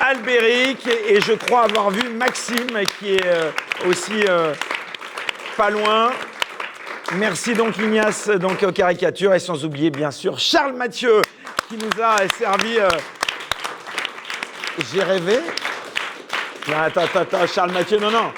Albéric 0.00 0.88
et, 1.08 1.20
je 1.20 1.32
crois 1.34 1.64
avoir 1.64 1.90
vu 1.90 2.08
Maxime 2.10 2.82
qui 2.98 3.14
est 3.14 3.26
euh, 3.26 3.50
aussi 3.86 4.24
euh, 4.28 4.54
pas 5.56 5.70
loin. 5.70 6.10
Merci 7.18 7.54
donc 7.54 7.76
Ignace 7.78 8.28
donc 8.28 8.62
aux 8.62 8.72
caricatures 8.72 9.34
et 9.34 9.40
sans 9.40 9.64
oublier 9.64 9.90
bien 9.90 10.12
sûr 10.12 10.38
Charles 10.38 10.74
Mathieu 10.74 11.20
qui 11.68 11.76
nous 11.76 12.02
a 12.02 12.16
servi. 12.36 12.78
Euh, 12.78 12.88
j'ai 14.92 15.02
rêvé. 15.02 15.38
attends, 16.72 17.02
attends, 17.02 17.20
attends, 17.20 17.46
Charles 17.46 17.72
Mathieu, 17.72 17.98
non, 17.98 18.10
non. 18.10 18.32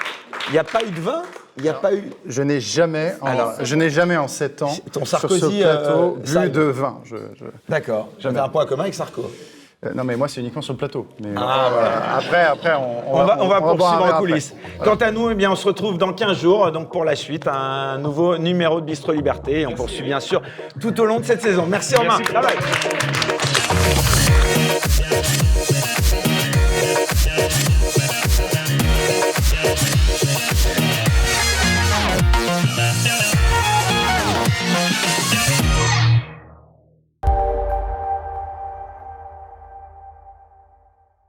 Il 0.48 0.52
n'y 0.52 0.58
a 0.58 0.64
pas 0.64 0.82
eu 0.82 0.90
de 0.90 1.00
vin? 1.00 1.22
Il 1.56 1.62
n'y 1.62 1.68
a 1.68 1.74
pas 1.74 1.94
eu. 1.94 2.10
Je 2.26 2.42
n'ai 2.42 2.60
jamais, 2.60 3.14
en, 3.20 3.26
Alors, 3.26 3.54
je 3.60 3.74
n'ai 3.74 3.90
jamais 3.90 4.16
en 4.16 4.28
7 4.28 4.62
ans 4.62 4.74
ton 4.92 5.04
Sarkozy, 5.04 5.38
sur 5.40 5.50
ce 5.50 5.60
plateau 5.60 6.18
bu 6.22 6.50
de 6.50 6.62
vin. 6.62 7.00
D'accord. 7.68 8.08
J'avais 8.18 8.40
un 8.40 8.48
point 8.48 8.66
commun 8.66 8.84
avec 8.84 8.94
Sarko. 8.94 9.30
Euh, 9.84 9.90
non, 9.94 10.04
mais 10.04 10.16
moi, 10.16 10.28
c'est 10.28 10.40
uniquement 10.40 10.62
sur 10.62 10.74
le 10.74 10.78
plateau. 10.78 11.06
ah, 11.36 11.68
voilà. 11.72 12.14
Après, 12.16 12.44
après, 12.44 12.74
on, 12.74 13.14
on, 13.14 13.24
va, 13.24 13.38
on 13.40 13.48
va, 13.48 13.60
poursuivre 13.60 14.04
en 14.04 14.18
coulisses. 14.18 14.54
Quant 14.84 14.94
à 14.94 15.10
nous, 15.10 15.30
eh 15.30 15.34
bien, 15.34 15.50
on 15.50 15.56
se 15.56 15.66
retrouve 15.66 15.98
dans 15.98 16.12
15 16.12 16.40
jours, 16.40 16.70
donc 16.70 16.92
pour 16.92 17.04
la 17.04 17.16
suite, 17.16 17.48
un 17.48 17.98
nouveau 17.98 18.38
numéro 18.38 18.80
de 18.80 18.86
Bistro 18.86 19.12
Liberté. 19.12 19.62
Et 19.62 19.66
on 19.66 19.72
poursuit 19.72 20.02
bien 20.02 20.20
sûr 20.20 20.40
tout 20.80 20.98
au 21.00 21.04
long 21.04 21.18
de 21.18 21.24
cette 21.24 21.42
saison. 21.42 21.66
Merci 21.68 21.96
Romain. 21.96 22.18
Bye 22.32 22.42
bye. 22.42 23.21